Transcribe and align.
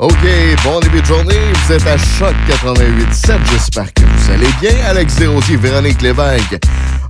OK, 0.00 0.14
bon 0.62 0.78
début 0.78 1.00
de 1.00 1.06
journée. 1.06 1.34
Vous 1.66 1.72
êtes 1.72 1.84
à 1.88 1.96
Choc 1.98 2.32
88.7. 2.48 3.36
J'espère 3.50 3.92
que 3.92 4.02
vous 4.02 4.30
allez 4.32 4.46
bien. 4.60 4.70
Alex 4.86 5.16
Desrosiers, 5.16 5.56
Véronique 5.56 6.00
Lévesque. 6.02 6.56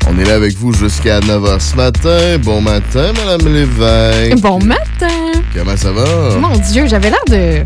On 0.08 0.18
est 0.18 0.24
là 0.24 0.36
avec 0.36 0.56
vous 0.56 0.72
jusqu'à 0.72 1.20
9h 1.20 1.60
ce 1.60 1.76
matin. 1.76 2.38
Bon 2.42 2.62
matin, 2.62 3.12
Madame 3.14 3.52
Lévesque. 3.52 4.40
Bon 4.40 4.58
matin. 4.60 5.32
Comment 5.54 5.76
ça 5.76 5.92
va? 5.92 6.04
Mon 6.38 6.56
Dieu, 6.56 6.86
j'avais 6.86 7.10
l'air 7.10 7.20
de 7.28 7.62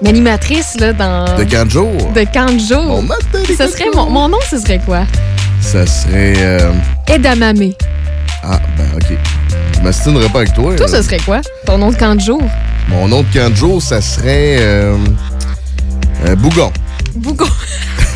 d'animatrice 0.00 0.78
là 0.78 0.92
dans 0.92 1.24
De 1.36 1.42
camp 1.42 1.64
de 1.66 1.70
jour. 2.60 2.84
Bon 2.86 3.02
matin, 3.02 3.40
les 3.48 3.56
Ce 3.56 3.66
serait 3.66 3.90
mon, 3.96 4.08
mon 4.08 4.28
nom, 4.28 4.38
ce 4.48 4.60
serait 4.60 4.78
quoi? 4.86 5.06
Ça 5.60 5.84
serait... 5.86 6.34
euh, 6.38 6.70
Edamame. 7.08 7.72
Ah, 8.44 8.60
ben 8.78 8.86
OK. 8.94 9.16
Je 9.74 9.80
m'astinerai 9.80 10.28
pas 10.28 10.38
avec 10.40 10.54
toi. 10.54 10.76
Toi, 10.76 10.86
là. 10.86 10.92
ce 10.98 11.02
serait 11.02 11.18
quoi? 11.18 11.40
Ton 11.64 11.78
nom 11.78 11.90
de 11.90 12.20
jour 12.20 12.42
Mon 12.88 13.08
nom 13.08 13.22
de 13.50 13.54
jour, 13.54 13.82
ça 13.82 14.00
serait... 14.00 14.56
euh, 14.60 14.96
euh, 16.24 16.36
Bougon. 16.36 16.72
Bougon. 17.14 17.46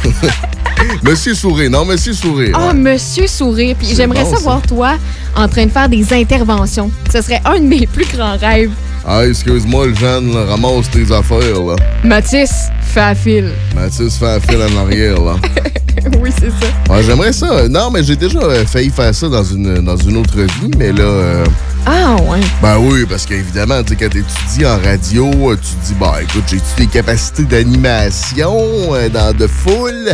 Monsieur 1.03 1.35
Sourire. 1.35 1.71
Non, 1.71 1.85
Monsieur 1.85 2.13
Sourire. 2.13 2.51
Ah, 2.55 2.69
ouais. 2.69 2.75
Monsieur 2.75 3.27
Sourire. 3.27 3.77
Puis 3.79 3.89
j'aimerais 3.95 4.25
bon, 4.25 4.35
ça 4.35 4.41
voir 4.41 4.63
toi 4.63 4.95
en 5.37 5.49
train 5.49 5.67
de 5.67 5.71
faire 5.71 5.89
des 5.89 6.13
interventions. 6.13 6.91
Ce 7.13 7.23
serait 7.23 7.41
un 7.45 7.59
de 7.59 7.65
mes 7.65 7.87
plus 7.87 8.07
grands 8.17 8.37
rêves. 8.37 8.71
Ah, 9.07 9.27
excuse-moi, 9.27 9.87
le 9.87 9.95
jeune, 9.95 10.35
là, 10.35 10.45
ramasse 10.45 10.91
tes 10.91 11.11
affaires, 11.13 11.61
là. 11.67 11.77
Mathis, 12.05 12.51
fais 12.83 13.01
à 13.01 13.15
fil. 13.15 13.51
Mathis 13.75 14.17
fait 14.19 14.27
un 14.29 14.41
fil 14.41 14.59
en 14.61 14.77
arrière, 14.85 15.19
là. 15.21 15.37
oui, 16.21 16.31
c'est 16.39 16.51
ça. 16.51 16.93
Ouais, 16.93 17.03
j'aimerais 17.03 17.33
ça. 17.33 17.67
Non, 17.69 17.91
mais 17.91 18.05
j'ai 18.05 18.17
déjà 18.17 18.39
euh, 18.41 18.65
failli 18.67 18.91
faire 18.91 19.15
ça 19.15 19.29
dans 19.29 19.43
une, 19.45 19.77
dans 19.83 19.97
une 19.97 20.19
autre 20.19 20.37
vie, 20.39 20.71
mais 20.77 20.93
là... 20.93 21.01
euh, 21.03 21.45
Ah, 21.87 22.15
ouais. 22.29 22.41
ben 22.63 22.77
oui, 22.79 23.07
parce 23.09 23.25
qu'évidemment, 23.25 23.83
tu 23.83 23.91
sais, 23.91 23.97
quand 23.97 24.11
t'étudies 24.11 24.67
en 24.67 24.79
radio, 24.79 25.31
tu 25.57 25.69
te 25.77 25.87
dis, 25.87 25.95
bah 25.99 26.17
écoute, 26.23 26.45
j'ai 26.51 26.61
des 26.77 26.87
capacités 26.87 27.45
d'animation 27.45 28.55
euh, 28.93 29.09
dans 29.09 29.35
de 29.35 29.47
foule? 29.47 30.11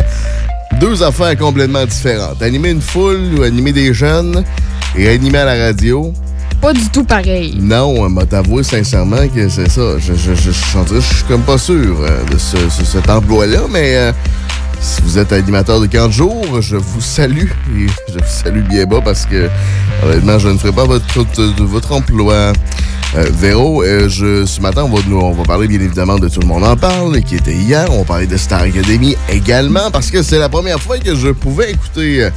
Deux 0.79 1.01
affaires 1.01 1.35
complètement 1.37 1.85
différentes. 1.85 2.41
Animer 2.41 2.69
une 2.71 2.81
foule 2.81 3.35
ou 3.39 3.43
animer 3.43 3.71
des 3.73 3.93
jeunes 3.93 4.43
et 4.95 5.09
animer 5.09 5.39
à 5.39 5.45
la 5.45 5.65
radio? 5.65 6.13
Pas 6.61 6.73
du 6.73 6.87
tout 6.89 7.03
pareil. 7.03 7.55
Non, 7.59 8.03
euh, 8.05 8.09
m'a 8.09 8.25
t'avouer 8.25 8.63
sincèrement 8.63 9.27
que 9.33 9.47
c'est 9.49 9.69
ça. 9.69 9.97
Je, 9.99 10.13
je, 10.13 10.33
je, 10.35 10.51
je, 10.51 10.95
je 10.95 10.99
suis 10.99 11.23
comme 11.27 11.41
pas 11.41 11.57
sûr 11.57 11.97
euh, 12.01 12.23
de 12.31 12.37
ce, 12.37 12.57
ce- 12.69 12.85
cet 12.85 13.09
emploi-là, 13.09 13.61
mais 13.71 13.95
euh, 13.95 14.11
si 14.81 15.01
vous 15.01 15.17
êtes 15.17 15.33
animateur 15.33 15.79
de 15.79 15.87
camp 15.87 16.07
de 16.07 16.13
jour, 16.13 16.61
je 16.61 16.75
vous 16.75 17.01
salue 17.01 17.49
et 17.75 17.87
je 18.09 18.13
vous 18.13 18.19
salue 18.25 18.61
bien 18.61 18.85
bas 18.85 19.01
parce 19.03 19.25
que 19.25 19.49
honnêtement, 20.03 20.39
je 20.39 20.49
ne 20.49 20.57
ferai 20.57 20.71
pas 20.71 20.85
votre, 20.85 21.25
votre, 21.63 21.91
emploi. 21.91 22.53
Euh, 23.15 23.25
Véro, 23.31 23.83
euh, 23.83 24.09
je, 24.09 24.45
ce 24.45 24.59
matin, 24.59 24.83
on 24.83 24.93
va, 24.93 25.01
nous, 25.07 25.17
on 25.17 25.31
va 25.31 25.43
parler 25.43 25.67
bien 25.67 25.79
évidemment 25.79 26.17
de 26.17 26.27
Tout 26.27 26.41
le 26.41 26.47
monde 26.47 26.65
en 26.65 26.75
parle, 26.75 27.21
qui 27.21 27.35
était 27.35 27.53
hier. 27.53 27.87
On 27.89 27.99
va 27.99 28.03
parler 28.03 28.27
de 28.27 28.35
Star 28.35 28.63
Academy 28.63 29.15
également, 29.29 29.89
parce 29.91 30.11
que 30.11 30.21
c'est 30.21 30.37
la 30.37 30.49
première 30.49 30.79
fois 30.79 30.99
que 30.99 31.15
je 31.15 31.29
pouvais 31.29 31.71
écouter 31.71 32.23
euh, 32.23 32.29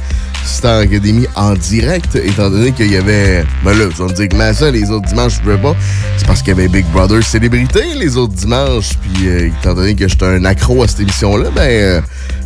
Star 0.45 0.79
Academy 0.79 1.27
en 1.35 1.53
direct, 1.53 2.15
étant 2.15 2.49
donné 2.49 2.71
qu'il 2.71 2.91
y 2.91 2.95
avait... 2.95 3.43
Ben 3.65 3.77
là, 3.77 3.85
tu 3.93 4.01
vas 4.01 4.07
me 4.07 4.13
dire 4.13 4.29
que 4.29 4.35
mais 4.35 4.53
ça, 4.53 4.71
les 4.71 4.89
autres 4.89 5.07
dimanches, 5.07 5.35
je 5.35 5.41
pouvais 5.41 5.57
pas. 5.57 5.75
C'est 6.17 6.25
parce 6.25 6.39
qu'il 6.41 6.49
y 6.49 6.59
avait 6.59 6.69
Big 6.69 6.85
Brother 6.93 7.21
Célébrité 7.21 7.81
les 7.95 8.15
autres 8.15 8.33
dimanches, 8.33 8.91
puis 9.01 9.27
euh, 9.27 9.47
étant 9.47 9.73
donné 9.73 9.93
que 9.93 10.07
j'étais 10.07 10.25
un 10.25 10.45
accro 10.45 10.83
à 10.83 10.87
cette 10.87 11.01
émission-là, 11.01 11.49
ben 11.53 12.01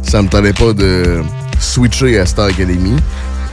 ça 0.05 0.21
me 0.21 0.29
tenait 0.29 0.53
pas 0.53 0.73
de 0.73 1.21
switcher 1.59 2.19
à 2.19 2.25
Star 2.25 2.45
Academy. 2.45 2.95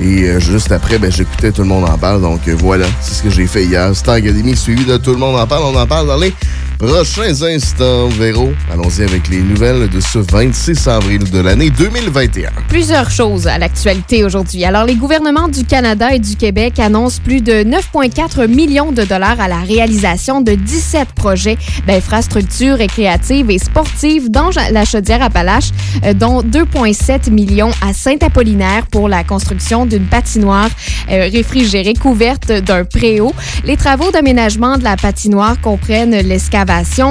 Et 0.00 0.24
euh, 0.24 0.40
juste 0.40 0.72
après, 0.72 0.98
ben, 0.98 1.10
j'écoutais 1.10 1.52
Tout 1.52 1.62
le 1.62 1.68
monde 1.68 1.84
en 1.84 1.98
parle. 1.98 2.22
Donc 2.22 2.40
euh, 2.48 2.54
voilà, 2.58 2.86
c'est 3.00 3.14
ce 3.14 3.22
que 3.22 3.30
j'ai 3.30 3.46
fait 3.46 3.64
hier. 3.64 3.94
Star 3.94 4.16
Academy 4.16 4.56
suivi 4.56 4.84
de 4.84 4.96
Tout 4.96 5.12
le 5.12 5.18
monde 5.18 5.36
en 5.36 5.46
parle. 5.46 5.62
On 5.64 5.78
en 5.78 5.86
parle 5.86 6.06
dans 6.06 6.16
les 6.16 6.34
prochains 6.82 7.42
instants. 7.42 8.08
Véro, 8.08 8.50
allons-y 8.72 9.02
avec 9.02 9.28
les 9.28 9.40
nouvelles 9.40 9.88
de 9.88 10.00
ce 10.00 10.18
26 10.18 10.88
avril 10.88 11.30
de 11.30 11.38
l'année 11.38 11.70
2021. 11.70 12.50
Plusieurs 12.68 13.08
choses 13.08 13.46
à 13.46 13.56
l'actualité 13.56 14.24
aujourd'hui. 14.24 14.64
Alors, 14.64 14.84
les 14.84 14.96
gouvernements 14.96 15.46
du 15.46 15.64
Canada 15.64 16.12
et 16.12 16.18
du 16.18 16.34
Québec 16.34 16.80
annoncent 16.80 17.20
plus 17.22 17.40
de 17.40 17.52
9,4 17.52 18.48
millions 18.48 18.90
de 18.90 19.04
dollars 19.04 19.40
à 19.40 19.46
la 19.46 19.60
réalisation 19.60 20.40
de 20.40 20.54
17 20.54 21.10
projets 21.14 21.56
d'infrastructures 21.86 22.78
récréatives 22.78 23.48
et 23.50 23.58
sportives 23.58 24.28
dans 24.28 24.50
la 24.72 24.84
Chaudière-Appalaches, 24.84 25.70
euh, 26.04 26.14
dont 26.14 26.42
2,7 26.42 27.30
millions 27.30 27.70
à 27.80 27.92
Saint-Apollinaire 27.92 28.88
pour 28.88 29.08
la 29.08 29.22
construction 29.22 29.86
d'une 29.86 30.06
patinoire 30.06 30.70
euh, 31.10 31.28
réfrigérée 31.32 31.94
couverte 31.94 32.50
d'un 32.50 32.84
préau. 32.84 33.32
Les 33.64 33.76
travaux 33.76 34.10
d'aménagement 34.10 34.78
de 34.78 34.84
la 34.84 34.96
patinoire 34.96 35.60
comprennent 35.60 36.26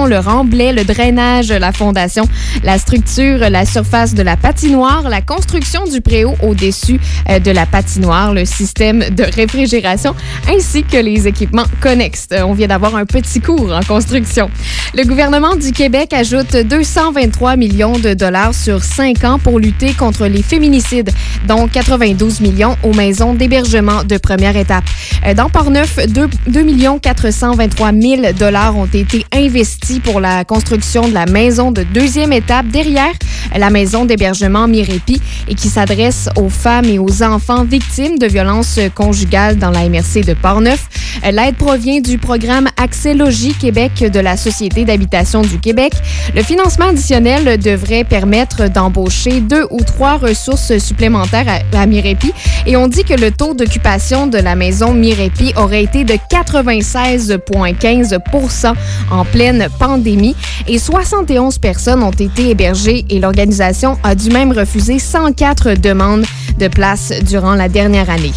le 0.08 0.18
remblai, 0.18 0.74
le 0.74 0.84
drainage, 0.84 1.50
la 1.50 1.72
fondation, 1.72 2.28
la 2.64 2.80
structure, 2.80 3.38
la 3.38 3.64
surface 3.64 4.16
de 4.16 4.24
la 4.24 4.36
patinoire, 4.36 5.08
la 5.08 5.22
construction 5.22 5.86
du 5.86 6.02
préau 6.02 6.34
au-dessus 6.42 7.00
euh, 7.30 7.38
de 7.38 7.52
la 7.52 7.68
patinoire, 7.68 8.34
le 8.34 8.46
système 8.46 9.04
de 9.12 9.24
réfrigération, 9.24 10.16
ainsi 10.50 10.84
que 10.84 10.98
les 10.98 11.28
équipements 11.28 11.66
connexes. 11.80 12.28
Euh, 12.32 12.42
On 12.42 12.54
vient 12.54 12.68
d'avoir 12.68 12.96
un 12.96 13.06
petit 13.06 13.40
cours 13.40 13.72
en 13.72 13.82
construction. 13.82 14.50
Le 14.96 15.04
gouvernement 15.04 15.56
du 15.56 15.72
Québec 15.72 16.12
ajoute 16.14 16.56
223 16.56 17.56
millions 17.56 18.00
de 18.00 18.16
dollars 18.16 18.56
sur 18.56 18.84
cinq 18.84 19.24
ans 19.24 19.38
pour 19.38 19.60
lutter 19.60 19.94
contre 19.94 20.26
les 20.26 20.42
féminicides, 20.42 21.12
dont 21.48 21.68
92 21.68 22.42
millions 22.42 22.78
aux 22.84 22.94
maisons 22.94 23.36
d'hébergement 23.36 24.04
de 24.04 24.18
première 24.18 24.58
étape. 24.58 24.86
Euh, 25.28 25.36
Dans 25.36 25.50
Portneuf, 25.50 26.00
2, 26.08 26.30
2 26.48 26.66
423 27.00 27.92
000 27.94 28.22
dollars 28.38 28.76
ont 28.76 28.86
été 28.86 29.26
investis 29.42 30.00
pour 30.00 30.20
la 30.20 30.46
construction 30.46 31.08
de 31.08 31.14
la 31.14 31.26
maison 31.26 31.72
de 31.72 31.84
deuxième 31.84 32.32
étape 32.32 32.68
derrière 32.68 33.14
la 33.58 33.70
maison 33.70 34.06
d'hébergement 34.06 34.68
Mirepi 34.68 35.22
et 35.48 35.56
qui 35.56 35.68
s'adresse 35.68 36.30
aux 36.36 36.50
femmes 36.50 36.86
et 36.86 37.00
aux 37.00 37.24
enfants 37.24 37.64
victimes 37.64 38.18
de 38.18 38.28
violences 38.28 38.80
conjugales 38.96 39.58
dans 39.58 39.72
la 39.72 39.88
MRC 39.90 40.24
de 40.26 40.34
Portneuf. 40.34 40.88
L'aide 41.30 41.56
provient 41.56 42.00
du 42.00 42.18
programme 42.18 42.70
Accès 42.78 43.14
Logis 43.14 43.54
Québec 43.54 44.12
de 44.12 44.20
la 44.20 44.38
Société 44.38 44.86
d'habitation 44.86 45.42
du 45.42 45.60
Québec. 45.60 45.94
Le 46.36 46.44
financement 46.44 46.88
additionnel 46.88 47.58
devrait 47.58 48.04
permettre 48.04 48.70
d'embaucher 48.70 49.42
deux 49.42 49.66
ou 49.72 49.84
trois 49.84 50.18
ressources 50.18 50.78
supplémentaires 50.78 51.46
à, 51.48 51.80
à 51.80 51.86
Mirepi 51.86 52.32
et 52.66 52.78
on 52.78 52.88
dit 52.88 53.04
que 53.04 53.14
le 53.14 53.32
taux 53.32 53.54
d'occupation 53.54 54.28
de 54.28 54.38
la 54.38 54.56
maison 54.56 54.94
Mirepi 54.94 55.54
aurait 55.56 55.84
été 55.84 56.04
de 56.04 56.14
96,15 56.14 58.74
en 59.12 59.26
pleine 59.32 59.68
pandémie 59.80 60.36
et 60.68 60.78
71 60.78 61.58
personnes 61.58 62.04
ont 62.04 62.12
été 62.12 62.50
hébergées 62.50 63.06
et 63.10 63.20
l'organisation 63.20 63.98
a 64.04 64.16
dû 64.16 64.30
même 64.30 64.52
refuser 64.52 65.00
104 65.00 65.74
demandes 65.74 66.26
de 66.60 66.68
place 66.68 67.12
durant 67.24 67.56
la 67.56 67.70
dernière 67.70 68.10
année. 68.10 68.34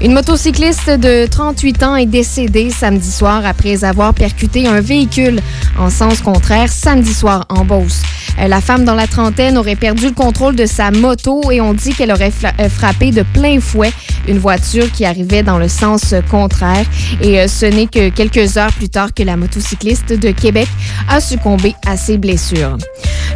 Une 0.00 0.12
motocycliste 0.12 0.90
de 0.90 1.26
38 1.26 1.82
ans 1.82 1.96
est 1.96 2.06
décédée 2.06 2.70
samedi 2.70 3.10
soir 3.10 3.44
après 3.44 3.84
avoir 3.84 4.14
percuté 4.14 4.66
un 4.66 4.80
véhicule 4.80 5.40
en 5.78 5.90
sens 5.90 6.20
contraire 6.20 6.70
samedi 6.70 7.12
soir 7.12 7.46
en 7.48 7.64
Beauce. 7.64 8.02
Euh, 8.40 8.48
La 8.48 8.60
femme 8.60 8.84
dans 8.84 8.94
la 8.94 9.06
trentaine 9.06 9.58
aurait 9.58 9.76
perdu 9.76 10.06
le 10.06 10.14
contrôle 10.14 10.54
de 10.54 10.66
sa 10.66 10.90
moto 10.90 11.50
et 11.50 11.60
on 11.60 11.74
dit 11.74 11.92
qu'elle 11.94 12.12
aurait 12.12 12.32
euh, 12.60 12.68
frappé 12.68 13.10
de 13.10 13.22
plein 13.22 13.60
fouet 13.60 13.92
une 14.28 14.38
voiture 14.38 14.90
qui 14.92 15.04
arrivait 15.04 15.42
dans 15.42 15.58
le 15.58 15.68
sens 15.68 16.14
contraire. 16.30 16.84
Et 17.20 17.40
euh, 17.40 17.48
ce 17.48 17.66
n'est 17.66 17.86
que 17.86 18.10
quelques 18.10 18.56
heures 18.56 18.72
plus 18.72 18.88
tard 18.88 19.12
que 19.14 19.22
la 19.22 19.36
motocycliste 19.36 20.12
de 20.12 20.30
Québec 20.30 20.68
a 21.08 21.20
succombé 21.20 21.74
à 21.86 21.96
ses 21.96 22.18
blessures. 22.18 22.76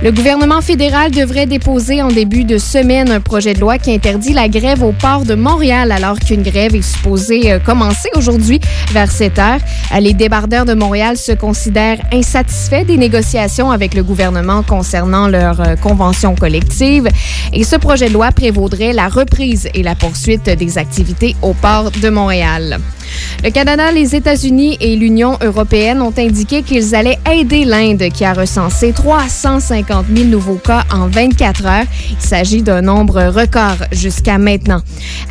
Le 0.02 0.10
gouvernement 0.10 0.60
fédéral 0.60 1.12
devrait 1.12 1.46
déposer 1.46 2.02
en 2.02 2.08
début 2.08 2.42
de 2.42 2.58
semaine 2.58 3.10
un 3.10 3.20
projet 3.20 3.54
de 3.54 3.60
loi 3.60 3.78
qui 3.78 3.92
interdit 3.94 4.32
la 4.32 4.48
grève 4.48 4.82
au 4.82 4.90
port 4.90 5.24
de 5.24 5.34
Montréal 5.34 5.92
alors 5.92 6.18
qu'une 6.32 6.42
grève 6.42 6.74
est 6.74 6.80
supposée 6.80 7.52
euh, 7.52 7.58
commencer 7.58 8.08
aujourd'hui 8.16 8.58
vers 8.90 9.10
7 9.10 9.38
heures. 9.38 9.60
Euh, 9.94 10.00
Les 10.00 10.14
débardeurs 10.14 10.64
de 10.64 10.72
Montréal 10.72 11.18
se 11.18 11.32
considèrent 11.32 12.00
insatisfaits 12.10 12.84
des 12.86 12.96
négociations 12.96 13.70
avec 13.70 13.92
le 13.92 14.02
gouvernement 14.02 14.62
concernant 14.62 15.28
leur 15.28 15.60
euh, 15.60 15.76
convention 15.76 16.34
collective 16.34 17.06
et 17.52 17.64
ce 17.64 17.76
projet 17.76 18.08
de 18.08 18.14
loi 18.14 18.32
prévaudrait 18.32 18.94
la 18.94 19.08
reprise 19.08 19.68
et 19.74 19.82
la 19.82 19.94
poursuite 19.94 20.48
des 20.48 20.78
activités 20.78 21.36
au 21.42 21.52
port 21.52 21.90
de 21.90 22.08
Montréal. 22.08 22.78
Le 23.44 23.50
Canada, 23.50 23.90
les 23.90 24.14
États-Unis 24.14 24.76
et 24.80 24.94
l'Union 24.96 25.36
européenne 25.42 26.00
ont 26.00 26.12
indiqué 26.16 26.62
qu'ils 26.62 26.94
allaient 26.94 27.18
aider 27.30 27.64
l'Inde 27.64 28.08
qui 28.12 28.24
a 28.24 28.32
recensé 28.32 28.92
350 28.92 30.06
000 30.14 30.28
nouveaux 30.28 30.60
cas 30.62 30.84
en 30.92 31.08
24 31.08 31.66
heures. 31.66 31.84
Il 32.10 32.20
s'agit 32.20 32.62
d'un 32.62 32.82
nombre 32.82 33.22
record 33.22 33.86
jusqu'à 33.90 34.38
maintenant. 34.38 34.80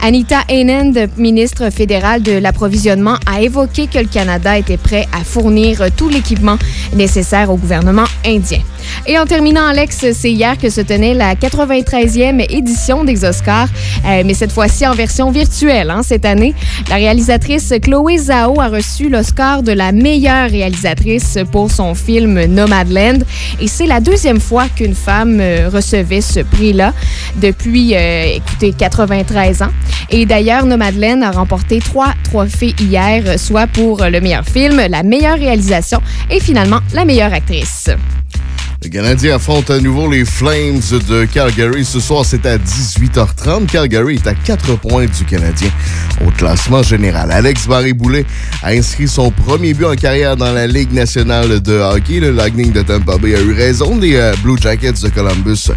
Anita 0.02 0.40
Anand, 0.50 0.94
ministre 1.18 1.70
fédérale 1.72 2.22
de 2.22 2.34
l'approvisionnement, 2.34 3.18
a 3.26 3.42
évoqué 3.42 3.88
que 3.88 4.00
le 4.00 4.08
Canada 4.08 4.58
était 4.58 4.78
prêt 4.78 5.08
à 5.14 5.24
fournir 5.24 5.86
tout 5.96 6.10
l'équipement 6.10 6.58
nécessaire 6.94 7.52
au 7.52 7.56
gouvernement 7.56 8.06
indien. 8.26 8.60
Et 9.08 9.18
en 9.18 9.26
terminant, 9.26 9.66
Alex, 9.66 10.06
c'est 10.14 10.32
hier 10.32 10.58
que 10.58 10.70
se 10.70 10.82
tenait 10.82 11.14
la 11.14 11.36
93e 11.36 12.46
édition 12.50 13.04
des 13.04 13.26
Oscars, 13.26 13.68
euh, 14.06 14.24
mais 14.26 14.34
cette 14.34 14.52
fois-ci 14.52 14.86
en 14.86 14.94
version 14.94 15.32
virtuelle 15.32 15.90
hein, 15.90 16.02
cette 16.04 16.26
année. 16.26 16.54
La 16.90 16.96
réalisatrice 16.96 17.71
Chloé 17.80 18.18
Zhao 18.18 18.60
a 18.60 18.68
reçu 18.68 19.08
l'Oscar 19.08 19.64
de 19.64 19.72
la 19.72 19.92
meilleure 19.92 20.50
réalisatrice 20.50 21.38
pour 21.52 21.72
son 21.72 21.96
film 21.96 22.44
Nomadland. 22.46 23.24
Et 23.60 23.68
c'est 23.68 23.86
la 23.86 24.00
deuxième 24.00 24.40
fois 24.40 24.68
qu'une 24.68 24.96
femme 24.96 25.40
euh, 25.40 25.70
recevait 25.72 26.22
ce 26.22 26.42
prix-là 26.42 26.94
depuis, 27.38 27.96
euh, 27.96 28.36
écoutez, 28.36 28.74
93 28.74 29.62
ans. 29.62 29.72
Et 30.10 30.26
d'ailleurs, 30.26 30.66
Nomadland 30.66 31.22
a 31.22 31.32
remporté 31.32 31.80
trois 31.80 32.14
trophées 32.24 32.76
hier, 32.80 33.40
soit 33.40 33.68
pour 33.68 34.04
le 34.04 34.20
meilleur 34.20 34.46
film, 34.46 34.82
la 34.90 35.04
meilleure 35.04 35.38
réalisation 35.38 36.02
et 36.30 36.40
finalement 36.40 36.80
la 36.94 37.06
meilleure 37.06 37.34
actrice. 37.34 37.90
Le 38.84 38.90
Canadien 38.90 39.36
affronte 39.36 39.70
à 39.70 39.80
nouveau 39.80 40.10
les 40.10 40.26
Flames 40.26 40.82
de 41.08 41.26
Calgary. 41.26 41.86
Ce 41.86 42.00
soir, 42.00 42.26
c'est 42.26 42.48
à 42.48 42.58
18h30. 42.58 43.68
Calgary 43.68 44.16
est 44.16 44.26
à 44.26 44.34
4 44.34 44.76
points 44.80 45.06
du 45.06 45.24
Canadien 45.24 45.70
au 46.26 46.32
classement 46.32 46.82
général. 46.82 47.32
Alex 47.32 47.68
Barré-Boulet 47.68 48.26
a 48.64 48.72
inscrit 48.72 49.08
son 49.08 49.30
premier 49.30 49.76
but 49.76 49.86
en 49.86 49.94
carrière 49.94 50.36
dans 50.36 50.52
la 50.52 50.66
Ligue 50.66 50.94
nationale 50.94 51.62
de 51.62 51.74
hockey. 51.74 52.20
Le 52.20 52.32
Lightning 52.32 52.72
de 52.72 52.82
Tampa 52.82 53.20
Bay 53.20 53.36
a 53.36 53.42
eu 53.42 53.54
raison 53.54 53.98
des 53.98 54.16
euh, 54.16 54.34
Blue 54.42 54.58
Jackets 54.60 55.04
de 55.04 55.10
Columbus 55.10 55.70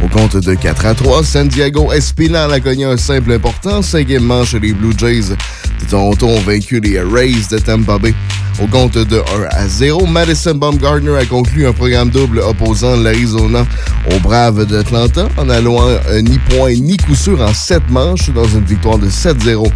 au 0.00 0.06
compte 0.06 0.36
de 0.36 0.54
4 0.54 0.86
à 0.86 0.94
3. 0.94 1.24
San 1.24 1.48
Diego 1.48 1.92
Espinal 1.92 2.52
a 2.52 2.60
gagné 2.60 2.84
un 2.84 2.96
simple 2.96 3.32
important. 3.32 3.82
Cinquième 3.82 4.22
manche, 4.22 4.54
les 4.54 4.72
Blue 4.72 4.94
Jays 4.96 5.30
de 5.30 5.84
Toronto 5.90 6.28
ont 6.28 6.40
vaincu 6.40 6.78
les 6.78 7.00
Rays 7.00 7.48
de 7.50 7.58
Tampa 7.58 7.98
Bay 7.98 8.14
au 8.62 8.66
compte 8.66 8.96
de 8.96 9.18
1 9.18 9.22
à 9.50 9.66
0. 9.66 10.06
Madison 10.06 10.54
Baumgartner 10.54 11.16
a 11.16 11.24
conclu 11.24 11.66
un 11.66 11.72
programme 11.72 12.10
double 12.10 12.38
opposant 12.40 12.96
l'Arizona 12.96 13.66
aux 14.10 14.20
Braves 14.20 14.66
d'Atlanta 14.66 15.28
en 15.36 15.48
allant 15.48 15.80
ni 16.22 16.38
point 16.38 16.74
ni 16.74 16.96
coup 16.96 17.14
sûr 17.14 17.40
en 17.40 17.52
7 17.52 17.82
manches 17.90 18.30
dans 18.30 18.46
une 18.46 18.64
victoire 18.64 18.98
de 18.98 19.08
7-0 19.08 19.70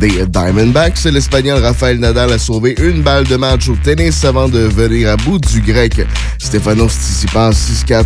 des 0.00 0.26
Diamondbacks. 0.26 1.04
L'Espagnol 1.04 1.62
Rafael 1.62 1.98
Nadal 1.98 2.32
a 2.32 2.38
sauvé 2.38 2.74
une 2.78 3.02
balle 3.02 3.24
de 3.24 3.36
match 3.36 3.68
au 3.68 3.76
tennis 3.76 4.24
avant 4.24 4.48
de 4.48 4.60
venir 4.60 5.10
à 5.10 5.16
bout 5.16 5.38
du 5.38 5.60
Grec 5.60 6.06
Stefanos 6.38 6.92
Tsitsipas 6.92 7.50
6-4 7.50 8.04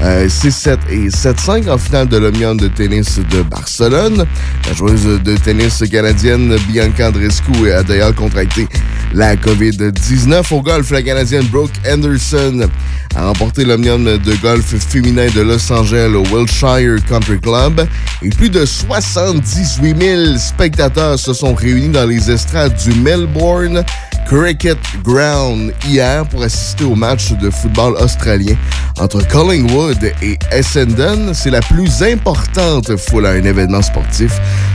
6-7 0.00 0.68
euh, 0.68 0.76
et 0.90 1.08
7-5 1.08 1.70
en 1.70 1.78
finale 1.78 2.08
de 2.08 2.16
l'Omion 2.16 2.54
de 2.54 2.68
tennis 2.68 3.18
de 3.30 3.42
Barcelone. 3.42 4.24
La 4.66 4.72
joueuse 4.74 5.22
de 5.22 5.36
tennis 5.36 5.82
canadienne 5.90 6.56
Bianca 6.68 7.08
Andreescu 7.08 7.70
a 7.72 7.82
d'ailleurs 7.82 8.14
contracté 8.14 8.66
la 9.12 9.36
COVID-19. 9.36 10.52
Au 10.52 10.62
golf, 10.62 10.90
la 10.90 11.02
Canadienne 11.02 11.46
Brooke 11.46 11.74
Anderson 11.88 12.68
a 13.14 13.26
remporté 13.26 13.64
l'Omnium 13.64 14.04
de 14.04 14.34
golf 14.42 14.74
féminin 14.76 15.28
de 15.34 15.42
Los 15.42 15.72
Angeles 15.72 16.14
au 16.14 16.24
Wilshire 16.34 16.96
Country 17.08 17.38
Club. 17.38 17.86
Et 18.22 18.30
plus 18.30 18.50
de 18.50 18.64
78 18.64 19.96
000 20.00 20.38
spectateurs 20.38 21.18
se 21.18 21.32
sont 21.32 21.54
réunis 21.54 21.90
dans 21.90 22.06
les 22.06 22.30
estrades 22.30 22.74
du 22.76 22.92
Melbourne 23.00 23.84
Cricket 24.26 24.78
Ground 25.04 25.72
hier 25.86 26.26
pour 26.26 26.42
assister 26.42 26.84
au 26.84 26.94
match 26.94 27.32
de 27.32 27.50
football 27.50 27.94
australien 27.96 28.56
entre 28.98 29.26
Collingwood 29.28 29.83
et 29.92 30.38
Essendon. 30.50 31.32
C'est 31.34 31.50
la 31.50 31.60
plus 31.60 32.02
importante 32.02 32.96
foule 32.96 33.26
à 33.26 33.30
un 33.30 33.44
événement 33.44 33.82
sportif 33.82 34.32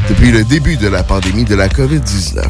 depuis 0.08 0.32
le 0.32 0.44
début 0.44 0.78
de 0.78 0.88
la 0.88 1.04
pandémie 1.04 1.46
de 1.46 1.56
la 1.56 1.68
COVID-19. 1.68 2.44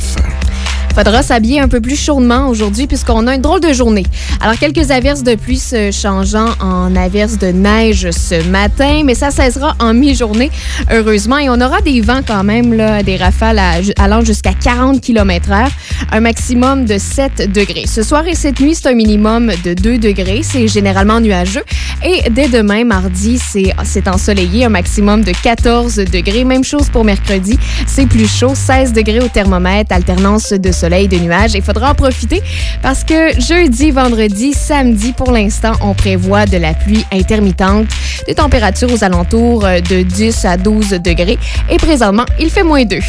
Faudra 0.95 1.23
s'habiller 1.23 1.61
un 1.61 1.69
peu 1.69 1.79
plus 1.79 1.95
chaudement 1.95 2.49
aujourd'hui 2.49 2.85
puisqu'on 2.85 3.27
a 3.27 3.35
une 3.35 3.41
drôle 3.41 3.61
de 3.61 3.71
journée. 3.71 4.05
Alors, 4.41 4.57
quelques 4.57 4.91
averses 4.91 5.23
de 5.23 5.35
pluie 5.35 5.59
se 5.59 5.91
changeant 5.91 6.49
en 6.59 6.93
averses 6.93 7.37
de 7.37 7.47
neige 7.47 8.09
ce 8.11 8.43
matin, 8.49 9.03
mais 9.05 9.15
ça 9.15 9.31
cessera 9.31 9.75
en 9.79 9.93
mi-journée, 9.93 10.51
heureusement. 10.91 11.37
Et 11.37 11.49
on 11.49 11.61
aura 11.61 11.79
des 11.81 12.01
vents 12.01 12.19
quand 12.25 12.43
même, 12.43 12.73
là, 12.73 13.01
des 13.01 13.15
rafales 13.15 13.61
allant 13.97 14.25
jusqu'à 14.25 14.53
40 14.53 14.99
km 14.99 15.51
h 15.51 15.67
un 16.11 16.19
maximum 16.19 16.85
de 16.85 16.97
7 16.97 17.49
degrés. 17.49 17.85
Ce 17.87 18.03
soir 18.03 18.27
et 18.27 18.35
cette 18.35 18.59
nuit, 18.59 18.75
c'est 18.75 18.89
un 18.89 18.93
minimum 18.93 19.51
de 19.63 19.73
2 19.73 19.99
degrés. 19.99 20.41
C'est 20.43 20.67
généralement 20.67 21.21
nuageux. 21.21 21.63
Et 22.03 22.29
dès 22.29 22.48
demain, 22.49 22.83
mardi, 22.83 23.39
c'est 23.39 24.07
ensoleillé, 24.07 24.65
un 24.65 24.69
maximum 24.69 25.23
de 25.23 25.31
14 25.31 25.95
degrés. 25.95 26.43
Même 26.43 26.63
chose 26.63 26.89
pour 26.89 27.03
mercredi, 27.05 27.57
c'est 27.87 28.05
plus 28.05 28.27
chaud, 28.27 28.53
16 28.55 28.93
degrés 28.93 29.19
au 29.19 29.27
thermomètre, 29.27 29.93
alternance 29.93 30.51
de 30.51 30.71
soleil, 30.71 31.07
de 31.07 31.17
nuages. 31.17 31.53
Il 31.55 31.61
faudra 31.61 31.91
en 31.91 31.95
profiter 31.95 32.41
parce 32.81 33.03
que 33.03 33.39
jeudi, 33.39 33.91
vendredi, 33.91 34.53
samedi, 34.53 35.13
pour 35.13 35.31
l'instant, 35.31 35.73
on 35.81 35.93
prévoit 35.93 36.45
de 36.45 36.57
la 36.57 36.73
pluie 36.73 37.05
intermittente, 37.11 37.87
des 38.27 38.35
températures 38.35 38.91
aux 38.91 39.03
alentours 39.03 39.61
de 39.61 40.01
10 40.01 40.45
à 40.45 40.57
12 40.57 40.89
degrés. 40.89 41.37
Et 41.69 41.77
présentement, 41.77 42.25
il 42.39 42.49
fait 42.49 42.63
moins 42.63 42.85
2. 42.85 42.99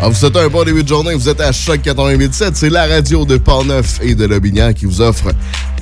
Ah, 0.00 0.08
vous 0.08 0.14
souhaite 0.14 0.36
un 0.36 0.48
bon 0.48 0.64
début 0.64 0.82
de 0.84 0.88
journée. 0.88 1.14
Vous 1.14 1.28
êtes 1.28 1.40
à 1.40 1.50
Choc 1.50 1.82
87. 1.82 2.56
C'est 2.56 2.70
la 2.70 2.86
radio 2.86 3.24
de 3.24 3.36
Port-Neuf 3.36 3.98
et 4.00 4.14
de 4.14 4.26
Lobignan 4.26 4.72
qui 4.72 4.86
vous 4.86 5.00
offre 5.00 5.32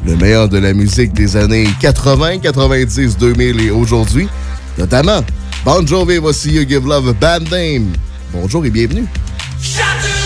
le 0.06 0.17
meilleur 0.17 0.49
de 0.49 0.58
la 0.58 0.73
musique 0.73 1.12
des 1.12 1.37
années 1.37 1.69
80, 1.81 2.38
90, 2.38 3.19
2000 3.19 3.61
et 3.61 3.70
aujourd'hui. 3.70 4.29
Notamment, 4.79 5.23
Bon 5.64 5.85
Jovi, 5.85 6.19
voici 6.19 6.53
You 6.53 6.64
Give 6.67 6.87
Love 6.87 7.08
a 7.08 7.12
Bad 7.12 7.50
Name. 7.50 7.93
Bonjour 8.32 8.64
et 8.64 8.70
bienvenue. 8.70 9.06
88 9.61 10.25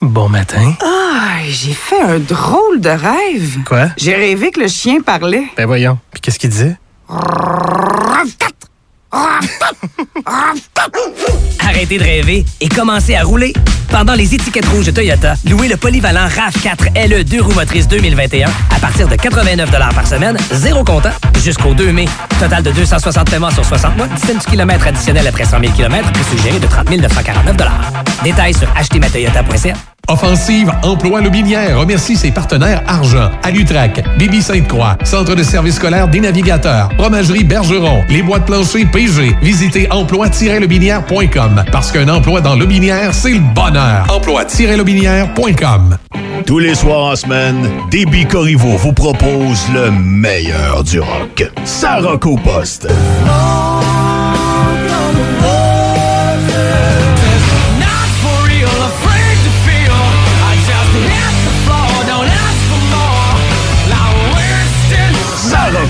Bon 0.00 0.28
matin. 0.28 0.74
Ah, 0.80 1.40
j'ai 1.48 1.72
fait 1.72 2.00
un 2.00 2.20
drôle 2.20 2.80
de 2.80 2.88
rêve. 2.88 3.64
Quoi? 3.66 3.88
J'ai 3.96 4.14
rêvé 4.14 4.52
que 4.52 4.60
le 4.60 4.68
chien 4.68 5.00
parlait. 5.00 5.42
Ben 5.56 5.66
voyons. 5.66 5.98
Puis 6.12 6.20
qu'est-ce 6.20 6.38
qu'il 6.38 6.50
disait? 6.50 6.76
Arrêtez 11.60 11.98
de 11.98 12.04
rêver 12.04 12.44
et 12.60 12.68
commencez 12.68 13.14
à 13.14 13.22
rouler. 13.22 13.52
Pendant 13.90 14.14
les 14.14 14.34
étiquettes 14.34 14.66
rouges 14.66 14.86
de 14.86 14.90
Toyota, 14.90 15.34
louez 15.48 15.68
le 15.68 15.76
polyvalent 15.76 16.26
RAV4 16.28 17.08
LE 17.08 17.24
2 17.24 17.40
roues 17.40 17.54
motrices 17.54 17.88
2021 17.88 18.48
à 18.74 18.78
partir 18.80 19.08
de 19.08 19.16
89 19.16 19.70
par 19.70 20.06
semaine, 20.06 20.36
zéro 20.52 20.84
comptant, 20.84 21.12
jusqu'au 21.42 21.72
2 21.72 21.92
mai. 21.92 22.04
Total 22.38 22.62
de 22.62 22.70
260 22.70 23.30
paiements 23.30 23.50
sur 23.50 23.64
60 23.64 23.96
mois, 23.96 24.06
17 24.08 24.46
km 24.46 24.86
additionnels 24.88 25.26
après 25.26 25.44
100 25.44 25.60
000 25.60 25.72
km, 25.72 26.12
plus 26.12 26.24
suggéré 26.24 26.58
de 26.58 26.66
30 26.66 26.90
949 26.90 27.56
Détails 28.22 28.54
sur 28.54 28.68
achetermatoyota.ca. 28.76 29.97
Offensive 30.08 30.72
Emploi 30.82 31.20
Lobinière 31.20 31.78
remercie 31.78 32.16
ses 32.16 32.30
partenaires 32.30 32.82
Argent, 32.86 33.30
Alutrac, 33.42 34.02
Bibi 34.18 34.40
Sainte-Croix, 34.40 34.96
Centre 35.04 35.34
de 35.34 35.42
service 35.42 35.76
scolaire 35.76 36.08
des 36.08 36.20
navigateurs, 36.20 36.88
Fromagerie 36.98 37.44
Bergeron, 37.44 38.02
les 38.08 38.22
boîtes 38.22 38.46
planchers 38.46 38.90
PG. 38.90 39.36
Visitez 39.42 39.86
emploi-lobinière.com 39.90 41.64
parce 41.70 41.92
qu'un 41.92 42.08
emploi 42.08 42.40
dans 42.40 42.56
Lobinière, 42.56 43.12
c'est 43.12 43.34
le 43.34 43.40
bonheur. 43.54 44.06
Emploi-lobinière.com 44.08 45.98
Tous 46.46 46.58
les 46.58 46.74
soirs 46.74 47.12
en 47.12 47.16
semaine, 47.16 47.68
DB 47.90 48.24
Corriveau 48.24 48.76
vous 48.78 48.94
propose 48.94 49.68
le 49.74 49.90
meilleur 49.90 50.84
du 50.84 51.00
rock. 51.00 51.50
Ça 51.64 51.96
rock 51.96 52.24
au 52.26 52.36
poste. 52.36 52.88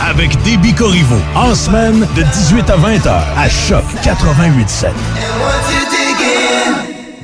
Avec 0.00 0.40
Déby 0.42 0.72
Corriveau. 0.72 1.16
En 1.34 1.54
semaine, 1.54 2.06
de 2.14 2.22
18 2.22 2.70
à 2.70 2.76
20 2.76 3.06
heures. 3.06 3.26
À 3.36 3.48
Choc 3.48 3.84
88.7. 4.02 4.90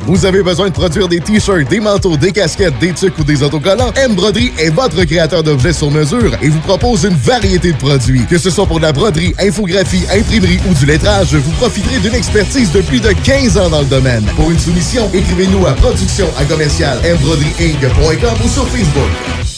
Vous 0.04 0.26
avez 0.26 0.42
besoin 0.42 0.68
de 0.68 0.72
produire 0.72 1.06
des 1.06 1.20
t-shirts, 1.20 1.68
des 1.68 1.78
manteaux, 1.78 2.16
des 2.16 2.32
casquettes, 2.32 2.76
des 2.80 2.92
tucs 2.92 3.16
ou 3.18 3.22
des 3.22 3.44
autocollants? 3.44 3.92
M 3.94 4.14
Broderie 4.14 4.52
est 4.58 4.70
votre 4.70 5.04
créateur 5.04 5.44
d'objets 5.44 5.72
sur 5.72 5.92
mesure 5.92 6.32
et 6.42 6.48
vous 6.48 6.58
propose 6.58 7.04
une 7.04 7.14
variété 7.14 7.72
de 7.72 7.78
produits. 7.78 8.26
Que 8.26 8.38
ce 8.38 8.50
soit 8.50 8.66
pour 8.66 8.78
de 8.78 8.82
la 8.82 8.92
broderie, 8.92 9.32
infographie, 9.38 10.02
imprimerie 10.12 10.58
ou 10.68 10.74
du 10.74 10.86
lettrage, 10.86 11.34
vous 11.34 11.52
profiterez 11.52 12.00
d'une 12.00 12.14
expertise 12.14 12.72
de 12.72 12.80
plus 12.80 13.00
de 13.00 13.12
15 13.12 13.56
ans 13.58 13.70
dans 13.70 13.82
le 13.82 13.86
domaine. 13.86 14.24
Pour 14.34 14.50
une 14.50 14.58
soumission, 14.58 15.08
écrivez-nous 15.14 15.64
à 15.66 15.72
production 15.74 16.26
à 16.36 16.44
commercial 16.44 16.98
ou 16.98 18.48
sur 18.48 18.66
Facebook. 18.66 19.51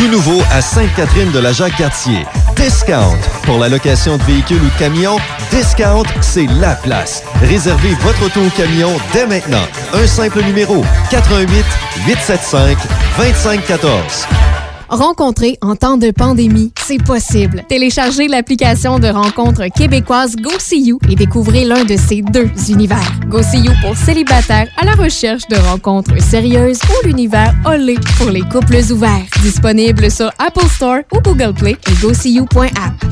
Tout 0.00 0.08
nouveau 0.08 0.40
à 0.50 0.62
Sainte-Catherine 0.62 1.30
de 1.30 1.40
la 1.40 1.52
Jacques-Cartier. 1.52 2.24
Discount. 2.56 3.18
Pour 3.42 3.58
la 3.58 3.68
location 3.68 4.16
de 4.16 4.22
véhicules 4.22 4.56
ou 4.56 4.64
de 4.64 4.78
camions, 4.78 5.18
Discount, 5.50 6.04
c'est 6.22 6.46
la 6.46 6.74
place. 6.74 7.22
Réservez 7.42 7.92
votre 8.00 8.24
auto 8.24 8.40
ou 8.40 8.48
camion 8.56 8.96
dès 9.12 9.26
maintenant. 9.26 9.66
Un 9.92 10.06
simple 10.06 10.42
numéro. 10.42 10.82
88 11.10 11.66
875 12.06 12.78
2514. 13.18 14.69
Rencontrer 14.90 15.56
en 15.62 15.76
temps 15.76 15.96
de 15.96 16.10
pandémie, 16.10 16.72
c'est 16.84 17.00
possible. 17.00 17.62
Téléchargez 17.68 18.26
l'application 18.26 18.98
de 18.98 19.06
rencontre 19.06 19.66
québécoise 19.72 20.34
GoSeeYou 20.34 20.98
et 21.08 21.14
découvrez 21.14 21.64
l'un 21.64 21.84
de 21.84 21.96
ces 21.96 22.22
deux 22.22 22.50
univers. 22.68 23.08
GoSeeYou 23.28 23.70
pour 23.82 23.96
célibataires 23.96 24.66
à 24.76 24.84
la 24.84 24.94
recherche 24.94 25.46
de 25.46 25.54
rencontres 25.54 26.20
sérieuses 26.20 26.80
ou 26.88 27.06
l'univers 27.06 27.54
Olé 27.64 27.94
pour 28.18 28.30
les 28.30 28.42
couples 28.42 28.80
ouverts. 28.90 29.26
Disponible 29.42 30.10
sur 30.10 30.32
Apple 30.40 30.68
Store 30.68 31.02
ou 31.14 31.20
Google 31.20 31.54
Play 31.54 31.76
et 31.88 31.94
GoSeeYou.app. 32.02 33.04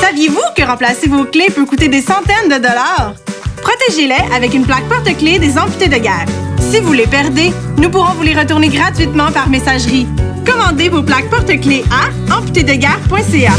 Saviez-vous 0.00 0.38
que 0.56 0.62
remplacer 0.62 1.08
vos 1.08 1.24
clés 1.24 1.50
peut 1.52 1.66
coûter 1.66 1.88
des 1.88 2.02
centaines 2.02 2.48
de 2.48 2.58
dollars? 2.58 3.14
Protégez-les 3.62 4.32
avec 4.32 4.54
une 4.54 4.64
plaque 4.64 4.88
porte-clés 4.88 5.40
des 5.40 5.58
amputés 5.58 5.88
de 5.88 5.96
guerre. 5.96 6.26
Si 6.70 6.80
vous 6.80 6.92
les 6.92 7.06
perdez, 7.06 7.52
nous 7.78 7.88
pourrons 7.90 8.14
vous 8.14 8.22
les 8.22 8.34
retourner 8.34 8.68
gratuitement 8.68 9.30
par 9.30 9.48
messagerie. 9.48 10.06
Commandez 10.44 10.88
vos 10.88 11.02
plaques 11.02 11.30
porte-clés 11.30 11.84
à 11.90 12.34
amputédeguerre.ca. 12.36 13.52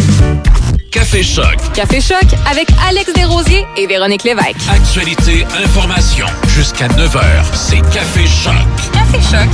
Café 0.91 1.23
Choc. 1.23 1.55
Café 1.73 2.01
Choc 2.01 2.25
avec 2.49 2.67
Alex 2.87 3.13
Desrosiers 3.13 3.65
et 3.77 3.87
Véronique 3.87 4.23
Lévesque. 4.23 4.57
Actualité, 4.69 5.45
information. 5.63 6.25
Jusqu'à 6.49 6.87
9h, 6.89 7.45
c'est 7.53 7.81
Café 7.93 8.25
Choc. 8.27 8.53
Café 8.91 9.19
Choc. 9.31 9.49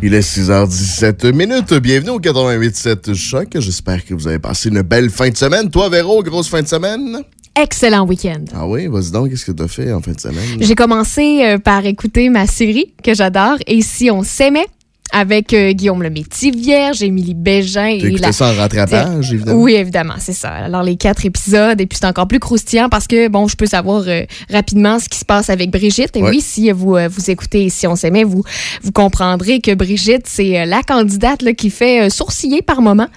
Il 0.00 0.14
est 0.14 0.20
6h17 0.20 1.32
minutes. 1.32 1.74
Bienvenue 1.74 2.10
au 2.10 2.20
88.7 2.20 3.14
Choc. 3.14 3.48
J'espère 3.56 4.04
que 4.04 4.14
vous 4.14 4.26
avez 4.28 4.38
passé 4.38 4.70
une 4.70 4.82
belle 4.82 5.10
fin 5.10 5.28
de 5.28 5.36
semaine. 5.36 5.70
Toi, 5.70 5.88
Véro, 5.90 6.22
grosse 6.22 6.48
fin 6.48 6.62
de 6.62 6.68
semaine? 6.68 7.18
Excellent 7.54 8.06
week-end. 8.06 8.44
Ah 8.54 8.66
oui, 8.66 8.86
vas-y 8.86 9.10
donc, 9.10 9.30
qu'est-ce 9.30 9.44
que 9.44 9.52
tu 9.52 9.62
as 9.62 9.68
fait 9.68 9.92
en 9.92 10.00
fin 10.00 10.12
de 10.12 10.20
semaine? 10.20 10.58
J'ai 10.60 10.74
commencé 10.74 11.42
euh, 11.44 11.58
par 11.58 11.84
écouter 11.86 12.28
ma 12.28 12.46
série 12.46 12.92
que 13.02 13.14
j'adore, 13.14 13.56
Et 13.66 13.82
si 13.82 14.10
on 14.10 14.22
s'aimait, 14.22 14.66
avec 15.10 15.54
euh, 15.54 15.72
Guillaume 15.72 16.02
le 16.02 16.10
Métis 16.10 16.54
Vierge, 16.54 17.02
Émilie 17.02 17.32
Bégin. 17.32 17.86
et 17.86 18.10
la... 18.18 18.30
ça 18.30 18.50
en 18.52 18.54
rattrapage, 18.54 19.32
évidemment? 19.32 19.58
Oui, 19.62 19.72
évidemment, 19.72 20.12
c'est 20.18 20.34
ça. 20.34 20.50
Alors, 20.50 20.82
les 20.82 20.96
quatre 20.96 21.24
épisodes, 21.24 21.80
et 21.80 21.86
puis 21.86 21.98
c'est 21.98 22.06
encore 22.06 22.28
plus 22.28 22.38
croustillant 22.40 22.90
parce 22.90 23.06
que, 23.06 23.28
bon, 23.28 23.48
je 23.48 23.56
peux 23.56 23.64
savoir 23.64 24.04
euh, 24.06 24.24
rapidement 24.50 24.98
ce 25.00 25.08
qui 25.08 25.18
se 25.18 25.24
passe 25.24 25.48
avec 25.48 25.70
Brigitte. 25.70 26.14
Et 26.14 26.22
Ouais. 26.22 26.28
oui, 26.30 26.40
si 26.42 26.70
vous, 26.72 26.94
euh, 26.96 27.08
vous 27.08 27.30
écoutez 27.30 27.70
Si 27.70 27.86
on 27.86 27.96
s'aimait, 27.96 28.24
vous, 28.24 28.44
vous 28.82 28.92
comprendrez 28.92 29.60
que 29.62 29.74
Brigitte, 29.74 30.26
c'est 30.26 30.60
euh, 30.60 30.64
la 30.66 30.82
candidate 30.82 31.40
là, 31.40 31.54
qui 31.54 31.70
fait 31.70 32.02
euh, 32.02 32.10
sourciller 32.10 32.60
par 32.60 32.82
moment. 32.82 33.08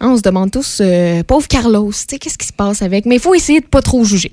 Hein, 0.00 0.10
on 0.12 0.16
se 0.16 0.22
demande 0.22 0.50
tous, 0.52 0.78
euh, 0.80 1.22
pauvre 1.24 1.48
Carlos, 1.48 1.90
tu 1.90 1.98
sais, 2.08 2.18
qu'est-ce 2.18 2.38
qui 2.38 2.46
se 2.46 2.52
passe 2.52 2.82
avec? 2.82 3.04
Mais 3.04 3.16
il 3.16 3.20
faut 3.20 3.34
essayer 3.34 3.60
de 3.60 3.66
pas 3.66 3.82
trop 3.82 4.04
juger. 4.04 4.30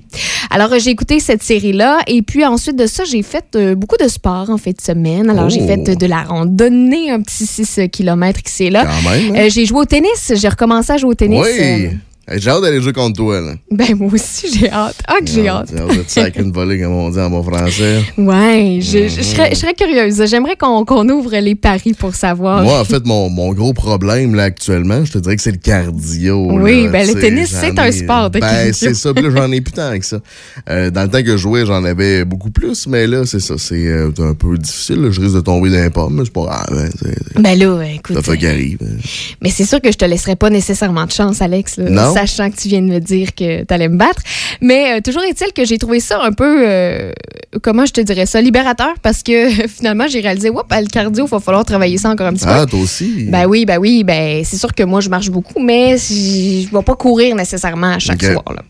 Alors, 0.50 0.72
euh, 0.72 0.78
j'ai 0.78 0.90
écouté 0.90 1.18
cette 1.18 1.42
série-là, 1.42 1.98
et 2.06 2.22
puis 2.22 2.44
ensuite 2.44 2.76
de 2.76 2.86
ça, 2.86 3.02
j'ai 3.04 3.22
fait 3.22 3.44
euh, 3.56 3.74
beaucoup 3.74 3.96
de 4.00 4.06
sport 4.08 4.48
en 4.50 4.58
fin 4.58 4.70
de 4.70 4.80
semaine. 4.80 5.28
Alors, 5.28 5.48
j'ai 5.50 5.60
Oh. 5.62 5.66
fait 5.66 5.96
de 5.96 6.06
la 6.06 6.22
randonnée, 6.22 7.10
un 7.10 7.20
petit 7.20 7.46
6 7.46 7.80
km 7.90 8.42
qui 8.42 8.52
c'est 8.52 8.70
là. 8.70 8.84
Hein? 9.34 9.48
J'ai 9.48 9.66
joué 9.66 9.80
au 9.80 9.84
tennis, 9.84 10.32
j'ai 10.34 10.48
recommencé 10.48 10.92
à 10.92 10.96
jouer 10.98 11.10
au 11.10 11.14
tennis. 11.14 11.44
Oui. 11.44 11.88
Euh, 12.30 12.34
J'ai 12.38 12.50
hâte 12.50 12.62
d'aller 12.62 12.80
jouer 12.80 12.92
contre 12.92 13.16
toi, 13.16 13.40
là. 13.40 13.52
Ben, 13.70 13.94
moi 13.96 14.10
aussi, 14.12 14.46
j'ai 14.52 14.70
hâte. 14.70 14.96
Ah, 15.06 15.16
que 15.20 15.26
j'ai 15.30 15.48
hâte. 15.48 15.70
J'ai 15.72 15.78
hâte 15.80 15.96
de 15.96 16.02
te 16.02 16.10
sacrer 16.10 16.42
une 16.42 16.52
volée, 16.52 16.80
comme 16.80 16.92
on 16.92 17.10
dit 17.10 17.18
en 17.20 17.30
bon 17.30 17.42
français. 17.42 18.02
Ouais, 18.18 18.78
je, 18.80 19.08
je- 19.08 19.16
je 19.16 19.22
serais, 19.22 19.50
je 19.50 19.56
serais 19.56 19.74
curieuse. 19.74 20.22
J'aimerais 20.26 20.56
qu'on 20.56 20.84
qu'on 20.84 21.08
ouvre 21.08 21.36
les 21.36 21.54
paris 21.54 21.94
pour 21.98 22.14
savoir. 22.14 22.62
Moi, 22.62 22.80
en 22.80 22.84
fait, 22.84 23.04
mon, 23.06 23.28
mon 23.30 23.52
gros 23.52 23.72
problème, 23.72 24.34
là, 24.34 24.44
actuellement, 24.44 25.04
je 25.04 25.12
te 25.12 25.18
dirais 25.18 25.36
que 25.36 25.42
c'est 25.42 25.52
le 25.52 25.58
cardio. 25.58 26.48
Oui, 26.60 26.84
là, 26.84 26.90
ben, 26.90 27.06
le 27.06 27.14
tennis, 27.20 27.48
c'est 27.58 27.78
un 27.78 27.92
sport 27.92 28.30
de 28.30 28.40
Ben, 28.40 28.46
cardio. 28.48 28.72
c'est 28.72 28.94
ça. 28.94 29.12
Puis 29.14 29.22
là, 29.24 29.30
j'en 29.34 29.52
ai 29.52 29.60
plus 29.60 29.72
tant 29.72 29.98
que 29.98 30.04
ça. 30.04 30.18
Euh, 30.68 30.90
dans 30.90 31.02
le 31.02 31.08
temps 31.08 31.22
que 31.22 31.32
je 31.32 31.36
jouais, 31.36 31.64
j'en 31.66 31.84
avais 31.84 32.24
beaucoup 32.24 32.50
plus, 32.50 32.86
mais 32.86 33.06
là, 33.06 33.24
c'est 33.24 33.40
ça. 33.40 33.54
C'est 33.58 33.86
euh, 33.86 34.10
un 34.18 34.34
peu 34.34 34.56
difficile. 34.58 35.02
là. 35.02 35.10
Je 35.10 35.20
risque 35.20 35.34
de 35.34 35.40
tomber 35.40 35.70
d'un 35.70 35.90
pas, 35.90 36.08
mais 36.10 36.24
c'est 36.24 36.32
pas 36.32 36.42
grave. 36.44 36.66
hein, 36.72 37.40
Ben 37.40 37.58
là, 37.58 37.82
écoute. 37.94 38.16
Ça 38.16 38.22
fait 38.22 38.38
qu'il 38.38 38.48
arrive. 38.48 38.78
hein. 38.82 38.96
Mais 39.42 39.50
c'est 39.50 39.64
sûr 39.64 39.80
que 39.80 39.92
je 39.92 39.96
te 39.98 40.04
laisserai 40.04 40.36
pas 40.36 40.50
nécessairement 40.50 41.04
de 41.06 41.12
chance, 41.12 41.40
Alex, 41.42 41.76
là, 41.76 41.90
Non. 41.90 42.12
Sachant 42.16 42.50
que 42.50 42.56
tu 42.56 42.68
viens 42.68 42.80
de 42.80 42.86
me 42.86 42.98
dire 42.98 43.34
que 43.34 43.64
tu 43.64 43.74
allais 43.74 43.88
me 43.88 43.98
battre. 43.98 44.22
Mais 44.62 44.96
euh, 44.96 45.00
toujours 45.02 45.22
est-il 45.24 45.52
que 45.52 45.64
j'ai 45.66 45.76
trouvé 45.76 46.00
ça 46.00 46.22
un 46.22 46.32
peu, 46.32 46.64
euh, 46.66 47.12
comment 47.62 47.84
je 47.84 47.92
te 47.92 48.00
dirais 48.00 48.24
ça, 48.24 48.40
libérateur, 48.40 48.94
parce 49.02 49.22
que 49.22 49.50
finalement, 49.68 50.06
j'ai 50.08 50.20
réalisé, 50.20 50.48
oups, 50.48 50.64
le 50.70 50.88
cardio, 50.88 51.26
il 51.26 51.30
va 51.30 51.40
falloir 51.40 51.64
travailler 51.64 51.98
ça 51.98 52.08
encore 52.08 52.28
un 52.28 52.32
petit 52.32 52.46
peu. 52.46 52.52
Ah, 52.52 52.64
toi 52.64 52.80
aussi? 52.80 53.26
Ben 53.28 53.46
oui, 53.46 53.66
ben 53.66 53.78
oui, 53.78 54.02
ben 54.02 54.42
c'est 54.44 54.56
sûr 54.56 54.74
que 54.74 54.82
moi 54.82 55.00
je 55.00 55.10
marche 55.10 55.28
beaucoup, 55.30 55.60
mais 55.60 55.98
je 55.98 56.66
ne 56.72 56.78
vais 56.78 56.84
pas 56.84 56.94
courir 56.94 57.36
nécessairement 57.36 57.92
à 57.92 57.98
chaque 57.98 58.22
soir. 58.22 58.44
là. 58.54 58.62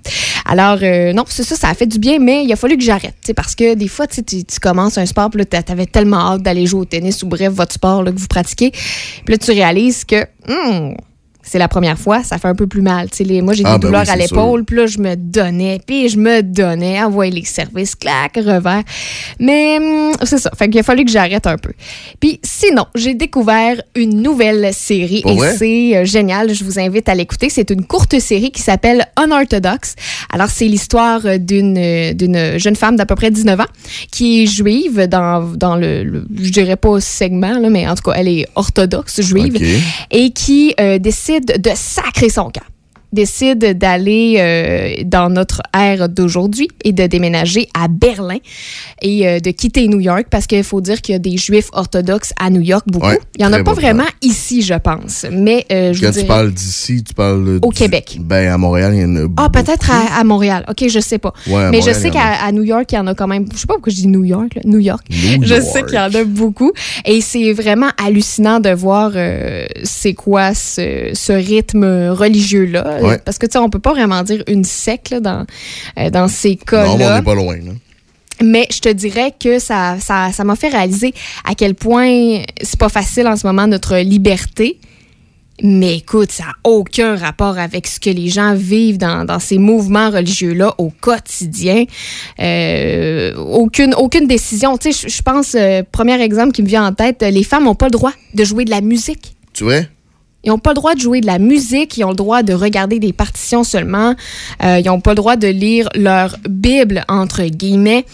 Alors 0.44 0.78
euh, 0.82 1.12
non, 1.12 1.24
c'est 1.28 1.44
ça, 1.44 1.54
ça 1.54 1.68
a 1.68 1.74
fait 1.74 1.86
du 1.86 1.98
bien, 1.98 2.18
mais 2.18 2.44
il 2.44 2.52
a 2.52 2.56
fallu 2.56 2.76
que 2.76 2.84
j'arrête, 2.84 3.32
parce 3.36 3.54
que 3.54 3.74
des 3.74 3.88
fois, 3.88 4.06
tu, 4.06 4.22
commences 4.60 4.98
un 4.98 5.06
sport, 5.06 5.30
puis 5.30 5.38
là, 5.40 5.44
t'a- 5.44 5.62
t'avais 5.62 5.86
tellement 5.86 6.32
hâte 6.32 6.42
d'aller 6.42 6.66
jouer 6.66 6.80
au 6.80 6.84
tennis 6.84 7.22
ou 7.22 7.26
bref 7.26 7.52
votre 7.52 7.72
sport 7.74 8.02
là, 8.02 8.10
que 8.10 8.18
vous 8.18 8.26
pratiquez, 8.26 8.70
puis 8.70 9.34
là 9.34 9.38
tu 9.38 9.50
réalises 9.52 10.04
que 10.04 10.22
hmm, 10.48 10.94
c'est 11.48 11.58
la 11.58 11.68
première 11.68 11.98
fois, 11.98 12.22
ça 12.24 12.38
fait 12.38 12.48
un 12.48 12.54
peu 12.54 12.66
plus 12.66 12.82
mal. 12.82 13.08
Les- 13.20 13.40
moi, 13.40 13.54
j'ai 13.54 13.62
des 13.62 13.70
Ah, 13.70 13.78
ben 13.78 13.86
douleurs 13.88 14.02
oui, 14.04 14.10
à 14.10 14.16
l'épaule, 14.16 14.64
puis 14.64 14.76
là, 14.76 14.86
je 14.86 14.98
me 14.98 15.14
donnais, 15.16 15.80
puis 15.86 16.08
je 16.08 16.18
me 16.18 16.42
donnais, 16.42 17.02
envoyer 17.02 17.32
les 17.32 17.44
services, 17.44 17.94
clac, 17.94 18.34
revers. 18.36 18.82
Mais 19.38 19.78
hum, 19.80 20.12
c'est 20.24 20.38
ça, 20.38 20.50
fait 20.58 20.68
qu'il 20.68 20.80
a 20.80 20.82
fallu 20.82 21.04
que 21.04 21.10
j'arrête 21.10 21.46
un 21.46 21.56
peu. 21.56 21.72
Puis 22.20 22.40
sinon, 22.42 22.84
j'ai 22.94 23.14
découvert 23.14 23.80
une 23.94 24.20
nouvelle 24.22 24.72
série 24.74 25.22
et 25.26 25.36
c'est 25.56 25.96
euh, 25.96 26.04
génial, 26.04 26.52
je 26.52 26.64
vous 26.64 26.78
invite 26.78 27.08
à 27.08 27.14
l'écouter. 27.14 27.48
C'est 27.50 27.70
une 27.70 27.84
courte 27.84 28.18
série 28.18 28.50
qui 28.50 28.62
s'appelle 28.62 29.06
Unorthodox. 29.22 29.94
Alors, 30.32 30.48
c'est 30.50 30.66
l'histoire 30.66 31.20
euh, 31.26 31.38
d'une 31.38 31.76
euh, 31.78 32.12
d'une 32.12 32.58
jeune 32.58 32.76
femme 32.76 32.96
d'à 32.96 33.06
peu 33.06 33.14
près 33.14 33.30
19 33.30 33.60
ans 33.60 33.64
qui 34.10 34.42
est 34.42 34.46
juive 34.46 35.06
dans, 35.08 35.42
dans 35.54 35.76
le, 35.76 36.02
le- 36.02 36.26
je 36.42 36.50
dirais 36.50 36.76
pas 36.76 37.00
segment, 37.00 37.58
là, 37.58 37.68
mais 37.70 37.86
en 37.86 37.94
tout 37.94 38.02
cas, 38.10 38.12
elle 38.16 38.28
est 38.28 38.46
orthodoxe 38.54 39.20
juive 39.20 39.56
et 40.10 40.30
qui 40.30 40.74
euh, 40.80 40.98
décide 40.98 41.35
de 41.40 41.74
sacrer 41.74 42.28
son 42.30 42.50
camp 42.50 42.64
décide 43.12 43.78
d'aller 43.78 44.36
euh, 44.38 45.02
dans 45.04 45.30
notre 45.30 45.62
ère 45.74 46.08
d'aujourd'hui 46.08 46.68
et 46.84 46.92
de 46.92 47.06
déménager 47.06 47.68
à 47.74 47.88
Berlin 47.88 48.38
et 49.02 49.26
euh, 49.28 49.40
de 49.40 49.50
quitter 49.50 49.88
New 49.88 50.00
York 50.00 50.26
parce 50.30 50.46
qu'il 50.46 50.64
faut 50.64 50.80
dire 50.80 51.00
qu'il 51.00 51.12
y 51.14 51.16
a 51.16 51.18
des 51.18 51.36
juifs 51.36 51.68
orthodoxes 51.72 52.32
à 52.38 52.50
New 52.50 52.60
York 52.60 52.84
beaucoup. 52.86 53.06
Ouais, 53.06 53.18
Il 53.38 53.42
y 53.42 53.46
en 53.46 53.52
a 53.52 53.58
pas 53.58 53.62
bon 53.62 53.72
vraiment 53.74 54.04
ici, 54.22 54.62
je 54.62 54.74
pense, 54.74 55.24
mais 55.30 55.64
euh, 55.72 55.92
je 55.92 56.00
Quand 56.04 56.12
vous 56.12 56.20
tu 56.20 56.26
parles 56.26 56.52
d'ici, 56.52 57.02
tu 57.04 57.14
parles. 57.14 57.58
Au 57.62 57.70
du- 57.70 57.76
Québec. 57.76 58.18
Ben, 58.20 58.50
à 58.52 58.58
Montréal, 58.58 58.92
il 58.94 59.00
y 59.00 59.04
en 59.04 59.16
a. 59.16 59.28
Ah, 59.36 59.48
peut-être 59.50 59.90
à, 59.90 60.18
à 60.20 60.24
Montréal. 60.24 60.64
OK, 60.68 60.88
je 60.88 61.00
sais 61.00 61.18
pas. 61.18 61.32
Ouais, 61.48 61.70
Mais 61.70 61.80
je 61.82 61.92
sais 61.92 62.10
qu'à 62.10 62.50
New 62.52 62.62
York, 62.64 62.86
il 62.92 62.96
y 62.96 62.98
en 62.98 63.06
a 63.06 63.14
quand 63.14 63.26
même. 63.28 63.46
Je 63.52 63.58
sais 63.58 63.66
pas 63.66 63.74
pourquoi 63.74 63.90
je 63.92 63.96
dis 63.96 64.08
New 64.08 64.24
York. 64.24 64.54
là. 64.56 64.62
New 64.64 64.78
York. 64.80 65.04
New 65.10 65.42
je 65.44 65.54
York. 65.54 65.62
sais 65.62 65.82
qu'il 65.84 65.94
y 65.94 65.98
en 65.98 66.12
a 66.14 66.24
beaucoup. 66.24 66.72
Et 67.04 67.20
c'est 67.20 67.52
vraiment 67.52 67.88
hallucinant 68.04 68.60
de 68.60 68.70
voir 68.70 69.12
euh, 69.14 69.66
c'est 69.84 70.14
quoi 70.14 70.54
ce, 70.54 71.10
ce 71.12 71.32
rythme 71.32 71.84
Ouais. 73.02 73.18
Parce 73.24 73.38
que, 73.38 73.46
tu 73.46 73.52
sais, 73.52 73.58
on 73.58 73.70
peut 73.70 73.78
pas 73.78 73.92
vraiment 73.92 74.22
dire 74.22 74.42
une 74.48 74.64
là, 75.10 75.20
dans, 75.20 75.46
euh, 75.98 76.10
dans 76.10 76.28
ces 76.28 76.56
cas-là. 76.56 76.88
Non, 76.88 76.96
mais 76.98 77.04
on 77.06 77.14
n'est 77.16 77.22
pas 77.22 77.34
loin, 77.34 77.56
là. 77.56 77.72
Mais 78.42 78.66
je 78.70 78.80
te 78.80 78.90
dirais 78.90 79.32
que 79.38 79.58
ça 79.58 79.96
ça 79.98 80.30
ça 80.30 80.44
m'a 80.44 80.56
fait 80.56 80.68
réaliser 80.68 81.14
à 81.44 81.54
quel 81.54 81.74
point 81.74 82.42
c'est 82.62 82.78
pas 82.78 82.90
facile 82.90 83.26
en 83.28 83.36
ce 83.36 83.46
moment 83.46 83.66
notre 83.66 83.96
liberté. 83.96 84.78
Mais 85.62 85.96
écoute, 85.96 86.30
ça 86.32 86.42
n'a 86.44 86.52
aucun 86.64 87.16
rapport 87.16 87.56
avec 87.58 87.86
ce 87.86 87.98
que 87.98 88.10
les 88.10 88.28
gens 88.28 88.52
vivent 88.54 88.98
dans, 88.98 89.24
dans 89.24 89.38
ces 89.38 89.56
mouvements 89.56 90.10
religieux-là 90.10 90.74
au 90.76 90.90
quotidien. 91.00 91.84
Euh, 92.40 93.34
aucune, 93.36 93.94
aucune 93.94 94.26
décision. 94.26 94.76
Tu 94.76 94.92
sais, 94.92 95.08
je- 95.08 95.14
je 95.16 95.22
pense, 95.22 95.54
euh, 95.54 95.82
premier 95.90 96.20
exemple 96.20 96.52
qui 96.52 96.62
me 96.62 96.68
vient 96.68 96.86
en 96.86 96.92
tête, 96.92 97.22
les 97.22 97.42
femmes 97.42 97.64
n'ont 97.64 97.74
pas 97.74 97.86
le 97.86 97.92
droit 97.92 98.12
de 98.34 98.44
jouer 98.44 98.66
de 98.66 98.70
la 98.70 98.82
musique. 98.82 99.34
Tu 99.54 99.64
vois? 99.64 99.80
Ils 100.46 100.50
n'ont 100.50 100.58
pas 100.58 100.70
le 100.70 100.76
droit 100.76 100.94
de 100.94 101.00
jouer 101.00 101.20
de 101.20 101.26
la 101.26 101.38
musique, 101.38 101.96
ils 101.98 102.04
ont 102.04 102.10
le 102.10 102.14
droit 102.16 102.42
de 102.44 102.52
regarder 102.54 102.98
des 103.00 103.12
partitions 103.12 103.64
seulement, 103.64 104.14
Euh, 104.62 104.78
ils 104.78 104.86
n'ont 104.86 105.00
pas 105.00 105.10
le 105.10 105.16
droit 105.16 105.36
de 105.36 105.48
lire 105.48 105.88
leur 105.94 106.36
Bible, 106.48 107.04
entre 107.08 107.42
guillemets. 107.44 108.04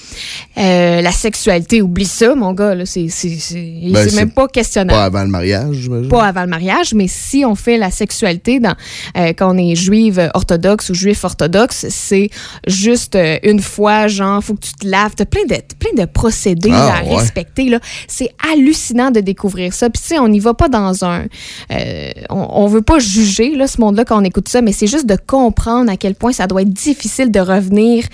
Euh, 0.59 1.01
la 1.01 1.13
sexualité, 1.13 1.83
oublie 1.83 2.05
ça, 2.07 2.35
mon 2.35 2.53
gars, 2.53 2.75
là, 2.75 2.85
c'est 2.87 3.09
c'est- 3.09 3.39
c'est- 3.39 3.81
Ben, 3.93 4.09
c'est 4.09 4.17
même 4.17 4.31
pas 4.31 4.49
questionnable 4.49 4.99
Pas 4.99 5.05
avant 5.05 5.23
le 5.23 5.29
mariage, 5.29 5.75
j'imagine. 5.77 6.09
pas 6.09 6.25
avant 6.25 6.43
le 6.43 6.47
mariage, 6.49 6.95
mais 6.95 7.07
si 7.09 7.45
on 7.45 7.55
fait 7.55 7.77
la 7.79 7.91
sexualité 7.91 8.61
dans, 8.61 8.75
euh, 9.17 9.33
quand 9.37 9.55
on 9.55 9.59
est 9.59 9.75
juive 9.77 10.31
orthodoxe 10.35 10.89
ou 10.91 10.95
juif 10.95 11.25
orthodoxe, 11.25 11.87
c'est 11.91 12.31
juste 12.67 13.15
euh, 13.17 13.39
une 13.43 13.61
fois, 13.61 14.09
genre, 14.09 14.43
faut 14.43 14.55
que 14.55 14.61
tu 14.67 14.73
te 14.75 14.87
laves. 14.87 15.13
T'as 15.17 15.25
plein 15.27 15.45
de, 15.45 15.57
plein 15.79 16.05
de 16.05 16.11
procédés 16.11 16.71
Ah, 16.73 16.99
à 16.99 17.05
ouais. 17.05 17.17
respecter. 17.17 17.69
là. 17.69 17.79
C'est 18.09 18.31
hallucinant 18.53 19.11
de 19.11 19.21
découvrir 19.21 19.73
ça. 19.75 19.91
Puis, 19.91 20.01
tu 20.03 20.09
sais, 20.09 20.19
on 20.19 20.29
n'y 20.29 20.41
va 20.41 20.55
pas 20.55 20.69
dans 20.69 21.05
un. 21.05 21.25
euh, 21.71 22.11
on, 22.31 22.47
on 22.51 22.67
veut 22.67 22.83
pas 22.83 22.99
juger 22.99 23.55
là, 23.57 23.67
ce 23.67 23.81
monde-là 23.81 24.05
quand 24.05 24.21
on 24.21 24.25
écoute 24.25 24.49
ça, 24.49 24.63
mais 24.63 24.73
c'est 24.73 24.87
juste 24.87 25.07
de 25.07 25.17
comprendre 25.27 25.91
à 25.91 25.97
quel 25.97 26.15
point 26.15 26.33
ça 26.33 26.47
doit 26.47 26.63
être 26.63 26.73
difficile 26.73 27.31
de 27.31 27.41
revenir 27.41 28.05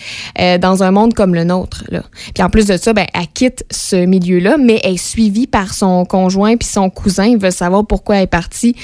euh, 0.40 0.59
dans 0.59 0.83
un 0.83 0.90
monde 0.90 1.14
comme 1.14 1.35
le 1.35 1.44
nôtre. 1.44 1.85
Là. 1.88 2.03
Puis 2.35 2.42
en 2.42 2.51
plus 2.51 2.66
de 2.66 2.77
ça, 2.77 2.92
ben, 2.92 3.07
elle 3.14 3.27
quitte 3.33 3.64
ce 3.71 3.97
milieu-là, 3.97 4.57
mais 4.59 4.81
elle 4.85 4.94
est 4.94 4.97
suivie 4.97 5.47
par 5.47 5.75
son 5.75 6.05
conjoint 6.05 6.57
puis 6.57 6.68
son 6.68 6.90
cousin. 6.90 7.27
Ils 7.27 7.38
veulent 7.38 7.53
savoir 7.53 7.87
pourquoi 7.87 8.16
elle 8.16 8.25
est 8.25 8.27
partie. 8.27 8.75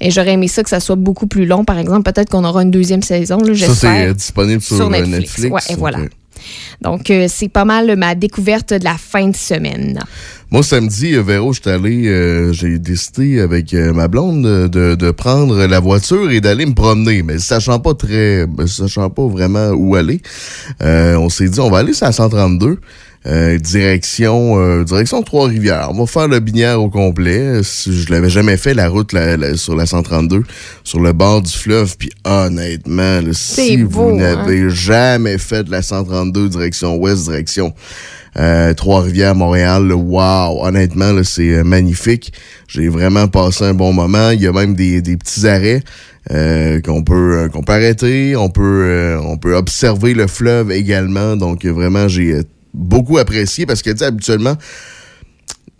Et 0.00 0.10
j'aurais 0.10 0.32
aimé 0.32 0.48
ça 0.48 0.62
que 0.62 0.70
ça 0.70 0.80
soit 0.80 0.96
beaucoup 0.96 1.26
plus 1.26 1.46
long, 1.46 1.64
par 1.64 1.78
exemple. 1.78 2.10
Peut-être 2.10 2.30
qu'on 2.30 2.44
aura 2.44 2.62
une 2.62 2.70
deuxième 2.70 3.02
saison, 3.02 3.38
là, 3.38 3.54
Ça, 3.54 3.74
c'est 3.74 4.06
euh, 4.08 4.14
disponible 4.14 4.62
sur, 4.62 4.80
euh, 4.80 5.06
Netflix. 5.06 5.52
Ouais, 5.52 5.60
et 5.68 5.76
voilà. 5.76 5.98
Donc, 6.80 7.10
euh, 7.10 7.26
c'est 7.28 7.48
pas 7.48 7.64
mal 7.64 7.96
ma 7.96 8.14
découverte 8.14 8.72
de 8.72 8.84
la 8.84 8.96
fin 8.96 9.28
de 9.28 9.36
semaine. 9.36 10.00
Moi, 10.52 10.62
samedi, 10.62 11.14
euh, 11.14 11.22
Véro, 11.22 11.54
j'étais 11.54 11.70
allé, 11.70 12.08
euh, 12.08 12.52
j'ai 12.52 12.78
décidé 12.78 13.40
avec 13.40 13.72
euh, 13.72 13.94
ma 13.94 14.06
blonde 14.06 14.42
de, 14.68 14.94
de- 14.94 15.10
prendre 15.10 15.64
la 15.64 15.80
voiture 15.80 16.30
et 16.30 16.42
d'aller 16.42 16.66
me 16.66 16.74
promener, 16.74 17.22
mais 17.22 17.38
sachant 17.38 17.78
pas 17.80 17.94
très, 17.94 18.46
ben, 18.46 18.66
sachant 18.66 19.08
pas 19.08 19.26
vraiment 19.26 19.70
où 19.70 19.94
aller. 19.96 20.20
Euh, 20.82 21.16
on 21.16 21.30
s'est 21.30 21.48
dit, 21.48 21.58
on 21.58 21.70
va 21.70 21.78
aller 21.78 21.94
sur 21.94 22.04
la 22.04 22.12
132. 22.12 22.76
euh, 23.24 23.56
direction 23.58 24.58
euh, 24.60 24.82
direction 24.84 25.22
Trois-Rivières. 25.22 25.88
On 25.90 25.98
va 26.00 26.06
faire 26.06 26.28
le 26.28 26.38
binière 26.40 26.82
au 26.82 26.90
complet. 26.90 27.62
Je 27.62 28.12
l'avais 28.12 28.28
jamais 28.28 28.56
fait 28.58 28.74
la 28.74 28.88
route 28.90 29.12
la- 29.14 29.36
la- 29.38 29.56
sur 29.56 29.74
la 29.74 29.86
132, 29.86 30.42
sur 30.84 31.00
le 31.00 31.12
bord 31.14 31.40
du 31.40 31.52
fleuve. 31.52 31.96
Puis 31.96 32.10
honnêtement, 32.24 33.20
là, 33.22 33.30
si 33.32 33.78
beau, 33.78 33.90
vous 34.02 34.08
hein? 34.10 34.16
n'avez 34.16 34.68
jamais 34.68 35.38
fait 35.38 35.64
de 35.64 35.70
la 35.70 35.80
132 35.82 36.48
direction 36.50 36.96
ouest, 36.96 37.24
direction 37.24 37.72
euh, 38.38 38.72
Trois-Rivières, 38.74 39.34
Montréal, 39.34 39.88
là, 39.88 39.94
wow, 39.94 40.64
honnêtement, 40.64 41.12
c'est 41.22 41.50
euh, 41.50 41.64
magnifique. 41.64 42.32
J'ai 42.68 42.88
vraiment 42.88 43.28
passé 43.28 43.64
un 43.64 43.74
bon 43.74 43.92
moment. 43.92 44.30
Il 44.30 44.40
y 44.40 44.46
a 44.46 44.52
même 44.52 44.74
des, 44.74 45.02
des 45.02 45.16
petits 45.16 45.46
arrêts 45.46 45.82
euh, 46.30 46.80
qu'on 46.80 47.02
peut 47.02 47.36
euh, 47.36 47.48
qu'on 47.48 47.62
peut 47.62 47.72
arrêter. 47.72 48.36
On 48.36 48.48
peut 48.48 48.84
euh, 48.86 49.20
on 49.22 49.36
peut 49.36 49.54
observer 49.54 50.14
le 50.14 50.26
fleuve 50.26 50.72
également. 50.72 51.36
Donc 51.36 51.64
vraiment, 51.66 52.08
j'ai 52.08 52.32
euh, 52.32 52.42
beaucoup 52.72 53.18
apprécié 53.18 53.66
parce 53.66 53.82
que 53.82 53.90
tu 53.90 54.04
habituellement. 54.04 54.56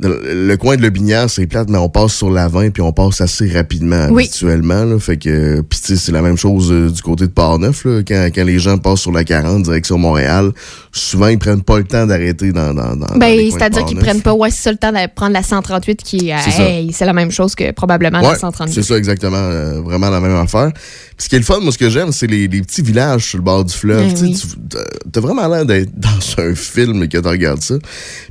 Le 0.02 0.56
coin 0.56 0.76
de 0.76 0.82
Le 0.82 0.90
Binière, 0.90 1.30
c'est 1.30 1.46
plate, 1.46 1.68
mais 1.70 1.78
on 1.78 1.88
passe 1.88 2.12
sur 2.14 2.30
l'avant 2.30 2.68
puis 2.70 2.82
on 2.82 2.92
passe 2.92 3.20
assez 3.20 3.48
rapidement 3.48 4.08
Oui. 4.10 4.24
habituellement. 4.24 4.84
Là, 4.84 4.98
fait 4.98 5.16
que, 5.16 5.60
puis 5.60 5.78
c'est 5.82 6.10
la 6.12 6.22
même 6.22 6.36
chose 6.36 6.70
euh, 6.72 6.90
du 6.90 7.00
côté 7.02 7.26
de 7.26 7.30
Port-Neuf. 7.32 7.84
Là, 7.84 8.00
quand, 8.06 8.28
quand 8.34 8.44
les 8.44 8.58
gens 8.58 8.78
passent 8.78 9.00
sur 9.02 9.12
la 9.12 9.22
40 9.24 9.62
direction 9.62 9.98
Montréal, 9.98 10.50
souvent 10.90 11.28
ils 11.28 11.38
prennent 11.38 11.62
pas 11.62 11.78
le 11.78 11.84
temps 11.84 12.06
d'arrêter 12.06 12.52
dans, 12.52 12.74
dans, 12.74 12.96
dans, 12.96 13.16
Ben, 13.18 13.50
c'est-à-dire 13.50 13.84
qu'ils 13.84 13.98
prennent 13.98 14.22
pas, 14.22 14.32
ouais, 14.32 14.50
c'est 14.50 14.62
ça 14.62 14.72
le 14.72 14.78
temps 14.78 14.92
de 14.92 14.98
prendre 15.14 15.32
la 15.32 15.42
138 15.42 16.02
qui 16.02 16.28
est, 16.28 16.32
à- 16.32 16.38
C'est 16.38 16.50
ça. 16.50 16.68
hey, 16.68 16.92
c'est 16.92 17.04
la 17.06 17.12
même 17.12 17.30
chose 17.30 17.54
que 17.54 17.70
probablement 17.72 18.20
la 18.20 18.30
Ouais, 18.30 18.36
132. 18.38 18.72
c'est 18.72 18.82
ça 18.82 18.96
exactement, 18.96 19.36
euh, 19.36 19.80
vraiment 19.82 20.10
la 20.10 20.20
même 20.20 20.34
affaire. 20.36 20.72
Puis 20.72 21.24
ce 21.24 21.28
qui 21.28 21.36
est 21.36 21.38
le 21.38 21.44
fun, 21.44 21.60
moi 21.60 21.70
ce 21.70 21.78
que 21.78 21.88
j'aime, 21.90 22.10
c'est 22.12 22.26
les, 22.26 22.48
les 22.48 22.62
petits 22.62 22.82
villages 22.82 23.24
sur 23.26 23.38
le 23.38 23.44
bord 23.44 23.64
du 23.64 23.72
fleuve. 23.74 24.12
Ben 24.12 24.18
oui. 24.22 24.34
tu- 24.40 24.78
T'as 25.12 25.20
vraiment 25.20 25.46
l'air 25.48 25.64
d'être 25.66 25.90
dans 25.96 26.42
un 26.42 26.54
film 26.54 27.06
que 27.08 27.18
tu 27.18 27.28
regardes 27.28 27.62
ça. 27.62 27.74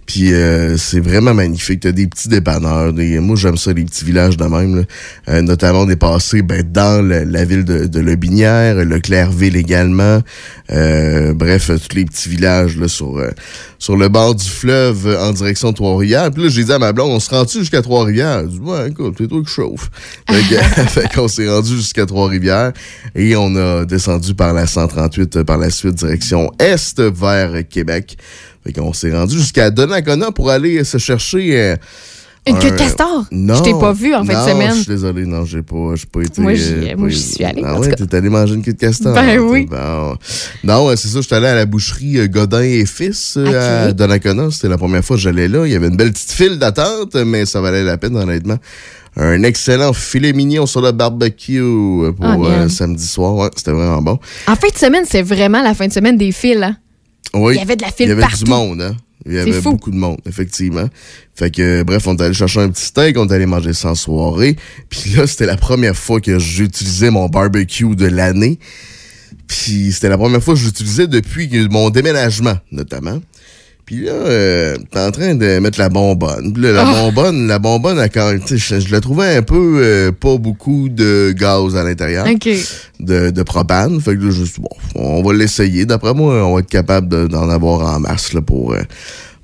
Puis 0.05 0.33
euh, 0.33 0.75
c'est 0.77 0.99
vraiment 0.99 1.33
magnifique. 1.33 1.60
Magnifique. 1.61 1.79
T'as 1.81 1.91
des 1.91 2.07
petits 2.07 2.27
dépanneurs. 2.29 2.93
Des, 2.93 3.19
moi, 3.19 3.35
j'aime 3.35 3.57
ça, 3.57 3.73
les 3.73 3.83
petits 3.85 4.05
villages 4.05 4.37
de 4.37 4.43
même. 4.45 4.77
là. 4.77 4.83
Euh, 5.29 5.41
notamment, 5.41 5.81
on 5.81 5.89
est 5.89 5.95
passé 5.95 6.41
ben, 6.41 6.63
dans 6.63 7.05
le- 7.05 7.23
la 7.23 7.45
ville 7.45 7.63
de, 7.65 7.85
de 7.85 7.99
le 7.99 8.99
Clairville 8.99 9.55
également. 9.55 10.21
Euh, 10.71 11.33
bref, 11.33 11.69
euh, 11.69 11.77
tous 11.77 11.95
les 11.95 12.05
petits 12.05 12.29
villages 12.29 12.77
là, 12.77 12.87
sur, 12.87 13.17
euh, 13.17 13.29
sur 13.77 13.97
le 13.97 14.07
bord 14.09 14.35
du 14.35 14.47
fleuve 14.47 15.07
euh, 15.07 15.21
en 15.23 15.31
direction 15.31 15.71
de 15.71 15.75
Trois-Rivières. 15.75 16.31
Puis 16.31 16.43
là, 16.43 16.49
j'ai 16.49 16.63
dit 16.63 16.71
à 16.71 16.79
ma 16.79 16.93
blonde, 16.93 17.11
on 17.11 17.19
se 17.19 17.29
rend-tu 17.29 17.59
jusqu'à 17.59 17.81
Trois-Rivières? 17.81 18.39
Elle 18.39 18.47
dit, 18.49 18.59
ouais, 18.59 18.89
écoute, 18.89 19.15
c'est 19.17 19.27
toi 19.27 19.41
qui 19.43 19.51
chauffe. 19.51 19.89
Fait 20.29 20.41
que- 20.55 20.61
fait 20.89 21.13
qu'on 21.13 21.27
s'est 21.27 21.49
rendu 21.49 21.75
jusqu'à 21.75 22.05
Trois-Rivières 22.05 22.71
et 23.15 23.35
on 23.35 23.55
a 23.55 23.85
descendu 23.85 24.33
par 24.33 24.53
la 24.53 24.65
138 24.67 25.37
euh, 25.37 25.43
par 25.43 25.57
la 25.57 25.69
suite 25.69 25.95
direction 25.95 26.49
est 26.59 26.99
vers 26.99 27.51
Québec. 27.69 28.17
Fait 28.63 28.73
qu'on 28.73 28.93
s'est 28.93 29.11
rendu 29.11 29.37
jusqu'à 29.37 29.69
Donnacona 29.71 30.31
pour 30.31 30.49
aller 30.49 30.83
se 30.83 30.97
chercher... 30.97 31.59
euh, 31.59 31.75
Une 32.47 32.57
queue 32.59 32.71
de 32.71 32.75
castor? 32.75 33.25
Non. 33.31 33.55
Je 33.55 33.63
t'ai 33.63 33.71
pas 33.73 33.91
vu 33.93 34.13
en 34.15 34.23
fin 34.23 34.33
de 34.33 34.37
Non, 34.37 34.47
semaine. 34.47 34.71
je 34.71 34.75
suis 34.81 34.85
désolé, 34.87 35.25
non, 35.25 35.45
j'ai 35.45 35.61
pas, 35.61 35.93
pas 36.11 36.21
été. 36.21 36.41
Moi, 36.41 36.53
j'y- 36.55 36.73
euh, 36.91 37.09
j'y 37.09 37.21
suis 37.21 37.43
allée, 37.43 37.61
Ah 37.65 37.79
ouais, 37.79 37.91
t'es 37.95 38.15
allé 38.15 38.29
manger 38.29 38.55
une 38.55 38.63
queue 38.63 38.73
de 38.73 38.77
castor. 38.79 39.13
Ben 39.13 39.39
oui. 39.39 39.65
Bon. 39.69 40.15
Non, 40.63 40.89
c'est 40.95 41.07
ça, 41.07 41.21
j'étais 41.21 41.35
allé 41.35 41.47
à 41.47 41.55
la 41.55 41.65
boucherie 41.65 42.17
euh, 42.19 42.27
Godin 42.27 42.61
et 42.61 42.85
Fils 42.85 43.37
à 43.37 43.91
Donnacona. 43.93 44.49
C'était 44.51 44.69
la 44.69 44.77
première 44.77 45.03
fois 45.03 45.15
que 45.17 45.21
j'allais 45.21 45.47
là. 45.47 45.65
Il 45.65 45.71
y 45.71 45.75
avait 45.75 45.87
une 45.87 45.97
belle 45.97 46.11
petite 46.13 46.31
file 46.31 46.57
d'attente, 46.59 47.15
mais 47.15 47.45
ça 47.45 47.61
valait 47.61 47.83
la 47.83 47.97
peine, 47.97 48.15
honnêtement. 48.15 48.57
Un 49.17 49.43
excellent 49.43 49.91
filet 49.93 50.31
mignon 50.33 50.65
sur 50.65 50.81
le 50.81 50.91
barbecue 50.93 51.59
pour 52.15 52.45
euh, 52.47 52.59
miam. 52.59 52.69
samedi 52.69 53.05
soir. 53.05 53.35
Ouais, 53.35 53.49
c'était 53.55 53.71
vraiment 53.71 54.01
bon. 54.01 54.19
En 54.47 54.55
fin 54.55 54.69
de 54.69 54.77
semaine, 54.77 55.03
c'est 55.07 55.21
vraiment 55.21 55.61
la 55.61 55.73
fin 55.73 55.87
de 55.87 55.91
semaine 55.93 56.17
des 56.17 56.31
fils. 56.31 56.61
Hein? 56.63 56.77
Oui. 57.33 57.55
Il 57.55 57.59
y 57.59 57.61
avait 57.61 57.75
de 57.75 57.81
la 57.81 57.91
file 57.91 58.05
Il 58.07 58.09
y 58.09 58.11
avait 58.11 58.21
partout. 58.21 58.43
du 58.43 58.49
monde, 58.49 58.81
hein? 58.81 58.95
Il 59.25 59.33
y 59.33 59.39
avait 59.39 59.51
fou. 59.51 59.71
beaucoup 59.71 59.91
de 59.91 59.95
monde, 59.97 60.19
effectivement. 60.27 60.89
Fait 61.35 61.51
que, 61.51 61.83
bref, 61.83 62.07
on 62.07 62.15
est 62.15 62.21
allé 62.23 62.33
chercher 62.33 62.61
un 62.61 62.69
petit 62.69 62.85
steak, 62.85 63.17
on 63.17 63.27
est 63.27 63.33
allé 63.33 63.45
manger 63.45 63.73
sans 63.73 63.93
soirée. 63.93 64.55
Puis 64.89 65.11
là, 65.11 65.27
c'était 65.27 65.45
la 65.45 65.57
première 65.57 65.95
fois 65.95 66.19
que 66.19 66.39
j'utilisais 66.39 67.11
mon 67.11 67.27
barbecue 67.27 67.95
de 67.95 68.07
l'année. 68.07 68.57
Puis 69.47 69.91
c'était 69.91 70.09
la 70.09 70.17
première 70.17 70.41
fois 70.43 70.55
que 70.55 70.59
j'utilisais 70.59 71.07
depuis 71.07 71.49
mon 71.69 71.89
déménagement, 71.89 72.57
notamment. 72.71 73.21
Puis 73.91 74.05
là, 74.05 74.13
euh, 74.13 74.77
t'es 74.89 74.99
en 74.99 75.11
train 75.11 75.35
de 75.35 75.59
mettre 75.59 75.77
la 75.77 75.89
bonbonne. 75.89 76.53
Puis 76.53 76.63
là, 76.63 76.71
la 76.71 76.87
Ah. 76.87 76.93
bonbonne, 76.93 77.47
la 77.47 77.59
bonbonne, 77.59 77.99
elle, 77.99 78.41
je, 78.47 78.79
je 78.79 78.89
la 78.89 79.01
trouvais 79.01 79.35
un 79.35 79.41
peu 79.41 79.81
euh, 79.83 80.11
pas 80.13 80.37
beaucoup 80.37 80.87
de 80.87 81.33
gaz 81.37 81.75
à 81.75 81.83
l'intérieur 81.83 82.25
OK. 82.25 82.47
de, 83.01 83.31
de 83.31 83.43
propane. 83.43 83.99
Fait 83.99 84.15
que 84.15 84.21
là, 84.23 84.31
je 84.31 84.45
suis 84.45 84.61
bon, 84.61 84.69
on 84.95 85.21
va 85.21 85.33
l'essayer. 85.33 85.85
D'après 85.85 86.13
moi, 86.13 86.35
on 86.47 86.53
va 86.53 86.59
être 86.61 86.69
capable 86.69 87.09
de- 87.09 87.27
d'en 87.27 87.49
avoir 87.49 87.93
en 87.93 87.99
masse 87.99 88.31
là, 88.31 88.39
pour, 88.41 88.71
euh, 88.71 88.79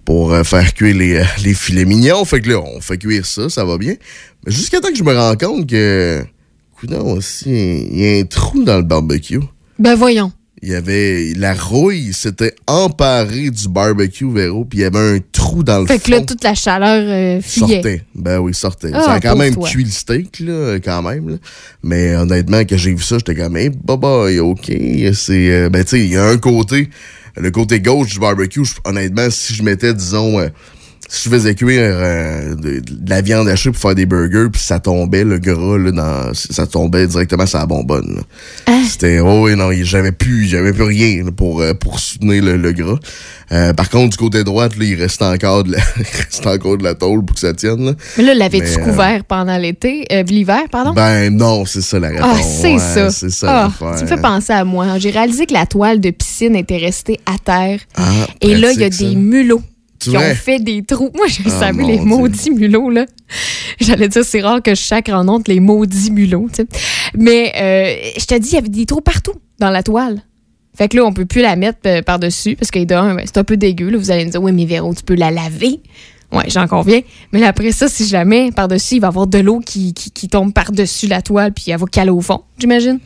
pour 0.05 0.33
faire 0.45 0.73
cuire 0.73 0.95
les, 0.95 1.21
les 1.43 1.53
filets 1.53 1.83
mignons. 1.83 2.23
Fait 2.23 2.39
que 2.39 2.47
là, 2.49 2.61
on 2.61 2.79
fait 2.79 2.97
cuire 2.97 3.25
ça, 3.25 3.49
ça 3.49 3.65
va 3.65 3.77
bien. 3.77 3.95
Mais 4.45 4.53
jusqu'à 4.53 4.79
temps 4.79 4.87
que 4.87 4.95
je 4.97 5.03
me 5.03 5.13
rends 5.13 5.35
compte 5.35 5.69
que, 5.69 6.23
coudonc, 6.79 7.17
aussi, 7.17 7.49
il 7.91 7.99
y 7.99 8.15
a 8.15 8.19
un 8.21 8.23
trou 8.23 8.63
dans 8.63 8.77
le 8.77 8.83
barbecue. 8.83 9.41
Ben 9.77 9.95
voyons. 9.95 10.31
Il 10.63 10.69
y 10.69 10.75
avait 10.75 11.33
la 11.35 11.53
rouille 11.53 12.13
s'était 12.13 12.55
emparée 12.65 13.51
du 13.51 13.67
barbecue 13.69 14.31
Véro, 14.31 14.65
puis 14.65 14.79
il 14.79 14.81
y 14.81 14.85
avait 14.85 15.17
un 15.17 15.19
trou 15.31 15.63
dans 15.63 15.79
le 15.81 15.85
Fait 15.85 15.99
que 15.99 16.05
fond. 16.05 16.11
là, 16.11 16.21
toute 16.21 16.43
la 16.43 16.55
chaleur 16.55 17.03
euh, 17.07 17.41
fuyait. 17.41 17.75
Sortait. 17.75 18.03
Ben 18.15 18.39
oui, 18.39 18.53
sortait. 18.55 18.91
Ah, 18.93 19.03
ça 19.03 19.11
a 19.13 19.19
quand 19.19 19.35
même 19.35 19.53
toi. 19.53 19.69
cuit 19.69 19.83
le 19.83 19.91
steak, 19.91 20.39
là, 20.39 20.77
quand 20.83 21.03
même. 21.03 21.29
là. 21.29 21.35
Mais 21.83 22.15
honnêtement, 22.15 22.61
quand 22.61 22.77
j'ai 22.77 22.93
vu 22.93 23.03
ça, 23.03 23.17
j'étais 23.19 23.35
comme, 23.35 23.55
hey, 23.55 23.69
baba, 23.69 24.29
OK. 24.41 24.71
C'est, 25.13 25.51
euh, 25.51 25.69
ben, 25.69 25.83
tu 25.83 25.89
sais, 25.91 25.99
il 25.99 26.11
y 26.11 26.17
a 26.17 26.25
un 26.25 26.37
côté, 26.37 26.89
le 27.35 27.51
côté 27.51 27.79
gauche 27.79 28.13
du 28.13 28.19
barbecue, 28.19 28.63
honnêtement, 28.83 29.29
si 29.29 29.53
je 29.53 29.61
mettais, 29.61 29.93
disons, 29.93 30.39
euh, 30.39 30.47
si 31.09 31.29
je 31.29 31.33
faisais 31.35 31.55
cuire 31.55 31.79
euh, 31.81 32.55
de, 32.55 32.79
de 32.79 33.09
la 33.09 33.21
viande 33.21 33.47
hachée 33.47 33.71
pour 33.71 33.79
faire 33.81 33.95
des 33.95 34.05
burgers, 34.05 34.47
puis 34.51 34.61
ça 34.61 34.79
tombait, 34.79 35.23
le 35.23 35.39
gras, 35.39 35.77
là, 35.77 35.91
dans, 35.91 36.33
ça 36.33 36.67
tombait 36.67 37.07
directement 37.07 37.45
sur 37.45 37.59
la 37.59 37.65
bonbonne. 37.65 38.21
Hein? 38.67 38.83
C'était, 38.89 39.19
oh 39.19 39.43
oui, 39.45 39.55
non, 39.55 39.69
j'avais 39.83 40.11
plus, 40.11 40.45
j'avais 40.47 40.73
plus 40.73 40.83
rien 40.83 41.23
là, 41.23 41.31
pour, 41.31 41.61
euh, 41.61 41.73
pour 41.73 41.99
soutenir 41.99 42.43
le, 42.43 42.57
le 42.57 42.71
gras. 42.73 42.97
Euh, 43.51 43.73
par 43.73 43.89
contre, 43.89 44.09
du 44.11 44.17
côté 44.17 44.43
droit, 44.43 44.67
là, 44.67 44.73
il 44.81 44.95
reste 45.01 45.21
encore 45.21 45.63
de 45.63 45.71
la, 45.73 45.77
il 45.97 46.03
reste 46.23 46.45
encore 46.45 46.77
de 46.77 46.83
la 46.83 46.93
tôle 46.95 47.23
pour 47.23 47.35
que 47.35 47.39
ça 47.41 47.53
tienne. 47.53 47.85
Là. 47.85 47.93
Mais 48.17 48.23
là, 48.23 48.33
l'avais-tu 48.33 48.79
couvert 48.79 49.23
pendant 49.23 49.57
l'été, 49.57 50.05
l'hiver, 50.29 50.63
pardon? 50.71 50.93
Ben 50.93 51.29
non, 51.35 51.65
c'est 51.65 51.81
ça 51.81 51.99
la 51.99 52.09
réponse. 52.09 52.27
Ah, 52.37 52.41
c'est 52.43 52.73
Ouais, 52.73 52.79
ça. 52.79 53.09
C'est 53.11 53.29
ça 53.29 53.71
Ah, 53.81 53.95
tu 53.97 54.03
me 54.03 54.07
fais 54.09 54.17
penser 54.21 54.51
à 54.53 54.63
moi. 54.65 54.97
J'ai 54.99 55.09
réalisé 55.11 55.45
que 55.45 55.53
la 55.53 55.65
toile 55.65 56.01
de 56.01 56.09
piscine 56.11 56.55
était 56.55 56.77
restée 56.77 57.19
à 57.25 57.37
terre. 57.37 57.79
Ah, 57.95 58.03
Et 58.41 58.55
là, 58.55 58.71
il 58.73 58.79
y 58.79 58.83
a 58.83 58.89
des 58.89 58.95
ça. 59.13 59.17
mulots 59.17 59.61
qui 59.99 60.09
vrai? 60.11 60.31
ont 60.31 60.35
fait 60.35 60.59
des 60.59 60.83
trous. 60.83 61.09
Moi, 61.15 61.27
je 61.27 61.39
Ah, 61.45 61.49
savais 61.49 61.83
les 61.83 61.97
Dieu. 61.97 62.05
maudits 62.05 62.51
mulots, 62.51 62.89
là. 62.89 63.05
J'allais 63.79 64.07
dire, 64.09 64.23
c'est 64.25 64.41
rare 64.41 64.61
que 64.61 64.71
je 64.75 64.81
sacre 64.81 65.11
en 65.13 65.27
honte 65.27 65.47
les 65.47 65.59
maudits 65.59 66.11
mulots, 66.11 66.47
tu 66.53 66.63
sais. 66.63 66.67
Mais 67.15 67.53
euh, 67.55 68.09
je 68.19 68.25
te 68.25 68.37
dis, 68.37 68.49
il 68.49 68.55
y 68.55 68.57
avait 68.57 68.69
des 68.69 68.85
trous 68.85 69.01
partout 69.01 69.33
dans 69.59 69.69
la 69.69 69.83
toile. 69.83 70.21
Fait 70.77 70.87
que 70.87 70.97
là, 70.97 71.05
on 71.05 71.13
peut 71.13 71.25
plus 71.25 71.41
la 71.41 71.55
mettre 71.55 71.79
euh, 71.87 72.01
par-dessus 72.03 72.55
parce 72.55 72.69
que 72.69 72.83
d'un, 72.83 73.15
ben, 73.15 73.23
c'est 73.25 73.37
un 73.37 73.43
peu 73.43 73.57
dégueu. 73.57 73.89
là. 73.89 73.97
Vous 73.97 74.11
allez 74.11 74.25
me 74.25 74.29
dire, 74.31 74.41
oui, 74.43 74.51
mais 74.51 74.65
Véro, 74.65 74.93
tu 74.93 75.03
peux 75.03 75.15
la 75.15 75.31
laver. 75.31 75.79
Ouais, 76.31 76.43
j'en 76.49 76.67
conviens. 76.67 77.01
Mais 77.31 77.39
là, 77.39 77.47
après 77.47 77.71
ça, 77.71 77.87
si 77.87 78.05
jamais 78.07 78.51
par-dessus, 78.51 78.95
il 78.95 79.01
va 79.01 79.07
y 79.07 79.09
avoir 79.09 79.27
de 79.27 79.37
l'eau 79.39 79.59
qui, 79.59 79.93
qui, 79.93 80.11
qui 80.11 80.27
tombe 80.27 80.53
par-dessus 80.53 81.07
la 81.07 81.21
toile 81.21 81.53
puis 81.53 81.65
elle 81.71 81.77
va 81.79 81.85
caler 81.87 82.09
au 82.11 82.19
fond, 82.21 82.41
j'imagine. 82.59 82.99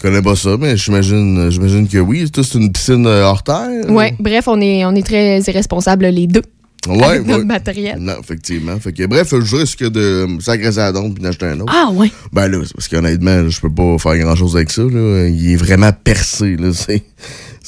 Je 0.00 0.08
connais 0.08 0.22
pas 0.22 0.34
ça, 0.34 0.56
mais 0.58 0.78
j'imagine, 0.78 1.50
j'imagine 1.50 1.86
que 1.86 1.98
oui. 1.98 2.26
C'est 2.34 2.54
une 2.54 2.72
piscine 2.72 3.06
euh, 3.06 3.22
hors 3.22 3.42
terre. 3.42 3.68
Ouais, 3.90 4.14
bref, 4.18 4.48
on 4.48 4.58
est, 4.58 4.82
on 4.86 4.94
est 4.94 5.06
très 5.06 5.40
irresponsables 5.40 6.06
les 6.06 6.26
deux. 6.26 6.40
Ouais, 6.88 7.04
avec 7.04 7.26
notre 7.26 7.40
ouais. 7.40 7.44
matériel. 7.44 7.98
Non, 7.98 8.14
effectivement. 8.18 8.80
Fait 8.80 8.94
que, 8.94 9.04
bref, 9.04 9.28
je 9.38 9.56
risque 9.56 9.84
de 9.84 10.26
ça 10.40 10.86
à 10.86 10.92
donc 10.92 11.16
puis 11.16 11.22
d'acheter 11.22 11.44
un 11.44 11.60
autre. 11.60 11.74
Ah, 11.76 11.90
ouais. 11.92 12.10
Ben 12.32 12.48
là, 12.48 12.60
c'est 12.64 12.72
parce 12.72 12.88
qu'honnêtement, 12.88 13.46
je 13.50 13.60
peux 13.60 13.74
pas 13.74 13.98
faire 13.98 14.16
grand-chose 14.16 14.56
avec 14.56 14.70
ça. 14.70 14.80
Là. 14.80 15.28
Il 15.28 15.52
est 15.52 15.56
vraiment 15.56 15.92
percé. 15.92 16.56
Là. 16.56 16.70
C'est, 16.72 17.02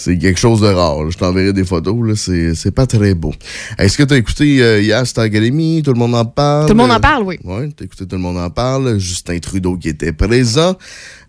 c'est 0.03 0.19
quelque 0.19 0.39
chose 0.39 0.61
de 0.61 0.67
rare. 0.67 1.05
là. 1.05 1.11
Je 1.11 1.17
t'enverrai 1.17 1.53
des 1.53 1.65
photos. 1.65 1.97
Là. 2.03 2.15
C'est, 2.17 2.55
c'est 2.55 2.71
pas 2.73 2.87
très 2.87 3.15
beau. 3.15 3.33
Est-ce 3.79 3.97
que 3.97 4.03
tu 4.03 4.15
as 4.15 4.17
écouté 4.17 4.63
euh, 4.63 4.81
hier 4.81 5.07
Star 5.07 5.25
Academy? 5.25 5.83
Tout 5.85 5.93
le 5.93 5.99
monde 5.99 6.15
en 6.15 6.25
parle? 6.25 6.67
Tout 6.67 6.75
le 6.75 6.79
monde 6.79 6.91
en 6.91 7.01
parle, 7.01 7.23
oui. 7.23 7.39
Oui, 7.45 7.73
t'as 7.77 7.85
écouté 7.85 8.07
Tout 8.07 8.17
le 8.17 8.23
monde 8.23 8.39
en 8.39 8.51
parle. 8.51 8.99
Justin 8.99 9.39
Trudeau 9.39 9.77
qui 9.77 9.89
était 9.89 10.13
présent. 10.13 10.77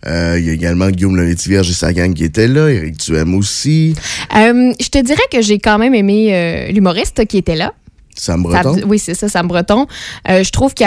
Euh, 0.07 0.37
Il 0.39 0.45
y 0.45 0.49
a 0.49 0.53
également 0.53 0.89
Guillaume 0.89 1.15
Levétivierge 1.15 1.69
et 1.69 1.73
sa 1.73 1.93
gang 1.93 2.13
qui 2.13 2.23
était 2.23 2.47
là. 2.47 2.69
Éric 2.69 2.97
Duhem 3.05 3.35
aussi. 3.35 3.95
Euh, 4.35 4.73
je 4.79 4.89
te 4.89 5.01
dirais 5.01 5.23
que 5.31 5.41
j'ai 5.41 5.59
quand 5.59 5.77
même 5.77 5.93
aimé 5.93 6.29
euh, 6.35 6.71
l'humoriste 6.71 7.25
qui 7.25 7.37
était 7.37 7.55
là. 7.55 7.73
Sam 8.15 8.43
Breton? 8.43 8.77
Ça- 8.77 8.85
oui, 8.85 8.99
c'est 8.99 9.13
ça, 9.13 9.27
Sam 9.29 9.47
Breton. 9.47 9.87
Euh, 10.29 10.43
je 10.43 10.49
trouve 10.51 10.73
qu'il 10.73 10.85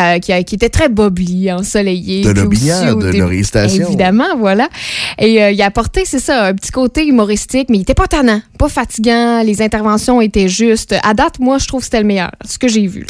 était 0.52 0.68
très 0.68 0.88
bobli, 0.88 1.50
ensoleillé. 1.52 2.22
De 2.86 2.92
au 2.92 3.00
de 3.00 3.06
début- 3.06 3.18
Laurier 3.18 3.42
Station. 3.42 3.86
Évidemment, 3.86 4.36
voilà. 4.38 4.68
Et 5.18 5.42
euh, 5.42 5.50
il 5.50 5.60
a 5.62 5.66
apporté, 5.66 6.02
c'est 6.04 6.18
ça, 6.20 6.46
un 6.46 6.54
petit 6.54 6.70
côté 6.70 7.06
humoristique, 7.06 7.68
mais 7.70 7.78
il 7.78 7.82
était 7.82 7.94
pas 7.94 8.06
tannant, 8.06 8.40
pas 8.58 8.68
fatigant. 8.68 9.42
Les 9.42 9.62
interventions 9.62 10.20
étaient 10.20 10.48
justes. 10.48 10.94
À 11.02 11.14
date, 11.14 11.38
moi, 11.40 11.58
je 11.58 11.66
trouve 11.66 11.80
que 11.80 11.84
c'était 11.86 12.00
le 12.00 12.06
meilleur, 12.06 12.30
ce 12.44 12.58
que 12.58 12.68
j'ai 12.68 12.86
vu. 12.86 13.06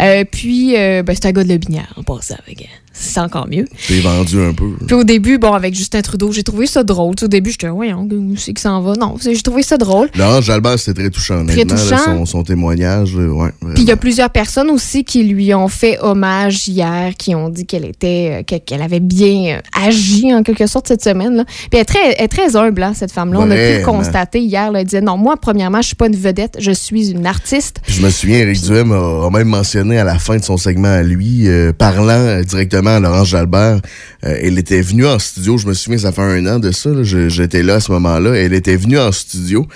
Euh, 0.00 0.24
puis, 0.30 0.76
euh, 0.76 1.02
ben, 1.02 1.14
c'est 1.14 1.26
un 1.28 1.32
gars 1.32 1.44
de 1.44 1.48
Lobinière, 1.48 1.92
en 1.96 2.02
passant 2.02 2.36
avec. 2.46 2.68
C'est 3.00 3.20
encore 3.20 3.46
mieux. 3.48 3.64
T'es 3.86 4.00
vendu 4.00 4.40
un 4.40 4.52
peu. 4.52 4.70
Puis 4.86 4.94
au 4.96 5.04
début, 5.04 5.38
bon, 5.38 5.52
avec 5.52 5.74
Justin 5.74 6.00
Trudeau, 6.02 6.32
j'ai 6.32 6.42
trouvé 6.42 6.66
ça 6.66 6.82
drôle. 6.82 7.14
Au 7.22 7.28
début, 7.28 7.50
j'étais, 7.52 7.68
voyons, 7.68 8.08
où 8.10 8.36
c'est 8.36 8.52
que 8.52 8.60
ça 8.60 8.72
en 8.72 8.80
va? 8.82 8.94
Non, 8.94 9.14
j'ai 9.22 9.40
trouvé 9.40 9.62
ça 9.62 9.76
drôle. 9.76 10.08
Laurent 10.16 10.40
Jalbert, 10.40 10.78
c'était 10.78 11.02
très 11.02 11.10
touchant, 11.10 11.46
Très 11.46 11.64
là, 11.64 11.64
touchant. 11.64 12.04
son, 12.04 12.26
son 12.26 12.42
témoignage, 12.42 13.14
euh, 13.16 13.28
ouais. 13.28 13.50
Puis 13.74 13.84
il 13.84 13.88
y 13.88 13.92
a 13.92 13.96
plusieurs 13.96 14.30
personnes 14.30 14.70
aussi 14.70 15.04
qui 15.04 15.22
lui 15.24 15.54
ont 15.54 15.68
fait 15.68 15.98
hommage 16.00 16.66
hier, 16.66 17.12
qui 17.16 17.34
ont 17.34 17.48
dit 17.48 17.66
qu'elle 17.66 17.84
était, 17.84 18.40
euh, 18.40 18.42
que- 18.42 18.58
qu'elle 18.62 18.82
avait 18.82 19.00
bien 19.00 19.58
euh, 19.58 19.86
agi 19.86 20.34
en 20.34 20.42
quelque 20.42 20.66
sorte 20.66 20.88
cette 20.88 21.02
semaine. 21.04 21.36
Là. 21.36 21.44
Puis 21.44 21.68
elle 21.74 21.80
est 21.80 21.84
très, 21.84 21.98
elle 22.18 22.24
est 22.24 22.28
très 22.28 22.56
humble, 22.56 22.82
hein, 22.82 22.92
cette 22.94 23.12
femme-là. 23.12 23.38
On 23.40 23.50
a 23.50 23.54
pu 23.54 23.78
le 23.78 23.84
constater 23.84 24.40
hier. 24.40 24.72
là. 24.72 24.80
Elle 24.80 24.86
disait 24.86 25.00
non, 25.00 25.16
moi, 25.16 25.36
premièrement, 25.40 25.80
je 25.82 25.88
suis 25.88 25.96
pas 25.96 26.06
une 26.08 26.16
vedette, 26.16 26.56
je 26.58 26.72
suis 26.72 27.10
une 27.10 27.26
artiste. 27.26 27.78
Puis 27.84 27.94
je 27.94 28.02
me 28.02 28.10
souviens, 28.10 28.38
Eric 28.38 28.60
Duhem 28.62 28.90
a, 28.92 29.26
a 29.26 29.30
même 29.30 29.48
mentionné 29.48 29.98
à 29.98 30.04
la 30.04 30.18
fin 30.18 30.36
de 30.36 30.42
son 30.44 30.56
segment 30.56 30.88
à 30.88 31.02
lui, 31.02 31.46
euh, 31.48 31.72
parlant 31.72 32.40
directement 32.42 32.87
Laurence 33.00 33.28
Jalbert, 33.28 33.80
euh, 34.24 34.38
elle 34.40 34.58
était 34.58 34.80
venue 34.80 35.06
en 35.06 35.18
studio, 35.18 35.58
je 35.58 35.66
me 35.66 35.74
souviens, 35.74 35.98
ça 35.98 36.12
fait 36.12 36.22
un 36.22 36.46
an 36.46 36.58
de 36.58 36.70
ça, 36.72 36.90
là, 36.90 37.02
j'étais 37.02 37.62
là 37.62 37.74
à 37.74 37.80
ce 37.80 37.92
moment-là, 37.92 38.34
elle 38.34 38.54
était 38.54 38.76
venue 38.76 38.98
en 38.98 39.12
studio 39.12 39.66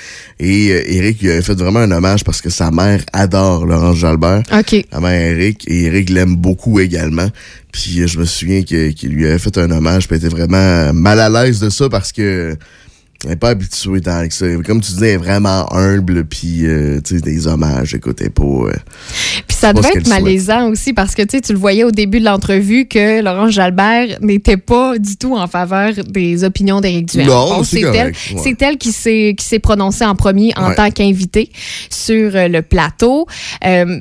et 0.41 0.73
euh, 0.73 0.83
Eric 0.87 1.21
lui 1.21 1.31
avait 1.31 1.43
fait 1.43 1.55
vraiment 1.55 1.81
un 1.81 1.91
hommage 1.91 2.25
parce 2.25 2.41
que 2.41 2.51
sa 2.51 2.71
mère 2.71 3.03
adore 3.13 3.67
Laurence 3.67 3.97
Jalbert. 3.97 4.43
OK. 4.53 4.85
La 4.91 5.01
mère 5.01 5.21
Eric, 5.21 5.65
et 5.69 5.85
Eric 5.85 6.11
l'aime 6.11 6.37
beaucoup 6.37 6.81
également. 6.81 7.29
Puis 7.73 8.01
euh, 8.01 8.07
je 8.07 8.19
me 8.19 8.25
souviens 8.25 8.63
qu'il 8.63 9.11
lui 9.11 9.27
avait 9.27 9.39
fait 9.39 9.57
un 9.59 9.71
hommage, 9.71 10.09
puis 10.09 10.17
elle 10.17 10.25
était 10.25 10.35
vraiment 10.35 10.93
mal 10.93 11.21
à 11.21 11.29
l'aise 11.29 11.61
de 11.61 11.71
ça 11.71 11.89
parce 11.89 12.13
que 12.13 12.57
elle 13.29 13.37
pas 13.39 13.51
habituée 13.51 14.01
tant 14.01 14.27
que 14.27 14.35
ça. 14.35 14.47
Comme 14.67 14.81
tu 14.81 14.93
elle 14.99 15.05
est 15.05 15.17
vraiment 15.17 15.73
humble, 15.73 16.25
puis 16.25 16.67
euh, 16.67 17.01
tu 17.05 17.17
sais, 17.17 17.21
des 17.21 17.47
hommages, 17.47 17.95
écoute, 17.95 18.19
elle 18.21 18.27
est 18.29 18.31
pas... 18.31 18.43
euh, 18.43 18.73
Puis 19.47 19.57
ça 19.57 19.73
devait 19.73 19.89
être 19.89 20.07
souhaite. 20.07 20.09
malaisant 20.23 20.69
aussi 20.71 20.93
parce 20.93 21.15
que 21.15 21.23
tu 21.23 21.53
le 21.53 21.59
voyais 21.59 21.85
au 21.85 21.91
début 21.91 22.21
de 22.21 22.25
l'entrevue 22.25 22.87
que 22.87 23.23
Laurence 23.23 23.53
Jalbert 23.53 24.19
n'était 24.21 24.57
pas 24.57 24.99
du 24.99 25.17
tout 25.17 25.37
en 25.37 25.47
faveur 25.47 25.93
des 26.09 26.45
opinions 26.45 26.81
d'Éric 26.81 27.07
Duhem. 27.07 27.27
Non, 27.27 27.63
c'est 27.65 27.81
elle, 27.81 28.09
ouais. 28.09 28.41
c'est 28.43 28.61
elle 28.63 28.77
qui 28.79 28.93
s'est 28.93 29.59
prononcée 29.63 30.05
en 30.05 30.15
premier 30.15 30.53
en 30.57 30.71
Ouais. 30.71 30.75
tant 30.75 30.91
qu'invitée 30.91 31.51
sur 31.91 32.35
euh, 32.35 32.49
le 32.49 32.63
plateau. 32.63 33.27
Euh, 33.65 34.01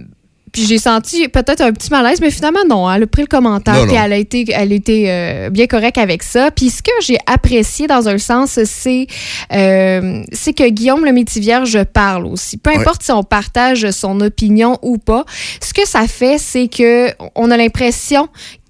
Puis 0.52 0.66
j'ai 0.66 0.78
senti 0.78 1.28
peut-être 1.30 1.62
un 1.62 1.72
petit 1.72 1.90
malaise, 1.90 2.20
mais 2.22 2.32
finalement, 2.32 2.64
non. 2.68 2.92
Elle 2.92 3.04
a 3.04 3.08
pris 3.08 3.22
le 3.22 3.28
commentaire, 3.28 3.86
puis 3.88 3.96
elle 3.96 4.14
a 4.14 4.18
été, 4.18 4.46
elle 4.52 4.72
a 4.72 4.76
été 4.76 5.06
euh, 5.10 5.50
bien 5.50 5.68
correcte 5.68 5.98
avec 5.98 6.24
ça. 6.24 6.52
Puis 6.52 6.70
ce 6.70 6.82
que 6.82 6.92
j'ai 7.02 7.18
apprécié 7.26 7.88
dans 7.88 8.08
un 8.10 8.18
sens, 8.18 8.60
c'est 8.66 9.08
euh, 9.54 10.24
c'est 10.32 10.54
que 10.54 10.68
Guillaume 10.70 11.06
le 11.06 11.14
Métivier, 11.14 11.60
parle 11.94 12.26
aussi. 12.26 12.58
Peu 12.58 12.72
Ouais. 12.72 12.78
importe 12.78 13.04
si 13.04 13.12
on 13.12 13.24
partage 13.24 13.90
son 13.92 14.20
opinion 14.22 14.78
ou 14.82 14.98
pas, 14.98 15.26
ce 15.62 15.74
que 15.74 15.88
ça 15.88 16.08
fait, 16.08 16.38
c'est 16.38 16.68
que 16.68 17.10
on 17.36 17.52
a 17.52 17.58
l'impression 17.58 18.30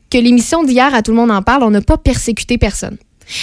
que 0.09 0.17
l'émission 0.17 0.63
d'hier, 0.63 0.93
à 0.93 1.01
tout 1.01 1.11
le 1.11 1.17
monde 1.17 1.31
en 1.31 1.41
parle, 1.41 1.63
on 1.63 1.71
n'a 1.71 1.81
pas 1.81 1.97
persécuté 1.97 2.57
personne. 2.57 2.97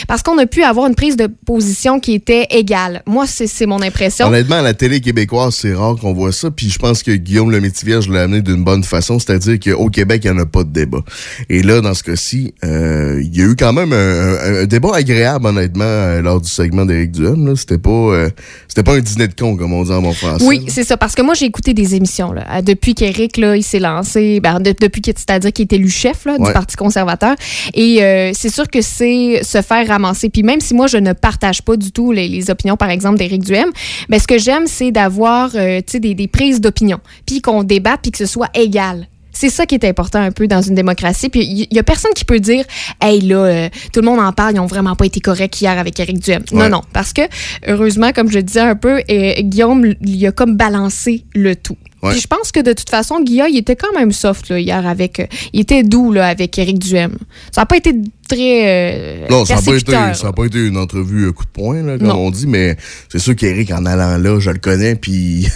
Parce 0.07 0.23
qu'on 0.23 0.39
a 0.39 0.47
pu 0.47 0.63
avoir 0.63 0.87
une 0.87 0.95
prise 0.95 1.17
de 1.17 1.29
position 1.47 2.01
qui 2.01 2.15
était 2.15 2.47
égale. 2.51 3.03
Moi, 3.07 3.27
c'est 3.27 3.67
mon 3.67 3.81
impression. 3.83 4.27
Honnêtement, 4.27 4.57
à 4.57 4.63
la 4.63 4.75
télé 4.75 5.01
québécoise, 5.01 5.55
c'est 5.55 5.75
rare 5.75 5.97
qu'on 6.01 6.13
voit 6.13 6.33
ça. 6.33 6.51
Puis 6.51 6.71
je 6.71 6.79
pense 6.79 7.03
que 7.03 7.13
Guillaume 7.13 7.51
le 7.51 7.61
Métivier 7.61 7.99
l'a 8.11 8.23
amené 8.23 8.43
d'une 8.43 8.65
bonne 8.65 8.85
façon, 8.85 9.19
c'est-à-dire 9.19 9.59
qu'au 9.61 9.89
Québec, 9.89 10.23
il 10.25 10.31
n'y 10.33 10.39
en 10.39 10.43
a 10.43 10.47
pas 10.47 10.65
de 10.65 10.71
débat. 10.71 11.01
Et 11.49 11.63
là, 11.63 11.81
dans 11.81 11.95
ce 11.95 12.03
cas-ci, 12.03 12.55
euh, 12.65 13.21
il 13.23 13.37
y 13.37 13.43
a 13.43 13.45
eu 13.47 13.57
quand 13.57 13.73
même 13.73 13.93
un, 13.93 13.97
un- 13.97 14.63
un 14.63 14.67
débat 14.67 14.95
agréable, 14.95 15.47
honnêtement, 15.47 15.85
euh, 15.85 16.21
lors 16.23 16.41
du 16.41 16.49
segment 16.49 16.85
d'Éric 16.85 17.13
Duhem. 17.13 17.55
C'était 17.57 17.79
pas, 17.79 17.91
euh, 17.91 18.31
c'était 18.69 18.83
pas 18.83 18.95
un 18.95 19.01
dîner 19.01 19.29
de 19.29 19.35
con, 19.35 19.57
comme 19.57 19.73
on 19.73 19.83
dit 19.85 19.93
en 19.93 20.03
bon 20.03 20.13
français. 20.13 20.45
Oui, 20.47 20.65
c'est 20.69 20.85
ça. 20.85 20.97
Parce 20.97 21.15
que 21.15 21.23
moi, 21.23 21.35
j'ai 21.35 21.47
écouté 21.47 21.75
des 21.75 21.95
émissions. 21.95 22.33
Là, 22.33 22.63
depuis 22.63 22.95
qu'Éric, 22.95 23.37
là, 23.37 23.57
il 23.57 23.63
s'est 23.63 23.79
lancé, 23.79 24.41
ben, 24.41 24.61
de- 24.61 24.75
depuis 24.81 25.01
qu'il, 25.01 25.15
c'est-à-dire 25.17 25.53
qu'il 25.53 25.65
est 25.65 25.73
élu 25.75 25.89
chef 25.91 26.25
là, 26.25 26.37
du. 26.39 26.53
Parti 26.53 26.77
conservateur. 26.77 27.35
Et 27.75 28.01
c'est 28.35 28.49
sûr 28.53 28.69
que 28.69 28.81
c'est 28.83 29.41
se 29.43 29.63
faire 29.63 29.78
ramasser. 29.85 30.31
Puis 30.31 30.43
même 30.43 30.61
si 30.61 30.75
moi, 30.75 30.87
je 30.87 30.99
ne 30.99 31.13
partage 31.13 31.63
pas 31.63 31.77
du 31.77 31.93
tout 31.93 32.13
les, 32.13 32.29
les 32.29 32.51
opinions, 32.51 32.77
par 32.77 32.91
exemple, 32.91 33.19
d'Éric 33.19 33.43
Duhem, 33.43 33.71
ben, 34.09 34.19
ce 34.19 34.27
que 34.27 34.39
j'aime, 34.39 34.67
c'est 34.67 34.91
d'avoir 34.91 35.51
euh, 35.55 35.81
des, 35.93 36.15
des 36.15 36.29
prises 36.29 36.61
d'opinion. 36.61 37.01
Puis 37.27 37.41
qu'on 37.41 37.63
débatte, 37.63 38.01
puis 38.03 38.11
que 38.11 38.19
ce 38.19 38.27
soit 38.27 38.51
égal. 38.55 39.07
C'est 39.39 39.51
ça 39.51 39.67
qui 39.67 39.77
est 39.77 39.85
important 39.85 40.21
un 40.21 40.33
peu 40.33 40.49
dans 40.49 40.63
une 40.63 40.75
démocratie. 40.75 41.29
Puis 41.29 41.45
il 41.45 41.73
y, 41.73 41.79
a 41.79 41.85
personne 41.85 42.11
qui 42.13 42.25
peut 42.25 42.41
dire, 42.41 42.65
hey 43.01 43.21
là, 43.21 43.37
euh, 43.37 43.69
tout 43.93 44.01
le 44.01 44.07
monde 44.07 44.19
en 44.19 44.33
parle, 44.33 44.55
ils 44.55 44.59
ont 44.59 44.67
vraiment 44.67 44.97
pas 44.97 45.07
été 45.07 45.21
corrects 45.21 45.61
hier 45.61 45.79
avec 45.79 46.01
Éric 46.01 46.19
Duhem. 46.19 46.43
Ouais. 46.51 46.59
Non, 46.59 46.69
non, 46.69 46.83
parce 46.93 47.13
que 47.13 47.23
heureusement, 47.69 48.11
comme 48.13 48.33
je 48.33 48.41
disais 48.41 48.59
un 48.59 48.75
peu, 48.75 49.01
euh, 49.09 49.33
Guillaume, 49.39 49.95
il 50.01 50.27
a 50.27 50.33
comme 50.33 50.57
balancé 50.57 51.25
le 51.37 51.55
tout. 51.55 51.77
Ouais. 52.03 52.13
Puis 52.13 52.21
je 52.21 52.27
pense 52.29 52.53
que 52.53 52.61
de 52.61 52.73
toute 52.73 52.91
façon, 52.91 53.21
Guillaume, 53.21 53.49
il 53.51 53.57
était 53.59 53.75
quand 53.75 53.93
même 53.93 54.13
soft 54.13 54.51
là, 54.51 54.61
hier 54.61 54.87
avec, 54.87 55.19
euh, 55.21 55.27
il 55.53 55.61
était 55.61 55.83
doux 55.83 56.13
là 56.13 56.29
avec 56.29 56.57
Éric 56.59 56.79
Duhem. 56.79 57.17
Ça 57.51 57.63
n'a 57.63 57.67
pas 57.67 57.77
été 57.77 57.93
très 58.29 59.25
euh, 59.25 59.27
Non, 59.29 59.45
ça 59.45 59.57
n'a 59.57 59.63
pas, 59.63 59.77
été- 59.77 59.93
pas 59.93 60.59
une 60.59 60.77
entrevue 60.77 61.27
euh, 61.27 61.33
coup 61.33 61.45
de 61.45 61.51
poing, 61.51 61.83
là, 61.83 61.99
comme 61.99 62.07
Non. 62.07 62.27
on 62.27 62.31
dit, 62.31 62.47
mais 62.47 62.77
c'est 63.09 63.19
sûr 63.19 63.35
qu'Éric, 63.35 63.73
en 63.73 63.85
allant 63.85 64.17
là, 64.17 64.39
je 64.39 64.51
le 64.51 64.59
connais, 64.59 64.95
puis 64.95 65.49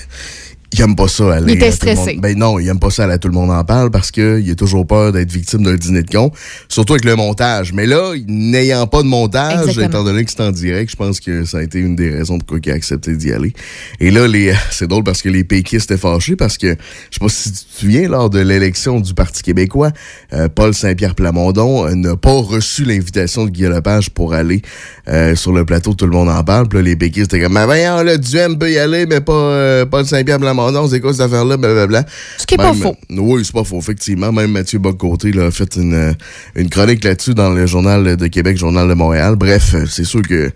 il 0.72 0.80
aime 0.80 0.96
pas 0.96 1.08
ça 1.08 1.34
aller. 1.34 1.52
Il 1.52 1.56
était 1.56 1.66
le 1.66 1.72
stressé. 1.72 2.14
monde. 2.14 2.22
Ben 2.22 2.36
non, 2.36 2.58
il 2.58 2.68
aime 2.68 2.78
pas 2.78 2.90
ça 2.90 3.04
aller 3.04 3.14
à 3.14 3.18
tout 3.18 3.28
le 3.28 3.34
monde 3.34 3.50
en 3.50 3.64
parle 3.64 3.90
parce 3.90 4.10
qu'il 4.10 4.50
a 4.50 4.54
toujours 4.54 4.86
peur 4.86 5.12
d'être 5.12 5.30
victime 5.30 5.62
d'un 5.62 5.74
dîner 5.74 6.02
de 6.02 6.10
con, 6.10 6.30
surtout 6.68 6.94
avec 6.94 7.04
le 7.04 7.16
montage. 7.16 7.72
Mais 7.72 7.86
là, 7.86 8.12
n'ayant 8.26 8.86
pas 8.86 9.02
de 9.02 9.08
montage, 9.08 9.68
Exactement. 9.68 9.86
étant 9.86 10.04
donné 10.04 10.24
que 10.24 10.30
c'est 10.30 10.42
en 10.42 10.50
direct, 10.50 10.90
je 10.90 10.96
pense 10.96 11.20
que 11.20 11.44
ça 11.44 11.58
a 11.58 11.62
été 11.62 11.78
une 11.78 11.96
des 11.96 12.10
raisons 12.10 12.38
pourquoi 12.38 12.58
il 12.64 12.70
a 12.70 12.74
accepté 12.74 13.16
d'y 13.16 13.32
aller. 13.32 13.52
Et 14.00 14.10
là, 14.10 14.26
les, 14.26 14.54
c'est 14.70 14.88
drôle 14.88 15.04
parce 15.04 15.22
que 15.22 15.28
les 15.28 15.44
péquistes 15.44 15.90
étaient 15.90 16.00
fâchés 16.00 16.36
parce 16.36 16.58
que, 16.58 16.68
je 16.68 17.18
sais 17.18 17.20
pas 17.20 17.28
si 17.28 17.52
tu 17.52 17.58
te 17.58 17.80
souviens, 17.80 18.08
lors 18.08 18.30
de 18.30 18.40
l'élection 18.40 19.00
du 19.00 19.14
Parti 19.14 19.42
québécois, 19.42 19.90
euh, 20.32 20.48
Paul 20.48 20.74
Saint-Pierre 20.74 21.14
Plamondon 21.14 21.86
euh, 21.86 21.94
n'a 21.94 22.16
pas 22.16 22.32
reçu 22.32 22.84
l'invitation 22.84 23.44
de 23.44 23.50
Guy 23.50 23.62
Lepage 23.62 24.10
pour 24.10 24.34
aller 24.34 24.62
euh, 25.08 25.34
sur 25.34 25.52
le 25.52 25.64
plateau 25.64 25.94
Tout 25.94 26.06
le 26.06 26.12
monde 26.12 26.28
en 26.28 26.42
parle. 26.44 26.68
Puis 26.68 26.78
là, 26.78 26.84
les 26.84 26.96
péquistes 26.96 27.32
étaient 27.32 27.42
comme, 27.42 27.54
mais 27.54 27.64
voyons, 27.64 28.02
là, 28.02 28.16
Duhem 28.16 28.58
peut 28.58 28.70
y 28.70 28.78
aller, 28.78 29.06
mais 29.06 29.20
pas 29.20 29.32
euh, 29.32 29.86
Paul 29.86 30.06
Saint-Pierre 30.06 30.38
Plamondon, 30.38 30.61
c'est 30.88 31.00
quoi 31.00 31.12
cette 31.12 31.22
affaire-là, 31.22 31.56
blablabla. 31.56 32.04
Ce 32.38 32.46
qui 32.46 32.54
est 32.54 32.58
pas 32.58 32.74
faux. 32.74 32.96
Oui, 33.10 33.44
c'est 33.44 33.52
pas 33.52 33.64
faux, 33.64 33.78
effectivement. 33.78 34.32
Même 34.32 34.50
Mathieu 34.52 34.78
Bocoté 34.78 35.32
a 35.38 35.50
fait 35.50 35.76
une, 35.76 35.94
euh, 35.94 36.12
une 36.54 36.68
chronique 36.68 37.04
là-dessus 37.04 37.34
dans 37.34 37.50
le 37.50 37.66
Journal 37.66 38.16
de 38.16 38.26
Québec, 38.26 38.56
Journal 38.56 38.88
de 38.88 38.94
Montréal. 38.94 39.36
Bref, 39.36 39.74
euh, 39.74 39.86
c'est 39.88 40.04
sûr 40.04 40.22
que 40.22 40.50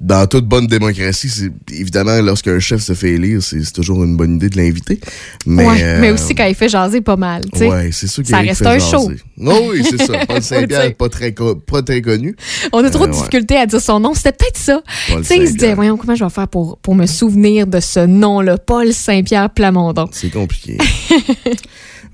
dans 0.00 0.26
toute 0.26 0.46
bonne 0.46 0.66
démocratie, 0.66 1.28
c'est 1.28 1.50
évidemment, 1.72 2.20
lorsqu'un 2.22 2.58
chef 2.60 2.80
se 2.82 2.92
fait 2.94 3.12
élire, 3.12 3.42
c'est 3.42 3.72
toujours 3.72 4.04
une 4.04 4.16
bonne 4.16 4.36
idée 4.36 4.48
de 4.48 4.56
l'inviter. 4.56 5.00
Mais, 5.46 5.66
Ouais, 5.66 5.82
euh, 5.82 6.00
mais 6.00 6.10
aussi 6.12 6.34
quand 6.34 6.46
il 6.46 6.54
fait 6.54 6.68
jaser 6.68 7.00
pas 7.00 7.16
mal. 7.16 7.42
Ouais, 7.60 7.90
c'est 7.92 8.06
sûr 8.06 8.22
qu'il 8.22 8.34
Ça 8.34 8.40
reste 8.40 8.64
un 8.64 8.78
show. 8.78 9.10
Non, 9.36 9.68
oui, 9.70 9.82
c'est 9.88 10.00
ça. 10.06 10.24
Paul 10.26 10.42
Saint-Pierre, 10.42 10.94
pas 10.94 11.08
très, 11.08 11.32
pas 11.32 11.82
très 11.82 12.00
connu. 12.02 12.36
On 12.72 12.84
a 12.84 12.90
trop 12.90 13.04
Euh, 13.04 13.06
de 13.06 13.12
ouais. 13.12 13.18
difficultés 13.18 13.56
à 13.56 13.66
dire 13.66 13.80
son 13.80 14.00
nom. 14.00 14.14
C'était 14.14 14.32
peut-être 14.32 14.56
ça. 14.58 14.82
Tu 15.08 15.24
sais, 15.24 15.36
il 15.38 15.48
se 15.48 15.52
disait, 15.54 15.74
voyons, 15.74 15.96
comment 15.96 16.14
je 16.14 16.24
vais 16.24 16.30
faire 16.30 16.48
pour, 16.48 16.78
pour 16.78 16.94
me 16.94 17.06
souvenir 17.06 17.66
de 17.66 17.80
ce 17.80 18.00
nom-là, 18.06 18.58
Paul 18.58 18.92
Saint-Pierre 18.92 19.50
Plamondon. 19.50 20.08
C'est 20.12 20.30
compliqué. 20.30 20.78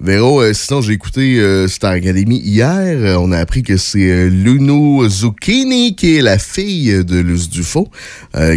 Véro, 0.00 0.42
euh, 0.42 0.52
sinon, 0.52 0.83
j'ai 0.83 0.92
écouté 0.92 1.38
euh, 1.38 1.68
Star 1.68 1.92
Academy 1.92 2.38
hier. 2.38 2.78
Euh, 2.78 3.16
on 3.18 3.33
a 3.33 3.38
appris 3.38 3.62
que 3.62 3.76
c'est 3.76 4.11
euh, 4.11 4.28
Luno 4.28 5.09
Zucchini, 5.09 5.94
qui 5.94 6.16
est 6.16 6.20
la 6.20 6.38
fille 6.38 7.04
de 7.04 7.20
Luce 7.20 7.48
Dufaux, 7.48 7.88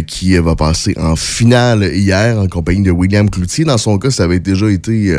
qui 0.06 0.36
va 0.36 0.56
passer 0.56 0.94
en 0.98 1.16
finale 1.16 1.90
hier 1.94 2.38
en 2.38 2.48
compagnie 2.48 2.82
de 2.82 2.90
William 2.90 3.30
Cloutier. 3.30 3.64
Dans 3.64 3.78
son 3.78 3.98
cas, 3.98 4.10
ça 4.10 4.24
avait 4.24 4.40
déjà 4.40 4.68
été 4.70 5.16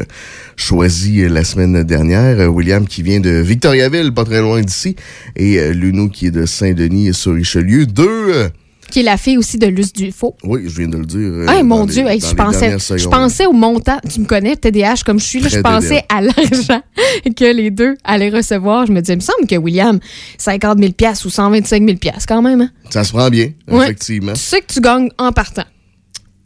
choisi 0.55 1.27
la 1.27 1.43
semaine 1.43 1.83
dernière. 1.83 2.53
William 2.53 2.85
qui 2.85 3.01
vient 3.01 3.19
de 3.19 3.29
Victoriaville, 3.29 4.13
pas 4.13 4.25
très 4.25 4.41
loin 4.41 4.61
d'ici, 4.61 4.95
et 5.35 5.73
Luno 5.73 6.09
qui 6.09 6.27
est 6.27 6.31
de 6.31 6.45
Saint-Denis 6.45 7.13
sur 7.13 7.33
Richelieu. 7.33 7.85
Deux... 7.85 8.49
Qui 8.89 9.01
est 9.01 9.03
la 9.03 9.17
fille 9.17 9.37
aussi 9.37 9.57
de 9.57 9.67
Luce 9.67 9.93
Dufaux. 9.93 10.35
oui, 10.43 10.63
je 10.67 10.77
viens 10.77 10.87
de 10.87 10.97
le 10.97 11.05
dire. 11.05 11.45
Ah, 11.47 11.61
mon 11.63 11.85
les- 11.85 11.93
Dieu, 11.93 12.07
hey, 12.07 12.19
je, 12.19 12.33
pensais, 12.33 12.77
je 12.97 13.07
pensais 13.07 13.45
au 13.45 13.53
montant. 13.53 13.99
Tu 14.11 14.19
me 14.19 14.25
connais, 14.25 14.55
TDH 14.55 15.03
comme 15.05 15.19
je 15.19 15.25
suis. 15.25 15.39
Là, 15.41 15.49
je 15.49 15.59
pensais 15.59 16.03
à 16.09 16.21
l'argent 16.21 16.81
que 17.35 17.53
les 17.55 17.69
deux 17.71 17.95
allaient 18.03 18.29
recevoir. 18.29 18.85
Je 18.87 18.91
me 18.91 18.99
disais, 19.01 19.13
il 19.13 19.17
me 19.17 19.21
semble 19.21 19.47
que 19.47 19.55
William, 19.55 19.99
50 20.37 20.79
000 20.79 20.91
ou 21.25 21.29
125 21.29 21.83
000 21.85 21.97
quand 22.27 22.41
même. 22.41 22.61
hein? 22.61 22.69
Ça 22.89 23.03
se 23.03 23.11
prend 23.11 23.29
bien, 23.29 23.51
Ouais. 23.67 23.85
effectivement. 23.85 24.33
Tu 24.33 24.39
sais 24.39 24.61
que 24.61 24.73
tu 24.73 24.81
gagnes 24.81 25.09
en 25.17 25.31
partant. 25.31 25.65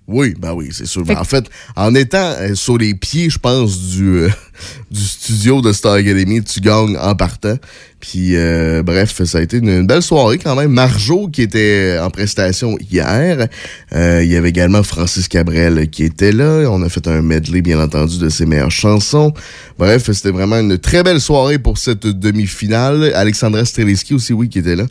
Oui, 0.06 0.34
ben 0.38 0.52
oui, 0.54 0.68
c'est 0.74 0.86
sûr. 0.86 1.06
Fait 1.06 1.16
en 1.16 1.24
fait, 1.24 1.46
en 1.78 1.96
étant 1.96 2.34
euh, 2.38 2.56
sur 2.56 2.78
les 2.78 2.94
pieds, 2.94 3.30
je 3.30 3.40
pense, 3.40 3.80
du, 3.88 4.04
euh, 4.10 4.30
du 4.92 5.00
studio 5.02 5.62
de 5.62 5.72
Star 5.72 5.94
Academy, 5.94 6.44
tu 6.44 6.60
gagnes 6.60 6.98
en 6.98 7.16
partant. 7.16 7.56
Puis, 8.04 8.36
euh, 8.36 8.84
bref, 8.84 9.24
ça 9.24 9.38
a 9.38 9.42
été 9.42 9.60
une, 9.60 9.88
belle 9.88 10.02
soirée 10.02 10.38
quand 10.38 10.58
même. 10.58 10.72
Marjo 10.72 11.30
qui 11.30 11.42
était 11.42 11.98
en 12.02 12.10
prestation 12.10 12.78
hier. 12.92 13.48
Euh, 13.96 14.22
il 14.22 14.30
y 14.30 14.36
avait 14.36 14.50
également 14.50 14.84
Francis 14.84 15.30
Cabrel 15.30 15.90
qui 15.90 16.04
était 16.04 16.34
là. 16.34 16.68
On 16.70 16.82
a 16.82 16.90
fait 16.90 17.08
un 17.08 17.22
medley, 17.22 17.62
bien 17.62 17.80
entendu, 17.80 18.20
de 18.20 18.28
ses 18.28 18.46
meilleures 18.46 18.72
chansons. 18.72 19.34
Bref, 19.80 20.12
c'était 20.12 20.32
vraiment 20.32 20.60
une 20.60 20.78
très 20.78 21.02
belle 21.02 21.22
soirée 21.22 21.60
pour 21.60 21.78
cette 21.78 22.06
demi-finale. 22.06 23.14
Alexandra 23.16 23.64
Streliski 23.64 24.16
aussi, 24.16 24.34
oui, 24.34 24.50
qui 24.50 24.60
était 24.60 24.76
là 24.76 24.86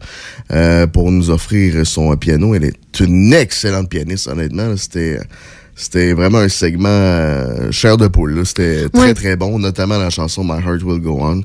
euh, 0.51 0.87
pour 0.87 1.13
nous 1.13 1.29
offrir 1.29 1.87
son 1.87 2.17
piano. 2.17 2.55
Elle 2.55 2.65
est 2.65 3.01
une 3.01 3.35
excellente 3.35 3.91
pianiste, 3.91 4.27
honnêtement. 4.27 4.75
C'était... 4.79 5.19
C'était 5.75 6.13
vraiment 6.13 6.39
un 6.39 6.49
segment 6.49 6.89
euh, 6.91 7.71
chair 7.73 7.97
de 7.97 8.07
poule. 8.07 8.45
C'était 8.47 8.89
très, 8.91 9.01
Ouais. 9.03 9.15
très 9.15 9.37
bon, 9.37 9.59
notamment 9.59 9.99
la 9.99 10.11
chanson 10.11 10.45
My 10.45 10.63
Heart 10.65 10.83
Will 10.83 11.01
Go 11.01 11.19
On. 11.21 11.43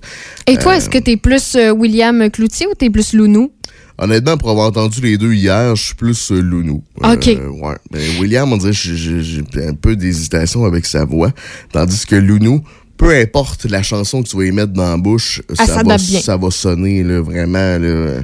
Et 0.47 0.57
toi, 0.57 0.73
Euh, 0.73 0.75
est-ce 0.75 0.89
que 0.89 0.97
t'es 0.97 1.17
plus 1.17 1.55
euh, 1.55 1.71
William 1.71 2.29
Cloutier 2.29 2.67
ou 2.67 2.73
t'es 2.77 2.89
plus 2.89 3.13
Lounou? 3.13 3.51
Honnêtement, 3.99 4.37
pour 4.37 4.51
avoir 4.51 4.67
entendu 4.67 5.01
les 5.01 5.17
deux 5.17 5.33
hier, 5.33 5.75
je 5.75 5.83
suis 5.85 5.95
plus 5.95 6.31
euh, 6.31 6.39
Lounou. 6.41 6.83
Ok. 7.03 7.25
ouais. 7.25 7.99
William, 8.19 8.51
on 8.53 8.57
dirait 8.57 8.73
j'ai 8.73 9.43
un 9.67 9.73
peu 9.73 9.95
d'hésitation 9.95 10.65
avec 10.65 10.85
sa 10.85 11.03
voix. 11.05 11.31
Tandis 11.71 12.05
que 12.05 12.15
Lounou, 12.15 12.61
peu 12.97 13.13
importe 13.15 13.65
la 13.65 13.83
chanson 13.83 14.23
que 14.23 14.27
tu 14.27 14.37
vas 14.37 14.45
y 14.45 14.51
mettre 14.51 14.73
dans 14.73 14.89
la 14.89 14.97
bouche, 14.97 15.41
Ah, 15.57 15.65
ça, 15.65 15.75
ça 15.75 15.83
va, 15.83 15.97
bien. 15.97 16.19
ça 16.19 16.35
va 16.37 16.49
sonner 16.51 17.03
là, 17.03 17.21
vraiment 17.21 17.77
là, 17.77 18.21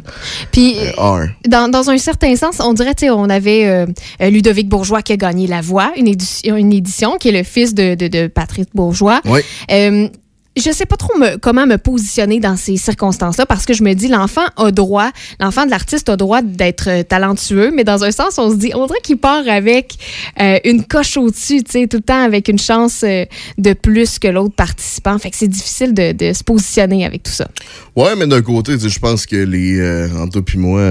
Puis, 0.51 0.75
euh, 0.99 1.25
dans, 1.47 1.69
dans 1.69 1.89
un 1.89 1.97
certain 1.97 2.35
sens, 2.35 2.59
on 2.59 2.73
dirait, 2.73 2.95
tu 2.95 3.05
sais, 3.05 3.09
on 3.11 3.29
avait 3.29 3.65
euh, 3.67 3.85
Ludovic 4.29 4.67
Bourgeois 4.67 5.01
qui 5.01 5.13
a 5.13 5.17
gagné 5.17 5.47
La 5.47 5.61
Voix, 5.61 5.91
une 5.97 6.07
édition, 6.07 6.55
une 6.57 6.73
édition 6.73 7.17
qui 7.17 7.29
est 7.29 7.31
le 7.31 7.43
fils 7.43 7.73
de, 7.73 7.95
de, 7.95 8.07
de 8.07 8.27
Patrice 8.27 8.65
Bourgeois. 8.73 9.21
Oui. 9.25 9.41
Euh, 9.71 10.07
je 10.55 10.71
sais 10.71 10.85
pas 10.85 10.97
trop 10.97 11.17
me- 11.17 11.37
comment 11.37 11.65
me 11.65 11.77
positionner 11.77 12.39
dans 12.39 12.55
ces 12.57 12.77
circonstances-là 12.77 13.45
parce 13.45 13.65
que 13.65 13.73
je 13.73 13.83
me 13.83 13.93
dis 13.93 14.07
l'enfant 14.07 14.45
a 14.57 14.71
droit, 14.71 15.09
l'enfant 15.39 15.65
de 15.65 15.71
l'artiste 15.71 16.09
a 16.09 16.15
droit 16.17 16.41
d'être 16.41 16.89
euh, 16.89 17.03
talentueux, 17.03 17.71
mais 17.73 17.83
dans 17.83 18.03
un 18.03 18.11
sens 18.11 18.37
on 18.37 18.51
se 18.51 18.55
dit 18.55 18.71
on 18.75 18.85
dirait 18.85 18.99
qu'il 19.03 19.17
part 19.17 19.47
avec 19.47 19.95
euh, 20.39 20.59
une 20.65 20.83
coche 20.85 21.17
au-dessus, 21.17 21.63
tu 21.63 21.71
sais, 21.71 21.87
tout 21.87 21.97
le 21.97 22.03
temps 22.03 22.21
avec 22.23 22.47
une 22.47 22.59
chance 22.59 23.01
euh, 23.03 23.25
de 23.57 23.73
plus 23.73 24.19
que 24.19 24.27
l'autre 24.27 24.55
participant. 24.55 25.17
Fait 25.17 25.31
que 25.31 25.37
c'est 25.37 25.47
difficile 25.47 25.93
de, 25.93 26.11
de 26.11 26.33
se 26.33 26.43
positionner 26.43 27.05
avec 27.05 27.23
tout 27.23 27.31
ça. 27.31 27.47
Ouais, 27.95 28.15
mais 28.15 28.27
d'un 28.27 28.41
côté, 28.41 28.73
je 28.77 28.99
pense 28.99 29.25
que 29.25 29.35
les 29.35 29.79
euh, 29.79 30.07
toi 30.31 30.41
puis 30.45 30.57
moi, 30.57 30.81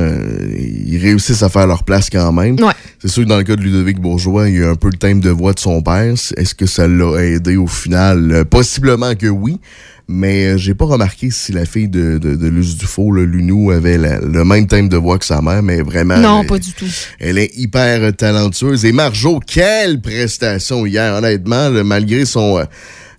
ils 0.59 0.99
réussissent 0.99 1.43
à 1.43 1.49
faire 1.49 1.67
leur 1.67 1.85
place 1.85 2.09
quand 2.11 2.33
même. 2.33 2.59
Ouais. 2.61 2.73
C'est 3.03 3.09
sûr 3.09 3.25
que 3.25 3.29
dans 3.29 3.37
le 3.39 3.43
cas 3.43 3.57
de 3.57 3.63
Ludovic 3.63 3.99
Bourgeois, 4.01 4.49
il 4.49 4.61
y 4.61 4.63
a 4.63 4.71
un 4.71 4.77
peu 4.77 4.89
le 4.89 4.97
thème 4.97 5.19
de 5.21 5.29
voix 5.29 5.53
de 5.53 5.59
son 5.59 5.83
père. 5.83 6.15
Est-ce 6.37 6.55
que 6.55 6.67
ça 6.67 6.87
l'a 6.87 7.17
aidé 7.25 7.57
au 7.57 7.67
final? 7.67 8.31
Euh, 8.31 8.45
possiblement 8.45 9.17
que 9.17 9.27
oui. 9.27 9.59
Mais 10.07 10.47
euh, 10.53 10.57
j'ai 10.57 10.75
pas 10.75 10.85
remarqué 10.85 11.31
si 11.31 11.51
la 11.53 11.65
fille 11.65 11.89
de, 11.89 12.19
de, 12.19 12.37
de 12.37 12.47
Luce 12.49 12.77
Dufault, 12.77 13.11
le 13.11 13.25
Lunou, 13.25 13.73
avait 13.73 13.99
la- 13.99 14.21
le 14.21 14.45
même 14.45 14.69
thème 14.69 14.89
de 14.89 14.97
voix 14.97 15.19
que 15.19 15.25
sa 15.25 15.41
mère, 15.43 15.63
mais 15.65 15.81
vraiment. 15.83 16.19
non, 16.19 16.43
elle- 16.43 16.47
pas 16.47 16.59
du 16.61 16.73
tout. 16.73 16.87
Elle 17.19 17.39
est 17.39 17.51
hyper 17.57 18.15
talentueuse. 18.15 18.85
Et 18.85 18.93
Marjo, 18.93 19.41
quelle 19.41 20.01
prestation 20.01 20.87
hier, 20.87 21.15
honnêtement, 21.15 21.71
là, 21.71 21.83
malgré 21.83 22.25
son, 22.25 22.59
euh, 22.59 22.65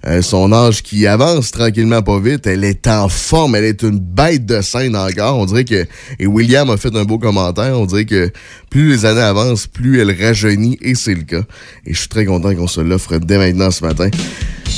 Euh, 0.06 0.22
son 0.22 0.52
âge 0.52 0.84
qui 0.84 1.08
avance 1.08 1.52
tranquillement 1.52 2.02
pas 2.02 2.20
vite. 2.20 2.46
Elle 2.46 2.64
est 2.66 2.88
en 2.88 3.08
forme. 3.08 3.56
Elle 3.56 3.64
est 3.64 3.84
une 3.84 4.00
bête 4.00 4.46
de 4.46 4.62
scène 4.62 4.96
encore. 4.96 5.38
On 5.38 5.46
dirait 5.46 5.64
que... 5.64 5.86
Et 6.20 6.28
William 6.28 6.70
a 6.70 6.78
fait 6.78 6.94
un 6.96 7.06
beau 7.06 7.18
commentaire. 7.18 7.80
On 7.80 7.86
dirait 7.86 8.06
que 8.06 8.30
plus 8.70 8.90
les 8.90 9.06
années 9.06 9.22
avancent, 9.22 9.68
plus 9.68 10.02
elle 10.02 10.14
rajeunit. 10.20 10.78
Et 10.82 10.96
c'est 10.96 11.16
le 11.16 11.24
cas. 11.24 11.44
Et 11.86 11.94
je 11.94 12.00
suis 12.00 12.10
très 12.10 12.26
content 12.26 12.54
qu'on 12.54 12.68
se 12.68 12.82
l'offre 12.82 13.18
dès 13.18 13.38
maintenant 13.38 13.72
ce 13.72 13.86
matin. 13.86 14.10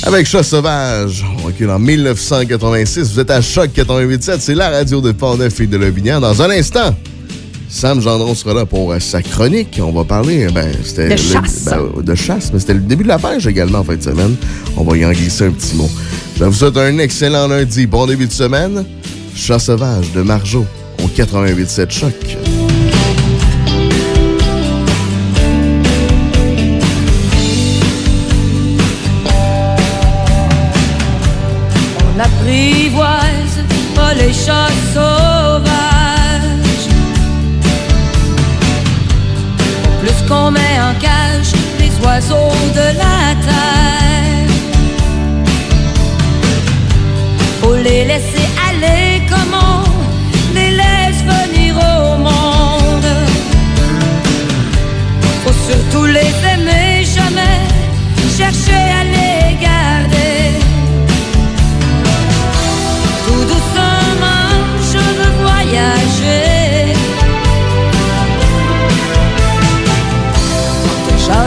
Avec 0.04 0.26
Chat 0.26 0.44
Sauvage, 0.44 1.24
on 1.38 1.46
recule 1.46 1.70
en 1.70 1.78
1986. 1.80 3.14
Vous 3.14 3.20
êtes 3.20 3.30
à 3.30 3.40
Choc 3.40 3.70
88.7. 3.74 4.36
C'est 4.38 4.54
la 4.54 4.70
radio 4.70 5.00
de 5.00 5.10
Pont-Neuf 5.10 5.60
et 5.60 5.66
de 5.66 5.76
Lobinière. 5.76 6.20
Dans 6.20 6.40
un 6.40 6.50
instant... 6.50 6.94
Sam 7.78 8.00
Gendron 8.00 8.34
sera 8.34 8.54
là 8.54 8.64
pour 8.64 8.90
euh, 8.90 8.98
sa 9.00 9.20
chronique. 9.20 9.78
On 9.82 9.92
va 9.92 10.02
parler 10.02 10.46
ben, 10.54 10.66
c'était 10.82 11.08
De 11.08 11.10
le- 11.10 11.16
chasse. 11.18 11.64
ben, 11.66 12.02
de 12.02 12.14
chasse, 12.14 12.50
mais 12.50 12.58
c'était 12.58 12.72
le 12.72 12.80
début 12.80 13.02
de 13.02 13.08
la 13.08 13.18
pêche 13.18 13.44
également 13.46 13.80
en 13.80 13.84
fin 13.84 13.96
de 13.96 14.02
semaine. 14.02 14.34
On 14.78 14.82
va 14.84 14.96
y 14.96 15.04
en 15.04 15.12
glisser 15.12 15.44
un 15.44 15.50
petit 15.50 15.74
mot. 15.76 15.90
Je 16.38 16.44
vous 16.44 16.54
souhaite 16.54 16.78
un 16.78 16.96
excellent 16.96 17.48
lundi. 17.48 17.86
Bon 17.86 18.06
début 18.06 18.26
de 18.28 18.32
semaine. 18.32 18.82
Chat 19.34 19.58
sauvage 19.58 20.10
de 20.12 20.22
Marjo 20.22 20.64
au 21.04 21.06
88.7 21.08 21.90
Choc. 21.90 22.14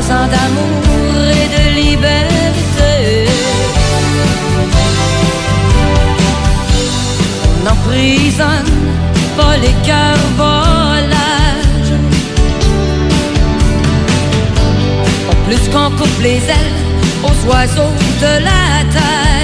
D'amour 0.09 1.21
et 1.31 1.47
de 1.55 1.63
liberté. 1.81 3.27
On 7.45 7.63
n'emprisonne 7.63 8.73
pas 9.37 9.57
les 9.57 9.75
cœurs 9.85 10.29
volages. 10.35 11.93
Pas 15.27 15.37
plus 15.45 15.69
qu'on 15.69 15.91
coupe 15.95 16.19
les 16.23 16.37
ailes 16.37 16.79
aux 17.23 17.39
oiseaux 17.47 17.93
de 18.19 18.43
la 18.43 18.91
terre. 18.91 19.38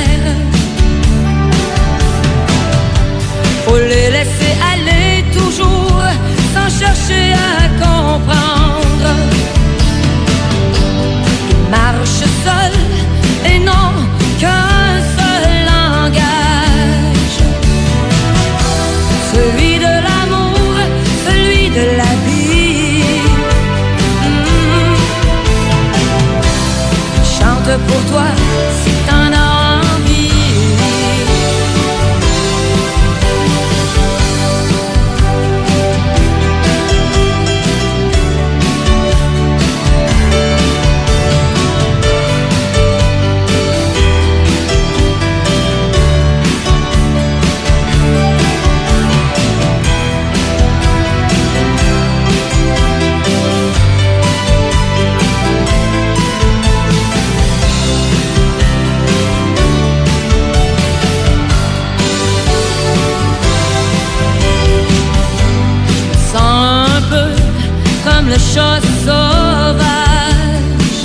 Chat 68.56 68.82
sauvage. 69.06 71.00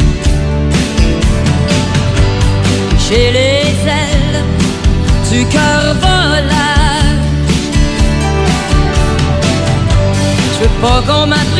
J'ai 3.04 3.28
les 3.38 3.70
ailes 4.00 4.42
du 5.30 5.40
cœur 5.46 5.82
volage. 6.04 7.26
Je 10.52 10.58
veux 10.62 10.74
pas 10.82 11.00
qu'on 11.06 11.26
m'apprivoise, 11.26 11.59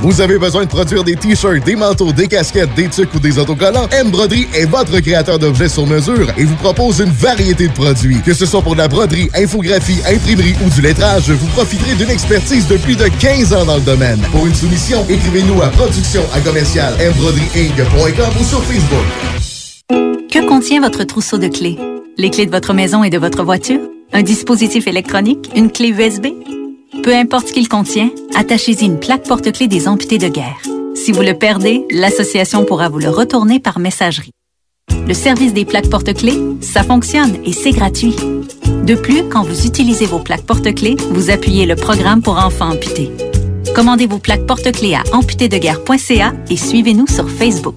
Vous 0.00 0.20
avez 0.20 0.38
besoin 0.38 0.64
de 0.64 0.68
produire 0.68 1.04
des 1.04 1.16
t-shirts, 1.16 1.64
des 1.64 1.76
manteaux, 1.76 2.12
des 2.12 2.28
casquettes, 2.28 2.74
des 2.74 2.88
tucs 2.88 3.14
ou 3.14 3.18
des 3.18 3.38
autocollants? 3.38 3.88
M 3.90 4.10
Broderie 4.10 4.48
est 4.54 4.66
votre 4.66 4.98
créateur 5.00 5.38
d'objets 5.38 5.68
sur 5.68 5.86
mesure 5.86 6.28
et 6.36 6.44
vous 6.44 6.56
propose 6.56 7.00
une 7.00 7.10
variété 7.10 7.68
de 7.68 7.72
produits. 7.72 8.20
Que 8.22 8.34
ce 8.34 8.44
soit 8.44 8.62
pour 8.62 8.74
de 8.74 8.78
la 8.78 8.88
broderie, 8.88 9.30
infographie, 9.34 10.00
imprimerie 10.06 10.54
ou 10.64 10.70
du 10.70 10.80
lettrage, 10.80 11.30
vous 11.30 11.46
profiterez 11.48 11.94
d'une 11.94 12.10
expertise 12.10 12.66
de 12.66 12.76
plus 12.76 12.96
de 12.96 13.08
15 13.20 13.54
ans 13.54 13.64
dans 13.64 13.76
le 13.76 13.82
domaine. 13.82 14.20
Pour 14.30 14.46
une 14.46 14.54
soumission, 14.54 15.04
écrivez-nous 15.08 15.62
à 15.62 15.68
production 15.68 16.22
à 16.34 16.40
commercial 16.40 16.94
ou 16.94 18.44
sur 18.44 18.62
Facebook. 18.62 19.06
Que 20.30 20.46
contient 20.46 20.80
votre 20.80 21.04
trousseau 21.04 21.38
de 21.38 21.48
clés? 21.48 21.78
Les 22.18 22.30
clés 22.30 22.46
de 22.46 22.50
votre 22.50 22.74
maison 22.74 23.04
et 23.04 23.10
de 23.10 23.18
votre 23.18 23.42
voiture? 23.44 23.80
Un 24.12 24.22
dispositif 24.22 24.86
électronique? 24.86 25.50
Une 25.56 25.70
clé 25.70 25.88
USB? 25.88 26.26
Peu 27.02 27.14
importe 27.14 27.48
ce 27.48 27.52
qu'il 27.52 27.68
contient, 27.68 28.10
attachez-y 28.34 28.84
une 28.84 28.98
plaque 28.98 29.26
porte-clés 29.26 29.68
des 29.68 29.88
amputés 29.88 30.18
de 30.18 30.28
guerre. 30.28 30.60
Si 30.94 31.12
vous 31.12 31.22
le 31.22 31.34
perdez, 31.34 31.84
l'association 31.90 32.64
pourra 32.64 32.88
vous 32.88 32.98
le 32.98 33.10
retourner 33.10 33.60
par 33.60 33.78
messagerie. 33.78 34.32
Le 35.06 35.12
service 35.12 35.52
des 35.52 35.64
plaques 35.64 35.90
porte-clés, 35.90 36.38
ça 36.60 36.82
fonctionne 36.82 37.36
et 37.44 37.52
c'est 37.52 37.72
gratuit. 37.72 38.16
De 38.84 38.94
plus, 38.94 39.28
quand 39.28 39.42
vous 39.42 39.66
utilisez 39.66 40.06
vos 40.06 40.18
plaques 40.20 40.46
porte-clés, 40.46 40.96
vous 41.10 41.30
appuyez 41.30 41.66
le 41.66 41.76
programme 41.76 42.22
pour 42.22 42.38
enfants 42.38 42.70
amputés. 42.70 43.10
Commandez 43.74 44.06
vos 44.06 44.18
plaques 44.18 44.46
porte-clés 44.46 44.94
à 44.94 45.02
amputédeguerre.ca 45.12 46.32
et 46.48 46.56
suivez-nous 46.56 47.06
sur 47.06 47.28
Facebook. 47.28 47.76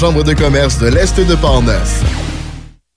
Chambre 0.00 0.24
de 0.24 0.32
commerce 0.32 0.78
de 0.78 0.86
l'Est 0.86 1.20
de 1.20 1.34
Portneuf. 1.34 2.02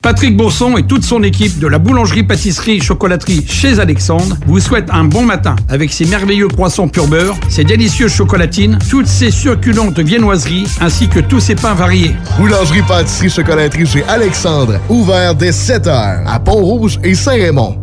Patrick 0.02 0.38
Bourson 0.38 0.78
et 0.78 0.84
toute 0.84 1.04
son 1.04 1.22
équipe 1.22 1.60
de 1.60 1.68
la 1.68 1.78
boulangerie-pâtisserie-chocolaterie 1.78 3.46
chez 3.46 3.82
Alexandre 3.82 4.38
vous 4.48 4.62
souhaitent 4.62 4.90
un 4.90 5.04
bon 5.04 5.24
matin 5.24 5.58
avec 5.68 5.92
ses 5.92 6.06
merveilleux 6.06 6.48
croissants 6.48 6.88
pur 6.88 7.08
beurre, 7.08 7.36
ses 7.50 7.66
délicieuses 7.66 8.14
chocolatines, 8.14 8.80
toutes 8.90 9.08
ses 9.08 9.32
succulentes 9.32 10.00
viennoiseries 10.00 10.66
ainsi 10.80 11.10
que 11.10 11.20
tous 11.20 11.42
ses 11.42 11.56
pains 11.56 11.74
variés. 11.74 12.16
Boulangerie-pâtisserie-chocolaterie 12.40 13.86
chez 13.86 14.06
Alexandre, 14.06 14.80
ouvert 14.88 15.36
dès 15.36 15.52
7 15.52 15.88
heures 15.88 16.24
à 16.26 16.40
Pont-Rouge 16.40 17.02
et 17.04 17.16
Saint-Raymond. 17.16 17.83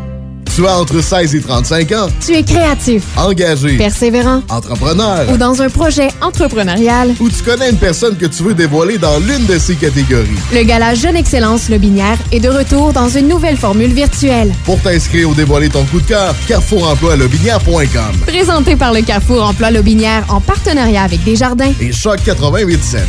Tu 0.53 0.67
as 0.67 0.77
entre 0.77 1.01
16 1.01 1.33
et 1.35 1.41
35 1.41 1.91
ans. 1.93 2.07
Tu 2.25 2.33
es 2.33 2.43
créatif, 2.43 3.03
Engagé. 3.15 3.77
persévérant 3.77 4.41
Entrepreneur. 4.49 5.29
ou 5.31 5.37
dans 5.37 5.61
un 5.61 5.69
projet 5.69 6.09
entrepreneurial. 6.21 7.13
Ou 7.21 7.29
tu 7.29 7.41
connais 7.41 7.69
une 7.69 7.77
personne 7.77 8.17
que 8.17 8.25
tu 8.25 8.43
veux 8.43 8.53
dévoiler 8.53 8.97
dans 8.97 9.17
l'une 9.19 9.45
de 9.45 9.57
ces 9.57 9.75
catégories. 9.75 10.27
Le 10.53 10.63
gala 10.63 10.93
Jeune 10.93 11.15
Excellence 11.15 11.69
Lobinière 11.69 12.17
est 12.33 12.41
de 12.41 12.49
retour 12.49 12.91
dans 12.91 13.07
une 13.07 13.29
nouvelle 13.29 13.55
formule 13.55 13.93
virtuelle. 13.93 14.51
Pour 14.65 14.77
t'inscrire 14.81 15.29
ou 15.29 15.33
dévoiler 15.33 15.69
ton 15.69 15.85
coup 15.85 16.01
de 16.01 16.07
cœur, 16.07 16.35
carrefouremploilobinière.com. 16.47 18.17
Présenté 18.27 18.75
par 18.75 18.91
le 18.91 19.01
Carrefour 19.03 19.43
Emploi 19.43 19.71
Lobinière 19.71 20.25
en 20.27 20.41
partenariat 20.41 21.03
avec 21.03 21.23
Desjardins. 21.23 21.71
Et 21.79 21.93
Choc 21.93 22.19
88.7. 22.25 22.99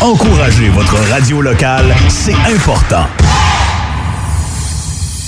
Encouragez 0.00 0.68
votre 0.68 0.96
radio 1.10 1.40
locale, 1.42 1.94
c'est 2.08 2.34
important. 2.54 3.06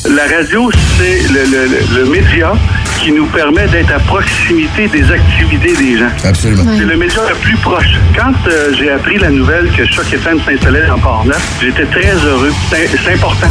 La 0.09 0.22
radio, 0.36 0.70
c'est 0.98 1.22
le, 1.32 1.44
le- 1.44 1.66
le- 1.66 1.98
le 2.04 2.11
média 2.11 2.52
qui 3.00 3.11
nous 3.12 3.26
permet 3.26 3.66
d'être 3.68 3.92
à 3.92 3.98
proximité 4.00 4.86
des 4.88 5.11
activités 5.11 5.74
des 5.76 5.98
gens. 5.98 6.09
Absolument. 6.24 6.64
C'est 6.76 6.84
le 6.84 6.96
média 6.96 7.20
le 7.28 7.34
plus 7.36 7.57
proche. 7.57 7.94
Quand 8.16 8.32
euh, 8.48 8.72
j'ai 8.78 8.90
appris 8.90 9.18
la 9.18 9.30
nouvelle 9.30 9.68
que 9.72 9.84
Choc 9.86 10.12
FM 10.12 10.38
s'installait 10.44 10.88
en 10.88 10.98
Port-Neuf, 10.98 11.42
j'étais 11.61 11.86
très 11.86 12.14
heureux. 12.24 12.52
C'est 12.70 13.12
important. 13.14 13.48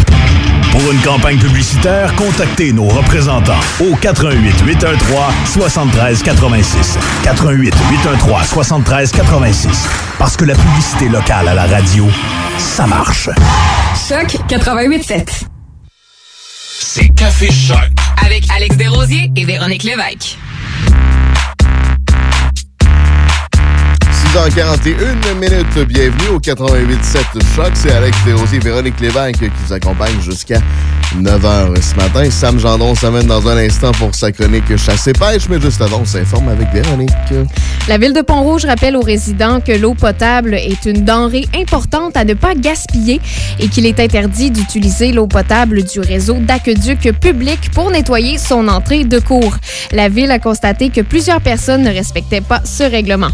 Pour 0.71 0.91
une 0.91 0.99
campagne 1.01 1.37
publicitaire, 1.37 2.13
contactez 2.15 2.71
nos 2.73 2.87
représentants 2.87 3.59
au 3.81 3.95
88 3.95 4.55
813 4.65 4.97
73 5.45 6.23
86. 6.23 6.97
88 7.23 7.73
813 7.91 8.47
73 8.49 9.11
86. 9.11 9.87
Parce 10.19 10.35
que 10.37 10.45
la 10.45 10.55
publicité 10.55 11.09
locale 11.09 11.47
à 11.49 11.53
la 11.53 11.65
radio, 11.65 12.07
ça 12.57 12.87
marche. 12.87 13.29
Choc 14.09 14.37
88.7. 14.49 15.45
C'est 16.77 17.07
Café 17.15 17.49
Choc. 17.51 17.77
Avec 18.25 18.43
Alex 18.51 18.75
Desrosiers 18.75 19.31
et 19.37 19.45
Véronique 19.45 19.83
Lévesque. 19.83 20.37
6h41 24.35 25.35
minutes, 25.35 25.87
bienvenue 25.87 26.27
au 26.33 26.39
88.7 26.39 27.41
Choc. 27.55 27.71
C'est 27.73 27.91
Alex 27.93 28.17
Desrosiers 28.25 28.57
et 28.57 28.59
Véronique 28.59 28.99
Lévesque 28.99 29.39
qui 29.39 29.47
vous 29.47 29.71
accompagnent 29.71 30.19
jusqu'à 30.19 30.59
9h 31.15 31.81
ce 31.81 31.95
matin. 31.95 32.29
Sam 32.29 32.59
Gendron 32.59 32.95
s'amène 32.95 33.27
dans 33.27 33.47
un 33.47 33.55
instant 33.55 33.93
pour 33.93 34.13
sa 34.13 34.33
chronique 34.33 34.75
chasse 34.75 35.07
et 35.07 35.13
pêche, 35.13 35.47
mais 35.49 35.61
juste 35.61 35.81
avant, 35.81 36.01
on 36.01 36.05
s'informe 36.05 36.49
avec 36.49 36.67
Véronique. 36.73 37.11
La 37.87 37.97
ville 37.97 38.11
de 38.11 38.19
Pont-Rouge 38.19 38.65
rappelle 38.65 38.97
aux 38.97 39.01
résidents 39.01 39.61
que 39.61 39.71
l'eau 39.71 39.93
potable 39.93 40.55
est 40.55 40.85
une 40.85 41.05
denrée 41.05 41.45
importante 41.57 42.17
à 42.17 42.25
ne 42.25 42.33
pas 42.33 42.55
gaspiller 42.55 43.21
et 43.59 43.69
qu'il 43.69 43.85
est 43.85 44.01
interdit 44.01 44.51
d'utiliser 44.51 45.13
l'eau 45.13 45.27
potable 45.27 45.83
du 45.83 46.01
réseau 46.01 46.33
d'aqueduc 46.39 47.13
public 47.21 47.71
pour 47.71 47.89
nettoyer 47.89 48.37
son 48.37 48.67
entrée 48.67 49.05
de 49.05 49.19
cours. 49.19 49.55
La 49.93 50.09
ville 50.09 50.31
a 50.31 50.39
constaté 50.39 50.89
que 50.89 50.99
plusieurs 50.99 51.39
personnes 51.39 51.83
ne 51.83 51.91
respectaient 51.91 52.41
pas 52.41 52.59
ce 52.65 52.83
règlement. 52.83 53.31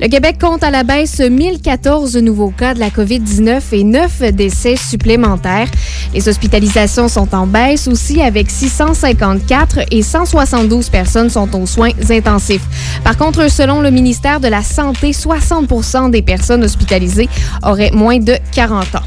Le 0.00 0.08
Québec 0.08 0.38
compte 0.40 0.64
à 0.64 0.70
la 0.70 0.84
baisse 0.84 1.20
1014 1.20 2.16
nouveaux 2.16 2.50
cas 2.50 2.72
de 2.72 2.80
la 2.80 2.88
COVID-19 2.88 3.60
et 3.72 3.84
9 3.84 4.32
décès 4.32 4.74
supplémentaires. 4.76 5.68
Les 6.14 6.28
hospitalisations 6.28 7.08
sont 7.08 7.34
en 7.34 7.46
baisse 7.46 7.86
aussi 7.86 8.22
avec 8.22 8.50
654 8.50 9.80
et 9.90 10.02
172 10.02 10.88
personnes 10.88 11.28
sont 11.28 11.54
aux 11.60 11.66
soins 11.66 11.90
intensifs. 12.08 12.64
Par 13.04 13.18
contre, 13.18 13.50
selon 13.50 13.82
le 13.82 13.90
ministère 13.90 14.40
de 14.40 14.48
la 14.48 14.62
Santé, 14.62 15.12
60 15.12 16.10
des 16.10 16.22
personnes 16.22 16.64
hospitalisées 16.64 17.28
auraient 17.62 17.92
moins 17.92 18.18
de 18.18 18.36
40 18.54 18.94
ans. 18.94 19.04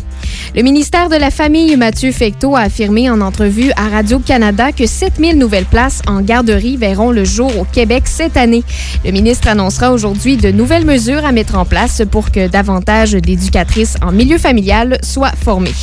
Le 0.55 0.61
ministère 0.61 1.09
de 1.09 1.15
la 1.15 1.31
Famille, 1.31 1.75
Mathieu 1.77 2.11
Fecteau, 2.11 2.55
a 2.55 2.61
affirmé 2.61 3.09
en 3.09 3.21
entrevue 3.21 3.71
à 3.75 3.89
Radio-Canada 3.89 4.71
que 4.71 4.85
7000 4.85 5.37
nouvelles 5.37 5.65
places 5.65 6.03
en 6.07 6.21
garderie 6.21 6.77
verront 6.77 7.11
le 7.11 7.23
jour 7.23 7.57
au 7.57 7.63
Québec 7.63 8.03
cette 8.05 8.37
année. 8.37 8.63
Le 9.03 9.11
ministre 9.11 9.47
annoncera 9.47 9.91
aujourd'hui 9.91 10.37
de 10.37 10.51
nouvelles 10.51 10.85
mesures 10.85 11.22
à 11.25 11.31
mettre 11.31 11.55
en 11.57 11.65
place 11.65 12.01
pour 12.09 12.31
que 12.31 12.47
davantage 12.47 13.11
d'éducatrices 13.11 13.95
en 14.01 14.11
milieu 14.11 14.37
familial 14.37 14.97
soient 15.01 15.31
formées. 15.31 15.73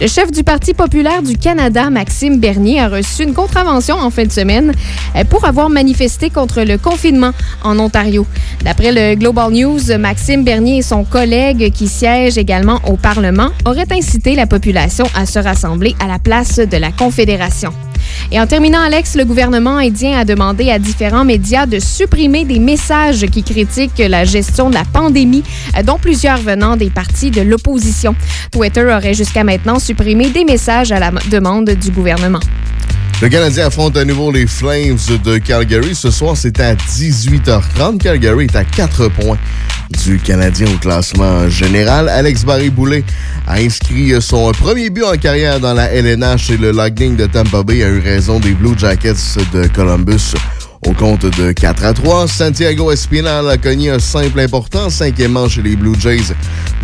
Le 0.00 0.06
chef 0.06 0.32
du 0.32 0.42
Parti 0.42 0.74
populaire 0.74 1.22
du 1.22 1.36
Canada, 1.36 1.88
Maxime 1.90 2.40
Bernier, 2.40 2.80
a 2.80 2.88
reçu 2.88 3.22
une 3.22 3.34
contravention 3.34 3.96
en 3.96 4.10
fin 4.10 4.24
de 4.24 4.32
semaine 4.32 4.72
euh, 5.16 5.24
pour 5.24 5.44
avoir 5.44 5.70
manifesté 5.70 6.30
contre 6.30 6.62
le 6.62 6.78
confinement 6.78 7.32
en 7.62 7.78
Ontario. 7.78 8.26
D'après 8.64 8.92
le 8.92 9.14
Global 9.14 9.52
News, 9.52 9.80
Maxime 9.98 10.44
Bernier 10.44 10.78
et 10.78 10.82
son 10.82 11.04
collègue 11.04 11.72
qui 11.72 11.86
siège 11.88 12.38
également 12.38 12.80
au 12.88 12.96
Parlement 12.96 13.50
auraient 13.64 13.92
incité 13.92 14.34
la 14.34 14.46
population 14.46 15.06
à 15.14 15.26
se 15.26 15.38
rassembler 15.38 15.94
à 16.00 16.08
la 16.08 16.18
place 16.18 16.56
de 16.56 16.76
la 16.76 16.90
Confédération. 16.90 17.72
Et 18.32 18.40
en 18.40 18.46
terminant, 18.46 18.80
Alex, 18.80 19.16
le 19.16 19.24
gouvernement 19.24 19.76
indien 19.76 20.18
a 20.18 20.24
demandé 20.24 20.70
à 20.70 20.78
différents 20.78 21.24
médias 21.24 21.66
de 21.66 21.78
supprimer 21.78 22.44
des 22.44 22.58
messages 22.58 23.26
qui 23.26 23.42
critiquent 23.42 23.98
la 23.98 24.24
gestion 24.24 24.70
de 24.70 24.74
la 24.74 24.84
pandémie, 24.84 25.44
euh, 25.76 25.82
dont 25.82 25.98
plusieurs 25.98 26.38
venant 26.38 26.76
des 26.76 26.90
partis 26.90 27.30
de 27.30 27.42
l'opposition. 27.42 28.14
Twitter 28.50 28.84
aurait 28.84 29.14
jusqu'à 29.14 29.44
maintenant 29.44 29.78
supprimé 29.78 30.30
des 30.30 30.44
messages 30.44 30.92
à 30.92 30.98
la 30.98 31.10
demande 31.30 31.70
du 31.70 31.90
gouvernement. 31.90 32.40
Le 33.22 33.28
Canadien 33.28 33.66
affronte 33.66 33.96
à 33.96 34.04
nouveau 34.04 34.32
les 34.32 34.46
Flames 34.46 34.98
de 35.24 35.38
Calgary. 35.38 35.94
Ce 35.94 36.10
soir, 36.10 36.36
c'est 36.36 36.58
à 36.60 36.74
18h30. 36.74 37.98
Calgary 37.98 38.46
est 38.46 38.56
à 38.56 38.64
4 38.64 39.08
points 39.08 39.38
du 39.90 40.18
Canadien 40.18 40.66
au 40.74 40.78
classement 40.78 41.48
général. 41.48 42.08
Alex 42.08 42.44
Barry-Boulet 42.44 43.04
a 43.46 43.56
inscrit 43.56 44.12
son 44.20 44.52
premier 44.52 44.90
but 44.90 45.04
en 45.04 45.16
carrière 45.16 45.60
dans 45.60 45.74
la 45.74 45.92
LNH 45.92 46.50
et 46.50 46.56
le 46.56 46.72
Lightning 46.72 47.16
de 47.16 47.26
Tampa 47.26 47.62
Bay 47.62 47.82
a 47.82 47.88
eu 47.88 48.00
raison 48.00 48.40
des 48.40 48.52
Blue 48.52 48.78
Jackets 48.78 49.38
de 49.52 49.66
Columbus 49.68 50.34
au 50.86 50.92
compte 50.92 51.24
de 51.24 51.52
4 51.52 51.84
à 51.84 51.92
3. 51.94 52.28
Santiago 52.28 52.90
Espinal 52.90 53.48
a 53.48 53.56
cogné 53.56 53.90
un 53.90 53.98
simple 53.98 54.40
important. 54.40 54.90
Cinquième 54.90 55.32
manche, 55.32 55.56
les 55.58 55.76
Blue 55.76 55.98
Jays 55.98 56.34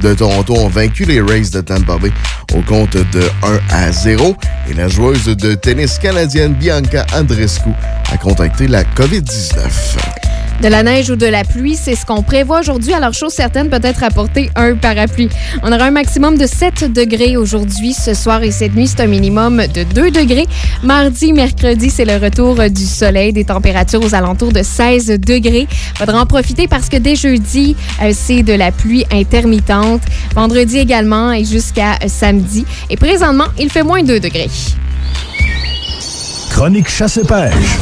de 0.03 0.14
Toronto 0.14 0.55
ont 0.55 0.68
vaincu 0.68 1.05
les 1.05 1.20
Rays 1.20 1.51
de 1.53 1.61
Tampa 1.61 1.98
Bay 1.98 2.12
au 2.55 2.62
compte 2.62 2.96
de 2.96 3.22
1 3.42 3.59
à 3.70 3.92
0. 3.92 4.36
Et 4.68 4.74
la 4.74 4.88
joueuse 4.88 5.24
de 5.24 5.55
tennis 5.55 5.98
canadienne 5.98 6.55
Bianca 6.55 7.07
Andrescu 7.14 7.70
a 8.12 8.16
contacté 8.16 8.66
la 8.66 8.84
COVID-19. 8.84 10.30
De 10.63 10.69
la 10.69 10.83
neige 10.83 11.09
ou 11.09 11.17
de 11.17 11.25
la 11.25 11.43
pluie, 11.43 11.75
c'est 11.75 11.95
ce 11.95 12.05
qu'on 12.05 12.23
prévoit 12.23 12.61
aujourd'hui. 12.61 12.93
Alors, 12.93 13.15
chose 13.15 13.33
certaine, 13.33 13.71
peut-être 13.71 14.05
apporter 14.05 14.51
un 14.57 14.75
parapluie. 14.75 15.31
On 15.63 15.73
aura 15.73 15.85
un 15.85 15.91
maximum 15.91 16.37
de 16.37 16.47
7 16.47 16.93
degrés 16.93 17.39
aujourd'hui. 17.39 17.95
Ce 17.95 18.13
soir 18.13 18.43
et 18.43 18.51
cette 18.51 18.75
nuit, 18.75 18.87
c'est 18.87 19.01
un 19.01 19.07
minimum 19.07 19.63
de 19.73 19.85
2 19.85 20.11
degrés. 20.11 20.47
Mardi, 20.83 21.33
mercredi, 21.33 21.89
c'est 21.89 22.05
le 22.05 22.23
retour 22.23 22.57
du 22.69 22.85
soleil, 22.85 23.33
des 23.33 23.45
températures 23.45 24.05
aux 24.05 24.15
alentours 24.15 24.53
de 24.53 24.63
16 24.63 25.07
degrés. 25.19 25.67
Faudra 25.97 26.21
en 26.21 26.27
profiter 26.27 26.69
parce 26.69 26.91
que 26.91 26.99
dès 26.99 27.17
jeudi, 27.17 27.75
euh, 28.03 28.13
c'est 28.15 28.43
de 28.43 28.53
la 28.53 28.71
pluie 28.71 29.07
intermittente. 29.11 30.03
Vendredi 30.35 30.77
également 30.77 31.33
et 31.33 31.45
jusqu'à 31.47 31.99
samedi. 32.07 32.67
Et 32.91 32.99
présentement, 32.99 33.47
il 33.59 33.71
fait 33.71 33.83
moins 33.83 34.03
2 34.03 34.21
degrés. 34.21 34.51
Chronique 36.51 36.91
chasse 36.91 37.17
et 37.17 37.25
pêche. 37.25 37.79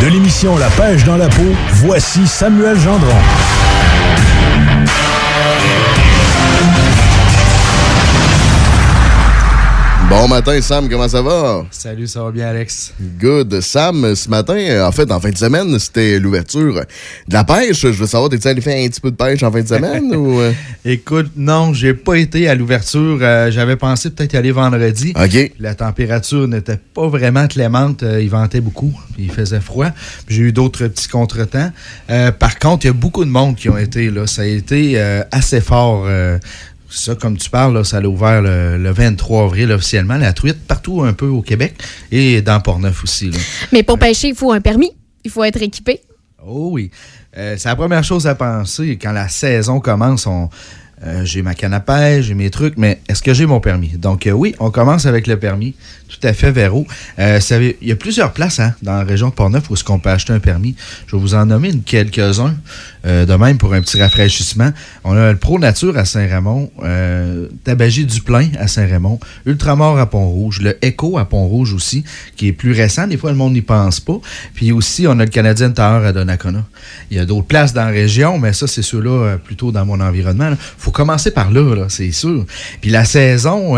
De 0.00 0.06
l'émission 0.06 0.56
La 0.56 0.68
pêche 0.68 1.02
dans 1.02 1.16
la 1.16 1.28
peau, 1.28 1.42
voici 1.72 2.26
Samuel 2.26 2.78
Gendron. 2.78 3.16
Bon 10.10 10.26
matin, 10.26 10.58
Sam, 10.62 10.88
comment 10.88 11.06
ça 11.06 11.20
va? 11.20 11.66
Salut, 11.70 12.06
ça 12.06 12.22
va 12.22 12.30
bien, 12.30 12.48
Alex? 12.48 12.94
Good. 13.20 13.60
Sam, 13.60 14.14
ce 14.14 14.28
matin, 14.30 14.86
en 14.86 14.90
fait, 14.90 15.10
en 15.12 15.20
fin 15.20 15.28
de 15.28 15.36
semaine, 15.36 15.78
c'était 15.78 16.18
l'ouverture 16.18 16.74
de 17.28 17.34
la 17.34 17.44
pêche. 17.44 17.82
Je 17.82 17.88
veux 17.88 18.06
savoir, 18.06 18.30
t'es-tu 18.30 18.48
allé 18.48 18.62
faire 18.62 18.82
un 18.82 18.88
petit 18.88 19.02
peu 19.02 19.10
de 19.10 19.16
pêche 19.16 19.42
en 19.42 19.52
fin 19.52 19.60
de 19.60 19.68
semaine 19.68 20.14
ou... 20.16 20.40
euh? 20.40 20.52
Écoute, 20.86 21.32
non, 21.36 21.74
j'ai 21.74 21.92
pas 21.92 22.14
été 22.16 22.48
à 22.48 22.54
l'ouverture. 22.54 23.18
Euh, 23.20 23.50
J'avais 23.50 23.76
pensé 23.76 24.08
peut-être 24.08 24.32
y 24.32 24.36
aller 24.38 24.50
vendredi. 24.50 25.12
OK. 25.14 25.52
La 25.58 25.74
température 25.74 26.48
n'était 26.48 26.78
pas 26.78 27.06
vraiment 27.08 27.46
clémente. 27.46 28.02
Euh, 28.02 28.22
il 28.22 28.30
ventait 28.30 28.62
beaucoup, 28.62 28.94
puis 29.14 29.24
il 29.24 29.30
faisait 29.30 29.60
froid. 29.60 29.88
J'ai 30.26 30.42
eu 30.44 30.52
d'autres 30.52 30.86
petits 30.86 31.08
contretemps. 31.08 31.70
Euh, 32.08 32.32
par 32.32 32.58
contre, 32.58 32.86
il 32.86 32.88
y 32.88 32.90
a 32.90 32.94
beaucoup 32.94 33.26
de 33.26 33.30
monde 33.30 33.56
qui 33.56 33.68
ont 33.68 33.76
été 33.78 34.08
là. 34.10 34.26
Ça 34.26 34.42
a 34.42 34.46
été 34.46 34.94
euh, 34.96 35.22
assez 35.32 35.60
fort. 35.60 36.06
Ça, 36.90 37.14
comme 37.14 37.36
tu 37.36 37.50
parles, 37.50 37.74
là, 37.74 37.84
ça 37.84 37.98
a 37.98 38.02
ouvert 38.02 38.42
le, 38.42 38.78
le 38.78 38.90
23 38.90 39.44
avril 39.44 39.72
officiellement, 39.72 40.16
la 40.16 40.32
truite, 40.32 40.58
partout 40.66 41.02
un 41.02 41.12
peu 41.12 41.26
au 41.26 41.42
Québec 41.42 41.74
et 42.10 42.40
dans 42.42 42.60
Port-Neuf 42.60 43.04
aussi. 43.04 43.30
là. 43.30 43.38
Mais 43.72 43.82
pour 43.82 43.98
pêcher, 43.98 44.28
il 44.28 44.34
faut 44.34 44.52
un 44.52 44.60
permis. 44.60 44.92
Il 45.24 45.30
faut 45.30 45.44
être 45.44 45.60
équipé. 45.62 46.00
Oh 46.46 46.70
oui. 46.72 46.90
Euh, 47.36 47.56
c'est 47.58 47.68
la 47.68 47.76
première 47.76 48.04
chose 48.04 48.26
à 48.26 48.34
penser. 48.34 48.98
Quand 49.00 49.12
la 49.12 49.28
saison 49.28 49.80
commence, 49.80 50.26
on, 50.26 50.48
euh, 51.04 51.24
j'ai 51.24 51.42
ma 51.42 51.54
canne 51.54 51.74
à 51.74 51.80
pêche, 51.80 52.26
j'ai 52.26 52.34
mes 52.34 52.50
trucs, 52.50 52.76
mais 52.76 53.00
est-ce 53.08 53.22
que 53.22 53.34
j'ai 53.34 53.46
mon 53.46 53.60
permis? 53.60 53.90
Donc 53.90 54.26
euh, 54.26 54.32
oui, 54.32 54.54
on 54.58 54.70
commence 54.70 55.06
avec 55.06 55.26
le 55.26 55.38
permis. 55.38 55.74
Tout 56.08 56.26
à 56.26 56.32
fait, 56.32 56.50
Véro. 56.50 56.86
Euh, 57.18 57.38
il 57.80 57.88
y 57.88 57.92
a 57.92 57.96
plusieurs 57.96 58.32
places 58.32 58.60
hein, 58.60 58.74
dans 58.82 58.96
la 58.96 59.04
région 59.04 59.28
de 59.28 59.34
Portneuf 59.34 59.68
où 59.68 59.74
est-ce 59.74 59.84
qu'on 59.84 59.98
peut 59.98 60.08
acheter 60.08 60.32
un 60.32 60.40
permis. 60.40 60.74
Je 61.06 61.16
vais 61.16 61.20
vous 61.20 61.34
en 61.34 61.44
nommer 61.44 61.70
quelques-uns. 61.84 62.56
euh, 63.06 63.26
de 63.26 63.34
même 63.34 63.58
pour 63.58 63.74
un 63.74 63.80
petit 63.80 64.00
rafraîchissement. 64.00 64.70
On 65.04 65.16
a 65.16 65.32
le 65.32 65.38
Pro 65.38 65.58
Nature 65.58 65.96
à 65.96 66.04
Saint-Raymond, 66.04 66.70
euh, 66.82 67.46
Tabagie 67.64 68.06
Duplain 68.06 68.48
à 68.58 68.68
Saint-Raymond, 68.68 69.20
Ultramar 69.46 69.98
à 69.98 70.08
Pont-Rouge, 70.10 70.60
le 70.62 70.76
Echo 70.84 71.18
à 71.18 71.28
Pont-Rouge 71.28 71.74
aussi, 71.74 72.04
qui 72.36 72.48
est 72.48 72.52
plus 72.52 72.72
récent. 72.72 73.06
Des 73.06 73.16
fois, 73.16 73.30
le 73.30 73.36
monde 73.36 73.52
n'y 73.52 73.62
pense 73.62 74.00
pas. 74.00 74.18
Puis 74.54 74.72
aussi, 74.72 75.06
on 75.06 75.18
a 75.20 75.24
le 75.24 75.30
Canadien 75.30 75.70
Tower 75.70 76.06
à 76.06 76.12
Donnacona. 76.12 76.64
Il 77.10 77.16
y 77.16 77.20
a 77.20 77.24
d'autres 77.24 77.46
places 77.46 77.72
dans 77.72 77.84
la 77.84 77.90
région, 77.90 78.38
mais 78.38 78.52
ça, 78.52 78.66
c'est 78.66 78.82
ceux-là 78.82 79.36
plutôt 79.38 79.72
dans 79.72 79.84
mon 79.84 80.00
environnement. 80.00 80.50
Il 80.50 80.56
faut 80.78 80.90
commencer 80.90 81.30
par 81.30 81.50
là, 81.50 81.86
c'est 81.88 82.12
sûr. 82.12 82.44
Puis 82.80 82.90
la 82.90 83.04
saison, 83.04 83.76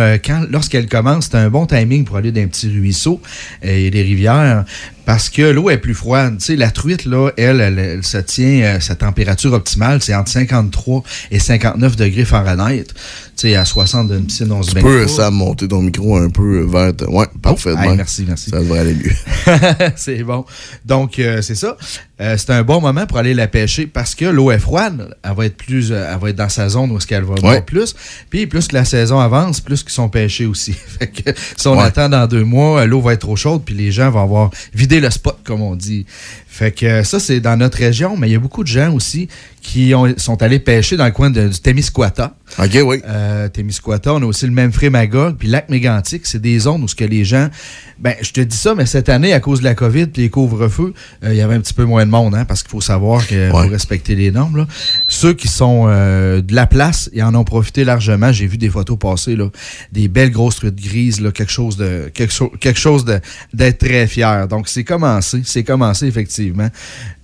lorsqu'elle 0.51 0.89
commence, 0.89 1.29
c'est 1.31 1.37
un 1.37 1.51
bon 1.51 1.67
timing 1.67 2.05
pour 2.05 2.20
aller 2.21 2.33
dans 2.33 2.43
un 2.43 2.47
petit 2.47 2.69
ruisseau 2.69 3.21
euh, 3.65 3.69
et 3.69 3.91
des 3.91 4.03
rivières. 4.03 4.65
Parce 5.07 5.29
que 5.29 5.43
l'eau 5.43 5.71
est 5.71 5.79
plus 5.79 5.95
froide. 5.95 6.37
Tu 6.39 6.45
sais, 6.45 6.57
la 6.57 6.71
truite, 6.71 7.05
là, 7.05 7.31
elle, 7.37 7.61
elle, 7.61 7.79
elle 7.79 8.05
se 8.05 8.19
tient, 8.19 8.63
euh, 8.63 8.81
sa 8.81 8.95
température 8.95 9.53
optimale, 9.53 10.01
c'est 10.03 10.15
entre 10.15 10.31
53 10.31 11.03
et 11.31 11.39
59 11.39 11.97
degrés 11.97 12.25
Fahrenheit. 12.25 12.85
Tu 12.85 12.95
sais, 13.49 13.57
à 13.57 13.65
60 13.65 14.09
d'une 14.09 14.27
piscine, 14.27 14.53
on 14.53 14.63
se 14.63 14.73
Tu 14.75 14.81
peux. 14.81 15.09
Sam, 15.09 15.35
monter 15.35 15.67
ton 15.67 15.83
micro 15.83 16.17
un 16.17 16.29
peu 16.31 16.65
vers... 16.65 16.95
ta- 16.95 17.09
Ouais, 17.11 17.27
parfait. 17.43 17.75
hey, 17.77 17.97
merci, 17.97 18.25
merci. 18.29 18.51
Ça 18.51 18.59
devrait 18.61 18.81
aller 18.81 18.95
mieux. 18.95 19.13
c'est 19.97 20.23
bon. 20.23 20.45
Donc, 20.85 21.19
euh, 21.19 21.43
c'est 21.43 21.55
ça. 21.55 21.77
Euh, 22.21 22.37
c'est 22.37 22.51
un 22.51 22.63
bon 22.63 22.81
moment 22.83 23.07
pour 23.07 23.17
aller 23.17 23.33
la 23.33 23.49
pêcher 23.49 23.87
parce 23.87 24.15
que 24.15 24.27
l'eau 24.27 24.51
est 24.51 24.59
froide. 24.59 25.17
Elle 25.25 25.35
va 25.35 25.47
être 25.47 25.57
plus, 25.57 25.91
euh, 25.91 26.07
elle 26.13 26.21
va 26.21 26.29
être 26.29 26.37
dans 26.37 26.51
sa 26.51 26.69
zone 26.69 26.91
où 26.91 26.99
est-ce 26.99 27.07
qu'elle 27.07 27.25
va 27.25 27.35
boire 27.37 27.55
Ouais. 27.55 27.63
plus. 27.63 27.95
Puis, 28.29 28.47
plus 28.47 28.69
que 28.69 28.75
la 28.77 28.85
saison 28.85 29.19
avance, 29.19 29.61
plus 29.61 29.83
qu'ils 29.83 29.93
sont 29.93 30.11
pêchés 30.11 30.45
aussi. 30.47 30.73
fait 30.99 31.07
que 31.09 31.31
si 31.57 31.67
on 31.67 31.79
Ouais. 31.79 31.85
attend 31.85 32.11
dans 32.11 32.27
deux 32.27 32.45
mois, 32.45 32.85
l'eau 32.85 33.01
va 33.01 33.15
être 33.15 33.21
trop 33.21 33.37
chaude 33.37 33.63
puis 33.65 33.75
les 33.75 33.91
gens 33.91 34.11
vont 34.11 34.23
avoir 34.23 34.51
vidé 34.75 35.00
le 35.01 35.11
spot, 35.11 35.39
comme 35.45 35.63
on 35.63 35.77
dit. 35.77 36.07
Fait 36.47 36.73
que 36.73 36.87
euh, 36.87 37.05
ça, 37.05 37.21
c'est 37.21 37.41
dans 37.41 37.57
notre 37.57 37.79
région, 37.79 38.17
mais 38.17 38.29
il 38.29 38.33
y 38.33 38.37
a 38.37 38.39
beaucoup 38.39 38.63
de 38.63 38.69
gens 38.69 38.93
aussi 38.93 39.29
qui 39.61 39.95
ont- 39.95 40.13
sont 40.17 40.43
allés 40.43 40.59
pêcher 40.59 40.97
dans 40.97 41.05
le 41.05 41.11
coin 41.11 41.31
de- 41.31 41.49
du 41.49 41.59
Témiscouata. 41.61 42.35
OK, 42.59 42.79
oui. 42.85 43.03
Euh, 43.07 43.49
Témiscouata, 43.49 44.15
on 44.15 44.23
a 44.23 44.25
aussi 44.25 44.47
le 44.47 44.53
même 44.53 44.73
Magog, 44.91 45.37
puis 45.37 45.49
Lac 45.49 45.69
Mégantic, 45.69 46.27
c'est 46.27 46.41
des 46.41 46.59
zones 46.61 46.83
où 46.83 46.89
ce 46.89 46.95
que 46.95 47.05
les 47.05 47.25
gens... 47.25 47.49
Ben, 47.99 48.15
je 48.23 48.33
te 48.33 48.41
dis 48.41 48.57
ça, 48.57 48.75
mais 48.75 48.87
cette 48.87 49.11
année, 49.11 49.35
à 49.35 49.41
cause 49.41 49.59
de 49.61 49.65
la 49.65 49.75
COVID 49.75 50.07
puis 50.07 50.23
les 50.23 50.31
couvre-feux, 50.31 50.95
euh, 51.23 51.33
il 51.35 51.37
y 51.37 51.43
avait 51.43 51.55
un 51.55 51.61
petit 51.61 51.75
peu 51.75 51.85
moins 51.85 52.07
de 52.07 52.11
monde, 52.11 52.35
hein, 52.35 52.47
parce 52.47 52.63
qu'il 52.63 52.71
faut 52.71 52.81
savoir 52.81 53.27
qu'il 53.27 53.51
faut 53.51 53.57
respecter 53.59 54.15
les 54.15 54.31
normes. 54.31 54.57
là. 54.57 54.67
Ceux 55.07 55.35
qui 55.35 55.49
sont 55.49 55.85
euh, 55.89 56.41
de 56.41 56.55
la 56.55 56.67
place, 56.67 57.11
ils 57.13 57.23
en 57.23 57.35
ont 57.35 57.45
profité 57.45 57.85
largement. 57.85 58.33
J'ai 58.33 58.47
vu 58.47 58.57
des 58.57 58.71
photos 58.71 58.99
passer, 58.99 59.37
là, 59.37 59.51
des 59.93 60.09
belles 60.09 60.31
grosses 60.31 60.57
truites 60.57 60.81
grises, 60.81 61.21
là, 61.21 61.31
quelque 61.31 61.53
chose 61.53 61.77
de 61.77 62.11
quelque, 62.15 62.57
quelque 62.57 62.81
chose 62.81 63.05
d'être 63.53 63.79
très 63.79 64.07
fier. 64.07 64.49
Donc, 64.49 64.67
c'est 64.69 64.85
commencé, 64.85 65.43
c'est 65.45 65.63
commencé, 65.65 66.07
effectivement. 66.07 66.69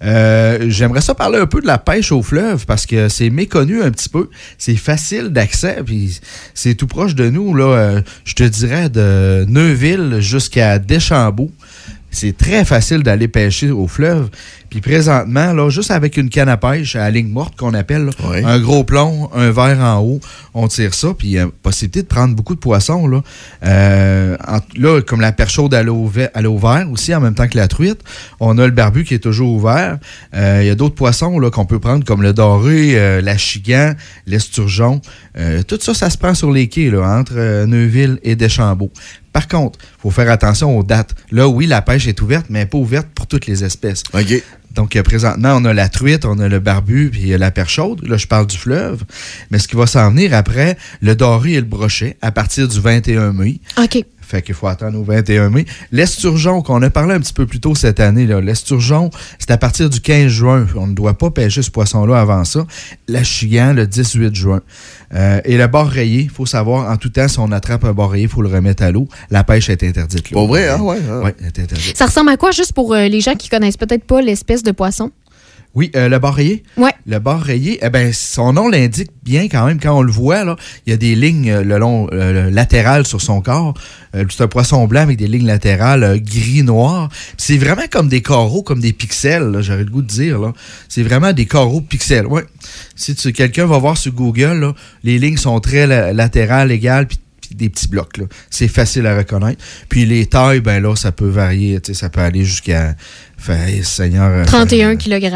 Euh, 0.05 0.66
J'aimerais 0.68 1.01
ça 1.01 1.14
parler 1.14 1.39
un 1.39 1.47
peu 1.47 1.62
de 1.62 1.66
la 1.66 1.78
pêche 1.78 2.12
au 2.12 2.22
fleuve, 2.27 2.66
parce 2.66 2.87
que 2.87 3.09
c'est 3.09 3.31
méconnu 3.31 3.83
un 3.83 3.91
petit 3.91 4.09
peu. 4.09 4.29
C'est 4.59 4.77
facile 4.77 5.29
d'accès, 5.29 5.79
puis 5.85 6.20
c'est 6.55 6.74
tout 6.74 6.89
proche 6.89 7.14
de 7.14 7.31
nous, 7.31 7.57
euh, 7.57 8.03
je 8.24 8.35
te 8.35 8.43
dirais 8.43 8.89
de 8.89 9.45
Neuville 9.49 10.18
jusqu'à 10.20 10.79
Deschambault. 10.79 11.53
C'est 12.17 12.35
très 12.37 12.64
facile 12.64 13.03
d'aller 13.03 13.29
pêcher 13.29 13.71
au 13.71 13.87
fleuve. 13.87 14.31
Puis 14.71 14.81
présentement, 14.81 15.53
là, 15.53 15.69
juste 15.69 15.91
avec 15.91 16.17
une 16.17 16.29
canne 16.31 16.49
à 16.49 16.57
pêche 16.57 16.97
à 16.97 17.09
ligne 17.11 17.29
morte 17.29 17.57
qu'on 17.57 17.75
appelle, 17.75 18.07
là, 18.07 18.11
un 18.47 18.59
gros 18.59 18.85
plomb, 18.85 19.31
un 19.35 19.51
verre 19.53 19.79
en 19.81 20.01
haut, 20.01 20.21
on 20.55 20.67
tire 20.67 20.93
ça, 20.95 21.09
puis 21.17 21.29
il 21.29 21.33
y 21.35 21.39
a 21.39 21.47
possibilité 21.62 22.03
de 22.03 22.07
prendre 22.09 22.35
beaucoup 22.35 22.55
de 22.55 22.61
poissons. 22.61 23.07
Là, 23.07 23.23
Euh, 23.64 24.37
en- 24.49 24.61
là 24.77 25.01
comme 25.03 25.21
la 25.21 25.33
perche 25.33 25.55
chaude 25.55 25.75
à 25.75 25.83
l'eau 25.83 26.07
vert 26.09 26.89
aussi, 26.91 27.14
en 27.14 27.21
même 27.21 27.35
temps 27.35 27.49
que 27.49 27.57
la 27.57 27.69
truite. 27.69 28.01
On 28.41 28.57
a 28.59 28.64
le 28.67 28.73
barbu 28.73 29.05
qui 29.05 29.14
est 29.14 29.19
toujours 29.19 29.53
ouvert. 29.53 29.99
Euh, 30.35 30.61
Il 30.62 30.67
y 30.67 30.71
a 30.71 30.75
d'autres 30.75 30.95
poissons 30.95 31.39
là, 31.39 31.51
qu'on 31.51 31.67
peut 31.67 31.79
prendre, 31.79 32.05
comme 32.05 32.23
le 32.23 32.33
doré, 32.33 32.99
euh, 32.99 33.21
la 33.21 33.37
chigan, 33.37 33.93
l'esturgeon. 34.27 35.01
Tout 35.69 35.79
ça, 35.81 35.93
ça 35.95 36.09
se 36.11 36.17
prend 36.19 36.35
sur 36.35 36.51
les 36.51 36.69
quais, 36.69 36.91
là, 36.91 37.03
entre 37.19 37.64
Neuville 37.67 38.19
et 38.23 38.37
Deschambault. 38.37 38.91
Par 39.37 39.49
contre, 39.49 39.78
il 39.82 40.01
faut 40.01 40.11
faire 40.11 40.30
attention 40.30 40.78
aux 40.78 40.82
dates. 40.82 41.14
Là, 41.30 41.47
oui, 41.47 41.66
la 41.66 41.82
pêche 41.82 42.07
est 42.07 42.22
ouverte, 42.22 42.47
mais 42.49 42.64
pas 42.64 42.78
ouverte 42.78 43.07
pour 43.14 43.26
toutes 43.26 43.47
les 43.47 43.64
espèces. 43.64 44.03
OK. 44.14 44.43
Donc, 44.74 44.97
euh, 44.97 45.03
présentement, 45.03 45.53
on 45.57 45.64
a 45.66 45.74
la 45.74 45.91
truite, 45.91 46.24
on 46.24 46.39
a 46.39 46.49
le 46.49 46.59
barbu, 46.59 47.11
puis 47.12 47.37
la 47.37 47.51
perche 47.51 47.74
chaude. 47.74 48.01
Là, 48.09 48.16
je 48.16 48.26
parle 48.26 48.47
du 48.47 48.57
fleuve. 48.57 49.05
Mais 49.51 49.59
ce 49.59 49.68
qui 49.68 49.76
va 49.76 49.87
s'en 49.87 50.11
venir 50.11 50.32
après, 50.32 50.78
le 51.03 51.14
doré 51.14 51.53
et 51.53 51.61
le 51.61 51.66
brochet, 51.66 52.16
à 52.22 52.32
partir 52.32 52.66
du 52.66 52.80
21 52.80 53.34
mai. 53.34 53.61
OK. 53.76 54.03
Fait 54.26 54.43
qu'il 54.43 54.55
faut 54.57 54.66
attendre 54.66 54.99
au 54.99 55.05
21 55.05 55.51
mai. 55.51 55.66
L'esturgeon, 55.93 56.61
qu'on 56.61 56.82
a 56.82 56.91
parlé 56.91 57.14
un 57.14 57.20
petit 57.20 57.32
peu 57.32 57.47
plus 57.47 57.61
tôt 57.61 57.76
cette 57.76 58.01
année, 58.01 58.26
là, 58.26 58.41
l'esturgeon, 58.41 59.11
c'est 59.39 59.53
à 59.53 59.57
partir 59.57 59.89
du 59.89 60.01
15 60.01 60.28
juin. 60.28 60.66
On 60.74 60.89
ne 60.89 60.95
doit 60.95 61.16
pas 61.16 61.30
pêcher 61.30 61.62
ce 61.62 61.70
poisson-là 61.70 62.18
avant 62.20 62.45
ça. 62.45 62.66
La 63.07 63.22
chigan, 63.22 63.72
le 63.72 63.87
18 63.87 64.34
juin. 64.34 64.62
Euh, 65.14 65.40
et 65.44 65.57
le 65.57 65.66
bord 65.66 65.86
rayé, 65.86 66.22
il 66.22 66.30
faut 66.30 66.46
savoir, 66.46 66.90
en 66.90 66.96
tout 66.96 67.09
temps, 67.11 67.28
si 67.28 67.38
on 67.38 67.52
attrape 67.52 67.84
un 67.84 67.92
bord 67.92 68.11
rayé, 68.11 68.24
il 68.24 68.28
faut 68.28 68.42
le 68.42 68.48
remettre 68.48 68.82
à 68.82 68.90
l'eau. 68.90 69.07
La 69.30 69.44
pêche 69.44 69.68
est 69.70 69.82
interdite. 69.82 70.30
là. 70.30 70.34
Pas 70.40 70.46
vrai, 70.46 70.68
hein? 70.68 70.80
Ouais. 70.80 70.96
Oui, 71.24 71.30
elle 71.40 71.46
est 71.46 71.59
interdite. 71.61 71.96
Ça 71.96 72.07
ressemble 72.07 72.30
à 72.30 72.36
quoi, 72.36 72.50
juste 72.50 72.72
pour 72.72 72.92
euh, 72.94 73.07
les 73.09 73.20
gens 73.20 73.34
qui 73.34 73.48
connaissent 73.48 73.76
peut-être 73.76 74.04
pas 74.04 74.20
l'espèce 74.20 74.62
de 74.62 74.72
poisson? 74.72 75.11
Oui, 75.77 75.91
euh, 75.95 76.09
le 76.09 76.18
bar 76.18 76.35
rayé. 76.35 76.62
Ouais. 76.79 76.91
Le 77.07 77.18
bar 77.18 77.41
rayé, 77.41 77.79
eh 77.83 77.91
ben, 77.91 78.12
son 78.12 78.55
nom 78.55 78.68
l'indique 78.68 79.11
bien 79.22 79.47
quand 79.49 79.66
même. 79.66 79.79
Quand 79.79 79.97
on 79.97 80.03
le 80.03 80.11
voit, 80.11 80.43
là, 80.43 80.57
il 80.87 80.91
y 80.91 80.93
a 80.95 80.97
des 80.97 81.14
lignes 81.14 81.51
euh, 81.51 81.62
le 81.62 81.77
long 81.79 82.09
euh, 82.12 82.45
le 82.49 82.51
latéral 82.51 83.07
sur 83.07 83.20
son 83.20 83.41
corps. 83.43 83.74
C'est 84.14 84.41
un 84.41 84.49
poisson 84.49 84.87
blanc 84.87 85.03
avec 85.03 85.18
des 85.18 85.29
lignes 85.29 85.47
latérales 85.47 86.18
gris-noir. 86.22 87.11
C'est 87.37 87.59
vraiment 87.59 87.83
comme 87.91 88.09
des 88.09 88.22
carreaux, 88.22 88.62
comme 88.62 88.81
des 88.81 88.95
pixels, 88.95 89.59
j'aurais 89.61 89.85
le 89.85 89.91
goût 89.91 90.01
de 90.03 90.07
dire. 90.07 90.39
là. 90.41 90.53
C'est 90.89 91.03
vraiment 91.03 91.35
des 91.35 91.45
carreaux 91.45 91.83
pixels. 91.83 92.27
Ouais. 92.27 92.45
Si 92.95 93.14
tu- 93.14 93.33
quelqu'un 93.35 93.66
va 93.66 93.77
voir 93.79 93.99
sur 93.99 94.12
Google, 94.12 94.59
là, 94.61 94.74
les 95.05 95.18
lignes 95.18 95.37
sont 95.37 95.61
très 95.61 95.87
la- 95.87 96.14
latérales, 96.14 96.72
égales, 96.72 97.07
puis 97.07 97.18
des 97.55 97.68
petits 97.68 97.89
blocs. 97.89 98.16
là. 98.18 98.24
C'est 98.51 98.68
facile 98.68 99.07
à 99.07 99.16
reconnaître. 99.16 99.62
Puis 99.89 100.05
les 100.07 100.27
tailles, 100.27 100.61
ben 100.61 100.83
là, 100.83 100.97
ça 100.97 101.12
peut 101.12 101.29
varier. 101.29 101.81
tu 101.81 101.93
sais, 101.93 102.01
Ça 102.01 102.09
peut 102.09 102.20
aller 102.20 102.45
jusqu'à... 102.45 102.95
Fait, 103.47 103.80
Seigneur... 103.84 104.28
euh, 104.28 104.44
31 104.44 104.97
kg. 104.97 105.30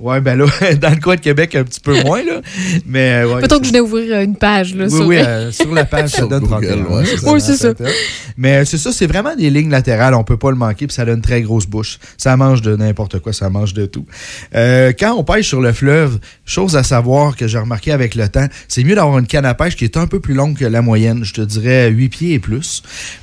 Ouais, 0.00 0.20
ben 0.20 0.38
là, 0.38 0.44
dans 0.80 0.90
le 0.90 1.00
coin 1.00 1.16
de 1.16 1.20
Québec, 1.20 1.56
un 1.56 1.64
petit 1.64 1.80
peu 1.80 2.00
moins, 2.04 2.22
là. 2.22 2.40
Mais, 2.86 3.24
euh, 3.24 3.34
ouais, 3.34 3.40
Peut-être 3.40 3.60
que 3.60 3.66
je 3.66 3.72
vais 3.72 3.80
ouvrir 3.80 4.14
euh, 4.14 4.22
une 4.22 4.36
page. 4.36 4.72
Là, 4.76 4.84
oui, 4.84 4.90
sur- 4.90 5.06
oui, 5.08 5.16
euh, 5.26 5.50
sur 5.50 5.74
la 5.74 5.84
page, 5.84 6.10
ça 6.10 6.26
donne 6.26 6.44
Google, 6.44 6.84
31. 6.84 6.84
ouais, 6.96 7.04
Oui, 7.24 7.40
c'est 7.40 7.56
ça. 7.56 7.74
31. 7.74 7.92
Mais 8.36 8.58
euh, 8.58 8.64
c'est 8.64 8.78
ça, 8.78 8.92
c'est 8.92 9.08
vraiment 9.08 9.34
des 9.34 9.50
lignes 9.50 9.70
latérales, 9.70 10.14
on 10.14 10.22
peut 10.22 10.36
pas 10.36 10.50
le 10.50 10.56
manquer, 10.56 10.86
puis 10.86 10.94
ça 10.94 11.02
a 11.02 11.10
une 11.10 11.22
très 11.22 11.42
grosse 11.42 11.66
bouche. 11.66 11.98
Ça 12.16 12.36
mange 12.36 12.62
de 12.62 12.76
n'importe 12.76 13.18
quoi, 13.18 13.32
ça 13.32 13.50
mange 13.50 13.74
de 13.74 13.86
tout. 13.86 14.06
Euh, 14.54 14.92
quand 14.96 15.14
on 15.16 15.24
pêche 15.24 15.48
sur 15.48 15.60
le 15.60 15.72
fleuve, 15.72 16.20
chose 16.44 16.76
à 16.76 16.84
savoir 16.84 17.36
que 17.36 17.48
j'ai 17.48 17.58
remarqué 17.58 17.90
avec 17.90 18.14
le 18.14 18.28
temps, 18.28 18.46
c'est 18.68 18.84
mieux 18.84 18.94
d'avoir 18.94 19.18
une 19.18 19.26
canne 19.26 19.44
à 19.44 19.54
pêche 19.54 19.74
qui 19.74 19.84
est 19.84 19.96
un 19.96 20.06
peu 20.06 20.20
plus 20.20 20.34
longue 20.34 20.56
que 20.56 20.64
la 20.66 20.82
moyenne, 20.82 21.24
je 21.24 21.34
te 21.34 21.40
dirais 21.40 21.88
8 21.90 22.08
pieds 22.10 22.34
et 22.34 22.38
plus. 22.38 22.82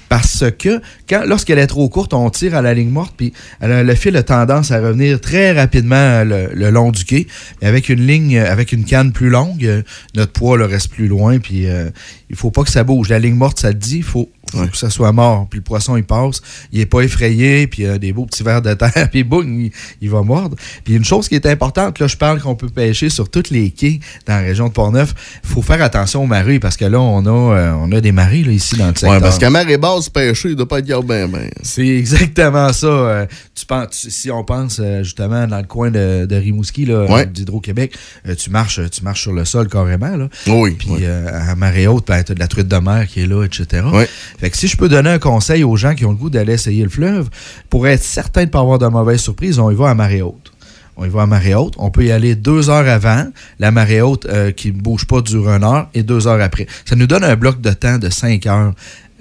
Parce 0.10 0.46
que 0.58 0.82
lorsqu'elle 1.26 1.60
est 1.60 1.68
trop 1.68 1.90
courte, 1.90 2.14
on 2.14 2.30
tire 2.30 2.56
à 2.56 2.62
la 2.62 2.74
ligne 2.74 2.90
morte, 2.90 3.14
puis 3.18 3.34
a- 3.62 3.84
le 3.84 3.96
fil 3.96 4.16
a 4.16 4.24
tendance 4.24 4.72
à 4.72 4.80
revenir 4.80 5.20
très 5.20 5.52
rapidement 5.52 5.96
euh, 5.96 6.48
le, 6.54 6.70
long 6.70 6.92
du 6.92 7.04
quai. 7.04 7.28
Mais 7.62 7.68
avec 7.68 7.90
une 7.90 8.06
ligne, 8.06 8.38
euh, 8.38 8.52
avec 8.52 8.72
une 8.72 8.86
canne 8.86 9.12
plus 9.12 9.30
longue, 9.30 9.66
euh, 9.66 9.82
notre 10.16 10.32
poids 10.32 10.58
le 10.58 10.66
reste 10.66 10.90
plus 10.92 11.08
loin, 11.08 11.40
puis 11.40 11.68
euh, 11.68 11.90
il 12.30 12.36
faut 12.36 12.52
pas 12.52 12.64
que 12.64 12.72
ça 12.72 12.84
bouge. 12.84 13.10
La 13.10 13.20
ligne 13.20 13.36
morte, 13.36 13.60
ça 13.60 13.70
le 13.70 13.74
dit, 13.76 13.98
il 13.98 14.04
faut, 14.04 14.30
que 14.52 14.78
ça 14.78 14.90
soit 14.90 15.12
mort. 15.12 15.48
Puis 15.50 15.60
le 15.60 15.64
poisson, 15.64 15.98
il 15.98 16.04
passe, 16.04 16.42
il 16.72 16.80
est 16.80 16.86
pas 16.86 17.02
effrayé, 17.02 17.68
puis 17.68 17.84
il 17.84 17.90
a 17.90 17.98
des 17.98 18.14
beaux 18.14 18.26
petits 18.26 18.44
vers 18.44 18.62
de 18.62 18.74
terre, 18.74 19.10
puis 19.12 19.24
boum, 19.24 19.62
il, 19.62 19.72
il 20.02 20.10
va 20.10 20.22
mordre. 20.24 20.56
Puis 20.84 20.96
une 20.96 21.06
chose 21.06 21.28
qui 21.28 21.36
est 21.36 21.46
importante, 21.46 22.00
là, 22.00 22.08
je 22.08 22.18
parle 22.18 22.42
qu'on 22.42 22.56
peut 22.56 22.70
pêcher 22.70 23.10
sur 23.10 23.30
tous 23.30 23.50
les 23.52 23.72
quais 23.72 24.00
dans 24.26 24.34
la 24.36 24.42
région 24.42 24.68
de 24.68 24.74
Portneuf. 24.74 25.14
Il 25.44 25.50
faut 25.50 25.62
faire 25.62 25.82
attention 25.82 26.24
aux 26.24 26.28
marées, 26.28 26.60
parce 26.60 26.78
que 26.78 26.86
là, 26.86 27.00
on 27.00 27.26
a, 27.26 27.56
euh, 27.56 27.72
on 27.80 27.92
a 27.92 28.02
des 28.02 28.12
marées 28.12 28.44
là, 28.44 28.52
ici 28.52 28.76
dans 28.78 28.88
le 28.88 28.94
secteur. 28.94 29.12
Ouais, 29.12 29.20
parce 29.20 29.38
qu'à 29.38 29.50
marée 29.50 29.78
basse, 29.78 30.10
pêcher, 30.10 30.50
il 30.50 30.56
doit 30.56 30.68
pas 30.68 30.80
être 30.80 30.86
garde 30.86 31.06
ben. 31.06 31.30
C'est 31.62 31.88
exactement 31.88 32.72
ça. 32.74 32.88
Euh, 32.88 33.26
tu 33.56 33.66
penses, 33.66 34.02
tu- 34.02 34.12
si 34.12 34.32
on 34.32 34.44
pense 34.44 34.80
euh, 34.80 35.04
justement 35.04 35.46
dans 35.48 35.58
le 35.58 35.64
coin 35.68 35.92
de, 35.92 36.26
de 36.26 36.36
Rimouski, 36.36 36.86
là, 36.86 37.06
Ouais. 37.06 37.26
d'Hydro-Québec, 37.26 37.96
tu 38.38 38.50
marches, 38.50 38.80
tu 38.92 39.04
marches 39.04 39.22
sur 39.24 39.34
le 39.34 39.46
sol 39.46 39.68
carrément. 39.68 40.16
Là. 40.16 40.28
Oui. 40.48 40.72
Puis 40.78 41.06
à 41.06 41.56
marée 41.56 41.88
haute, 41.88 42.08
ben, 42.08 42.24
tu 42.24 42.32
as 42.32 42.36
de 42.36 42.40
la 42.40 42.48
truite 42.48 42.68
de 42.68 42.78
mer 42.78 43.08
qui 43.08 43.22
est 43.22 43.26
là, 43.26 43.44
etc. 43.44 43.84
Fait 44.38 44.50
que 44.50 44.58
si 44.58 44.68
je 44.68 44.78
peux 44.78 44.90
donner 44.90 45.10
un 45.10 45.20
conseil 45.20 45.64
aux 45.64 45.76
gens 45.76 45.96
qui 45.96 46.06
ont 46.06 46.12
le 46.12 46.18
goût 46.18 46.30
d'aller 46.30 46.54
essayer 46.54 46.84
le 46.84 46.90
fleuve, 46.90 47.30
pour 47.70 47.88
être 47.88 48.04
certain 48.04 48.42
de 48.42 48.46
ne 48.46 48.52
pas 48.52 48.60
avoir 48.60 48.78
de 48.80 48.88
mauvaises 48.88 49.22
surprises, 49.22 49.60
on 49.60 49.72
y 49.72 49.76
va 49.76 49.90
à 49.90 49.96
marée 49.96 50.22
haute. 50.22 50.54
On 50.96 51.06
y 51.06 51.10
va 51.10 51.24
à 51.24 51.26
marée 51.26 51.56
haute. 51.56 51.76
On 51.78 51.92
peut 51.92 52.06
y 52.06 52.12
aller 52.12 52.36
deux 52.36 52.70
heures 52.70 52.88
avant, 52.88 53.28
la 53.60 53.72
marée 53.72 54.02
haute 54.02 54.26
euh, 54.26 54.52
qui 54.52 54.72
ne 54.72 54.80
bouge 54.80 55.06
pas 55.06 55.22
dure 55.22 55.50
une 55.50 55.64
heure, 55.64 55.90
et 55.94 56.04
deux 56.04 56.28
heures 56.28 56.42
après. 56.42 56.68
Ça 56.86 56.96
nous 56.96 57.08
donne 57.08 57.24
un 57.24 57.36
bloc 57.36 57.62
de 57.62 57.72
temps 57.72 57.98
de 57.98 58.10
cinq 58.10 58.46
heures 58.46 58.74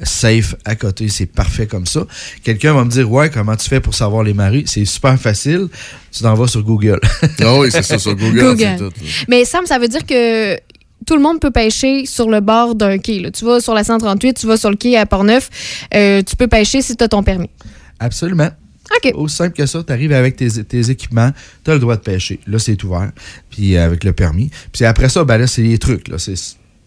safe 0.02 0.54
à 0.64 0.74
côté. 0.74 1.08
C'est 1.08 1.26
parfait 1.26 1.66
comme 1.66 1.86
ça. 1.86 2.06
Quelqu'un 2.42 2.74
va 2.74 2.84
me 2.84 2.90
dire, 2.90 3.10
ouais, 3.10 3.30
comment 3.30 3.56
tu 3.56 3.68
fais 3.68 3.80
pour 3.80 3.94
savoir 3.94 4.22
les 4.22 4.34
marées? 4.34 4.64
C'est 4.66 4.84
super 4.84 5.18
facile. 5.18 5.68
Tu 6.12 6.22
t'en 6.22 6.34
vas 6.34 6.46
sur 6.46 6.62
Google. 6.62 7.00
Ah 7.40 7.58
oui, 7.58 7.68
c'est 7.70 7.82
ça, 7.82 7.98
sur 7.98 8.14
Google, 8.14 8.56
tout. 8.78 8.90
Mais 9.28 9.44
Sam, 9.44 9.64
ça 9.66 9.78
veut 9.78 9.88
dire 9.88 10.04
que 10.04 10.58
tout 11.06 11.16
le 11.16 11.22
monde 11.22 11.40
peut 11.40 11.50
pêcher 11.50 12.04
sur 12.04 12.28
le 12.28 12.40
bord 12.40 12.74
d'un 12.74 12.98
quai. 12.98 13.20
là. 13.20 13.30
Tu 13.30 13.44
vas 13.44 13.60
sur 13.60 13.74
la 13.74 13.84
138, 13.84 14.34
tu 14.34 14.46
vas 14.46 14.56
sur 14.56 14.70
le 14.70 14.76
quai 14.76 14.96
à 14.96 15.06
Portneuf, 15.06 15.48
euh, 15.94 16.22
tu 16.22 16.36
peux 16.36 16.48
pêcher 16.48 16.82
si 16.82 16.96
tu 16.96 17.04
as 17.04 17.08
ton 17.08 17.22
permis. 17.22 17.50
Absolument. 17.98 18.50
OK. 18.96 19.12
Aussi 19.14 19.36
simple 19.36 19.56
que 19.56 19.66
ça, 19.66 19.82
tu 19.82 19.92
arrives 19.92 20.12
avec 20.12 20.36
tes, 20.36 20.64
tes 20.64 20.90
équipements, 20.90 21.30
tu 21.64 21.70
as 21.70 21.74
le 21.74 21.80
droit 21.80 21.96
de 21.96 22.02
pêcher. 22.02 22.40
Là, 22.46 22.58
c'est 22.58 22.82
ouvert, 22.84 23.10
puis 23.50 23.76
euh, 23.76 23.84
avec 23.84 24.04
le 24.04 24.12
permis. 24.12 24.50
Puis 24.72 24.84
après 24.84 25.08
ça, 25.08 25.24
ben 25.24 25.38
là, 25.38 25.46
c'est 25.46 25.62
les 25.62 25.78
trucs. 25.78 26.08
Là. 26.08 26.18
C'est, 26.18 26.34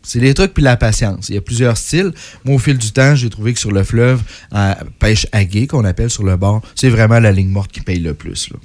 c'est 0.01 0.19
les 0.19 0.33
trucs 0.33 0.53
puis 0.53 0.63
la 0.63 0.77
patience. 0.77 1.29
Il 1.29 1.35
y 1.35 1.37
a 1.37 1.41
plusieurs 1.41 1.77
styles. 1.77 2.13
Moi, 2.45 2.55
au 2.55 2.59
fil 2.59 2.77
du 2.77 2.91
temps, 2.91 3.15
j'ai 3.15 3.29
trouvé 3.29 3.53
que 3.53 3.59
sur 3.59 3.71
le 3.71 3.83
fleuve, 3.83 4.21
euh, 4.53 4.73
pêche 4.99 5.27
à 5.31 5.43
gué, 5.43 5.67
qu'on 5.67 5.83
appelle 5.83 6.09
sur 6.09 6.23
le 6.23 6.37
bord, 6.37 6.61
c'est 6.75 6.89
vraiment 6.89 7.19
la 7.19 7.31
ligne 7.31 7.49
morte 7.49 7.71
qui 7.71 7.81
paye 7.81 7.99
le 7.99 8.13
plus. 8.13 8.49
Là. 8.49 8.57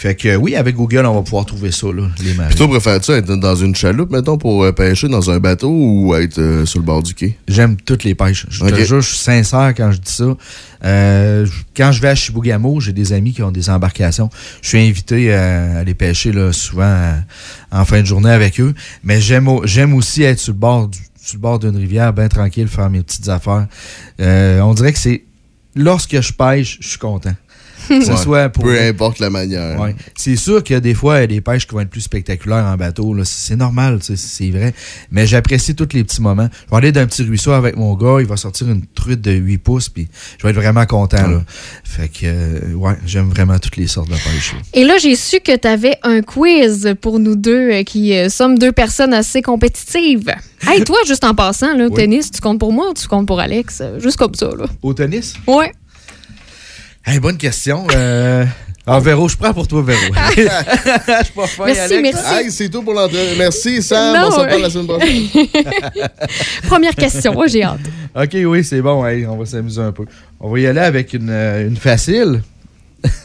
Fait 0.00 0.14
que 0.14 0.36
oui, 0.36 0.54
avec 0.54 0.76
Google, 0.76 1.04
on 1.06 1.14
va 1.14 1.22
pouvoir 1.22 1.44
trouver 1.44 1.72
ça, 1.72 1.88
là, 1.88 2.04
les 2.22 2.32
marées. 2.34 2.50
Puis 2.50 2.56
toi, 2.58 2.68
préfères-tu 2.68 3.10
être 3.10 3.34
dans 3.34 3.56
une 3.56 3.74
chaloupe, 3.74 4.12
mettons, 4.12 4.38
pour 4.38 4.62
euh, 4.62 4.70
pêcher 4.70 5.08
dans 5.08 5.28
un 5.28 5.40
bateau 5.40 5.70
ou 5.70 6.14
être 6.14 6.38
euh, 6.38 6.64
sur 6.64 6.78
le 6.78 6.84
bord 6.84 7.02
du 7.02 7.14
quai? 7.14 7.36
J'aime 7.48 7.76
toutes 7.76 8.04
les 8.04 8.14
pêches. 8.14 8.46
Je 8.48 8.60
te 8.70 8.76
jure, 8.84 9.00
je 9.00 9.08
suis 9.08 9.18
sincère 9.18 9.74
quand 9.76 9.90
je 9.90 9.98
dis 9.98 10.12
ça. 10.12 10.36
Euh, 10.84 11.46
quand 11.76 11.90
je 11.90 12.00
vais 12.00 12.08
à 12.10 12.14
Chibougamau, 12.14 12.78
j'ai 12.78 12.92
des 12.92 13.12
amis 13.12 13.32
qui 13.32 13.42
ont 13.42 13.50
des 13.50 13.68
embarcations. 13.70 14.30
Je 14.62 14.68
suis 14.68 14.78
invité 14.78 15.34
à 15.34 15.78
aller 15.78 15.94
pêcher 15.94 16.30
là, 16.30 16.52
souvent 16.52 17.14
en 17.72 17.84
fin 17.84 18.00
de 18.00 18.06
journée 18.06 18.30
avec 18.30 18.60
eux. 18.60 18.74
Mais 19.02 19.20
j'aime 19.20 19.48
au- 19.48 19.66
j'aime 19.66 19.94
aussi 19.94 20.22
être 20.22 20.38
sur 20.38 20.52
le 20.52 20.58
bord 20.60 20.86
du- 20.86 20.98
sur 21.20 21.34
le 21.38 21.40
bord 21.40 21.58
d'une 21.58 21.76
rivière, 21.76 22.12
bien 22.12 22.28
tranquille, 22.28 22.68
faire 22.68 22.88
mes 22.88 23.02
petites 23.02 23.28
affaires. 23.28 23.66
Euh, 24.20 24.60
on 24.60 24.74
dirait 24.74 24.92
que 24.92 24.98
c'est 25.00 25.24
lorsque 25.74 26.20
je 26.20 26.32
pêche, 26.32 26.78
je 26.80 26.88
suis 26.88 26.98
content. 26.98 27.34
Que 27.98 28.04
ce 28.04 28.10
Ouais, 28.10 28.16
soit 28.16 28.48
pour 28.50 28.64
Peu 28.64 28.78
importe 28.80 29.18
la 29.18 29.30
manière. 29.30 29.80
Ouais. 29.80 29.94
C'est 30.16 30.36
sûr 30.36 30.62
qu'il 30.62 30.74
y 30.74 30.76
a 30.76 30.80
des 30.80 30.94
fois 30.94 31.18
il 31.18 31.20
y 31.20 31.24
a 31.24 31.26
des 31.26 31.40
pêches 31.40 31.66
qui 31.66 31.74
vont 31.74 31.80
être 31.80 31.90
plus 31.90 32.00
spectaculaires 32.02 32.64
en 32.64 32.76
bateau. 32.76 33.14
là. 33.14 33.22
C'est 33.24 33.56
normal, 33.56 33.98
c'est 34.02 34.50
vrai. 34.50 34.74
Mais 35.10 35.26
j'apprécie 35.26 35.74
tous 35.74 35.88
les 35.94 36.04
petits 36.04 36.20
moments. 36.22 36.48
Je 36.66 36.70
vais 36.70 36.76
aller 36.76 36.92
d'un 36.92 37.06
petit 37.06 37.22
ruisseau 37.22 37.52
avec 37.52 37.76
mon 37.76 37.94
gars, 37.94 38.18
il 38.20 38.26
va 38.26 38.36
sortir 38.36 38.68
une 38.68 38.84
truite 38.94 39.20
de 39.20 39.32
8 39.32 39.58
pouces, 39.58 39.88
puis 39.88 40.08
je 40.38 40.44
vais 40.44 40.50
être 40.50 40.56
vraiment 40.56 40.84
content. 40.86 41.26
Là. 41.26 41.42
Fait 41.84 42.08
que, 42.08 42.20
euh, 42.24 42.72
ouais, 42.74 42.94
j'aime 43.06 43.28
vraiment 43.30 43.58
toutes 43.58 43.76
les 43.76 43.86
sortes 43.86 44.08
de 44.08 44.14
pêche. 44.14 44.52
là. 44.52 44.58
Et 44.74 44.84
là, 44.84 44.98
j'ai 44.98 45.16
su 45.16 45.40
que 45.40 45.56
tu 45.56 45.66
avais 45.68 45.96
un 46.02 46.22
quiz 46.22 46.94
pour 47.00 47.18
nous 47.18 47.36
deux 47.36 47.70
euh, 47.72 47.82
qui 47.82 48.14
euh, 48.16 48.28
sommes 48.28 48.58
deux 48.58 48.72
personnes 48.72 49.12
assez 49.14 49.42
compétitives. 49.42 50.32
Hey, 50.66 50.82
toi, 50.82 50.96
juste 51.06 51.22
en 51.22 51.36
passant, 51.36 51.72
là, 51.76 51.86
Oui. 51.86 51.94
tennis, 51.94 52.32
tu 52.32 52.40
comptes 52.40 52.58
pour 52.58 52.72
moi 52.72 52.90
ou 52.90 52.92
tu 52.94 53.06
comptes 53.06 53.28
pour 53.28 53.38
Alex? 53.38 53.80
Juste 53.98 54.16
comme 54.16 54.34
ça, 54.34 54.50
là. 54.58 54.66
Au 54.82 54.92
tennis? 54.92 55.34
Ouais. 55.46 55.72
Hey, 57.10 57.20
bonne 57.20 57.38
question. 57.38 57.86
Euh... 57.94 58.44
Ah, 58.86 59.00
Véro, 59.00 59.30
je 59.30 59.36
prends 59.38 59.54
pour 59.54 59.66
toi, 59.66 59.82
Véro. 59.82 59.98
je 60.36 60.42
suis 60.42 61.32
pas 61.34 61.46
fin, 61.46 61.64
Merci, 61.64 61.94
Alex. 61.94 62.02
merci. 62.02 62.34
Hey, 62.34 62.50
c'est 62.52 62.68
tout 62.68 62.82
pour 62.82 62.92
l'entrée. 62.92 63.34
Merci, 63.38 63.82
Sam. 63.82 64.14
Non, 64.14 64.28
on 64.28 64.30
se 64.30 64.40
reparle 64.40 64.60
la 64.60 64.68
semaine 64.68 64.86
prochaine. 64.86 65.46
Première 66.68 66.94
question, 66.94 67.32
moi, 67.32 67.46
j'ai 67.46 67.62
hâte. 67.62 67.80
OK, 68.14 68.36
oui, 68.44 68.62
c'est 68.62 68.82
bon. 68.82 69.06
Hey, 69.06 69.26
on 69.26 69.38
va 69.38 69.46
s'amuser 69.46 69.80
un 69.80 69.92
peu. 69.92 70.04
On 70.38 70.50
va 70.50 70.60
y 70.60 70.66
aller 70.66 70.80
avec 70.80 71.14
une, 71.14 71.30
euh, 71.30 71.66
une 71.66 71.78
facile. 71.78 72.42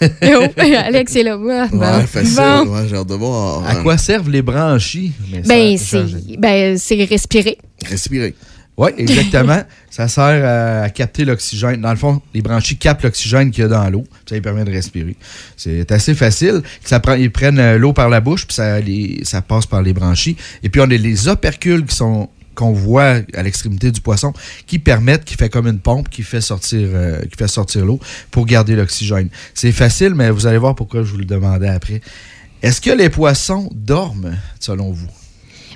Oh, 0.02 0.46
Alex 0.58 1.16
est 1.18 1.24
là. 1.24 1.38
Ouais, 1.38 1.68
bon. 1.68 1.80
Ouais, 1.80 2.08
facile. 2.08 2.38
Bon. 2.38 2.68
Ouais, 2.68 2.88
j'ai 2.90 2.96
hâte 2.96 3.08
de 3.08 3.16
voir. 3.16 3.68
À 3.68 3.76
quoi 3.84 3.98
servent 3.98 4.30
les 4.30 4.42
branchies? 4.42 5.12
Mais 5.30 5.42
Ben, 5.42 5.74
a 5.74 5.78
c'est 5.78 6.38
ben, 6.38 6.78
c'est 6.78 7.04
respirer. 7.04 7.58
Respirer. 7.86 8.34
Oui, 8.76 8.90
exactement. 8.98 9.62
ça 9.92 10.08
sert 10.08 10.24
à, 10.24 10.82
à 10.84 10.90
capter 10.90 11.26
l'oxygène. 11.26 11.80
Dans 11.82 11.92
le 11.92 11.96
fond, 11.98 12.22
les 12.34 12.42
branchies 12.42 12.78
captent 12.78 13.04
l'oxygène 13.04 13.52
qu'il 13.52 13.62
y 13.62 13.66
a 13.66 13.68
dans 13.70 13.88
l'eau. 13.90 14.04
Ça 14.28 14.34
lui 14.36 14.42
permet 14.42 14.66
de 14.66 14.72
respirer. 14.72 15.16
C'est 15.58 15.92
assez 15.92 16.16
facile. 16.16 16.62
Ça 16.84 17.00
prend, 17.00 17.14
ils 17.14 17.32
prennent 17.32 17.60
euh, 17.60 17.78
l'eau 17.78 17.94
par 17.94 18.10
la 18.10 18.20
bouche, 18.20 18.48
puis 18.48 18.56
ça, 18.56 18.80
les- 18.80 19.22
ça 19.26 19.42
passe 19.44 19.68
par 19.68 19.82
les 19.84 19.94
branchies. 19.94 20.38
Et 20.64 20.70
puis, 20.70 20.82
on 20.82 20.86
a 20.86 20.88
les 20.98 21.28
opercules 21.28 21.86
qui 21.86 21.96
sont 21.96 22.30
qu'on 22.56 22.72
voit 22.72 23.22
à 23.34 23.42
l'extrémité 23.42 23.90
du 23.92 24.00
poisson 24.00 24.32
qui 24.68 24.78
permettent, 24.78 25.26
qui 25.26 25.34
fait 25.34 25.50
comme 25.50 25.66
une 25.68 25.80
pompe, 25.80 26.08
qui 26.10 26.22
fait 26.22 26.40
sortir, 26.42 26.88
euh, 26.94 27.20
qui 27.24 27.36
fait 27.36 27.48
sortir 27.48 27.84
l'eau 27.84 28.00
pour 28.30 28.46
garder 28.46 28.76
l'oxygène. 28.76 29.30
C'est 29.56 29.72
facile, 29.72 30.14
mais 30.14 30.30
vous 30.30 30.46
allez 30.46 30.60
voir 30.60 30.76
pourquoi 30.76 31.02
je 31.02 31.10
vous 31.10 31.18
le 31.18 31.26
demandais 31.26 31.68
après. 31.70 32.00
Est-ce 32.62 32.80
que 32.80 32.92
les 32.92 33.10
poissons 33.10 33.70
dorment, 33.74 34.38
selon 34.60 34.92
vous? 34.92 35.08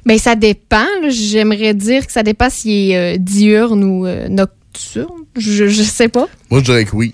Ben, 0.07 0.17
ça 0.17 0.35
dépend. 0.35 0.85
J'aimerais 1.09 1.73
dire 1.73 2.07
que 2.07 2.11
ça 2.13 2.23
dépend 2.23 2.49
s'il 2.49 2.91
est 2.91 3.15
euh, 3.15 3.17
diurne 3.19 3.83
ou 3.83 4.05
euh, 4.05 4.29
nocturne. 4.29 5.25
Je, 5.35 5.67
je 5.67 5.83
sais 5.83 6.07
pas. 6.07 6.27
Moi, 6.49 6.61
je 6.61 6.65
dirais 6.65 6.85
que 6.85 6.95
oui. 6.95 7.13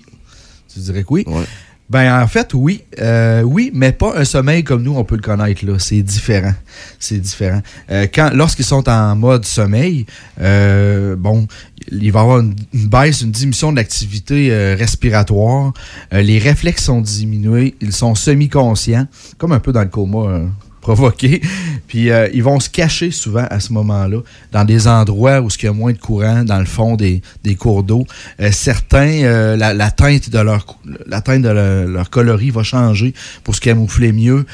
Tu 0.72 0.78
dirais 0.78 1.02
que 1.02 1.08
oui? 1.10 1.24
Ouais. 1.26 1.42
Ben 1.90 2.22
en 2.22 2.26
fait, 2.26 2.54
oui. 2.54 2.82
Euh, 3.00 3.42
oui, 3.42 3.70
mais 3.74 3.92
pas 3.92 4.16
un 4.16 4.24
sommeil 4.24 4.64
comme 4.64 4.82
nous, 4.82 4.94
on 4.96 5.04
peut 5.04 5.16
le 5.16 5.20
connaître. 5.22 5.66
là. 5.66 5.78
C'est 5.78 6.02
différent. 6.02 6.54
C'est 6.98 7.18
différent. 7.18 7.60
Euh, 7.90 8.06
quand, 8.12 8.30
lorsqu'ils 8.32 8.64
sont 8.64 8.88
en 8.88 9.14
mode 9.16 9.44
sommeil, 9.44 10.06
euh, 10.40 11.14
bon, 11.16 11.46
il 11.90 12.10
va 12.12 12.20
y 12.20 12.22
avoir 12.22 12.38
une, 12.40 12.54
une 12.72 12.88
baisse, 12.88 13.20
une 13.20 13.32
diminution 13.32 13.70
de 13.70 13.76
l'activité 13.76 14.50
euh, 14.50 14.76
respiratoire. 14.78 15.72
Euh, 16.12 16.22
les 16.22 16.38
réflexes 16.38 16.84
sont 16.84 17.00
diminués. 17.00 17.74
Ils 17.82 17.92
sont 17.92 18.14
semi-conscients, 18.14 19.06
comme 19.36 19.52
un 19.52 19.60
peu 19.60 19.72
dans 19.72 19.82
le 19.82 19.88
coma 19.88 20.42
provoqué. 20.84 21.40
Puis 21.88 22.10
euh, 22.10 22.28
ils 22.32 22.42
vont 22.42 22.60
se 22.60 22.68
cacher 22.68 23.10
souvent 23.10 23.46
à 23.50 23.58
ce 23.58 23.72
moment-là, 23.72 24.20
dans 24.52 24.64
des 24.64 24.86
endroits 24.86 25.40
où 25.40 25.48
il 25.48 25.64
y 25.64 25.68
a 25.68 25.72
moins 25.72 25.92
de 25.92 25.98
courant, 25.98 26.44
dans 26.44 26.58
le 26.58 26.66
fond 26.66 26.94
des, 26.94 27.22
des 27.42 27.54
cours 27.56 27.82
d'eau. 27.82 28.06
Euh, 28.40 28.50
certains, 28.52 29.22
euh, 29.24 29.56
la, 29.56 29.72
la 29.74 29.90
teinte 29.90 30.30
de 30.30 30.38
leur 30.38 30.66
la 31.06 31.20
teinte 31.20 31.42
de 31.42 31.48
leur, 31.48 31.88
leur 31.88 32.10
coloris 32.10 32.50
va 32.50 32.62
changer 32.62 33.14
pour 33.42 33.54
se 33.54 33.60
camoufler 33.60 34.12
mieux. 34.12 34.44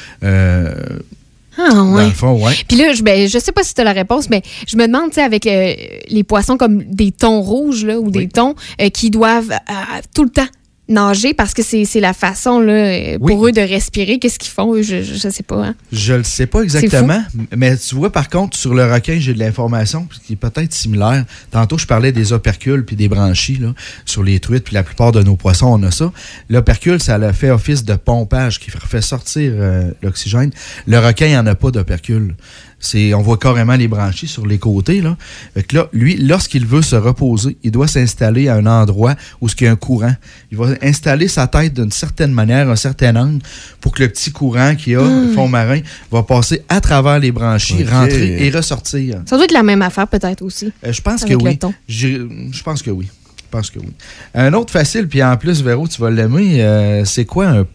Ah, 1.57 1.69
Dans 1.73 1.93
ouais. 1.95 2.05
le 2.05 2.11
fond, 2.11 2.43
ouais. 2.43 2.53
Puis 2.67 2.77
là, 2.77 2.93
je, 2.93 3.03
ben, 3.03 3.27
je 3.27 3.37
sais 3.37 3.51
pas 3.51 3.63
si 3.63 3.73
tu 3.73 3.81
as 3.81 3.83
la 3.83 3.91
réponse, 3.91 4.29
mais 4.29 4.41
je 4.67 4.77
me 4.77 4.87
demande, 4.87 5.09
tu 5.09 5.15
sais, 5.15 5.21
avec 5.21 5.45
euh, 5.45 5.73
les 6.07 6.23
poissons 6.23 6.57
comme 6.57 6.83
des 6.83 7.11
thons 7.11 7.41
rouges 7.41 7.83
là, 7.83 7.99
ou 7.99 8.09
des 8.09 8.29
thons 8.29 8.55
euh, 8.79 8.89
qui 8.89 9.09
doivent 9.09 9.51
euh, 9.51 10.01
tout 10.15 10.23
le 10.23 10.29
temps 10.29 10.47
nager 10.91 11.33
parce 11.33 11.53
que 11.53 11.61
c'est 11.63 11.99
la 11.99 12.13
façon 12.13 12.59
là, 12.59 13.17
pour 13.17 13.39
Oui. 13.39 13.49
eux 13.49 13.51
de 13.51 13.61
respirer. 13.61 14.19
Qu'est-ce 14.19 14.37
qu'ils 14.39 14.51
font? 14.51 14.75
eux? 14.75 14.81
Je, 14.81 15.01
je 15.01 15.29
sais 15.29 15.43
pas. 15.43 15.65
hein. 15.67 15.75
Je 15.91 16.13
le 16.13 16.23
sais 16.23 16.45
pas 16.45 16.61
exactement, 16.61 17.23
mais 17.55 17.75
tu 17.77 17.95
vois, 17.95 18.11
par 18.11 18.29
contre, 18.29 18.57
sur 18.57 18.73
le 18.73 18.91
requin, 18.91 19.17
j'ai 19.19 19.33
de 19.33 19.39
l'information 19.39 20.07
qui 20.25 20.33
est 20.33 20.35
peut-être 20.35 20.73
similaire. 20.73 21.25
Tantôt, 21.51 21.77
je 21.77 21.87
parlais 21.87 22.11
des 22.11 22.33
opercules 22.33 22.85
puis 22.85 22.95
des 22.95 23.07
branchies 23.09 23.57
là, 23.57 23.73
sur 24.05 24.23
les 24.23 24.39
truites, 24.39 24.63
puis 24.65 24.73
la 24.75 24.83
plupart 24.83 25.11
de 25.11 25.23
nos 25.23 25.35
poissons, 25.35 25.67
on 25.67 25.81
a 25.83 25.91
ça. 25.91 26.11
L'opercule, 26.49 27.01
ça 27.01 27.15
a 27.15 27.33
fait 27.33 27.49
office 27.49 27.83
de 27.85 27.95
pompage 27.95 28.59
qui 28.59 28.69
fait 28.71 29.01
sortir 29.01 29.53
euh, 29.55 29.91
l'oxygène. 30.01 30.51
Le 30.87 30.99
requin, 30.99 31.25
il 31.27 31.31
n'y 31.31 31.37
en 31.37 31.47
a 31.47 31.55
pas 31.55 31.71
d'opercule. 31.71 32.35
C'est, 32.83 33.13
on 33.13 33.21
voit 33.21 33.37
carrément 33.37 33.75
les 33.75 33.87
branchies 33.87 34.27
sur 34.27 34.45
les 34.47 34.57
côtés. 34.57 35.01
Là. 35.01 35.15
Fait 35.53 35.61
que 35.63 35.75
là, 35.75 35.87
lui, 35.93 36.17
lorsqu'il 36.17 36.65
veut 36.65 36.81
se 36.81 36.95
reposer, 36.95 37.55
il 37.63 37.69
doit 37.71 37.87
s'installer 37.87 38.47
à 38.49 38.55
un 38.55 38.65
endroit 38.65 39.15
où 39.39 39.47
il 39.47 39.63
y 39.63 39.67
a 39.67 39.71
un 39.71 39.75
courant. 39.75 40.15
Il 40.51 40.57
va 40.57 40.69
installer 40.81 41.27
sa 41.27 41.45
tête 41.47 41.75
d'une 41.75 41.91
certaine 41.91 42.31
manière, 42.31 42.69
un 42.69 42.75
certain 42.75 43.15
angle, 43.15 43.39
pour 43.79 43.93
que 43.93 44.01
le 44.01 44.09
petit 44.09 44.31
courant 44.31 44.75
qu'il 44.75 44.93
y 44.93 44.95
a, 44.95 45.01
le 45.01 45.31
fond 45.33 45.47
marin, 45.47 45.79
va 46.11 46.23
passer 46.23 46.63
à 46.69 46.81
travers 46.81 47.19
les 47.19 47.31
branchies, 47.31 47.83
rentrer 47.85 48.45
et 48.47 48.49
ressortir. 48.49 49.21
Ça 49.27 49.35
doit 49.35 49.45
être 49.45 49.51
la 49.53 49.63
même 49.63 49.83
affaire 49.83 50.07
peut-être 50.07 50.41
aussi. 50.41 50.71
Euh, 50.83 50.91
je 50.91 51.01
pense 51.01 51.23
que 51.23 51.33
oui. 51.35 51.43
J'ai- 51.87 52.21
Je 52.51 52.63
pense 52.63 52.81
que 52.81 52.89
oui. 52.89 53.07
Je 53.37 53.57
pense 53.57 53.69
que 53.69 53.79
oui. 53.79 53.93
Un 54.33 54.53
autre 54.53 54.71
facile, 54.71 55.07
puis 55.07 55.21
en 55.21 55.37
plus, 55.37 55.61
Véro, 55.61 55.87
tu 55.87 56.01
vas 56.01 56.09
l'aimer, 56.09 56.63
euh, 56.63 57.05
c'est 57.05 57.25
quoi 57.25 57.47
un, 57.49 57.65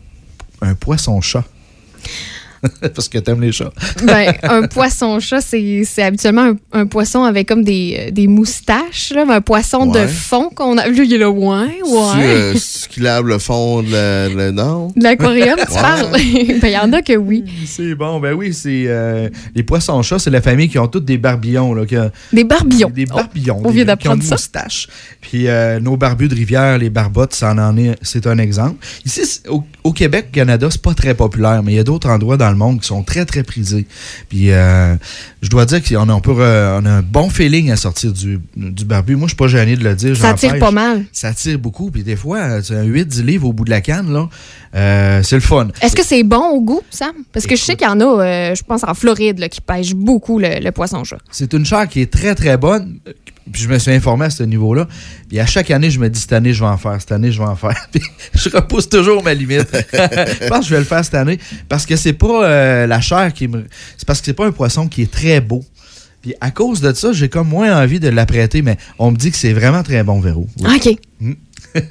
un 0.62 0.74
poisson-chat? 0.74 1.44
Parce 2.94 3.08
que 3.08 3.18
t'aimes 3.18 3.40
les 3.40 3.52
chats. 3.52 3.72
Ben, 4.04 4.32
un 4.42 4.62
poisson-chat, 4.66 5.40
c'est 5.40 5.82
c'est 5.84 6.02
habituellement 6.02 6.52
un, 6.72 6.80
un 6.80 6.86
poisson 6.86 7.22
avec 7.24 7.48
comme 7.48 7.64
des, 7.64 7.96
euh, 8.08 8.10
des 8.10 8.26
moustaches, 8.26 9.12
là, 9.14 9.24
un 9.28 9.40
poisson 9.40 9.86
de 9.86 10.06
fond 10.06 10.50
qu'on 10.54 10.78
a. 10.78 10.86
Lui, 10.88 11.06
il 11.06 11.14
est 11.14 11.18
là, 11.18 11.30
ouais, 11.30 11.66
C'est 11.82 11.92
ouais. 12.18 12.24
euh, 12.24 12.54
ce 12.56 12.88
qui 12.88 13.00
lave 13.00 13.26
le 13.26 13.38
fond 13.38 13.82
de 13.82 13.90
la- 14.36 14.52
non? 14.52 14.92
De 14.96 15.02
l'aquarium, 15.02 15.56
tu 15.56 15.72
Ouais. 15.74 15.80
parles? 15.80 16.10
ben, 16.12 16.60
il 16.64 16.70
y 16.70 16.78
en 16.78 16.92
a 16.92 17.02
que 17.02 17.16
oui. 17.16 17.44
C'est 17.66 17.94
bon, 17.94 18.20
ben 18.20 18.32
oui, 18.34 18.52
c'est 18.54 18.84
euh, 18.86 19.28
les 19.54 19.62
poissons-chats, 19.62 20.18
c'est 20.18 20.30
la 20.30 20.40
famille 20.42 20.68
qui 20.68 20.78
ont 20.78 20.86
tous 20.88 21.00
des 21.00 21.18
barbillons. 21.18 21.74
Là, 21.74 21.84
qui 21.86 21.96
a- 21.96 22.10
Des 22.32 22.44
barbillons. 22.44 22.90
Des 22.90 23.06
barbillons. 23.06 23.60
on 23.64 23.70
des- 23.70 23.84
vient 23.84 23.96
qui 23.96 24.08
ont 24.08 24.12
d'apprendre 24.16 24.22
ça. 24.22 24.34
moustache. 24.36 24.88
Puis 25.20 25.48
euh, 25.48 25.80
nos 25.80 25.96
barbus 25.96 26.28
de 26.28 26.34
rivière, 26.34 26.78
les 26.78 26.90
barbottes, 26.90 27.34
ça 27.34 27.52
en 27.52 27.76
est, 27.76 27.96
c'est 28.02 28.26
un 28.26 28.38
exemple. 28.38 28.76
Ici, 29.04 29.26
c'est- 29.26 29.48
au, 29.48 29.64
au 29.84 29.92
Québec, 29.92 30.28
Canada, 30.32 30.68
c'est 30.70 30.82
pas 30.82 30.94
très 30.94 31.14
populaire, 31.14 31.62
mais 31.62 31.72
il 31.72 31.76
y 31.76 31.80
a 31.80 31.84
d'autres 31.84 32.08
endroits 32.08 32.36
dans 32.36 32.45
le 32.50 32.56
monde 32.56 32.80
qui 32.80 32.86
sont 32.86 33.02
très, 33.02 33.24
très 33.24 33.42
prisés. 33.42 33.86
Puis 34.28 34.50
euh, 34.52 34.94
je 35.42 35.48
dois 35.48 35.64
dire 35.66 35.82
qu'on 35.82 36.08
a, 36.08 36.12
on 36.12 36.20
peut 36.20 36.32
re- 36.32 36.80
on 36.80 36.86
a 36.86 36.90
un 36.90 37.02
bon 37.02 37.28
feeling 37.30 37.70
à 37.70 37.76
sortir 37.76 38.12
du, 38.12 38.40
du 38.56 38.84
barbu. 38.84 39.16
Moi, 39.16 39.26
je 39.26 39.30
suis 39.30 39.36
pas 39.36 39.48
gêné 39.48 39.76
de 39.76 39.84
le 39.84 39.94
dire. 39.94 40.16
Ça 40.16 40.34
tire 40.34 40.52
pêche. 40.52 40.60
pas 40.60 40.70
mal. 40.70 41.04
Ça 41.12 41.32
tire 41.32 41.58
beaucoup. 41.58 41.90
Puis 41.90 42.02
des 42.02 42.16
fois, 42.16 42.38
euh, 42.38 42.60
c'est 42.62 42.76
un 42.76 42.84
8-10 42.84 43.22
livres 43.24 43.48
au 43.48 43.52
bout 43.52 43.64
de 43.64 43.70
la 43.70 43.80
canne, 43.80 44.12
là. 44.12 44.28
Euh, 44.74 45.22
c'est 45.22 45.36
le 45.36 45.40
fun. 45.42 45.68
Est-ce 45.80 45.96
que 45.96 46.04
c'est 46.04 46.22
bon 46.22 46.50
au 46.50 46.60
goût, 46.60 46.82
Sam? 46.90 47.12
Parce 47.32 47.46
que 47.46 47.56
je 47.56 47.62
sais 47.62 47.76
qu'il 47.76 47.86
y 47.86 47.90
en 47.90 48.00
a, 48.00 48.04
euh, 48.04 48.54
je 48.54 48.62
pense 48.62 48.84
en 48.84 48.92
Floride, 48.94 49.38
là, 49.38 49.48
qui 49.48 49.60
pêchent 49.60 49.94
beaucoup 49.94 50.38
le, 50.38 50.60
le 50.60 50.70
poisson-chat. 50.72 51.18
C'est 51.30 51.52
une 51.54 51.64
chair 51.64 51.88
qui 51.88 52.02
est 52.02 52.12
très, 52.12 52.34
très 52.34 52.56
bonne. 52.58 52.98
Puis 53.52 53.62
je 53.62 53.68
me 53.68 53.78
suis 53.78 53.92
informé 53.92 54.26
à 54.26 54.30
ce 54.30 54.42
niveau-là. 54.42 54.88
Puis 55.28 55.38
à 55.38 55.46
chaque 55.46 55.70
année, 55.70 55.90
je 55.90 56.00
me 56.00 56.08
dis, 56.10 56.20
cette 56.20 56.32
année, 56.32 56.52
je 56.52 56.60
vais 56.64 56.68
en 56.70 56.76
faire. 56.78 56.96
Cette 57.00 57.12
année, 57.12 57.30
je 57.30 57.38
vais 57.38 57.46
en 57.48 57.54
faire. 57.56 57.76
Puis 57.92 58.02
je 58.34 58.48
repousse 58.48 58.88
toujours 58.88 59.22
ma 59.22 59.34
limite. 59.34 59.68
je 59.92 60.48
pense 60.48 60.60
que 60.60 60.64
je 60.66 60.70
vais 60.74 60.80
le 60.80 60.84
faire 60.84 61.04
cette 61.04 61.14
année. 61.14 61.38
Parce 61.68 61.86
que 61.86 61.94
c'est 61.96 62.12
pas 62.12 62.44
euh, 62.44 62.86
la 62.86 63.00
chair 63.00 63.32
qui 63.32 63.46
me... 63.48 63.64
C'est 63.96 64.06
parce 64.06 64.20
que 64.20 64.26
c'est 64.26 64.32
pas 64.34 64.46
un 64.46 64.52
poisson 64.52 64.88
qui 64.88 65.02
est 65.02 65.10
très 65.10 65.40
beau. 65.40 65.64
Puis 66.22 66.34
à 66.40 66.50
cause 66.50 66.80
de 66.80 66.92
ça, 66.92 67.12
j'ai 67.12 67.28
comme 67.28 67.48
moins 67.48 67.80
envie 67.80 68.00
de 68.00 68.08
l'apprêter. 68.08 68.62
Mais 68.62 68.76
on 68.98 69.12
me 69.12 69.16
dit 69.16 69.30
que 69.30 69.36
c'est 69.36 69.52
vraiment 69.52 69.82
très 69.84 70.02
bon, 70.02 70.18
Véro. 70.20 70.46
Oui. 70.60 70.76
OK. 70.76 70.98
Mm. 71.20 71.32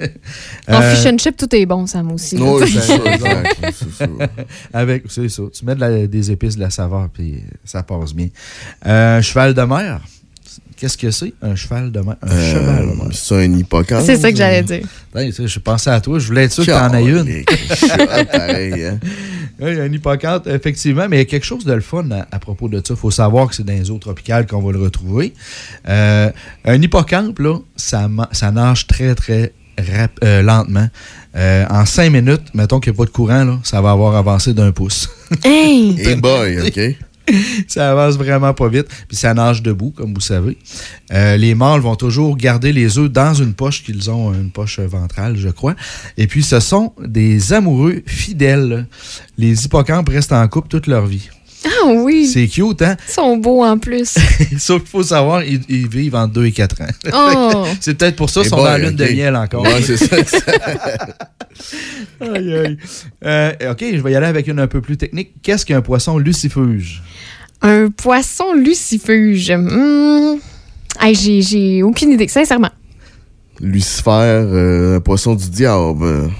En 0.68 0.80
Euh, 0.82 0.94
fish 0.96 1.06
and 1.06 1.18
chip, 1.18 1.36
tout 1.36 1.54
est 1.54 1.64
bon, 1.64 1.86
Sam, 1.86 2.10
aussi. 2.10 2.36
Oui, 2.36 2.68
c'est 2.72 2.80
ça, 2.80 2.96
exact, 3.04 3.56
c'est 3.72 3.92
ça. 3.92 4.06
Avec, 4.72 5.04
c'est 5.08 5.28
ça. 5.28 5.42
Tu 5.52 5.64
mets 5.64 5.76
de 5.76 5.80
la- 5.80 6.06
des 6.08 6.30
épices, 6.32 6.56
de 6.56 6.60
la 6.60 6.70
saveur, 6.70 7.08
puis 7.12 7.36
ça 7.64 7.84
passe 7.84 8.12
bien. 8.12 8.26
Euh, 8.84 9.18
un 9.18 9.20
cheval 9.22 9.54
de 9.54 9.62
mer. 9.62 10.00
Qu'est-ce 10.76 10.98
que 10.98 11.10
c'est, 11.10 11.32
un 11.40 11.54
cheval 11.56 11.90
de 11.90 12.00
mer? 12.00 12.16
Un 12.22 12.28
Euh, 12.30 12.52
cheval 12.52 12.82
de 12.90 12.94
mer. 12.96 13.06
C'est 13.12 13.34
un 13.34 13.52
hippocampe. 13.54 14.02
C'est 14.04 14.16
ça 14.18 14.30
que 14.30 14.36
j'allais 14.36 14.62
dire. 14.62 14.86
Ben, 15.14 15.26
tu 15.26 15.32
sais, 15.32 15.48
je 15.48 15.58
pensais 15.58 15.88
à 15.90 16.00
toi. 16.02 16.18
Je 16.18 16.26
voulais 16.26 16.44
être 16.44 16.52
sûr 16.52 16.66
que 16.66 16.70
tu 16.70 16.76
en 16.76 16.92
aies 16.92 17.04
une. 17.04 17.44
Pareil, 18.30 18.84
hein. 18.84 18.98
Oui, 19.58 19.70
un 19.80 19.90
hippocampe, 19.90 20.46
effectivement, 20.48 21.06
mais 21.08 21.16
il 21.16 21.20
y 21.20 21.22
a 21.22 21.24
quelque 21.24 21.46
chose 21.46 21.64
de 21.64 21.72
le 21.72 21.80
fun 21.80 22.06
à, 22.10 22.26
à 22.30 22.38
propos 22.38 22.68
de 22.68 22.76
ça. 22.76 22.92
Il 22.92 22.96
faut 22.96 23.10
savoir 23.10 23.48
que 23.48 23.54
c'est 23.54 23.64
dans 23.64 23.72
les 23.72 23.90
eaux 23.90 23.96
tropicales 23.96 24.46
qu'on 24.46 24.60
va 24.60 24.70
le 24.70 24.78
retrouver. 24.80 25.32
Euh, 25.88 26.30
un 26.66 26.82
hippocampe, 26.82 27.38
là, 27.38 27.56
ça, 27.74 28.06
ça 28.32 28.50
nage 28.50 28.86
très, 28.86 29.14
très 29.14 29.54
rap- 29.78 30.18
euh, 30.22 30.42
lentement. 30.42 30.88
Euh, 31.36 31.64
en 31.70 31.86
cinq 31.86 32.10
minutes, 32.12 32.42
mettons 32.52 32.80
qu'il 32.80 32.92
n'y 32.92 32.96
a 32.96 32.98
pas 32.98 33.04
de 33.06 33.10
courant, 33.10 33.44
là, 33.44 33.58
ça 33.62 33.80
va 33.80 33.92
avoir 33.92 34.14
avancé 34.16 34.52
d'un 34.52 34.72
pouce. 34.72 35.08
Hey! 35.42 35.96
Hey 36.00 36.16
boy, 36.16 36.60
OK. 36.60 36.96
ça 37.68 37.90
avance 37.90 38.16
vraiment 38.16 38.54
pas 38.54 38.68
vite. 38.68 38.86
Puis 39.08 39.16
ça 39.16 39.34
nage 39.34 39.62
debout, 39.62 39.90
comme 39.90 40.14
vous 40.14 40.20
savez. 40.20 40.56
Euh, 41.12 41.36
les 41.36 41.54
mâles 41.54 41.80
vont 41.80 41.96
toujours 41.96 42.36
garder 42.36 42.72
les 42.72 42.98
œufs 42.98 43.10
dans 43.10 43.34
une 43.34 43.54
poche 43.54 43.82
qu'ils 43.82 44.10
ont, 44.10 44.32
une 44.32 44.50
poche 44.50 44.80
ventrale, 44.80 45.36
je 45.36 45.48
crois. 45.48 45.74
Et 46.16 46.26
puis, 46.26 46.42
ce 46.42 46.60
sont 46.60 46.92
des 47.04 47.52
amoureux 47.52 48.02
fidèles. 48.06 48.86
Les 49.38 49.64
hippocampes 49.64 50.08
restent 50.08 50.32
en 50.32 50.46
couple 50.48 50.68
toute 50.68 50.86
leur 50.86 51.06
vie. 51.06 51.28
Ah 51.64 51.86
oui! 51.86 52.28
C'est 52.32 52.46
cute, 52.46 52.82
hein? 52.82 52.96
Ils 53.08 53.12
sont 53.12 53.36
beaux 53.38 53.64
en 53.64 53.78
plus. 53.78 54.14
Sauf 54.58 54.82
qu'il 54.82 54.90
faut 54.90 55.02
savoir, 55.02 55.42
ils, 55.42 55.62
ils 55.68 55.88
vivent 55.88 56.14
entre 56.14 56.34
2 56.34 56.46
et 56.46 56.52
4 56.52 56.82
ans. 56.82 56.86
Oh! 57.12 57.66
c'est 57.80 57.94
peut-être 57.94 58.16
pour 58.16 58.30
ça 58.30 58.42
qu'ils 58.42 58.50
sont 58.50 58.56
dans 58.56 58.64
la 58.64 58.78
lune 58.78 58.96
de 58.96 59.04
miel 59.04 59.34
encore. 59.34 59.62
Ouais, 59.62 59.82
c'est 59.82 59.96
ça. 59.96 60.16
Aïe, 62.20 62.54
aïe. 62.54 62.78
Euh, 63.24 63.52
OK, 63.72 63.84
je 63.94 64.00
vais 64.00 64.12
y 64.12 64.16
aller 64.16 64.26
avec 64.26 64.46
une 64.48 64.58
un 64.60 64.66
peu 64.66 64.80
plus 64.80 64.96
technique. 64.96 65.32
Qu'est-ce 65.42 65.64
qu'un 65.66 65.80
poisson 65.82 66.18
lucifuge? 66.18 67.02
Un 67.62 67.90
poisson 67.90 68.54
lucifuge. 68.54 69.52
J'ai- 71.12 71.42
j'ai 71.42 71.82
aucune 71.82 72.10
idée, 72.12 72.28
sincèrement. 72.28 72.70
Lucifer, 73.60 74.10
euh, 74.10 74.96
un 74.96 75.00
poisson 75.00 75.34
du 75.34 75.48
diable. 75.48 76.30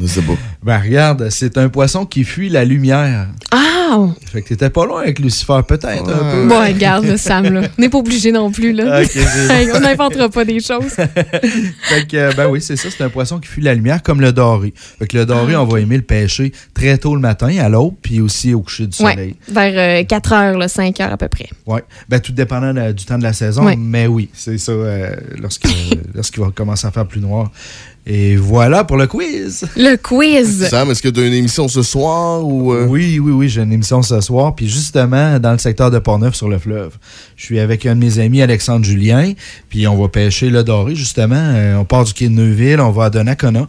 Je 0.00 0.06
sais 0.06 0.22
pas. 0.22 0.32
Ben 0.62 0.78
regarde, 0.80 1.28
c'est 1.28 1.58
un 1.58 1.68
poisson 1.68 2.06
qui 2.06 2.24
fuit 2.24 2.48
la 2.48 2.64
lumière. 2.64 3.28
Ah! 3.50 4.08
Fait 4.32 4.40
que 4.40 4.48
t'étais 4.48 4.70
pas 4.70 4.86
loin 4.86 5.02
avec 5.02 5.18
Lucifer, 5.18 5.60
peut-être 5.68 6.08
un 6.08 6.30
peu. 6.32 6.46
Bon, 6.48 6.58
regarde, 6.58 7.16
Sam, 7.16 7.44
là. 7.52 7.60
On 7.76 7.80
n'est 7.82 7.90
pas 7.90 7.98
obligé 7.98 8.32
non 8.32 8.50
plus, 8.50 8.72
là. 8.72 9.04
C'est 9.04 9.72
on 9.74 9.80
n'inventera 9.80 10.28
pas 10.30 10.44
des 10.46 10.60
choses. 10.60 10.94
Fait 10.94 12.06
que, 12.08 12.16
euh, 12.16 12.32
ben 12.34 12.48
oui, 12.48 12.62
c'est 12.62 12.76
ça, 12.76 12.88
c'est 12.90 13.04
un 13.04 13.10
poisson 13.10 13.38
qui 13.38 13.48
fuit 13.48 13.62
la 13.62 13.74
lumière 13.74 14.02
comme 14.02 14.20
le 14.22 14.32
doré. 14.32 14.72
Fait 14.98 15.06
que 15.06 15.18
le 15.18 15.26
doré, 15.26 15.54
on 15.54 15.66
va 15.66 15.80
aimer 15.80 15.96
le 15.96 16.02
pêcher 16.02 16.52
très 16.72 16.96
tôt 16.96 17.14
le 17.14 17.20
matin, 17.20 17.54
à 17.58 17.68
l'aube, 17.68 17.94
puis 18.00 18.20
aussi 18.22 18.54
au 18.54 18.60
coucher 18.62 18.86
du 18.86 18.96
soleil. 18.96 19.36
Ouais, 19.54 19.70
vers 19.72 20.06
4 20.06 20.32
heures, 20.32 20.58
là, 20.58 20.66
5 20.68 20.98
heures 21.00 21.12
à 21.12 21.16
peu 21.18 21.28
près. 21.28 21.48
Ouais. 21.66 21.84
Ben, 22.08 22.20
tout 22.20 22.32
dépendant 22.32 22.72
de- 22.72 22.92
du 22.92 23.04
temps 23.04 23.18
de 23.18 23.22
la 23.22 23.34
saison, 23.34 23.66
Ouais. 23.66 23.76
mais 23.78 24.06
oui, 24.06 24.30
c'est 24.32 24.56
ça, 24.58 24.72
euh, 24.72 25.14
lorsque- 25.40 25.68
lorsqu'il 26.14 26.42
va 26.42 26.50
commencer 26.52 26.86
à 26.86 26.90
faire 26.90 27.06
plus 27.06 27.20
noir. 27.20 27.50
Et 28.06 28.36
voilà 28.36 28.84
pour 28.84 28.98
le 28.98 29.06
quiz. 29.06 29.64
Le 29.76 29.96
quiz. 29.96 30.66
Sam, 30.68 30.90
est-ce 30.90 31.00
que 31.00 31.08
tu 31.08 31.20
as 31.20 31.26
une 31.26 31.32
émission 31.32 31.68
ce 31.68 31.82
soir 31.82 32.44
ou. 32.46 32.72
euh? 32.74 32.86
Oui, 32.86 33.18
oui, 33.18 33.32
oui, 33.32 33.48
j'ai 33.48 33.62
une 33.62 33.72
émission 33.72 34.02
ce 34.02 34.20
soir. 34.20 34.54
Puis 34.54 34.68
justement, 34.68 35.38
dans 35.38 35.52
le 35.52 35.58
secteur 35.58 35.90
de 35.90 35.98
Portneuf 35.98 36.34
sur 36.34 36.48
le 36.50 36.58
fleuve. 36.58 36.92
Je 37.36 37.44
suis 37.46 37.58
avec 37.60 37.86
un 37.86 37.94
de 37.96 38.00
mes 38.04 38.18
amis, 38.18 38.42
Alexandre 38.42 38.84
Julien. 38.84 39.32
Puis 39.70 39.86
on 39.88 39.96
va 39.96 40.08
pêcher 40.08 40.50
le 40.50 40.62
doré, 40.62 40.94
justement. 40.94 41.34
Euh, 41.34 41.76
on 41.76 41.86
part 41.86 42.04
du 42.04 42.12
quai 42.12 42.28
de 42.28 42.34
Neuville, 42.34 42.80
on 42.80 42.90
va 42.90 43.04
à 43.06 43.10
Donnacona. 43.10 43.68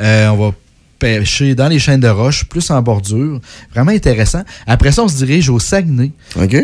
Euh, 0.00 0.28
on 0.28 0.36
va 0.36 0.54
pêcher 1.00 1.56
dans 1.56 1.66
les 1.66 1.80
chaînes 1.80 1.98
de 1.98 2.06
roche, 2.06 2.44
plus 2.44 2.70
en 2.70 2.80
bordure. 2.80 3.40
Vraiment 3.74 3.90
intéressant. 3.90 4.42
Après 4.68 4.92
ça, 4.92 5.02
on 5.02 5.08
se 5.08 5.16
dirige 5.16 5.48
au 5.48 5.58
Saguenay. 5.58 6.12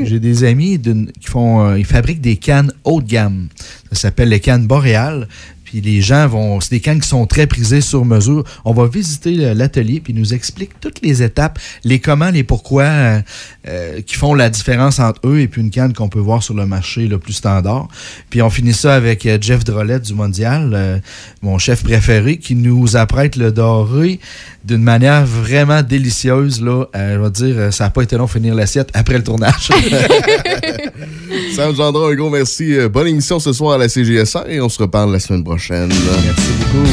J'ai 0.05 0.21
des 0.21 0.45
amis 0.45 0.81
qui 1.21 1.27
font, 1.29 1.67
euh, 1.67 1.77
ils 1.81 1.85
fabriquent 1.85 2.21
des 2.21 2.37
cannes 2.37 2.71
haut 2.85 3.03
de 3.03 3.09
gamme. 3.09 3.49
Ça 3.91 3.99
s'appelle 4.03 4.29
les 4.29 4.39
cannes 4.39 4.69
boréales. 4.69 5.27
Puis 5.69 5.83
les 5.83 6.01
gens 6.01 6.27
vont. 6.27 6.61
C'est 6.63 6.71
des 6.71 6.81
cannes 6.81 6.99
qui 6.99 7.09
sont 7.09 7.27
très 7.27 7.47
prisées 7.47 7.83
sur 7.83 8.07
mesure. 8.07 8.43
On 8.65 8.73
va 8.73 8.87
visiter 8.87 9.53
l'atelier, 9.55 10.01
puis 10.01 10.15
ils 10.15 10.19
nous 10.19 10.33
explique 10.33 10.81
toutes 10.81 11.03
les 11.03 11.23
étapes, 11.23 11.59
les 11.85 11.99
comment, 11.99 12.31
les 12.31 12.43
pourquoi 12.43 12.85
euh, 12.85 13.21
euh, 13.69 14.01
qui 14.01 14.15
font 14.15 14.33
la 14.33 14.49
différence 14.49 14.99
entre 14.99 15.21
eux 15.27 15.41
et 15.41 15.49
puis 15.49 15.61
une 15.61 15.71
canne 15.71 15.93
qu'on 15.93 16.09
peut 16.09 16.21
voir 16.21 16.43
sur 16.43 16.55
le 16.55 16.65
marché 16.65 17.07
le 17.07 17.19
plus 17.19 17.35
standard. 17.35 17.89
Puis 18.31 18.41
on 18.41 18.49
finit 18.49 18.73
ça 18.73 18.95
avec 18.95 19.27
euh, 19.27 19.37
Jeff 19.39 19.63
Drolet 19.63 20.01
du 20.01 20.15
Mondial, 20.15 20.73
euh, 20.73 20.99
mon 21.43 21.59
chef 21.59 21.83
préféré, 21.83 22.39
qui 22.39 22.55
nous 22.55 22.97
apprête 22.97 23.37
le 23.37 23.53
doré 23.53 24.21
d'une 24.65 24.83
manière 24.83 25.27
vraiment 25.27 25.83
délicieuse. 25.83 26.63
Là, 26.63 26.87
je 26.95 27.19
vais 27.19 27.31
dire, 27.31 27.73
ça 27.75 27.85
n'a 27.85 27.91
pas 27.91 28.03
été 28.03 28.17
long 28.17 28.25
de 28.25 28.31
finir 28.31 28.55
l'assiette 28.55 28.89
après 28.95 29.19
le 29.19 29.25
tournage. 29.25 29.69
Sam 31.55 31.75
Gendron, 31.75 32.09
un 32.09 32.15
gros 32.15 32.31
merci. 32.31 32.75
Bonne 32.91 33.09
émission 33.09 33.39
ce 33.39 33.53
soir 33.53 33.75
à 33.75 33.79
la 33.79 33.89
CGSR 33.89 34.49
et 34.49 34.61
on 34.63 34.69
se 34.71 34.81
reparle 34.81 35.13
la 35.13 35.21
semaine 35.21 35.45
prochaine. 35.45 35.58
Merci 35.59 36.53
beaucoup. 36.61 36.89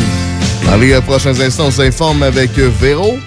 Dans 0.66 0.78
les 0.78 0.94
euh, 0.94 1.02
prochains 1.02 1.40
instants, 1.40 1.68
on 1.68 1.72
s'informe 1.72 2.24
avec 2.24 2.58
euh, 2.58 2.70
Véro. 2.82 3.20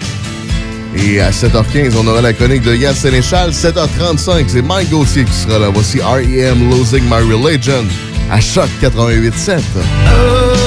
Et 0.95 1.21
à 1.21 1.31
7h15, 1.31 1.93
on 1.97 2.07
aura 2.07 2.21
la 2.21 2.33
chronique 2.33 2.63
de 2.63 2.75
Yann 2.75 2.93
Sénéchal. 2.93 3.51
7h35, 3.51 4.45
c'est 4.47 4.61
Mike 4.61 4.89
Gauthier 4.89 5.23
qui 5.23 5.33
sera 5.33 5.59
là. 5.59 5.69
Voici 5.73 5.99
R.E.M. 5.99 6.69
Losing 6.69 7.03
My 7.05 7.21
Religion 7.33 7.85
à 8.29 8.41
Choc 8.41 8.69
88.7. 8.81 9.61
Oh, 10.07 10.59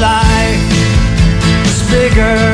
life 0.00 0.58
is 1.66 1.82
bigger. 1.90 2.51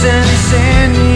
Distance 0.00 0.52
in 0.52 1.07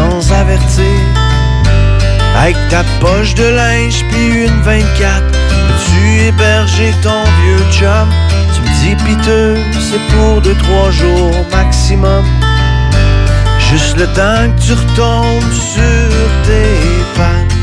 sans 0.00 0.32
avertir. 0.32 0.98
Avec 2.42 2.56
ta 2.68 2.82
poche 3.00 3.34
de 3.34 3.44
linge 3.44 4.04
puis 4.10 4.46
une 4.46 4.60
24, 4.62 5.22
peux-tu 5.30 6.20
héberger 6.28 6.92
ton 7.02 7.22
vieux 7.40 7.64
chum? 7.70 8.08
Tu 8.54 8.60
me 8.62 8.70
dis 8.80 8.96
piteux, 9.04 9.56
c'est 9.88 10.04
pour 10.14 10.40
deux, 10.40 10.56
trois 10.64 10.90
jours 10.90 11.34
maximum. 11.52 12.24
Juste 13.70 13.96
le 13.98 14.06
temps 14.18 14.44
que 14.50 14.60
tu 14.64 14.72
retombes 14.72 15.52
sur 15.74 16.12
tes 16.46 16.78
pattes. 17.16 17.56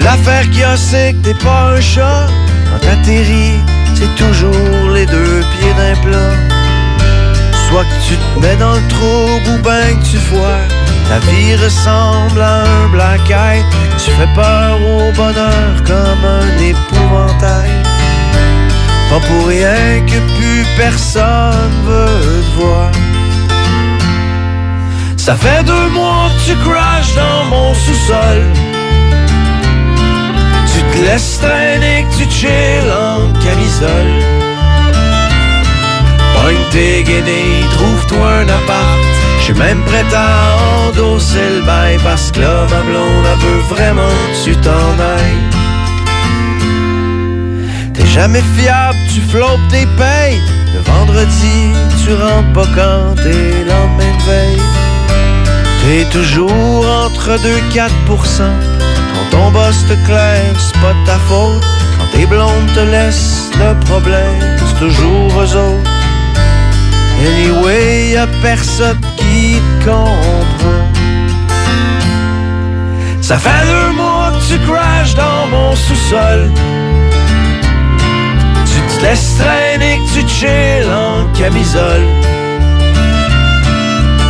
L'affaire 0.00 0.44
qu'il 0.50 0.60
y 0.60 0.64
a, 0.64 0.76
c'est 0.76 1.14
que 1.14 1.28
t'es 1.28 1.34
pas 1.34 1.74
un 1.76 1.80
chat. 1.80 2.26
Quand 2.66 2.80
t'atterris, 2.86 3.58
c'est 3.96 4.14
toujours 4.22 4.90
les 4.92 5.06
deux 5.06 5.40
pieds 5.52 5.74
d'un 5.78 5.96
plat. 6.02 6.53
Soit 7.68 7.84
que 7.84 8.08
tu 8.08 8.16
te 8.16 8.40
mets 8.40 8.56
dans 8.56 8.74
le 8.74 8.88
trouble 8.88 9.48
ou 9.52 9.62
ben 9.62 9.98
que 9.98 10.04
tu 10.04 10.18
foires. 10.18 10.68
Ta 11.08 11.18
vie 11.26 11.54
ressemble 11.56 12.40
à 12.40 12.62
un 12.62 12.88
black 12.88 13.30
eye. 13.30 13.64
Tu 13.98 14.10
fais 14.10 14.28
peur 14.34 14.78
au 14.80 15.12
bonheur 15.12 15.82
comme 15.86 16.24
un 16.24 16.58
épouvantail. 16.58 17.70
Pas 19.10 19.20
pour 19.20 19.46
rien 19.48 20.00
que 20.06 20.18
plus 20.36 20.64
personne 20.76 21.72
veut 21.84 22.42
te 22.42 22.60
voir. 22.60 22.90
Ça 25.16 25.34
fait 25.34 25.62
deux 25.64 25.88
mois 25.90 26.28
que 26.28 26.50
tu 26.50 26.56
crashes 26.68 27.14
dans 27.14 27.44
mon 27.46 27.74
sous-sol. 27.74 28.42
Tu 30.70 30.82
te 30.82 31.04
laisses 31.06 31.38
traîner, 31.40 32.04
que 32.10 32.24
tu 32.24 32.30
chill 32.30 32.86
en 32.92 33.32
camisole. 33.42 34.43
Guenilles, 36.74 37.68
trouve-toi 37.70 38.28
un 38.40 38.48
appart. 38.48 38.98
J'suis 39.40 39.54
même 39.54 39.80
prêt 39.84 40.04
à 40.12 40.88
endosser 40.88 41.60
le 41.60 41.62
bail 41.64 41.98
parce 42.02 42.32
que 42.32 42.40
là, 42.40 42.66
ma 42.68 42.80
blonde, 42.80 43.24
elle 43.32 43.38
veut 43.46 43.62
vraiment 43.68 44.08
que 44.08 44.44
tu 44.44 44.56
t'en 44.56 44.70
ailles. 44.70 45.44
T'es 47.92 48.06
jamais 48.06 48.42
fiable, 48.56 48.98
tu 49.12 49.20
flottes 49.20 49.68
tes 49.70 49.86
payes. 49.86 50.40
Le 50.74 50.80
vendredi, 50.80 51.70
tu 52.04 52.12
rentres 52.12 52.52
pas 52.52 52.66
quand 52.74 53.22
t'es 53.22 53.64
lendemain 53.70 54.12
de 54.18 54.24
veille. 54.28 54.62
T'es 55.80 56.04
toujours 56.10 56.86
entre 57.04 57.38
2 57.40 57.54
4% 57.72 57.86
Quand 58.08 59.30
ton 59.30 59.50
boss 59.52 59.84
te 59.86 59.94
claire, 60.06 60.56
c'est 60.58 60.80
pas 60.80 60.94
ta 61.06 61.18
faute. 61.28 61.62
Quand 61.98 62.18
tes 62.18 62.26
blondes 62.26 62.72
te 62.74 62.80
laissent, 62.80 63.50
le 63.60 63.78
problème, 63.84 64.56
c'est 64.66 64.78
toujours 64.80 65.30
eux 65.40 65.56
autres. 65.56 65.93
Anyway, 67.24 68.10
y 68.12 68.16
a 68.16 68.26
personne 68.42 69.00
qui 69.16 69.56
te 69.80 69.84
comprend. 69.84 70.84
Ça 73.22 73.38
fait 73.38 73.66
deux 73.66 73.96
mois 73.96 74.30
que 74.32 74.52
tu 74.52 74.58
crashes 74.66 75.14
dans 75.14 75.46
mon 75.46 75.74
sous-sol. 75.74 76.50
Tu 78.66 78.78
te 78.80 79.02
laisses 79.02 79.36
traîner, 79.38 79.98
que 79.98 80.20
tu 80.20 80.28
chill 80.28 80.86
en 80.92 81.26
camisole. 81.32 82.06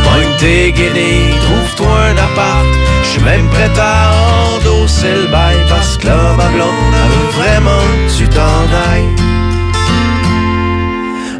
Pogne 0.03 0.35
tes 0.39 0.71
guenilles, 0.71 1.35
trouve-toi 1.41 1.97
un 2.11 2.17
appart. 2.17 2.65
J'suis 3.03 3.23
même 3.23 3.49
prêt 3.49 3.71
à 3.77 4.11
endosser 4.55 5.15
le 5.23 5.27
bail 5.27 5.57
parce 5.67 5.97
que 5.97 6.07
là, 6.07 6.33
ma 6.37 6.47
blonde, 6.47 6.95
veut 7.09 7.41
vraiment 7.41 7.83
que 8.07 8.17
tu 8.17 8.29
t'en 8.29 8.63
ailles. 8.89 9.34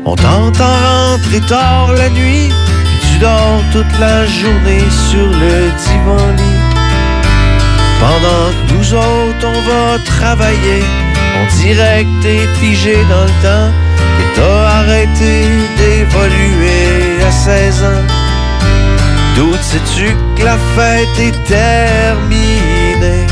On 0.07 0.15
t'entend 0.15 0.77
rentrer 1.09 1.41
tard 1.41 1.91
la 1.93 2.09
nuit, 2.09 2.49
puis 2.49 3.09
tu 3.11 3.17
dors 3.17 3.61
toute 3.71 3.99
la 3.99 4.27
journée 4.27 4.85
sur 5.09 5.25
le 5.25 5.71
divan 5.83 6.27
lit. 6.37 6.61
Pendant 7.99 8.47
que 8.53 8.73
nous 8.73 8.93
autres, 8.93 9.47
on 9.47 9.61
va 9.69 9.97
travailler, 10.05 10.83
on 11.39 11.55
dirait 11.57 12.05
que 12.05 12.23
t'es 12.23 12.47
figé 12.59 12.97
dans 13.09 13.23
le 13.23 13.35
temps, 13.41 13.71
que 14.17 14.35
t'as 14.35 14.67
arrêté 14.79 15.47
d'évoluer 15.77 17.23
à 17.27 17.31
16 17.31 17.83
ans. 17.83 18.05
D'où 19.35 19.53
sais-tu 19.59 20.15
que 20.35 20.43
la 20.43 20.57
fête 20.75 21.19
est 21.19 21.43
terminée? 21.45 23.25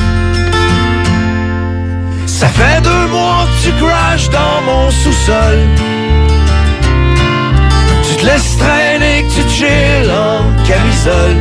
Ça 2.26 2.47
fait 2.47 2.82
deux 2.82 3.07
mois 3.11 3.45
que 3.45 3.67
tu 3.67 3.71
crashes 3.74 4.30
dans 4.32 4.61
mon 4.65 4.89
sous-sol. 4.89 5.59
Te 8.24 8.28
laisses 8.30 8.57
traîner, 8.57 9.24
que 9.24 9.34
tu 9.34 9.49
chill 9.49 10.09
en 10.09 10.43
camisole. 10.65 11.36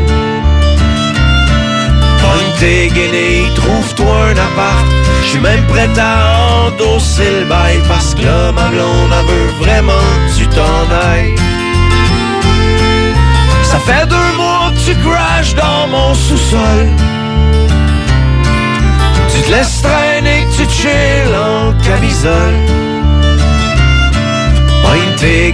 Pogne 2.20 2.52
tes 2.58 2.88
guenilles, 2.88 3.54
trouve-toi 3.54 4.16
un 4.26 4.32
appart. 4.32 4.86
J'suis 5.24 5.38
même 5.38 5.64
prêt 5.66 5.88
à 5.96 6.66
endosser 6.66 7.30
le 7.38 7.44
bail 7.44 7.78
parce 7.86 8.16
que 8.16 8.22
là, 8.22 8.50
ma 8.50 8.66
blonde, 8.70 9.12
elle 9.16 9.26
veut 9.26 9.64
vraiment 9.64 10.06
que 10.26 10.38
tu 10.38 10.46
t'en 10.48 10.82
ailles. 11.06 11.36
Ça 13.62 13.78
fait 13.78 14.06
deux 14.06 14.36
mois 14.36 14.72
que 14.74 14.90
tu 14.90 14.96
crashes 15.06 15.54
dans 15.54 15.86
mon 15.86 16.14
sous-sol. 16.14 16.88
Tu 19.32 19.40
te 19.40 19.50
laisses 19.52 19.82
traîner, 19.82 20.46
que 20.46 20.64
tu 20.64 20.68
chill 20.68 21.32
en 21.32 21.74
camisole. 21.84 22.91
Pogne 24.82 25.16
tes 25.16 25.52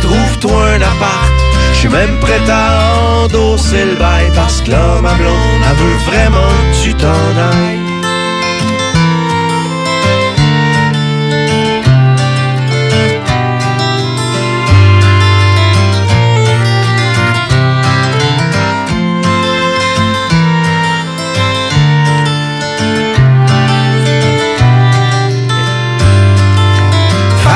trouve-toi 0.00 0.68
un 0.70 0.82
appart. 0.82 1.32
J'suis 1.74 1.88
même 1.88 2.18
prêt 2.20 2.40
à 2.48 3.24
endosser 3.24 3.84
le 3.84 3.96
bail 3.96 4.30
parce 4.34 4.60
que 4.62 4.70
là, 4.70 5.00
ma 5.02 5.14
blonde, 5.14 5.62
elle 5.68 5.76
veut 5.76 5.98
vraiment 6.06 6.54
que 6.72 6.82
tu 6.82 6.94
t'en 6.94 7.08
ailles. 7.08 7.83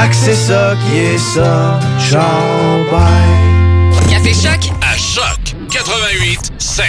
Fait 0.09 0.15
que 0.15 0.17
c'est 0.17 0.35
ça 0.35 0.75
qui 0.87 0.97
est 0.97 1.19
ça, 1.19 1.79
ciao, 2.01 2.23
bye. 2.91 4.09
Café 4.09 4.33
Choc 4.33 4.73
À 4.81 4.97
Choc 4.97 5.55
88 5.71 6.53
7. 6.57 6.87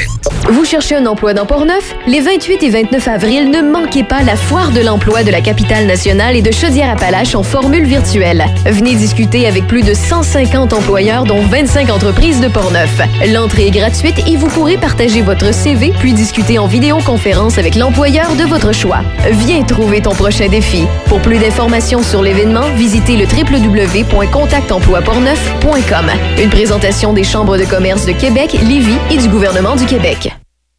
Vous 0.50 0.64
cherchez 0.64 0.96
un 0.96 1.06
emploi 1.06 1.34
dans 1.34 1.46
Portneuf? 1.46 1.94
Les 2.08 2.22
28 2.22 2.64
et 2.64 2.70
29 2.70 3.08
avril, 3.10 3.52
ne 3.52 3.62
manquez 3.62 4.06
pas 4.06 4.22
la 4.24 4.38
foire 4.38 4.72
de 4.72 4.80
l'emploi 4.80 5.24
de 5.24 5.32
la 5.32 5.42
capitale 5.42 5.86
nationale 5.86 6.38
et 6.38 6.42
de 6.42 6.52
Chaudière-Appalaches 6.52 7.36
en 7.36 7.44
formule 7.44 7.84
virtuelle. 7.84 8.46
Venez 8.66 8.96
discuter 8.96 9.48
avec 9.48 9.68
plus 9.68 9.84
de 9.84 9.94
150 9.94 10.72
employeurs, 10.72 11.26
dont 11.26 11.42
25 11.42 11.90
entreprises 11.90 12.40
de 12.40 12.48
Portneuf. 12.48 13.02
L'entrée 13.34 13.68
est 13.68 13.72
gratuite 13.72 14.20
et 14.28 14.38
vous 14.38 14.48
pourrez 14.48 14.78
partager 14.78 15.22
votre 15.22 15.54
CV 15.54 15.92
puis 16.00 16.14
discuter 16.14 16.58
en 16.58 16.68
vidéoconférence 16.68 17.58
avec 17.58 17.76
l'employeur 17.76 18.34
de 18.38 18.44
votre 18.44 18.74
choix. 18.74 19.02
Viens 19.30 19.64
trouver 19.64 20.02
ton 20.02 20.16
prochain 20.16 20.48
défi. 20.48 20.88
Pour 21.10 21.22
plus 21.22 21.40
d'informations 21.40 22.02
sur 22.04 22.22
l'événement, 22.22 22.70
visitez 22.76 23.18
le 23.18 23.26
www.contactemploiportneuf.com. 23.26 26.06
Une 26.38 26.52
présentation 26.52 27.14
des 27.14 27.24
chambres 27.24 27.58
de 27.58 27.66
commerce 27.66 28.06
de 28.06 28.12
Québec, 28.12 28.56
Lévis 28.62 29.00
et 29.10 29.18
du 29.18 29.28
gouvernement 29.28 29.76
du 29.76 29.88
Québec. 29.88 30.32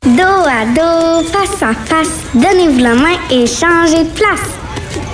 Dos 0.07 0.23
à 0.23 0.67
dos, 0.67 1.25
face 1.29 1.61
à 1.63 1.75
face, 1.75 2.21
donnez-vous 2.33 2.79
la 2.79 2.95
main 2.95 3.17
et 3.29 3.45
changez 3.45 4.05
de 4.05 4.11
place. 4.11 4.39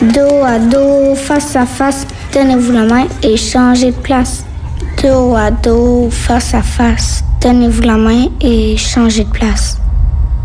Dos 0.03 0.45
à 0.45 0.59
dos, 0.59 1.14
face 1.14 1.57
à 1.57 1.64
face, 1.64 2.07
donnez-vous 2.35 2.73
la 2.73 2.85
main 2.85 3.07
et 3.23 3.39
changez 3.39 3.93
de 3.93 3.97
place. 3.97 4.45
Dos 5.03 5.35
à 5.35 5.51
dos, 5.51 6.11
face 6.11 6.53
à 6.53 6.61
face, 6.62 7.25
donnez-vous 7.41 7.81
la 7.83 7.97
main 7.97 8.27
et 8.43 8.77
changez 8.77 9.25
de 9.25 9.31
place. 9.31 9.79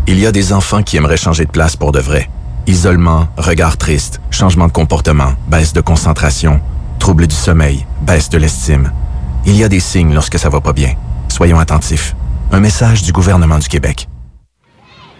Il 0.08 0.18
y 0.18 0.24
a 0.24 0.32
des 0.32 0.54
enfants 0.54 0.82
qui 0.82 0.96
aimeraient 0.96 1.18
changer 1.18 1.44
de 1.44 1.50
place 1.50 1.76
pour 1.76 1.92
de 1.92 2.00
vrai. 2.00 2.30
Isolement, 2.68 3.26
regard 3.36 3.76
triste, 3.76 4.20
changement 4.30 4.68
de 4.68 4.72
comportement, 4.72 5.32
baisse 5.48 5.72
de 5.72 5.80
concentration, 5.80 6.60
trouble 7.00 7.26
du 7.26 7.34
sommeil, 7.34 7.84
baisse 8.02 8.28
de 8.28 8.38
l'estime. 8.38 8.92
Il 9.44 9.56
y 9.56 9.64
a 9.64 9.68
des 9.68 9.80
signes 9.80 10.14
lorsque 10.14 10.38
ça 10.38 10.48
va 10.48 10.60
pas 10.60 10.72
bien. 10.72 10.94
Soyons 11.28 11.58
attentifs. 11.58 12.14
Un 12.52 12.60
message 12.60 13.02
du 13.02 13.10
gouvernement 13.10 13.58
du 13.58 13.66
Québec. 13.66 14.06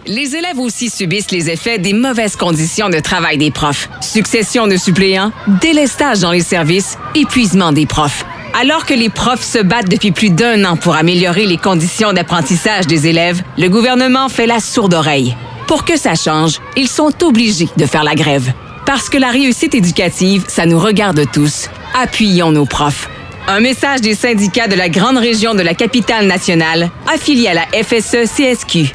Les 0.06 0.36
élèves 0.36 0.60
aussi 0.60 0.88
subissent 0.88 1.32
les 1.32 1.50
effets 1.50 1.78
des 1.78 1.92
mauvaises 1.94 2.36
conditions 2.36 2.90
de 2.90 3.00
travail 3.00 3.38
des 3.38 3.50
profs. 3.50 3.88
Succession 4.00 4.68
de 4.68 4.76
suppléants, 4.76 5.32
délestage 5.60 6.20
dans 6.20 6.32
les 6.32 6.42
services, 6.42 6.96
épuisement 7.16 7.72
des 7.72 7.86
profs. 7.86 8.24
Alors 8.60 8.86
que 8.86 8.94
les 8.94 9.08
profs 9.08 9.44
se 9.44 9.58
battent 9.58 9.90
depuis 9.90 10.12
plus 10.12 10.30
d'un 10.30 10.64
an 10.64 10.76
pour 10.76 10.94
améliorer 10.94 11.46
les 11.46 11.56
conditions 11.56 12.12
d'apprentissage 12.12 12.86
des 12.86 13.08
élèves, 13.08 13.42
le 13.58 13.68
gouvernement 13.68 14.28
fait 14.28 14.46
la 14.46 14.60
sourde 14.60 14.94
oreille. 14.94 15.36
Pour 15.66 15.84
que 15.84 15.96
ça 15.96 16.14
change, 16.14 16.60
ils 16.76 16.88
sont 16.88 17.12
obligés 17.22 17.68
de 17.76 17.86
faire 17.86 18.04
la 18.04 18.14
grève. 18.14 18.52
Parce 18.86 19.08
que 19.08 19.18
la 19.18 19.30
réussite 19.30 19.74
éducative, 19.74 20.44
ça 20.48 20.66
nous 20.66 20.78
regarde 20.78 21.24
tous. 21.32 21.68
Appuyons 21.94 22.52
nos 22.52 22.66
profs. 22.66 23.08
Un 23.48 23.60
message 23.60 24.00
des 24.00 24.14
syndicats 24.14 24.68
de 24.68 24.76
la 24.76 24.88
grande 24.88 25.18
région 25.18 25.54
de 25.54 25.62
la 25.62 25.74
capitale 25.74 26.26
nationale, 26.26 26.90
affiliés 27.12 27.48
à 27.48 27.54
la 27.54 27.66
FSE-CSQ. 27.72 28.94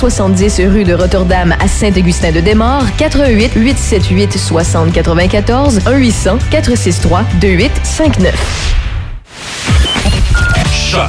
270 0.01 0.61
rue 0.73 0.83
de 0.83 0.95
Rotterdam 0.95 1.55
à 1.59 1.67
Saint-Augustin-de-Desmaures, 1.67 2.87
88 2.97 3.51
878 3.55 4.35
60 4.35 4.93
94 4.93 5.81
1 5.85 5.91
800 5.91 6.37
463 6.49 7.23
2859. 7.39 8.35
Choc 10.73 11.01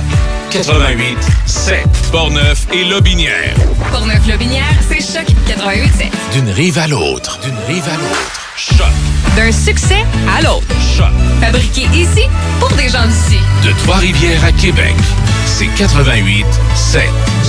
88 0.50 1.16
7 1.46 1.86
Portneuf 2.12 2.66
et 2.70 2.84
Lobinière. 2.84 3.54
Portneuf-Lobinière, 3.90 4.74
c'est 4.86 5.00
Choc 5.00 5.26
88.7. 5.48 6.10
D'une 6.34 6.50
rive 6.50 6.78
à 6.78 6.86
l'autre. 6.86 7.40
D'une 7.42 7.74
rive 7.74 7.88
à 7.88 7.96
l'autre. 7.96 8.42
Choc. 8.58 8.92
D'un 9.36 9.52
succès 9.52 10.04
à 10.36 10.42
l'autre. 10.42 10.66
Choc. 10.94 11.06
Fabriqué 11.40 11.88
ici 11.94 12.28
pour 12.60 12.68
des 12.72 12.90
gens 12.90 13.06
d'ici. 13.06 13.40
De 13.64 13.72
Trois-Rivières 13.84 14.44
à 14.44 14.52
Québec, 14.52 14.94
c'est 15.46 15.68
88 15.78 16.44
7. 16.74 17.02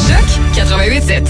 Choc 0.08 0.26
88.7. 0.56 1.28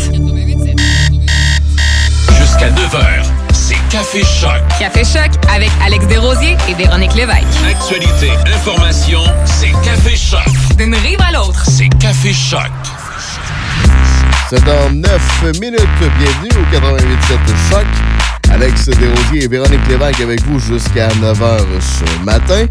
Jusqu'à 2.40 2.70
9h, 2.70 3.24
c'est 3.54 3.78
Café 3.90 4.24
Choc. 4.24 4.62
Café 4.80 5.04
Choc 5.04 5.32
avec 5.54 5.70
Alex 5.86 6.08
Desrosiers 6.08 6.58
et 6.68 6.74
Véronique 6.74 7.14
Lévesque. 7.14 7.44
Actualité, 7.70 8.32
information, 8.54 9.22
c'est 9.46 9.72
Café 9.84 10.16
Choc. 10.16 10.48
D'une 10.78 10.96
rive 10.96 11.20
à 11.22 11.32
l'autre. 11.32 11.64
C'est 11.66 11.90
Café 12.00 12.34
Choc. 12.34 12.72
C'est 14.50 14.64
dans 14.66 14.90
9 14.92 15.60
minutes. 15.60 15.82
Bienvenue 16.00 16.50
au 16.58 16.76
88.7 16.76 17.00
Choc. 17.70 17.86
Alex 18.52 18.86
Desrosiers 18.86 19.44
et 19.44 19.48
Véronique 19.48 19.88
Lévesque 19.88 20.22
avec 20.22 20.42
vous 20.46 20.60
jusqu'à 20.60 21.08
9h 21.10 21.60
ce 21.80 22.24
matin. 22.24 22.66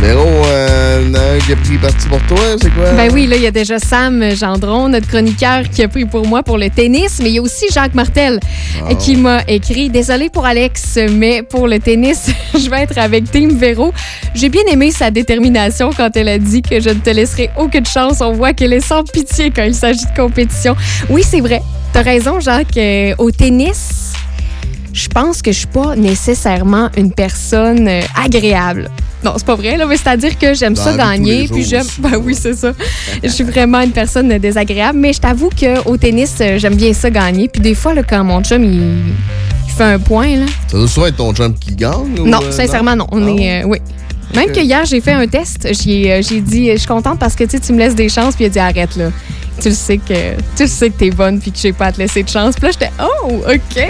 Véro, 0.00 0.26
euh, 0.26 1.12
un 1.14 1.38
qui 1.44 1.52
a 1.52 1.56
pris 1.56 1.78
parti 1.78 2.08
pour 2.08 2.20
toi, 2.22 2.38
c'est 2.60 2.72
quoi? 2.74 2.92
Ben 2.92 3.10
oui, 3.12 3.26
là, 3.26 3.36
il 3.36 3.42
y 3.42 3.46
a 3.46 3.50
déjà 3.50 3.78
Sam 3.78 4.34
Gendron, 4.34 4.88
notre 4.88 5.08
chroniqueur, 5.08 5.62
qui 5.70 5.82
a 5.82 5.88
pris 5.88 6.04
pour 6.04 6.26
moi 6.26 6.42
pour 6.42 6.58
le 6.58 6.68
tennis, 6.70 7.18
mais 7.22 7.30
il 7.30 7.34
y 7.36 7.38
a 7.38 7.42
aussi 7.42 7.66
Jacques 7.72 7.94
Martel 7.94 8.40
euh, 8.88 8.94
qui 8.94 9.16
m'a 9.16 9.42
écrit 9.48 9.88
Désolé 9.88 10.28
pour 10.28 10.44
Alex, 10.44 10.98
mais 11.10 11.42
pour 11.42 11.66
le 11.66 11.78
tennis, 11.78 12.30
je 12.54 12.68
vais 12.68 12.82
être 12.82 12.98
avec 12.98 13.30
Team 13.30 13.56
Véro. 13.56 13.92
J'ai 14.34 14.48
bien 14.48 14.62
aimé 14.70 14.90
sa 14.90 15.10
détermination 15.10 15.90
quand 15.96 16.16
elle 16.16 16.28
a 16.28 16.38
dit 16.38 16.62
que 16.62 16.80
je 16.80 16.90
ne 16.90 17.00
te 17.00 17.10
laisserai 17.10 17.50
aucune 17.56 17.86
chance. 17.86 18.20
On 18.20 18.32
voit 18.32 18.52
qu'elle 18.52 18.72
est 18.72 18.86
sans 18.86 19.02
pitié 19.04 19.50
quand 19.54 19.64
il 19.64 19.74
s'agit 19.74 20.04
de 20.04 20.16
compétition. 20.16 20.76
Oui, 21.08 21.22
c'est 21.26 21.40
vrai. 21.40 21.62
T'as 21.92 22.02
raison, 22.02 22.40
Jacques. 22.40 22.76
Euh, 22.76 23.14
au 23.18 23.30
tennis, 23.30 24.05
je 24.96 25.08
pense 25.08 25.42
que 25.42 25.52
je 25.52 25.58
suis 25.58 25.66
pas 25.66 25.94
nécessairement 25.94 26.88
une 26.96 27.12
personne 27.12 27.86
euh, 27.86 28.00
agréable. 28.22 28.90
Non, 29.22 29.34
c'est 29.36 29.46
pas 29.46 29.54
vrai, 29.54 29.76
là, 29.76 29.84
mais 29.86 29.96
c'est-à-dire 29.96 30.38
que 30.38 30.54
j'aime 30.54 30.74
ça 30.74 30.96
gagner, 30.96 31.48
puis 31.48 31.64
j'aime. 31.64 31.84
Ben 31.98 32.16
oui, 32.22 32.34
c'est 32.34 32.54
ça. 32.54 32.72
Je 33.22 33.28
suis 33.28 33.44
vraiment 33.44 33.80
une 33.80 33.90
personne 33.90 34.28
désagréable, 34.38 34.98
mais 34.98 35.12
je 35.12 35.20
t'avoue 35.20 35.50
qu'au 35.50 35.96
tennis, 35.98 36.36
euh, 36.40 36.58
j'aime 36.58 36.76
bien 36.76 36.92
ça 36.94 37.10
gagner. 37.10 37.48
Puis 37.48 37.60
des 37.60 37.74
fois, 37.74 37.92
là, 37.92 38.02
quand 38.02 38.24
mon 38.24 38.42
chum, 38.42 38.64
il, 38.64 39.02
fait 39.76 39.84
un 39.84 39.98
point, 39.98 40.36
là. 40.36 40.46
Ça 40.68 40.78
doit 40.78 40.88
souvent 40.88 41.06
être 41.06 41.16
ton 41.16 41.34
chum 41.34 41.54
qui 41.58 41.74
gagne? 41.74 42.18
ou, 42.18 42.26
Non, 42.26 42.40
euh, 42.42 42.50
sincèrement, 42.50 42.96
non. 42.96 43.06
On 43.12 43.36
est. 43.36 43.62
euh, 43.62 43.66
oui. 43.66 43.78
Même 44.34 44.50
que 44.50 44.60
hier, 44.60 44.84
j'ai 44.86 45.00
fait 45.00 45.12
un 45.12 45.26
test. 45.26 45.68
J'ai 45.82 46.12
euh, 46.12 46.40
dit, 46.40 46.70
je 46.72 46.76
suis 46.76 46.86
contente 46.88 47.18
parce 47.18 47.34
que 47.34 47.44
tu 47.44 47.72
me 47.72 47.78
laisses 47.78 47.94
des 47.94 48.08
chances, 48.08 48.34
puis 48.34 48.44
il 48.44 48.48
a 48.48 48.50
dit, 48.50 48.58
arrête, 48.58 48.96
là. 48.96 49.10
Tu 49.60 49.68
le 49.70 49.74
sais 49.74 49.98
que 49.98 50.34
tu 50.56 50.62
le 50.62 50.66
sais 50.66 50.90
que 50.90 50.98
t'es 50.98 51.10
bonne, 51.10 51.40
puis 51.40 51.50
que 51.52 51.58
j'ai 51.58 51.72
pas 51.72 51.86
à 51.86 51.92
te 51.92 51.98
laisser 51.98 52.22
de 52.22 52.28
chance. 52.28 52.54
Puis 52.56 52.64
là, 52.66 52.70
j'étais, 52.72 52.90
oh, 53.02 53.42
OK. 53.48 53.82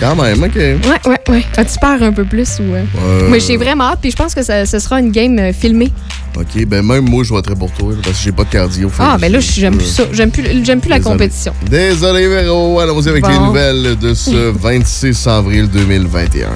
Quand 0.00 0.16
même, 0.16 0.42
OK. 0.42 0.54
Ouais, 0.54 0.78
ouais, 1.10 1.20
ouais. 1.28 1.44
As-tu 1.56 1.78
peur 1.78 2.02
un 2.02 2.12
peu 2.12 2.24
plus 2.24 2.58
ou. 2.60 2.74
euh? 2.74 2.84
Euh, 2.98 3.28
Mais 3.30 3.40
j'ai 3.40 3.56
vraiment 3.56 3.84
hâte, 3.84 3.98
puis 4.02 4.10
je 4.10 4.16
pense 4.16 4.34
que 4.34 4.42
ça- 4.42 4.66
ce 4.66 4.78
sera 4.78 5.00
une 5.00 5.10
game 5.10 5.38
euh, 5.38 5.52
filmée. 5.52 5.90
OK, 6.36 6.64
ben 6.66 6.82
même 6.82 7.08
moi, 7.08 7.24
je 7.24 7.28
voterais 7.28 7.54
pour 7.54 7.70
toi 7.72 7.92
parce 8.02 8.16
que 8.18 8.24
j'ai 8.24 8.32
pas 8.32 8.44
de 8.44 8.48
cardio. 8.50 8.90
Ah, 8.98 9.18
ben 9.20 9.30
là, 9.30 9.38
j'aime 9.40 9.76
plus 9.76 9.86
ça. 9.86 10.04
J'aime 10.12 10.30
plus, 10.30 10.64
j'aime 10.64 10.80
plus 10.80 10.88
la 10.88 10.98
compétition. 11.00 11.52
Désolé, 11.68 12.26
Véro. 12.26 12.80
Allons-y 12.80 13.08
avec 13.10 13.26
les 13.28 13.38
nouvelles 13.38 13.98
de 13.98 14.14
ce 14.14 14.30
26 14.58 15.26
avril 15.26 15.68
2021. 15.68 16.48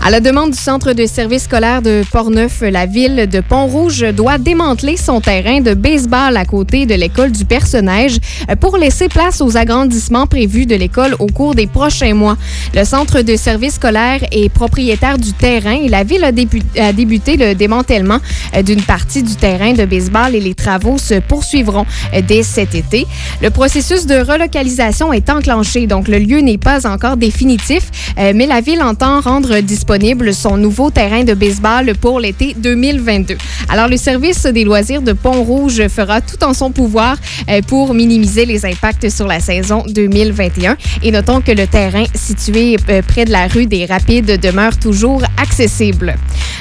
À 0.00 0.10
la 0.10 0.20
demande 0.20 0.52
du 0.52 0.58
Centre 0.58 0.92
de 0.92 1.06
services 1.06 1.42
scolaires 1.44 1.82
de 1.82 2.02
Portneuf, 2.10 2.60
la 2.62 2.86
ville 2.86 3.28
de 3.30 3.40
Pont-Rouge 3.40 4.04
doit 4.14 4.38
démanteler 4.38 4.96
son 4.96 5.20
terrain 5.20 5.60
de 5.60 5.74
baseball 5.74 6.36
à 6.36 6.44
côté 6.44 6.86
de 6.86 6.94
l'école 6.94 7.32
du 7.32 7.44
personnage 7.44 8.16
pour 8.60 8.76
laisser 8.78 9.08
place 9.08 9.40
aux 9.40 9.56
agrandissements 9.56 10.26
prévus 10.26 10.66
de 10.66 10.76
l'école 10.76 11.14
au 11.18 11.26
cours 11.26 11.54
des 11.54 11.66
prochains 11.66 12.14
mois. 12.14 12.36
Le 12.74 12.84
Centre 12.84 13.22
de 13.22 13.36
services 13.36 13.74
scolaires 13.74 14.20
est 14.30 14.48
propriétaire 14.48 15.18
du 15.18 15.32
terrain 15.32 15.76
et 15.82 15.88
la 15.88 16.04
ville 16.04 16.24
a, 16.24 16.32
débu- 16.32 16.62
a 16.78 16.92
débuté 16.92 17.36
le 17.36 17.54
démantèlement 17.54 18.18
d'une 18.64 18.82
partie 18.82 19.22
du 19.22 19.34
terrain 19.34 19.72
de 19.72 19.84
baseball 19.84 20.34
et 20.34 20.40
les 20.40 20.54
travaux 20.54 20.96
se 20.96 21.14
poursuivront 21.20 21.86
dès 22.26 22.44
cet 22.44 22.74
été. 22.74 23.06
Le 23.42 23.50
processus 23.50 24.06
de 24.06 24.14
relocalisation 24.14 25.12
est 25.12 25.28
enclenché, 25.28 25.86
donc 25.86 26.08
le 26.08 26.18
lieu 26.18 26.38
n'est 26.38 26.56
pas 26.56 26.86
encore 26.86 27.16
définitif, 27.16 27.90
mais 28.16 28.46
la 28.46 28.60
ville 28.60 28.80
entend 28.82 29.20
rendre 29.20 29.60
disponible 29.68 30.34
son 30.34 30.56
nouveau 30.56 30.90
terrain 30.90 31.22
de 31.22 31.34
baseball 31.34 31.92
pour 32.00 32.18
l'été 32.18 32.56
2022. 32.56 33.36
Alors, 33.68 33.86
le 33.86 33.98
service 33.98 34.44
des 34.46 34.64
loisirs 34.64 35.02
de 35.02 35.12
Pont-Rouge 35.12 35.86
fera 35.88 36.20
tout 36.22 36.42
en 36.42 36.54
son 36.54 36.72
pouvoir 36.72 37.16
euh, 37.48 37.60
pour 37.62 37.92
minimiser 37.94 38.46
les 38.46 38.64
impacts 38.64 39.10
sur 39.10 39.28
la 39.28 39.40
saison 39.40 39.84
2021. 39.86 40.76
Et 41.02 41.12
notons 41.12 41.42
que 41.42 41.52
le 41.52 41.66
terrain 41.66 42.04
situé 42.14 42.76
euh, 42.88 43.02
près 43.02 43.26
de 43.26 43.30
la 43.30 43.46
rue 43.46 43.66
des 43.66 43.84
Rapides 43.84 44.40
demeure 44.40 44.78
toujours 44.78 45.22
accessible. 45.36 46.16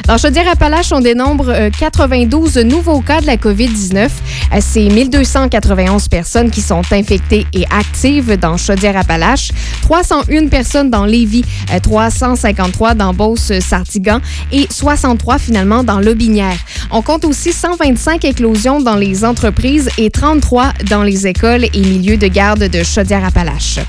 Dans 0.07 0.17
Chaudière-Appalaches, 0.17 0.93
on 0.93 1.01
dénombre 1.01 1.49
euh, 1.49 1.69
92 1.69 2.59
nouveaux 2.59 3.01
cas 3.01 3.19
de 3.19 3.25
la 3.25 3.35
COVID-19. 3.35 4.05
Euh, 4.05 4.57
C'est 4.61 4.87
1291 4.87 6.07
personnes 6.07 6.49
qui 6.49 6.61
sont 6.61 6.81
infectées 6.91 7.45
et 7.51 7.65
actives 7.65 8.37
dans 8.37 8.55
Chaudière-Appalaches, 8.55 9.51
301 9.81 10.47
personnes 10.47 10.89
dans 10.89 11.05
Lévis, 11.05 11.43
euh, 11.73 11.79
353 11.79 12.93
dans 12.97 13.13
Beauce-Sartigan 13.13 14.19
et 14.51 14.67
63 14.69 15.37
finalement 15.37 15.83
dans 15.83 15.99
Lobinière. 15.99 16.57
On 16.91 17.01
compte 17.01 17.25
aussi 17.25 17.53
125 17.53 18.25
éclosions 18.25 18.81
dans 18.81 18.95
les 18.95 19.23
entreprises 19.23 19.89
et 19.97 20.09
33 20.09 20.73
dans 20.89 21.03
les 21.03 21.27
écoles 21.27 21.65
et 21.65 21.81
milieux 21.81 22.17
de 22.17 22.27
garde 22.27 22.63
de 22.67 22.83
Chaudière-Appalaches. 22.83 23.79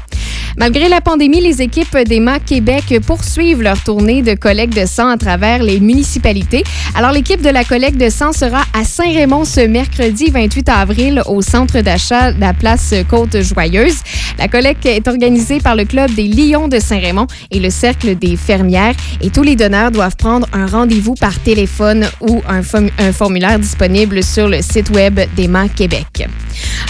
Malgré 0.59 0.89
la 0.89 1.01
pandémie, 1.01 1.41
les 1.41 1.63
équipes 1.63 1.97
d'EMA 1.97 2.41
Québec 2.41 2.99
poursuivent 3.07 3.63
leur 3.63 3.81
tournée 3.81 4.23
de 4.23 4.35
collecte 4.35 4.75
de 4.75 4.87
sang 4.87 5.09
à 5.09 5.17
travers 5.17 5.63
les 5.63 5.79
municipalités. 5.79 6.65
Alors, 6.97 7.13
l'équipe 7.13 7.41
de 7.41 7.49
la 7.49 7.63
collecte 7.63 7.97
de 7.97 8.09
sang 8.09 8.33
sera 8.33 8.63
à 8.73 8.83
Saint-Raymond 8.83 9.45
ce 9.45 9.61
mercredi 9.61 10.31
28 10.31 10.69
avril 10.69 11.23
au 11.27 11.43
centre 11.43 11.81
d'achat 11.81 12.33
de 12.33 12.41
la 12.41 12.55
place 12.55 12.93
Côte-Joyeuse. 13.09 13.99
La 14.37 14.49
collecte 14.49 14.85
est 14.87 15.07
organisée 15.07 15.61
par 15.61 15.77
le 15.77 15.85
Club 15.85 16.13
des 16.15 16.27
Lions 16.27 16.67
de 16.67 16.81
Saint-Raymond 16.81 17.29
et 17.53 17.61
le 17.61 17.71
Cercle 17.71 18.17
des 18.17 18.37
Fermières. 18.37 18.95
Et 19.21 19.31
tous 19.31 19.43
les 19.43 19.57
donneurs 19.57 19.91
doivent 19.91 20.17
prendre 20.17 20.47
un 20.53 20.67
rendez-vous 20.67 21.15
par 21.15 21.39
téléphone 21.41 22.07
ou 22.21 22.43
un, 22.49 22.63
form- 22.63 22.91
un 22.99 23.13
formulaire 23.13 23.59
disponible 23.59 24.23
sur 24.23 24.49
le 24.49 24.63
site 24.63 24.91
web 24.91 25.21
d'EMA 25.37 25.69
Québec. 25.69 26.29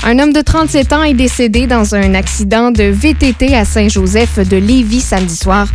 Un 0.05 0.19
homme 0.19 0.33
de 0.33 0.41
37 0.41 0.93
ans 0.93 1.03
est 1.03 1.15
décédé 1.15 1.67
dans 1.67 1.95
un 1.95 2.15
accident 2.15 2.71
de 2.71 2.85
VTT 2.85 3.55
à 3.55 3.65
Saint-Joseph 3.65 4.39
de 4.49 4.57
Lévis 4.57 5.01
samedi 5.01 5.37
soir. 5.37 5.67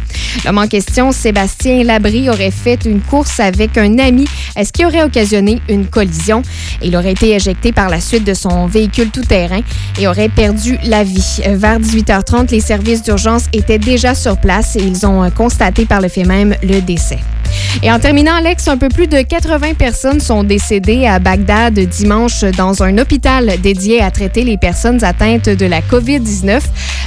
L'homme 0.45 0.57
en 0.57 0.67
question, 0.67 1.11
Sébastien 1.11 1.83
Labrie, 1.83 2.29
aurait 2.29 2.49
fait 2.51 2.85
une 2.85 3.01
course 3.01 3.39
avec 3.39 3.77
un 3.77 3.99
ami, 3.99 4.25
ce 4.57 4.71
qui 4.71 4.85
aurait 4.85 5.03
occasionné 5.03 5.61
une 5.69 5.85
collision. 5.85 6.41
Il 6.81 6.95
aurait 6.95 7.11
été 7.11 7.35
éjecté 7.35 7.71
par 7.71 7.89
la 7.89 7.99
suite 8.01 8.23
de 8.23 8.33
son 8.33 8.65
véhicule 8.65 9.09
tout-terrain 9.09 9.61
et 9.99 10.07
aurait 10.07 10.29
perdu 10.29 10.77
la 10.85 11.03
vie. 11.03 11.41
Vers 11.45 11.79
18h30, 11.79 12.49
les 12.51 12.61
services 12.61 13.03
d'urgence 13.03 13.43
étaient 13.53 13.77
déjà 13.77 14.15
sur 14.15 14.37
place 14.37 14.75
et 14.75 14.81
ils 14.81 15.05
ont 15.05 15.23
euh, 15.23 15.29
constaté 15.29 15.85
par 15.85 16.01
le 16.01 16.07
fait 16.13 16.25
même 16.25 16.55
le 16.61 16.79
décès. 16.81 17.19
Et 17.81 17.91
en 17.91 17.99
terminant, 17.99 18.35
Alex, 18.35 18.67
un 18.67 18.77
peu 18.77 18.89
plus 18.89 19.07
de 19.07 19.21
80 19.21 19.73
personnes 19.73 20.19
sont 20.19 20.43
décédées 20.43 21.05
à 21.05 21.19
Bagdad 21.19 21.73
dimanche 21.79 22.43
dans 22.57 22.83
un 22.83 22.97
hôpital 22.97 23.59
dédié 23.61 24.01
à 24.01 24.11
traiter 24.11 24.43
les 24.43 24.57
personnes 24.57 25.03
atteintes 25.03 25.49
de 25.49 25.65
la 25.65 25.81
COVID-19. 25.81 26.61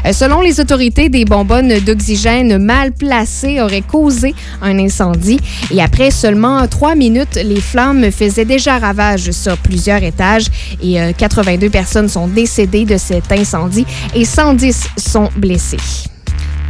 Euh, 0.07 0.13
Selon 0.13 0.41
les 0.41 0.61
autorités, 0.61 1.09
des 1.09 1.25
bonbonnes 1.25 1.79
d'oxygène 1.81 2.59
mal 2.59 2.93
placées 2.93 3.61
auraient 3.61 3.83
causé 3.83 4.35
un 4.61 4.79
incendie. 4.79 5.41
Et 5.71 5.81
après 5.81 6.11
seulement 6.11 6.67
trois 6.67 6.95
minutes, 6.95 7.39
les 7.43 7.61
flammes 7.61 8.11
faisaient 8.11 8.45
déjà 8.45 8.79
ravage 8.79 9.31
sur 9.31 9.57
plusieurs 9.59 10.03
étages 10.03 10.47
et 10.83 11.01
euh, 11.01 11.13
82 11.17 11.71
personnes 11.71 12.09
sont 12.09 12.29
décédées 12.29 12.85
de 12.85 12.97
cet 12.97 13.31
incendie 13.33 13.87
et 14.15 14.25
110 14.25 14.89
sont 14.99 15.29
blessées. 15.37 16.16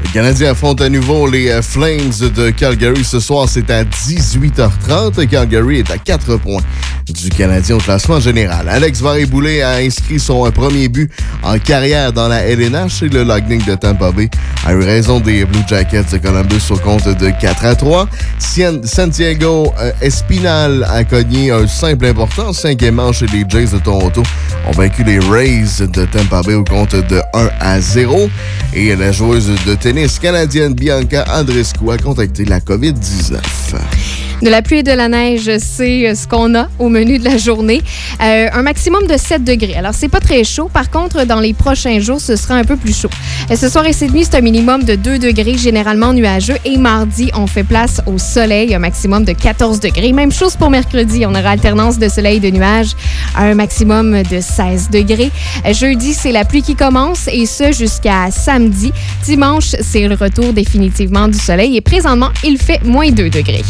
Les 0.05 0.11
Canadiens 0.13 0.51
affrontent 0.53 0.85
à 0.85 0.89
nouveau 0.89 1.27
les 1.29 1.49
euh, 1.51 1.63
Flames 1.63 2.13
de 2.35 2.51
Calgary 2.51 3.05
ce 3.05 3.19
soir. 3.19 3.49
C'est 3.49 3.71
à 3.71 3.83
18h30. 3.85 5.27
Calgary 5.27 5.79
est 5.81 5.91
à 5.91 5.99
4 5.99 6.37
points 6.37 6.63
du 7.09 7.29
Canadien 7.31 7.77
au 7.77 7.79
classement 7.79 8.19
général. 8.21 8.69
Alex 8.69 9.01
Varey-Boulet 9.01 9.63
a 9.63 9.77
inscrit 9.77 10.19
son 10.19 10.47
euh, 10.47 10.51
premier 10.51 10.89
but 10.89 11.11
en 11.43 11.59
carrière 11.59 12.13
dans 12.13 12.29
la 12.29 12.43
LNH 12.47 13.03
et 13.05 13.09
le 13.09 13.23
Lightning 13.25 13.65
de 13.65 13.75
Tampa 13.75 14.11
Bay 14.13 14.29
a 14.67 14.73
eu 14.75 14.81
raison 14.83 15.21
des 15.21 15.45
Blue 15.45 15.61
Jackets 15.69 16.05
de 16.13 16.19
Columbus 16.19 16.63
au 16.71 16.77
compte 16.77 17.09
de 17.09 17.31
4 17.41 17.65
à 17.65 17.75
3. 17.75 18.09
Sien- 18.39 18.83
Santiago 18.85 19.73
euh, 19.81 19.93
Espinal 20.03 20.85
a 20.91 21.05
cogné 21.05 21.51
un 21.53 21.67
simple 21.67 22.07
important 22.07 22.53
cinquième 22.53 22.97
manche 22.97 23.23
et 23.23 23.27
les 23.29 23.45
Jays 23.49 23.73
de 23.73 23.79
Toronto 23.79 24.23
ont 24.67 24.73
vaincu 24.73 25.05
les 25.05 25.19
Rays 25.21 25.65
de 25.81 26.05
Tampa 26.05 26.43
Bay 26.43 26.55
au 26.55 26.65
compte 26.65 26.95
de 26.97 27.21
1 27.35 27.49
à 27.61 27.81
0. 27.81 28.29
Et 28.75 28.95
la 28.95 29.11
joueuse 29.13 29.51
de 29.65 29.75
tennis 29.87 30.19
canadienne 30.19 30.75
Bianca 30.75 31.23
Andreescu 31.29 31.93
a 31.93 31.97
contacté 31.97 32.45
la 32.45 32.59
COVID-19. 32.59 34.26
De 34.43 34.51
la 34.51 34.61
pluie 34.61 34.81
et 34.81 34.83
de 34.83 34.93
la 34.93 35.09
neige, 35.09 35.51
c'est 35.59 36.07
euh, 36.07 36.15
ce 36.15 36.27
qu'on 36.27 36.55
a 36.55 36.69
au 36.79 36.91
menu 36.91 37.19
de 37.19 37.25
la 37.25 37.39
journée. 37.39 37.81
Euh, 38.23 38.49
un 38.53 38.61
maximum 38.61 39.07
de 39.07 39.17
7 39.17 39.43
degrés. 39.45 39.75
Alors, 39.77 39.95
c'est 39.95 40.11
pas 40.11 40.21
très 40.21 40.45
chaud. 40.45 40.69
Par 40.71 40.91
contre, 40.91 41.25
dans 41.25 41.41
les 41.41 41.55
prochains 41.55 42.01
jours, 42.01 42.21
ce 42.21 42.37
sera 42.37 42.55
un 42.55 42.65
peu 42.65 42.77
plus 42.77 42.95
chaud. 42.95 43.09
Euh, 43.51 43.57
ce 43.57 43.71
soir 43.71 43.87
et 43.87 43.95
cette 43.95 44.13
nuit, 44.13 44.25
c'est 44.25 44.37
un 44.37 44.43
minimum 44.43 44.85
de 44.85 44.95
2 44.95 45.19
degrés, 45.19 45.57
généralement 45.57 46.13
nuageux. 46.13 46.59
Et 46.67 46.77
mardi, 46.77 47.31
on 47.35 47.47
fait 47.47 47.65
place 47.65 48.03
au 48.05 48.19
soleil, 48.19 48.75
un 48.75 48.79
maximum 48.79 49.25
de 49.25 49.33
14 49.33 49.81
degrés. 49.81 50.13
Même 50.13 50.33
chose 50.33 50.55
pour 50.55 50.69
mercredi. 50.69 51.25
On 51.25 51.35
aura 51.35 51.51
alternance 51.51 51.99
de 51.99 52.09
soleil 52.09 52.37
et 52.37 52.41
de 52.41 52.51
nuages 52.51 52.91
un 53.37 53.55
maximum 53.55 54.23
de 54.23 54.41
16 54.43 54.91
degrés. 54.91 55.31
Jeudi, 55.73 56.13
c'est 56.13 56.33
la 56.33 56.45
pluie 56.45 56.63
qui 56.63 56.75
commence 56.75 57.27
et 57.33 57.47
ce 57.47 57.73
jusqu'à 57.73 58.31
samedi. 58.31 58.93
Dimanche, 59.25 59.77
c'est 59.81 60.07
le 60.07 60.15
retour 60.15 60.53
définitivement 60.53 61.27
du 61.29 61.39
soleil 61.39 61.77
et 61.79 61.81
présentement, 61.81 62.31
il 62.45 62.59
fait 62.59 62.85
moins 62.85 63.11
2 63.11 63.31
degrés. 63.31 63.65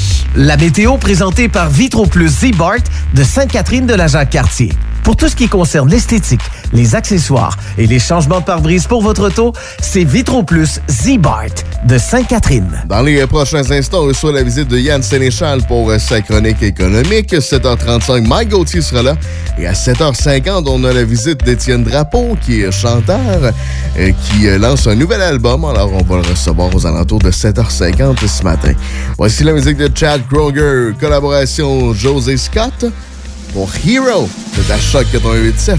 Météo 0.57 0.97
présentée 0.97 1.49
par 1.49 1.71
Vitro 1.71 2.07
Plus 2.07 2.29
Z-Bart 2.29 2.79
de 3.15 3.23
Sainte-Catherine 3.23 3.87
de 3.87 3.95
la 3.95 4.07
Jacques-Cartier. 4.07 4.73
Pour 5.07 5.15
tout 5.15 5.29
ce 5.29 5.37
qui 5.37 5.49
concerne 5.49 5.89
l'esthétique, 5.89 6.41
les 6.73 6.97
accessoires 6.97 7.57
et 7.79 7.87
les 7.87 8.01
changements 8.01 8.41
de 8.41 8.45
pare-brise 8.45 8.89
pour 8.89 9.03
votre 9.03 9.29
auto, 9.29 9.53
c'est 9.81 10.03
Vitro 10.03 10.43
Plus 10.43 10.81
Z-Bart 10.91 11.45
de 11.85 11.97
Sainte-Catherine. 11.97 12.83
Dans 12.89 13.03
les 13.03 13.21
euh, 13.21 13.29
prochains 13.29 13.71
instants, 13.71 14.01
on 14.03 14.07
reçoit 14.07 14.33
la 14.33 14.43
visite 14.43 14.67
de 14.67 14.77
Yann 14.77 15.05
Sénéchal 15.05 15.65
pour 15.69 15.89
euh, 15.91 16.01
sa 16.01 16.23
chronique 16.23 16.61
économique. 16.61 17.33
7h35, 17.33 18.27
Mike 18.27 18.49
Gauthier 18.49 18.81
sera 18.81 19.05
là. 19.05 19.15
Et 19.57 19.69
à 19.69 19.75
7h50, 19.75 20.65
on 20.67 20.83
a 20.83 20.93
la 20.93 21.05
visite 21.05 21.45
d'Étienne 21.45 21.85
Drapeau, 21.85 22.37
qui 22.45 22.63
est 22.63 22.73
chanteur, 22.73 23.53
euh, 23.97 24.11
qui 24.11 24.49
lance 24.59 24.89
un 24.89 24.97
nouvel 24.97 25.23
album. 25.23 25.67
Alors, 25.67 25.93
on 25.93 26.03
va 26.03 26.17
le 26.17 26.29
recevoir 26.29 26.75
aux 26.75 26.85
alentours 26.85 27.21
de 27.21 27.31
7h50 27.31 28.27
ce 28.27 28.43
matin. 28.43 28.73
Voici 29.17 29.45
la 29.45 29.53
musique 29.53 29.77
de 29.77 29.89
Chad 29.95 30.27
Kroger, 30.27 30.95
collaboration 30.99 31.95
José 31.95 32.37
Scott 32.37 32.87
pour 33.57 33.71
Hero. 33.87 34.29
C'est 34.53 34.71
à 34.71 34.79
Choc 34.79 35.07
88.7. 35.15 35.79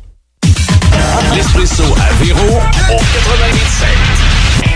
L'espresso 1.33 1.83
à 1.97 2.13
Véro 2.23 2.39
au 2.47 2.97
88.7. 2.97 4.00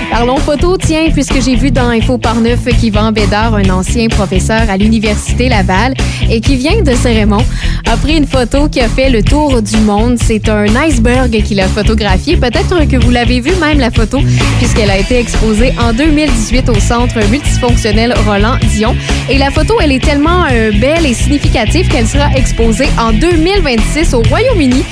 Parlons 0.09 0.37
photo, 0.37 0.77
tiens, 0.77 1.09
puisque 1.11 1.41
j'ai 1.41 1.55
vu 1.55 1.71
dans 1.71 1.89
Info 1.89 2.17
par 2.17 2.35
Neuf 2.35 2.65
qu'Yvan 2.79 3.11
Bédard, 3.11 3.55
un 3.55 3.69
ancien 3.69 4.07
professeur 4.07 4.61
à 4.69 4.77
l'Université 4.77 5.49
Laval 5.49 5.93
et 6.29 6.39
qui 6.41 6.55
vient 6.55 6.81
de 6.81 6.93
Cérémon, 6.93 7.43
a 7.85 7.97
pris 7.97 8.17
une 8.17 8.27
photo 8.27 8.69
qui 8.69 8.79
a 8.81 8.87
fait 8.87 9.09
le 9.09 9.23
tour 9.23 9.61
du 9.61 9.77
monde. 9.77 10.17
C'est 10.21 10.47
un 10.47 10.67
iceberg 10.75 11.43
qu'il 11.43 11.59
a 11.59 11.67
photographié. 11.67 12.37
Peut-être 12.37 12.87
que 12.87 12.97
vous 12.97 13.11
l'avez 13.11 13.41
vu 13.41 13.51
même 13.59 13.79
la 13.79 13.91
photo, 13.91 14.19
puisqu'elle 14.57 14.89
a 14.89 14.97
été 14.97 15.19
exposée 15.19 15.73
en 15.79 15.91
2018 15.91 16.69
au 16.69 16.79
Centre 16.79 17.19
multifonctionnel 17.29 18.13
Roland 18.25 18.57
Dion. 18.73 18.95
Et 19.29 19.37
la 19.37 19.51
photo, 19.51 19.75
elle 19.81 19.91
est 19.91 20.03
tellement 20.03 20.45
euh, 20.51 20.71
belle 20.79 21.05
et 21.05 21.13
significative 21.13 21.87
qu'elle 21.89 22.07
sera 22.07 22.31
exposée 22.35 22.87
en 22.97 23.11
2026 23.11 24.13
au 24.13 24.21
Royaume-Uni 24.21 24.83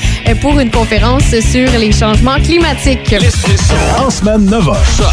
pour 0.42 0.60
une 0.60 0.72
conférence 0.72 1.24
sur 1.40 1.70
les 1.80 1.92
changements 1.92 2.40
climatiques. 2.40 3.16
En 3.98 4.10
semaine 4.10 4.50
9h. 4.50 5.13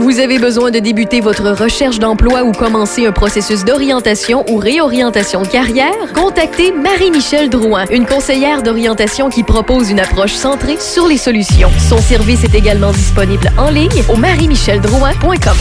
Vous 0.00 0.18
avez 0.18 0.38
besoin 0.38 0.70
de 0.70 0.78
débuter 0.78 1.20
votre 1.20 1.50
recherche 1.50 1.98
d'emploi 1.98 2.42
ou 2.42 2.52
commencer 2.52 3.06
un 3.06 3.12
processus 3.12 3.66
d'orientation 3.66 4.46
ou 4.48 4.56
réorientation 4.56 5.42
de 5.42 5.46
carrière? 5.46 5.92
Contactez 6.14 6.72
Marie-Michel 6.72 7.50
Drouin, 7.50 7.84
une 7.90 8.06
conseillère 8.06 8.62
d'orientation 8.62 9.28
qui 9.28 9.42
propose 9.42 9.90
une 9.90 10.00
approche 10.00 10.32
centrée 10.32 10.78
sur 10.80 11.06
les 11.06 11.18
solutions. 11.18 11.70
Son 11.86 11.98
service 11.98 12.44
est 12.44 12.54
également 12.54 12.92
disponible 12.92 13.52
en 13.58 13.68
ligne 13.68 14.02
au 14.08 14.16
marie-micheldrouin.com. 14.16 15.56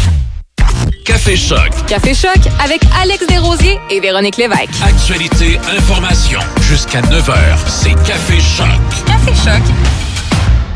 Café 1.03 1.35
Choc. 1.35 1.71
Café 1.85 2.13
Choc 2.13 2.39
avec 2.63 2.79
Alex 3.01 3.27
Desrosiers 3.27 3.77
et 3.91 3.99
Véronique 3.99 4.37
Lévesque. 4.37 4.69
Actualité, 4.81 5.59
information. 5.77 6.39
Jusqu'à 6.61 7.01
9h, 7.01 7.33
c'est 7.67 7.93
Café 8.07 8.39
Choc. 8.39 8.67
Café 9.05 9.33
Choc. 9.35 9.63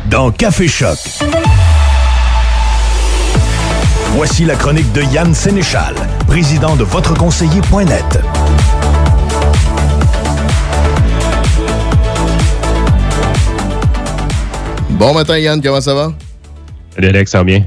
Dans 0.10 0.31
Café 0.31 0.68
Choc. 0.68 0.98
Voici 4.15 4.45
la 4.45 4.56
chronique 4.56 4.94
de 4.94 5.02
Yann 5.11 5.34
Sénéchal, 5.34 5.95
président 6.27 6.76
de 6.76 6.84
votreconseiller.net. 6.84 8.22
Bon 14.91 15.15
matin, 15.15 15.40
Yann, 15.40 15.60
comment 15.64 15.81
ça 15.81 15.95
va? 15.95 16.14
Salut 16.94 17.07
Alex, 17.07 17.31
ça 17.31 17.40
va 17.40 17.44
bien? 17.44 17.65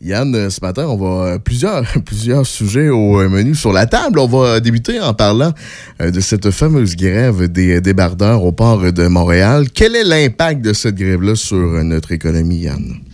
Yann, 0.00 0.34
euh, 0.34 0.50
ce 0.50 0.60
matin, 0.60 0.86
on 0.88 0.96
va 0.96 1.26
euh, 1.26 1.38
plusieurs, 1.38 1.84
plusieurs 2.04 2.44
sujets 2.44 2.88
au 2.88 3.20
euh, 3.20 3.28
menu 3.28 3.54
sur 3.54 3.72
la 3.72 3.86
table. 3.86 4.18
On 4.18 4.26
va 4.26 4.58
débuter 4.58 5.00
en 5.00 5.14
parlant 5.14 5.52
de 6.00 6.20
cette 6.20 6.50
fameuse 6.50 6.96
grève 6.96 7.46
des 7.46 7.80
débardeurs 7.80 8.42
au 8.42 8.50
port 8.50 8.92
de 8.92 9.06
Montréal. 9.06 9.66
Quel 9.72 9.94
est 9.94 10.04
l'impact 10.04 10.62
de 10.62 10.72
cette 10.72 10.96
grève-là 10.96 11.36
sur 11.36 11.84
notre 11.84 12.10
économie, 12.10 12.62
Yann? 12.62 13.05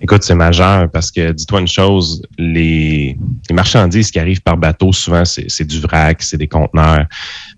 Écoute, 0.00 0.22
c'est 0.24 0.34
majeur 0.34 0.90
parce 0.90 1.10
que 1.10 1.32
dis-toi 1.32 1.60
une 1.60 1.68
chose, 1.68 2.22
les, 2.38 3.16
les 3.48 3.54
marchandises 3.54 4.10
qui 4.10 4.18
arrivent 4.18 4.42
par 4.42 4.56
bateau, 4.58 4.92
souvent, 4.92 5.24
c'est 5.24 5.46
c'est 5.48 5.64
du 5.64 5.80
vrac, 5.80 6.22
c'est 6.22 6.36
des 6.36 6.48
conteneurs. 6.48 7.06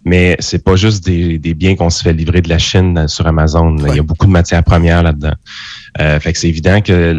Mais 0.05 0.37
c'est 0.39 0.63
pas 0.63 0.77
juste 0.77 1.05
des, 1.05 1.39
des 1.39 1.55
biens 1.55 1.75
qu'on 1.75 1.91
se 1.91 2.03
fait 2.03 2.13
livrer 2.13 2.41
de 2.41 2.49
la 2.49 2.59
Chine 2.59 2.95
dans- 2.95 3.09
sur 3.09 3.27
Amazon. 3.27 3.77
Il 3.89 3.97
y 3.97 3.99
a 3.99 4.03
beaucoup 4.03 4.27
de 4.27 4.31
matières 4.31 4.63
premières 4.63 5.03
là-dedans. 5.03 5.35
Euh, 6.01 6.21
fait 6.21 6.33
que 6.33 6.39
c'est 6.39 6.49
évident 6.49 6.81
que 6.81 7.13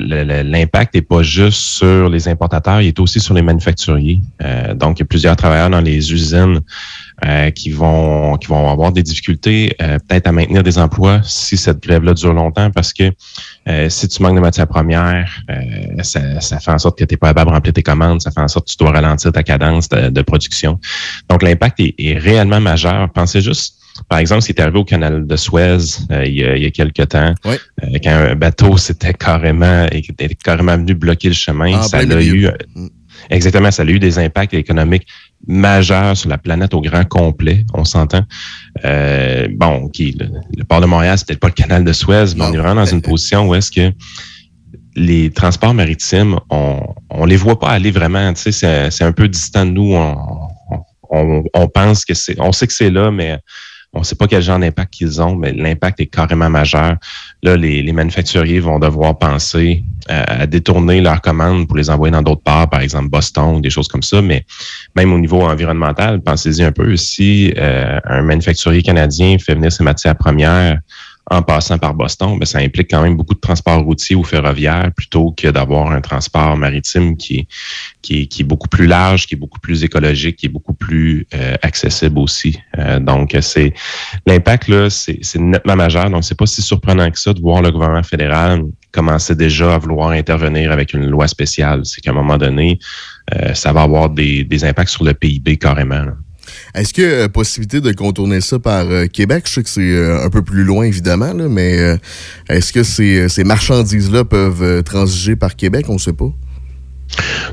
l'impact 0.44 0.96
n'est 0.96 1.02
pas 1.02 1.24
juste 1.24 1.60
sur 1.60 2.10
les 2.10 2.28
importateurs, 2.28 2.82
il 2.82 2.88
est 2.88 3.00
aussi 3.00 3.20
sur 3.20 3.34
les 3.34 3.42
manufacturiers. 3.42 4.20
Euh, 4.44 4.74
donc, 4.74 5.00
il 5.00 5.02
y 5.02 5.04
a 5.04 5.06
plusieurs 5.06 5.36
travailleurs 5.36 5.70
dans 5.70 5.82
les 5.82 6.14
usines 6.14 6.62
euh, 7.26 7.52
qui 7.52 7.72
vont 7.72 8.38
qui 8.38 8.48
vont 8.48 8.70
avoir 8.70 8.92
des 8.92 9.04
difficultés 9.04 9.76
euh, 9.82 9.98
peut-être 10.08 10.28
à 10.28 10.32
maintenir 10.32 10.64
des 10.64 10.78
emplois 10.78 11.20
si 11.24 11.58
cette 11.58 11.82
grève-là 11.82 12.14
dure 12.14 12.34
longtemps 12.34 12.72
parce 12.72 12.94
que 12.94 13.12
euh, 13.68 13.90
si 13.90 14.08
tu 14.08 14.24
manques 14.24 14.36
de 14.36 14.42
matières 14.42 14.68
premières, 14.68 15.30
euh, 15.50 16.02
ça, 16.02 16.40
ça 16.40 16.60
fait 16.60 16.72
en 16.72 16.78
sorte 16.78 16.98
que 16.98 17.04
tu 17.04 17.14
n'es 17.14 17.18
pas 17.18 17.28
capable 17.28 17.50
de 17.50 17.56
remplir 17.56 17.74
tes 17.74 17.84
commandes, 17.84 18.22
ça 18.22 18.32
fait 18.32 18.40
en 18.40 18.48
sorte 18.48 18.68
que 18.68 18.72
tu 18.72 18.78
dois 18.78 18.92
ralentir 18.92 19.32
ta 19.32 19.44
cadence 19.44 19.90
de, 19.90 20.10
de 20.10 20.22
production. 20.22 20.80
Donc 21.30 21.44
l'impact 21.44 21.80
est, 21.82 21.96
est 21.98 22.18
réellement 22.18 22.62
majeur. 22.62 23.10
Pensez 23.12 23.42
juste 23.42 23.79
par 24.08 24.20
exemple, 24.20 24.42
ce 24.42 24.48
qui 24.48 24.54
est 24.54 24.62
arrivé 24.62 24.80
au 24.80 24.84
canal 24.86 25.26
de 25.28 25.36
Suez 25.36 25.78
euh, 26.12 26.26
il, 26.26 26.36
y 26.36 26.44
a, 26.44 26.56
il 26.56 26.64
y 26.64 26.66
a 26.66 26.72
quelques 26.72 27.08
temps, 27.10 27.34
euh, 27.46 27.56
quand 28.04 28.12
un 28.12 28.36
bateau 28.36 28.78
s'était 28.78 29.14
carrément, 29.14 29.86
était 29.92 30.30
carrément 30.36 30.78
venu 30.78 30.94
bloquer 30.94 31.30
le 31.30 31.34
chemin, 31.34 31.78
En 31.80 31.84
ça 31.84 32.00
plein 32.00 32.12
a 32.12 32.16
milieu. 32.16 32.36
eu 32.36 32.46
euh, 32.48 32.88
exactement, 33.30 33.72
ça 33.72 33.84
a 33.84 33.86
eu 33.86 34.00
des 34.00 34.18
impacts 34.20 34.54
économiques 34.54 35.08
majeurs 35.48 36.18
sur 36.18 36.30
la 36.30 36.38
planète 36.38 36.74
au 36.74 36.82
grand 36.82 37.06
complet, 37.06 37.66
on 37.74 37.86
s'entend. 37.86 38.24
Euh, 38.86 39.48
bon, 39.52 39.90
le, 39.98 40.26
le 40.58 40.64
port 40.66 40.82
de 40.82 40.86
Montréal, 40.86 41.18
c'est 41.18 41.28
peut-être 41.28 41.40
pas 41.40 41.48
le 41.48 41.54
canal 41.54 41.84
de 41.84 41.94
Suez, 41.94 42.36
mais 42.36 42.44
on 42.44 42.54
est 42.54 42.58
vraiment 42.58 42.76
dans 42.76 42.86
une 42.86 43.02
position 43.12 43.48
où 43.48 43.56
est-ce 43.56 43.72
que 43.72 43.92
les 44.96 45.30
transports 45.30 45.74
maritimes, 45.74 46.38
on, 46.50 46.82
on 47.10 47.26
les 47.26 47.38
voit 47.38 47.60
pas 47.60 47.70
aller 47.70 47.92
vraiment, 47.92 48.34
tu 48.34 48.42
sais, 48.42 48.52
c'est, 48.52 48.92
c'est 48.92 49.04
un 49.04 49.12
peu 49.14 49.28
distant 49.30 49.66
de 49.66 49.72
nous. 49.72 49.94
On, 49.94 50.18
on, 51.10 51.44
on 51.54 51.68
pense 51.68 52.06
que 52.06 52.14
c'est, 52.14 52.40
on 52.40 52.52
sait 52.52 52.68
que 52.68 52.74
c'est 52.74 52.90
là, 52.90 53.10
mais 53.10 53.38
on 53.94 54.04
sait 54.04 54.16
pas 54.16 54.28
quel 54.28 54.42
genre 54.42 54.60
d'impact 54.60 54.94
qu'ils 54.94 55.22
ont, 55.22 55.36
mais 55.36 55.52
l'impact 55.52 56.00
est 56.00 56.06
carrément 56.08 56.50
majeur. 56.50 56.96
Là, 57.42 57.58
les, 57.58 57.82
les 57.82 57.92
manufacturiers 57.92 58.60
vont 58.60 58.80
devoir 58.80 59.18
penser 59.18 59.84
à 60.08 60.48
détourner 60.48 61.02
leurs 61.02 61.22
commandes 61.22 61.68
pour 61.68 61.78
les 61.78 61.90
envoyer 61.90 62.12
dans 62.12 62.22
d'autres 62.22 62.42
parts, 62.42 62.70
par 62.70 62.82
exemple 62.82 63.10
Boston 63.10 63.58
ou 63.58 63.62
des 63.62 63.70
choses 63.70 63.88
comme 63.88 64.02
ça. 64.02 64.22
Mais 64.22 64.44
même 64.96 65.14
au 65.14 65.20
niveau 65.20 65.42
environnemental, 65.42 66.22
pensez-y 66.22 66.64
un 66.64 66.72
peu. 66.72 66.96
Si 66.96 67.54
euh, 67.58 68.00
un 68.06 68.24
manufacturier 68.24 68.82
canadien 68.82 69.38
fait 69.38 69.54
venir 69.54 69.72
ses 69.72 69.84
matières 69.84 70.16
premières 70.16 70.80
en 71.30 71.42
passant 71.42 71.78
par 71.78 71.94
Boston, 71.94 72.38
ben, 72.40 72.46
ça 72.46 72.60
implique 72.60 72.90
quand 72.90 73.02
même 73.02 73.16
beaucoup 73.16 73.36
de 73.36 73.40
transport 73.40 73.82
routier 73.84 74.16
ou 74.16 74.24
ferroviaire 74.24 74.92
plutôt 74.96 75.32
que 75.32 75.48
d'avoir 75.48 75.92
un 75.92 76.02
transport 76.02 76.58
maritime 76.58 77.18
qui 77.18 77.40
est, 77.40 77.48
qui, 78.02 78.28
qui 78.28 78.42
est 78.42 78.46
beaucoup 78.46 78.68
plus 78.68 78.88
large, 78.88 79.28
qui 79.28 79.36
est 79.36 79.38
beaucoup 79.38 79.60
plus 79.60 79.84
écologique, 79.84 80.38
qui 80.38 80.48
est 80.48 80.50
beaucoup 80.50 80.74
plus 80.74 81.28
euh, 81.34 81.56
accessible 81.62 82.20
aussi. 82.20 82.60
Euh, 82.78 83.00
donc, 83.00 83.36
c'est 83.42 83.74
l'impact 84.26 84.68
là, 84.68 84.90
c'est 84.90 85.20
c'est 85.22 85.40
nettement 85.40 85.76
majeur. 85.76 86.10
Donc, 86.10 86.24
c'est 86.24 86.38
pas 86.38 86.46
si 86.46 86.62
surprenant 86.62 87.10
que 87.12 87.20
ça 87.20 87.34
de 87.34 87.42
voir 87.42 87.62
le 87.62 87.72
gouvernement 87.72 88.04
fédéral 88.04 88.64
commencer 88.92 89.36
déjà 89.36 89.76
à 89.76 89.78
vouloir 89.78 90.10
intervenir 90.10 90.72
avec 90.72 90.94
une 90.94 91.08
loi 91.08 91.28
spéciale. 91.28 91.82
C'est 91.86 92.02
qu'à 92.02 92.12
un 92.12 92.16
moment 92.16 92.38
donné, 92.38 92.80
euh, 93.36 93.54
ça 93.54 93.72
va 93.72 93.84
avoir 93.84 94.10
des, 94.10 94.44
des 94.44 94.66
impacts 94.66 94.90
sur 94.90 95.04
le 95.04 95.14
PIB 95.14 95.58
carrément. 95.58 96.04
là. 96.04 96.14
Est-ce 96.76 96.94
qu'il 96.94 97.04
y 97.04 97.14
a 97.14 97.30
possibilité 97.30 97.82
de 97.82 97.92
contourner 97.92 98.42
ça 98.42 98.60
par 98.60 98.86
euh, 98.90 99.08
Québec? 99.08 99.46
Je 99.48 99.54
sais 99.54 99.64
que 99.64 99.70
c'est 99.70 99.82
euh, 99.82 100.24
un 100.24 100.30
peu 100.30 100.42
plus 100.42 100.64
loin, 100.64 100.84
évidemment, 100.86 101.34
mais 101.34 101.80
euh, 101.80 101.98
est-ce 102.50 102.72
que 102.72 102.84
ces, 102.84 103.30
ces 103.30 103.44
marchandises-là 103.44 104.26
peuvent 104.26 104.62
euh, 104.62 104.82
transiger 104.82 105.36
par 105.36 105.56
Québec? 105.56 105.86
On 105.90 105.94
ne 105.94 106.00
sait 106.00 106.14
pas. 106.14 106.32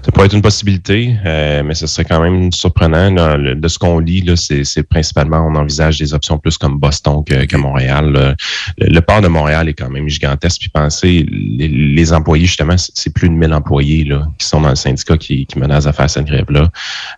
Ça 0.05 0.13
pourrait 0.13 0.27
être 0.27 0.35
une 0.35 0.43
possibilité, 0.43 1.17
euh, 1.25 1.63
mais 1.65 1.75
ce 1.75 1.87
serait 1.87 2.05
quand 2.05 2.21
même 2.21 2.53
surprenant. 2.53 3.11
Là, 3.11 3.37
le- 3.37 3.55
de 3.55 3.69
ce 3.69 3.79
qu'on 3.79 3.99
lit, 3.99 4.25
c'est, 4.37 4.83
principalement, 4.89 5.47
on 5.47 5.55
envisage 5.57 5.99
des 5.99 6.13
options 6.15 6.39
plus 6.39 6.59
comme 6.59 6.79
Boston 6.79 7.23
que, 7.25 7.47
que 7.47 7.57
Montréal. 7.57 8.11
là. 8.13 8.35
Le, 8.79 8.89
le 8.89 9.01
port 9.01 9.21
de 9.21 9.29
Montréal 9.29 9.69
est 9.69 9.75
quand 9.75 9.91
même 9.91 10.09
gigantesque. 10.09 10.61
Puis 10.61 10.69
pensez, 10.69 11.27
les, 11.31 11.69
les 11.69 12.13
employés, 12.13 12.47
justement, 12.47 12.77
c'est, 12.77 13.13
plus 13.15 13.29
de 13.29 13.35
1000 13.35 13.53
employés 13.55 14.05
là, 14.05 14.29
qui 14.39 14.47
sont 14.47 14.61
dans 14.61 14.69
le 14.71 14.77
syndicat 14.77 15.17
qui, 15.17 15.47
qui 15.47 15.59
menacent 15.59 15.87
à 15.87 15.93
faire 15.93 16.11
cette 16.11 16.27
grève-là. 16.27 16.69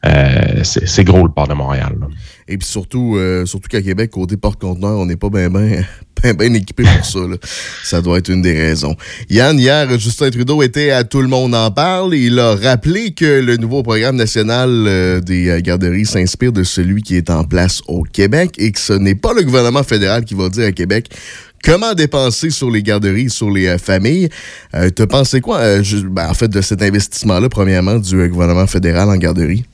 Euh, 0.06 0.60
c'est, 0.62 0.86
c'est 0.86 1.04
gros 1.04 1.24
le 1.26 1.32
port 1.32 1.48
de 1.48 1.54
Montréal. 1.54 1.96
là. 2.00 2.06
Et 2.48 2.56
puis 2.56 2.66
surtout, 2.66 3.16
euh, 3.16 3.44
surtout 3.44 3.68
qu'à 3.68 3.82
Québec, 3.82 4.10
côté 4.10 4.38
porte-conteneur, 4.38 4.98
on 4.98 5.04
n'est 5.04 5.16
pas 5.16 5.28
bien 5.28 5.50
ben, 5.50 5.84
ben, 6.22 6.34
ben 6.34 6.56
équipé 6.56 6.82
pour 6.82 7.04
ça. 7.04 7.18
Ça 7.84 8.00
doit 8.00 8.18
être 8.18 8.30
une 8.30 8.40
des 8.40 8.54
raisons. 8.54 8.96
Yann, 9.28 9.58
hier, 9.58 9.98
Justin 9.98 10.30
Trudeau 10.30 10.62
était 10.62 10.90
à 10.90 11.04
Tout 11.04 11.20
le 11.20 11.28
monde 11.28 11.54
en 11.54 11.70
parle. 11.70 12.14
Il 12.14 12.38
a 12.38 12.54
rappelé 12.54 13.12
que 13.12 13.40
le 13.40 13.58
nouveau 13.58 13.82
programme 13.82 14.16
national 14.16 14.70
euh, 14.70 15.20
des 15.20 15.48
euh, 15.48 15.60
garderies 15.60 16.06
s'inspire 16.06 16.52
de 16.52 16.62
celui 16.62 17.02
qui 17.02 17.16
est 17.16 17.28
en 17.28 17.44
place 17.44 17.82
au 17.86 18.02
Québec 18.02 18.54
et 18.56 18.72
que 18.72 18.80
ce 18.80 18.94
n'est 18.94 19.14
pas 19.14 19.34
le 19.34 19.42
gouvernement 19.42 19.82
fédéral 19.82 20.24
qui 20.24 20.34
va 20.34 20.48
dire 20.48 20.66
à 20.66 20.72
Québec 20.72 21.10
comment 21.62 21.92
dépenser 21.92 22.48
sur 22.48 22.70
les 22.70 22.82
garderies, 22.82 23.28
sur 23.28 23.50
les 23.50 23.76
familles. 23.76 24.30
Euh, 24.74 24.88
T'as 24.88 25.06
pensé 25.06 25.42
quoi, 25.42 25.60
ben, 25.80 26.30
en 26.30 26.34
fait, 26.34 26.48
de 26.48 26.62
cet 26.62 26.80
investissement-là, 26.80 27.50
premièrement, 27.50 27.98
du 27.98 28.28
gouvernement 28.28 28.66
fédéral 28.66 29.10
en 29.10 29.16
garderie? 29.16 29.64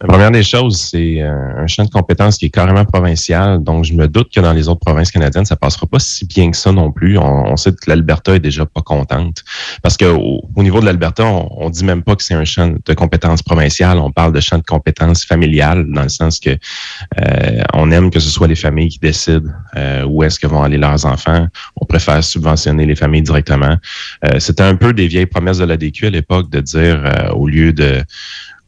La 0.00 0.06
première 0.06 0.30
des 0.30 0.42
choses, 0.42 0.80
c'est 0.80 1.20
euh, 1.20 1.62
un 1.62 1.66
champ 1.66 1.84
de 1.84 1.90
compétences 1.90 2.38
qui 2.38 2.46
est 2.46 2.50
carrément 2.50 2.84
provincial. 2.84 3.62
Donc, 3.62 3.84
je 3.84 3.94
me 3.94 4.06
doute 4.08 4.32
que 4.32 4.40
dans 4.40 4.52
les 4.52 4.68
autres 4.68 4.80
provinces 4.84 5.10
canadiennes, 5.10 5.44
ça 5.44 5.56
passera 5.56 5.86
pas 5.86 5.98
si 5.98 6.26
bien 6.26 6.50
que 6.50 6.56
ça 6.56 6.72
non 6.72 6.92
plus. 6.92 7.18
On, 7.18 7.52
on 7.52 7.56
sait 7.56 7.72
que 7.72 7.88
l'Alberta 7.88 8.34
est 8.34 8.40
déjà 8.40 8.64
pas 8.66 8.82
contente. 8.82 9.44
Parce 9.82 9.96
que 9.96 10.04
au, 10.04 10.42
au 10.54 10.62
niveau 10.62 10.80
de 10.80 10.86
l'Alberta, 10.86 11.24
on, 11.24 11.48
on 11.56 11.70
dit 11.70 11.84
même 11.84 12.02
pas 12.02 12.14
que 12.16 12.22
c'est 12.22 12.34
un 12.34 12.44
champ 12.44 12.72
de 12.84 12.94
compétences 12.94 13.42
provincial. 13.42 13.98
On 13.98 14.10
parle 14.12 14.32
de 14.32 14.40
champ 14.40 14.58
de 14.58 14.62
compétences 14.64 15.24
familiales, 15.24 15.86
dans 15.92 16.02
le 16.02 16.08
sens 16.08 16.38
que 16.38 16.50
euh, 16.50 17.62
on 17.74 17.90
aime 17.90 18.10
que 18.10 18.20
ce 18.20 18.28
soit 18.28 18.46
les 18.46 18.54
familles 18.54 18.88
qui 18.88 18.98
décident 18.98 19.50
euh, 19.76 20.04
où 20.04 20.22
est-ce 20.22 20.38
que 20.38 20.46
vont 20.46 20.62
aller 20.62 20.78
leurs 20.78 21.04
enfants. 21.06 21.46
On 21.80 21.84
préfère 21.86 22.22
subventionner 22.22 22.86
les 22.86 22.96
familles 22.96 23.22
directement. 23.22 23.76
Euh, 24.24 24.38
C'était 24.38 24.62
un 24.62 24.76
peu 24.76 24.92
des 24.92 25.06
vieilles 25.06 25.26
promesses 25.26 25.58
de 25.58 25.64
la 25.64 25.76
DQ 25.76 26.06
à 26.06 26.10
l'époque 26.10 26.50
de 26.50 26.60
dire 26.60 27.02
euh, 27.04 27.30
au 27.32 27.48
lieu 27.48 27.72
de 27.72 28.02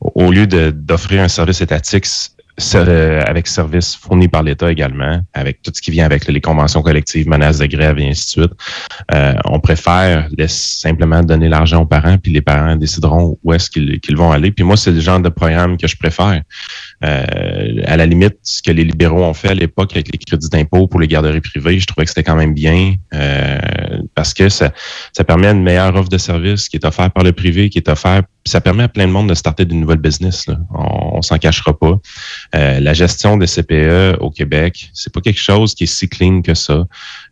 au 0.00 0.30
lieu 0.30 0.46
d'offrir 0.46 1.22
un 1.22 1.28
service 1.28 1.60
étatique 1.60 2.06
avec 2.58 3.46
service 3.46 3.96
fourni 3.96 4.28
par 4.28 4.42
l'État 4.42 4.70
également, 4.70 5.20
avec 5.32 5.62
tout 5.62 5.72
ce 5.74 5.80
qui 5.80 5.90
vient 5.90 6.04
avec 6.04 6.26
les 6.26 6.40
conventions 6.40 6.82
collectives, 6.82 7.28
menaces 7.28 7.58
de 7.58 7.66
grève 7.66 7.98
et 7.98 8.08
ainsi 8.08 8.26
de 8.26 8.42
suite, 8.42 8.52
euh, 9.14 9.34
on 9.44 9.60
préfère 9.60 10.28
simplement 10.46 11.22
donner 11.22 11.48
l'argent 11.48 11.82
aux 11.82 11.86
parents, 11.86 12.18
puis 12.18 12.32
les 12.32 12.42
parents 12.42 12.76
décideront 12.76 13.38
où 13.42 13.52
est-ce 13.52 13.70
qu'ils 13.70 14.16
vont 14.16 14.32
aller. 14.32 14.50
Puis 14.50 14.64
moi, 14.64 14.76
c'est 14.76 14.92
le 14.92 15.00
genre 15.00 15.20
de 15.20 15.28
programme 15.28 15.76
que 15.76 15.86
je 15.86 15.96
préfère. 15.96 16.42
Euh, 17.04 17.82
à 17.86 17.96
la 17.96 18.06
limite, 18.06 18.36
ce 18.42 18.62
que 18.62 18.70
les 18.70 18.84
libéraux 18.84 19.24
ont 19.24 19.34
fait 19.34 19.48
à 19.48 19.54
l'époque 19.54 19.92
avec 19.92 20.12
les 20.12 20.18
crédits 20.18 20.48
d'impôt 20.50 20.86
pour 20.86 21.00
les 21.00 21.08
garderies 21.08 21.40
privées, 21.40 21.78
je 21.78 21.86
trouvais 21.86 22.04
que 22.04 22.10
c'était 22.10 22.24
quand 22.24 22.36
même 22.36 22.54
bien 22.54 22.94
euh, 23.14 23.58
parce 24.14 24.34
que 24.34 24.48
ça, 24.48 24.72
ça 25.12 25.24
permet 25.24 25.48
une 25.48 25.62
meilleure 25.62 25.94
offre 25.96 26.10
de 26.10 26.18
service 26.18 26.68
qui 26.68 26.76
est 26.76 26.84
offerte 26.84 27.14
par 27.14 27.24
le 27.24 27.32
privé, 27.32 27.70
qui 27.70 27.78
est 27.78 27.88
offerte, 27.88 28.26
ça 28.44 28.60
permet 28.60 28.84
à 28.84 28.88
plein 28.88 29.06
de 29.06 29.12
monde 29.12 29.28
de 29.28 29.34
starter 29.34 29.64
de 29.64 29.74
nouvelles 29.74 29.98
business. 29.98 30.46
Là. 30.46 30.58
On, 30.74 31.18
on 31.18 31.22
s'en 31.22 31.38
cachera 31.38 31.78
pas. 31.78 31.98
Euh, 32.54 32.80
la 32.80 32.94
gestion 32.94 33.36
des 33.36 33.46
CPE 33.46 34.18
au 34.20 34.30
Québec, 34.30 34.90
c'est 34.92 35.12
pas 35.12 35.20
quelque 35.20 35.40
chose 35.40 35.74
qui 35.74 35.84
est 35.84 35.86
si 35.86 36.08
clean 36.08 36.42
que 36.42 36.54
ça. 36.54 36.84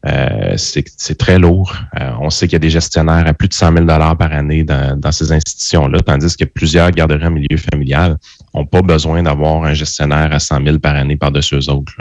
Euh, 0.07 0.55
c'est 0.57 1.19
très 1.19 1.39
lourd. 1.39 1.75
Euh, 1.99 2.13
on 2.21 2.31
sait 2.31 2.47
qu'il 2.47 2.53
y 2.53 2.57
a 2.57 2.61
des 2.61 2.71
gestionnaires 2.71 3.27
à 3.27 3.35
plus 3.35 3.49
de 3.49 3.55
100 3.55 3.75
000 3.75 3.87
par 3.87 4.33
année 4.33 4.63
dans, 4.63 5.13
ces 5.13 5.33
institutions-là, 5.33 6.01
tandis 6.01 6.37
que 6.37 6.45
plusieurs 6.45 6.91
garderies 6.93 7.27
en 7.27 7.31
milieu 7.33 7.57
familial 7.57 8.17
n'ont 8.55 8.67
pas 8.67 8.83
besoin 8.83 9.23
d'avoir 9.23 9.65
un 9.65 9.75
gestionnaire 9.75 10.33
à 10.33 10.39
100 10.39 10.65
000 10.65 10.79
par 10.79 10.95
année 10.95 11.17
par-dessus 11.17 11.57
eux 11.57 11.71
autres. 11.71 11.95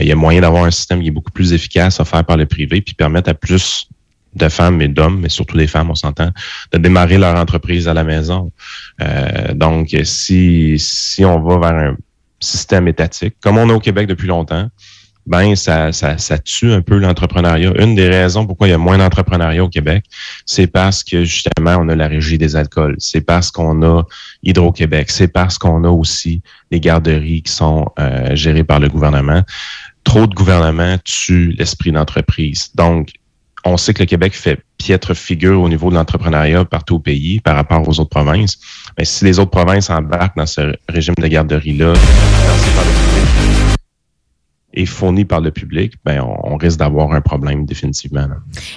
il 0.00 0.06
y 0.06 0.12
a 0.12 0.16
moyen 0.16 0.40
d'avoir 0.40 0.64
un 0.64 0.70
système 0.70 1.00
qui 1.00 1.08
est 1.08 1.12
beaucoup 1.12 1.32
plus 1.32 1.52
efficace 1.52 2.00
offert 2.00 2.24
par 2.24 2.36
le 2.36 2.46
privé 2.46 2.80
puis 2.80 2.94
permettre 2.94 3.30
à 3.30 3.34
plus 3.34 3.86
de 4.34 4.48
femmes 4.48 4.82
et 4.82 4.88
d'hommes, 4.88 5.20
mais 5.20 5.28
surtout 5.28 5.56
des 5.56 5.66
femmes, 5.66 5.90
on 5.90 5.94
s'entend, 5.94 6.30
de 6.72 6.78
démarrer 6.78 7.18
leur 7.18 7.36
entreprise 7.36 7.88
à 7.88 7.94
la 7.94 8.04
maison. 8.04 8.52
Donc, 9.54 9.96
si 10.04 10.76
on 11.20 11.40
va 11.40 11.58
vers 11.58 11.78
un 11.78 11.96
système 12.40 12.88
étatique, 12.88 13.36
comme 13.40 13.58
on 13.58 13.68
a 13.70 13.74
au 13.74 13.80
Québec 13.80 14.06
depuis 14.06 14.28
longtemps, 14.28 14.68
ben 15.28 15.54
ça, 15.56 15.92
ça, 15.92 16.38
tue 16.38 16.72
un 16.72 16.80
peu 16.80 16.98
l'entrepreneuriat. 16.98 17.74
Une 17.82 17.94
des 17.94 18.08
raisons 18.08 18.46
pourquoi 18.46 18.66
il 18.66 18.70
y 18.70 18.74
a 18.74 18.78
moins 18.78 18.96
d'entrepreneuriat 18.96 19.62
au 19.62 19.68
Québec, 19.68 20.04
c'est 20.46 20.66
parce 20.66 21.04
que 21.04 21.22
justement, 21.22 21.76
on 21.78 21.88
a 21.90 21.94
la 21.94 22.08
régie 22.08 22.38
des 22.38 22.56
alcools. 22.56 22.96
C'est 22.98 23.20
parce 23.20 23.50
qu'on 23.50 23.82
a 23.82 24.04
Hydro-Québec. 24.42 25.10
C'est 25.10 25.28
parce 25.28 25.58
qu'on 25.58 25.84
a 25.84 25.90
aussi 25.90 26.40
les 26.70 26.80
garderies 26.80 27.42
qui 27.42 27.52
sont 27.52 27.86
euh, 28.00 28.34
gérées 28.34 28.64
par 28.64 28.80
le 28.80 28.88
gouvernement. 28.88 29.42
Trop 30.02 30.26
de 30.26 30.34
gouvernement 30.34 30.96
tue 31.04 31.54
l'esprit 31.58 31.92
d'entreprise. 31.92 32.70
Donc, 32.74 33.10
on 33.64 33.76
sait 33.76 33.94
que 33.94 34.00
le 34.00 34.06
Québec 34.06 34.34
fait 34.34 34.60
piètre 34.78 35.14
figure 35.14 35.60
au 35.60 35.68
niveau 35.68 35.90
de 35.90 35.94
l'entrepreneuriat 35.94 36.64
partout 36.64 36.96
au 36.96 37.00
pays 37.00 37.40
par 37.40 37.56
rapport 37.56 37.86
aux 37.86 38.00
autres 38.00 38.10
provinces. 38.10 38.58
Mais 38.96 39.04
si 39.04 39.24
les 39.24 39.38
autres 39.38 39.50
provinces 39.50 39.90
embarquent 39.90 40.36
dans 40.36 40.46
ce 40.46 40.74
régime 40.88 41.14
de 41.18 41.26
garderie-là, 41.26 41.94
et 44.74 44.86
fourni 44.86 45.24
par 45.24 45.40
le 45.40 45.50
public, 45.50 45.94
ben 46.04 46.22
on, 46.22 46.56
risque 46.56 46.78
d'avoir 46.78 47.12
un 47.12 47.20
problème 47.20 47.64
définitivement. 47.64 48.26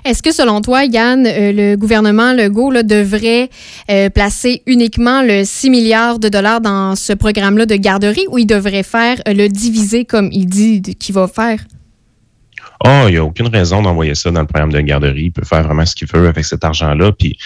Est-ce 0.06 0.24
que 0.24 0.32
selon 0.32 0.62
toi, 0.62 0.86
Yann, 0.86 1.26
euh, 1.28 1.52
le 1.52 1.76
gouvernement 1.76 2.34
Legault 2.34 2.72
là, 2.72 2.84
devrait 2.84 3.50
euh, 3.90 4.10
placer 4.10 4.64
uniquement 4.66 5.22
le 5.22 5.44
6 5.44 5.70
milliards 5.70 6.20
de 6.20 6.30
dollars 6.30 6.62
dans 6.62 6.96
ce 6.96 7.14
programme-là 7.14 7.66
de 7.66 7.76
garderie 7.76 8.26
ou 8.30 8.38
il 8.38 8.46
devrait 8.46 8.84
faire 8.84 9.22
euh, 9.28 9.34
le 9.34 9.48
diviser 9.48 10.06
comme 10.06 10.30
il 10.32 10.46
dit 10.46 10.82
qu'il 10.82 11.14
va 11.14 11.28
faire? 11.28 11.60
Oh, 12.84 13.06
il 13.08 13.12
n'y 13.12 13.18
a 13.18 13.24
aucune 13.24 13.48
raison 13.48 13.82
d'envoyer 13.82 14.16
ça 14.16 14.32
dans 14.32 14.42
le 14.42 14.48
programme 14.48 14.72
de 14.72 14.82
garderie. 14.82 15.26
Il 15.26 15.32
peut 15.32 15.46
faire 15.46 15.64
vraiment 15.64 15.86
ce 15.86 15.96
qu'il 15.96 16.08
veut 16.08 16.28
avec 16.28 16.46
cet 16.46 16.64
argent-là. 16.64 17.12
Puis 17.12 17.38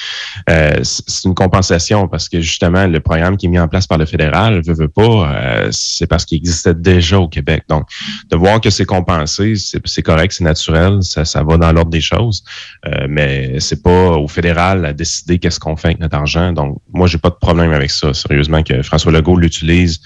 euh, 0.49 0.80
c'est 0.84 1.26
une 1.26 1.36
compensation 1.36 2.07
parce 2.07 2.30
que 2.30 2.41
justement, 2.41 2.88
le 2.88 2.99
programme 2.99 3.36
qui 3.36 3.48
est 3.48 3.49
mis 3.49 3.60
en 3.60 3.68
place 3.68 3.88
par 3.88 3.98
le 3.98 4.06
fédéral, 4.06 4.62
veut, 4.66 4.74
veut 4.74 4.88
pas, 4.88 5.02
euh, 5.34 5.68
c'est 5.72 6.07
parce 6.07 6.26
qu'il 6.26 6.38
existait 6.38 6.74
déjà 6.74 7.20
au 7.20 7.28
Québec. 7.28 7.64
Donc, 7.68 7.88
de 8.30 8.38
voir 8.38 8.62
que 8.62 8.70
c'est 8.70 8.86
compensé, 8.86 9.56
c'est 9.56 9.86
c'est 9.86 10.02
correct, 10.02 10.32
c'est 10.32 10.44
naturel, 10.44 10.99
ça, 11.02 11.26
ça 11.26 11.44
va 11.44 11.57
dans 11.57 11.72
l'ordre 11.72 11.91
des 11.91 12.02
choses. 12.02 12.44
Euh, 12.86 13.07
mais 13.10 13.60
c'est 13.60 13.82
pas 13.84 14.12
au 14.12 14.28
fédéral 14.28 14.86
à 14.86 14.94
décider 14.94 15.40
qu'est-ce 15.40 15.60
qu'on 15.60 15.76
fait 15.76 15.90
avec 15.90 15.99
notre 15.99 16.16
argent. 16.16 16.53
Donc, 16.53 16.80
moi, 16.94 17.07
j'ai 17.07 17.18
pas 17.18 17.30
de 17.30 17.36
problème 17.36 17.72
avec 17.72 17.91
ça. 17.91 18.14
Sérieusement, 18.14 18.64
que 18.64 18.82
François 18.84 19.12
Legault 19.12 19.38
l'utilise 19.38 19.99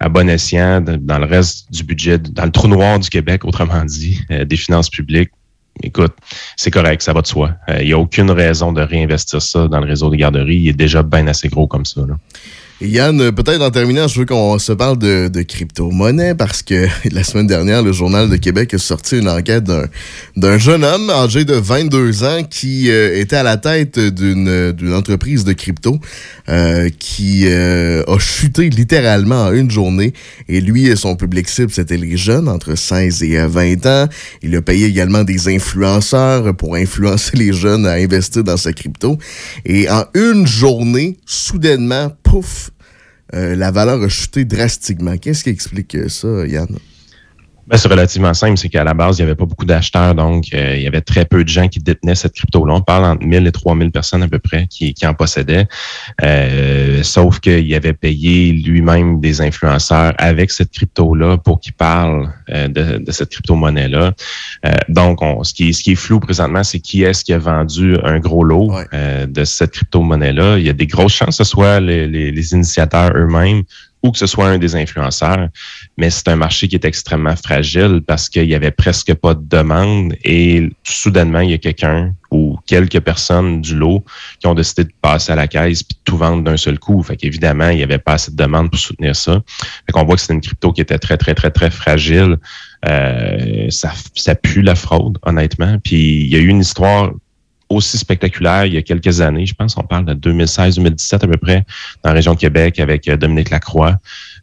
à 0.00 0.08
bon 0.08 0.28
escient 0.28 0.80
dans 0.80 1.18
le 1.18 1.26
reste 1.26 1.70
du 1.72 1.82
budget, 1.82 2.18
dans 2.18 2.44
le 2.44 2.50
trou 2.50 2.68
noir 2.68 2.98
du 2.98 3.08
Québec, 3.08 3.44
autrement 3.44 3.84
dit, 3.84 4.20
euh, 4.30 4.44
des 4.44 4.56
finances 4.56 4.90
publiques. 4.90 5.30
Écoute, 5.82 6.14
c'est 6.56 6.70
correct, 6.70 7.02
ça 7.02 7.12
va 7.12 7.22
de 7.22 7.26
soi. 7.26 7.52
Euh, 7.68 7.78
Il 7.80 7.88
n'y 7.88 7.92
a 7.92 7.98
aucune 7.98 8.30
raison 8.30 8.72
de 8.72 8.80
réinvestir 8.80 9.42
ça 9.42 9.68
dans 9.68 9.80
le 9.80 9.86
réseau 9.86 10.10
des 10.10 10.16
garderies. 10.16 10.56
Il 10.56 10.68
est 10.68 10.72
déjà 10.72 11.02
bien 11.02 11.26
assez 11.26 11.48
gros 11.48 11.66
comme 11.66 11.84
ça. 11.84 12.02
Et 12.82 12.88
Yann, 12.88 13.18
euh, 13.22 13.32
peut-être 13.32 13.62
en 13.62 13.70
terminant, 13.70 14.06
je 14.06 14.20
veux 14.20 14.26
qu'on 14.26 14.58
se 14.58 14.70
parle 14.72 14.98
de, 14.98 15.42
crypto-monnaie 15.42 16.34
parce 16.34 16.62
que 16.62 16.86
la 17.10 17.24
semaine 17.24 17.46
dernière, 17.46 17.82
le 17.82 17.90
Journal 17.92 18.28
de 18.28 18.36
Québec 18.36 18.74
a 18.74 18.78
sorti 18.78 19.18
une 19.18 19.30
enquête 19.30 19.64
d'un- 19.64 20.58
jeune 20.58 20.84
homme 20.84 21.08
âgé 21.08 21.46
de 21.46 21.54
22 21.54 22.24
ans 22.24 22.42
qui 22.44 22.90
euh, 22.90 23.18
était 23.18 23.36
à 23.36 23.42
la 23.42 23.56
tête 23.56 23.98
d'une 23.98 24.92
entreprise 24.92 25.44
de 25.44 25.54
crypto 25.54 25.98
euh, 26.50 26.90
qui 26.98 27.44
euh, 27.46 28.02
a 28.06 28.18
chuté 28.18 28.68
littéralement 28.68 29.44
en 29.46 29.52
une 29.54 29.70
journée. 29.70 30.12
Et 30.48 30.60
lui, 30.60 30.94
son 30.98 31.16
public 31.16 31.48
cible, 31.48 31.70
c'était 31.72 31.96
les 31.96 32.18
jeunes 32.18 32.46
entre 32.46 32.76
16 32.76 33.22
et 33.22 33.38
euh, 33.38 33.48
20 33.48 33.86
ans. 33.86 34.08
Il 34.42 34.54
a 34.54 34.60
payé 34.60 34.86
également 34.86 35.24
des 35.24 35.48
influenceurs 35.48 36.54
pour 36.54 36.76
influencer 36.76 37.38
les 37.38 37.54
jeunes 37.54 37.86
à 37.86 37.92
investir 37.92 38.44
dans 38.44 38.58
sa 38.58 38.74
crypto. 38.74 39.16
Et 39.64 39.88
en 39.88 40.04
une 40.14 40.46
journée, 40.46 41.16
soudainement, 41.24 42.12
pouf, 42.22 42.65
euh, 42.65 42.65
la 43.32 43.70
valeur 43.70 44.02
a 44.02 44.08
chuté 44.08 44.44
drastiquement. 44.44 45.16
Qu'est-ce 45.18 45.44
qui 45.44 45.50
explique 45.50 45.94
euh, 45.94 46.08
ça, 46.08 46.46
Yann? 46.46 46.68
Ben, 47.68 47.76
c'est 47.76 47.88
relativement 47.88 48.32
simple, 48.32 48.56
c'est 48.58 48.68
qu'à 48.68 48.84
la 48.84 48.94
base, 48.94 49.18
il 49.18 49.22
n'y 49.22 49.26
avait 49.26 49.34
pas 49.34 49.44
beaucoup 49.44 49.64
d'acheteurs, 49.64 50.14
donc 50.14 50.44
euh, 50.54 50.74
il 50.76 50.82
y 50.82 50.86
avait 50.86 51.00
très 51.00 51.24
peu 51.24 51.42
de 51.42 51.48
gens 51.48 51.66
qui 51.66 51.80
détenaient 51.80 52.14
cette 52.14 52.34
crypto-là. 52.34 52.74
On 52.74 52.80
parle 52.80 53.04
entre 53.04 53.24
1000 53.26 53.44
et 53.44 53.50
3000 53.50 53.90
personnes 53.90 54.22
à 54.22 54.28
peu 54.28 54.38
près 54.38 54.68
qui, 54.68 54.94
qui 54.94 55.04
en 55.04 55.14
possédaient. 55.14 55.66
Euh, 56.22 57.02
sauf 57.02 57.40
qu'il 57.40 57.74
avait 57.74 57.92
payé 57.92 58.52
lui-même 58.52 59.20
des 59.20 59.40
influenceurs 59.40 60.14
avec 60.18 60.52
cette 60.52 60.70
crypto-là 60.70 61.38
pour 61.38 61.58
qu'ils 61.58 61.72
parlent 61.72 62.32
euh, 62.50 62.68
de, 62.68 62.98
de 62.98 63.10
cette 63.12 63.30
crypto-monnaie-là. 63.30 64.12
Euh, 64.64 64.70
donc, 64.88 65.20
on, 65.22 65.42
ce, 65.42 65.52
qui 65.52 65.70
est, 65.70 65.72
ce 65.72 65.82
qui 65.82 65.92
est 65.92 65.96
flou 65.96 66.20
présentement, 66.20 66.62
c'est 66.62 66.78
qui 66.78 67.02
est-ce 67.02 67.24
qui 67.24 67.32
a 67.32 67.38
vendu 67.38 67.96
un 68.04 68.20
gros 68.20 68.44
lot 68.44 68.72
euh, 68.94 69.26
de 69.26 69.44
cette 69.44 69.72
crypto-monnaie-là. 69.72 70.58
Il 70.58 70.64
y 70.64 70.70
a 70.70 70.72
des 70.72 70.86
grosses 70.86 71.14
chances 71.14 71.38
que 71.38 71.44
ce 71.44 71.50
soit 71.50 71.80
les, 71.80 72.06
les- 72.06 72.30
les 72.30 72.52
initiateurs 72.52 73.10
eux-mêmes 73.16 73.62
que 74.12 74.18
ce 74.18 74.26
soit 74.26 74.48
un 74.48 74.58
des 74.58 74.74
influenceurs, 74.76 75.48
mais 75.96 76.10
c'est 76.10 76.28
un 76.28 76.36
marché 76.36 76.68
qui 76.68 76.74
est 76.76 76.84
extrêmement 76.84 77.36
fragile 77.36 78.02
parce 78.06 78.28
qu'il 78.28 78.48
y 78.48 78.54
avait 78.54 78.70
presque 78.70 79.14
pas 79.14 79.34
de 79.34 79.46
demande 79.46 80.14
et 80.24 80.68
soudainement, 80.84 81.40
il 81.40 81.50
y 81.50 81.54
a 81.54 81.58
quelqu'un 81.58 82.14
ou 82.30 82.58
quelques 82.66 83.00
personnes 83.00 83.60
du 83.60 83.76
lot 83.76 84.04
qui 84.40 84.46
ont 84.46 84.54
décidé 84.54 84.84
de 84.84 84.92
passer 85.00 85.32
à 85.32 85.36
la 85.36 85.48
caisse 85.48 85.82
puis 85.82 85.96
de 85.96 86.00
tout 86.04 86.16
vendre 86.16 86.42
d'un 86.42 86.56
seul 86.56 86.78
coup. 86.78 87.02
Fait 87.02 87.16
qu'évidemment, 87.16 87.68
il 87.68 87.78
y 87.78 87.82
avait 87.82 87.98
pas 87.98 88.14
assez 88.14 88.30
de 88.30 88.36
demande 88.36 88.70
pour 88.70 88.80
soutenir 88.80 89.14
ça. 89.14 89.42
Fait 89.86 89.92
qu'on 89.92 90.04
voit 90.04 90.16
que 90.16 90.22
c'est 90.22 90.32
une 90.32 90.40
crypto 90.40 90.72
qui 90.72 90.80
était 90.80 90.98
très, 90.98 91.16
très, 91.16 91.34
très, 91.34 91.50
très 91.50 91.70
fragile. 91.70 92.38
Euh, 92.88 93.66
ça, 93.70 93.92
ça 94.14 94.34
pue 94.34 94.62
la 94.62 94.74
fraude, 94.74 95.18
honnêtement. 95.22 95.78
Puis 95.82 96.22
il 96.22 96.28
y 96.28 96.36
a 96.36 96.38
eu 96.38 96.48
une 96.48 96.60
histoire 96.60 97.12
aussi 97.68 97.98
spectaculaire 97.98 98.66
il 98.66 98.74
y 98.74 98.76
a 98.76 98.82
quelques 98.82 99.20
années, 99.20 99.46
je 99.46 99.54
pense, 99.54 99.76
on 99.76 99.82
parle 99.82 100.04
de 100.04 100.14
2016-2017 100.14 101.14
à 101.14 101.26
peu 101.26 101.36
près, 101.36 101.64
dans 102.02 102.10
la 102.10 102.14
région 102.14 102.34
Québec 102.36 102.78
avec 102.78 103.08
euh, 103.08 103.16
Dominique 103.16 103.50
Lacroix. 103.50 103.98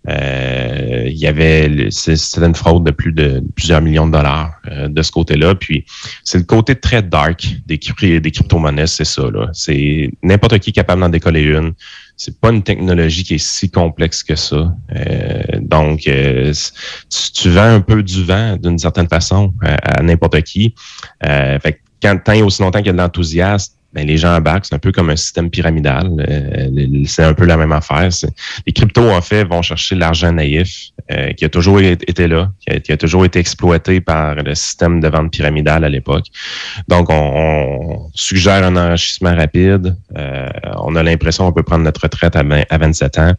Euh, 0.10 1.06
il 1.08 1.18
y 1.18 1.28
avait 1.28 1.88
c'était 1.90 2.45
une 2.45 2.56
fraude 2.56 2.84
de 2.84 2.91
plus 2.91 3.14
de 3.14 3.41
plusieurs 3.56 3.82
millions 3.82 4.06
de 4.06 4.12
dollars 4.12 4.54
euh, 4.70 4.90
de 4.90 5.02
ce 5.02 5.12
côté-là. 5.12 5.56
Puis 5.56 5.86
c'est 6.24 6.38
le 6.38 6.44
côté 6.44 6.76
très 6.76 7.02
dark 7.02 7.48
des, 7.66 7.78
crypto-monnaies, 7.78 8.88
c'est 8.88 9.06
ça. 9.06 9.24
C'est 9.54 10.12
n'importe 10.22 10.60
qui 10.60 10.74
capable 10.74 11.02
d'en 11.02 11.10
décoller 11.10 11.44
une. 11.44 11.74
C'est 12.18 12.40
pas 12.40 12.52
une 12.52 12.64
technologie 12.64 13.24
qui 13.24 13.36
est 13.36 13.44
si 13.44 13.72
complexe 13.72 14.24
que 14.24 14.36
ça. 14.36 14.76
Euh, 14.95 15.41
donc, 15.62 16.02
tu, 16.02 17.32
tu, 17.34 17.50
vends 17.50 17.74
un 17.76 17.82
peu 17.82 18.04
du 18.04 18.24
vent 18.24 18.56
d'une 18.58 18.78
certaine 18.78 19.08
façon 19.08 19.54
à, 19.62 20.04
n'importe 20.04 20.41
qui. 20.44 20.76
fait 21.22 21.80
quand 22.03 22.17
tant 22.23 22.39
aussi 22.45 22.61
longtemps 22.61 22.80
qu'il 22.80 22.88
y 22.88 22.89
a 22.89 22.93
de 22.93 22.97
l'enthousiasme, 22.97 23.73
ben, 23.93 24.07
les 24.07 24.17
gens 24.17 24.35
embarquent. 24.35 24.65
C'est 24.65 24.75
un 24.75 24.80
peu 24.80 24.91
comme 24.91 25.11
un 25.11 25.15
système 25.15 25.49
pyramidal. 25.49 26.09
Euh, 26.27 27.03
c'est 27.05 27.23
un 27.23 27.34
peu 27.34 27.45
la 27.45 27.57
même 27.57 27.71
affaire. 27.71 28.09
Les 28.65 28.73
cryptos, 28.73 29.09
en 29.09 29.21
fait, 29.21 29.43
vont 29.43 29.61
chercher 29.61 29.95
l'argent 29.95 30.31
naïf 30.31 30.89
euh, 31.11 31.31
qui 31.34 31.45
a 31.45 31.49
toujours 31.49 31.80
été 31.80 32.27
là, 32.27 32.51
qui 32.85 32.91
a, 32.91 32.97
toujours 32.97 33.25
été 33.25 33.38
exploité 33.38 34.01
par 34.01 34.35
le 34.35 34.55
système 34.55 34.99
de 34.99 35.07
vente 35.07 35.31
pyramidale 35.31 35.84
à 35.84 35.89
l'époque. 35.89 36.25
Donc, 36.88 37.09
on, 37.09 38.09
suggère 38.15 38.63
un 38.63 38.75
enrichissement 38.75 39.35
rapide. 39.35 39.95
Euh, 40.17 40.49
on 40.80 40.95
a 40.95 41.03
l'impression 41.03 41.45
qu'on 41.45 41.53
peut 41.53 41.63
prendre 41.63 41.84
notre 41.84 42.01
retraite 42.01 42.35
à, 42.35 42.43
à 42.69 42.77
27 42.77 43.17
ans. 43.19 43.34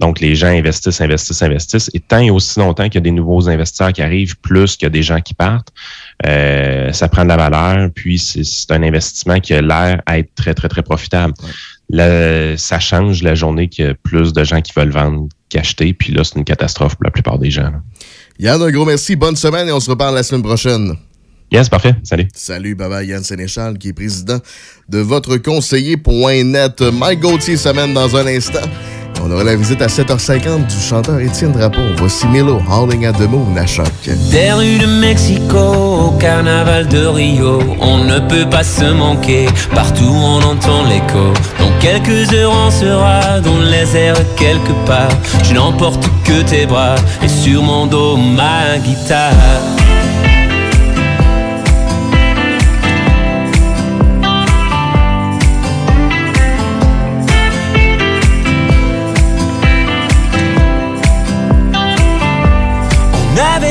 Donc, 0.00 0.18
les 0.18 0.34
gens 0.34 0.48
investissent, 0.48 1.00
investissent, 1.00 1.42
investissent. 1.42 1.90
Et 1.94 2.00
tant 2.00 2.18
et 2.18 2.30
aussi 2.30 2.58
longtemps 2.58 2.84
qu'il 2.84 2.96
y 2.96 2.98
a 2.98 3.02
des 3.02 3.12
nouveaux 3.12 3.48
investisseurs 3.48 3.92
qui 3.92 4.02
arrivent, 4.02 4.36
plus 4.40 4.76
qu'il 4.76 4.86
y 4.86 4.88
a 4.88 4.90
des 4.90 5.02
gens 5.02 5.20
qui 5.20 5.34
partent, 5.34 5.72
euh, 6.26 6.92
ça 6.92 7.08
prend 7.08 7.24
de 7.24 7.28
la 7.28 7.36
valeur, 7.36 7.90
puis 7.94 8.18
c'est 8.18 8.70
un 8.70 8.82
investissement 8.82 9.40
qui 9.40 9.54
a 9.54 9.60
l'air 9.60 10.00
à 10.06 10.18
être 10.18 10.34
très, 10.34 10.54
très, 10.54 10.68
très 10.68 10.82
profitable. 10.82 11.34
ça 12.56 12.78
change 12.78 13.22
la 13.22 13.34
journée 13.34 13.68
qu'il 13.68 13.84
y 13.86 13.88
a 13.88 13.94
plus 13.94 14.32
de 14.32 14.44
gens 14.44 14.60
qui 14.60 14.72
veulent 14.74 14.90
vendre 14.90 15.28
qu'acheter, 15.48 15.92
puis 15.92 16.12
là, 16.12 16.24
c'est 16.24 16.36
une 16.36 16.44
catastrophe 16.44 16.94
pour 16.94 17.04
la 17.04 17.10
plupart 17.10 17.38
des 17.38 17.50
gens. 17.50 17.72
Yann, 18.38 18.62
un 18.62 18.70
gros 18.70 18.84
merci, 18.84 19.16
bonne 19.16 19.36
semaine 19.36 19.68
et 19.68 19.72
on 19.72 19.80
se 19.80 19.90
reparle 19.90 20.14
la 20.14 20.22
semaine 20.22 20.42
prochaine. 20.42 20.96
Yes, 21.50 21.68
parfait. 21.68 21.94
Salut. 22.02 22.28
Salut, 22.34 22.74
baba 22.74 23.04
Yann 23.04 23.22
Sénéchal, 23.22 23.76
qui 23.76 23.88
est 23.88 23.92
président 23.92 24.38
de 24.88 24.98
votre 24.98 25.36
conseiller.net. 25.36 26.80
Mike 26.80 27.20
Gauthier 27.20 27.58
s'amène 27.58 27.92
dans 27.92 28.16
un 28.16 28.26
instant. 28.26 28.66
On 29.24 29.30
aura 29.30 29.44
la 29.44 29.54
visite 29.54 29.80
à 29.80 29.86
7h50 29.86 30.66
du 30.66 30.80
chanteur 30.80 31.20
Étienne 31.20 31.52
Drapeau. 31.52 31.80
Voici 31.98 32.26
Milo, 32.26 32.60
Howling 32.68 33.06
at 33.06 33.12
the 33.12 33.28
Moon 33.30 33.56
à 33.56 33.66
choc. 33.66 33.86
Des 34.04 34.52
rues 34.52 34.78
de 34.78 34.86
Mexico 34.86 35.58
au 35.58 36.10
carnaval 36.18 36.88
de 36.88 37.06
Rio, 37.06 37.60
on 37.80 37.98
ne 37.98 38.18
peut 38.18 38.48
pas 38.50 38.64
se 38.64 38.84
manquer. 38.84 39.46
Partout 39.74 40.12
on 40.12 40.42
entend 40.42 40.84
l'écho. 40.88 41.32
Dans 41.60 41.70
quelques 41.80 42.32
heures 42.32 42.52
on 42.52 42.70
sera 42.70 43.40
dans 43.40 43.60
les 43.60 43.96
airs 43.96 44.16
quelque 44.36 44.72
part. 44.86 45.12
Je 45.44 45.54
n'emporte 45.54 46.04
que 46.24 46.42
tes 46.42 46.66
bras 46.66 46.96
et 47.22 47.28
sur 47.28 47.62
mon 47.62 47.86
dos 47.86 48.16
ma 48.16 48.78
guitare. 48.78 49.81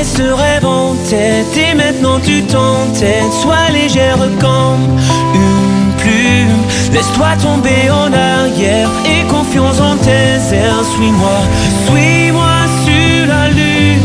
Rêve 0.02 0.66
en 0.66 0.94
tête 1.08 1.56
et 1.56 1.74
maintenant 1.74 2.18
tu 2.20 2.42
t'entêtes. 2.42 3.32
Sois 3.40 3.70
légère 3.72 4.18
comme 4.40 4.98
une 5.34 5.92
plume. 5.98 6.92
Laisse-toi 6.92 7.36
tomber 7.40 7.90
en 7.90 8.12
arrière 8.12 8.88
et 9.06 9.26
confiance 9.28 9.80
en 9.80 9.96
tes 9.96 10.56
airs. 10.56 10.84
Suis-moi, 10.96 11.38
suis-moi 11.86 12.56
sur 12.84 13.26
la 13.28 13.48
lune. 13.48 14.02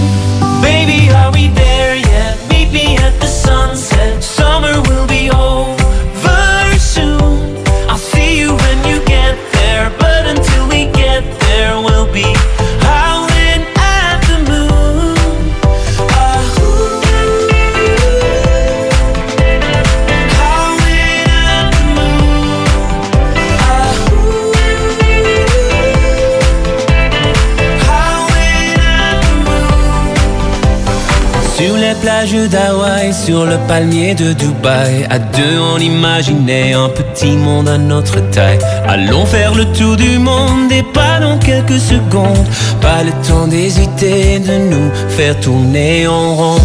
Baby, 0.62 1.10
are 1.12 1.32
we 1.32 1.50
there 1.56 1.96
yet? 1.98 2.38
Meet 2.50 2.72
me 2.72 2.98
at 2.98 3.20
the 3.20 3.28
sunset. 3.28 4.22
Summer 4.22 4.80
will 4.82 5.08
be 5.08 5.32
over 5.32 5.77
plage 32.08 32.50
d'Hawaï, 32.50 33.14
sur 33.14 33.46
le 33.46 33.58
palmier 33.68 34.16
de 34.16 34.32
Dubaï. 34.32 35.06
À 35.10 35.20
deux, 35.20 35.60
on 35.60 35.78
imaginait 35.78 36.72
un 36.72 36.88
petit 36.88 37.36
monde 37.36 37.68
à 37.68 37.78
notre 37.78 38.22
taille. 38.32 38.60
Allons 38.88 39.26
faire 39.26 39.54
le 39.54 39.66
tour 39.74 39.98
du 39.98 40.18
monde 40.18 40.72
et 40.72 40.84
pas 40.84 41.20
dans 41.20 41.38
quelques 41.38 41.82
secondes. 41.82 42.48
Pas 42.80 43.04
le 43.04 43.12
temps 43.28 43.48
d'hésiter, 43.48 44.40
de 44.40 44.56
nous 44.72 44.90
faire 45.10 45.38
tourner 45.42 46.08
en 46.08 46.36
rond. 46.36 46.62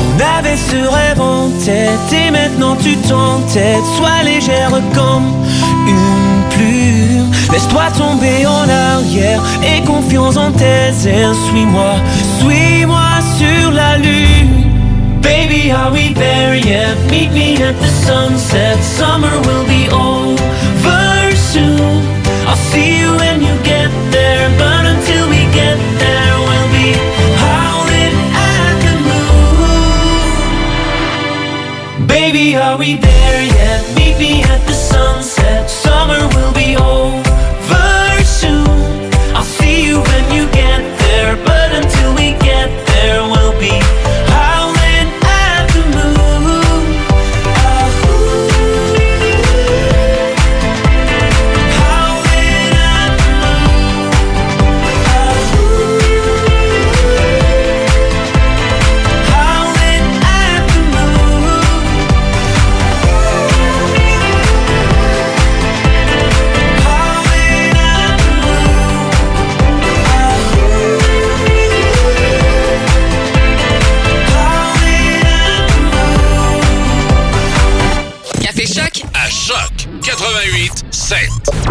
On 0.00 0.38
avait 0.38 0.58
ce 0.58 0.76
rêve 0.76 1.20
en 1.22 1.48
tête 1.64 2.12
et 2.12 2.30
maintenant 2.30 2.76
tu 2.76 2.94
t'entêtes. 3.08 3.88
Sois 3.96 4.22
légère 4.24 4.72
comme 4.94 5.32
une 5.88 6.35
Laisse-toi 7.52 7.90
tomber 7.96 8.46
en 8.46 8.68
arrière 8.68 9.40
et 9.62 9.82
confiance 9.84 10.36
en 10.36 10.52
tes 10.52 11.08
airs. 11.08 11.34
Suis-moi, 11.48 11.94
suis-moi 12.40 13.20
sur 13.38 13.70
la 13.70 13.98
lune. 13.98 14.64
Baby, 15.22 15.72
are 15.72 15.92
we 15.92 16.12
there 16.14 16.54
yet? 16.54 16.96
Meet 17.10 17.32
me 17.32 17.56
at 17.62 17.74
the 17.80 17.88
sunset. 18.06 18.78
Summer 18.82 19.40
will 19.46 19.64
be 19.66 19.88
over 19.90 20.56
soon. 21.56 22.02
I'll 22.46 22.62
see 22.70 22.98
you 23.00 23.10
when 23.16 23.40
you 23.40 23.54
get 23.62 23.90
there, 24.10 24.48
but 24.58 24.82
until 24.94 25.28
we 25.28 25.40
get 25.60 25.78
there, 26.02 26.34
we'll 26.46 26.70
be 26.78 26.88
howling 27.42 28.16
at 28.52 28.74
the 28.86 28.94
moon. 31.98 32.06
Baby, 32.06 32.56
are 32.56 32.76
we 32.78 32.96
there? 32.96 33.15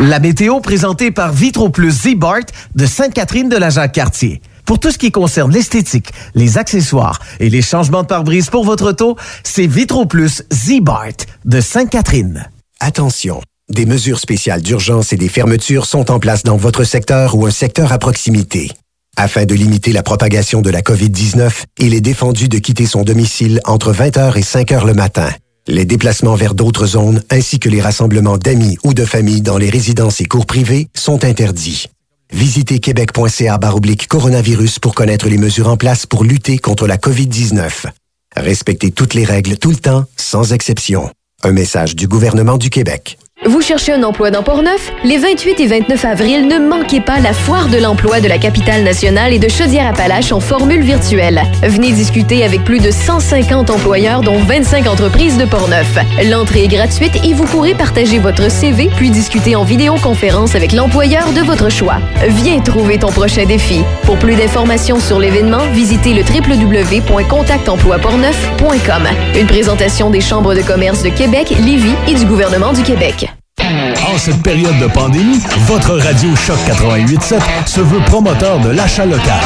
La 0.08 0.20
météo 0.20 0.60
présentée 0.60 1.10
par 1.10 1.34
Vitro 1.34 1.70
Plus 1.70 2.04
Z-Bart 2.04 2.46
de 2.76 2.86
Sainte-Catherine 2.86 3.50
de 3.50 3.58
la 3.58 3.72
Jacques-Cartier. 3.72 4.40
Pour 4.64 4.80
tout 4.80 4.92
ce 4.92 5.00
qui 5.00 5.12
concerne 5.12 5.52
l'esthétique, 5.52 6.12
les 6.36 6.60
accessoires 6.60 7.20
et 7.40 7.50
les 7.50 7.64
changements 7.64 8.04
de 8.04 8.08
pare-brise 8.08 8.52
pour 8.52 8.66
votre 8.66 8.90
auto, 8.92 9.18
c'est 9.44 9.66
Vitro 9.66 10.06
Plus 10.06 10.44
Z-Bart 10.54 11.26
de 11.46 11.60
Sainte-Catherine. 11.60 12.48
Attention, 12.80 13.42
des 13.68 13.88
mesures 13.88 14.20
spéciales 14.20 14.62
d'urgence 14.62 15.12
et 15.12 15.18
des 15.18 15.28
fermetures 15.28 15.88
sont 15.88 16.12
en 16.12 16.20
place 16.20 16.44
dans 16.44 16.56
votre 16.56 16.84
secteur 16.84 17.34
ou 17.36 17.48
un 17.48 17.52
secteur 17.52 17.92
à 17.92 17.98
proximité. 17.98 18.70
Afin 19.18 19.46
de 19.46 19.56
limiter 19.56 19.92
la 19.92 20.04
propagation 20.04 20.62
de 20.62 20.70
la 20.70 20.84
COVID-19, 20.84 21.64
il 21.80 21.96
est 21.96 22.02
défendu 22.02 22.48
de 22.48 22.60
quitter 22.60 22.86
son 22.86 23.02
domicile 23.02 23.60
entre 23.66 23.92
20h 23.92 24.38
et 24.38 24.42
5h 24.42 24.86
le 24.86 24.94
matin. 24.94 25.30
Les 25.68 25.86
déplacements 25.86 26.36
vers 26.36 26.54
d'autres 26.54 26.86
zones 26.86 27.24
ainsi 27.32 27.60
que 27.60 27.70
les 27.70 27.82
rassemblements 27.82 28.38
d'amis 28.38 28.78
ou 28.84 28.94
de 28.94 29.04
familles 29.04 29.42
dans 29.42 29.58
les 29.58 29.70
résidences 29.70 30.22
et 30.22 30.26
cours 30.26 30.46
privés 30.46 30.90
sont 30.94 31.24
interdits. 31.26 31.88
Visitez 32.32 32.80
québec.ca 32.80 33.60
coronavirus 34.08 34.80
pour 34.80 34.94
connaître 34.94 35.28
les 35.28 35.38
mesures 35.38 35.70
en 35.70 35.78
place 35.78 36.06
pour 36.06 36.24
lutter 36.24 36.60
contre 36.60 36.86
la 36.86 36.98
COVID-19. 36.98 37.88
Respectez 38.36 38.92
toutes 38.92 39.16
les 39.16 39.26
règles 39.26 39.58
tout 39.58 39.72
le 39.72 39.78
temps, 39.78 40.06
sans 40.18 40.54
exception. 40.54 41.10
Un 41.44 41.52
message 41.52 41.96
du 41.96 42.08
gouvernement 42.08 42.58
du 42.58 42.70
Québec. 42.70 43.18
Vous 43.48 43.62
cherchez 43.62 43.94
un 43.94 44.02
emploi 44.02 44.32
dans 44.32 44.42
Portneuf? 44.42 44.92
Les 45.04 45.20
28 45.20 45.60
et 45.60 45.68
29 45.68 46.04
avril, 46.06 46.48
ne 46.48 46.58
manquez 46.58 47.00
pas 47.00 47.20
la 47.20 47.32
foire 47.32 47.68
de 47.68 47.78
l'emploi 47.78 48.20
de 48.20 48.28
la 48.28 48.40
capitale 48.40 48.84
nationale 48.84 49.34
et 49.34 49.40
de 49.40 49.48
Chaudière-Appalaches 49.48 50.32
en 50.32 50.40
formule 50.40 50.82
virtuelle. 50.82 51.44
Venez 51.62 51.92
discuter 51.92 52.44
avec 52.44 52.64
plus 52.64 52.80
de 52.80 52.90
150 52.90 53.70
employeurs, 53.70 54.22
dont 54.22 54.40
25 54.40 54.88
entreprises 54.88 55.38
de 55.38 55.46
Portneuf. 55.46 55.96
L'entrée 56.28 56.64
est 56.64 56.70
gratuite 56.70 57.24
et 57.24 57.36
vous 57.36 57.46
pourrez 57.46 57.76
partager 57.76 58.18
votre 58.18 58.50
CV 58.50 58.90
puis 58.96 59.12
discuter 59.12 59.56
en 59.56 59.64
vidéoconférence 59.64 60.56
avec 60.56 60.72
l'employeur 60.72 61.32
de 61.34 61.42
votre 61.42 61.70
choix. 61.70 61.98
Viens 62.28 62.62
trouver 62.62 62.98
ton 62.98 63.12
prochain 63.12 63.46
défi. 63.46 63.84
Pour 64.06 64.18
plus 64.18 64.34
d'informations 64.34 65.00
sur 65.00 65.20
l'événement, 65.20 65.68
visitez 65.72 66.16
le 66.16 66.24
www.contactemploiportneuf.com. 66.24 69.04
Une 69.40 69.48
présentation 69.48 70.10
des 70.10 70.22
chambres 70.22 70.56
de 70.56 70.64
commerce 70.64 71.04
de 71.04 71.10
Québec, 71.10 71.54
Lévis 71.64 71.94
et 72.08 72.16
du 72.16 72.26
gouvernement 72.26 72.74
du 72.74 72.82
Québec. 72.82 73.35
En 73.62 74.18
cette 74.18 74.42
période 74.44 74.78
de 74.80 74.88
pandémie, 74.88 75.40
votre 75.68 75.96
radio 75.96 76.36
Choc 76.36 76.58
887 76.68 77.42
se 77.66 77.82
veut 77.82 78.00
promoteur 78.02 78.60
de 78.60 78.70
l'achat 78.70 79.06
local. 79.06 79.42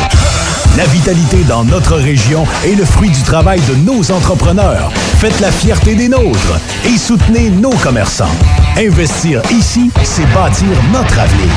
La 0.78 0.86
vitalité 0.86 1.44
dans 1.48 1.64
notre 1.64 1.96
région 1.96 2.46
est 2.66 2.76
le 2.76 2.86
fruit 2.86 3.10
du 3.10 3.22
travail 3.22 3.60
de 3.62 3.76
nos 3.76 4.12
entrepreneurs. 4.12 4.92
Faites 4.94 5.40
la 5.40 5.52
fierté 5.52 5.96
des 5.96 6.08
nôtres 6.08 6.60
et 6.86 6.98
soutenez 6.98 7.50
nos 7.50 7.72
commerçants. 7.72 8.36
Investir 8.78 9.42
ici, 9.52 9.92
c'est 10.04 10.32
bâtir 10.34 10.68
notre 10.94 11.20
avenir. 11.20 11.52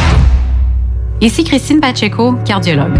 Ici 1.20 1.44
Christine 1.44 1.80
Pacheco, 1.80 2.34
cardiologue. 2.44 2.98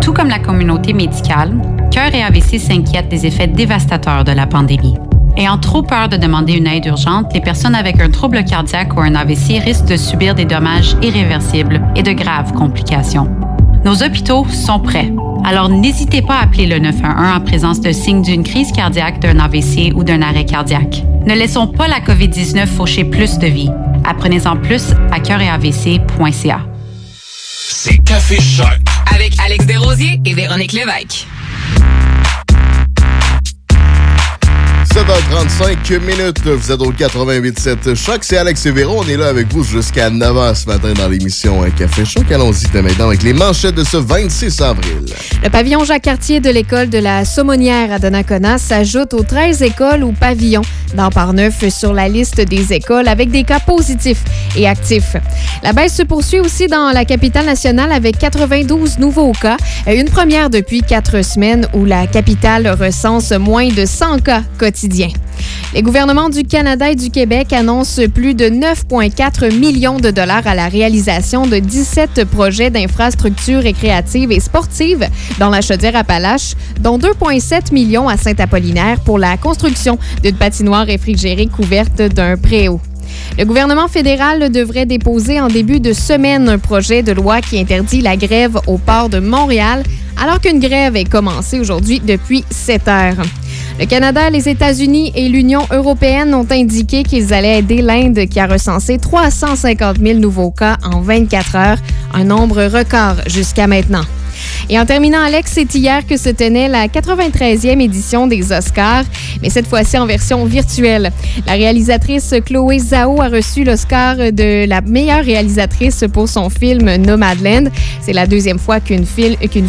Tout 0.00 0.12
comme 0.12 0.28
la 0.28 0.38
communauté 0.38 0.92
médicale, 0.92 1.54
Cœur 1.90 2.12
et 2.14 2.22
AVC 2.22 2.58
s'inquiètent 2.58 3.08
des 3.08 3.26
effets 3.26 3.46
dévastateurs 3.46 4.24
de 4.24 4.32
la 4.32 4.46
pandémie. 4.46 4.94
Ayant 5.36 5.58
trop 5.58 5.82
peur 5.82 6.08
de 6.08 6.16
demander 6.16 6.52
une 6.52 6.66
aide 6.66 6.86
urgente, 6.86 7.32
les 7.34 7.40
personnes 7.40 7.74
avec 7.74 8.00
un 8.00 8.08
trouble 8.08 8.44
cardiaque 8.44 8.96
ou 8.96 9.00
un 9.00 9.14
AVC 9.16 9.58
risquent 9.64 9.86
de 9.86 9.96
subir 9.96 10.34
des 10.34 10.44
dommages 10.44 10.96
irréversibles 11.02 11.82
et 11.96 12.04
de 12.04 12.12
graves 12.12 12.52
complications. 12.52 13.28
Nos 13.84 14.02
hôpitaux 14.02 14.46
sont 14.48 14.78
prêts. 14.78 15.12
Alors 15.44 15.68
n'hésitez 15.68 16.22
pas 16.22 16.36
à 16.36 16.44
appeler 16.44 16.66
le 16.66 16.78
911 16.78 17.36
en 17.36 17.40
présence 17.40 17.80
de 17.80 17.92
signes 17.92 18.22
d'une 18.22 18.44
crise 18.44 18.70
cardiaque, 18.72 19.20
d'un 19.20 19.38
AVC 19.40 19.92
ou 19.94 20.04
d'un 20.04 20.22
arrêt 20.22 20.46
cardiaque. 20.46 21.04
Ne 21.26 21.34
laissons 21.34 21.66
pas 21.66 21.88
la 21.88 22.00
COVID-19 22.00 22.66
faucher 22.66 23.04
plus 23.04 23.38
de 23.38 23.48
vies. 23.48 23.70
Apprenez-en 24.04 24.56
plus 24.56 24.94
à 25.10 25.18
cœuretavc.ca. 25.20 26.60
C'est 27.16 27.98
Café 27.98 28.40
Choc. 28.40 28.78
Avec 29.14 29.34
Alex 29.44 29.66
Desrosiers 29.66 30.20
et 30.24 30.32
Véronique 30.32 30.72
Lévesque. 30.72 31.26
7h35 34.94 35.98
minutes, 36.02 36.46
vous 36.46 36.70
êtes 36.70 36.80
au 36.80 36.92
88.7 36.92 37.96
Choc, 37.96 38.18
c'est 38.22 38.36
Alex 38.36 38.64
et 38.64 38.70
Véro, 38.70 39.02
on 39.04 39.08
est 39.08 39.16
là 39.16 39.26
avec 39.26 39.52
vous 39.52 39.64
jusqu'à 39.64 40.08
9h 40.08 40.54
ce 40.54 40.66
matin 40.68 40.92
dans 40.92 41.08
l'émission 41.08 41.64
Café 41.76 42.04
Choc. 42.04 42.30
Allons-y 42.30 42.68
maintenant 42.80 43.08
avec 43.08 43.24
les 43.24 43.32
manchettes 43.32 43.74
de 43.74 43.82
ce 43.82 43.96
26 43.96 44.60
avril. 44.60 45.04
Le 45.42 45.50
pavillon 45.50 45.82
Jacques-Cartier 45.82 46.38
de 46.38 46.48
l'école 46.48 46.90
de 46.90 46.98
la 46.98 47.24
Saumonière 47.24 47.90
à 47.90 47.98
Donnacona 47.98 48.58
s'ajoute 48.58 49.14
aux 49.14 49.24
13 49.24 49.62
écoles 49.62 50.04
ou 50.04 50.12
pavillons 50.12 50.62
dans 50.94 51.10
Parneuf 51.10 51.68
sur 51.70 51.92
la 51.92 52.08
liste 52.08 52.40
des 52.40 52.72
écoles 52.72 53.08
avec 53.08 53.32
des 53.32 53.42
cas 53.42 53.58
positifs 53.58 54.22
et 54.56 54.68
actifs. 54.68 55.16
La 55.64 55.72
baisse 55.72 55.96
se 55.96 56.04
poursuit 56.04 56.38
aussi 56.38 56.68
dans 56.68 56.92
la 56.92 57.04
capitale 57.04 57.46
nationale 57.46 57.90
avec 57.90 58.16
92 58.18 59.00
nouveaux 59.00 59.32
cas, 59.32 59.56
une 59.88 60.08
première 60.08 60.50
depuis 60.50 60.82
quatre 60.82 61.24
semaines 61.24 61.66
où 61.74 61.84
la 61.84 62.06
capitale 62.06 62.68
recense 62.80 63.32
moins 63.32 63.70
de 63.70 63.86
100 63.86 64.20
cas 64.20 64.42
quotidiens. 64.56 64.83
Les 65.74 65.82
gouvernements 65.82 66.28
du 66.28 66.44
Canada 66.44 66.90
et 66.90 66.94
du 66.94 67.10
Québec 67.10 67.52
annoncent 67.52 68.02
plus 68.12 68.34
de 68.34 68.44
9,4 68.44 69.56
millions 69.58 69.98
de 69.98 70.10
dollars 70.10 70.46
à 70.46 70.54
la 70.54 70.68
réalisation 70.68 71.46
de 71.46 71.58
17 71.58 72.24
projets 72.24 72.70
d'infrastructures 72.70 73.62
récréatives 73.62 74.30
et 74.30 74.40
sportives 74.40 75.08
dans 75.38 75.50
la 75.50 75.60
Chaudière-Appalaches, 75.60 76.54
dont 76.80 76.98
2,7 76.98 77.72
millions 77.72 78.08
à 78.08 78.16
Saint-Apollinaire 78.16 79.00
pour 79.00 79.18
la 79.18 79.36
construction 79.36 79.98
d'une 80.22 80.36
patinoire 80.36 80.86
réfrigérée 80.86 81.46
couverte 81.46 82.00
d'un 82.02 82.36
préau. 82.36 82.80
Le 83.38 83.44
gouvernement 83.44 83.88
fédéral 83.88 84.50
devrait 84.50 84.86
déposer 84.86 85.40
en 85.40 85.48
début 85.48 85.80
de 85.80 85.92
semaine 85.92 86.48
un 86.48 86.58
projet 86.58 87.02
de 87.02 87.12
loi 87.12 87.40
qui 87.40 87.58
interdit 87.58 88.00
la 88.00 88.16
grève 88.16 88.58
au 88.66 88.78
port 88.78 89.08
de 89.08 89.18
Montréal, 89.18 89.82
alors 90.22 90.40
qu'une 90.40 90.60
grève 90.60 90.96
est 90.96 91.08
commencée 91.08 91.58
aujourd'hui 91.58 92.00
depuis 92.00 92.44
7 92.50 92.88
heures. 92.88 93.22
Le 93.76 93.86
Canada, 93.86 94.30
les 94.30 94.48
États-Unis 94.48 95.12
et 95.16 95.28
l'Union 95.28 95.62
européenne 95.72 96.32
ont 96.32 96.46
indiqué 96.48 97.02
qu'ils 97.02 97.34
allaient 97.34 97.58
aider 97.58 97.82
l'Inde 97.82 98.28
qui 98.28 98.38
a 98.38 98.46
recensé 98.46 98.98
350 98.98 99.98
000 99.98 100.20
nouveaux 100.20 100.52
cas 100.52 100.76
en 100.84 101.00
24 101.00 101.56
heures, 101.56 101.78
un 102.12 102.22
nombre 102.22 102.62
record 102.66 103.16
jusqu'à 103.26 103.66
maintenant. 103.66 104.04
Et 104.70 104.78
en 104.78 104.86
terminant, 104.86 105.20
Alex, 105.20 105.50
c'est 105.54 105.74
hier 105.74 106.06
que 106.06 106.16
se 106.16 106.28
tenait 106.28 106.68
la 106.68 106.86
93e 106.86 107.80
édition 107.80 108.28
des 108.28 108.52
Oscars, 108.52 109.04
mais 109.42 109.50
cette 109.50 109.66
fois-ci 109.66 109.98
en 109.98 110.06
version 110.06 110.44
virtuelle. 110.44 111.10
La 111.44 111.54
réalisatrice 111.54 112.32
Chloé 112.46 112.78
Zhao 112.78 113.20
a 113.20 113.28
reçu 113.28 113.64
l'Oscar 113.64 114.16
de 114.16 114.66
la 114.68 114.82
meilleure 114.82 115.24
réalisatrice 115.24 116.04
pour 116.12 116.28
son 116.28 116.48
film 116.48 116.94
Nomadland. 116.94 117.70
C'est 118.00 118.12
la 118.12 118.28
deuxième 118.28 118.60
fois 118.60 118.78
qu'une 118.78 119.04
fille, 119.04 119.36
qu'une 119.50 119.68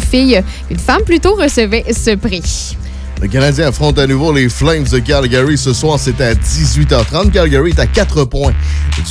une 0.70 0.78
femme 0.78 1.02
plutôt, 1.04 1.34
recevait 1.34 1.84
ce 1.92 2.14
prix. 2.14 2.76
Le 3.22 3.28
Canadien 3.28 3.68
affronte 3.68 3.98
à 3.98 4.06
nouveau 4.06 4.30
les 4.30 4.48
Flames 4.50 4.84
de 4.84 4.98
Calgary. 4.98 5.56
Ce 5.56 5.72
soir, 5.72 5.98
c'est 5.98 6.20
à 6.20 6.34
18h30. 6.34 7.30
Calgary 7.30 7.70
est 7.70 7.78
à 7.78 7.86
4 7.86 8.24
points 8.24 8.52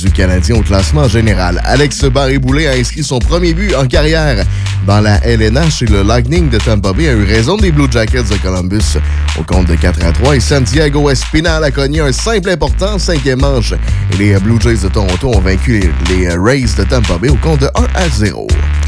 du 0.00 0.10
Canadien 0.12 0.56
au 0.56 0.62
classement 0.62 1.08
général. 1.08 1.60
Alex 1.64 2.04
Barré-Boulet 2.04 2.68
a 2.68 2.72
inscrit 2.72 3.02
son 3.02 3.18
premier 3.18 3.52
but 3.52 3.74
en 3.74 3.86
carrière 3.86 4.44
dans 4.86 5.00
la 5.00 5.16
LNH 5.24 5.82
et 5.82 5.86
le 5.86 6.02
Lightning 6.02 6.48
de 6.48 6.58
Tampa 6.58 6.92
Bay 6.92 7.08
a 7.08 7.12
eu 7.12 7.24
raison 7.24 7.56
des 7.56 7.72
Blue 7.72 7.90
Jackets 7.90 8.30
de 8.30 8.36
Columbus 8.36 8.96
au 9.38 9.42
compte 9.42 9.66
de 9.66 9.74
4 9.74 10.04
à 10.04 10.12
3. 10.12 10.36
Et 10.36 10.40
Santiago 10.40 11.10
Espinal 11.10 11.64
a 11.64 11.72
cogné 11.72 12.00
un 12.00 12.12
simple 12.12 12.50
important 12.50 13.00
cinquième 13.00 13.40
manche. 13.40 13.74
Et 14.12 14.16
les 14.16 14.38
Blue 14.38 14.60
Jays 14.60 14.84
de 14.84 14.88
Toronto 14.88 15.32
ont 15.34 15.40
vaincu 15.40 15.92
les 16.08 16.28
Rays 16.28 16.68
de 16.78 16.84
Tampa 16.84 17.18
Bay 17.18 17.28
au 17.28 17.36
compte 17.36 17.60
de 17.60 17.66
1 17.66 17.70
à 17.94 18.08
0. 18.08 18.46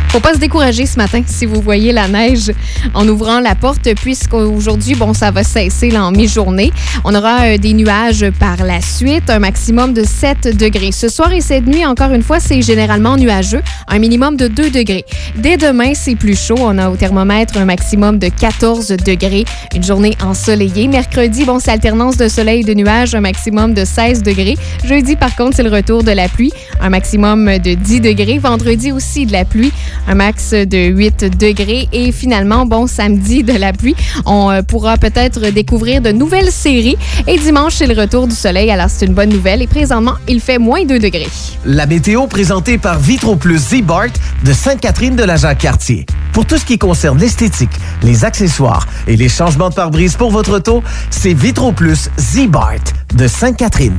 Faut 0.09 0.21
pas 0.21 0.33
se 0.33 0.39
décourager 0.39 0.87
ce 0.87 0.97
matin 0.97 1.23
si 1.27 1.45
vous 1.45 1.61
voyez 1.61 1.93
la 1.93 2.09
neige 2.09 2.51
en 2.95 3.07
ouvrant 3.07 3.41
la 3.41 3.55
porte, 3.55 3.95
puisqu'aujourd'hui, 3.95 4.95
bon, 4.95 5.13
ça 5.13 5.31
va 5.31 5.45
cesser 5.45 5.91
là, 5.91 6.07
en 6.07 6.13
mi-journée. 6.13 6.73
On 7.05 7.15
aura 7.15 7.43
euh, 7.43 7.59
des 7.59 7.75
nuages 7.75 8.25
par 8.41 8.65
la 8.65 8.81
suite, 8.81 9.29
un 9.29 9.39
maximum 9.39 9.93
de 9.93 10.05
7 10.05 10.57
degrés. 10.57 10.93
Ce 10.93 11.11
soir 11.11 11.33
et 11.33 11.43
cette 11.43 11.67
nuit, 11.67 11.85
encore 11.85 12.13
une 12.13 12.23
fois, 12.23 12.41
c'est 12.41 12.63
généralement 12.63 13.19
nuageux, 13.19 13.61
un 13.87 13.99
minimum 13.99 14.37
de 14.37 14.49
2 14.49 14.71
degrés. 14.71 15.05
Dès 15.37 15.59
demain, 15.59 15.93
c'est 15.95 16.17
plus 16.17 16.39
chaud. 16.39 16.57
On 16.59 16.79
a 16.79 16.89
au 16.89 16.97
thermomètre 16.97 17.59
un 17.59 17.67
maximum 17.67 18.19
de 18.19 18.29
14 18.29 18.89
degrés, 19.05 19.45
une 19.75 19.85
journée 19.85 20.17
ensoleillée. 20.25 20.89
Mercredi, 20.89 21.45
bon, 21.45 21.59
c'est 21.61 21.71
alternance 21.71 22.17
de 22.17 22.29
soleil 22.29 22.61
et 22.61 22.65
de 22.65 22.73
nuages, 22.73 23.15
un 23.15 23.21
maximum 23.21 23.75
de 23.75 23.85
16 23.85 24.23
degrés. 24.23 24.57
Jeudi, 24.85 25.17
par 25.17 25.37
contre, 25.37 25.57
c'est 25.57 25.63
le 25.63 25.71
retour 25.71 26.03
de 26.03 26.13
la 26.13 26.29
pluie, 26.29 26.53
un 26.81 26.89
maximum 26.89 27.59
de 27.59 27.75
10 27.75 28.01
degrés. 28.01 28.39
Vendredi 28.39 28.91
aussi, 28.91 29.27
de 29.27 29.33
la 29.33 29.45
pluie 29.45 29.73
un 30.09 30.15
max 30.15 30.53
de 30.53 30.89
8 30.89 31.39
degrés. 31.39 31.89
Et 31.93 32.13
finalement, 32.13 32.67
bon, 32.67 32.87
samedi, 32.87 33.43
de 33.43 33.53
la 33.53 33.73
pluie. 33.73 33.95
On 34.27 34.51
euh, 34.51 34.63
pourra 34.63 34.97
peut-être 34.97 35.51
découvrir 35.51 36.01
de 36.01 36.11
nouvelles 36.11 36.51
séries. 36.51 36.97
Et 37.27 37.39
dimanche, 37.39 37.75
c'est 37.77 37.87
le 37.87 37.99
retour 38.01 38.27
du 38.27 38.35
soleil. 38.35 38.71
Alors, 38.71 38.89
c'est 38.89 39.07
une 39.07 39.15
bonne 39.15 39.31
nouvelle. 39.31 39.63
Et 39.63 39.67
présentement, 39.67 40.15
il 40.27 40.41
fait 40.41 40.59
moins 40.59 40.85
2 40.85 40.99
degrés. 40.99 41.29
La 41.65 41.87
météo 41.87 42.27
présentée 42.27 42.79
par 42.79 42.99
Vitro 42.99 43.37
Plus 43.37 43.59
Z-Bart 43.59 44.09
de 44.45 44.53
Sainte-Catherine 44.53 45.17
de 45.17 45.25
la 45.25 45.37
Jacques-Cartier. 45.37 46.07
Pour 46.33 46.47
tout 46.47 46.57
ce 46.57 46.65
qui 46.65 46.79
concerne 46.79 47.19
l'esthétique, 47.19 47.71
les 48.03 48.25
accessoires 48.25 48.87
et 49.07 49.17
les 49.17 49.29
changements 49.29 49.71
de 49.71 49.75
pare-brise 49.75 50.17
pour 50.17 50.31
votre 50.31 50.57
auto, 50.57 50.83
c'est 51.11 51.35
Vitro 51.35 51.73
Plus 51.73 52.11
Z-Bart 52.19 52.79
de 53.15 53.27
Sainte-Catherine. 53.27 53.97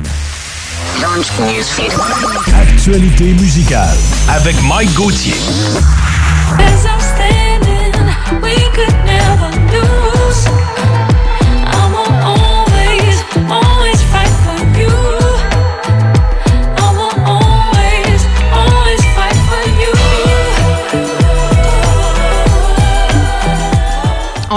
Actualité 2.54 3.34
musicale 3.34 3.96
avec 4.28 4.56
Mike 4.62 4.92
Gauthier. 4.94 5.34
As 6.58 6.84
I'm 6.84 7.00
standing, 7.00 7.92
we 8.42 8.54
could 8.74 8.94
never 9.04 9.50
lose. 9.72 10.89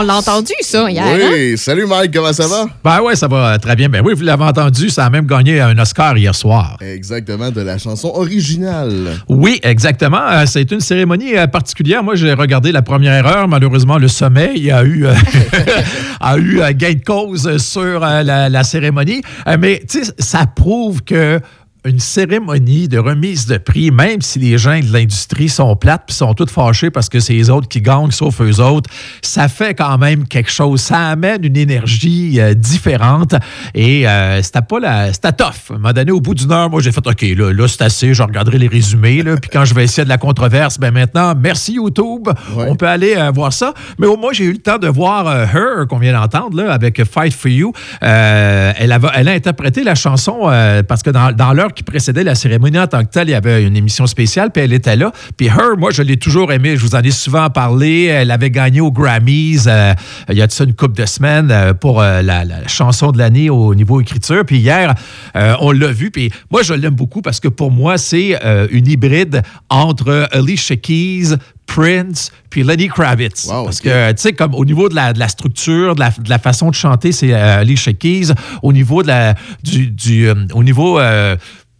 L'a 0.03 0.17
entendu, 0.17 0.53
ça, 0.61 0.89
hier. 0.89 1.03
hein? 1.05 1.30
Oui, 1.31 1.57
salut 1.57 1.85
Mike, 1.85 2.13
comment 2.13 2.34
ça 2.34 2.47
va? 2.47 2.65
Ben 2.84 3.01
ouais, 3.01 3.15
ça 3.15 3.27
va 3.27 3.57
très 3.57 3.75
bien. 3.75 3.89
Ben 3.89 4.01
oui, 4.05 4.13
vous 4.15 4.23
l'avez 4.23 4.43
entendu, 4.43 4.89
ça 4.89 5.05
a 5.05 5.09
même 5.09 5.25
gagné 5.25 5.59
un 5.61 5.77
Oscar 5.77 6.17
hier 6.17 6.34
soir. 6.35 6.77
Exactement, 6.81 7.49
de 7.51 7.61
la 7.61 7.77
chanson 7.77 8.11
originale. 8.15 9.17
Oui, 9.30 9.59
exactement. 9.63 10.21
Euh, 10.30 10.45
C'est 10.45 10.71
une 10.71 10.80
cérémonie 10.80 11.35
euh, 11.38 11.47
particulière. 11.47 12.03
Moi, 12.03 12.15
j'ai 12.15 12.34
regardé 12.34 12.71
la 12.71 12.81
première 12.81 13.25
heure. 13.25 13.47
Malheureusement, 13.47 13.97
le 13.97 14.07
sommeil 14.07 14.71
a 14.71 14.84
eu, 14.84 15.05
euh, 15.05 15.13
a 16.19 16.38
eu 16.38 16.61
euh, 16.61 16.71
gain 16.73 16.93
de 16.93 17.03
cause 17.03 17.57
sur 17.57 18.03
euh, 18.03 18.23
la, 18.23 18.49
la 18.49 18.63
cérémonie. 18.63 19.21
Euh, 19.47 19.57
mais, 19.59 19.81
tu 19.89 20.03
sais, 20.03 20.11
ça 20.19 20.45
prouve 20.45 21.01
que 21.03 21.39
une 21.85 21.99
cérémonie 21.99 22.88
de 22.88 22.97
remise 22.97 23.45
de 23.45 23.57
prix, 23.57 23.91
même 23.91 24.22
si 24.22 24.39
les 24.39 24.57
gens 24.57 24.80
de 24.80 24.91
l'industrie 24.93 25.49
sont 25.49 25.76
plates 25.76 26.03
puis 26.07 26.15
sont 26.15 26.34
tous 26.34 26.49
fâchés 26.49 26.89
parce 26.89 27.10
que 27.10 27.19
c'est 27.19 27.34
les 27.34 27.49
autres 27.49 27.68
qui 27.68 27.81
gagnent 27.81 28.11
sauf 28.11 28.39
eux 28.41 28.61
autres, 28.61 28.89
ça 29.22 29.49
fait 29.49 29.73
quand 29.73 29.97
même 29.97 30.27
quelque 30.27 30.51
chose. 30.51 30.81
Ça 30.81 31.10
amène 31.10 31.43
une 31.43 31.57
énergie 31.57 32.39
euh, 32.39 32.53
différente 32.53 33.35
et 33.73 34.07
euh, 34.07 34.41
c'était 34.41 34.61
pas 34.61 34.80
la. 34.80 35.14
C'était 35.14 35.34
tough. 35.34 35.72
À 35.72 35.73
un 35.73 35.77
moment 35.77 35.93
donné, 35.93 36.11
au 36.11 36.22
bout 36.22 36.35
d'une 36.35 36.51
heure, 36.51 36.69
moi, 36.69 36.81
j'ai 36.81 36.91
fait 36.91 37.05
OK, 37.05 37.22
là, 37.22 37.51
là 37.51 37.68
c'est 37.68 37.81
assez, 37.81 38.14
je 38.14 38.23
regarderai 38.23 38.57
les 38.57 38.68
résumés. 38.68 39.22
Là, 39.22 39.35
puis 39.35 39.49
quand 39.51 39.65
je 39.65 39.73
vais 39.73 39.84
essayer 39.84 40.05
de 40.05 40.10
la 40.10 40.18
controverse, 40.18 40.80
ben 40.80 40.91
maintenant, 40.91 41.34
merci 41.35 41.73
YouTube. 41.73 42.30
On 42.55 42.76
peut 42.76 42.88
aller 42.88 43.15
euh, 43.18 43.31
voir 43.31 43.51
ça. 43.51 43.73
Mais 43.99 44.07
au 44.07 44.15
moins, 44.15 44.31
j'ai 44.31 44.45
eu 44.45 44.53
le 44.53 44.60
temps 44.60 44.77
de 44.77 44.88
voir 44.88 45.27
euh, 45.27 45.45
Her, 45.45 45.88
qu'on 45.88 45.97
vient 45.97 46.14
d'entendre, 46.14 46.55
là, 46.57 46.72
avec 46.72 47.03
Fight 47.03 47.34
for 47.34 47.51
You. 47.51 47.73
Elle, 48.01 48.91
a, 48.91 48.99
elle 49.15 49.27
a 49.27 49.31
interprété 49.34 49.84
la 49.84 49.95
chanson 49.95 50.49
parce 50.88 51.03
que 51.03 51.10
dans, 51.10 51.31
dans 51.31 51.53
qui 51.74 51.84
précédait 51.84 52.24
la 52.24 52.36
cérémonie 52.36 52.80
en 52.80 52.88
tant 52.88 53.04
que 53.04 53.10
telle, 53.10 53.30
il 53.30 53.32
y 53.32 53.36
avait 53.36 53.64
une 53.64 53.76
émission 53.76 54.08
spéciale, 54.08 54.52
puis 54.52 54.64
elle 54.64 54.74
était 54.74 54.95
là. 54.95 55.12
Puis 55.38 55.48
Her, 55.48 55.78
moi, 55.78 55.91
je 55.91 56.02
l'ai 56.02 56.18
toujours 56.18 56.52
aimée. 56.52 56.78
Je 56.78 56.82
vous 56.82 56.95
en 56.95 57.02
ai 57.02 57.12
souvent 57.12 57.50
parlé. 57.50 58.06
Elle 58.06 58.32
avait 58.32 58.52
gagné 58.52 58.82
aux 58.82 58.91
Grammys 58.91 59.64
euh, 59.68 59.94
il 60.30 60.38
y 60.38 60.41
a 60.41 60.48
de 60.48 60.52
ça 60.52 60.64
une 60.64 60.74
couple 60.74 61.00
de 61.00 61.06
semaines 61.06 61.50
euh, 61.52 61.74
pour 61.74 62.02
euh, 62.02 62.22
la, 62.22 62.45
la 62.45 62.68
chanson 62.68 63.12
de 63.12 63.18
l'année 63.18 63.50
au 63.50 63.76
niveau 63.76 64.02
écriture. 64.02 64.44
Puis 64.45 64.58
hier, 64.58 64.94
on 65.36 65.72
l'a 65.72 65.91
vu. 65.91 66.12
Puis 66.12 66.32
moi, 66.52 66.62
je 66.64 66.74
l'aime 66.74 66.95
beaucoup 66.95 67.22
parce 67.22 67.40
que 67.40 67.48
pour 67.48 67.72
moi, 67.72 67.98
c'est 67.98 68.40
une 68.72 68.88
hybride 68.88 69.41
entre 69.70 70.28
Alicia 70.32 70.76
Keys, 70.76 71.36
Prince, 71.66 72.32
puis 72.50 72.64
Lenny 72.64 72.88
Kravitz. 72.88 73.48
Parce 73.48 73.80
que, 73.80 74.12
tu 74.12 74.22
sais, 74.22 74.34
comme 74.34 74.54
au 74.54 74.66
niveau 74.66 74.90
de 74.90 74.95
la, 74.95 75.14
de 75.14 75.20
la 75.20 75.28
structure, 75.28 75.95
de 75.95 76.00
la, 76.00 76.10
de 76.12 76.30
la 76.30 76.40
façon 76.40 76.70
de 76.70 76.76
chanter, 76.76 77.12
c'est 77.12 77.34
euh, 77.34 77.62
Alicia 77.62 77.94
Keys. 77.94 78.28
Au 78.62 78.74
niveau 78.74 79.02
de 79.02 79.08
la, 79.08 79.36
du, 79.64 79.88
du, 79.88 80.28
euh, 80.28 80.36
au 80.54 80.64
niveau 80.64 81.00
euh, 81.00 81.36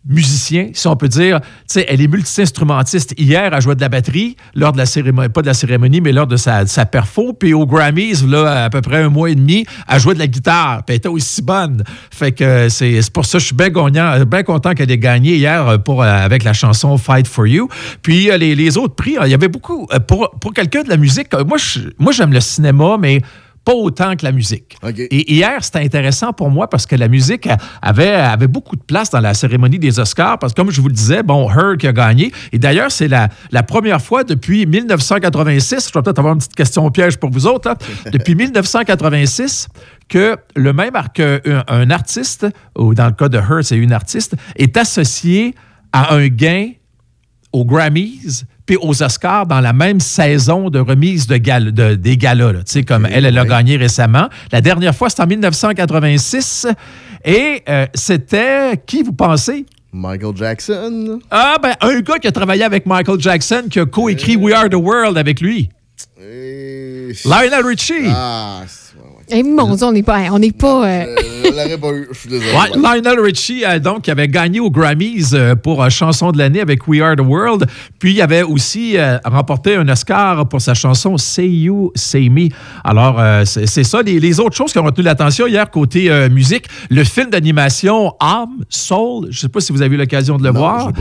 musicien, 0.07 0.69
si 0.73 0.88
on 0.88 0.95
peut 0.95 1.07
dire, 1.07 1.39
sais, 1.67 1.85
elle 1.88 2.01
est 2.01 2.07
multi-instrumentiste. 2.07 3.13
Hier, 3.17 3.53
elle 3.53 3.61
jouait 3.61 3.75
de 3.75 3.81
la 3.81 3.89
batterie 3.89 4.35
lors 4.53 4.71
de 4.73 4.77
la 4.77 4.85
cérémonie, 4.85 5.30
pas 5.30 5.41
de 5.41 5.47
la 5.47 5.53
cérémonie, 5.53 6.01
mais 6.01 6.11
lors 6.11 6.27
de 6.27 6.35
sa, 6.38 6.65
sa 6.67 6.85
perfo. 6.85 7.34
Puis 7.34 7.53
aux 7.53 7.65
Grammys, 7.65 8.23
là, 8.27 8.65
à 8.65 8.69
peu 8.69 8.81
près 8.81 9.03
un 9.03 9.09
mois 9.09 9.30
et 9.30 9.35
demi, 9.35 9.65
elle 9.88 9.99
jouait 9.99 10.13
de 10.13 10.19
la 10.19 10.27
guitare. 10.27 10.84
Puis 10.85 10.93
elle 10.93 10.97
était 10.97 11.07
aussi 11.09 11.41
bonne. 11.41 11.84
Fait 12.11 12.31
que 12.31 12.69
c'est 12.69 13.01
c'est 13.01 13.13
pour 13.13 13.25
ça 13.25 13.38
que 13.38 13.41
je 13.41 13.45
suis 13.47 13.55
bien 13.55 13.69
bien 13.69 14.43
content 14.43 14.73
qu'elle 14.73 14.91
ait 14.91 14.97
gagné 14.97 15.35
hier 15.38 15.67
euh, 15.67 15.77
euh, 16.01 16.01
avec 16.25 16.43
la 16.43 16.53
chanson 16.53 16.97
Fight 16.97 17.27
for 17.27 17.47
You. 17.47 17.67
Puis 18.01 18.30
euh, 18.30 18.38
les, 18.38 18.55
les 18.55 18.77
autres 18.77 18.95
prix, 18.95 19.17
euh, 19.17 19.25
il 19.25 19.31
y 19.31 19.34
avait 19.34 19.47
beaucoup. 19.47 19.88
euh, 19.93 19.99
Pour, 19.99 20.30
pour 20.39 20.53
quelqu'un 20.53 20.84
de 20.84 20.89
la 20.89 20.97
musique, 20.97 21.34
euh, 21.34 21.43
moi, 21.45 21.57
je- 21.57 21.80
moi 21.97 22.11
j'aime 22.11 22.34
le 22.34 22.39
cinéma, 22.41 22.97
mais 22.99 23.21
pas 23.65 23.73
autant 23.73 24.15
que 24.18 24.26
la 24.26 24.34
musique. 24.34 24.76
Et 25.10 25.34
hier, 25.34 25.64
c'était 25.64 25.80
intéressant 25.80 26.34
pour 26.34 26.49
moi 26.49 26.69
parce 26.69 26.85
que 26.85 26.98
la 26.98 27.07
musique 27.07 27.48
euh, 27.48 27.56
avait, 27.81 28.10
avait 28.11 28.48
beaucoup 28.48 28.76
de 28.76 28.81
place 28.81 29.10
dans 29.10 29.22
la 29.22 29.34
cérémonie 29.34 29.80
des 29.80 29.99
Oscars 29.99 30.38
parce 30.38 30.52
que, 30.53 30.57
comme 30.61 30.69
je 30.69 30.81
vous 30.81 30.90
le 30.90 30.94
disais, 30.94 31.23
bon, 31.23 31.49
Her 31.49 31.77
qui 31.80 31.88
a 31.88 31.94
gagné. 31.94 32.34
Et 32.52 32.60
d'ailleurs, 32.60 32.91
c'est 32.91 33.07
la, 33.07 33.30
la 33.52 33.64
première 33.64 34.02
fois 34.02 34.26
depuis 34.26 34.65
1986, 34.65 35.88
je 35.94 35.98
vais 35.98 36.02
peut-être 36.03 36.19
avoir 36.19 36.34
une 36.34 36.40
petite 36.40 36.56
question 36.56 36.85
au 36.85 36.91
piège 36.91 37.18
pour 37.18 37.30
vous 37.30 37.48
autres, 37.48 37.73
depuis 38.11 38.35
1986 38.35 39.68
que 40.10 40.35
le 40.56 40.73
même 40.73 40.95
ar- 40.95 41.14
que 41.14 41.41
un, 41.45 41.64
un 41.68 41.90
artiste, 41.90 42.45
ou 42.77 42.94
dans 42.94 43.06
le 43.06 43.14
cas 43.14 43.30
de 43.30 43.38
Her, 43.38 43.64
c'est 43.64 43.77
une 43.77 43.94
artiste, 43.94 44.35
est 44.57 44.76
associé 44.77 45.56
à 45.94 46.14
un 46.15 46.27
gain 46.27 46.72
aux 47.53 47.65
Grammys 47.65 48.44
puis 48.65 48.77
aux 48.81 49.03
Oscars 49.03 49.45
dans 49.45 49.60
la 49.60 49.73
même 49.73 49.99
saison 49.99 50.69
de 50.69 50.80
remise 50.80 51.27
de 51.27 51.38
gal- 51.38 51.73
de- 51.73 51.95
des 51.95 52.18
galas. 52.18 52.53
Tu 52.53 52.61
sais, 52.65 52.84
comme 52.84 53.06
elle, 53.06 53.26
elle 53.26 53.38
a 53.38 53.45
gagné 53.45 53.76
récemment. 53.77 54.30
La 54.52 54.61
dernière 54.61 54.95
fois, 54.95 55.10
c'était 55.10 55.23
en 55.23 55.27
1986. 55.27 56.68
Et 57.26 57.61
euh, 57.69 57.85
c'était, 57.94 58.77
qui 58.85 59.03
vous 59.03 59.14
pensez? 59.14 59.65
Michael 59.91 60.35
Jackson. 60.35 61.19
Ah, 61.30 61.57
ben, 61.61 61.73
un 61.81 61.99
gars 61.99 62.18
qui 62.19 62.27
a 62.27 62.31
travaillé 62.31 62.64
avec 62.64 62.85
Michael 62.85 63.19
Jackson, 63.19 63.64
qui 63.69 63.80
a 63.80 63.85
coécrit 63.85 64.35
We 64.35 64.56
Are 64.56 64.69
the 64.69 64.73
World 64.76 65.18
avec 65.18 65.40
lui. 65.40 65.69
Lionel 67.26 67.65
Richie. 67.65 68.07
Ah, 68.07 68.61
Eh, 69.35 69.41
mon 69.41 69.76
Dieu, 69.76 69.88
on 69.88 69.91
n'est 69.91 70.03
pas. 70.03 70.22
On 70.31 70.38
n'est 70.38 70.51
pas 70.51 70.88
euh, 70.88 71.15
je 71.43 71.49
l'aurais 71.49 71.77
pas 71.77 71.88
eu. 71.89 72.07
Je 72.11 72.19
suis 72.19 72.30
désolé. 72.30 72.51
Ouais, 72.51 72.80
Lionel 72.80 73.19
Richie, 73.19 73.64
euh, 73.65 73.80
donc, 73.80 74.03
qui 74.03 74.11
avait 74.11 74.27
gagné 74.27 74.60
aux 74.60 74.69
Grammys 74.69 75.34
euh, 75.34 75.55
pour 75.55 75.84
euh, 75.84 75.89
chanson 75.89 76.31
de 76.31 76.38
l'année 76.38 76.61
avec 76.61 76.88
We 76.88 77.01
Are 77.01 77.15
the 77.15 77.22
World. 77.22 77.65
Puis, 77.97 78.14
il 78.14 78.22
avait 78.22 78.43
aussi 78.43 78.95
euh, 78.95 79.18
remporté 79.26 79.76
un 79.76 79.89
Oscar 79.89 80.47
pour 80.47 80.61
sa 80.61 80.76
chanson 80.76 81.18
Say 81.18 81.47
You, 81.47 81.91
Say 81.95 82.30
Me. 82.30 82.49
Alors, 82.84 83.19
euh, 83.19 83.43
c'est 83.45 83.84
ça. 83.84 84.03
Les, 84.03 84.19
les 84.19 84.39
autres 84.39 84.55
choses 84.55 84.72
qui 84.72 84.77
ont 84.77 84.84
retenu 84.84 85.03
l'attention 85.03 85.47
hier 85.47 85.69
côté 85.72 86.11
euh, 86.11 86.30
musique, 86.30 86.65
le 86.91 87.03
film 87.03 87.31
d'animation 87.31 88.14
Âme, 88.19 88.64
Soul, 88.69 89.27
je 89.31 89.38
ne 89.38 89.41
sais 89.41 89.49
pas 89.49 89.60
si 89.61 89.72
vous 89.72 89.81
avez 89.81 89.95
eu 89.95 89.97
l'occasion 89.97 90.38
de 90.38 90.43
le 90.43 90.51
voir, 90.51 90.91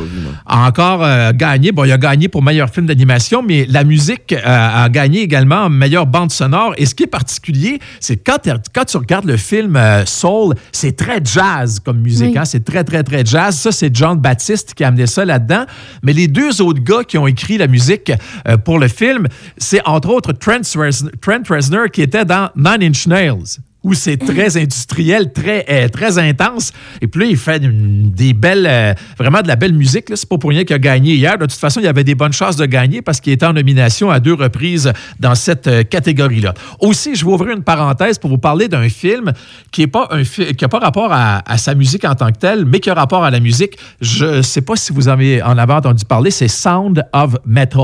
a 0.47 0.67
encore 0.67 1.05
euh, 1.05 1.33
gagné. 1.33 1.71
Bon, 1.73 1.85
il 1.85 1.93
a 1.93 1.99
gagné 1.99 2.29
pour 2.29 2.43
meilleur 2.43 2.71
film 2.71 2.87
d'animation, 2.87 3.43
mais 3.43 3.67
la 3.69 3.85
musique 3.85 4.33
euh, 4.33 4.41
a 4.45 4.89
gagné 4.89 5.21
également 5.21 5.69
meilleure 5.69 6.07
bande 6.07 6.33
sonore. 6.33 6.73
Et 6.79 6.87
ce 6.87 6.95
qui 6.95 7.03
est 7.03 7.09
particulier, 7.09 7.79
c'est 8.01 8.22
quand, 8.25 8.39
tu- 8.43 8.51
quand 8.75 8.85
tu 8.85 8.97
regardes 8.97 9.25
le 9.27 9.37
film 9.37 9.77
euh, 9.77 10.05
Soul, 10.07 10.55
c'est 10.73 10.97
très 10.97 11.21
jazz 11.25 11.81
comme 11.85 11.99
musique. 12.01 12.33
Oui. 12.33 12.39
hein. 12.39 12.45
C'est 12.45 12.65
très, 12.65 12.85
très, 12.85 13.03
très 13.03 13.25
jazz. 13.25 13.57
Ça, 13.57 13.73
c'est 13.73 13.95
John 13.95 14.19
Baptiste 14.19 14.75
qui 14.75 14.85
a 14.85 14.89
amené 14.89 15.07
ça 15.07 15.25
là-dedans. 15.25 15.65
Mais 16.03 16.13
les 16.13 16.29
deux 16.29 16.61
autres 16.63 16.81
gars 16.83 17.05
qui 17.05 17.19
ont 17.19 17.27
écrit 17.27 17.59
la 17.59 17.67
musique 17.67 18.13
euh, 18.49 18.57
pour 18.57 18.79
le 18.79 18.89
film, 18.89 19.27
c'est 19.59 19.81
entre 19.87 20.09
autres 20.11 20.33
Trent 20.33 20.61
Reznor, 20.77 21.11
Trent 21.21 21.43
Reznor 21.49 21.91
qui 21.91 22.03
était 22.03 22.25
dans 22.25 22.51
Nine 22.57 22.83
Inch 22.91 23.07
Nails 23.07 23.59
où 23.83 23.95
c'est 23.95 24.17
très 24.17 24.57
industriel, 24.57 25.33
très, 25.33 25.65
euh, 25.69 25.89
très 25.89 26.19
intense. 26.19 26.73
Et 27.01 27.07
puis 27.09 27.23
là, 27.23 27.27
il 27.31 27.37
fait 27.37 27.63
une- 27.65 28.11
des 28.13 28.33
belles, 28.33 28.67
euh, 28.69 28.95
vraiment 29.19 29.43
de 29.43 29.49
la 29.49 29.57
belle 29.57 29.73
musique. 29.75 30.07
C'est 30.15 30.29
pas 30.29 30.39
pour 30.39 30.51
rien 30.51 30.65
qu'il 30.65 30.75
a 30.77 30.79
gagné 30.79 31.15
hier. 31.15 31.37
De 31.39 31.47
toute 31.47 31.53
façon, 31.59 31.81
il 31.81 31.87
avait 31.87 32.05
des 32.05 32.15
bonnes 32.15 32.33
chances 32.33 32.57
de 32.57 32.67
gagner 32.67 33.03
parce 33.03 33.21
qu'il 33.21 33.33
était 33.33 33.47
en 33.47 33.53
nomination 33.53 34.11
à 34.11 34.21
deux 34.21 34.35
reprises 34.35 34.93
dans 35.19 35.35
cette 35.35 35.67
euh, 35.67 35.83
catégorie-là. 35.83 36.55
Aussi, 36.81 37.15
je 37.17 37.25
vais 37.25 37.33
ouvrir 37.33 37.57
une 37.57 37.63
parenthèse 37.65 38.19
pour 38.19 38.31
vous 38.31 38.39
parler 38.39 38.69
d'un 38.69 38.89
film 38.89 39.33
qui 39.71 39.83
n'a 39.83 39.89
pas, 39.89 40.09
un 40.11 40.25
fi- 40.25 40.55
qui 40.55 40.65
a 40.65 40.69
pas 40.69 40.79
rapport 40.79 41.13
à, 41.13 41.43
à 41.51 41.59
sa 41.59 41.75
musique 41.75 42.05
en 42.05 42.15
tant 42.15 42.31
que 42.31 42.39
telle, 42.39 42.65
mais 42.65 42.79
qui 42.81 42.89
a 42.91 42.95
rapport 42.95 43.25
à 43.25 43.31
la 43.31 43.41
musique. 43.41 43.77
Je 44.01 44.27
ne 44.37 44.43
sais 44.43 44.63
pas 44.63 44.77
si 44.77 44.93
vous 44.93 45.09
en 45.09 45.13
avez, 45.13 45.43
en 45.43 45.59
avez 45.59 45.73
entendu 45.73 46.05
parler, 46.05 46.31
c'est 46.31 46.49
Sound 46.49 47.05
of 47.13 47.37
Metal. 47.47 47.83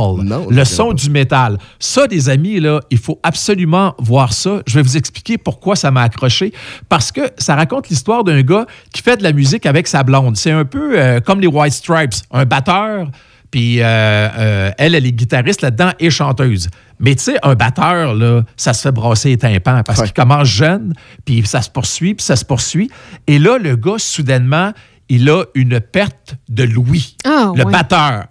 le 0.50 0.64
son 0.64 0.92
du 0.92 1.10
métal. 1.10 1.58
Ça, 1.78 2.06
des 2.06 2.28
amis, 2.28 2.60
là, 2.60 2.80
il 2.90 2.98
faut 2.98 3.18
absolument 3.22 3.94
voir 3.98 4.32
ça. 4.32 4.62
Je 4.66 4.74
vais 4.74 4.82
vous 4.82 4.96
expliquer 4.96 5.38
pourquoi 5.38 5.74
ça 5.76 5.87
m'a 5.90 6.02
accroché. 6.02 6.52
Parce 6.88 7.12
que 7.12 7.20
ça 7.38 7.54
raconte 7.54 7.88
l'histoire 7.88 8.24
d'un 8.24 8.42
gars 8.42 8.66
qui 8.92 9.02
fait 9.02 9.16
de 9.16 9.22
la 9.22 9.32
musique 9.32 9.66
avec 9.66 9.86
sa 9.86 10.02
blonde. 10.02 10.36
C'est 10.36 10.50
un 10.50 10.64
peu 10.64 10.98
euh, 10.98 11.20
comme 11.20 11.40
les 11.40 11.46
White 11.46 11.72
Stripes, 11.72 12.14
un 12.30 12.44
batteur. 12.44 13.08
Puis 13.50 13.80
euh, 13.80 13.84
euh, 13.86 14.70
elle, 14.76 14.94
elle 14.94 15.06
est 15.06 15.12
guitariste 15.12 15.62
là-dedans 15.62 15.92
et 15.98 16.10
chanteuse. 16.10 16.68
Mais 17.00 17.14
tu 17.14 17.24
sais, 17.24 17.36
un 17.42 17.54
batteur, 17.54 18.14
là, 18.14 18.42
ça 18.56 18.72
se 18.72 18.82
fait 18.82 18.92
brasser 18.92 19.30
les 19.30 19.38
tympans 19.38 19.82
parce 19.84 20.02
qu'il 20.02 20.12
commence 20.12 20.48
jeune, 20.48 20.92
puis 21.24 21.46
ça 21.46 21.62
se 21.62 21.70
poursuit, 21.70 22.14
puis 22.14 22.24
ça 22.24 22.36
se 22.36 22.44
poursuit. 22.44 22.90
Et 23.26 23.38
là, 23.38 23.56
le 23.58 23.76
gars, 23.76 23.98
soudainement, 23.98 24.72
il 25.08 25.30
a 25.30 25.44
une 25.54 25.80
perte 25.80 26.34
de 26.48 26.64
l'ouïe. 26.64 27.16
Ah, 27.24 27.52
le 27.54 27.64
ouais. 27.64 27.72
batteur. 27.72 28.24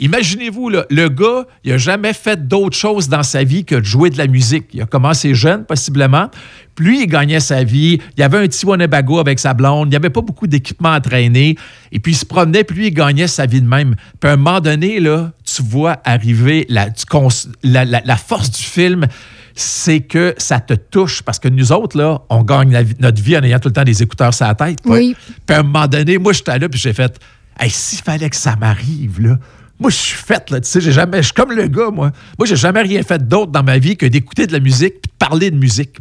Imaginez-vous, 0.00 0.70
le 0.70 1.08
gars, 1.08 1.44
il 1.62 1.72
n'a 1.72 1.78
jamais 1.78 2.12
fait 2.12 2.48
d'autre 2.48 2.76
chose 2.76 3.08
dans 3.08 3.22
sa 3.22 3.44
vie 3.44 3.64
que 3.64 3.74
de 3.76 3.84
jouer 3.84 4.10
de 4.10 4.18
la 4.18 4.26
musique. 4.26 4.64
Il 4.72 4.80
a 4.82 4.86
commencé 4.86 5.34
jeune, 5.34 5.64
possiblement. 5.64 6.30
Puis 6.74 6.86
lui, 6.86 7.02
il 7.02 7.06
gagnait 7.06 7.40
sa 7.40 7.62
vie. 7.64 8.00
Il 8.16 8.22
avait 8.22 8.38
un 8.38 8.46
petit 8.48 8.64
Winnebago 8.64 9.18
avec 9.18 9.38
sa 9.38 9.52
blonde. 9.52 9.88
Il 9.88 9.90
n'y 9.90 9.96
avait 9.96 10.08
pas 10.10 10.22
beaucoup 10.22 10.46
d'équipement 10.46 10.92
à 10.92 11.00
traîner. 11.00 11.56
Et 11.92 12.00
puis, 12.00 12.12
il 12.12 12.16
se 12.16 12.24
promenait, 12.24 12.64
puis 12.64 12.76
lui, 12.76 12.86
il 12.88 12.94
gagnait 12.94 13.26
sa 13.26 13.44
vie 13.46 13.60
de 13.60 13.68
même. 13.68 13.94
Puis 14.18 14.30
à 14.30 14.32
un 14.32 14.36
moment 14.36 14.60
donné, 14.60 15.00
là, 15.00 15.32
tu 15.44 15.62
vois 15.62 15.98
arriver 16.04 16.64
la, 16.70 16.90
tu 16.90 17.04
cons- 17.04 17.28
la, 17.62 17.84
la- 17.84 18.02
la 18.04 18.16
force 18.16 18.50
du 18.50 18.62
film 18.62 19.06
c'est 19.54 20.00
que 20.00 20.32
ça 20.38 20.60
te 20.60 20.72
touche 20.74 21.20
parce 21.22 21.38
que 21.38 21.48
nous 21.48 21.72
autres, 21.72 21.98
là, 21.98 22.20
on 22.30 22.42
gagne 22.44 22.70
la 22.72 22.82
vie- 22.84 22.94
notre 23.00 23.20
vie 23.20 23.36
en 23.36 23.42
ayant 23.42 23.58
tout 23.58 23.68
le 23.68 23.74
temps 23.74 23.82
des 23.84 24.02
écouteurs 24.02 24.32
sur 24.32 24.46
la 24.46 24.54
tête. 24.54 24.78
Oui. 24.86 25.14
Puis 25.44 25.54
à 25.56 25.58
un 25.58 25.62
moment 25.64 25.86
donné, 25.88 26.16
moi, 26.18 26.32
j'étais 26.32 26.58
là, 26.58 26.68
puis 26.68 26.80
j'ai 26.80 26.92
fait, 26.94 27.18
hey, 27.58 27.68
s'il 27.68 27.98
fallait 27.98 28.30
que 28.30 28.36
ça 28.36 28.56
m'arrive, 28.56 29.20
là, 29.20 29.38
moi, 29.80 29.88
je 29.90 29.96
suis 29.96 30.18
faite, 30.18 30.50
là, 30.50 30.60
tu 30.60 30.68
sais, 30.68 30.80
j'ai 30.82 30.92
jamais, 30.92 31.18
je 31.18 31.28
suis 31.28 31.32
comme 31.32 31.52
le 31.52 31.66
gars, 31.66 31.90
moi. 31.90 32.12
Moi, 32.38 32.46
j'ai 32.46 32.56
jamais 32.56 32.82
rien 32.82 33.02
fait 33.02 33.26
d'autre 33.26 33.50
dans 33.50 33.62
ma 33.62 33.78
vie 33.78 33.96
que 33.96 34.04
d'écouter 34.04 34.46
de 34.46 34.52
la 34.52 34.60
musique 34.60 35.00
puis 35.00 35.10
de 35.10 35.16
parler 35.18 35.50
de 35.50 35.56
musique. 35.56 35.96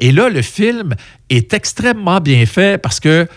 Et 0.00 0.10
là, 0.10 0.28
le 0.28 0.42
film 0.42 0.94
est 1.28 1.54
extrêmement 1.54 2.18
bien 2.18 2.44
fait 2.44 2.76
parce 2.82 2.98
que 2.98 3.28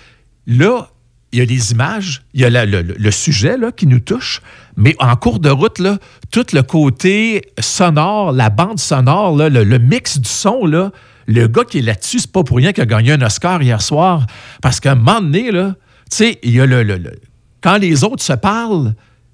là, 0.47 0.89
il 1.31 1.39
y 1.39 1.41
a 1.43 1.45
les 1.45 1.71
images, 1.71 2.23
il 2.33 2.41
y 2.41 2.45
a 2.45 2.65
le, 2.65 3.11
sujet 3.11 3.55
là, 3.55 3.71
qui 3.71 3.85
nous 3.85 3.99
touche, 3.99 4.41
mais 4.77 4.95
en 4.97 5.15
cours 5.15 5.39
de 5.39 5.49
route, 5.49 5.77
là, 5.77 5.99
tout 6.31 6.45
le 6.53 6.63
côté 6.63 7.41
sonore, 7.59 8.31
la 8.31 8.49
bande 8.49 8.79
sonore, 8.79 9.35
là, 9.35 9.49
le, 9.49 9.79
mix 9.79 10.19
du 10.19 10.29
son, 10.29 10.65
là, 10.65 10.91
le 11.27 11.47
gars 11.47 11.65
qui 11.65 11.79
est 11.79 11.81
là-dessus, 11.81 12.19
c'est 12.19 12.31
pas 12.31 12.43
pour 12.43 12.57
rien 12.57 12.73
qu'il 12.73 12.81
a 12.81 12.87
gagné 12.87 13.11
un 13.11 13.21
Oscar 13.21 13.61
hier 13.61 13.81
soir. 13.81 14.25
Parce 14.61 14.79
qu'à 14.79 14.93
un 14.93 14.95
moment 14.95 15.21
donné, 15.21 15.51
là, 15.51 15.75
tu 16.09 16.17
sais, 16.17 16.39
il 16.41 16.55
y 16.55 16.61
a 16.61 16.65
le- 16.65 17.11
Quand 17.61 17.77
les 17.77 18.03
autres 18.03 18.23
se 18.23 18.33
parlent, 18.33 18.93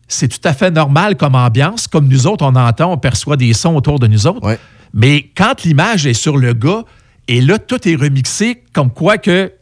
c'est 0.10 0.28
tout 0.28 0.46
à 0.46 0.54
fait 0.54 0.72
normal 0.72 1.16
comme 1.16 1.36
ambiance. 1.36 1.88
Comme 1.88 2.08
nous 2.08 2.28
autres, 2.28 2.44
on 2.44 2.56
entend, 2.56 2.92
on 2.92 2.98
perçoit 2.98 3.38
des 3.38 3.54
sons 3.54 3.76
autour 3.76 4.00
de 4.00 4.08
nous 4.08 4.28
autres. 4.28 4.58
Mais 4.94 5.30
quand 5.38 5.64
l'image 5.64 6.06
est 6.06 6.14
sur 6.14 6.36
le 6.36 6.54
gars, 6.54 6.84
et 7.28 7.42
là, 7.42 7.60
tout 7.60 7.88
est 7.88 7.96
remixé 7.96 8.64
comme 8.74 8.92
quoi 8.92 9.18
que. 9.18 9.54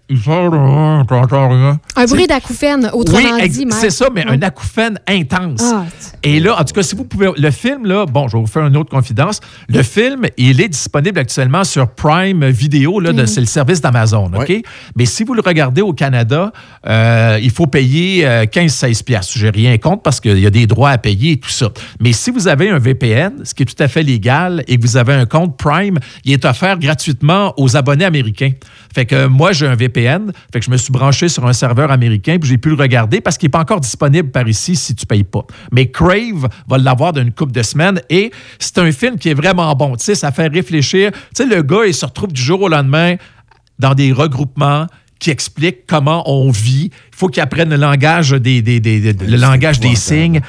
Un 1.98 2.06
bruit 2.06 2.28
d'acouphène, 2.28 2.90
oui, 2.94 3.00
autrement 3.02 3.38
ex- 3.38 3.58
dit. 3.58 3.66
C'est 3.72 3.90
ça, 3.90 4.08
mais 4.14 4.26
un 4.26 4.42
acouphène 4.42 5.00
intense. 5.06 5.62
Ah, 5.64 5.84
Et 6.24 6.40
là, 6.40 6.56
en 6.60 6.64
tout 6.64 6.74
cas, 6.74 6.84
si 6.84 6.96
vous 6.96 7.04
pouvez. 7.04 7.30
Le 7.38 7.52
film, 7.52 7.86
là, 7.86 8.06
bon, 8.06 8.28
je 8.30 8.38
vais 8.38 8.42
vous 8.42 8.48
faire 8.48 8.66
une 8.66 8.78
autre 8.78 8.90
confidence. 8.90 9.42
Le 9.68 9.84
film, 9.84 10.26
il 10.38 10.62
est 10.62 10.70
disponible 10.70 11.20
actuellement 11.20 11.66
sur 11.66 11.90
Prime 11.90 12.46
Video, 12.48 13.00
là, 13.02 13.12
Mhm. 13.12 13.28
c'est 13.28 13.42
le 13.42 13.46
service 13.48 13.82
d'Amazon, 13.82 14.32
OK? 14.34 14.64
Mais 14.96 15.06
si 15.06 15.24
vous 15.26 15.34
le 15.34 15.42
regardez 15.46 15.82
au 15.82 15.92
Canada, 15.94 16.54
euh, 16.88 17.38
il 17.42 17.52
faut 17.52 17.68
payer 17.68 18.26
euh, 18.26 18.46
15-16$. 18.46 19.04
piastres. 19.04 19.38
J'ai 19.38 19.50
rien 19.50 19.78
contre 19.78 20.04
parce 20.04 20.20
qu'il 20.22 20.40
y 20.40 20.46
a 20.46 20.50
des 20.50 20.68
droits 20.68 20.92
à 20.92 20.98
payer 20.98 21.34
et 21.34 21.38
tout 21.38 21.50
ça. 21.50 21.70
Mais 22.00 22.14
si 22.14 22.32
vous 22.32 22.48
avez 22.48 22.70
un 22.70 22.80
VPN, 22.80 23.44
ce 23.44 23.54
qui 23.54 23.64
est 23.64 23.66
tout 23.66 23.84
à 23.84 23.88
fait 23.90 24.04
légal, 24.04 24.64
et 24.68 24.78
que 24.78 24.82
vous 24.82 24.96
avez 24.98 25.14
un 25.14 25.26
compte 25.26 25.58
Prime, 25.58 26.00
il 26.24 26.32
est 26.34 26.46
offert 26.46 26.80
gratuitement 26.80 27.54
aux 27.58 27.76
abonnés 27.76 28.06
américains. 28.06 28.52
Fait 28.98 29.06
que 29.06 29.28
moi, 29.28 29.52
j'ai 29.52 29.68
un 29.68 29.76
VPN. 29.76 30.32
Fait 30.52 30.60
que 30.60 30.66
je 30.66 30.72
me 30.72 30.78
suis 30.78 30.92
branché 30.92 31.30
sur 31.30 31.46
un 31.46 31.54
serveur 31.54 31.92
américain 31.92 32.40
puis 32.42 32.50
j'ai 32.50 32.58
pu 32.58 32.70
le 32.70 32.76
regarder 32.76 33.22
parce 33.22 33.38
qu'il 33.38 33.46
n'est 33.46 33.52
pas 33.52 33.60
encore 33.60 33.80
disponible 33.80 34.32
par 34.32 34.48
ici 34.48 34.76
si 34.76 34.96
tu 34.96 35.04
ne 35.04 35.08
payes 35.08 35.24
pas. 35.24 35.46
Mais 35.72 35.92
Crave 35.92 36.50
va 36.68 36.80
l'avoir 36.80 37.14
d'une 37.14 37.32
couple 37.32 37.52
de 37.52 37.62
semaines 37.62 38.02
et 38.10 38.32
c'est 38.58 38.80
un 38.80 38.92
film 38.92 39.20
qui 39.20 39.30
est 39.30 39.36
vraiment 39.36 39.72
bon. 39.76 39.96
Tu 39.98 40.06
sais, 40.06 40.16
ça 40.16 40.32
fait 40.32 40.48
réfléchir. 40.48 41.12
Tu 41.36 41.48
le 41.48 41.62
gars, 41.62 41.86
il 41.86 41.94
se 41.94 42.08
retrouve 42.08 42.34
du 42.34 42.42
jour 42.42 42.60
au 42.64 42.70
lendemain 42.70 43.18
dans 43.78 43.94
des 43.94 44.12
regroupements 44.12 44.88
qui 45.20 45.30
expliquent 45.30 45.86
comment 45.86 46.24
on 46.26 46.50
vit. 46.50 46.90
Il 47.18 47.20
faut 47.20 47.30
qu'il 47.30 47.42
apprenne 47.42 47.72
le 47.72 47.78
langage 47.78 48.30
des, 48.30 48.62
des- 48.62 48.80
des- 48.80 49.00
des- 49.12 49.26
le 49.26 49.38
langage 49.38 49.80
des 49.80 49.96
signes. 49.96 50.40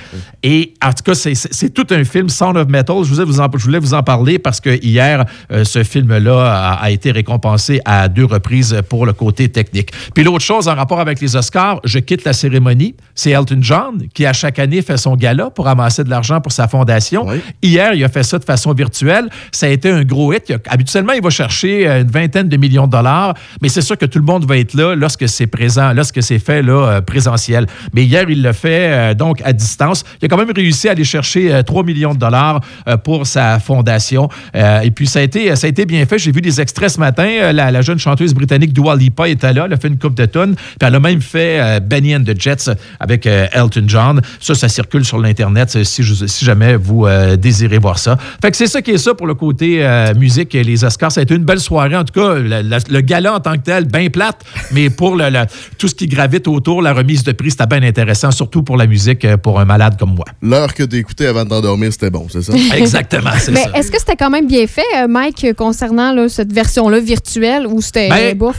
Et 0.42 0.74
en 0.84 0.92
tout 0.92 1.02
cas, 1.02 1.14
c'est- 1.14 1.70
tout 1.72 1.86
un 1.88 2.04
film, 2.04 2.28
Sound 2.28 2.58
of 2.58 2.68
Metal. 2.68 2.96
Je, 3.04 3.08
vous 3.08 3.22
ai- 3.22 3.24
vous 3.24 3.40
en- 3.40 3.48
je 3.56 3.64
voulais 3.64 3.78
vous 3.78 3.94
en 3.94 4.02
parler 4.02 4.38
parce 4.38 4.60
que 4.60 4.78
hier, 4.84 5.24
euh, 5.50 5.64
ce 5.64 5.82
film-là 5.82 6.44
a, 6.44 6.72
a 6.74 6.90
été 6.90 7.10
récompensé 7.10 7.80
à 7.86 8.08
deux 8.08 8.26
reprises 8.26 8.82
pour 8.90 9.06
le 9.06 9.14
côté 9.14 9.48
technique. 9.48 9.92
Puis 10.14 10.24
l'autre 10.24 10.44
chose 10.44 10.68
en 10.68 10.74
rapport 10.74 11.00
avec 11.00 11.22
les 11.22 11.36
Oscars, 11.36 11.80
je 11.84 12.00
quitte 12.00 12.24
la 12.24 12.34
cérémonie. 12.34 12.94
C'est 13.14 13.30
Elton 13.30 13.60
John 13.62 14.02
qui, 14.12 14.26
à 14.26 14.34
chaque 14.34 14.58
année, 14.58 14.82
fait 14.82 14.98
son 14.98 15.16
gala 15.16 15.48
pour 15.48 15.68
amasser 15.68 16.04
de 16.04 16.10
l'argent 16.10 16.42
pour 16.42 16.52
sa 16.52 16.68
fondation. 16.68 17.24
Hier, 17.62 17.94
il 17.94 18.04
a 18.04 18.10
fait 18.10 18.22
ça 18.24 18.38
de 18.38 18.44
façon 18.44 18.74
virtuelle. 18.74 19.30
Ça 19.52 19.64
a 19.64 19.68
été 19.70 19.90
un 19.90 20.04
gros 20.04 20.34
hit. 20.34 20.44
Il 20.50 20.56
a- 20.56 20.58
habituellement, 20.68 21.14
il 21.14 21.22
va 21.22 21.30
chercher 21.30 21.88
euh, 21.88 22.02
une 22.02 22.10
vingtaine 22.10 22.50
de 22.50 22.56
millions 22.58 22.86
de 22.86 22.92
dollars, 22.92 23.32
mais 23.62 23.70
c'est 23.70 23.80
sûr 23.80 23.96
que 23.96 24.04
tout 24.04 24.18
le 24.18 24.26
monde 24.26 24.44
va 24.46 24.58
être 24.58 24.74
là 24.74 24.94
lorsque 24.94 25.26
c'est 25.30 25.46
présent, 25.46 25.94
lorsque 25.94 26.22
c'est 26.22 26.38
fait 26.38 26.57
euh, 26.66 27.00
présentiel. 27.00 27.66
Mais 27.92 28.04
hier, 28.04 28.24
il 28.28 28.42
l'a 28.42 28.52
fait 28.52 28.88
euh, 28.90 29.14
donc 29.14 29.40
à 29.44 29.52
distance. 29.52 30.04
Il 30.20 30.24
a 30.26 30.28
quand 30.28 30.36
même 30.36 30.50
réussi 30.54 30.88
à 30.88 30.92
aller 30.92 31.04
chercher 31.04 31.52
euh, 31.52 31.62
3 31.62 31.84
millions 31.84 32.14
de 32.14 32.18
dollars 32.18 32.60
euh, 32.88 32.96
pour 32.96 33.26
sa 33.26 33.58
fondation. 33.60 34.28
Euh, 34.56 34.80
et 34.80 34.90
puis, 34.90 35.06
ça 35.06 35.20
a, 35.20 35.22
été, 35.22 35.54
ça 35.56 35.66
a 35.66 35.70
été 35.70 35.86
bien 35.86 36.04
fait. 36.06 36.18
J'ai 36.18 36.32
vu 36.32 36.40
des 36.40 36.60
extraits 36.60 36.90
ce 36.90 36.98
matin. 37.00 37.28
Euh, 37.28 37.52
La, 37.52 37.80
jeune 37.82 37.98
chanteuse 37.98 38.34
britannique 38.34 38.72
Dua 38.72 38.96
Lipa 38.96 39.28
était 39.28 39.52
là. 39.52 39.64
Elle 39.66 39.72
a 39.72 39.76
fait 39.76 39.88
une 39.88 39.98
coupe 39.98 40.14
de 40.14 40.26
tonnes. 40.26 40.54
Puis 40.56 40.76
elle 40.80 40.94
a 40.94 41.00
même 41.00 41.20
fait 41.20 41.60
euh, 41.60 41.80
Benny 41.80 42.16
and 42.16 42.24
the 42.24 42.38
Jets 42.40 42.70
avec 42.98 43.26
euh, 43.26 43.46
Elton 43.52 43.84
John. 43.86 44.20
Ça, 44.40 44.54
ça 44.54 44.68
circule 44.68 45.04
sur 45.04 45.18
l'Internet 45.18 45.74
euh, 45.76 45.84
si, 45.84 46.02
jamais 46.44 46.76
vous 46.76 47.06
euh, 47.06 47.36
désirez 47.36 47.78
voir 47.78 47.98
ça. 47.98 48.16
Fait 48.42 48.50
que 48.50 48.56
c'est 48.56 48.66
ça 48.66 48.82
qui 48.82 48.90
est 48.92 48.98
ça 48.98 49.14
pour 49.14 49.26
le 49.26 49.34
côté 49.34 49.84
euh, 49.86 50.14
musique 50.14 50.54
et 50.54 50.64
les 50.64 50.82
Oscars. 50.84 51.12
Ça 51.12 51.20
a 51.20 51.22
été 51.22 51.34
une 51.34 51.44
belle 51.44 51.60
soirée. 51.60 51.96
En 51.96 52.04
tout 52.04 52.18
cas, 52.20 52.34
le 52.38 53.00
gala 53.00 53.34
en 53.34 53.40
tant 53.40 53.52
que 53.52 53.58
tel, 53.62 53.84
bien 53.84 54.08
plate, 54.10 54.44
mais 54.72 54.90
pour 54.90 55.14
le, 55.16 55.30
le- 55.30 55.44
tout 55.78 55.86
ce 55.88 55.94
qui 55.94 56.06
gravite 56.06 56.47
autour, 56.48 56.82
la 56.82 56.92
remise 56.92 57.22
de 57.24 57.32
prix, 57.32 57.50
c'était 57.50 57.66
bien 57.66 57.82
intéressant, 57.82 58.30
surtout 58.30 58.62
pour 58.62 58.76
la 58.76 58.86
musique, 58.86 59.24
euh, 59.24 59.36
pour 59.36 59.60
un 59.60 59.64
malade 59.64 59.96
comme 59.98 60.14
moi. 60.14 60.24
L'heure 60.42 60.74
que 60.74 60.82
d'écouter 60.82 61.26
avant 61.26 61.44
de 61.44 61.50
t'endormir, 61.50 61.92
c'était 61.92 62.10
bon, 62.10 62.26
c'est 62.30 62.42
ça? 62.42 62.52
Exactement, 62.76 63.30
c'est 63.38 63.52
Mais 63.52 63.62
ça. 63.64 63.70
est-ce 63.74 63.90
que 63.90 63.98
c'était 63.98 64.16
quand 64.16 64.30
même 64.30 64.46
bien 64.46 64.66
fait, 64.66 64.82
euh, 64.96 65.06
Mike, 65.08 65.54
concernant 65.56 66.12
là, 66.12 66.28
cette 66.28 66.52
version-là 66.52 67.00
virtuelle 67.00 67.66
ou 67.66 67.80
c'était 67.80 68.08
Ben, 68.08 68.36
bof? 68.36 68.56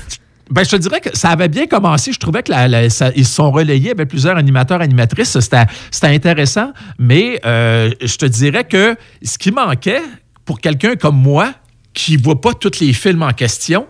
Ben, 0.51 0.63
je 0.65 0.69
te 0.71 0.75
dirais 0.77 0.99
que 0.99 1.15
ça 1.15 1.29
avait 1.29 1.47
bien 1.47 1.67
commencé. 1.67 2.11
Je 2.11 2.17
trouvais 2.19 2.41
que 2.41 2.51
la- 2.51 2.67
la- 2.67 2.89
ça- 2.89 3.11
ils 3.15 3.25
se 3.25 3.35
sont 3.35 3.51
relayés 3.51 3.91
avec 3.91 4.09
plusieurs 4.09 4.35
animateurs, 4.35 4.81
animatrices. 4.81 5.39
C'était 5.39 5.65
c'était 5.91 6.07
intéressant. 6.07 6.71
Mais 6.97 7.39
euh, 7.45 7.91
je 8.01 8.15
te 8.15 8.25
dirais 8.25 8.63
que 8.63 8.95
ce 9.21 9.37
qui 9.37 9.51
manquait 9.51 10.01
pour 10.45 10.59
quelqu'un 10.59 10.95
comme 10.95 11.17
moi, 11.17 11.53
qui 11.93 12.17
ne 12.17 12.23
voit 12.23 12.41
pas 12.41 12.53
tous 12.53 12.79
les 12.79 12.93
films 12.93 13.21
en 13.21 13.31
question, 13.31 13.85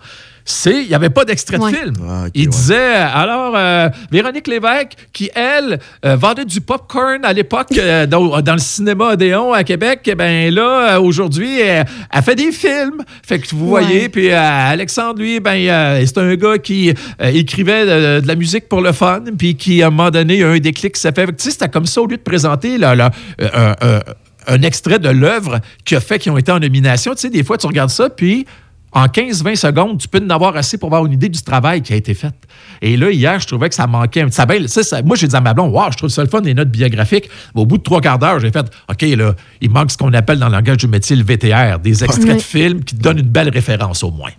c'est 0.52 0.82
il 0.84 0.88
n'y 0.88 0.96
avait 0.96 1.10
pas 1.10 1.26
d'extrait 1.26 1.58
Ouais. 1.58 1.72
de 1.72 1.78
film. 1.78 1.94
il 2.34 2.50
disait, 2.50 2.94
alors, 2.96 3.54
euh, 3.56 3.90
Véronique 4.12 4.48
Lévesque, 4.48 4.94
qui, 5.14 5.30
elle, 5.36 5.80
euh, 6.06 6.16
vendait 6.16 6.46
du 6.46 6.60
popcorn 6.62 7.24
à 7.24 7.34
l'époque 7.34 7.68
euh, 7.78 8.06
dans, 8.08 8.42
dans 8.42 8.54
le 8.54 8.60
cinéma 8.60 9.10
Odéon 9.14 9.54
à 9.54 9.64
Québec, 9.64 10.02
eh 10.06 10.16
ben 10.16 10.54
là, 10.54 10.96
euh, 10.96 11.00
aujourd'hui, 11.02 11.60
elle, 11.60 11.86
elle 12.12 12.24
fait 12.24 12.36
des 12.36 12.52
films. 12.52 13.04
Fait 13.24 13.40
que 13.40 13.48
vous 13.56 13.66
Ouais. 13.72 13.84
voyez, 13.84 14.10
puis 14.10 14.32
euh, 14.32 14.38
Alexandre, 14.40 15.20
lui, 15.20 15.40
ben, 15.40 15.52
euh, 15.56 16.04
c'est 16.06 16.18
un 16.18 16.36
gars 16.36 16.58
qui 16.58 16.90
euh, 17.22 17.28
écrivait 17.28 17.86
de, 17.86 18.22
de 18.22 18.28
la 18.28 18.36
musique 18.36 18.68
pour 18.68 18.82
le 18.82 18.92
fun, 18.92 19.22
puis 19.38 19.56
qui, 19.56 19.84
à 19.84 19.88
un 19.88 19.90
moment 19.92 20.10
donné, 20.10 20.36
il 20.36 20.40
y 20.40 20.44
a 20.44 20.50
un 20.50 20.58
déclic 20.60 20.96
qui 20.96 21.02
s'est 21.02 21.12
fait. 21.12 21.28
Tu 21.28 21.34
sais, 21.38 21.52
c'était 21.52 21.70
comme 21.70 21.86
ça, 21.86 22.02
au 22.02 22.08
lieu 22.08 22.18
de 22.18 22.22
présenter 22.22 22.78
là, 22.78 22.96
là, 22.96 23.12
euh, 23.42 24.00
un 24.48 24.62
extrait 24.64 24.98
de 25.00 25.10
l'œuvre 25.10 25.60
qui 25.86 25.96
a 25.96 26.00
fait 26.00 26.18
qu'ils 26.18 26.32
ont 26.32 26.38
été 26.38 26.52
en 26.52 26.60
nomination. 26.60 27.14
Tu 27.14 27.20
sais, 27.22 27.30
des 27.30 27.44
fois, 27.44 27.58
tu 27.58 27.68
regardes 27.68 27.92
ça, 27.92 28.10
puis 28.10 28.46
en 28.92 29.06
15-20 29.06 29.56
secondes, 29.56 30.00
tu 30.00 30.08
peux 30.08 30.20
en 30.24 30.30
avoir 30.30 30.56
assez 30.56 30.78
pour 30.78 30.88
avoir 30.88 31.06
une 31.06 31.14
idée 31.14 31.30
du 31.30 31.42
travail 31.42 31.82
qui 31.82 31.94
a 31.94 31.96
été 31.96 32.14
fait. 32.14 32.34
Et 32.82 32.98
là, 32.98 33.12
hier, 33.12 33.40
je 33.40 33.46
trouvais 33.48 33.70
que 33.70 33.76
ça 33.76 33.86
manquait. 33.88 34.22
un- 34.22 34.32
Ça, 34.32 34.46
ben, 34.46 34.68
ça, 34.68 34.82
ça- 34.84 35.02
moi, 35.02 35.16
j'ai 35.16 35.28
dit 35.28 35.36
à 35.36 35.42
ma 35.42 35.54
blonde, 35.54 35.74
wow, 35.74 35.92
je 35.92 35.98
trouve 35.98 36.10
ça 36.10 36.24
le 36.24 36.30
fun, 36.30 36.42
des 36.42 36.54
notes 36.54 36.70
biographiques. 36.72 37.30
Mais 37.54 37.62
au 37.62 37.66
bout 37.66 37.78
de 37.78 37.84
trois 37.84 38.02
quarts 38.02 38.18
d'heure, 38.20 38.40
j'ai 38.40 38.52
fait, 38.52 38.66
OK, 38.90 39.02
là, 39.02 39.34
il 39.62 39.70
manque 39.70 39.92
ce 39.92 39.98
qu'on 39.98 40.14
appelle 40.14 40.40
dans 40.40 40.48
le 40.48 40.54
langage 40.54 40.78
du 40.78 40.88
métier 40.88 41.16
le 41.16 41.24
VTR, 41.24 41.80
des 41.80 42.04
extraits 42.04 42.26
de 42.38 42.42
films 42.42 42.84
qui 42.84 42.96
te 42.96 43.02
donnent 43.02 43.20
une 43.20 43.28
belle 43.30 43.50
référence 43.50 44.04
au 44.04 44.12
moins. 44.12 44.32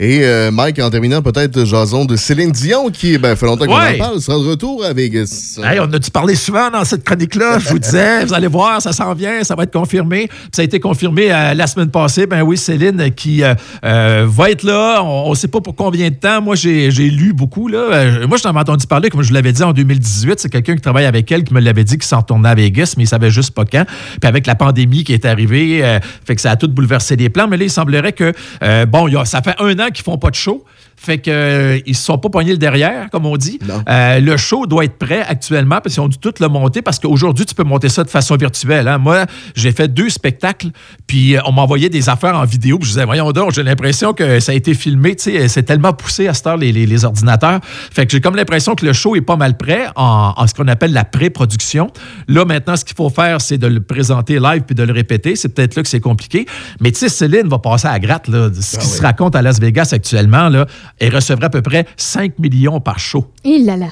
Et 0.00 0.20
euh, 0.24 0.50
Mike, 0.50 0.80
en 0.80 0.90
terminant, 0.90 1.22
peut-être 1.22 1.64
jason 1.64 2.04
de 2.04 2.16
Céline 2.16 2.50
Dion, 2.50 2.90
qui, 2.90 3.16
ben, 3.16 3.36
fait 3.36 3.46
longtemps 3.46 3.66
qu'on 3.66 3.76
Ouais. 3.78 3.94
en 3.94 3.98
parle, 3.98 4.20
sera 4.20 4.36
de 4.38 4.44
retour 4.48 4.84
à 4.84 4.92
Vegas. 4.92 5.60
Hey, 5.62 5.78
on 5.78 5.84
a-tu 5.92 6.10
parlé 6.10 6.34
souvent 6.34 6.68
dans 6.68 6.84
cette 6.84 7.04
chronique-là? 7.04 7.58
Je 7.60 7.68
vous 7.68 7.78
disais, 7.78 8.24
vous 8.24 8.34
allez 8.34 8.48
voir, 8.48 8.82
ça 8.82 8.92
s'en 8.92 9.14
vient, 9.14 9.44
ça 9.44 9.54
va 9.54 9.62
être 9.62 9.72
confirmé. 9.72 10.26
Puis 10.26 10.48
ça 10.52 10.62
a 10.62 10.64
été 10.64 10.80
confirmé 10.80 11.32
euh, 11.32 11.54
la 11.54 11.66
semaine 11.68 11.90
passée. 11.90 12.26
Ben 12.26 12.42
oui, 12.42 12.56
Céline 12.56 13.10
qui 13.14 13.44
euh, 13.44 13.54
euh, 13.84 14.26
va 14.28 14.50
être 14.50 14.64
là. 14.64 15.00
On 15.04 15.30
ne 15.30 15.34
sait 15.36 15.46
pas 15.48 15.60
pour 15.60 15.76
combien 15.76 16.08
de 16.10 16.14
temps. 16.16 16.42
Moi, 16.42 16.56
j'ai 16.56 16.90
lu 16.90 17.32
beaucoup. 17.32 17.68
Là. 17.68 17.78
Euh, 17.92 18.26
moi, 18.26 18.36
je 18.36 18.42
t'en 18.42 18.50
avais 18.50 18.58
entendu 18.60 18.88
parler, 18.88 19.10
comme 19.10 19.22
je 19.22 19.28
vous 19.28 19.34
l'avais 19.34 19.52
dit 19.52 19.62
en 19.62 19.72
2018. 19.72 20.40
C'est 20.40 20.48
quelqu'un 20.48 20.74
qui 20.74 20.80
travaille 20.80 21.06
avec 21.06 21.30
elle 21.30 21.44
qui 21.44 21.54
me 21.54 21.60
l'avait 21.60 21.84
dit 21.84 21.94
qu'il 21.94 22.02
s'en 22.04 22.18
retournait 22.18 22.48
à 22.48 22.54
Vegas, 22.56 22.94
mais 22.96 23.04
il 23.04 23.08
savait 23.08 23.30
juste 23.30 23.52
pas 23.52 23.64
quand. 23.64 23.84
Puis 24.20 24.28
avec 24.28 24.46
la 24.48 24.56
pandémie 24.56 25.04
qui 25.04 25.12
est 25.12 25.24
arrivée, 25.24 25.84
euh, 25.84 26.00
fait 26.26 26.34
que 26.34 26.40
ça 26.40 26.50
a 26.50 26.56
tout 26.56 26.68
bouleversé 26.68 27.14
les 27.14 27.28
plans. 27.28 27.46
Mais 27.46 27.56
là, 27.56 27.64
il 27.64 27.70
semblerait 27.70 28.12
que, 28.12 28.32
euh, 28.64 28.86
bon, 28.86 29.06
il 29.06 29.14
y 29.14 29.16
a- 29.16 29.24
ça 29.24 29.40
fait 29.40 29.53
un 29.58 29.78
an 29.78 29.90
qu'ils 29.90 30.04
font 30.04 30.18
pas 30.18 30.30
de 30.30 30.34
show. 30.36 30.64
Fait 30.96 31.18
que 31.18 31.30
euh, 31.30 31.78
ils 31.86 31.94
se 31.94 32.04
sont 32.04 32.18
pas 32.18 32.28
pognés 32.30 32.52
le 32.52 32.58
derrière, 32.58 33.10
comme 33.10 33.26
on 33.26 33.36
dit. 33.36 33.58
Euh, 33.88 34.20
le 34.20 34.36
show 34.36 34.66
doit 34.66 34.84
être 34.84 34.96
prêt 34.98 35.22
actuellement 35.26 35.80
parce 35.82 35.94
qu'ils 35.94 36.02
ont 36.02 36.08
dû 36.08 36.18
tout 36.18 36.32
le 36.40 36.48
monter 36.48 36.82
parce 36.82 36.98
qu'aujourd'hui, 36.98 37.44
tu 37.46 37.54
peux 37.54 37.64
monter 37.64 37.88
ça 37.88 38.04
de 38.04 38.10
façon 38.10 38.36
virtuelle. 38.36 38.88
hein. 38.88 38.98
Moi, 38.98 39.26
j'ai 39.54 39.72
fait 39.72 39.88
deux 39.88 40.08
spectacles, 40.08 40.68
puis 41.06 41.36
euh, 41.36 41.40
on 41.46 41.52
m'envoyait 41.52 41.88
des 41.90 42.08
affaires 42.08 42.36
en 42.36 42.44
vidéo. 42.44 42.78
Puis 42.78 42.86
je 42.88 42.92
disais, 42.94 43.04
voyons 43.04 43.32
donc, 43.32 43.52
j'ai 43.52 43.62
l'impression 43.62 44.12
que 44.14 44.40
ça 44.40 44.52
a 44.52 44.54
été 44.54 44.74
filmé. 44.74 45.14
C'est 45.18 45.62
tellement 45.64 45.92
poussé 45.92 46.26
à 46.28 46.34
cette 46.34 46.46
heure, 46.46 46.56
les, 46.56 46.72
les- 46.72 46.86
les 46.86 47.04
ordinateurs. 47.04 47.60
Fait 47.64 48.06
que 48.06 48.12
j'ai 48.12 48.20
comme 48.20 48.36
l'impression 48.36 48.74
que 48.74 48.86
le 48.86 48.92
show 48.92 49.14
est 49.16 49.20
pas 49.20 49.36
mal 49.36 49.56
prêt 49.56 49.86
en, 49.96 50.32
en 50.36 50.46
ce 50.46 50.54
qu'on 50.54 50.68
appelle 50.68 50.92
la 50.92 51.04
pré-production. 51.04 51.90
Là, 52.28 52.44
maintenant, 52.44 52.76
ce 52.76 52.84
qu'il 52.84 52.96
faut 52.96 53.10
faire, 53.10 53.40
c'est 53.40 53.58
de 53.58 53.66
le 53.66 53.80
présenter 53.80 54.38
live 54.38 54.62
puis 54.66 54.74
de 54.74 54.82
le 54.82 54.92
répéter. 54.92 55.36
C'est 55.36 55.48
peut-être 55.50 55.74
là 55.76 55.82
que 55.82 55.88
c'est 55.88 56.00
compliqué. 56.00 56.46
Mais 56.80 56.92
tu 56.92 56.98
sais, 57.00 57.08
Céline 57.08 57.48
va 57.48 57.58
passer 57.58 57.88
à 57.88 57.92
la 57.92 57.98
gratte. 57.98 58.28
Là. 58.28 58.48
Ce 58.58 58.78
qui 58.78 58.86
se 58.86 59.02
raconte 59.02 59.34
à 59.36 59.42
Las 59.42 59.60
Vegas 59.60 59.90
actuellement, 59.92 60.48
là, 60.48 60.66
elle 60.98 61.14
recevrait 61.14 61.46
à 61.46 61.50
peu 61.50 61.62
près 61.62 61.86
5 61.96 62.38
millions 62.38 62.80
par 62.80 62.98
show. 62.98 63.26
Il 63.44 63.66
là 63.66 63.76
là. 63.76 63.86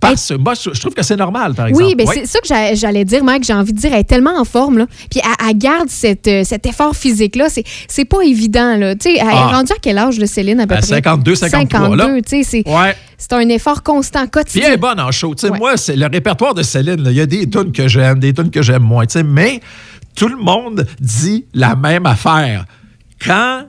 Par 0.00 0.16
ce- 0.16 0.34
moi, 0.34 0.54
je 0.54 0.78
trouve 0.78 0.94
que 0.94 1.02
c'est 1.02 1.16
normal, 1.16 1.54
par 1.54 1.66
exemple. 1.66 1.84
Oui, 1.84 1.94
ben 1.96 2.06
Ouais. 2.06 2.14
c'est 2.20 2.26
ça 2.26 2.38
que 2.38 2.46
j'a- 2.46 2.72
j'allais 2.76 3.04
dire, 3.04 3.24
Mike. 3.24 3.42
J'ai 3.42 3.52
envie 3.52 3.72
de 3.72 3.78
dire, 3.80 3.92
elle 3.92 3.98
est 3.98 4.04
tellement 4.04 4.38
en 4.38 4.44
forme, 4.44 4.78
là. 4.78 4.86
Puis 5.10 5.20
elle, 5.24 5.48
elle 5.50 5.58
garde 5.58 5.88
cette, 5.88 6.28
euh, 6.28 6.44
cet 6.44 6.66
effort 6.66 6.94
physique-là. 6.94 7.48
C'est, 7.88 8.04
pas 8.04 8.20
évident, 8.22 8.76
là. 8.76 8.94
Tu 8.94 9.10
sais, 9.10 9.16
elle 9.20 9.26
Ah. 9.28 9.48
est 9.50 9.54
rendue 9.56 9.72
à 9.72 9.76
quel 9.82 9.98
âge, 9.98 10.18
de 10.18 10.24
Céline, 10.26 10.60
à 10.60 10.68
peu 10.68 10.74
À 10.74 10.78
près? 10.78 10.86
52, 10.86 11.34
53, 11.34 11.96
là. 11.96 12.04
52, 12.04 12.22
tu 12.22 12.44
sais, 12.44 12.62
c'est, 13.18 13.32
un 13.32 13.48
effort 13.48 13.82
constant, 13.82 14.20
Puis 14.20 14.30
quotidien. 14.30 14.68
elle 14.68 14.74
est 14.74 14.76
bonne 14.76 15.00
en 15.00 15.10
show. 15.10 15.34
Tu 15.34 15.48
sais, 15.48 15.52
Moi, 15.52 15.76
c'est 15.76 15.96
le 15.96 16.06
répertoire 16.06 16.54
de 16.54 16.62
Céline. 16.62 17.02
Il 17.04 17.12
y 17.16 17.20
a 17.20 17.26
des 17.26 17.50
tunes 17.50 17.72
que 17.72 17.88
j'aime, 17.88 18.20
des 18.20 18.32
tunes 18.32 18.50
que 18.52 18.62
j'aime 18.62 18.84
moins. 18.84 19.04
tu 19.04 19.14
sais, 19.14 19.24
Mais 19.24 19.60
tout 20.14 20.28
le 20.28 20.36
monde 20.36 20.86
dit 21.00 21.44
la 21.54 21.74
même 21.74 22.06
affaire. 22.06 22.66
Quand 23.24 23.64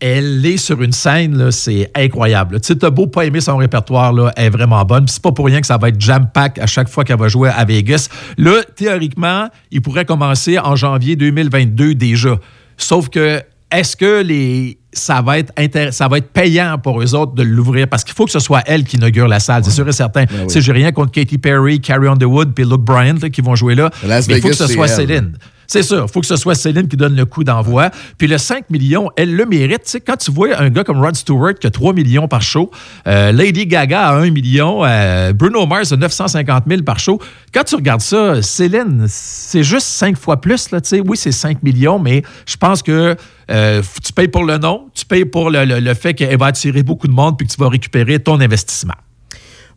elle 0.00 0.44
est 0.46 0.56
sur 0.56 0.80
une 0.82 0.92
scène, 0.92 1.50
c'est 1.50 1.90
incroyable. 1.94 2.60
Tu 2.60 2.68
sais, 2.68 2.76
t'as 2.76 2.90
beau 2.90 3.06
pas 3.06 3.24
aimer 3.24 3.40
son 3.40 3.56
répertoire, 3.56 4.32
elle 4.36 4.46
est 4.46 4.50
vraiment 4.50 4.84
bonne. 4.84 5.08
C'est 5.08 5.22
pas 5.22 5.32
pour 5.32 5.46
rien 5.46 5.60
que 5.60 5.66
ça 5.66 5.76
va 5.76 5.88
être 5.88 6.00
jam-pack 6.00 6.58
à 6.58 6.66
chaque 6.66 6.88
fois 6.88 7.04
qu'elle 7.04 7.18
va 7.18 7.28
jouer 7.28 7.50
à 7.50 7.64
Vegas. 7.64 8.08
Là, 8.36 8.62
théoriquement, 8.76 9.48
il 9.70 9.82
pourrait 9.82 10.04
commencer 10.04 10.58
en 10.58 10.76
janvier 10.76 11.16
2022 11.16 11.94
déjà. 11.94 12.38
Sauf 12.76 13.08
que, 13.08 13.42
est-ce 13.72 13.96
que 13.96 14.22
les 14.22 14.78
ça 14.98 15.22
va 15.22 15.38
être 15.38 15.52
ça 15.92 16.08
va 16.08 16.18
être 16.18 16.30
payant 16.30 16.78
pour 16.78 17.00
eux 17.00 17.14
autres 17.14 17.32
de 17.32 17.42
l'ouvrir 17.42 17.88
parce 17.88 18.04
qu'il 18.04 18.14
faut 18.14 18.24
que 18.24 18.32
ce 18.32 18.40
soit 18.40 18.62
elle 18.66 18.84
qui 18.84 18.96
inaugure 18.96 19.28
la 19.28 19.40
salle, 19.40 19.64
c'est 19.64 19.70
sûr 19.70 19.88
et 19.88 19.92
certain. 19.92 20.24
Ben 20.24 20.46
Tu 20.46 20.54
sais, 20.54 20.60
j'ai 20.60 20.72
rien 20.72 20.92
contre 20.92 21.12
Katy 21.12 21.38
Perry, 21.38 21.80
Carrie 21.80 22.08
Underwood 22.08 22.52
puis 22.54 22.64
Luke 22.64 22.82
Bryant 22.82 23.16
là, 23.22 23.30
qui 23.30 23.40
vont 23.40 23.54
jouer 23.54 23.74
là, 23.74 23.90
mais 24.02 24.20
il 24.28 24.40
faut 24.40 24.48
que 24.48 24.54
ce 24.54 24.66
soit. 24.66 24.88
Céline. 24.88 25.36
C'est 25.70 25.82
sûr, 25.82 26.06
il 26.08 26.10
faut 26.10 26.22
que 26.22 26.26
ce 26.26 26.36
soit 26.36 26.54
Céline 26.54 26.88
qui 26.88 26.96
donne 26.96 27.14
le 27.14 27.26
coup 27.26 27.44
d'envoi. 27.44 27.90
Puis 28.16 28.26
le 28.26 28.38
5 28.38 28.70
millions, 28.70 29.10
elle 29.16 29.36
le 29.36 29.44
mérite. 29.44 29.98
Quand 30.06 30.16
tu 30.16 30.30
vois 30.30 30.58
un 30.58 30.70
gars 30.70 30.82
comme 30.82 30.98
Rod 30.98 31.14
Stewart 31.14 31.54
qui 31.60 31.66
a 31.66 31.70
3 31.70 31.92
millions 31.92 32.26
par 32.26 32.40
show, 32.40 32.70
euh, 33.06 33.32
Lady 33.32 33.66
Gaga 33.66 34.08
a 34.08 34.14
1 34.14 34.30
million, 34.30 34.82
euh, 34.82 35.34
Bruno 35.34 35.66
Mars 35.66 35.92
a 35.92 35.96
950 35.96 36.64
000 36.66 36.82
par 36.84 36.98
show, 36.98 37.20
quand 37.52 37.64
tu 37.64 37.74
regardes 37.74 38.00
ça, 38.00 38.40
Céline, 38.40 39.04
c'est 39.08 39.62
juste 39.62 39.88
5 39.88 40.16
fois 40.16 40.40
plus. 40.40 40.70
Là, 40.70 40.80
oui, 41.04 41.18
c'est 41.18 41.32
5 41.32 41.62
millions, 41.62 41.98
mais 41.98 42.22
je 42.46 42.56
pense 42.56 42.82
que 42.82 43.14
euh, 43.50 43.82
tu 44.02 44.12
payes 44.14 44.28
pour 44.28 44.44
le 44.44 44.56
nom, 44.56 44.87
tu 44.94 45.04
payes 45.06 45.24
pour 45.24 45.50
le, 45.50 45.64
le- 45.64 45.80
le 45.80 45.94
fait 45.94 46.14
qu'elle 46.14 46.36
va 46.38 46.46
attirer 46.46 46.82
beaucoup 46.82 47.06
de 47.08 47.12
monde 47.12 47.36
puis 47.38 47.46
que 47.46 47.52
tu 47.52 47.60
vas 47.60 47.68
récupérer 47.68 48.18
ton 48.18 48.40
investissement. 48.40 48.94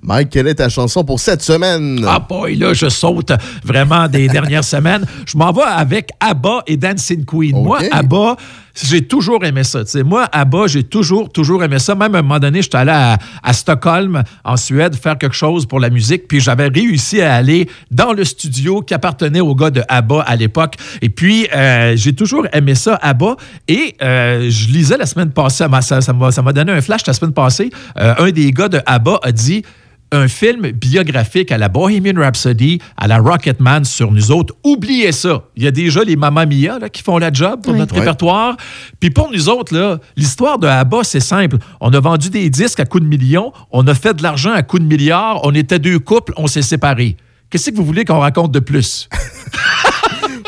Mike, 0.03 0.31
quelle 0.31 0.47
est 0.47 0.55
ta 0.55 0.67
chanson 0.67 1.03
pour 1.03 1.19
cette 1.19 1.43
semaine? 1.43 2.03
Ah 2.07 2.17
boy, 2.19 2.55
là, 2.55 2.73
je 2.73 2.89
saute 2.89 3.31
vraiment 3.63 4.07
des 4.07 4.27
dernières 4.29 4.63
semaines. 4.63 5.05
Je 5.27 5.37
m'en 5.37 5.51
vais 5.51 5.61
avec 5.61 6.09
ABBA 6.19 6.63
et 6.65 6.75
Dancing 6.75 7.23
Queen. 7.23 7.51
Moi, 7.61 7.81
ABBA, 7.91 8.35
j'ai 8.75 9.01
toujours 9.01 9.43
aimé 9.43 9.63
ça. 9.63 9.81
Moi, 10.03 10.27
ABBA, 10.31 10.67
j'ai 10.67 10.83
toujours, 10.83 11.31
toujours 11.31 11.63
aimé 11.63 11.79
ça. 11.79 11.95
Même 11.95 12.15
à 12.15 12.19
un 12.19 12.21
moment 12.21 12.39
donné, 12.39 12.61
j'étais 12.61 12.77
allé 12.77 12.91
à, 12.91 13.17
à 13.43 13.53
Stockholm, 13.53 14.23
en 14.43 14.57
Suède, 14.57 14.95
faire 14.95 15.17
quelque 15.17 15.35
chose 15.35 15.65
pour 15.65 15.79
la 15.79 15.89
musique. 15.89 16.27
Puis 16.27 16.39
j'avais 16.39 16.67
réussi 16.67 17.21
à 17.21 17.35
aller 17.35 17.69
dans 17.89 18.13
le 18.13 18.23
studio 18.23 18.81
qui 18.81 18.93
appartenait 18.93 19.41
au 19.41 19.55
gars 19.55 19.69
de 19.69 19.81
ABBA 19.87 20.21
à 20.21 20.35
l'époque. 20.35 20.75
Et 21.01 21.09
puis, 21.09 21.47
euh, 21.53 21.93
j'ai 21.95 22.13
toujours 22.13 22.45
aimé 22.53 22.75
ça, 22.75 22.95
ABBA. 23.01 23.35
Et 23.67 23.95
euh, 24.01 24.49
je 24.49 24.67
lisais 24.69 24.97
la 24.97 25.05
semaine 25.05 25.31
passée, 25.31 25.57
ça 25.57 25.67
m'a 26.13 26.31
ça 26.31 26.41
donné 26.41 26.71
un 26.71 26.81
flash 26.81 27.05
la 27.05 27.13
semaine 27.13 27.33
passée. 27.33 27.69
Euh, 27.97 28.13
un 28.17 28.31
des 28.31 28.51
gars 28.51 28.69
de 28.69 28.79
ABBA 28.85 29.19
a 29.23 29.31
dit 29.31 29.63
un 30.11 30.27
film 30.27 30.71
biographique 30.71 31.51
à 31.51 31.57
la 31.57 31.69
Bohemian 31.69 32.19
Rhapsody, 32.19 32.79
à 32.97 33.07
la 33.07 33.19
Rocketman 33.19 33.85
sur 33.85 34.11
nous 34.11 34.31
autres. 34.31 34.53
Oubliez 34.63 35.11
ça. 35.11 35.43
Il 35.55 35.63
y 35.63 35.67
a 35.67 35.71
déjà 35.71 36.03
les 36.03 36.15
Mamma 36.15 36.45
Mia 36.45 36.79
là, 36.79 36.89
qui 36.89 37.01
font 37.01 37.17
la 37.17 37.31
job 37.31 37.61
pour 37.63 37.73
Oui. 37.73 37.79
notre 37.79 37.95
répertoire. 37.95 38.57
Puis 38.99 39.09
pour 39.09 39.31
nous 39.31 39.47
autres, 39.49 39.73
là, 39.73 39.99
l'histoire 40.17 40.59
de 40.59 40.67
ABBA, 40.67 41.03
c'est 41.03 41.19
simple. 41.21 41.57
On 41.79 41.93
a 41.93 41.99
vendu 41.99 42.29
des 42.29 42.49
disques 42.49 42.79
à 42.79 42.85
coups 42.85 43.03
de 43.03 43.07
millions, 43.09 43.53
on 43.71 43.87
a 43.87 43.93
fait 43.93 44.13
de 44.13 44.23
l'argent 44.23 44.51
à 44.51 44.63
coups 44.63 44.83
de 44.83 44.87
milliards, 44.87 45.39
on 45.43 45.53
était 45.55 45.79
deux 45.79 45.99
couples, 45.99 46.33
on 46.37 46.47
s'est 46.47 46.61
séparés. 46.61 47.15
Qu'est-ce 47.49 47.71
que 47.71 47.75
vous 47.75 47.85
voulez 47.85 48.05
qu'on 48.05 48.19
raconte 48.19 48.51
de 48.51 48.59
plus? 48.59 49.07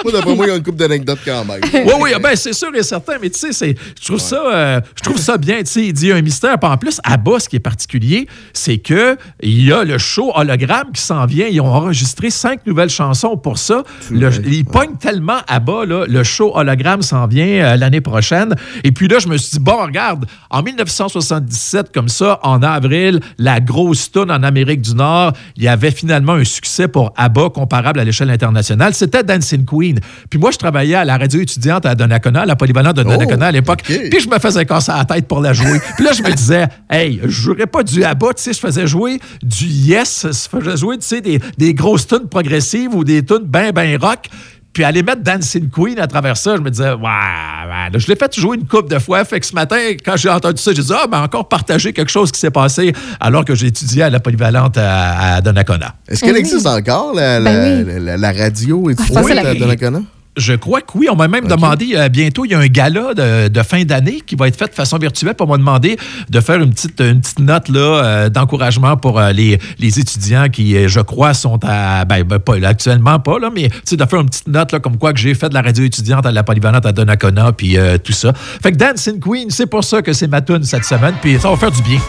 Moi, 0.04 0.12
d'après 0.14 0.36
moi, 0.36 0.46
il 0.46 0.50
y 0.50 0.52
a 0.52 0.56
une 0.58 0.64
couple 0.64 0.78
d'anecdotes 0.78 1.20
quand 1.26 1.46
même. 1.46 1.62
Oui, 1.74 1.94
oui, 2.00 2.10
ben, 2.22 2.36
c'est 2.36 2.54
sûr 2.54 2.70
et 2.76 2.84
certain, 2.84 3.14
mais 3.22 3.30
tu 3.30 3.40
sais, 3.40 3.52
c'est- 3.54 3.76
je 4.00 4.06
trouve 4.06 4.20
ça, 4.20 4.42
euh, 4.54 4.82
je 4.96 5.02
trouve 5.04 5.18
ça 5.18 5.38
bien. 5.38 5.60
Tu 5.60 5.66
sais, 5.66 5.86
il 5.86 5.94
dit 5.94 6.12
un 6.12 6.22
mystère. 6.22 6.58
Puis 6.60 6.70
en 6.70 6.78
plus, 6.78 7.00
à 7.04 7.18
bas, 7.18 7.40
ce 7.40 7.50
qui 7.50 7.56
est 7.56 7.60
particulier, 7.60 8.28
c'est 8.54 8.78
que 8.78 9.18
il 9.42 9.66
y 9.66 9.72
a 9.72 9.84
le 9.84 9.98
show 9.98 10.32
hologramme 10.36 10.92
qui 10.94 11.02
s'en 11.02 11.26
vient. 11.26 11.48
Ils 11.48 11.62
ont 11.62 11.68
enregistré 11.74 12.30
cinq 12.30 12.66
nouvelles 12.66 12.90
chansons 12.90 13.38
pour 13.38 13.58
ça. 13.58 13.84
Le- 14.12 14.32
ils 14.48 14.66
pognent 14.66 14.96
tellement 15.00 15.40
à 15.48 15.60
bas, 15.60 15.86
là, 15.86 16.06
le 16.08 16.24
show 16.24 16.52
hologramme 16.56 17.02
s'en 17.02 17.28
vient 17.28 17.46
euh, 17.46 17.76
l'année 17.76 18.02
prochaine. 18.02 18.56
Et 18.84 18.92
puis 18.92 19.08
là, 19.08 19.20
je 19.20 19.28
me 19.28 19.38
suis 19.38 19.58
dit, 19.58 19.60
bon, 19.60 19.78
regarde, 19.84 20.26
en 20.50 20.62
1977, 20.64 21.92
comme 21.94 22.10
ça, 22.10 22.40
en 22.44 22.62
avril, 22.64 23.20
la 23.38 23.60
grosse 23.60 24.12
tune 24.12 24.32
en 24.32 24.44
Amérique 24.44 24.82
du 24.82 24.96
Nord, 24.96 25.34
il 25.58 25.64
y 25.64 25.68
avait 25.68 25.92
finalement 25.92 26.34
un 26.34 26.44
succès 26.44 26.88
pour 26.88 27.14
ABBA 27.16 27.50
comparable 27.50 28.00
à 28.00 28.04
l'échelle 28.04 28.30
internationale. 28.30 28.94
C'était 28.94 29.24
Dancing 29.24 29.66
Queen. 29.66 29.93
Puis 30.30 30.40
moi, 30.40 30.52
je 30.52 30.58
travaillais 30.58 30.96
à 30.96 31.06
la 31.06 31.18
radio 31.18 31.42
étudiante 31.42 31.86
à 31.86 31.96
Donnacona, 31.96 32.42
à 32.42 32.46
la 32.46 32.56
polyvalente 32.56 32.96
de 32.96 33.04
Donnacona 33.04 33.48
à 33.48 33.52
l'époque. 33.52 33.82
Puis 33.84 34.20
je 34.20 34.30
me 34.30 34.40
faisais 34.40 34.66
casser 34.66 34.92
la 34.92 35.06
tête 35.06 35.28
pour 35.28 35.42
la 35.42 35.54
jouer. 35.54 35.80
Puis 35.96 36.06
là, 36.06 36.12
je 36.14 36.24
me 36.24 36.32
disais, 36.36 36.68
hey, 36.90 37.20
je 37.24 37.30
jouerais 37.30 37.68
pas 37.68 37.84
du 37.84 38.04
ABBA, 38.04 38.34
tu 38.36 38.44
sais, 38.44 38.54
je 38.54 38.60
faisais 38.60 38.88
jouer 38.88 39.20
du 39.42 39.66
Yes, 39.66 40.28
je 40.28 40.58
faisais 40.58 40.78
jouer, 40.78 40.98
tu 40.98 41.08
sais, 41.08 41.22
des, 41.22 41.40
des 41.58 41.74
grosses 41.74 42.08
tunes 42.08 42.28
progressives 42.30 42.94
ou 42.96 43.04
des 43.04 43.24
tunes 43.24 43.46
ben, 43.46 43.72
ben 43.72 43.98
rock. 44.00 44.30
Puis 44.74 44.84
aller 44.84 45.04
mettre 45.04 45.22
Dancing 45.22 45.70
Queen 45.70 46.00
à 46.00 46.08
travers 46.08 46.36
ça, 46.36 46.56
je 46.56 46.62
me 46.62 46.72
disais, 46.72 46.90
ouais, 46.90 46.96
ouais. 46.96 47.90
Là, 47.92 47.92
je 47.98 48.08
l'ai 48.08 48.16
fait 48.16 48.34
jouer 48.36 48.58
une 48.58 48.66
couple 48.66 48.90
de 48.90 48.98
fois. 49.00 49.24
Fait 49.24 49.40
que 49.40 49.46
ce 49.46 49.54
matin, 49.54 49.78
quand 50.04 50.18
j'ai 50.18 50.30
entendu 50.30 50.60
ça, 50.62 50.74
j'ai 50.74 50.82
dit, 50.82 50.92
ah, 50.94 51.06
ben 51.08 51.22
encore 51.22 51.48
partager 51.48 51.94
quelque 51.94 52.10
chose 52.12 52.32
qui 52.32 52.40
s'est 52.40 52.50
passé 52.52 52.92
alors 53.20 53.46
que 53.46 53.54
j'ai 53.54 53.68
étudié 53.68 54.02
à 54.04 54.10
la 54.10 54.20
polyvalente 54.20 54.76
à, 54.78 55.36
à 55.36 55.42
Donnacona. 55.42 55.94
Est-ce 56.08 56.22
qu'elle 56.22 56.38
existe 56.38 56.66
encore, 56.66 57.14
la, 57.14 57.40
la, 57.40 57.52
Ben 57.52 57.86
oui. 57.88 57.94
la- 58.04 58.18
la 58.18 58.32
radio 58.32 58.90
et 58.90 58.96
tout 58.96 59.04
ça, 59.06 59.22
la- 59.22 59.54
de 59.54 59.60
Donnacona? 59.60 60.02
Je 60.38 60.54
crois 60.54 60.82
que 60.82 60.98
oui. 60.98 61.08
On 61.12 61.16
m'a 61.16 61.28
même 61.28 61.48
demandé 61.48 61.94
euh, 61.96 62.10
bientôt, 62.10 62.46
il 62.46 62.52
y 62.52 62.56
a 62.56 62.60
un 62.60 62.68
gala 62.68 63.14
de, 63.14 63.48
de 63.50 63.64
fin 63.64 63.84
d'année 63.84 64.22
qui 64.26 64.36
va 64.36 64.48
être 64.48 64.58
fait 64.58 64.68
de 64.68 64.74
façon 64.74 64.98
virtuelle. 64.98 65.36
Puis 65.36 65.46
on 65.46 65.52
m'a 65.52 65.58
demandé 65.58 65.98
de 66.30 66.40
faire 66.40 66.62
une 66.62 66.72
petite, 66.72 67.00
une 67.02 67.22
petite 67.22 67.40
note 67.40 67.70
là, 67.70 67.80
euh, 67.80 68.30
d'encouragement 68.30 68.98
pour 68.98 69.20
euh, 69.20 69.32
les, 69.32 69.60
les 69.80 70.00
étudiants 70.00 70.50
qui, 70.50 70.88
je 70.88 71.00
crois, 71.02 71.34
sont 71.34 71.60
à. 71.64 72.06
Ben, 72.06 72.24
ben, 72.24 72.40
pas, 72.40 72.58
là, 72.58 72.70
actuellement 72.70 73.20
pas, 73.20 73.40
là, 73.40 73.50
mais 73.54 73.70
de 73.92 74.06
faire 74.06 74.22
une 74.22 74.30
petite 74.30 74.48
note 74.48 74.72
là, 74.72 74.80
comme 74.80 74.98
quoi 74.98 75.14
que 75.14 75.20
j'ai 75.20 75.34
fait 75.34 75.50
de 75.50 75.54
la 75.54 75.62
radio 75.62 75.84
étudiante 75.84 76.26
à 76.26 76.32
la 76.32 76.44
polyvalente 76.44 76.86
à 76.86 76.92
Donnacona, 76.92 77.52
puis 77.52 77.78
euh, 77.78 77.98
tout 77.98 78.14
ça. 78.14 78.34
Fait 78.34 78.72
que 78.72 78.78
Dancing 78.78 79.20
Queen, 79.20 79.50
c'est 79.50 79.68
pour 79.68 79.84
ça 79.84 80.02
que 80.02 80.14
c'est 80.14 80.28
ma 80.28 80.42
tune 80.42 80.64
cette 80.64 80.86
semaine. 80.86 81.16
Puis 81.22 81.40
ça 81.40 81.50
va 81.50 81.58
faire 81.58 81.72
du 81.72 81.82
bien. 81.82 82.00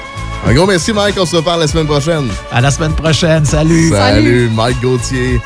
Un 0.47 0.55
gros 0.55 0.67
merci, 0.67 0.93
Mike. 0.93 1.17
On 1.19 1.27
se 1.27 1.37
reparle 1.37 1.61
la 1.61 1.67
semaine 1.67 1.87
prochaine. 1.87 2.29
À 2.53 2.61
la 2.61 2.71
semaine 2.71 2.93
prochaine. 2.93 3.45
Salut. 3.45 3.91
Salut, 3.91 4.51
Mike 4.55 4.81
Gauthier. 4.83 5.41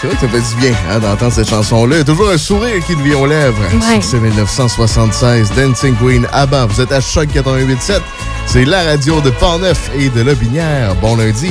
C'est 0.00 0.06
vrai 0.06 0.14
que 0.14 0.20
ça 0.20 0.28
fait 0.28 0.54
du 0.54 0.60
bien 0.60 0.72
hein, 0.88 1.00
d'entendre 1.00 1.32
cette 1.32 1.50
chanson-là. 1.50 2.04
Toujours 2.04 2.30
un 2.30 2.38
sourire 2.38 2.84
qui 2.86 2.94
nous 2.94 3.02
vient 3.02 3.18
aux 3.18 3.26
lèvres. 3.26 3.60
Ouais. 3.72 4.00
Succès 4.00 4.18
1976, 4.18 5.50
Dancing 5.56 5.96
Queen, 5.96 6.24
ABBA. 6.32 6.66
Vous 6.66 6.80
êtes 6.80 6.92
à 6.92 7.00
Choc 7.00 7.28
88.7. 7.34 8.00
C'est 8.46 8.64
la 8.64 8.84
radio 8.84 9.20
de 9.20 9.30
Port-Neuf 9.30 9.90
et 9.98 10.08
de 10.08 10.20
Lobinière. 10.20 10.94
Bon 11.02 11.16
lundi. 11.16 11.50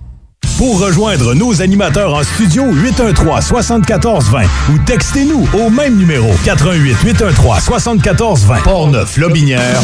Pour 0.61 0.79
rejoindre 0.79 1.33
nos 1.33 1.59
animateurs 1.63 2.13
en 2.13 2.23
studio 2.23 2.71
813 2.71 3.43
74 3.47 4.29
20 4.29 4.43
ou 4.69 4.77
textez-nous 4.85 5.47
au 5.55 5.71
même 5.71 5.97
numéro 5.97 6.31
88 6.45 6.97
813 7.03 7.63
74 7.63 8.45
20 8.45 8.61
Portneuf 8.61 9.17
Lobinière 9.17 9.81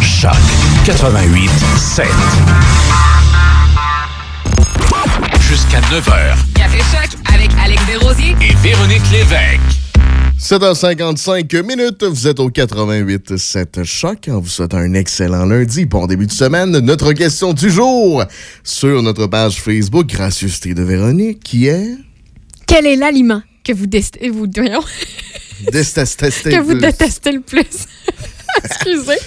Choc 0.00 0.30
88 0.84 1.50
7. 1.76 2.06
Jusqu'à 5.40 5.80
9h. 5.80 6.36
Café 6.54 6.78
Choc 6.78 7.18
avec 7.34 7.50
Alex 7.60 7.82
Desrosiers 7.86 8.36
Et 8.40 8.54
Véronique 8.62 9.02
Lévesque. 9.10 9.81
7h55 10.42 11.62
minutes, 11.62 12.02
vous 12.02 12.26
êtes 12.26 12.40
au 12.40 12.48
88 12.50 13.36
7 13.36 13.84
choc. 13.84 14.28
On 14.28 14.40
vous 14.40 14.48
souhaite 14.48 14.74
un 14.74 14.92
excellent 14.94 15.46
lundi. 15.46 15.84
Bon 15.86 16.08
début 16.08 16.26
de 16.26 16.32
semaine. 16.32 16.76
Notre 16.80 17.12
question 17.12 17.52
du 17.52 17.70
jour 17.70 18.24
sur 18.64 19.04
notre 19.04 19.28
page 19.28 19.60
Facebook, 19.62 20.06
Gracieuseté 20.08 20.74
de 20.74 20.82
Véronique, 20.82 21.44
qui 21.44 21.68
est. 21.68 21.94
Quel 22.66 22.86
est 22.88 22.96
l'aliment 22.96 23.40
que 23.62 23.72
vous, 23.72 23.86
dest- 23.86 24.18
vous, 24.32 24.46
voyons, 24.52 24.82
Détestez 25.72 26.50
que 26.50 26.60
vous 26.60 26.74
détestez 26.74 27.30
le 27.30 27.40
plus? 27.40 27.60
Excusez. 28.64 29.18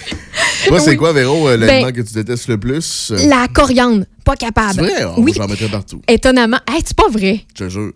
Toi, 0.68 0.80
c'est 0.80 0.90
Oui. 0.90 0.96
quoi, 0.98 1.14
Véro, 1.14 1.48
euh, 1.48 1.56
l'aliment 1.56 1.86
Ben, 1.86 1.92
que 1.94 2.02
tu 2.02 2.12
détestes 2.12 2.48
le 2.48 2.58
plus? 2.60 3.10
La 3.26 3.48
coriandre, 3.48 4.04
pas 4.22 4.36
capable. 4.36 4.74
C'est 4.74 4.82
vrai? 4.82 5.04
Oh, 5.16 5.22
oui. 5.22 5.32
J'en 5.34 5.48
mettrais 5.48 5.68
partout. 5.68 6.02
Étonnamment. 6.08 6.58
Hey, 6.68 6.82
c'est 6.84 6.94
pas 6.94 7.08
vrai. 7.08 7.40
Je 7.58 7.64
te 7.64 7.68
jure. 7.70 7.92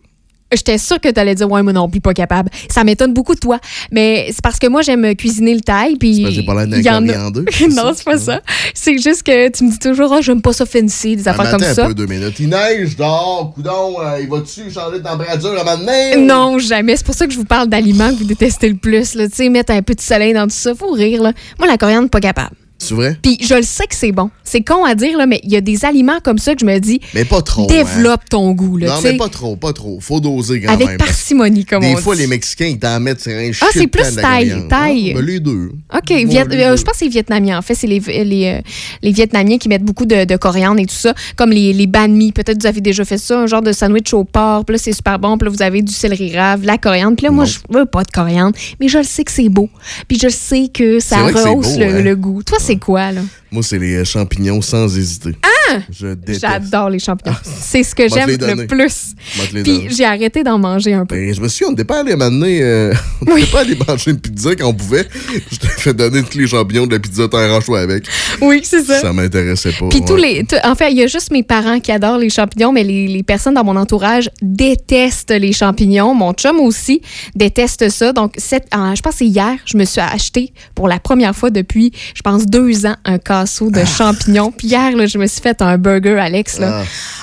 J'étais 0.52 0.78
sûre 0.78 1.00
que 1.00 1.08
tu 1.08 1.20
allais 1.20 1.34
dire 1.34 1.50
ouais 1.50 1.62
moi 1.62 1.72
non 1.72 1.88
plus 1.88 2.00
pas 2.00 2.14
capable. 2.14 2.50
Ça 2.68 2.84
m'étonne 2.84 3.12
beaucoup 3.12 3.34
de 3.34 3.40
toi, 3.40 3.58
mais 3.90 4.26
c'est 4.28 4.42
parce 4.42 4.58
que 4.58 4.66
moi 4.66 4.82
j'aime 4.82 5.14
cuisiner 5.14 5.54
le 5.54 5.60
taille 5.60 5.96
puis 5.96 6.26
j'ai 6.30 6.42
pas 6.42 6.54
l'air 6.54 6.66
d'un 6.66 6.80
en 6.80 7.06
coriandre, 7.06 7.42
c'est 7.50 7.68
non, 7.74 7.92
c'est 7.94 8.04
pas 8.04 8.18
ça. 8.18 8.40
C'est 8.74 8.98
juste 8.98 9.22
que 9.22 9.48
tu 9.50 9.64
me 9.64 9.70
dis 9.70 9.78
toujours 9.78 10.12
oh, 10.16 10.22
j'aime 10.22 10.42
pas 10.42 10.52
ça 10.52 10.66
fancy, 10.66 11.16
des 11.16 11.28
affaires 11.28 11.50
comme 11.50 11.62
attends 11.62 11.74
ça. 11.74 11.84
un 11.84 11.88
peu, 11.88 11.94
deux 11.94 12.06
minutes. 12.06 12.38
Il 12.40 12.48
neige 12.48 12.96
dehors, 12.96 13.52
coudon, 13.54 13.96
euh, 14.00 14.20
il 14.20 14.28
va-tu 14.28 14.70
changer 14.70 14.98
de 14.98 15.04
température 15.04 15.52
à 15.56 15.72
un 15.72 15.76
donné? 15.76 16.16
Non, 16.16 16.58
jamais. 16.58 16.96
C'est 16.96 17.06
pour 17.06 17.14
ça 17.14 17.26
que 17.26 17.32
je 17.32 17.38
vous 17.38 17.44
parle 17.44 17.68
d'aliments 17.68 18.10
que 18.10 18.16
vous 18.16 18.24
détestez 18.24 18.68
le 18.68 18.76
plus. 18.76 19.14
là. 19.14 19.28
Tu 19.28 19.36
sais, 19.36 19.48
mettre 19.48 19.72
un 19.72 19.82
peu 19.82 19.94
de 19.94 20.00
soleil 20.00 20.32
dans 20.32 20.44
tout 20.44 20.50
ça, 20.50 20.74
faut 20.74 20.90
rire. 20.90 21.22
Là. 21.22 21.32
Moi, 21.58 21.68
la 21.68 21.76
coriandre, 21.76 22.08
pas 22.08 22.20
capable. 22.20 22.56
C'est 22.82 22.94
vrai? 22.94 23.14
Puis 23.22 23.36
je 23.42 23.54
le 23.54 23.62
sais 23.62 23.86
que 23.86 23.94
c'est 23.94 24.10
bon. 24.10 24.30
C'est 24.42 24.62
con 24.62 24.84
à 24.84 24.94
dire, 24.94 25.16
là, 25.18 25.26
mais 25.26 25.38
il 25.44 25.52
y 25.52 25.56
a 25.56 25.60
des 25.60 25.84
aliments 25.84 26.18
comme 26.24 26.38
ça 26.38 26.54
que 26.54 26.60
je 26.60 26.64
me 26.64 26.78
dis, 26.78 26.98
Mais 27.14 27.26
pas 27.26 27.42
trop. 27.42 27.66
développe 27.66 28.22
ton 28.30 28.52
goût. 28.52 28.78
hein. 28.78 28.80
Là, 28.80 28.86
Non, 28.88 28.96
tu 28.96 29.02
sais. 29.02 29.12
mais 29.12 29.18
pas 29.18 29.28
trop, 29.28 29.54
pas 29.54 29.72
trop. 29.74 29.98
Faut 30.00 30.18
doser 30.18 30.62
quand 30.62 30.72
Avec 30.72 30.86
même. 30.88 30.96
que 30.96 31.04
parcimonie, 31.04 31.66
comme 31.66 31.82
Des 31.82 31.92
on 31.92 31.96
fois, 31.98 32.14
dit. 32.14 32.22
les 32.22 32.26
Mexicains, 32.26 32.66
ils 32.66 32.78
t'en 32.78 32.98
mettent 32.98 33.20
sur 33.20 33.32
un 33.32 33.50
Ah, 33.60 33.66
c'est 33.72 33.86
plus 33.86 34.02
taille, 34.16 34.66
taille. 34.68 35.12
Ah, 35.14 35.18
ben, 35.18 35.24
les 35.26 35.40
deux. 35.40 35.72
OK, 35.94 36.00
Ouais, 36.10 36.24
Viet- 36.24 36.48
les 36.48 36.56
euh, 36.64 36.70
deux. 36.70 36.76
je 36.78 36.82
pense 36.82 36.92
que 36.94 36.98
c'est 37.00 37.08
vietnamien. 37.08 37.58
En 37.58 37.62
fait, 37.62 37.74
c'est 37.74 37.86
les, 37.86 38.00
les, 38.00 38.46
euh, 38.46 38.60
les 39.02 39.12
Vietnamiens 39.12 39.58
qui 39.58 39.68
mettent 39.68 39.84
beaucoup 39.84 40.06
de, 40.06 40.24
de 40.24 40.36
coriandre 40.36 40.80
et 40.80 40.86
tout 40.86 40.94
ça, 40.94 41.12
comme 41.36 41.50
les, 41.50 41.74
les 41.74 41.86
banh 41.86 42.08
mi. 42.10 42.32
Peut-être 42.32 42.56
que 42.56 42.62
vous 42.62 42.66
avez 42.68 42.80
déjà 42.80 43.04
fait 43.04 43.18
ça, 43.18 43.40
un 43.40 43.46
genre 43.46 43.62
de 43.62 43.72
sandwich 43.72 44.14
au 44.14 44.24
porc. 44.24 44.64
Puis 44.64 44.76
là, 44.76 44.78
c'est 44.82 44.92
super 44.94 45.18
bon. 45.18 45.36
Puis 45.36 45.46
là, 45.48 45.52
vous 45.54 45.62
avez 45.62 45.82
du 45.82 45.92
céleri 45.92 46.34
rave, 46.36 46.64
la 46.64 46.78
coriandre. 46.78 47.14
Puis 47.16 47.26
là, 47.26 47.30
moi, 47.30 47.44
je 47.44 47.58
veux 47.68 47.84
pas 47.84 48.02
de 48.04 48.10
coriandre, 48.10 48.56
mais 48.80 48.88
je 48.88 48.98
le 48.98 49.04
sais 49.04 49.22
que 49.22 49.32
c'est 49.32 49.48
beau. 49.50 49.68
Puis 50.08 50.18
je 50.18 50.26
le 50.28 50.32
sais 50.32 50.68
que 50.72 50.98
ça 50.98 51.18
rehausse 51.26 51.74
beau, 51.74 51.80
le, 51.80 51.84
hein. 51.86 52.02
le 52.02 52.16
goût. 52.16 52.42
Toi, 52.42 52.58
c'est 52.70 52.78
quoi, 52.78 53.10
là? 53.10 53.22
Moi, 53.52 53.62
c'est 53.62 53.78
les 53.78 53.96
euh, 53.96 54.04
champignons 54.04 54.60
sans 54.62 54.96
hésiter. 54.96 55.36
Ah! 55.42 55.78
Je 55.90 56.08
déteste. 56.14 56.40
J'adore 56.40 56.90
les 56.90 56.98
champignons. 56.98 57.36
c'est 57.42 57.82
ce 57.82 57.94
que 57.94 58.08
j'aime 58.08 58.28
le 58.28 58.66
plus. 58.66 59.14
Puis 59.62 59.88
j'ai 59.90 60.04
arrêté 60.04 60.42
d'en 60.42 60.58
manger 60.58 60.94
un 60.94 61.06
peu. 61.06 61.16
Ben, 61.16 61.34
je 61.34 61.40
me 61.40 61.48
suis 61.48 61.64
dit, 61.64 61.68
on 61.68 61.70
n'était 61.70 61.84
pas 61.84 62.00
allé 62.00 62.16
m'amener. 62.16 62.62
Euh, 62.62 62.94
on 63.26 63.36
n'était 63.36 63.50
pas 63.50 63.60
allé 63.60 63.76
manger 63.86 64.10
une 64.12 64.20
pizza 64.20 64.54
quand 64.56 64.68
on 64.68 64.74
pouvait. 64.74 65.06
Je 65.50 65.56
t'ai 65.58 65.68
fait 65.68 65.94
donner 65.94 66.22
tous 66.22 66.38
les 66.38 66.46
champignons 66.46 66.86
de 66.86 66.94
la 66.94 66.98
pizza, 66.98 67.28
t'en 67.28 67.38
arranges-toi 67.38 67.80
avec. 67.80 68.04
Oui, 68.40 68.60
c'est 68.64 68.82
ça. 68.82 69.00
Ça 69.00 69.12
m'intéressait 69.12 69.72
pas. 69.72 69.88
Puis 69.88 70.02
tous 70.04 70.16
les. 70.16 70.44
en 70.64 70.74
fait, 70.74 70.90
il 70.90 70.98
y 70.98 71.02
a 71.02 71.06
juste 71.06 71.30
mes 71.30 71.42
parents 71.42 71.80
qui 71.80 71.92
adorent 71.92 72.18
les 72.18 72.30
champignons, 72.30 72.72
mais 72.72 72.84
les, 72.84 73.06
les 73.06 73.22
personnes 73.22 73.54
dans 73.54 73.64
mon 73.64 73.76
entourage 73.76 74.30
détestent 74.42 75.30
les 75.32 75.52
champignons. 75.52 76.14
Mon 76.14 76.32
chum 76.32 76.58
aussi 76.60 77.02
déteste 77.34 77.88
ça. 77.90 78.12
Donc, 78.12 78.34
cette, 78.38 78.66
ah, 78.70 78.92
je 78.94 79.02
pense 79.02 79.12
que 79.12 79.18
c'est 79.18 79.26
hier, 79.26 79.56
je 79.64 79.76
me 79.76 79.84
suis 79.84 80.00
acheté 80.00 80.52
pour 80.74 80.88
la 80.88 80.98
première 80.98 81.34
fois 81.34 81.50
depuis, 81.50 81.92
je 82.14 82.22
pense, 82.22 82.46
deux 82.46 82.86
ans, 82.86 82.96
un 83.04 83.18
de 83.44 83.84
champignons. 83.84 84.52
Puis 84.56 84.68
hier, 84.68 84.96
là, 84.96 85.06
je 85.06 85.18
me 85.18 85.26
suis 85.26 85.40
fait 85.40 85.60
un 85.62 85.78
burger, 85.78 86.18
Alex. 86.18 86.58
Là. 86.58 86.82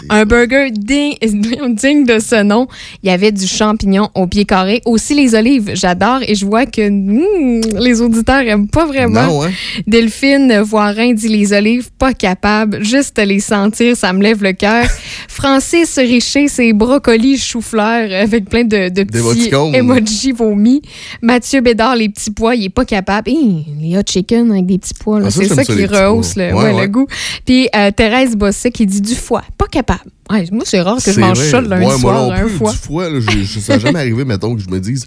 un 0.09 0.25
burger 0.25 0.71
digne, 0.71 1.15
digne 1.21 2.05
de 2.05 2.19
ce 2.19 2.43
nom. 2.43 2.67
Il 3.03 3.09
y 3.09 3.11
avait 3.11 3.31
du 3.31 3.47
champignon 3.47 4.09
au 4.15 4.27
pied 4.27 4.45
carré. 4.45 4.81
Aussi 4.85 5.13
les 5.13 5.35
olives, 5.35 5.71
j'adore. 5.73 6.19
Et 6.27 6.35
je 6.35 6.45
vois 6.45 6.65
que 6.65 6.87
hmm, 6.89 7.77
les 7.79 8.01
auditeurs 8.01 8.41
aiment 8.41 8.67
pas 8.67 8.85
vraiment. 8.85 9.27
Non, 9.27 9.43
hein? 9.43 9.51
Delphine 9.85 10.59
Voirin 10.61 11.13
dit 11.13 11.27
les 11.29 11.53
olives, 11.53 11.89
pas 11.97 12.13
capable. 12.13 12.83
Juste 12.83 13.19
les 13.19 13.39
sentir, 13.39 13.95
ça 13.95 14.13
me 14.13 14.21
lève 14.21 14.43
le 14.43 14.53
cœur. 14.53 14.85
Francis 15.27 15.97
Richer, 15.97 16.47
c'est 16.47 16.73
brocolis 16.73 17.37
chou-fleur 17.37 18.09
avec 18.11 18.49
plein 18.49 18.63
de, 18.63 18.89
de 18.89 19.03
petits 19.03 19.51
emojis 19.73 20.31
vomis. 20.31 20.81
Mathieu 21.21 21.61
Bédard, 21.61 21.95
les 21.95 22.09
petits 22.09 22.31
pois, 22.31 22.55
il 22.55 22.65
est 22.65 22.69
pas 22.69 22.85
capable. 22.85 23.29
Hé, 23.29 23.65
les 23.79 23.97
hot 23.97 24.01
chicken 24.05 24.51
avec 24.51 24.65
des 24.65 24.77
petits 24.77 24.93
pois, 24.93 25.21
Ah, 25.23 25.29
c'est 25.29 25.45
ça, 25.45 25.55
ça, 25.55 25.63
qui 25.63 25.75
les 25.75 25.85
le, 26.15 26.53
Ouais, 26.53 26.53
ouais, 26.73 26.81
le 26.81 26.87
goût. 26.87 27.07
Puis 27.45 27.69
euh, 27.75 27.91
Thérèse 27.91 28.35
Bossé 28.35 28.71
qui 28.71 28.85
dit 28.85 29.01
du 29.01 29.15
foie, 29.15 29.43
pas 29.57 29.67
capable. 29.67 30.01
Ouais, 30.29 30.45
moi, 30.51 30.63
c'est 30.65 30.81
rare 30.81 30.97
que 31.01 31.09
je 31.11 31.19
mange 31.21 31.37
vrai. 31.37 31.49
ça 31.49 31.61
le 31.61 31.69
lundi 31.69 31.85
Ouais, 31.85 31.91
moi 31.91 31.99
soir, 31.99 32.25
non 32.27 32.31
un 32.33 32.39
plus, 32.41 32.49
foie. 32.57 32.71
Du 32.71 32.77
foie, 32.77 33.09
là, 33.09 33.19
je, 33.21 33.43
je- 33.43 33.59
ça 33.61 33.73
n'a 33.73 33.79
jamais 33.79 33.99
arrivé, 33.99 34.25
mettons, 34.25 34.55
que 34.55 34.61
je 34.61 34.69
me 34.69 34.79
dise 34.79 35.05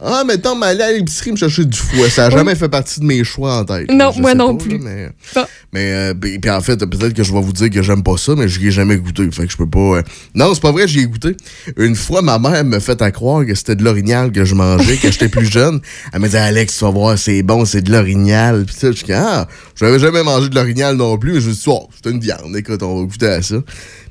Ah, 0.00 0.22
mettons, 0.26 0.54
m'aller 0.54 0.82
à 0.82 0.92
l'épicerie 0.92 1.32
me 1.32 1.36
chercher 1.36 1.66
du 1.66 1.76
foie. 1.76 2.08
Ça 2.08 2.22
n'a 2.22 2.28
Oui. 2.28 2.34
jamais 2.36 2.54
fait 2.54 2.70
partie 2.70 2.98
de 3.00 3.04
mes 3.04 3.22
choix 3.22 3.58
en 3.58 3.64
tête. 3.66 3.90
Non, 3.92 4.12
moi 4.16 4.34
non 4.34 4.56
pas, 4.56 4.64
plus. 4.64 4.78
là, 4.78 4.84
mais. 5.34 5.44
Mais 5.72 5.92
euh, 5.92 6.14
puis 6.14 6.38
en 6.50 6.60
fait, 6.60 6.76
peut-être 6.84 7.14
que 7.14 7.22
je 7.22 7.32
vais 7.32 7.40
vous 7.40 7.52
dire 7.52 7.70
que 7.70 7.82
j'aime 7.82 8.02
pas 8.02 8.16
ça, 8.18 8.34
mais 8.36 8.46
je 8.46 8.60
n'y 8.60 8.66
ai 8.66 8.70
jamais 8.70 8.96
goûté. 8.96 9.26
Fait 9.30 9.46
que 9.46 9.52
je 9.52 9.56
peux 9.56 9.68
pas. 9.68 9.78
euh, 9.98 10.02
Non, 10.34 10.52
c'est 10.52 10.60
pas 10.60 10.70
vrai, 10.72 10.86
j'y 10.86 11.00
ai 11.00 11.06
goûté. 11.06 11.34
Une 11.78 11.96
fois, 11.96 12.20
ma 12.20 12.38
mère 12.38 12.62
me 12.64 12.78
fait 12.78 13.00
à 13.00 13.10
croire 13.10 13.46
que 13.46 13.54
c'était 13.54 13.74
de 13.76 13.82
l'orignal 13.82 14.32
que 14.32 14.44
je 14.44 14.54
mangeais 14.54 14.98
quand 15.00 15.10
j'étais 15.10 15.30
plus 15.30 15.46
jeune. 15.50 15.80
Elle 16.12 16.20
me 16.20 16.28
dit 16.28 16.36
Alex, 16.36 16.76
tu 16.76 16.84
vas 16.84 16.90
voir, 16.90 17.18
c'est 17.18 17.42
bon, 17.42 17.64
c'est 17.64 17.80
de 17.80 17.90
l'orignal. 17.90 18.64
Puis 18.66 18.74
ça, 18.78 18.92
je 18.92 19.02
dis 19.02 19.12
Ah, 19.12 19.48
j'avais 19.74 19.98
jamais 19.98 20.22
mangé 20.22 20.50
de 20.50 20.54
l'orignal 20.54 20.96
non 20.96 21.16
plus. 21.16 21.40
Je 21.40 21.48
me 21.48 21.54
suis 21.54 21.70
oh, 21.70 21.88
c'est 22.02 22.10
une 22.10 22.20
viande. 22.20 22.54
Écoute, 22.54 22.82
on 22.82 23.00
va 23.00 23.06
goûter 23.06 23.28
à 23.28 23.40
ça. 23.42 23.56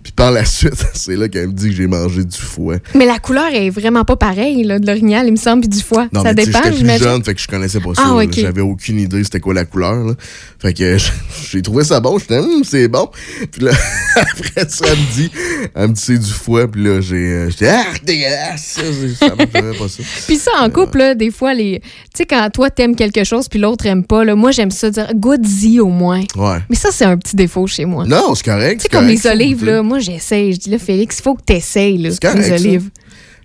Puis 0.03 0.11
par 0.11 0.31
la 0.31 0.45
suite, 0.45 0.73
c'est 0.93 1.15
là 1.15 1.27
qu'elle 1.27 1.47
me 1.47 1.53
dit 1.53 1.69
que 1.69 1.75
j'ai 1.75 1.87
mangé 1.87 2.23
du 2.23 2.37
foie. 2.37 2.77
Mais 2.95 3.05
la 3.05 3.19
couleur 3.19 3.53
est 3.53 3.69
vraiment 3.69 4.03
pas 4.03 4.15
pareille, 4.15 4.63
là, 4.63 4.79
de 4.79 4.87
l'orignal, 4.87 5.27
il 5.27 5.31
me 5.31 5.37
semble, 5.37 5.61
puis 5.61 5.69
du 5.69 5.83
foie. 5.83 6.07
Non, 6.11 6.23
ça 6.23 6.33
mais 6.33 6.45
dépend, 6.45 6.61
j'étais 6.65 6.95
plus 6.95 7.03
jeune, 7.03 7.23
fait 7.23 7.35
que 7.35 7.41
je 7.41 7.47
connaissais 7.47 7.79
pas 7.79 7.93
ça. 7.95 8.03
Ah, 8.05 8.09
là. 8.09 8.23
ok. 8.23 8.33
J'avais 8.33 8.61
aucune 8.61 8.99
idée 8.99 9.23
c'était 9.23 9.39
quoi 9.39 9.53
la 9.53 9.65
couleur. 9.65 9.95
là. 10.03 10.13
Fait 10.59 10.73
que 10.73 10.97
j'ai 11.51 11.61
trouvé 11.61 11.83
ça 11.83 11.99
bon. 11.99 12.17
J'étais, 12.19 12.37
Hum, 12.37 12.63
c'est 12.63 12.87
bon. 12.87 13.09
Puis 13.51 13.63
là, 13.63 13.71
après 14.15 14.67
ça, 14.67 14.85
elle 14.87 14.97
me 14.97 15.13
dit, 15.13 15.31
elle 15.75 15.87
me 15.89 15.93
dit 15.93 16.01
c'est 16.01 16.17
du 16.17 16.31
foie. 16.31 16.67
Puis 16.67 16.83
là, 16.83 17.01
j'ai, 17.01 17.15
euh, 17.15 17.49
j'étais, 17.49 17.69
ah, 17.69 17.85
dégueulasse. 18.03 18.79
Ça, 19.19 19.27
ça 19.27 19.35
pas 19.35 19.87
ça. 19.87 20.03
Puis 20.27 20.37
ça, 20.37 20.51
en 20.59 20.69
couple, 20.69 20.97
là, 20.99 21.15
des 21.15 21.31
fois, 21.31 21.53
les... 21.53 21.79
tu 21.81 21.87
sais, 22.17 22.25
quand 22.25 22.49
toi, 22.51 22.69
t'aimes 22.69 22.95
quelque 22.95 23.23
chose, 23.23 23.47
puis 23.47 23.59
l'autre 23.59 23.85
aime 23.85 24.03
pas, 24.03 24.23
là, 24.23 24.35
moi, 24.35 24.51
j'aime 24.51 24.71
ça 24.71 24.89
dire 24.89 25.07
goûte-y 25.15 25.79
au 25.79 25.87
moins. 25.89 26.21
Ouais. 26.35 26.57
Mais 26.69 26.75
ça, 26.75 26.89
c'est 26.91 27.05
un 27.05 27.17
petit 27.17 27.35
défaut 27.35 27.67
chez 27.67 27.85
moi. 27.85 28.05
Non, 28.05 28.33
c'est 28.35 28.45
correct. 28.45 28.77
Tu 28.77 28.83
sais, 28.83 28.83
c'est 28.83 28.89
comme 28.91 29.05
correct, 29.05 29.23
les 29.23 29.29
olives, 29.29 29.65
là, 29.65 29.81
moi, 29.91 29.99
j'essaye. 29.99 30.53
Je 30.53 30.57
dis, 30.59 30.69
là, 30.69 30.79
Félix, 30.79 31.19
il 31.19 31.21
faut 31.21 31.35
que 31.35 31.43
t'essayes, 31.43 31.97
là, 31.97 32.11
C'est 32.11 32.21
correct, 32.21 32.39
les 32.47 32.51
olives. 32.53 32.89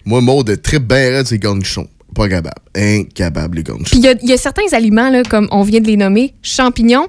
Moi, 0.04 0.20
Maud, 0.20 0.62
très 0.62 0.78
bien 0.78 0.96
raide, 1.10 1.26
c'est 1.26 1.38
cornichons. 1.40 1.88
Pas 2.14 2.28
capable. 2.28 2.54
Incapable, 2.74 3.56
les 3.58 3.64
cornichons. 3.64 3.90
Puis 3.90 3.98
il 3.98 4.04
y 4.04 4.08
a- 4.08 4.14
il 4.22 4.28
y, 4.30 4.32
a 4.32 4.38
certains 4.38 4.72
aliments, 4.72 5.10
là, 5.10 5.22
comme 5.24 5.48
on 5.50 5.62
vient 5.62 5.80
de 5.80 5.86
les 5.86 5.96
nommer, 5.96 6.32
champignons, 6.42 7.08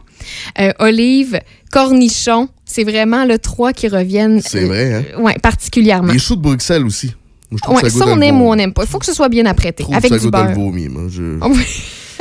euh, 0.60 0.74
olives, 0.80 1.40
cornichons, 1.72 2.50
c'est 2.66 2.84
vraiment 2.84 3.24
le 3.24 3.38
trois 3.38 3.72
qui 3.72 3.88
reviennent. 3.88 4.42
C'est 4.42 4.66
vrai, 4.66 4.94
hein? 4.94 5.04
Oui, 5.20 5.32
particulièrement. 5.42 6.12
Les 6.12 6.20
choux 6.20 6.36
de 6.36 6.42
Bruxelles 6.42 6.86
aussi. 6.86 7.14
Moi, 7.50 7.60
je 7.60 7.62
trouve 7.62 7.76
Ouais, 7.78 7.90
ça 7.90 8.00
ça, 8.00 8.06
on 8.08 8.20
aime 8.20 8.42
ou 8.42 8.50
on 8.52 8.56
n'aime 8.56 8.74
pas. 8.74 8.84
Il 8.84 8.90
faut 8.90 9.00
que 9.00 9.06
ce 9.06 9.14
soit 9.14 9.30
bien 9.30 9.46
apprêté, 9.46 9.86
avec 9.94 10.12
du 10.12 10.30
beurre. 10.30 10.52
vomi, 10.54 10.90
moi. 10.90 11.04
Je... 11.10 11.38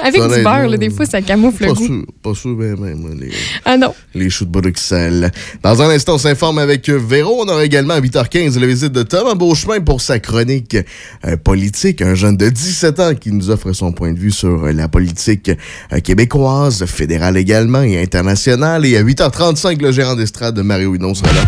Avec 0.07 0.23
du 0.23 0.43
beurre, 0.43 0.69
là, 0.69 0.77
des 0.77 0.91
fois, 0.91 1.07
ça 1.07 1.23
camoufle 1.23 1.65
le 1.65 1.69
Pas 1.69 1.74
goût. 1.74 1.87
sûr, 1.87 2.05
pas 2.23 2.35
sûr, 2.35 2.55
ben, 2.55 2.74
ben, 2.74 2.95
moi, 2.97 3.11
les... 3.19 3.31
Ah 3.65 3.77
non. 3.77 3.95
les 4.15 4.31
choux 4.31 4.45
de 4.45 4.51
Bruxelles. 4.51 5.31
Dans 5.62 5.83
un 5.83 5.91
instant, 5.91 6.15
on 6.15 6.19
s'informe 6.19 6.59
avec 6.59 6.89
euh, 6.89 6.99
Véro. 6.99 7.43
On 7.45 7.49
aura 7.49 7.65
également 7.65 7.95
à 7.95 8.01
8h15 8.01 8.59
la 8.59 8.66
visite 8.66 8.93
de 8.93 9.03
Thomas 9.03 9.35
Beauchemin 9.35 9.81
pour 9.81 10.01
sa 10.01 10.19
chronique 10.19 10.77
euh, 11.24 11.37
politique. 11.37 12.03
Un 12.03 12.15
jeune 12.15 12.37
de 12.37 12.49
17 12.49 13.01
ans 13.01 13.15
qui 13.15 13.33
nous 13.33 13.51
offre 13.51 13.73
son 13.73 13.93
point 13.93 14.12
de 14.12 14.19
vue 14.19 14.31
sur 14.31 14.65
euh, 14.65 14.73
la 14.73 14.89
politique 14.89 15.51
euh, 15.93 16.01
québécoise, 16.01 16.85
fédérale 16.87 17.37
également 17.37 17.83
et 17.83 18.01
internationale. 18.01 18.87
Et 18.87 18.97
à 18.97 19.03
8h35, 19.03 19.83
le 19.83 19.93
gérant 19.93 20.15
d'estrade 20.15 20.55
de 20.55 20.62
Mario 20.62 20.95
Hino 20.95 21.15
sera 21.15 21.33
là. 21.33 21.43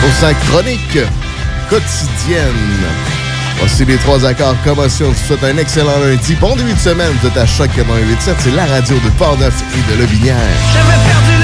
pour 0.00 0.12
sa 0.20 0.34
chronique 0.34 0.98
quotidienne. 1.68 3.17
Voici 3.58 3.84
les 3.84 3.96
trois 3.98 4.24
accords 4.24 4.54
commotion. 4.64 5.12
Je 5.12 5.18
vous 5.18 5.26
souhaite 5.26 5.44
un 5.44 5.56
excellent 5.58 5.98
lundi. 5.98 6.34
Bon 6.36 6.54
début 6.56 6.74
de 6.74 6.78
semaine. 6.78 7.12
Êtes 7.24 7.36
à 7.36 7.46
Choc 7.46 7.68
88.7. 7.76 8.34
C'est 8.38 8.54
la 8.54 8.66
radio 8.66 8.96
de 8.96 9.10
Portneuf 9.18 9.62
et 9.74 9.92
de 9.92 10.00
Lobinière. 10.00 10.36
J'avais 10.72 11.04
perdu 11.04 11.37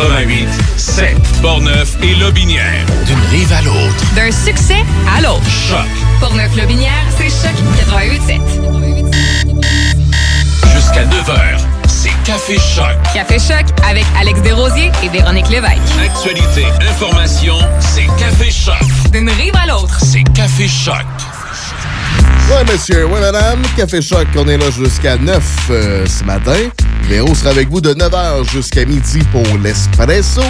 88 0.00 0.48
7 0.78 1.14
Portneuf 1.42 1.98
et 2.02 2.14
Lobinière. 2.14 2.86
D'une 3.06 3.20
rive 3.30 3.52
à 3.52 3.60
l'autre. 3.60 4.14
D'un 4.16 4.30
succès 4.30 4.82
à 5.14 5.20
l'autre. 5.20 5.44
Choc 5.68 5.86
Pour 6.20 6.34
neuf 6.34 6.56
Lobinière, 6.56 7.04
c'est 7.18 7.28
Choc 7.28 7.54
88.7. 7.92 8.40
jusqu'à 10.74 11.04
9h. 11.04 11.58
C'est 11.86 12.12
Café 12.24 12.56
Choc. 12.56 12.96
Café 13.12 13.38
Choc 13.38 13.66
avec 13.86 14.06
Alex 14.18 14.40
Desrosiers 14.40 14.90
et 15.04 15.08
Véronique 15.10 15.50
Lévesque. 15.50 15.76
Actualité, 16.02 16.64
information, 16.88 17.56
c'est 17.80 18.06
Café 18.18 18.50
Choc. 18.50 18.80
D'une 19.12 19.28
rive 19.28 19.54
à 19.62 19.66
l'autre. 19.66 19.98
C'est 20.00 20.24
Café 20.32 20.66
Choc. 20.66 21.04
Ouais, 22.48 22.64
monsieur, 22.72 23.06
ouais, 23.06 23.20
madame. 23.20 23.62
Café 23.76 24.00
Choc, 24.02 24.26
on 24.36 24.48
est 24.48 24.56
là 24.58 24.70
jusqu'à 24.70 25.16
9 25.16 25.42
euh, 25.70 26.06
ce 26.06 26.24
matin. 26.24 26.56
Véro 27.08 27.34
sera 27.34 27.50
avec 27.50 27.68
vous 27.68 27.80
de 27.80 27.92
9h 27.94 28.48
jusqu'à 28.50 28.84
midi 28.84 29.20
pour 29.32 29.42
l'espresso. 29.58 30.42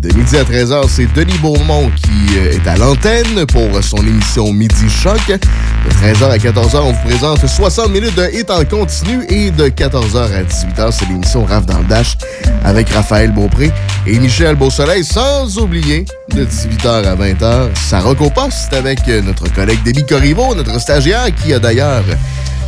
De 0.00 0.14
midi 0.14 0.36
à 0.36 0.44
13h, 0.44 0.88
c'est 0.88 1.12
Denis 1.14 1.38
Beaumont 1.38 1.90
qui 1.96 2.38
euh, 2.38 2.52
est 2.52 2.68
à 2.68 2.76
l'antenne 2.76 3.46
pour 3.46 3.82
son 3.82 3.96
émission 3.98 4.52
Midi 4.52 4.90
Choc. 4.90 5.26
De 5.28 5.90
13h 5.90 6.30
à 6.30 6.36
14h, 6.36 6.76
on 6.82 6.92
vous 6.92 7.08
présente 7.08 7.46
60 7.46 7.90
minutes 7.90 8.14
de 8.14 8.28
hit 8.32 8.50
en 8.50 8.64
continu. 8.64 9.24
Et 9.28 9.50
de 9.50 9.68
14h 9.68 10.18
à 10.18 10.42
18h, 10.42 10.92
c'est 10.92 11.08
l'émission 11.08 11.44
Raf 11.44 11.64
dans 11.64 11.78
le 11.78 11.84
Dash 11.84 12.18
avec 12.64 12.90
Raphaël 12.90 13.32
Beaupré 13.32 13.72
et 14.06 14.18
Michel 14.18 14.54
Beausoleil. 14.56 15.02
Sans 15.02 15.56
oublier, 15.58 16.04
de 16.34 16.44
18h 16.44 17.04
à 17.04 17.16
20h, 17.16 17.68
Sarah 17.74 18.14
Copost 18.14 18.72
avec 18.74 19.00
euh, 19.08 19.22
notre 19.22 19.50
collègue 19.52 19.82
Déby 19.82 20.04
Corriveau, 20.04 20.54
notre 20.54 20.78
stagiaire 20.78 21.34
qui 21.34 21.54
a 21.54 21.58
d'ailleurs 21.58 22.04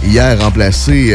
hier 0.02 0.40
remplacé... 0.40 1.14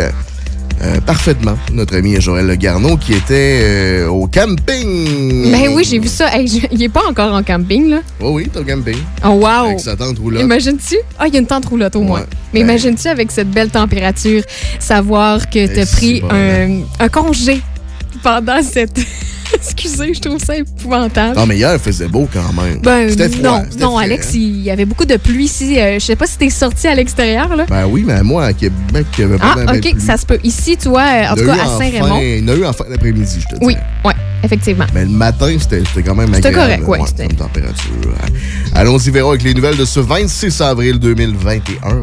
euh, 0.81 0.99
parfaitement 1.01 1.57
notre 1.71 1.95
ami 1.95 2.19
Joël 2.19 2.45
Le 2.47 2.55
Garneau 2.55 2.97
qui 2.97 3.13
était 3.13 3.59
euh, 3.63 4.07
au 4.07 4.27
camping. 4.27 5.51
Ben 5.51 5.69
oui, 5.73 5.83
j'ai 5.83 5.99
vu 5.99 6.07
ça. 6.07 6.35
Hey, 6.35 6.47
je- 6.47 6.67
il 6.71 6.81
est 6.83 6.89
pas 6.89 7.03
encore 7.09 7.33
en 7.33 7.43
camping, 7.43 7.89
là. 7.89 7.99
Oui, 8.19 8.31
oui, 8.43 8.49
t'es 8.51 8.59
au 8.59 8.63
camping. 8.63 8.97
Oh, 9.25 9.29
wow! 9.29 9.65
Avec 9.67 9.79
sa 9.79 9.95
tante 9.95 10.17
roulotte. 10.19 10.41
Imagines-tu? 10.43 10.97
Ah, 11.17 11.27
il 11.27 11.33
y 11.33 11.37
a 11.37 11.39
une 11.39 11.47
tente 11.47 11.65
roulotte 11.65 11.95
au 11.95 12.01
moins. 12.01 12.25
Mais 12.53 12.59
Ben. 12.61 12.65
imagines-tu 12.69 13.07
avec 13.07 13.31
cette 13.31 13.49
belle 13.51 13.69
température, 13.69 14.41
savoir 14.79 15.49
que 15.49 15.67
t'as 15.67 15.85
c'est 15.85 15.95
pris 15.95 16.21
un, 16.29 16.81
un 16.99 17.09
congé 17.09 17.61
pendant 18.21 18.61
cette. 18.61 18.99
Excusez, 19.65 20.13
je 20.13 20.19
trouve 20.19 20.43
ça 20.43 20.55
épouvantable. 20.57 21.37
Non, 21.37 21.45
mais 21.45 21.57
hier, 21.57 21.73
il 21.73 21.79
faisait 21.79 22.07
beau 22.07 22.27
quand 22.31 22.51
même. 22.53 22.79
Ben, 22.81 23.09
C'était 23.09 23.29
froid. 23.29 23.59
non, 23.59 23.65
c'était 23.69 23.83
non, 23.83 23.95
frais, 23.95 24.05
Alex, 24.05 24.27
hein. 24.27 24.31
il 24.35 24.61
y 24.63 24.71
avait 24.71 24.85
beaucoup 24.85 25.05
de 25.05 25.15
pluie 25.17 25.45
ici. 25.45 25.79
Euh, 25.79 25.95
je 25.99 26.05
sais 26.05 26.15
pas 26.15 26.25
si 26.27 26.37
t'es 26.37 26.49
sorti 26.49 26.87
à 26.87 26.95
l'extérieur, 26.95 27.55
là. 27.55 27.65
Ben 27.69 27.85
oui, 27.87 28.03
mais 28.05 28.21
moi, 28.23 28.45
à 28.45 28.53
Québec, 28.53 29.05
il 29.17 29.21
y 29.21 29.23
avait 29.25 29.37
pas 29.37 29.53
ah, 29.53 29.63
mal 29.63 29.67
de 29.67 29.87
OK, 29.87 29.91
pluie. 29.93 30.01
ça 30.01 30.17
se 30.17 30.25
peut. 30.25 30.39
Ici, 30.43 30.77
tu 30.77 30.89
vois, 30.89 31.01
euh, 31.03 31.31
en 31.31 31.35
tout 31.35 31.45
cas, 31.45 31.53
à 31.53 31.77
Saint-Raymond. 31.77 32.19
Il 32.21 32.39
y 32.39 32.43
en 32.43 32.53
a 32.53 32.55
eu 32.57 32.65
en 32.65 32.73
fin 32.73 32.85
d'après-midi, 32.89 33.39
je 33.41 33.47
te 33.55 33.59
dis. 33.59 33.65
Oui, 33.65 33.75
ouais, 34.05 34.13
effectivement. 34.43 34.85
Mais 34.93 35.03
le 35.03 35.09
matin, 35.11 35.55
c'était 35.59 35.83
c'était 35.85 36.03
quand 36.03 36.15
même 36.15 36.33
C'était 36.33 36.47
agréable. 36.49 36.83
correct, 36.85 37.01
ouais, 37.01 37.07
c'était- 37.07 37.27
comme 37.27 37.35
température. 37.37 37.91
Allons-y, 38.75 39.11
Véro, 39.11 39.29
avec 39.31 39.43
les 39.43 39.53
nouvelles 39.53 39.77
de 39.77 39.85
ce 39.85 39.99
26 39.99 40.61
avril 40.61 40.99
2021. 40.99 42.01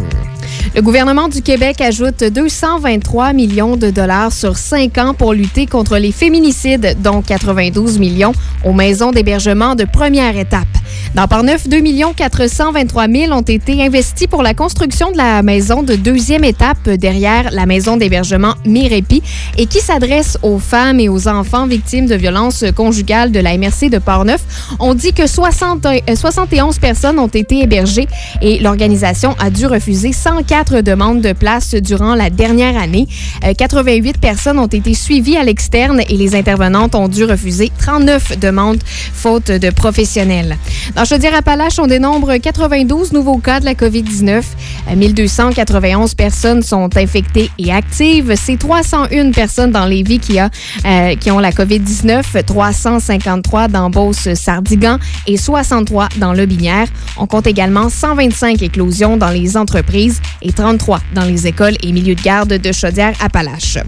Le 0.75 0.83
gouvernement 0.83 1.29
du 1.29 1.43
Québec 1.43 1.81
ajoute 1.81 2.23
223 2.23 3.33
millions 3.33 3.77
de 3.77 3.91
dollars 3.91 4.33
sur 4.33 4.57
5 4.57 4.99
ans 4.99 5.15
pour 5.15 5.33
lutter 5.33 5.67
contre 5.67 5.99
les 5.99 6.13
féminicides, 6.13 6.97
dont 7.03 7.23
92 7.23 7.99
millions 7.99 8.33
aux 8.65 8.73
maisons 8.73 9.11
d'hébergement 9.11 9.75
de 9.75 9.85
première 9.85 10.37
étape. 10.37 10.80
Dans 11.15 11.27
Portneuf, 11.27 11.69
2 11.69 11.81
423 12.17 13.09
000 13.09 13.33
ont 13.33 13.41
été 13.41 13.83
investis 13.83 14.29
pour 14.29 14.43
la 14.43 14.55
construction 14.55 15.11
de 15.11 15.17
la 15.17 15.43
maison 15.43 15.83
de 15.83 15.97
deuxième 15.97 16.45
étape 16.45 16.89
derrière 16.89 17.51
la 17.51 17.67
maison 17.67 17.97
d'hébergement 17.97 18.55
Mirepi 18.65 19.23
et 19.59 19.67
qui 19.67 19.81
s'adresse 19.81 20.39
aux 20.43 20.59
femmes 20.59 21.01
et 21.01 21.09
aux 21.09 21.27
enfants 21.27 21.67
victimes 21.67 22.07
de 22.07 22.15
violences 22.15 22.65
conjugales 22.77 23.33
de 23.33 23.41
la 23.41 23.59
MRC 23.59 23.91
de 23.91 23.99
Portneuf. 23.99 24.41
On 24.79 24.95
dit 24.95 25.13
que 25.13 25.27
60, 25.27 25.87
euh, 25.87 26.15
71 26.15 26.79
personnes 26.79 27.19
ont 27.19 27.27
été 27.27 27.61
hébergées 27.63 28.07
et 28.41 28.61
l'organisation 28.61 29.35
a 29.41 29.51
dû 29.51 29.67
refuser 29.67 30.13
104 30.13 30.81
demandes 30.81 31.21
de 31.21 31.33
place 31.33 31.75
durant 31.75 32.15
la 32.15 32.31
dernière 32.31 32.77
année. 32.77 33.09
Euh, 33.45 33.53
88 33.53 34.19
personnes 34.19 34.59
ont 34.59 34.67
été 34.67 34.95
suivies 34.95 35.37
à 35.37 35.43
l'externe 35.43 36.03
et 36.09 36.17
les 36.17 36.37
intervenantes 36.37 36.95
ont 36.95 37.09
dû 37.09 37.25
refuser 37.25 37.73
39 37.79 38.39
demandes 38.39 38.83
faute 39.13 39.51
de 39.51 39.71
professionnels. 39.71 40.57
Dans 40.95 41.05
Chaudière-Appalaches, 41.05 41.79
on 41.79 41.87
dénombre 41.87 42.37
92 42.37 43.13
nouveaux 43.13 43.39
cas 43.39 43.61
de 43.61 43.65
la 43.65 43.75
COVID-19. 43.75 44.43
Euh, 44.91 44.97
1291 44.97 46.15
personnes 46.15 46.63
sont 46.63 46.89
infectées 46.97 47.51
et 47.59 47.73
actives. 47.73 48.35
C'est 48.37 48.59
301 48.59 49.31
personnes 49.31 49.71
dans 49.71 49.87
les 49.87 50.03
vies 50.03 50.19
qui, 50.19 50.39
a, 50.39 50.51
euh, 50.85 51.15
qui 51.17 51.31
ont 51.31 51.39
la 51.39 51.53
COVID-19, 51.53 52.45
353 52.45 53.69
dans 53.69 53.91
Beauce-Sardigan 53.91 54.99
et 55.27 55.37
63 55.37 56.09
dans 56.17 56.33
Lobinière. 56.33 56.89
On 57.17 57.27
compte 57.27 57.47
également 57.47 57.89
125 57.89 58.63
éclosions 58.63 59.17
dans 59.17 59.31
les 59.31 59.57
entreprises 59.57 60.21
et 60.43 60.53
33 60.53 61.01
dans 61.15 61.25
les 61.25 61.47
écoles 61.47 61.77
et 61.83 61.93
milieux 61.93 62.15
de 62.15 62.23
garde 62.23 62.55
de 62.55 62.73
Chaudière-Appalaches. 62.73 63.79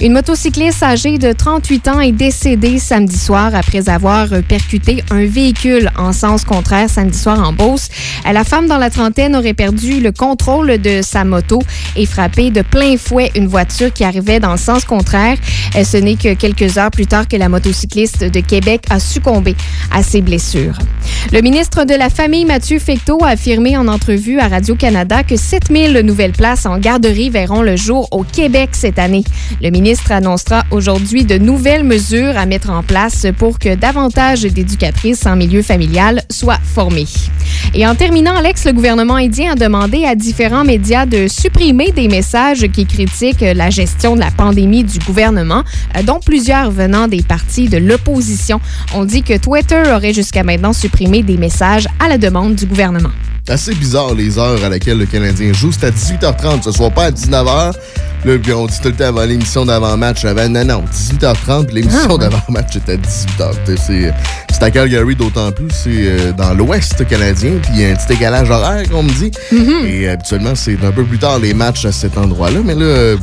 Une 0.00 0.12
motocycliste 0.12 0.82
âgée 0.82 1.18
de 1.18 1.32
38 1.32 1.88
ans 1.88 2.00
est 2.00 2.12
décédée 2.12 2.78
samedi 2.78 3.18
soir 3.18 3.54
après 3.54 3.88
avoir 3.88 4.28
percuté 4.48 5.02
un 5.10 5.26
véhicule 5.26 5.90
en 5.98 6.12
sens 6.34 6.44
contraire 6.44 6.90
samedi 6.90 7.16
soir 7.16 7.38
en 7.48 7.52
Beauce. 7.52 7.88
Euh, 8.26 8.32
La 8.32 8.42
femme 8.42 8.66
dans 8.66 8.78
la 8.78 8.90
trentaine 8.90 9.36
aurait 9.36 9.54
perdu 9.54 10.00
le 10.00 10.10
contrôle 10.10 10.78
de 10.78 11.00
sa 11.00 11.24
moto 11.24 11.60
et 11.96 12.06
frappé 12.06 12.50
de 12.50 12.62
plein 12.62 12.96
fouet 12.96 13.30
une 13.36 13.46
voiture 13.46 13.92
qui 13.92 14.02
arrivait 14.02 14.40
dans 14.40 14.50
le 14.50 14.58
sens 14.58 14.84
contraire. 14.84 15.36
Euh, 15.76 15.84
Ce 15.84 15.96
n'est 15.96 16.16
que 16.16 16.34
quelques 16.34 16.76
heures 16.76 16.90
plus 16.90 17.06
tard 17.06 17.28
que 17.28 17.36
la 17.36 17.48
motocycliste 17.48 18.24
de 18.24 18.40
Québec 18.40 18.82
a 18.90 18.98
succombé 18.98 19.54
à 19.92 20.02
ses 20.02 20.22
blessures. 20.22 20.76
Le 21.32 21.40
ministre 21.40 21.84
de 21.84 21.94
la 21.94 22.10
Famille, 22.10 22.44
Mathieu 22.44 22.78
Fecteau, 22.78 23.18
a 23.22 23.28
affirmé 23.28 23.76
en 23.76 23.86
entrevue 23.86 24.40
à 24.40 24.48
Radio-Canada 24.48 25.22
que 25.22 25.36
7000 25.36 26.00
nouvelles 26.00 26.32
places 26.32 26.66
en 26.66 26.78
garderie 26.78 27.30
verront 27.30 27.62
le 27.62 27.76
jour 27.76 28.08
au 28.10 28.24
Québec 28.24 28.70
cette 28.72 28.98
année. 28.98 29.24
Le 29.62 29.70
ministre 29.70 30.10
annoncera 30.10 30.64
aujourd'hui 30.72 31.24
de 31.24 31.38
nouvelles 31.38 31.84
mesures 31.84 32.36
à 32.36 32.46
mettre 32.46 32.70
en 32.70 32.82
place 32.82 33.26
pour 33.38 33.58
que 33.58 33.74
davantage 33.74 34.42
d'éducatrices 34.42 35.26
en 35.26 35.36
milieu 35.36 35.62
familial 35.62 36.23
soient 36.30 36.58
formées. 36.62 37.06
Et 37.74 37.86
en 37.86 37.94
terminant, 37.94 38.36
Alex, 38.36 38.64
le 38.64 38.72
gouvernement 38.72 39.16
indien 39.16 39.52
a 39.52 39.54
demandé 39.54 40.04
à 40.04 40.14
différents 40.14 40.64
médias 40.64 41.06
de 41.06 41.26
supprimer 41.28 41.90
des 41.92 42.08
messages 42.08 42.66
qui 42.68 42.86
critiquent 42.86 43.40
la 43.40 43.70
gestion 43.70 44.14
de 44.14 44.20
la 44.20 44.30
pandémie 44.30 44.84
du 44.84 44.98
gouvernement, 45.00 45.64
euh, 45.96 46.02
dont 46.02 46.20
plusieurs 46.20 46.70
venant 46.70 47.08
des 47.08 47.22
partis 47.22 47.68
de 47.68 47.78
l'opposition. 47.78 48.60
On 48.94 49.04
dit 49.04 49.22
que 49.22 49.36
Twitter 49.36 49.82
aurait 49.94 50.12
jusqu'à 50.12 50.44
maintenant 50.44 50.72
supprimé 50.72 51.22
des 51.22 51.36
messages 51.36 51.88
à 51.98 52.08
la 52.08 52.18
demande 52.18 52.54
du 52.54 52.66
gouvernement. 52.66 53.10
C'est 53.46 53.52
assez 53.52 53.74
bizarre 53.74 54.14
les 54.14 54.38
heures 54.38 54.64
à 54.64 54.70
laquelle 54.70 54.96
le 54.96 55.04
Canadien 55.04 55.52
joue. 55.52 55.70
C'est 55.70 55.86
à 55.86 55.90
18h30, 55.90 56.62
ce 56.62 56.72
soit 56.72 56.88
pas 56.90 57.04
à 57.04 57.10
19h. 57.10 57.72
Là, 58.24 58.38
puis 58.42 58.52
on 58.54 58.64
dit 58.64 58.80
tout 58.82 58.88
le 58.88 58.94
temps 58.94 59.04
avant 59.04 59.24
l'émission 59.26 59.66
d'avant-match. 59.66 60.24
Avant, 60.24 60.48
non, 60.48 60.64
non, 60.64 60.84
18h30, 60.90 61.66
puis 61.66 61.74
l'émission 61.74 62.14
Ah, 62.14 62.16
d'avant-match 62.16 62.76
est 62.76 62.88
à 62.88 62.96
18h. 62.96 63.50
T'sais, 63.64 63.76
C'est 63.76 64.14
c'est 64.50 64.62
à 64.62 64.70
Calgary 64.70 65.14
d'autant 65.14 65.52
plus. 65.52 65.68
C'est 65.70 65.90
euh, 65.90 66.32
dans 66.32 66.54
l'ouest 66.54 67.06
canadien, 67.06 67.50
puis 67.60 67.72
il 67.74 67.80
y 67.80 67.84
a 67.84 67.90
un 67.90 67.96
petit 67.96 68.06
décalage 68.06 68.48
horaire, 68.48 68.88
qu'on 68.88 69.02
me 69.02 69.12
dit. 69.12 69.30
Et 69.86 70.08
habituellement, 70.08 70.54
c'est 70.54 70.82
un 70.82 70.92
peu 70.92 71.04
plus 71.04 71.18
tard 71.18 71.38
les 71.38 71.52
matchs 71.52 71.84
à 71.84 71.92
cet 71.92 72.16
endroit-là. 72.16 72.60
Mais 72.64 72.74
là, 72.74 72.84
euh, 72.84 73.16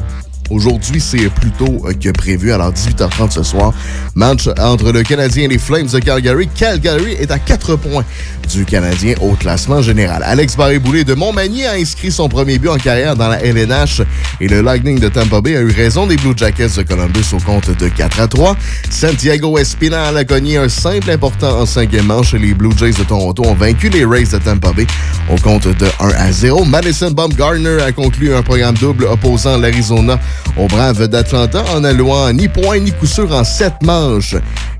Aujourd'hui, 0.51 0.99
c'est 0.99 1.29
plus 1.29 1.51
tôt 1.51 1.81
euh, 1.85 1.93
que 1.93 2.09
prévu. 2.09 2.51
Alors, 2.51 2.73
18h30 2.73 3.31
ce 3.31 3.43
soir, 3.43 3.73
match 4.15 4.49
entre 4.59 4.91
le 4.91 5.01
Canadien 5.01 5.45
et 5.45 5.47
les 5.47 5.57
Flames 5.57 5.87
de 5.87 5.99
Calgary. 5.99 6.49
Calgary 6.53 7.13
est 7.13 7.31
à 7.31 7.39
4 7.39 7.77
points 7.77 8.03
du 8.51 8.65
Canadien 8.65 9.15
au 9.21 9.31
classement 9.35 9.81
général. 9.81 10.23
Alex 10.23 10.57
Barré-Boulet 10.57 11.05
de 11.05 11.13
Montmagny 11.13 11.65
a 11.65 11.73
inscrit 11.73 12.11
son 12.11 12.27
premier 12.27 12.59
but 12.59 12.67
en 12.67 12.77
carrière 12.77 13.15
dans 13.15 13.29
la 13.29 13.41
LNH 13.41 14.01
et 14.41 14.47
le 14.47 14.61
Lightning 14.61 14.99
de 14.99 15.07
Tampa 15.07 15.39
Bay 15.39 15.55
a 15.55 15.61
eu 15.61 15.71
raison 15.71 16.05
des 16.05 16.17
Blue 16.17 16.33
Jackets 16.35 16.75
de 16.75 16.83
Columbus 16.83 17.33
au 17.33 17.37
compte 17.37 17.69
de 17.69 17.87
4 17.87 18.19
à 18.19 18.27
3. 18.27 18.57
Santiago 18.89 19.57
Espinal 19.57 20.17
a 20.17 20.25
cogné 20.25 20.57
un 20.57 20.67
simple 20.67 21.11
important 21.11 21.61
en 21.61 21.65
cinquième 21.65 22.07
manche 22.07 22.33
et 22.33 22.39
les 22.39 22.53
Blue 22.53 22.71
Jays 22.77 22.91
de 22.91 23.03
Toronto 23.03 23.43
ont 23.45 23.53
vaincu 23.53 23.87
les 23.87 24.03
Rays 24.03 24.25
de 24.25 24.37
Tampa 24.37 24.73
Bay 24.73 24.87
au 25.31 25.37
compte 25.37 25.67
de 25.67 25.87
1 25.99 26.09
à 26.09 26.31
0. 26.31 26.65
Madison 26.65 27.11
Bumgarner 27.11 27.81
a 27.81 27.91
conclu 27.93 28.33
un 28.33 28.41
programme 28.41 28.75
double 28.75 29.05
opposant 29.05 29.57
l'Arizona 29.57 30.19
aux 30.57 30.67
Braves 30.67 31.07
d'Atlanta 31.07 31.63
en 31.75 31.83
allouant 31.83 32.31
ni 32.33 32.47
point 32.47 32.79
ni 32.79 32.91
coup 32.91 33.07
en 33.31 33.43
sept 33.43 33.73
manches. 33.83 34.35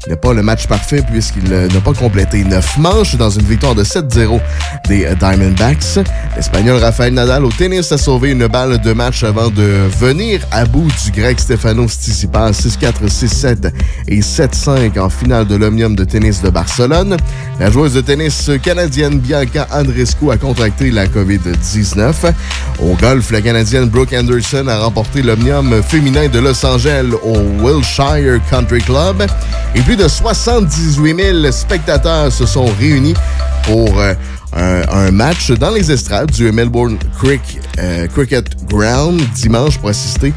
Il 0.07 0.09
n'a 0.09 0.17
pas 0.17 0.33
le 0.33 0.41
match 0.41 0.65
parfait 0.65 1.03
puisqu'il 1.07 1.53
euh, 1.53 1.67
n'a 1.67 1.79
pas 1.79 1.93
complété 1.93 2.43
neuf 2.43 2.75
manches 2.77 3.15
dans 3.17 3.29
une 3.29 3.45
victoire 3.45 3.75
de 3.75 3.83
7-0 3.83 4.39
des 4.87 5.05
euh, 5.05 5.13
Diamondbacks. 5.13 5.99
L'Espagnol 6.35 6.77
Rafael 6.77 7.13
Nadal 7.13 7.45
au 7.45 7.51
tennis 7.51 7.91
a 7.91 7.99
sauvé 7.99 8.31
une 8.31 8.47
balle 8.47 8.79
de 8.81 8.93
match 8.93 9.23
avant 9.23 9.49
de 9.49 9.87
venir 9.99 10.41
à 10.51 10.65
bout 10.65 10.89
du 11.05 11.11
grec 11.11 11.39
Stefano 11.39 11.87
Tsitsipas 11.87 12.51
6-4, 12.51 13.07
6-7 13.07 13.71
et 14.07 14.21
7-5 14.21 14.99
en 14.99 15.09
finale 15.09 15.45
de 15.45 15.55
l'Omnium 15.55 15.95
de 15.95 16.03
tennis 16.03 16.41
de 16.41 16.49
Barcelone. 16.49 17.15
La 17.59 17.69
joueuse 17.69 17.93
de 17.93 18.01
tennis 18.01 18.49
canadienne 18.63 19.19
Bianca 19.19 19.67
Andreescu 19.71 20.31
a 20.31 20.37
contracté 20.37 20.89
la 20.89 21.05
COVID-19. 21.05 22.33
Au 22.79 22.95
golf, 22.95 23.29
la 23.29 23.41
Canadienne 23.41 23.85
Brooke 23.85 24.13
Anderson 24.13 24.67
a 24.67 24.79
remporté 24.79 25.21
l'Omnium 25.21 25.83
féminin 25.83 26.27
de 26.27 26.39
Los 26.39 26.65
Angeles 26.65 27.11
au 27.23 27.37
Wilshire 27.63 28.39
Country 28.49 28.81
Club. 28.81 29.27
Et 29.75 29.81
plus 29.91 29.97
de 29.97 30.07
78 30.07 31.41
000 31.41 31.51
spectateurs 31.51 32.31
se 32.31 32.45
sont 32.45 32.63
réunis 32.79 33.13
pour 33.63 33.99
euh, 33.99 34.13
un, 34.53 35.11
match 35.11 35.51
dans 35.51 35.69
les 35.69 35.91
estrades 35.91 36.31
du 36.31 36.49
Melbourne 36.53 36.97
euh, 37.77 38.07
Cricket 38.07 38.65
Ground 38.67 39.19
dimanche 39.35 39.77
pour 39.79 39.89
assister 39.89 40.31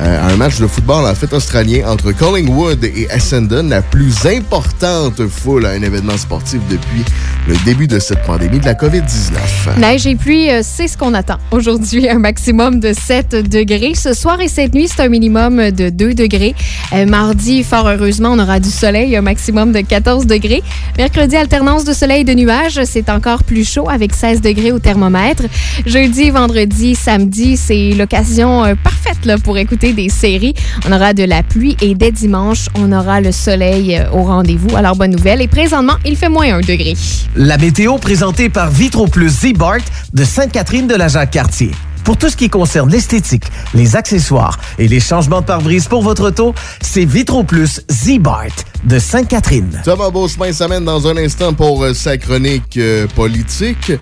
un 0.00 0.36
match 0.36 0.58
de 0.58 0.66
football 0.66 1.06
en 1.06 1.14
fait 1.14 1.32
australien 1.32 1.88
entre 1.88 2.12
Collingwood 2.12 2.84
et 2.84 3.08
Essendon, 3.14 3.68
la 3.68 3.82
plus 3.82 4.26
importante 4.26 5.26
foule 5.26 5.66
à 5.66 5.70
un 5.70 5.82
événement 5.82 6.16
sportif 6.16 6.60
depuis 6.70 7.04
le 7.46 7.56
début 7.64 7.86
de 7.86 7.98
cette 7.98 8.22
pandémie 8.24 8.60
de 8.60 8.64
la 8.64 8.74
COVID-19. 8.74 9.78
Neige 9.78 10.06
et 10.06 10.16
pluie, 10.16 10.50
euh, 10.50 10.60
c'est 10.62 10.88
ce 10.88 10.96
qu'on 10.96 11.14
attend. 11.14 11.38
Aujourd'hui, 11.50 12.08
un 12.08 12.18
maximum 12.18 12.80
de 12.80 12.92
7 12.92 13.48
degrés. 13.48 13.94
Ce 13.94 14.12
soir 14.12 14.40
et 14.40 14.48
cette 14.48 14.74
nuit, 14.74 14.88
c'est 14.88 15.02
un 15.02 15.08
minimum 15.08 15.70
de 15.70 15.88
2 15.88 16.14
degrés. 16.14 16.54
Euh, 16.92 17.06
mardi, 17.06 17.62
fort 17.64 17.88
heureusement, 17.88 18.30
on 18.32 18.38
aura 18.38 18.60
du 18.60 18.70
soleil, 18.70 19.16
un 19.16 19.22
maximum 19.22 19.72
de 19.72 19.80
14 19.80 20.26
degrés. 20.26 20.62
Mercredi, 20.96 21.36
alternance 21.36 21.84
de 21.84 21.92
soleil 21.92 22.20
et 22.20 22.24
de 22.24 22.34
nuages, 22.34 22.80
c'est 22.84 23.08
encore 23.08 23.44
plus 23.44 23.68
chaud 23.68 23.88
avec 23.88 24.14
16 24.14 24.40
degrés 24.40 24.72
au 24.72 24.78
thermomètre. 24.78 25.44
Jeudi, 25.86 26.30
vendredi, 26.30 26.94
samedi, 26.94 27.56
c'est 27.56 27.90
l'occasion 27.90 28.64
euh, 28.64 28.74
parfaite 28.82 29.24
là, 29.24 29.38
pour 29.38 29.58
écouter 29.58 29.87
des 29.92 30.08
séries. 30.08 30.54
On 30.88 30.92
aura 30.92 31.12
de 31.14 31.24
la 31.24 31.42
pluie 31.42 31.76
et 31.80 31.94
dès 31.94 32.12
dimanche, 32.12 32.66
on 32.74 32.92
aura 32.92 33.20
le 33.20 33.32
soleil 33.32 33.96
euh, 33.96 34.10
au 34.12 34.22
rendez-vous. 34.22 34.76
Alors, 34.76 34.96
bonne 34.96 35.12
nouvelle. 35.12 35.42
Et 35.42 35.48
présentement, 35.48 35.96
il 36.04 36.16
fait 36.16 36.28
moins 36.28 36.54
1 36.54 36.60
degré. 36.60 36.94
La 37.36 37.58
météo 37.58 37.96
présentée 37.98 38.48
par 38.48 38.70
Vitro 38.70 39.06
Plus 39.06 39.30
Z-Bart 39.30 39.78
de 40.12 40.24
Sainte-Catherine 40.24 40.86
de 40.86 40.94
la 40.94 41.08
Jacques-Cartier. 41.08 41.70
Pour 42.04 42.16
tout 42.16 42.30
ce 42.30 42.36
qui 42.36 42.48
concerne 42.48 42.90
l'esthétique, 42.90 43.44
les 43.74 43.94
accessoires 43.94 44.58
et 44.78 44.88
les 44.88 44.98
changements 44.98 45.42
de 45.42 45.46
pare-brise 45.46 45.88
pour 45.88 46.02
votre 46.02 46.28
auto, 46.28 46.54
c'est 46.80 47.04
Vitro 47.04 47.44
Plus 47.44 47.82
Z-Bart 47.90 48.46
de 48.84 48.98
Sainte-Catherine. 48.98 49.82
Thomas 49.84 50.08
Beauchemin 50.08 50.52
s'amène 50.52 50.84
dans 50.84 51.06
un 51.06 51.18
instant 51.18 51.52
pour 51.52 51.84
euh, 51.84 51.92
sa 51.92 52.16
chronique 52.16 52.78
euh, 52.78 53.06
politique. 53.14 53.92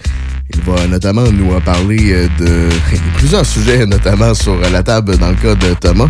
Il 0.55 0.61
va 0.63 0.87
notamment 0.87 1.25
nous 1.33 1.59
parler 1.61 2.13
euh, 2.13 2.29
de 2.39 2.69
plusieurs 3.17 3.45
sujets, 3.45 3.85
notamment 3.85 4.33
sur 4.33 4.53
euh, 4.53 4.71
la 4.71 4.83
table 4.83 5.17
dans 5.19 5.31
le 5.31 5.35
cas 5.35 5.55
de 5.55 5.75
Thomas. 5.75 6.09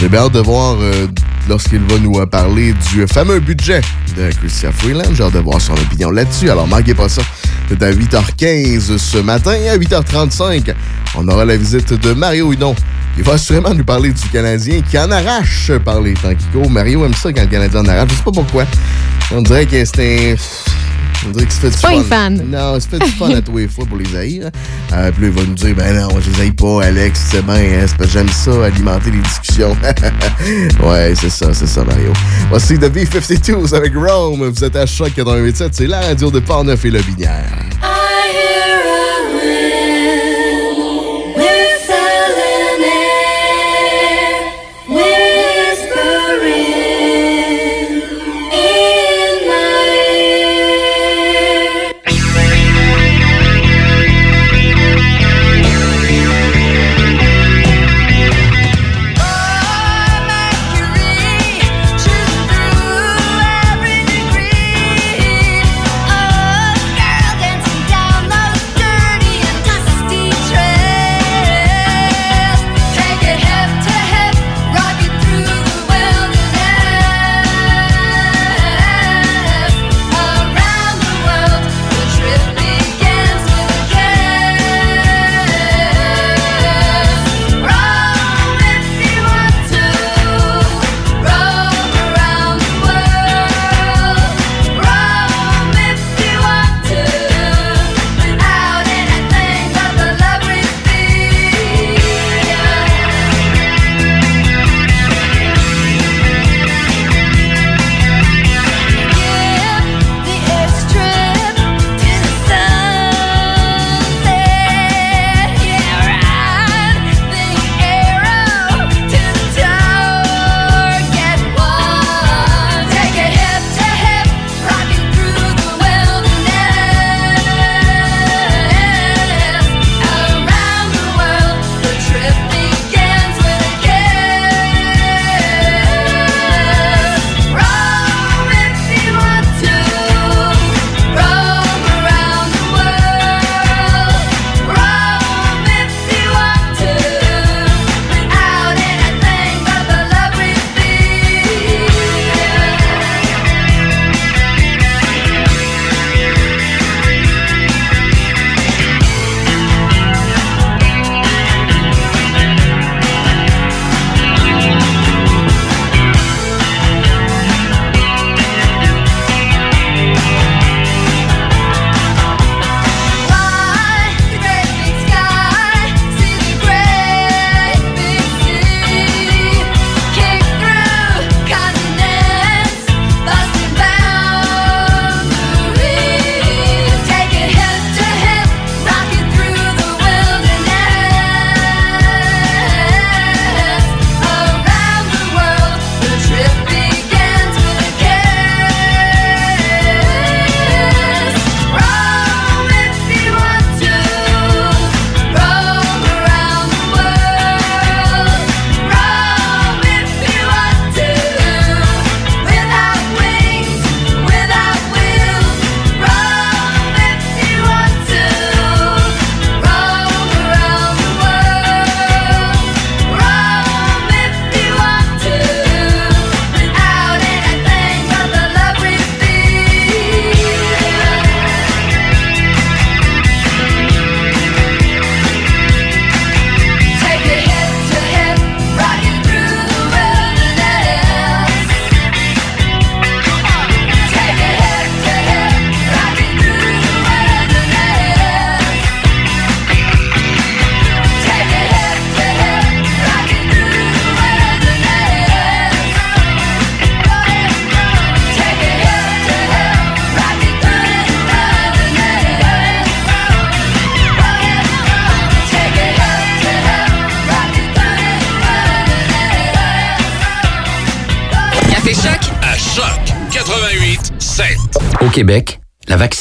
J'ai 0.00 0.08
bien 0.08 0.20
hâte 0.20 0.32
de 0.32 0.40
voir 0.40 0.76
euh, 0.80 1.06
lorsqu'il 1.48 1.80
va 1.80 1.98
nous 1.98 2.24
parler 2.26 2.74
du 2.92 3.06
fameux 3.06 3.40
budget 3.40 3.82
de 4.16 4.30
Christian 4.38 4.70
Freeland. 4.72 5.14
J'ai 5.14 5.22
hâte 5.22 5.34
de 5.34 5.38
voir 5.38 5.60
son 5.60 5.74
opinion 5.74 6.10
là-dessus. 6.10 6.50
Alors, 6.50 6.66
manquez 6.66 6.94
pas 6.94 7.08
ça. 7.08 7.22
C'est 7.68 7.82
à 7.82 7.92
8h15 7.92 8.96
ce 8.96 9.18
matin 9.18 9.52
et 9.54 9.68
à 9.68 9.76
8h35, 9.76 10.74
on 11.16 11.28
aura 11.28 11.44
la 11.44 11.56
visite 11.56 11.92
de 11.92 12.12
Mario 12.12 12.52
Hudon. 12.52 12.74
Il 13.16 13.22
va 13.22 13.34
assurément 13.34 13.72
nous 13.72 13.84
parler 13.84 14.10
du 14.12 14.28
Canadien 14.28 14.80
qui 14.80 14.98
en 14.98 15.10
arrache 15.10 15.70
par 15.84 16.00
les 16.00 16.14
temps. 16.14 16.30
Mario 16.68 17.04
aime 17.04 17.14
ça 17.14 17.32
quand 17.32 17.42
le 17.42 17.48
Canadien 17.48 17.80
en 17.80 17.86
arrache. 17.86 18.10
Je 18.10 18.16
sais 18.16 18.22
pas 18.24 18.32
pourquoi. 18.32 18.64
On 19.30 19.42
dirait 19.42 19.66
que 19.66 19.84
c'est 19.84 20.32
un... 20.32 20.36
On 21.26 21.30
dirait 21.30 21.46
qu'il 21.46 21.54
se 21.54 21.60
fait 21.60 21.70
du 21.70 21.76
pas 21.76 21.88
fun. 21.90 21.98
un 21.98 22.04
fan. 22.04 22.42
Non, 22.48 22.76
il 22.76 22.80
se 22.80 22.88
fait 22.88 22.98
du 22.98 23.10
fun 23.10 23.30
à 23.30 23.40
tous 23.40 23.56
les 23.56 23.68
fois 23.68 23.84
pour 23.86 23.96
les 23.96 24.16
haïr. 24.16 24.50
Euh, 24.92 25.10
puis 25.12 25.22
là, 25.22 25.28
il 25.28 25.40
va 25.40 25.42
nous 25.42 25.54
dire, 25.54 25.74
ben 25.74 25.94
non, 25.94 26.08
je 26.20 26.30
les 26.30 26.40
haïs 26.42 26.52
pas, 26.52 26.84
Alex, 26.84 27.28
c'est 27.30 27.44
bien, 27.44 27.54
hein, 27.54 27.84
c'est 27.86 27.96
parce 27.96 28.10
que 28.10 28.18
j'aime 28.18 28.28
ça, 28.28 28.64
alimenter 28.64 29.10
les 29.10 29.18
discussions. 29.18 29.76
ouais, 30.82 31.14
c'est 31.14 31.30
ça, 31.30 31.52
c'est 31.52 31.66
ça, 31.66 31.84
Mario. 31.84 32.12
Voici 32.50 32.78
The 32.78 32.90
B-52s 32.90 33.74
avec 33.74 33.94
Rome. 33.94 34.48
Vous 34.48 34.64
êtes 34.64 34.76
à 34.76 34.86
Choc 34.86 35.12
88.7, 35.16 35.68
c'est 35.72 35.86
la 35.86 36.00
radio 36.00 36.30
de 36.30 36.40
Portneuf 36.40 36.84
et 36.84 36.90
Lobinière. 36.90 37.44
I 37.82 38.32
hear 38.32 38.83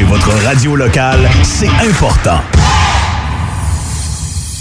Votre 0.00 0.32
radio 0.46 0.74
locale, 0.74 1.28
c'est 1.42 1.68
important. 1.68 2.40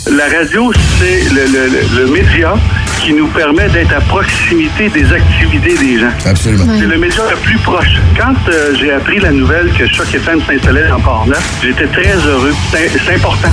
La 0.07 0.25
radio, 0.37 0.71
c'est 0.99 1.23
le, 1.33 1.45
le- 1.45 1.67
le- 1.69 2.05
le 2.05 2.11
média 2.11 2.53
qui 2.99 3.13
nous 3.13 3.27
permet 3.27 3.69
d'être 3.69 3.93
à 3.95 4.01
proximité 4.01 4.89
des 4.89 5.11
activités 5.13 5.77
des 5.77 5.99
gens. 5.99 6.11
Absolument. 6.25 6.65
C'est 6.77 6.85
le 6.85 6.97
média 6.97 7.23
le 7.29 7.37
plus 7.37 7.57
proche. 7.59 7.95
Quand 8.17 8.33
euh, 8.49 8.73
j'ai 8.77 8.91
appris 8.91 9.19
la 9.19 9.31
nouvelle 9.31 9.71
que 9.71 9.87
Choc 9.87 10.13
FM 10.13 10.41
s'installait 10.45 10.91
en 10.91 10.99
Port-Neuf, 10.99 11.59
j'étais 11.63 11.87
très 11.87 12.13
heureux. 12.27 12.53
C'est 12.71 13.15
important. 13.15 13.49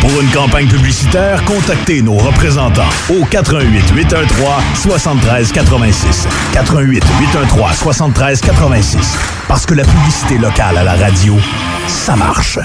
Pour 0.00 0.20
une 0.20 0.30
campagne 0.30 0.68
publicitaire, 0.68 1.44
contactez 1.44 2.02
nos 2.02 2.16
représentants 2.16 2.88
au 3.10 3.24
88 3.24 3.90
813 3.94 4.26
73 4.74 5.52
86. 5.52 6.28
88 6.52 7.04
813 7.20 7.76
73 7.76 8.40
86. 8.40 9.16
Parce 9.48 9.66
que 9.66 9.74
la 9.74 9.84
publicité 9.84 10.38
locale 10.38 10.78
à 10.78 10.84
la 10.84 10.94
radio, 10.94 11.34
ça 11.88 12.14
marche. 12.16 12.58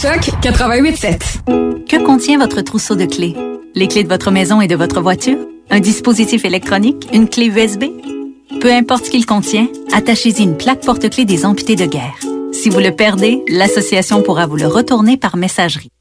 Choc 0.00 0.30
88.7. 0.40 1.86
Que 1.88 2.04
contient 2.04 2.38
votre 2.38 2.60
trousseau 2.60 2.94
de 2.94 3.06
clés? 3.06 3.34
Les 3.74 3.88
clés 3.88 4.04
de 4.04 4.08
votre 4.08 4.30
maison 4.30 4.60
et 4.60 4.68
de 4.68 4.76
votre 4.76 5.00
voiture? 5.00 5.38
Un 5.70 5.80
dispositif 5.80 6.44
électronique? 6.44 7.08
Une 7.12 7.28
clé 7.28 7.46
USB? 7.46 7.84
Peu 8.60 8.72
importe 8.72 9.06
ce 9.06 9.10
qu'il 9.10 9.26
contient, 9.26 9.66
attachez-y 9.92 10.42
une 10.42 10.56
plaque 10.56 10.84
porte-clés 10.84 11.24
des 11.24 11.44
amputés 11.44 11.76
de 11.76 11.86
guerre. 11.86 12.14
Si 12.52 12.68
vous 12.68 12.80
le 12.80 12.94
perdez, 12.94 13.42
l'association 13.48 14.22
pourra 14.22 14.46
vous 14.46 14.56
le 14.56 14.66
retourner 14.66 15.16
par 15.16 15.36
messagerie. 15.36 15.91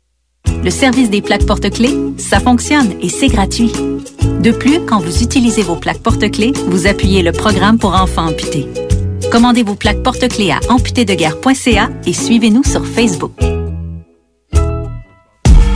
Le 0.63 0.69
service 0.69 1.09
des 1.09 1.21
plaques 1.21 1.45
porte-clés, 1.45 1.95
ça 2.17 2.39
fonctionne 2.39 2.93
et 3.01 3.09
c'est 3.09 3.27
gratuit. 3.27 3.71
De 4.41 4.51
plus, 4.51 4.79
quand 4.85 4.99
vous 4.99 5.23
utilisez 5.23 5.63
vos 5.63 5.75
plaques 5.75 5.99
porte-clés, 5.99 6.53
vous 6.67 6.87
appuyez 6.87 7.23
le 7.23 7.31
programme 7.31 7.77
pour 7.77 7.93
enfants 7.93 8.27
amputés. 8.27 8.67
Commandez 9.31 9.63
vos 9.63 9.75
plaques 9.75 10.03
porte-clés 10.03 10.51
à 10.51 10.59
amputédeguerre.ca 10.69 11.89
et 12.05 12.13
suivez-nous 12.13 12.63
sur 12.63 12.85
Facebook. 12.85 13.31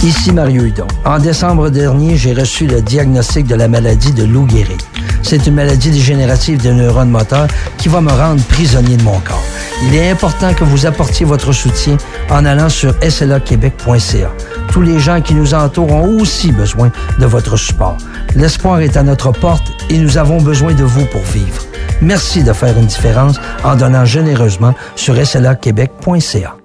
Ici 0.04 0.32
Mario 0.32 0.66
Hudon. 0.66 0.86
En 1.04 1.18
décembre 1.18 1.70
dernier, 1.70 2.16
j'ai 2.16 2.34
reçu 2.34 2.68
le 2.68 2.82
diagnostic 2.82 3.48
de 3.48 3.56
la 3.56 3.68
maladie 3.68 4.12
de 4.12 4.24
Lou 4.24 4.48
Gehrig. 4.48 4.80
C'est 5.28 5.48
une 5.48 5.56
maladie 5.56 5.90
dégénérative 5.90 6.62
des 6.62 6.72
neurones 6.72 7.10
moteurs 7.10 7.48
qui 7.80 7.88
va 7.88 8.00
me 8.00 8.12
rendre 8.12 8.44
prisonnier 8.44 8.96
de 8.96 9.02
mon 9.02 9.20
corps. 9.22 9.44
Il 9.82 9.96
est 9.96 10.12
important 10.12 10.54
que 10.54 10.64
vous 10.64 10.86
apportiez 10.86 11.26
votre 11.26 11.52
soutien 11.52 11.98
en 12.30 12.46
allant 12.46 12.70
sur 12.70 12.94
slaquebec.ca. 13.02 14.32
Tous 14.72 14.82
les 14.82 15.00
gens 15.00 15.22
qui 15.22 15.34
nous 15.34 15.56
entourent 15.56 15.92
ont 15.92 16.20
aussi 16.20 16.52
besoin 16.52 16.92
de 17.18 17.26
votre 17.26 17.58
support. 17.58 17.98
L'espoir 18.36 18.82
est 18.82 18.98
à 18.98 19.02
notre 19.02 19.32
porte 19.32 19.66
et 19.90 19.98
nous 19.98 20.20
avons 20.20 20.40
besoin 20.40 20.76
de 20.76 20.84
vous 20.84 21.06
pour 21.06 21.24
vivre. 21.24 21.64
Merci 22.04 22.44
de 22.44 22.54
faire 22.54 22.78
une 22.78 22.86
différence 22.86 23.40
en 23.64 23.76
donnant 23.76 24.06
généreusement 24.06 24.76
sur 24.96 25.16
slaquebec.ca. 25.26 26.56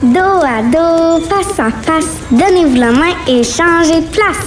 Dos 0.00 0.44
à 0.44 0.62
dos, 0.62 1.24
face 1.26 1.58
à 1.58 1.70
face, 1.82 2.18
donnez-vous 2.30 2.76
la 2.76 2.92
main 2.92 3.14
et 3.26 3.42
changez 3.42 4.00
de 4.00 4.06
place. 4.12 4.46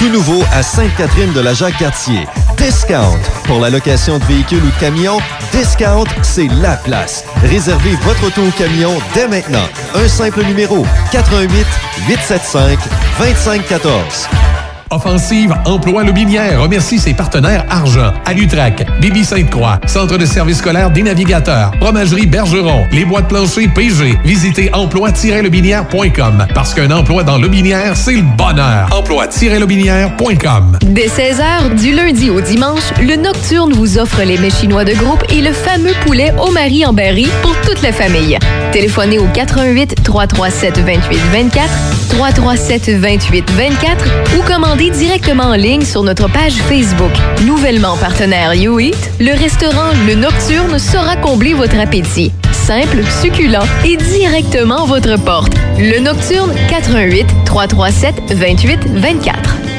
Tout 0.00 0.08
nouveau 0.08 0.42
à 0.50 0.62
Sainte-Catherine 0.62 1.30
de 1.34 1.40
la 1.40 1.52
Jacques-Cartier. 1.52 2.26
Discount. 2.56 3.18
Pour 3.44 3.60
la 3.60 3.68
location 3.68 4.18
de 4.18 4.24
véhicules 4.24 4.64
ou 4.64 4.70
de 4.70 4.80
camions, 4.80 5.18
Discount, 5.52 6.06
c'est 6.22 6.48
la 6.62 6.76
place. 6.78 7.22
Réservez 7.42 7.94
votre 7.96 8.26
auto 8.26 8.40
ou 8.40 8.50
camion 8.52 8.96
dès 9.12 9.28
maintenant. 9.28 9.68
Un 9.94 10.08
simple 10.08 10.42
numéro 10.44 10.86
88 11.12 11.66
875 12.08 12.78
2514. 13.18 14.49
Offensive 14.92 15.54
Emploi 15.66 16.02
Lobinière 16.02 16.60
remercie 16.60 16.98
ses 16.98 17.14
partenaires 17.14 17.64
Argent, 17.70 18.12
Alutrac, 18.26 18.84
Bibi 19.00 19.24
Sainte-Croix, 19.24 19.78
Centre 19.86 20.18
de 20.18 20.26
service 20.26 20.58
scolaire 20.58 20.90
des 20.90 21.04
navigateurs, 21.04 21.70
Fromagerie 21.80 22.26
Bergeron, 22.26 22.86
les 22.90 23.04
boîtes 23.04 23.28
planchers 23.28 23.72
PG. 23.72 24.18
Visitez 24.24 24.68
emploi-lobinière.com 24.72 26.46
parce 26.52 26.74
qu'un 26.74 26.90
emploi 26.90 27.22
dans 27.22 27.38
Lobinière, 27.38 27.96
c'est 27.96 28.16
le 28.16 28.22
bonheur. 28.36 28.88
Emploi-lobinière.com. 28.90 30.78
Dès 30.82 31.06
16h, 31.06 31.76
du 31.80 31.92
lundi 31.92 32.30
au 32.30 32.40
dimanche, 32.40 32.82
le 33.00 33.14
Nocturne 33.14 33.72
vous 33.72 33.96
offre 33.96 34.22
les 34.22 34.38
mets 34.38 34.50
chinois 34.50 34.84
de 34.84 34.94
groupe 34.94 35.22
et 35.30 35.40
le 35.40 35.52
fameux 35.52 35.94
poulet 36.04 36.34
au 36.44 36.50
mari 36.50 36.84
en 36.84 36.92
berry 36.92 37.28
pour 37.42 37.54
toute 37.60 37.82
la 37.82 37.92
famille. 37.92 38.36
Téléphonez 38.72 39.20
au 39.20 39.26
88 39.32 40.02
337 40.02 40.78
28 40.78 41.18
24 41.32 41.68
337 42.10 42.90
28 42.98 43.50
24 43.52 44.04
ou 44.36 44.42
commandez 44.42 44.79
directement 44.88 45.44
en 45.44 45.56
ligne 45.56 45.84
sur 45.84 46.02
notre 46.02 46.30
page 46.30 46.54
Facebook. 46.54 47.12
Nouvellement 47.44 47.98
partenaire 47.98 48.54
YouEat, 48.54 48.96
le 49.20 49.32
restaurant 49.32 49.90
Le 50.06 50.14
Nocturne 50.14 50.78
saura 50.78 51.16
combler 51.16 51.52
votre 51.52 51.78
appétit. 51.78 52.32
Simple, 52.52 53.02
succulent 53.20 53.66
et 53.84 53.98
directement 53.98 54.84
à 54.84 54.86
votre 54.86 55.22
porte. 55.22 55.52
Le 55.76 56.00
Nocturne 56.00 56.54
88 56.70 57.26
337 57.44 58.32
28 58.32 58.78
24. 58.86 59.69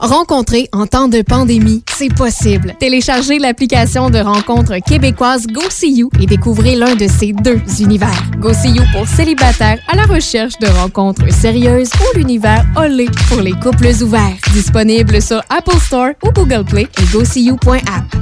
Rencontrer 0.00 0.68
en 0.72 0.86
temps 0.86 1.08
de 1.08 1.22
pandémie, 1.22 1.82
c'est 1.92 2.14
possible. 2.14 2.74
Téléchargez 2.78 3.40
l'application 3.40 4.10
de 4.10 4.18
rencontre 4.18 4.76
québécoise 4.76 5.48
GoSeeYou 5.48 6.10
et 6.20 6.26
découvrez 6.26 6.76
l'un 6.76 6.94
de 6.94 7.08
ces 7.08 7.32
deux 7.32 7.60
univers. 7.80 8.22
GoSeeYou 8.38 8.84
pour 8.92 9.08
célibataires 9.08 9.78
à 9.88 9.96
la 9.96 10.04
recherche 10.04 10.56
de 10.60 10.68
rencontres 10.68 11.32
sérieuses 11.32 11.90
ou 12.00 12.18
l'univers 12.18 12.64
Olé 12.76 13.08
pour 13.28 13.40
les 13.40 13.52
couples 13.52 13.90
ouverts. 14.02 14.36
Disponible 14.52 15.20
sur 15.20 15.42
Apple 15.50 15.80
Store 15.80 16.10
ou 16.22 16.30
Google 16.30 16.64
Play 16.64 16.86
et 17.00 17.04
GoSeeYou.app. 17.12 18.18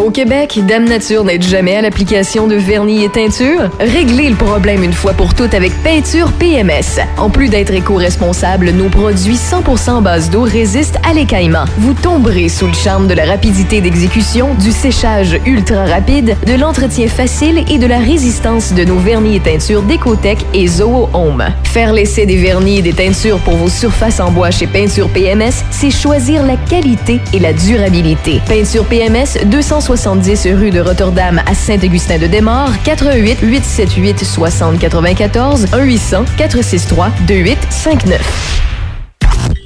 Au 0.00 0.10
Québec, 0.10 0.58
Dame 0.66 0.86
Nature 0.86 1.24
n'aide 1.24 1.42
jamais 1.42 1.76
à 1.76 1.82
l'application 1.82 2.46
de 2.46 2.54
vernis 2.54 3.04
et 3.04 3.10
teinture. 3.10 3.70
Réglez 3.78 4.30
le 4.30 4.34
problème 4.34 4.82
une 4.82 4.94
fois 4.94 5.12
pour 5.12 5.34
toutes 5.34 5.52
avec 5.52 5.72
Peinture 5.82 6.32
PMS. 6.32 7.00
En 7.18 7.28
plus 7.28 7.50
d'être 7.50 7.72
éco-responsable, 7.72 8.70
nos 8.70 8.88
produits 8.88 9.34
100% 9.34 9.90
en 9.90 10.00
base 10.00 10.30
d'eau 10.30 10.42
résistent 10.42 10.89
à 11.08 11.12
l'écaillement. 11.12 11.64
Vous 11.78 11.94
tomberez 11.94 12.48
sous 12.48 12.66
le 12.66 12.72
charme 12.72 13.06
de 13.06 13.14
la 13.14 13.24
rapidité 13.24 13.80
d'exécution, 13.80 14.54
du 14.54 14.72
séchage 14.72 15.38
ultra 15.46 15.84
rapide, 15.84 16.36
de 16.46 16.54
l'entretien 16.54 17.08
facile 17.08 17.64
et 17.68 17.78
de 17.78 17.86
la 17.86 17.98
résistance 17.98 18.72
de 18.72 18.84
nos 18.84 18.98
vernis 18.98 19.36
et 19.36 19.40
teintures 19.40 19.82
Décotech 19.82 20.38
et 20.54 20.66
Zoho 20.66 21.08
Home. 21.12 21.44
Faire 21.64 21.92
l'essai 21.92 22.26
des 22.26 22.36
vernis 22.36 22.78
et 22.78 22.82
des 22.82 22.92
teintures 22.92 23.38
pour 23.38 23.54
vos 23.54 23.68
surfaces 23.68 24.20
en 24.20 24.30
bois 24.30 24.50
chez 24.50 24.66
Peinture 24.66 25.08
PMS, 25.08 25.64
c'est 25.70 25.90
choisir 25.90 26.44
la 26.44 26.56
qualité 26.56 27.20
et 27.32 27.38
la 27.38 27.52
durabilité. 27.52 28.40
Peinture 28.46 28.84
PMS, 28.84 29.44
270 29.46 30.48
rue 30.54 30.70
de 30.70 30.80
Rotterdam 30.80 31.40
à 31.46 31.54
Saint-Augustin-de-Desmaures, 31.54 32.72
88 32.84 33.38
878 33.42 34.24
60 34.24 34.78
94 34.78 35.66
1 35.72 35.78
800 35.84 36.24
463 36.36 37.10
2859. 37.26 38.79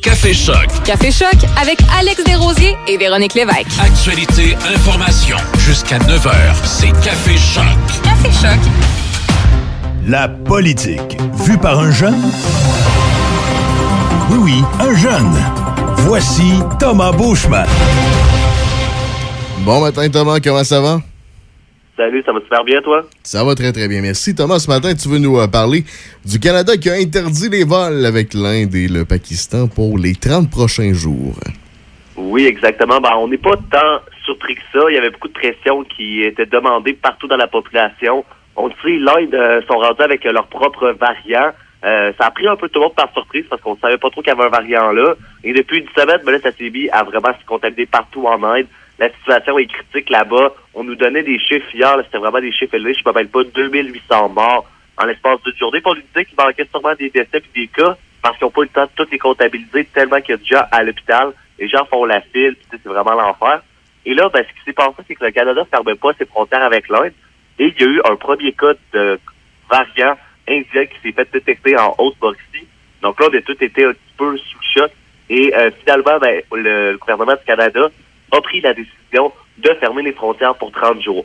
Café 0.05 0.35
Choc. 0.35 0.69
Café 0.85 1.11
Choc 1.11 1.35
avec 1.59 1.79
Alex 1.99 2.23
Desrosiers 2.25 2.77
et 2.87 2.99
Véronique 2.99 3.33
Lévesque. 3.33 3.69
Actualité, 3.81 4.55
information. 4.75 5.39
Jusqu'à 5.59 5.99
9h, 5.99 6.55
c'est 6.63 6.93
Café 7.03 7.39
Choc. 7.39 7.65
Café 8.03 8.31
Choc. 8.31 8.61
La 10.07 10.29
politique, 10.29 11.17
vue 11.47 11.57
par 11.57 11.79
un 11.79 11.91
jeune? 11.91 12.21
Oui, 14.31 14.39
oui, 14.43 14.65
un 14.79 14.95
jeune. 14.95 15.35
Voici 16.01 16.53
Thomas 16.79 17.13
Beauchemin. 17.13 17.65
Bon 19.61 19.81
matin, 19.81 20.07
Thomas, 20.11 20.39
comment 20.39 20.65
ça 20.65 20.83
va? 20.83 21.01
Salut, 21.97 22.23
ça 22.27 22.33
va 22.33 22.41
super 22.41 22.65
bien, 22.65 22.83
toi? 22.83 23.05
Ça 23.23 23.45
va 23.45 23.55
très, 23.55 23.73
très 23.73 23.87
bien. 23.87 24.03
Merci, 24.03 24.35
Thomas. 24.35 24.59
Ce 24.59 24.69
matin, 24.69 24.95
tu 24.95 25.09
veux 25.09 25.19
nous 25.19 25.39
euh, 25.39 25.47
parler 25.47 25.85
du 26.25 26.41
Canada 26.41 26.77
qui 26.77 26.91
a 26.91 26.95
interdit 26.95 27.49
les 27.49 27.63
vols 27.63 28.05
avec 28.05 28.35
l'Inde 28.35 28.75
et 28.75 28.89
le 28.89 29.05
Pakistan 29.05 29.69
pour 29.69 29.97
les 29.97 30.15
30 30.15 30.51
prochains 30.51 30.93
jours. 30.93 31.35
Oui, 32.17 32.47
exactement. 32.47 33.01
Ben, 33.01 33.13
on 33.17 33.29
n'est 33.29 33.39
pas 33.39 33.57
tant 33.71 34.01
surpris 34.25 34.57
que 34.57 34.63
ça. 34.73 34.85
Il 34.89 34.95
y 34.95 34.99
avait 34.99 35.11
beaucoup 35.11 35.29
de 35.29 35.35
pression 35.35 35.85
qui 35.85 36.23
était 36.23 36.47
demandée 36.47 36.95
partout 36.95 37.29
dans 37.29 37.37
la 37.37 37.47
population. 37.47 38.25
On 38.57 38.71
sait, 38.71 38.99
l'Inde 38.99 39.35
euh, 39.35 39.63
sont 39.69 39.79
rendus 39.79 40.03
avec 40.03 40.25
euh, 40.27 40.33
leur 40.33 40.47
propre 40.47 40.97
variant. 40.99 41.53
Euh, 41.85 42.13
ça 42.19 42.27
a 42.27 42.31
pris 42.31 42.47
un 42.47 42.57
peu 42.57 42.69
tout 42.69 42.79
le 42.79 42.87
monde 42.87 42.95
par 42.95 43.13
surprise 43.13 43.45
parce 43.51 43.61
qu'on 43.61 43.77
savait 43.77 43.99
pas 43.99 44.09
trop 44.11 44.23
qu'il 44.23 44.33
y 44.33 44.37
avait 44.37 44.45
un 44.45 44.49
variant 44.49 44.91
là. 44.93 45.15
Et 45.43 45.53
depuis 45.53 45.81
une 45.81 45.89
semaine, 45.97 46.21
ben 46.25 46.33
là, 46.33 46.39
ça 46.43 46.53
s'est 46.53 46.71
mis 46.71 46.89
à 46.91 47.03
vraiment 47.03 47.33
se 47.39 47.45
contaminer 47.47 47.87
partout 47.87 48.27
en 48.27 48.43
Inde. 48.43 48.67
La 48.99 49.11
situation 49.13 49.59
est 49.59 49.67
critique 49.67 50.11
là-bas. 50.11 50.55
On 50.75 50.85
nous 50.85 50.95
donnait 50.95 51.23
des 51.23 51.39
chiffres 51.39 51.75
hier, 51.75 51.97
c'était 52.05 52.19
vraiment 52.19 52.41
des 52.41 52.53
chiffres 52.53 52.75
élevés. 52.75 52.95
Je 52.95 53.01
ne 53.01 53.05
me 53.05 53.09
rappelle 53.09 53.29
pas, 53.29 53.45
2800 53.45 54.29
morts 54.31 54.67
en 54.97 55.07
l'espace 55.07 55.43
d'une 55.43 55.57
journée. 55.57 55.81
On 55.85 55.95
nous 55.95 56.03
disait 56.03 56.25
qu'il 56.25 56.37
manquait 56.39 56.69
sûrement 56.71 56.95
des 56.95 57.11
décès 57.11 57.29
et 57.35 57.61
des 57.61 57.67
cas 57.69 57.97
parce 58.23 58.39
qu'ils 58.39 58.47
n'ont 58.47 58.51
pas 58.51 58.63
eu 58.63 58.65
le 58.65 58.71
temps 58.71 58.85
de 58.85 59.05
tous 59.05 59.11
les 59.11 59.19
comptabiliser 59.19 59.85
tellement 59.87 60.21
qu'il 60.21 60.31
y 60.31 60.35
a 60.35 60.37
déjà 60.39 60.61
à 60.61 60.83
l'hôpital. 60.83 61.33
Les 61.59 61.69
gens 61.69 61.85
font 61.87 62.05
la 62.05 62.21
file, 62.21 62.57
c'est 62.71 62.85
vraiment 62.85 63.13
l'enfer. 63.13 63.63
Et 64.07 64.15
là, 64.15 64.29
ben, 64.29 64.45
ce 64.49 64.59
qui 64.59 64.65
s'est 64.65 64.73
passé, 64.73 64.95
c'est 65.07 65.15
que 65.15 65.25
le 65.25 65.31
Canada 65.31 65.61
ne 65.61 65.67
fermait 65.67 65.95
pas 65.95 66.13
ses 66.19 66.27
frontières 66.27 66.63
avec 66.63 66.89
l'Inde. 66.89 67.13
Et 67.59 67.67
il 67.77 67.81
y 67.81 67.85
a 67.85 67.87
eu 67.87 68.01
un 68.11 68.17
premier 68.17 68.53
cas 68.53 68.73
de 68.93 69.19
variant 69.71 70.17
indien 70.49 70.87
qui 70.87 71.01
s'est 71.03 71.13
fait 71.13 71.29
détecter 71.33 71.77
en 71.77 71.95
Haute-Mauricie. 71.99 72.67
Donc 73.03 73.21
là, 73.21 73.29
on 73.31 73.37
a 73.37 73.41
tous 73.43 73.63
été 73.63 73.85
un 73.85 73.93
petit 73.93 74.15
peu 74.17 74.37
sous 74.37 74.59
le 74.59 74.81
choc. 74.81 74.91
Et 75.31 75.55
euh, 75.55 75.71
finalement, 75.81 76.19
ben, 76.19 76.43
le 76.53 76.97
gouvernement 76.97 77.35
du 77.35 77.45
Canada 77.47 77.89
a 78.35 78.41
pris 78.41 78.61
la 78.61 78.75
décision 78.75 79.33
de 79.59 79.71
fermer 79.81 80.03
les 80.03 80.13
frontières 80.13 80.55
pour 80.55 80.73
30 80.73 81.03
jours. 81.03 81.25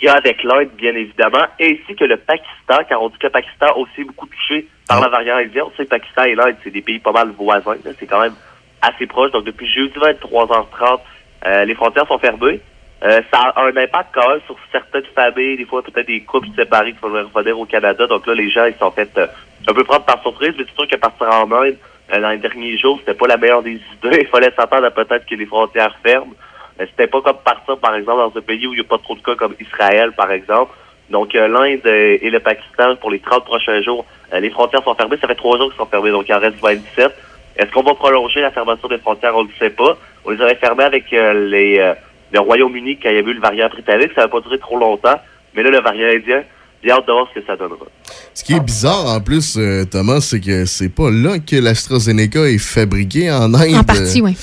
Il 0.00 0.04
y 0.04 0.08
a 0.08 0.14
avec 0.14 0.42
l'Inde, 0.42 0.68
bien 0.76 0.94
évidemment, 0.94 1.46
ainsi 1.60 1.94
que 1.96 2.04
le 2.04 2.18
Pakistan, 2.18 2.84
car 2.88 3.00
on 3.00 3.08
dit 3.08 3.16
que 3.18 3.26
le 3.26 3.32
Pakistan 3.32 3.74
aussi 3.76 4.04
beaucoup 4.04 4.26
touché 4.26 4.66
par 4.86 5.00
la 5.00 5.08
variante 5.08 5.46
indienne. 5.46 5.64
Le 5.78 5.84
Pakistan 5.86 6.24
et 6.24 6.34
l'Inde, 6.34 6.56
c'est 6.62 6.70
des 6.70 6.82
pays 6.82 6.98
pas 6.98 7.12
mal 7.12 7.30
voisins. 7.30 7.76
C'est 7.98 8.06
quand 8.06 8.20
même 8.20 8.34
assez 8.82 9.06
proche. 9.06 9.30
Donc, 9.30 9.44
depuis 9.44 9.66
jeudi 9.66 9.98
23h30, 9.98 11.00
euh, 11.46 11.64
les 11.64 11.74
frontières 11.74 12.06
sont 12.06 12.18
fermées. 12.18 12.60
Euh, 13.04 13.20
ça 13.32 13.52
a 13.54 13.62
un 13.62 13.76
impact 13.76 14.10
quand 14.14 14.28
même 14.28 14.40
sur 14.46 14.56
certaines 14.72 15.04
familles, 15.14 15.58
des 15.58 15.66
fois 15.66 15.82
peut-être 15.82 16.06
des 16.06 16.22
couples 16.22 16.48
séparés 16.56 16.92
qui 16.92 16.98
vont 17.00 17.28
revenir 17.32 17.58
au 17.58 17.66
Canada. 17.66 18.06
Donc 18.06 18.26
là, 18.26 18.34
les 18.34 18.50
gens, 18.50 18.64
ils 18.64 18.74
sont 18.74 18.90
fait 18.90 19.10
euh, 19.18 19.26
un 19.68 19.74
peu 19.74 19.84
prendre 19.84 20.04
par 20.04 20.20
surprise, 20.22 20.54
mais 20.58 20.64
c'est 20.66 20.74
sûr 20.74 20.88
que 20.88 20.96
partir 20.96 21.28
en 21.28 21.50
Inde, 21.52 21.76
dans 22.12 22.30
les 22.30 22.38
derniers 22.38 22.78
jours, 22.78 22.98
c'était 23.00 23.14
pas 23.14 23.26
la 23.26 23.36
meilleure 23.36 23.62
des 23.62 23.72
idées. 23.72 24.18
Il 24.20 24.26
fallait 24.26 24.52
s'attendre 24.56 24.84
à 24.84 24.90
peut-être 24.90 25.26
que 25.26 25.34
les 25.34 25.46
frontières 25.46 25.96
ferment. 26.04 26.34
Euh, 26.80 26.86
c'était 26.90 27.08
pas 27.08 27.20
comme 27.20 27.38
partir, 27.38 27.78
par 27.78 27.94
exemple, 27.94 28.18
dans 28.18 28.38
un 28.38 28.42
pays 28.42 28.66
où 28.66 28.72
il 28.72 28.80
n'y 28.80 28.84
a 28.84 28.88
pas 28.88 28.98
trop 28.98 29.14
de 29.14 29.20
cas 29.20 29.34
comme 29.34 29.54
Israël, 29.60 30.12
par 30.12 30.30
exemple. 30.30 30.72
Donc 31.10 31.34
euh, 31.34 31.46
l'Inde 31.48 31.80
euh, 31.86 32.18
et 32.20 32.30
le 32.30 32.40
Pakistan, 32.40 32.96
pour 32.96 33.10
les 33.10 33.20
30 33.20 33.44
prochains 33.44 33.80
jours, 33.82 34.04
euh, 34.32 34.40
les 34.40 34.50
frontières 34.50 34.82
sont 34.82 34.94
fermées. 34.94 35.16
Ça 35.20 35.28
fait 35.28 35.34
trois 35.34 35.56
jours 35.56 35.68
qu'ils 35.68 35.78
sont 35.78 35.86
fermées, 35.86 36.10
donc 36.10 36.28
il 36.28 36.34
en 36.34 36.40
reste 36.40 36.58
27. 36.60 37.12
Est-ce 37.56 37.70
qu'on 37.70 37.82
va 37.82 37.94
prolonger 37.94 38.40
la 38.40 38.50
fermeture 38.50 38.88
des 38.88 38.98
frontières? 38.98 39.34
On 39.36 39.44
ne 39.44 39.48
le 39.48 39.54
sait 39.58 39.70
pas. 39.70 39.96
On 40.24 40.30
les 40.30 40.40
avait 40.42 40.56
fermées 40.56 40.84
avec 40.84 41.12
euh, 41.12 41.48
les, 41.48 41.78
euh, 41.78 41.94
le 42.32 42.40
Royaume-Uni 42.40 42.98
quand 42.98 43.08
il 43.08 43.16
y 43.16 43.18
avait 43.18 43.30
eu 43.30 43.34
le 43.34 43.40
variant 43.40 43.68
britannique. 43.68 44.12
Ça 44.14 44.22
n'a 44.22 44.28
pas 44.28 44.40
duré 44.40 44.58
trop 44.58 44.78
longtemps. 44.78 45.18
Mais 45.54 45.62
là, 45.62 45.70
le 45.70 45.80
variant 45.80 46.08
indien, 46.08 46.42
j'ai 46.82 46.90
hâte 46.90 47.06
de 47.06 47.12
voir 47.12 47.26
ce 47.34 47.40
que 47.40 47.46
ça 47.46 47.56
donnera. 47.56 47.86
Ce 48.34 48.44
qui 48.44 48.52
est 48.54 48.60
bizarre 48.60 49.06
en 49.06 49.20
plus, 49.20 49.56
euh, 49.56 49.84
Thomas, 49.84 50.20
c'est 50.20 50.40
que 50.40 50.64
c'est 50.66 50.88
pas 50.88 51.10
là 51.10 51.38
que 51.38 51.56
l'AstraZeneca 51.56 52.48
est 52.48 52.58
fabriqué 52.58 53.30
en 53.30 53.52
Inde. 53.54 53.74
En 53.76 53.84
partie, 53.84 54.20
oui. 54.20 54.36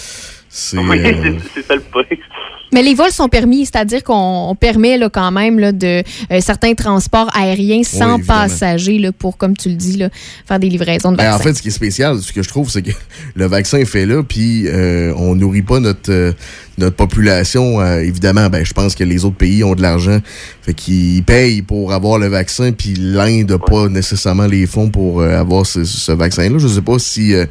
C'est. 0.50 0.78
Oui, 0.78 1.00
euh, 1.06 1.14
c'est- 1.40 1.50
c'est 1.62 1.68
ça 1.68 1.76
le 1.76 1.82
point. 1.82 2.04
Mais 2.74 2.82
les 2.82 2.94
vols 2.96 3.12
sont 3.12 3.30
permis, 3.30 3.66
c'est-à-dire 3.66 4.04
qu'on 4.04 4.50
on 4.50 4.56
permet 4.56 4.98
là, 4.98 5.10
quand 5.10 5.32
même 5.32 5.60
là, 5.60 5.72
de 5.72 6.04
euh, 6.32 6.42
certains 6.42 6.74
transports 6.74 7.30
aériens 7.36 7.84
sans 7.84 8.20
passagers 8.20 8.98
là, 9.00 9.12
pour, 9.12 9.38
comme 9.38 9.56
tu 9.56 9.70
le 9.70 9.76
dis, 9.76 9.98
là, 9.98 10.10
faire 10.48 10.60
des 10.60 10.70
livraisons 10.70 11.12
de 11.12 11.18
Ben, 11.18 11.24
vaccins. 11.26 11.40
en 11.40 11.44
fait, 11.44 11.54
ce 11.54 11.62
qui 11.62 11.68
est 11.70 11.72
spécial, 11.72 12.20
ce 12.20 12.32
que 12.34 12.42
je 12.44 12.50
trouve, 12.50 12.70
c'est 12.70 12.82
que 12.82 12.92
le 13.36 13.46
vaccin 13.46 13.78
est 13.78 13.86
fait 13.86 14.06
là, 14.06 14.24
puis 14.24 14.68
euh, 14.68 15.14
on 15.18 15.36
nourrit 15.36 15.62
pas 15.62 15.80
notre 15.80 16.12
euh, 16.12 16.34
notre 16.80 16.96
population. 16.96 17.80
euh, 17.82 18.00
évidemment, 18.00 18.50
ben, 18.50 18.66
je 18.66 18.74
pense 18.74 18.96
que 18.96 19.04
les 19.04 19.26
autres 19.26 19.38
pays 19.38 19.64
ont 19.64 19.76
de 19.76 19.82
l'argent, 19.82 20.20
fait 20.64 20.74
qu'ils 20.74 21.24
payent 21.24 21.62
pour 21.62 21.94
avoir 21.94 22.18
le 22.18 22.28
vaccin, 22.28 22.72
puis 22.72 22.96
l'Inde 22.98 23.52
n'a 23.52 23.60
pas 23.60 23.88
nécessairement 23.90 24.48
les 24.48 24.66
fonds 24.66 24.90
pour 24.90 25.22
euh, 25.22 25.38
avoir 25.38 25.66
ce, 25.66 25.84
ce 25.84 26.12
vaccin-là. 26.12 26.58
Je 26.58 26.68
sais 26.68 26.82
pas 26.82 26.98
si 26.98 27.34
euh, 27.36 27.46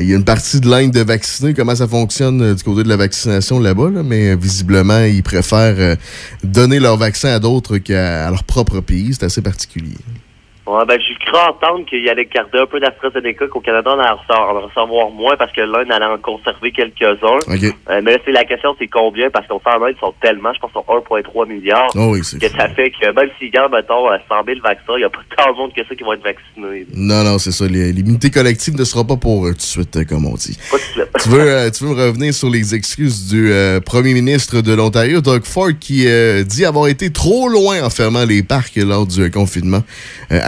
il 0.00 0.08
y 0.08 0.12
a 0.12 0.16
une 0.16 0.24
partie 0.24 0.60
de 0.60 0.68
l'Inde 0.68 0.92
de 0.92 1.00
vaccinés, 1.00 1.54
comment 1.54 1.74
ça 1.74 1.88
fonctionne 1.88 2.40
euh, 2.42 2.54
du 2.54 2.62
côté 2.62 2.82
de 2.82 2.88
la 2.88 2.96
vaccination 2.96 3.58
là-bas, 3.58 3.90
là, 3.90 4.02
mais 4.02 4.30
euh, 4.30 4.36
visiblement, 4.36 5.00
ils 5.04 5.22
préfèrent 5.22 5.76
euh, 5.78 5.96
donner 6.44 6.78
leur 6.78 6.96
vaccin 6.96 7.30
à 7.30 7.38
d'autres 7.38 7.78
qu'à 7.78 8.30
leur 8.30 8.44
propre 8.44 8.80
pays. 8.80 9.14
C'est 9.14 9.24
assez 9.24 9.42
particulier. 9.42 9.96
Ouais, 10.68 10.84
ben, 10.86 11.00
j'ai 11.00 11.14
cru 11.14 11.34
entendre 11.34 11.86
qu'il 11.86 12.06
allait 12.10 12.26
garder 12.26 12.58
un 12.58 12.66
peu 12.66 12.78
d'AstraZeneca, 12.78 13.46
qu'au 13.48 13.60
Canada, 13.60 13.90
on 13.96 14.34
en 14.34 14.60
recevoir, 14.60 15.10
moins 15.10 15.34
parce 15.36 15.50
que 15.52 15.62
l'Inde 15.62 15.90
allait 15.90 16.04
en 16.04 16.18
conserver 16.18 16.72
quelques-uns. 16.72 17.38
Euh, 17.48 18.00
mais 18.04 18.12
là, 18.12 18.18
c'est 18.24 18.32
la 18.32 18.44
question, 18.44 18.76
c'est 18.78 18.86
combien? 18.86 19.30
Parce 19.30 19.46
qu'on 19.46 19.60
sait 19.60 19.70
en 19.70 19.82
Inde, 19.82 19.94
ils 19.96 20.00
sont 20.00 20.12
tellement, 20.20 20.52
je 20.52 20.60
pense, 20.60 20.72
sont 20.72 20.84
1,3 20.86 21.48
milliards. 21.48 21.88
Oh 21.94 22.10
oui, 22.12 22.20
c'est 22.22 22.38
que 22.38 22.48
ça 22.48 22.68
fait 22.68 22.90
que 22.90 23.06
même 23.12 23.30
s'ils 23.38 23.50
gardent, 23.50 23.72
mettons, 23.72 24.10
euh, 24.12 24.18
100 24.28 24.44
000 24.44 24.60
vaccins, 24.62 24.92
il 24.96 24.98
n'y 24.98 25.04
a 25.04 25.08
pas 25.08 25.20
tant 25.36 25.52
de 25.52 25.56
monde 25.56 25.72
que 25.74 25.82
ça 25.88 25.94
qui 25.94 26.04
vont 26.04 26.12
être 26.12 26.22
vaccinés. 26.22 26.86
Non, 26.94 27.24
non, 27.24 27.38
c'est 27.38 27.52
ça. 27.52 27.66
L'immunité 27.66 28.30
collective 28.30 28.76
ne 28.76 28.84
sera 28.84 29.04
pas 29.04 29.16
pour 29.16 29.46
eux 29.46 29.52
tout 29.52 29.56
de 29.56 29.62
suite, 29.62 29.96
euh, 29.96 30.04
comme 30.04 30.26
on 30.26 30.34
dit. 30.34 30.58
Pas 30.70 30.76
tout 30.76 31.00
de 31.00 31.06
suite. 31.06 31.22
tu, 31.22 31.28
veux, 31.30 31.50
euh, 31.50 31.70
tu 31.70 31.84
veux 31.84 31.94
revenir 31.94 32.34
sur 32.34 32.50
les 32.50 32.74
excuses 32.74 33.28
du 33.28 33.50
euh, 33.50 33.80
premier 33.80 34.12
ministre 34.12 34.60
de 34.60 34.74
l'Ontario, 34.74 35.22
Doug 35.22 35.44
Ford, 35.44 35.70
qui 35.80 36.06
euh, 36.06 36.44
dit 36.44 36.66
avoir 36.66 36.88
été 36.88 37.10
trop 37.10 37.48
loin 37.48 37.82
en 37.82 37.90
fermant 37.90 38.24
les 38.24 38.42
parcs 38.42 38.76
lors 38.76 39.06
du 39.06 39.22
euh, 39.22 39.30
confinement 39.30 39.82
euh, 40.30 40.40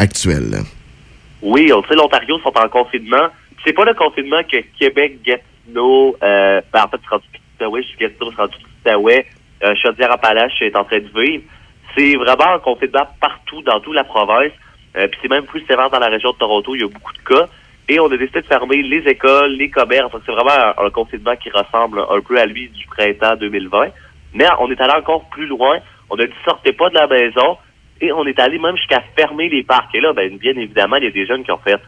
Oui, 1.43 1.73
on 1.73 1.83
sait, 1.85 1.95
l'Ontario 1.95 2.39
sont 2.41 2.57
en 2.57 2.69
confinement. 2.69 3.29
C'est 3.65 3.73
pas 3.73 3.85
le 3.85 3.95
confinement 3.95 4.43
que 4.43 4.59
Québec, 4.79 5.19
Gatineau, 5.23 6.17
euh, 6.23 6.61
ben, 6.73 6.85
en 6.85 6.89
fait, 6.89 7.01
rendu 7.09 7.25
Piscataway, 7.33 7.83
Gatineau, 7.99 8.31
rendu 8.37 8.55
euh, 8.87 9.73
est 10.61 10.77
en 10.77 10.85
train 10.85 10.99
de 10.99 11.21
vivre. 11.21 11.45
C'est 11.97 12.15
vraiment 12.17 12.55
un 12.55 12.59
confinement 12.59 13.07
partout 13.21 13.63
dans 13.63 13.81
toute 13.81 13.95
la 13.95 14.05
province. 14.05 14.53
Euh, 14.97 15.07
puis 15.09 15.19
c'est 15.23 15.29
même 15.29 15.45
plus 15.45 15.65
sévère 15.67 15.91
dans 15.91 15.99
la 15.99 16.09
région 16.09 16.33
de 16.33 16.37
Toronto, 16.37 16.75
il 16.75 16.81
y 16.81 16.85
a 16.85 16.89
beaucoup 16.89 17.13
de 17.13 17.19
cas. 17.19 17.47
Et 17.89 17.99
on 17.99 18.07
a 18.07 18.17
décidé 18.17 18.41
de 18.43 18.47
fermer 18.47 18.83
les 18.83 19.09
écoles, 19.09 19.53
les 19.53 19.71
commerces. 19.71 20.13
C'est 20.25 20.33
vraiment 20.33 20.75
un, 20.79 20.87
un 20.87 20.91
confinement 20.91 21.37
qui 21.37 21.51
ressemble 21.51 22.01
un 22.01 22.21
peu 22.21 22.39
à 22.39 22.47
lui 22.47 22.69
du 22.69 22.87
printemps 22.87 23.37
2020. 23.37 23.89
Mais 24.35 24.47
on 24.61 24.71
est 24.71 24.81
allé 24.81 24.93
encore 24.97 25.29
plus 25.31 25.47
loin. 25.47 25.79
On 26.09 26.17
a 26.17 26.27
dit 26.27 26.33
sortez 26.45 26.73
pas 26.73 26.89
de 26.89 26.95
la 26.95 27.07
maison. 27.07 27.59
Et 28.01 28.13
on 28.13 28.25
est 28.27 28.39
allé 28.39 28.59
même 28.59 28.77
jusqu'à 28.77 29.03
fermer 29.17 29.49
les 29.49 29.63
parcs. 29.63 29.95
Et 29.95 30.01
là, 30.01 30.13
ben, 30.13 30.37
bien 30.37 30.57
évidemment, 30.57 30.97
il 30.97 31.05
y 31.05 31.09
a 31.09 31.11
des 31.11 31.27
jeunes 31.27 31.45
qui 31.45 31.53
ont 31.53 31.59
fait 31.59 31.81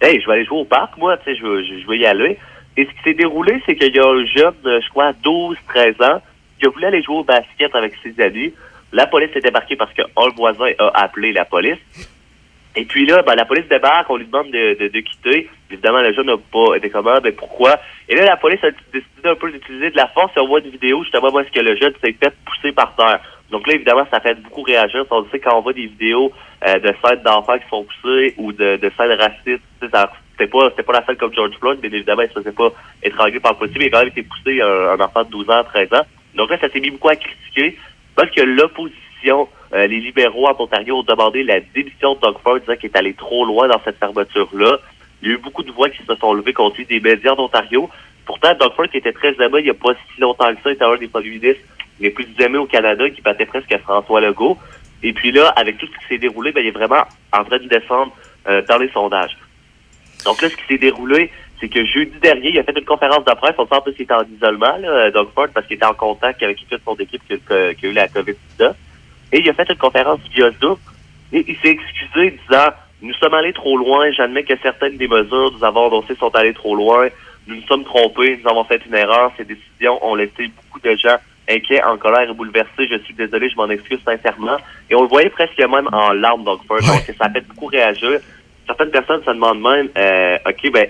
Hey, 0.00 0.20
je 0.20 0.26
vais 0.26 0.34
aller 0.34 0.44
jouer 0.44 0.58
au 0.58 0.64
parc, 0.64 0.96
moi, 0.96 1.16
tu 1.16 1.24
sais, 1.24 1.36
je 1.36 1.42
veux, 1.42 1.62
je, 1.64 1.86
veux 1.86 1.96
y 1.96 2.06
aller. 2.06 2.38
Et 2.76 2.84
ce 2.84 2.90
qui 2.90 3.02
s'est 3.02 3.14
déroulé, 3.14 3.60
c'est 3.66 3.74
qu'il 3.74 3.94
y 3.94 3.98
a 3.98 4.06
un 4.06 4.24
jeune, 4.24 4.54
de, 4.62 4.80
je 4.80 4.88
crois, 4.90 5.12
12, 5.12 5.56
13 5.68 6.00
ans, 6.02 6.22
qui 6.60 6.66
a 6.66 6.70
voulu 6.70 6.84
aller 6.84 7.02
jouer 7.02 7.16
au 7.16 7.24
basket 7.24 7.74
avec 7.74 7.94
ses 8.02 8.20
amis. 8.22 8.54
La 8.92 9.06
police 9.08 9.30
est 9.34 9.40
débarquée 9.40 9.74
parce 9.74 9.92
qu'un 9.92 10.04
voisin 10.36 10.70
a 10.78 11.02
appelé 11.02 11.32
la 11.32 11.44
police. 11.44 11.78
Et 12.76 12.84
puis 12.84 13.06
là, 13.06 13.22
ben, 13.22 13.34
la 13.34 13.44
police 13.44 13.66
débarque, 13.68 14.08
on 14.08 14.16
lui 14.16 14.26
demande 14.26 14.52
de, 14.52 14.78
de, 14.78 14.86
de 14.86 15.00
quitter. 15.00 15.48
Évidemment, 15.68 16.00
le 16.00 16.12
jeune 16.12 16.26
n'a 16.26 16.36
pas 16.36 16.76
été 16.76 16.90
comme 16.90 17.08
Ah, 17.08 17.18
ben 17.18 17.34
pourquoi? 17.34 17.80
Et 18.08 18.14
là, 18.14 18.24
la 18.24 18.36
police 18.36 18.62
a 18.62 18.70
décidé 18.92 19.28
un 19.28 19.34
peu 19.34 19.50
d'utiliser 19.50 19.90
de 19.90 19.96
la 19.96 20.06
force 20.06 20.32
et 20.36 20.40
on 20.40 20.46
voit 20.46 20.60
une 20.60 20.70
vidéo 20.70 21.02
justement 21.02 21.30
où 21.30 21.40
est-ce 21.40 21.50
que 21.50 21.58
le 21.58 21.74
jeune 21.74 21.92
s'est 22.00 22.12
fait 22.12 22.32
pousser 22.44 22.70
par 22.70 22.94
terre. 22.94 23.20
Donc 23.50 23.66
là, 23.66 23.74
évidemment, 23.74 24.06
ça 24.10 24.20
fait 24.20 24.34
beaucoup 24.34 24.62
réagir. 24.62 25.04
On 25.10 25.24
sait 25.30 25.38
quand 25.38 25.56
on 25.56 25.62
voit 25.62 25.72
des 25.72 25.86
vidéos 25.86 26.32
euh, 26.66 26.78
de 26.78 26.92
scènes 27.02 27.22
d'enfants 27.22 27.56
qui 27.56 27.64
se 27.64 27.68
font 27.68 27.84
pousser 27.84 28.34
ou 28.36 28.52
de, 28.52 28.76
de 28.76 28.92
scènes 28.96 29.12
racistes, 29.12 29.62
c'était 29.80 30.46
pas, 30.46 30.70
c'était 30.70 30.82
pas 30.82 30.92
la 30.92 31.06
scène 31.06 31.16
comme 31.16 31.32
George 31.32 31.56
Floyd, 31.58 31.78
mais 31.82 31.88
évidemment, 31.88 32.22
il 32.22 32.28
se 32.28 32.34
faisait 32.34 32.52
pas 32.52 32.70
étrangler 33.02 33.40
par 33.40 33.52
le 33.52 33.58
policier, 33.58 33.78
mais 33.80 33.86
il 33.86 33.90
quand 33.90 34.00
même 34.00 34.08
été 34.08 34.22
poussé 34.22 34.60
un, 34.60 34.90
un 34.90 35.00
enfant 35.00 35.24
de 35.24 35.30
12 35.30 35.50
ans, 35.50 35.64
13 35.64 35.92
ans. 35.94 36.06
Donc 36.34 36.50
là, 36.50 36.58
ça 36.58 36.68
s'est 36.68 36.80
mis 36.80 36.90
beaucoup 36.90 37.08
à 37.08 37.16
critiquer 37.16 37.76
parce 38.14 38.30
que 38.30 38.42
l'opposition, 38.42 39.48
euh, 39.72 39.86
les 39.86 40.00
libéraux 40.00 40.48
en 40.48 40.56
Ontario 40.58 40.98
ont 40.98 41.02
demandé 41.02 41.42
la 41.42 41.60
démission 41.60 42.14
de 42.14 42.20
Doug 42.20 42.36
Ford, 42.42 42.58
disant 42.58 42.76
qu'il 42.76 42.90
est 42.90 42.96
allé 42.96 43.14
trop 43.14 43.46
loin 43.46 43.68
dans 43.68 43.80
cette 43.84 43.98
fermeture-là. 43.98 44.78
Il 45.22 45.28
y 45.28 45.30
a 45.30 45.34
eu 45.34 45.38
beaucoup 45.38 45.62
de 45.62 45.72
voix 45.72 45.88
qui 45.88 46.02
se 46.04 46.14
sont 46.16 46.32
levées 46.32 46.52
contre 46.52 46.76
lui 46.76 46.86
des 46.86 47.00
médias 47.00 47.34
d'Ontario. 47.34 47.88
Pourtant, 48.26 48.54
Doug 48.54 48.72
Ford, 48.74 48.88
qui 48.88 48.98
était 48.98 49.12
très 49.12 49.34
aimé 49.34 49.58
il 49.60 49.64
n'y 49.64 49.70
a 49.70 49.74
pas 49.74 49.94
si 49.94 50.20
longtemps 50.20 50.54
que 50.54 50.62
ça, 50.62 50.72
était 50.72 50.84
un 50.84 50.96
des 50.96 51.08
premiers 51.08 51.30
ministres 51.30 51.62
les 52.00 52.10
plus 52.10 52.26
aimés 52.38 52.58
au 52.58 52.66
Canada, 52.66 53.08
qui 53.10 53.20
battait 53.22 53.46
presque 53.46 53.72
à 53.72 53.78
François 53.78 54.20
Legault. 54.20 54.56
Et 55.02 55.12
puis 55.12 55.30
là, 55.32 55.48
avec 55.56 55.78
tout 55.78 55.86
ce 55.86 55.92
qui 55.98 56.06
s'est 56.08 56.18
déroulé, 56.18 56.52
ben, 56.52 56.60
il 56.64 56.68
est 56.68 56.72
vraiment 56.72 57.04
en 57.32 57.44
train 57.44 57.58
de 57.58 57.68
descendre 57.68 58.12
euh, 58.48 58.62
dans 58.68 58.78
les 58.78 58.88
sondages. 58.90 59.36
Donc 60.24 60.42
là, 60.42 60.48
ce 60.48 60.56
qui 60.56 60.62
s'est 60.68 60.78
déroulé, 60.78 61.30
c'est 61.60 61.68
que 61.68 61.84
jeudi 61.84 62.18
dernier, 62.20 62.48
il 62.50 62.58
a 62.58 62.62
fait 62.64 62.76
une 62.76 62.84
conférence 62.84 63.24
de 63.24 63.32
presse. 63.34 63.54
On 63.58 63.66
sent 63.66 63.80
qu'il 63.92 64.02
était 64.02 64.14
en 64.14 64.24
isolement, 64.24 64.76
là, 64.78 65.10
Doug 65.10 65.28
Ford, 65.34 65.46
parce 65.54 65.66
qu'il 65.66 65.76
était 65.76 65.86
en 65.86 65.94
contact 65.94 66.42
avec 66.42 66.58
toute 66.68 66.80
son 66.84 66.94
équipe 66.96 67.22
qui, 67.28 67.34
a- 67.52 67.86
eu 67.86 67.92
la 67.92 68.08
COVID-19. 68.08 68.74
Et 69.32 69.40
il 69.40 69.48
a 69.50 69.54
fait 69.54 69.68
une 69.70 69.76
conférence 69.76 70.20
via 70.34 70.50
Zoom. 70.60 70.76
Et 71.32 71.44
il 71.46 71.56
s'est 71.58 71.68
excusé 71.70 72.38
disant 72.48 72.68
Nous 73.02 73.14
sommes 73.14 73.34
allés 73.34 73.52
trop 73.52 73.76
loin. 73.76 74.10
J'admets 74.12 74.44
que 74.44 74.54
certaines 74.62 74.96
des 74.96 75.06
mesures 75.08 75.50
que 75.52 75.58
nous 75.58 75.64
avons 75.64 75.86
annoncées 75.88 76.14
sont 76.16 76.34
allées 76.34 76.54
trop 76.54 76.74
loin. 76.74 77.08
Nous 77.46 77.56
nous 77.56 77.66
sommes 77.66 77.84
trompés. 77.84 78.38
Nous 78.42 78.48
avons 78.50 78.64
fait 78.64 78.80
une 78.86 78.94
erreur. 78.94 79.30
Ces 79.36 79.44
décisions 79.44 80.04
ont 80.04 80.14
laissé 80.14 80.50
beaucoup 80.56 80.80
de 80.80 80.96
gens 80.96 81.16
inquiets, 81.48 81.82
en 81.82 81.96
colère 81.96 82.28
et 82.30 82.34
bouleversés. 82.34 82.88
Je 82.90 82.98
suis 83.04 83.14
désolé. 83.14 83.48
Je 83.48 83.56
m'en 83.56 83.68
excuse 83.68 84.00
sincèrement. 84.04 84.56
Et 84.90 84.94
on 84.94 85.02
le 85.02 85.08
voyait 85.08 85.30
presque 85.30 85.58
même 85.58 85.88
en 85.92 86.12
larmes, 86.12 86.44
Doug 86.44 86.60
Ford. 86.66 86.78
Donc, 86.80 87.02
ça 87.18 87.24
a 87.26 87.30
fait 87.30 87.46
beaucoup 87.46 87.66
réagir. 87.66 88.20
Certaines 88.66 88.90
personnes 88.90 89.22
se 89.24 89.30
demandent 89.30 89.60
même 89.62 89.88
euh, 89.96 90.36
OK, 90.46 90.70
ben, 90.72 90.86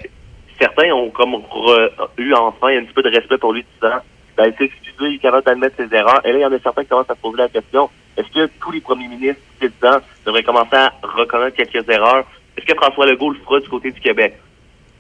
certains 0.60 0.90
ont 0.92 1.10
comme 1.10 1.34
re- 1.34 1.90
eu 2.18 2.34
enfin 2.34 2.76
un 2.76 2.84
petit 2.84 2.92
peu 2.92 3.02
de 3.02 3.10
respect 3.10 3.38
pour 3.38 3.52
lui, 3.52 3.64
disant 3.80 3.96
ben, 4.36 4.46
il 4.46 4.54
s'est 4.56 4.64
excusé, 4.64 4.94
il 5.00 5.14
est 5.14 5.18
capable 5.18 5.44
d'admettre 5.44 5.76
ses 5.76 5.94
erreurs. 5.94 6.20
Et 6.24 6.32
là, 6.32 6.38
il 6.38 6.42
y 6.42 6.46
en 6.46 6.52
a 6.52 6.58
certains 6.58 6.82
qui 6.82 6.88
commencent 6.88 7.10
à 7.10 7.14
se 7.14 7.20
poser 7.20 7.38
la 7.38 7.48
question 7.48 7.88
est-ce 8.18 8.28
que 8.34 8.50
tous 8.60 8.72
les 8.72 8.80
premiers 8.80 9.06
ministres 9.06 9.40
présidents 9.58 10.00
devraient 10.26 10.42
commencer 10.42 10.74
à 10.74 10.92
reconnaître 11.02 11.56
quelques 11.56 11.88
erreurs? 11.88 12.24
Est-ce 12.56 12.66
que 12.66 12.74
François 12.74 13.06
Legault 13.06 13.30
le 13.30 13.38
fera 13.38 13.60
du 13.60 13.68
côté 13.68 13.92
du 13.92 14.00
Québec? 14.00 14.36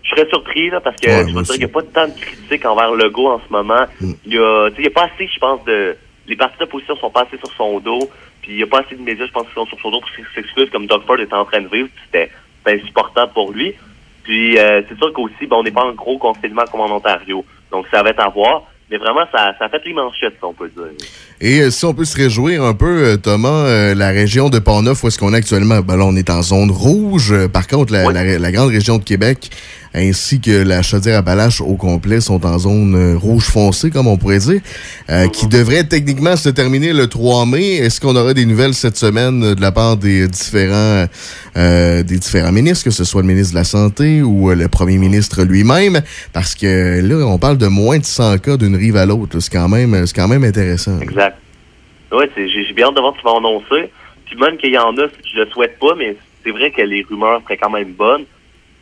Je 0.08 0.14
serais 0.16 0.28
surpris, 0.30 0.70
là, 0.70 0.80
parce 0.80 0.96
que 0.96 1.06
Ouais, 1.08 1.20
je 1.20 1.24
veux 1.26 1.30
dire, 1.32 1.36
aussi. 1.40 1.52
il 1.54 1.58
n'y 1.58 1.64
a 1.64 1.68
pas 1.68 1.82
tant 1.82 2.06
de 2.08 2.18
critiques 2.18 2.64
envers 2.64 2.92
Legault 2.94 3.28
en 3.28 3.40
ce 3.46 3.52
moment. 3.52 3.84
Il 4.00 4.32
y 4.34 4.38
a, 4.38 4.68
tu 4.70 4.76
sais, 4.76 4.82
il 4.82 4.84
y 4.84 4.88
a 4.88 4.90
pas 4.90 5.04
assez, 5.14 5.28
je 5.32 5.38
pense, 5.38 5.64
de, 5.64 5.96
les 6.26 6.36
partis 6.36 6.58
d'opposition 6.58 6.96
sont 6.96 7.10
pas 7.10 7.22
assez 7.22 7.36
sur 7.38 7.50
son 7.56 7.78
dos, 7.80 8.08
puis 8.42 8.52
il 8.52 8.56
n'y 8.56 8.62
a 8.62 8.66
pas 8.66 8.80
assez 8.80 8.94
de 8.96 9.02
médias, 9.02 9.26
je 9.26 9.32
pense, 9.32 9.46
qui 9.48 9.54
sont 9.54 9.66
sur 9.66 9.78
son 9.80 9.90
dos 9.90 10.00
pour 10.00 10.10
s'excuser 10.34 10.66
comme 10.68 10.86
Doug 10.86 11.02
Ford 11.06 11.18
était 11.20 11.34
en 11.34 11.44
train 11.44 11.60
de 11.60 11.68
vivre, 11.68 11.88
c'était 12.06 12.30
insupportable 12.66 13.32
pour 13.32 13.52
lui. 13.52 13.74
Puis 14.24 14.58
euh, 14.58 14.82
c'est 14.88 14.98
sûr 14.98 15.12
qu'aussi, 15.12 15.46
ben, 15.48 15.56
on 15.56 15.62
n'est 15.62 15.70
pas 15.70 15.84
en 15.84 15.92
gros 15.92 16.18
confinement 16.18 16.64
comme 16.70 16.80
en 16.82 16.94
Ontario. 16.96 17.44
Donc 17.70 17.86
ça 17.90 18.02
va 18.02 18.10
être 18.10 18.20
à 18.20 18.28
voir. 18.28 18.64
Mais 18.90 18.96
vraiment, 18.96 19.20
ça, 19.30 19.54
ça 19.58 19.66
a 19.66 19.68
fait 19.68 19.82
les 19.84 19.92
manchettes, 19.92 20.34
si 20.38 20.44
on 20.44 20.54
peut 20.54 20.70
dire. 20.74 20.84
Et 21.42 21.60
euh, 21.60 21.70
si 21.70 21.84
on 21.84 21.92
peut 21.92 22.06
se 22.06 22.16
réjouir 22.16 22.62
un 22.62 22.72
peu, 22.72 23.04
euh, 23.04 23.16
Thomas, 23.18 23.66
euh, 23.66 23.94
la 23.94 24.08
région 24.08 24.48
de 24.48 24.58
Pont-Neuf, 24.58 25.04
où 25.04 25.08
est-ce 25.08 25.18
qu'on 25.18 25.34
est 25.34 25.36
actuellement? 25.36 25.80
Ben 25.80 25.96
là, 25.98 26.04
on 26.06 26.16
est 26.16 26.30
en 26.30 26.40
zone 26.42 26.70
rouge. 26.70 27.34
Par 27.52 27.66
contre, 27.66 27.92
la, 27.92 28.10
la- 28.10 28.38
la 28.38 28.50
grande 28.52 28.70
région 28.70 28.96
de 28.96 29.04
Québec, 29.04 29.50
ainsi 29.94 30.40
que 30.40 30.62
la 30.62 30.82
Chaudière-Appalaches 30.82 31.60
au 31.60 31.74
complet, 31.74 32.20
sont 32.20 32.44
en 32.44 32.58
zone 32.58 32.94
euh, 32.94 33.16
rouge 33.16 33.44
foncé, 33.44 33.90
comme 33.90 34.06
on 34.06 34.16
pourrait 34.16 34.38
dire, 34.38 34.60
euh, 35.10 35.28
qui 35.28 35.46
devrait 35.46 35.84
techniquement 35.84 36.36
se 36.36 36.48
terminer 36.48 36.92
le 36.92 37.06
3 37.06 37.46
mai. 37.46 37.76
Est-ce 37.76 38.00
qu'on 38.00 38.16
aura 38.16 38.34
des 38.34 38.46
nouvelles 38.46 38.74
cette 38.74 38.96
semaine 38.96 39.42
euh, 39.42 39.54
de 39.54 39.60
la 39.60 39.72
part 39.72 39.96
des 39.96 40.28
différents, 40.28 41.06
euh, 41.56 42.02
des 42.02 42.18
différents 42.18 42.52
ministres, 42.52 42.84
que 42.84 42.90
ce 42.90 43.04
soit 43.04 43.22
le 43.22 43.28
ministre 43.28 43.52
de 43.54 43.58
la 43.58 43.64
Santé 43.64 44.22
ou 44.22 44.50
euh, 44.50 44.54
le 44.54 44.68
premier 44.68 44.98
ministre 44.98 45.42
lui-même? 45.44 46.00
Parce 46.32 46.54
que 46.54 47.00
là, 47.00 47.26
on 47.26 47.38
parle 47.38 47.58
de 47.58 47.66
moins 47.66 47.98
de 47.98 48.04
100 48.04 48.38
cas 48.38 48.56
d'une 48.56 48.76
rive 48.76 48.96
à 48.96 49.06
l'autre. 49.06 49.40
C'est 49.40 49.52
quand 49.52 49.68
même, 49.68 50.04
quand 50.14 50.28
même 50.28 50.44
intéressant. 50.44 51.00
Exact. 51.00 51.38
J'ai 52.36 52.48
j'ai 52.48 52.72
bien 52.72 52.86
hâte 52.86 52.94
de 52.94 53.00
voir 53.00 53.14
ce 53.14 53.20
qu'ils 53.20 53.28
vont 53.28 53.38
annoncer. 53.38 53.90
Puis 54.26 54.36
même 54.36 54.56
qu'il 54.56 54.72
y 54.72 54.78
en 54.78 54.96
a, 54.96 55.06
je 55.06 55.40
le 55.40 55.46
souhaite 55.50 55.78
pas, 55.78 55.94
mais 55.96 56.16
c'est 56.44 56.50
vrai 56.50 56.70
que 56.70 56.82
les 56.82 57.04
rumeurs 57.08 57.42
seraient 57.42 57.56
quand 57.56 57.70
même 57.70 57.92
bonnes. 57.92 58.24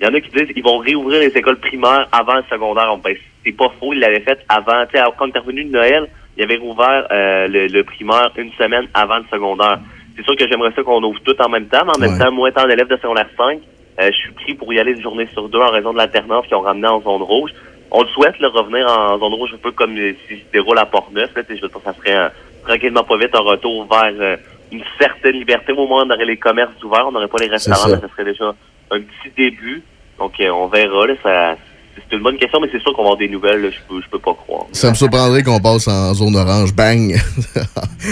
Il 0.01 0.07
y 0.07 0.09
en 0.11 0.15
a 0.15 0.21
qui 0.21 0.29
disent 0.31 0.53
qu'ils 0.53 0.63
vont 0.63 0.79
réouvrir 0.79 1.21
les 1.21 1.29
écoles 1.37 1.59
primaires 1.59 2.07
avant 2.13 2.35
le 2.37 2.45
secondaire. 2.51 2.95
Ben, 2.99 3.15
c'est 3.45 3.53
pas 3.53 3.71
faux, 3.81 3.93
ils 3.95 4.01
l'avaient 4.01 4.21
fait 4.21 4.39
avant. 4.49 4.85
Tu 4.93 4.99
sais, 4.99 5.05
quand 5.19 5.35
est 5.35 5.39
revenu 5.39 5.65
de 5.65 5.71
Noël, 5.71 6.09
il 6.37 6.43
avait 6.45 6.57
rouvert 6.57 7.07
euh, 7.11 7.47
le, 7.49 7.67
le 7.69 7.85
primaire 7.85 8.31
une 8.37 8.53
semaine 8.53 8.87
avant 8.93 9.17
le 9.19 9.25
secondaire. 9.33 9.79
C'est 10.17 10.25
sûr 10.25 10.37
que 10.37 10.47
j'aimerais 10.49 10.73
ça 10.77 10.83
qu'on 10.83 11.03
ouvre 11.03 11.21
tout 11.21 11.41
en 11.41 11.49
même 11.49 11.67
temps, 11.67 11.85
mais 11.87 11.97
en 11.97 11.99
même 11.99 12.13
Ouais. 12.13 12.19
temps, 12.19 12.33
moi 12.33 12.49
étant 12.51 12.69
élève 12.69 12.89
de 12.89 12.97
secondaire 12.97 13.29
5, 13.37 13.59
euh, 14.01 14.07
je 14.13 14.17
suis 14.17 14.33
pris 14.33 14.55
pour 14.55 14.73
y 14.73 14.79
aller 14.79 14.93
une 14.93 15.03
journée 15.03 15.27
sur 15.33 15.49
deux 15.49 15.59
en 15.61 15.71
raison 15.71 15.93
de 15.93 15.99
l'alternance 15.99 16.47
qu'ils 16.47 16.57
ont 16.57 16.61
ramené 16.63 16.87
en 16.89 17.01
zone 17.01 17.23
rouge. 17.23 17.51
On 17.91 18.03
le 18.03 18.09
souhaite, 18.09 18.39
le 18.41 18.49
revenir 18.49 18.87
en 18.87 19.19
zone 19.19 19.33
rouge 19.33 19.51
un 19.55 19.59
peu 19.59 19.71
comme 19.73 19.97
euh, 19.97 20.13
s'il 20.29 20.39
se 20.41 20.53
déroule 20.53 20.79
à 20.79 20.85
Port-Neuf. 20.85 21.31
Là, 21.35 21.43
je 21.49 21.55
veux 21.55 21.69
dire, 21.69 21.69
ça 21.83 21.95
serait 21.95 22.17
euh, 22.17 22.29
tranquillement 22.67 23.05
pas 23.05 23.17
vite 23.17 23.35
un 23.35 23.41
retour 23.41 23.87
vers 23.91 24.13
euh, 24.21 24.37
une 24.73 24.83
certaine 24.99 25.37
liberté. 25.37 25.73
Au 25.73 25.87
moins, 25.87 26.05
on 26.07 26.11
aurait 26.11 26.25
les 26.27 26.37
commerces 26.37 26.83
ouverts, 26.85 27.07
on 27.09 27.13
n'aurait 27.13 27.29
pas 27.29 27.39
les 27.41 27.49
restaurants, 27.49 27.89
mais 27.89 28.01
ça 28.01 28.09
serait 28.09 28.25
déjà 28.25 28.53
un 28.91 29.01
petit 29.01 29.33
début. 29.37 29.83
Donc, 30.19 30.33
euh, 30.41 30.51
on 30.51 30.69
verra. 30.69 31.07
Là, 31.07 31.15
ça, 31.23 31.57
c'est 31.97 32.17
une 32.17 32.23
bonne 32.23 32.37
question, 32.37 32.61
mais 32.61 32.69
c'est 32.71 32.81
sûr 32.81 32.93
qu'on 32.93 33.03
va 33.03 33.09
avoir 33.09 33.19
des 33.19 33.29
nouvelles. 33.29 33.63
là, 33.63 33.71
je 33.71 33.79
peux, 33.89 34.01
je 34.03 34.09
peux 34.09 34.19
pas 34.19 34.35
croire. 34.35 34.67
Ça 34.73 34.91
me 34.91 34.95
surprendrait 34.95 35.43
qu'on 35.43 35.61
passe 35.61 35.89
en 35.89 36.15
zone 36.15 36.37
orange. 36.37 36.75
Bang! 36.75 37.15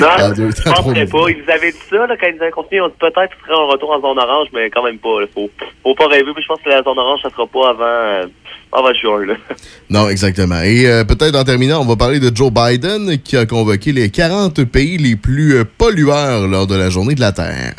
Non, 0.00 0.08
En 0.08 0.34
je 0.34 0.50
trois 0.60 0.74
penserais 0.82 1.06
pas. 1.06 1.28
Ils 1.28 1.36
nous 1.44 1.52
avaient 1.52 1.70
dit 1.70 1.78
ça 1.88 2.06
là, 2.06 2.16
quand 2.18 2.26
ils 2.26 2.42
avaient 2.42 2.50
continué. 2.50 2.80
On 2.80 2.88
dit 2.88 2.94
peut-être 2.98 3.30
qu'il 3.36 3.46
serait 3.46 3.62
un 3.62 3.70
retour 3.70 3.90
en 3.92 4.00
zone 4.00 4.18
orange, 4.18 4.48
mais 4.52 4.68
quand 4.70 4.82
même 4.82 4.98
pas. 4.98 5.20
Là. 5.20 5.26
Faut, 5.32 5.48
faut 5.84 5.94
pas 5.94 6.08
rêver. 6.08 6.32
Puis 6.34 6.42
je 6.42 6.48
pense 6.48 6.60
que 6.64 6.68
la 6.68 6.82
zone 6.82 6.98
orange, 6.98 7.20
ça 7.22 7.30
sera 7.30 7.46
pas 7.46 7.68
avant, 7.70 7.84
euh, 7.84 8.26
avant 8.72 8.92
juin. 8.94 9.26
Là. 9.26 9.34
Non, 9.90 10.08
exactement. 10.08 10.60
Et 10.62 10.88
euh, 10.88 11.04
peut-être 11.04 11.36
en 11.36 11.44
terminant, 11.44 11.80
on 11.80 11.84
va 11.84 11.94
parler 11.94 12.18
de 12.18 12.34
Joe 12.34 12.50
Biden 12.50 13.18
qui 13.18 13.36
a 13.36 13.46
convoqué 13.46 13.92
les 13.92 14.10
40 14.10 14.64
pays 14.64 14.96
les 14.96 15.14
plus 15.14 15.64
pollueurs 15.64 16.48
lors 16.48 16.66
de 16.66 16.74
la 16.74 16.90
journée 16.90 17.14
de 17.14 17.20
la 17.20 17.30
Terre. 17.30 17.74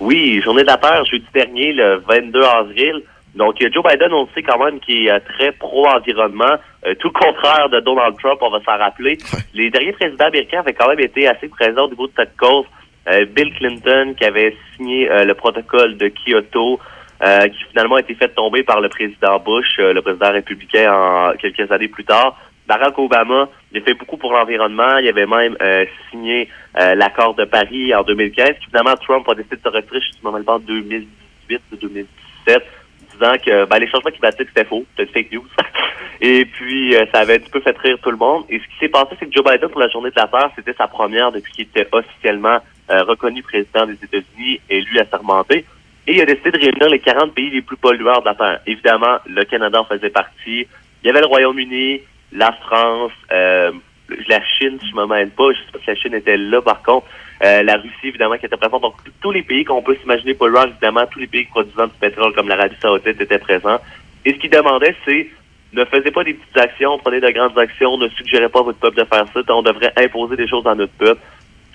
Oui, 0.00 0.40
journée 0.42 0.62
de 0.62 0.68
la 0.68 0.76
Terre, 0.76 1.04
jeudi 1.06 1.26
dernier, 1.34 1.72
le 1.72 1.96
22 2.08 2.40
avril. 2.42 3.02
Donc, 3.34 3.56
Joe 3.60 3.84
Biden, 3.84 4.12
on 4.12 4.22
le 4.22 4.28
sait 4.34 4.42
quand 4.42 4.64
même 4.64 4.78
qu'il 4.78 5.08
est 5.08 5.20
très 5.20 5.52
pro-environnement, 5.52 6.56
euh, 6.86 6.94
tout 7.00 7.08
le 7.08 7.18
contraire 7.18 7.68
de 7.68 7.80
Donald 7.80 8.16
Trump, 8.18 8.38
on 8.40 8.50
va 8.50 8.60
s'en 8.60 8.78
rappeler. 8.78 9.18
Les 9.54 9.70
derniers 9.70 9.92
présidents 9.92 10.26
américains 10.26 10.60
avaient 10.60 10.72
quand 10.72 10.88
même 10.88 11.00
été 11.00 11.26
assez 11.26 11.48
présents 11.48 11.86
au 11.86 11.90
niveau 11.90 12.06
de 12.06 12.12
cette 12.16 12.36
cause. 12.36 12.66
Euh, 13.08 13.24
Bill 13.26 13.52
Clinton, 13.54 14.14
qui 14.16 14.24
avait 14.24 14.56
signé 14.76 15.10
euh, 15.10 15.24
le 15.24 15.34
protocole 15.34 15.96
de 15.96 16.08
Kyoto, 16.08 16.78
qui 17.20 17.64
finalement 17.70 17.96
a 17.96 18.00
été 18.00 18.14
fait 18.14 18.28
tomber 18.28 18.62
par 18.62 18.80
le 18.80 18.88
président 18.88 19.40
Bush, 19.40 19.78
le 19.78 20.00
président 20.00 20.30
républicain, 20.30 20.92
en 20.92 21.32
quelques 21.32 21.70
années 21.72 21.88
plus 21.88 22.04
tard. 22.04 22.38
Barack 22.68 22.96
Obama, 22.96 23.48
il 23.72 23.78
a 23.78 23.84
fait 23.84 23.94
beaucoup 23.94 24.18
pour 24.18 24.32
l'environnement. 24.32 24.98
Il 24.98 25.08
avait 25.08 25.26
même 25.26 25.56
signé 26.10 26.48
euh, 26.78 26.94
l'accord 26.94 27.34
de 27.34 27.44
Paris 27.44 27.94
en 27.94 28.02
2015. 28.02 28.50
Puis 28.60 28.66
finalement, 28.68 28.94
Trump 28.96 29.28
a 29.28 29.34
décidé 29.34 29.56
de 29.56 29.62
se 29.62 29.68
retirer, 29.68 30.00
je 30.00 30.28
me 30.28 30.50
en 30.50 30.58
2018 30.58 31.60
ou 31.72 31.76
2017, 31.76 32.62
disant 33.12 33.34
que 33.44 33.64
ben, 33.66 33.78
les 33.78 33.88
changements 33.88 34.10
climatiques, 34.10 34.48
c'était 34.48 34.64
faux, 34.64 34.84
c'était 34.96 35.12
fake 35.12 35.32
news. 35.32 35.46
Et 36.20 36.44
puis, 36.44 36.96
euh, 36.96 37.04
ça 37.12 37.20
avait 37.20 37.34
un 37.34 37.38
petit 37.38 37.50
peu 37.50 37.60
fait 37.60 37.76
rire 37.78 37.98
tout 38.02 38.10
le 38.10 38.16
monde. 38.16 38.44
Et 38.48 38.58
ce 38.58 38.64
qui 38.64 38.78
s'est 38.80 38.88
passé, 38.88 39.10
c'est 39.18 39.26
que 39.26 39.32
Joe 39.32 39.44
Biden, 39.44 39.68
pour 39.68 39.80
la 39.80 39.88
journée 39.88 40.10
de 40.10 40.16
la 40.16 40.26
Terre, 40.26 40.50
c'était 40.56 40.74
sa 40.74 40.88
première 40.88 41.30
depuis 41.30 41.52
qu'il 41.52 41.64
était 41.64 41.88
officiellement 41.92 42.58
euh, 42.90 43.02
reconnu 43.04 43.42
président 43.42 43.86
des 43.86 43.94
États-Unis, 43.94 44.60
élu 44.68 44.98
assermenté. 44.98 45.64
Et 46.06 46.14
il 46.14 46.20
a 46.20 46.26
décidé 46.26 46.50
de 46.52 46.58
réunir 46.58 46.88
les 46.88 46.98
40 46.98 47.34
pays 47.34 47.50
les 47.50 47.62
plus 47.62 47.76
pollueurs 47.76 48.22
de 48.22 48.26
la 48.26 48.34
Terre. 48.34 48.60
Évidemment, 48.66 49.18
le 49.26 49.44
Canada 49.44 49.80
en 49.80 49.84
faisait 49.84 50.10
partie. 50.10 50.66
Il 51.02 51.06
y 51.06 51.10
avait 51.10 51.20
le 51.20 51.26
Royaume-Uni, 51.26 52.00
la 52.32 52.52
France, 52.52 53.12
euh, 53.30 53.72
la 54.28 54.42
Chine, 54.44 54.78
je 54.82 54.94
me 54.94 55.06
mêle 55.06 55.30
pas. 55.30 55.52
Je 55.52 55.58
sais 55.58 55.72
pas 55.72 55.78
si 55.80 55.86
la 55.88 55.94
Chine 55.96 56.14
était 56.14 56.36
là, 56.36 56.60
par 56.62 56.82
contre. 56.82 57.06
Euh, 57.42 57.62
la 57.62 57.74
Russie, 57.76 58.08
évidemment, 58.08 58.36
qui 58.36 58.46
était 58.46 58.56
présente. 58.56 58.82
Donc, 58.82 58.94
tous 59.20 59.30
les 59.30 59.42
pays 59.42 59.64
qu'on 59.64 59.82
peut 59.82 59.96
s'imaginer 60.00 60.34
pollueurs, 60.34 60.66
évidemment, 60.66 61.06
tous 61.06 61.20
les 61.20 61.26
pays 61.26 61.44
produisant 61.44 61.86
du 61.86 61.92
pétrole, 62.00 62.32
comme 62.34 62.48
l'Arabie 62.48 62.74
Saoudite, 62.80 63.20
étaient 63.20 63.38
présents. 63.38 63.78
Et 64.24 64.32
ce 64.32 64.38
qu'il 64.38 64.50
demandait, 64.50 64.96
c'est 65.04 65.28
ne 65.72 65.84
faisait 65.84 66.10
pas 66.10 66.24
des 66.24 66.34
petites 66.34 66.56
actions, 66.56 66.98
prenez 66.98 67.20
de 67.20 67.30
grandes 67.30 67.58
actions, 67.58 67.98
ne 67.98 68.08
suggérez 68.08 68.48
pas 68.48 68.60
à 68.60 68.62
votre 68.62 68.78
peuple 68.78 68.96
de 68.96 69.04
faire 69.04 69.26
ça. 69.32 69.40
On 69.54 69.62
devrait 69.62 69.92
imposer 69.96 70.36
des 70.36 70.48
choses 70.48 70.66
à 70.66 70.74
notre 70.74 70.94
peuple. 70.94 71.20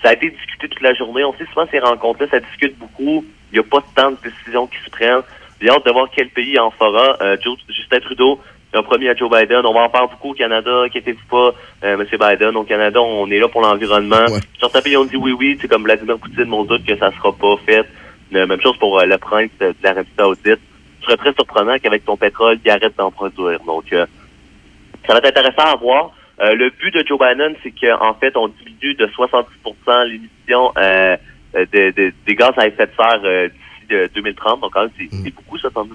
Ça 0.02 0.10
a 0.10 0.12
été 0.14 0.30
discuté 0.30 0.68
toute 0.68 0.82
la 0.82 0.94
journée. 0.94 1.24
On 1.24 1.32
sait 1.34 1.46
souvent 1.46 1.66
ces 1.70 1.78
rencontres-là, 1.78 2.26
ça 2.30 2.40
discute 2.40 2.76
beaucoup. 2.78 3.24
Il 3.52 3.54
n'y 3.54 3.60
a 3.60 3.62
pas 3.62 3.82
tant 3.94 4.10
de 4.10 4.16
décisions 4.22 4.66
qui 4.66 4.78
se 4.84 4.90
prennent. 4.90 5.22
J'ai 5.60 5.70
hâte 5.70 5.86
de 5.86 5.92
voir 5.92 6.08
quel 6.14 6.28
pays 6.28 6.58
en 6.58 6.70
fera. 6.70 7.16
Euh, 7.22 7.36
Justin 7.68 8.00
Trudeau 8.00 8.40
a 8.76 8.82
promis 8.82 9.08
à 9.08 9.14
Joe 9.14 9.30
Biden. 9.30 9.64
On 9.64 9.72
va 9.72 9.80
en 9.82 9.88
parler 9.88 10.08
beaucoup 10.10 10.30
au 10.30 10.34
Canada. 10.34 10.82
Inquiétez-vous 10.82 11.26
pas, 11.30 11.54
euh, 11.84 11.94
M. 11.98 12.04
Biden. 12.10 12.56
Au 12.56 12.64
Canada, 12.64 13.00
on 13.00 13.30
est 13.30 13.38
là 13.38 13.48
pour 13.48 13.60
l'environnement. 13.62 14.26
Certains 14.60 14.80
pays 14.82 14.96
ont 14.96 15.04
dit 15.04 15.16
oui, 15.16 15.32
oui. 15.32 15.58
C'est 15.60 15.68
comme 15.68 15.84
Vladimir 15.84 16.18
Poutine 16.18 16.44
m'ont 16.44 16.64
doute 16.64 16.84
que 16.84 16.96
ça 16.96 17.10
sera 17.12 17.32
pas 17.32 17.56
fait. 17.66 17.84
Euh, 18.34 18.46
même 18.46 18.60
chose 18.60 18.76
pour 18.78 18.98
euh, 18.98 19.04
le 19.04 19.16
prince 19.18 19.50
de 19.60 19.72
l'Arabie 19.82 20.08
Saoudite. 20.18 20.58
Ce 21.00 21.04
serait 21.06 21.16
très 21.16 21.32
surprenant 21.34 21.76
qu'avec 21.78 22.04
ton 22.04 22.16
pétrole, 22.16 22.58
il 22.64 22.70
arrête 22.70 22.96
d'en 22.96 23.10
produire. 23.10 23.60
Donc, 23.66 23.92
euh, 23.92 24.06
ça 25.06 25.12
va 25.12 25.18
être 25.18 25.26
intéressant 25.38 25.72
à 25.72 25.76
voir. 25.76 26.10
Euh, 26.40 26.54
le 26.54 26.70
but 26.70 26.92
de 26.94 27.06
Joe 27.06 27.18
Biden, 27.18 27.54
c'est 27.62 27.70
qu'en 27.72 28.14
fait, 28.14 28.36
on 28.36 28.48
diminue 28.48 28.94
de 28.94 29.06
70% 29.06 29.44
l'émission 30.08 30.72
euh, 30.78 31.16
de, 31.54 31.90
de- 31.92 32.12
des 32.26 32.34
gaz 32.34 32.52
à 32.56 32.66
effet 32.66 32.86
de 32.86 32.92
serre 32.96 33.20
euh, 33.24 33.48
d'ici 33.48 33.86
de 33.90 34.10
2030. 34.14 34.60
Donc, 34.62 34.72
quand 34.72 34.80
même, 34.80 34.90
c'est 34.98 35.08
c'est 35.22 35.34
beaucoup, 35.34 35.58
70 35.58 35.92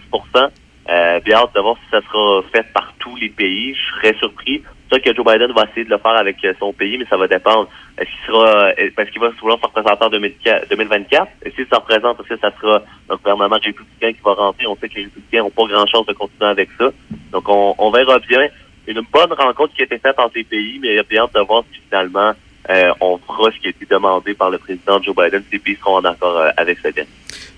euh, 0.90 1.19
Bien 1.22 1.38
hâte 1.38 1.56
de 1.56 1.61
voir 1.61 1.76
si 1.77 1.90
ça 1.92 2.01
sera 2.01 2.42
fait 2.51 2.66
par 2.74 2.93
tous 3.00 3.16
les 3.18 3.30
pays. 3.30 3.76
Je 3.76 3.95
serais 3.95 4.18
surpris. 4.18 4.64
C'est 4.92 5.01
que 5.01 5.14
Joe 5.14 5.26
Biden 5.26 5.51
va 5.51 5.66
essayer 5.69 5.85
de 5.85 5.90
le 5.92 6.00
faire 6.00 6.18
avec 6.18 6.43
euh, 6.43 6.53
son 6.59 6.74
pays, 6.74 6.98
mais 6.98 7.06
ça 7.06 7.18
va 7.18 7.27
dépendre. 7.27 7.69
Est-ce 7.98 8.09
qu'il 8.09 8.26
sera, 8.27 8.48
euh, 8.48 8.90
parce 8.95 9.09
qu'il 9.11 9.22
va 9.22 9.30
vouloir 9.30 9.59
se 9.59 9.66
représenter 9.66 10.03
en 10.03 10.09
2004 10.09 10.69
2024? 10.69 11.27
Et 11.45 11.51
s'il 11.51 11.68
se 11.68 11.76
représente, 11.76 12.19
est-ce 12.19 12.30
que 12.30 12.40
ça 12.40 12.51
sera 12.59 12.82
un 13.09 13.16
gouvernement 13.16 13.59
républicain 13.61 14.14
qui 14.14 14.22
va 14.26 14.34
rentrer? 14.34 14.66
On 14.66 14.76
sait 14.77 14.90
que 14.90 14.95
les 14.95 15.03
républicains 15.03 15.43
n'ont 15.43 15.51
pas 15.51 15.66
grand-chose 15.68 16.06
de 16.08 16.14
continuer 16.14 16.50
avec 16.50 16.69
ça. 16.77 16.90
Donc, 17.32 17.48
on, 17.48 17.76
on 17.77 17.92
verra 17.92 18.18
bien. 18.19 18.48
Une 18.88 19.01
bonne 19.14 19.32
rencontre 19.34 19.74
qui 19.76 19.82
a 19.82 19.85
été 19.85 20.00
faite 20.00 20.18
entre 20.18 20.35
les 20.35 20.43
pays, 20.43 20.80
mais 20.82 21.03
bien 21.03 21.24
hâte 21.24 21.35
de 21.35 21.42
voir 21.42 21.64
si 21.72 21.80
finalement 21.88 22.34
euh, 22.69 22.93
on 23.01 23.18
fera 23.18 23.51
ce 23.51 23.59
qui 23.59 23.68
a 23.68 23.69
été 23.72 23.85
demandé 23.85 24.34
par 24.34 24.50
le 24.50 24.58
président 24.58 25.01
Joe 25.01 25.16
Biden, 25.16 25.43
si 25.48 25.53
les 25.53 25.59
pays 25.59 25.76
seront 25.77 25.98
en 25.98 26.06
accord 26.06 26.38
euh, 26.38 26.50
avec 26.58 26.77
ce 26.80 26.90
dernier. 26.90 27.09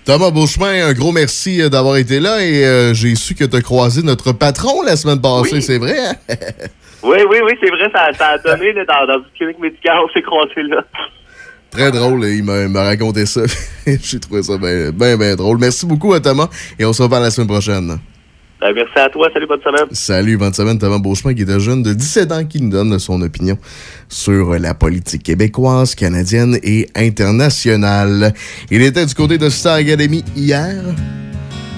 Thomas 0.04 0.30
Beauchemin, 0.30 0.88
un 0.88 0.92
gros 0.94 1.12
merci 1.12 1.62
euh, 1.62 1.68
d'avoir 1.68 1.96
été 1.96 2.18
là 2.18 2.44
et 2.44 2.64
euh, 2.64 2.92
j'ai 2.92 3.14
su 3.14 3.34
que 3.36 3.44
tu 3.44 3.56
as 3.56 3.60
croisé 3.60 4.02
notre 4.02 4.32
patron 4.32 4.82
la 4.82 4.96
semaine 4.96 5.20
passée, 5.20 5.60
c'est 5.60 5.78
vrai? 5.78 5.96
hein? 5.98 6.14
Oui, 7.04 7.18
oui, 7.28 7.38
oui, 7.44 7.52
c'est 7.60 7.68
vrai, 7.68 7.90
ça, 7.92 8.12
ça 8.16 8.26
a 8.28 8.38
donné 8.38 8.72
là, 8.74 8.84
dans, 8.84 9.06
dans 9.14 9.18
une 9.18 9.30
clinique 9.36 9.58
médicale, 9.58 9.96
on 10.04 10.12
s'est 10.12 10.22
croisés 10.22 10.62
là. 10.68 10.84
Très 11.70 11.90
drôle, 11.90 12.24
il 12.26 12.44
m'a 12.44 12.62
il 12.62 12.68
m'a 12.68 12.84
raconté 12.84 13.26
ça. 13.26 13.40
j'ai 13.86 14.20
trouvé 14.20 14.42
ça 14.44 14.56
bien, 14.56 14.90
bien, 14.92 15.16
bien 15.16 15.34
drôle. 15.34 15.58
Merci 15.58 15.84
beaucoup 15.84 16.12
à 16.12 16.20
Thomas 16.20 16.48
et 16.78 16.84
on 16.84 16.92
se 16.92 17.02
revoit 17.02 17.18
la 17.18 17.30
semaine 17.32 17.48
prochaine. 17.48 17.98
Ben, 18.62 18.72
merci 18.76 18.96
à 18.96 19.08
toi, 19.08 19.28
salut, 19.32 19.46
bonne 19.48 19.60
semaine. 19.60 19.86
Salut, 19.90 20.36
bonne 20.36 20.54
semaine, 20.54 20.78
Thomas 20.78 20.98
Beauchemin, 20.98 21.34
qui 21.34 21.42
est 21.42 21.50
un 21.50 21.58
jeune 21.58 21.82
de 21.82 21.92
17 21.92 22.30
ans 22.30 22.44
qui 22.44 22.62
nous 22.62 22.70
donne 22.70 22.96
son 23.00 23.20
opinion 23.20 23.58
sur 24.08 24.56
la 24.56 24.72
politique 24.72 25.24
québécoise, 25.24 25.96
canadienne 25.96 26.56
et 26.62 26.88
internationale. 26.94 28.32
Il 28.70 28.82
était 28.82 29.04
du 29.04 29.14
côté 29.14 29.36
de 29.36 29.48
Star 29.48 29.74
Academy 29.74 30.22
hier. 30.36 30.80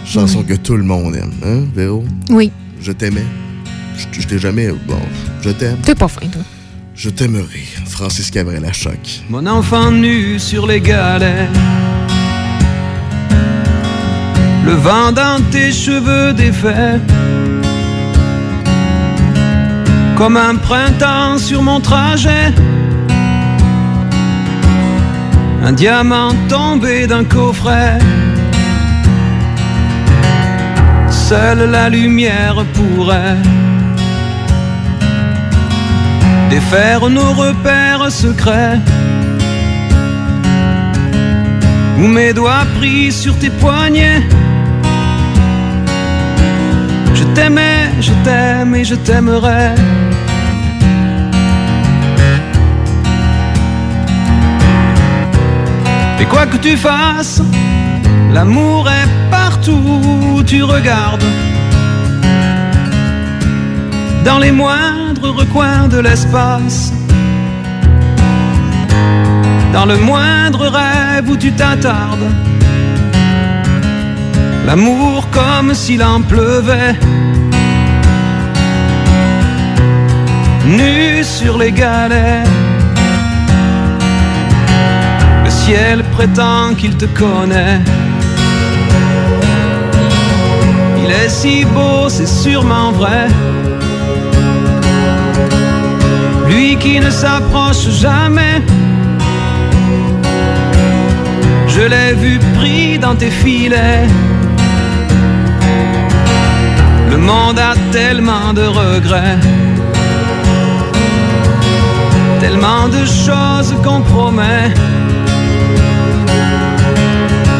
Chanson 0.04 0.42
que 0.42 0.52
tout 0.52 0.76
le 0.76 0.82
monde 0.82 1.16
aime, 1.16 1.32
hein, 1.42 1.64
Véro? 1.74 2.04
Oui. 2.28 2.52
Je 2.82 2.92
t'aimais. 2.92 3.24
Je, 3.96 4.20
je 4.20 4.28
t'ai 4.28 4.38
jamais. 4.38 4.68
Bon, 4.86 4.98
je 5.40 5.50
t'aime. 5.50 5.78
T'es 5.82 5.94
pas 5.94 6.08
fin, 6.08 6.26
toi. 6.26 6.42
Je 6.94 7.08
t'aimerai. 7.08 7.64
Francis 7.86 8.30
Cabrel 8.30 8.62
à 8.62 8.72
choc. 8.74 9.22
Mon 9.30 9.46
enfant 9.46 9.90
nu 9.90 10.38
sur 10.38 10.66
les 10.66 10.82
galets. 10.82 11.48
Le 14.66 14.72
vent 14.72 15.12
dans 15.12 15.40
tes 15.50 15.72
cheveux 15.72 16.32
défaits. 16.32 17.00
comme 20.16 20.36
un 20.36 20.54
printemps 20.56 21.38
sur 21.38 21.62
mon 21.62 21.80
trajet. 21.80 22.52
Un 25.64 25.72
diamant 25.72 26.32
tombé 26.48 27.06
d'un 27.06 27.24
coffret. 27.24 27.98
Seule 31.08 31.70
la 31.70 31.88
lumière 31.88 32.64
pourrait 32.74 33.38
défaire 36.50 37.08
nos 37.08 37.32
repères 37.32 38.10
secrets. 38.10 38.78
Ou 41.98 42.06
mes 42.06 42.32
doigts 42.32 42.66
pris 42.78 43.10
sur 43.10 43.36
tes 43.38 43.50
poignets. 43.50 44.22
Je 47.34 47.40
t'aimais, 47.40 47.90
je 48.00 48.12
t'aime 48.22 48.74
et 48.76 48.84
je 48.84 48.94
t'aimerai. 48.94 49.74
Et 56.20 56.24
quoi 56.26 56.46
que 56.46 56.58
tu 56.58 56.76
fasses, 56.76 57.42
l'amour 58.32 58.88
est 58.88 59.08
partout 59.32 59.82
où 60.36 60.44
tu 60.44 60.62
regardes. 60.62 61.24
Dans 64.24 64.38
les 64.38 64.52
moindres 64.52 65.34
recoins 65.34 65.88
de 65.88 65.98
l'espace. 65.98 66.92
Dans 69.72 69.86
le 69.86 69.96
moindre 69.96 70.68
rêve 70.68 71.28
où 71.28 71.36
tu 71.36 71.50
t'attardes. 71.50 72.30
L'amour 74.66 75.28
comme 75.30 75.74
s'il 75.74 76.02
en 76.02 76.22
pleuvait. 76.22 76.94
Nu 80.66 81.22
sur 81.22 81.58
les 81.58 81.70
galets. 81.70 82.44
Le 85.44 85.50
ciel 85.50 86.02
prétend 86.12 86.74
qu'il 86.78 86.96
te 86.96 87.04
connaît. 87.04 87.80
Il 91.04 91.10
est 91.10 91.28
si 91.28 91.66
beau, 91.66 92.08
c'est 92.08 92.26
sûrement 92.26 92.92
vrai. 92.92 93.26
Lui 96.48 96.76
qui 96.76 97.00
ne 97.00 97.10
s'approche 97.10 97.90
jamais. 97.90 98.62
Je 101.68 101.82
l'ai 101.82 102.14
vu 102.14 102.38
pris 102.56 102.98
dans 102.98 103.14
tes 103.14 103.30
filets. 103.30 104.06
Le 107.14 107.20
monde 107.20 107.60
a 107.60 107.74
tellement 107.92 108.52
de 108.52 108.66
regrets. 108.66 109.38
Tellement 112.40 112.88
de 112.88 113.04
choses 113.06 113.72
qu'on 113.84 114.00
promet. 114.00 114.74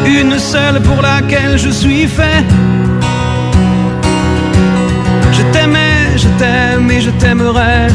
Une 0.05 0.37
seule 0.37 0.81
pour 0.81 1.01
laquelle 1.01 1.57
je 1.57 1.69
suis 1.69 2.05
fait. 2.05 2.43
Je 5.31 5.43
t'aimais, 5.53 6.17
je 6.17 6.27
t'aime 6.37 6.91
et 6.91 6.99
je 6.99 7.11
t'aimerai. 7.11 7.87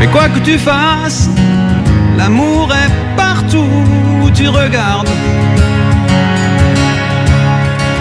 Mais 0.00 0.06
quoi 0.06 0.30
que 0.30 0.38
tu 0.38 0.56
fasses, 0.56 1.28
l'amour 2.16 2.72
est 2.72 3.16
partout 3.18 3.95
tu 4.36 4.48
regardes. 4.48 5.08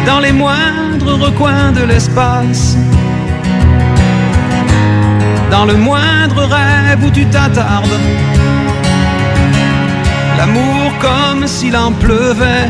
Dans 0.06 0.20
les 0.20 0.34
moindres 0.34 1.14
recoins 1.26 1.72
de 1.72 1.84
l'espace. 1.84 2.78
Dans 5.50 5.66
le 5.66 5.76
moindre 5.76 6.42
rêve 6.44 7.04
où 7.06 7.10
tu 7.10 7.26
t'attardes. 7.26 8.00
L'amour 10.38 10.92
comme 11.00 11.48
s'il 11.48 11.76
en 11.78 11.92
pleuvait. 11.94 12.70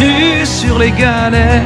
Nu 0.00 0.44
sur 0.44 0.78
les 0.78 0.90
galets. 0.90 1.62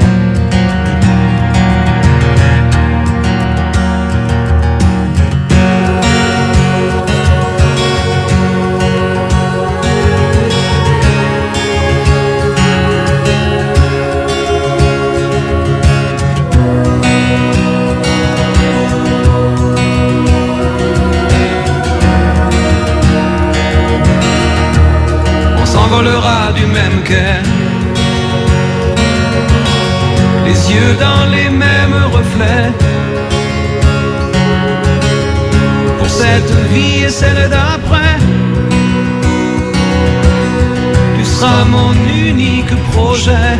Les 30.44 30.72
yeux 30.72 30.94
dans 31.00 31.24
les 31.28 31.50
mêmes 31.50 32.04
reflets. 32.12 32.72
Pour 35.98 36.08
cette 36.08 36.52
vie 36.72 37.04
et 37.04 37.08
celle 37.08 37.48
d'après. 37.50 38.16
Tu 41.16 41.24
seras 41.24 41.64
mon 41.64 41.94
unique 42.28 42.76
projet. 42.92 43.58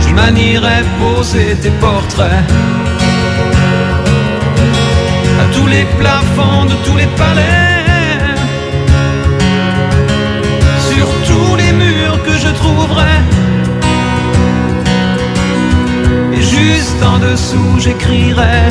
Je 0.00 0.14
manierai 0.14 0.78
poser 0.98 1.56
tes 1.62 1.74
portraits. 1.84 2.44
À 5.42 5.54
tous 5.54 5.66
les 5.66 5.84
plafonds 6.00 6.64
de 6.64 6.74
tous 6.86 6.96
les 6.96 7.10
palais. 7.18 7.73
Et 16.32 16.42
juste 16.42 17.02
en 17.02 17.18
dessous, 17.18 17.78
j'écrirai 17.78 18.68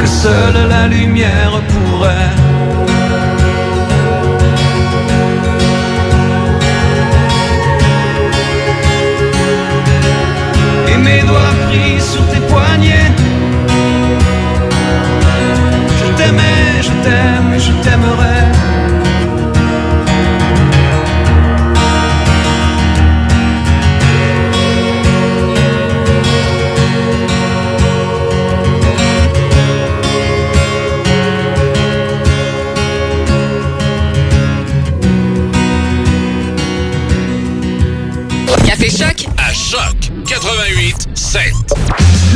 que 0.00 0.06
seule 0.06 0.68
la 0.68 0.86
lumière 0.88 1.60
pourrait. 1.68 2.32
Et 10.88 10.96
mes 10.96 11.22
doigts 11.22 11.54
pris 11.68 12.00
sur 12.00 12.26
tes 12.28 12.40
poignets. 12.40 13.12
Je 15.98 16.06
t'aimais, 16.16 16.82
je 16.82 16.92
t'aime 17.04 17.54
et 17.54 17.60
je 17.60 17.72
t'aimerai. 17.82 18.75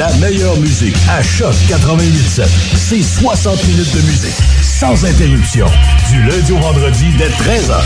La 0.01 0.09
meilleure 0.17 0.57
musique 0.57 0.97
à 1.11 1.23
Choc 1.23 1.53
88.7. 1.69 2.49
C'est 2.75 3.03
60 3.03 3.67
minutes 3.67 3.95
de 3.95 4.01
musique, 4.01 4.35
sans 4.63 5.05
interruption, 5.05 5.67
du 6.09 6.23
lundi 6.23 6.53
au 6.53 6.59
vendredi 6.59 7.13
dès 7.19 7.29
13h. 7.29 7.83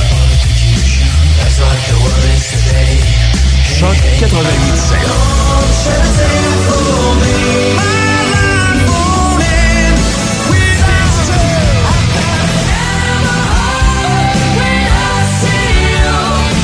Choc 3.66 3.96
88 4.20 4.78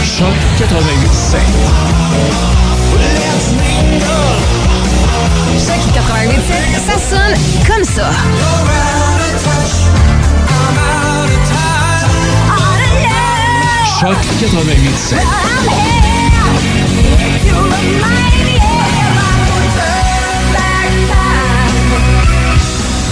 Choc 0.05 0.33
88 0.59 1.13
7. 1.13 1.41
Choc 5.71 5.79
88.7, 5.95 6.53
ça 6.85 6.99
sonne 6.99 7.35
comme 7.65 7.85
ça. 7.85 8.11
Choc 14.01 14.17
88 14.41 14.97
7. 14.97 15.19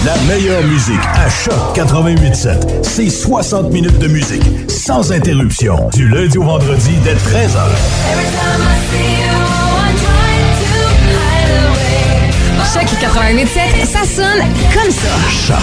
La 0.05 0.15
La 0.15 0.17
meilleure 0.27 0.63
musique 0.63 0.95
à 1.13 1.29
Choc 1.29 1.53
88.7. 1.75 2.83
C'est 2.83 3.09
60 3.09 3.71
minutes 3.71 3.99
de 3.99 4.07
musique 4.07 4.43
sans 4.69 5.13
interruption. 5.13 5.89
Du 5.93 6.09
lundi 6.09 6.37
au 6.37 6.43
vendredi 6.43 6.91
dès 7.03 7.13
13h. 7.13 7.69
88.7, 13.01 13.85
ça 13.85 14.03
sonne 14.03 14.45
comme 14.73 14.91
ça. 14.91 15.09
Choc 15.47 15.57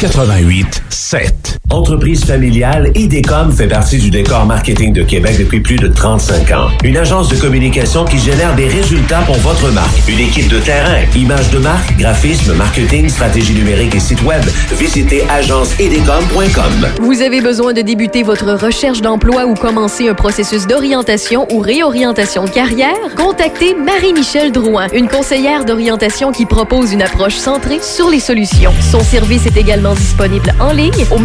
88 0.00 0.82
7. 0.88 1.47
Entreprise 1.70 2.24
familiale, 2.24 2.90
IDECOM 2.94 3.52
fait 3.52 3.68
partie 3.68 3.98
du 3.98 4.08
décor 4.08 4.46
marketing 4.46 4.94
de 4.94 5.02
Québec 5.02 5.36
depuis 5.38 5.60
plus 5.60 5.76
de 5.76 5.88
35 5.88 6.50
ans. 6.52 6.68
Une 6.82 6.96
agence 6.96 7.28
de 7.28 7.36
communication 7.36 8.06
qui 8.06 8.18
génère 8.18 8.54
des 8.56 8.68
résultats 8.68 9.20
pour 9.26 9.36
votre 9.36 9.70
marque. 9.72 10.08
Une 10.08 10.18
équipe 10.18 10.48
de 10.48 10.60
terrain, 10.60 11.02
images 11.14 11.50
de 11.50 11.58
marque, 11.58 11.94
graphisme, 11.98 12.54
marketing, 12.54 13.10
stratégie 13.10 13.52
numérique 13.52 13.94
et 13.94 14.00
site 14.00 14.22
web. 14.22 14.42
Visitez 14.78 15.24
agenceidecom.com. 15.28 16.88
Vous 17.02 17.20
avez 17.20 17.42
besoin 17.42 17.74
de 17.74 17.82
débuter 17.82 18.22
votre 18.22 18.50
recherche 18.54 19.02
d'emploi 19.02 19.44
ou 19.44 19.52
commencer 19.52 20.08
un 20.08 20.14
processus 20.14 20.66
d'orientation 20.66 21.46
ou 21.52 21.58
réorientation 21.58 22.46
de 22.46 22.50
carrière? 22.50 22.96
Contactez 23.14 23.74
Marie-Michel 23.74 24.52
Drouin, 24.52 24.86
une 24.94 25.08
conseillère 25.08 25.66
d'orientation 25.66 26.32
qui 26.32 26.46
propose 26.46 26.94
une 26.94 27.02
approche 27.02 27.36
centrée 27.36 27.80
sur 27.82 28.08
les 28.08 28.20
solutions. 28.20 28.72
Son 28.80 29.00
service 29.00 29.44
est 29.44 29.58
également 29.58 29.94
disponible 29.94 30.54
en 30.60 30.72
ligne 30.72 31.04
au 31.10 31.18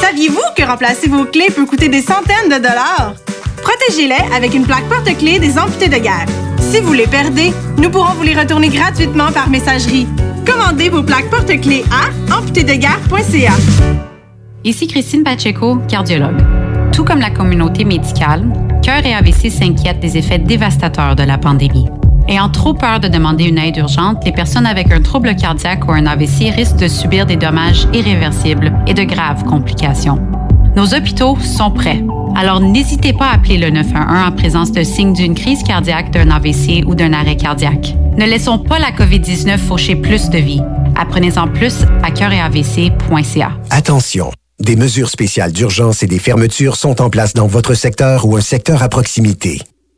Saviez-vous 0.00 0.40
que 0.56 0.62
remplacer 0.62 1.08
vos 1.08 1.24
clés 1.24 1.48
peut 1.54 1.66
coûter 1.66 1.88
des 1.88 2.02
centaines 2.02 2.48
de 2.48 2.56
dollars? 2.56 3.14
Protégez-les 3.62 4.34
avec 4.34 4.54
une 4.54 4.64
plaque 4.64 4.88
porte-clés 4.88 5.38
des 5.38 5.58
amputés 5.58 5.88
de 5.88 5.98
guerre. 5.98 6.26
Si 6.58 6.80
vous 6.80 6.92
les 6.92 7.06
perdez, 7.06 7.52
nous 7.78 7.90
pourrons 7.90 8.14
vous 8.14 8.22
les 8.22 8.38
retourner 8.38 8.68
gratuitement 8.68 9.30
par 9.32 9.48
messagerie. 9.48 10.06
Commandez 10.46 10.88
vos 10.88 11.02
plaques 11.02 11.30
porte-clés 11.30 11.84
à 11.90 12.36
amputédeguerre.ca. 12.36 13.52
Ici 14.64 14.86
Christine 14.86 15.24
Pacheco, 15.24 15.78
cardiologue. 15.88 16.40
Tout 16.92 17.04
comme 17.04 17.20
la 17.20 17.30
communauté 17.30 17.84
médicale, 17.84 18.44
Cœur 18.82 19.06
et 19.06 19.14
AVC 19.14 19.48
s'inquiètent 19.50 20.00
des 20.00 20.16
effets 20.18 20.38
dévastateurs 20.38 21.14
de 21.14 21.22
la 21.22 21.38
pandémie. 21.38 21.86
Ayant 22.28 22.48
trop 22.48 22.74
peur 22.74 23.00
de 23.00 23.08
demander 23.08 23.44
une 23.44 23.58
aide 23.58 23.76
urgente, 23.76 24.24
les 24.24 24.32
personnes 24.32 24.66
avec 24.66 24.92
un 24.92 25.00
trouble 25.00 25.34
cardiaque 25.34 25.86
ou 25.88 25.92
un 25.92 26.06
AVC 26.06 26.50
risquent 26.54 26.76
de 26.76 26.88
subir 26.88 27.26
des 27.26 27.36
dommages 27.36 27.86
irréversibles 27.92 28.72
et 28.86 28.94
de 28.94 29.02
graves 29.02 29.44
complications. 29.44 30.18
Nos 30.76 30.94
hôpitaux 30.94 31.36
sont 31.40 31.70
prêts. 31.70 32.02
Alors 32.34 32.60
n'hésitez 32.60 33.12
pas 33.12 33.26
à 33.26 33.34
appeler 33.34 33.58
le 33.58 33.70
911 33.70 34.28
en 34.28 34.32
présence 34.32 34.72
de 34.72 34.82
signes 34.82 35.12
d'une 35.12 35.34
crise 35.34 35.62
cardiaque, 35.62 36.10
d'un 36.10 36.30
AVC 36.30 36.84
ou 36.86 36.94
d'un 36.94 37.12
arrêt 37.12 37.36
cardiaque. 37.36 37.94
Ne 38.16 38.24
laissons 38.24 38.58
pas 38.58 38.78
la 38.78 38.90
COVID-19 38.92 39.58
faucher 39.58 39.96
plus 39.96 40.30
de 40.30 40.38
vies. 40.38 40.62
Apprenez-en 40.96 41.48
plus 41.48 41.84
à 42.02 42.10
cœuretavc.ca. 42.10 43.52
Attention, 43.70 44.32
des 44.60 44.76
mesures 44.76 45.10
spéciales 45.10 45.52
d'urgence 45.52 46.02
et 46.02 46.06
des 46.06 46.18
fermetures 46.18 46.76
sont 46.76 47.02
en 47.02 47.10
place 47.10 47.34
dans 47.34 47.46
votre 47.46 47.74
secteur 47.74 48.26
ou 48.26 48.36
un 48.36 48.40
secteur 48.40 48.82
à 48.82 48.88
proximité. 48.88 49.60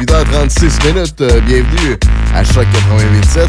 8h36 0.00 0.92
minutes. 0.92 1.20
Euh, 1.20 1.40
bienvenue 1.46 1.96
à 2.34 2.42
Choc 2.44 2.66
88.7. 2.72 3.46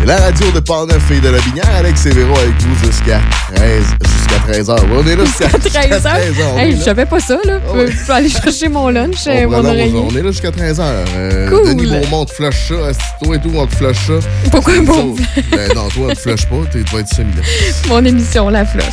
C'est 0.00 0.06
la 0.06 0.16
radio 0.16 0.50
de 0.52 0.60
Port-Neuf 0.60 1.10
et 1.10 1.20
de 1.20 1.28
la 1.28 1.38
Binière. 1.40 1.68
Alex 1.76 2.00
Sévéro 2.02 2.34
avec 2.36 2.54
vous 2.60 2.86
jusqu'à 2.86 3.20
13, 3.54 3.84
jusqu'à 4.04 4.52
13h. 4.52 4.78
On 4.92 5.06
est 5.06 5.16
là 5.16 5.24
jusqu'à 5.24 5.48
13 5.48 6.06
heures? 6.06 6.16
on 6.54 6.58
Hey, 6.58 6.72
est 6.72 6.76
je 6.76 6.82
savais 6.82 7.04
pas 7.04 7.20
ça, 7.20 7.36
là. 7.44 7.58
Je 7.74 8.06
peux 8.06 8.12
aller 8.12 8.28
chercher 8.28 8.68
mon 8.68 8.88
lunch, 8.88 9.16
On 9.26 9.30
euh, 9.30 9.46
mon 9.48 9.64
oreiller. 9.64 10.02
On 10.10 10.16
est 10.16 10.22
là 10.22 10.30
jusqu'à 10.30 10.50
13h. 10.50 10.80
Euh, 10.80 11.50
Cool. 11.50 11.68
Denis 11.76 11.86
Beaumont 11.86 12.24
te 12.24 12.32
flush 12.32 12.68
ça. 12.68 12.74
Toi 13.22 13.36
et 13.36 13.40
tout, 13.40 13.52
on 13.54 13.66
te 13.66 13.74
flush 13.76 13.96
ça. 14.06 14.12
Pourquoi 14.50 14.74
autres, 14.78 15.22
Ben 15.50 15.68
non, 15.74 15.88
toi, 15.88 16.06
on 16.10 16.14
te 16.14 16.18
flush 16.18 16.46
pas. 16.46 16.56
t'es- 16.72 16.82
Tu 16.84 16.94
vas 16.94 17.00
être 17.00 17.08
solide. 17.08 17.42
Mon 17.88 18.04
émission, 18.04 18.48
La 18.48 18.64
Floche. 18.64 18.84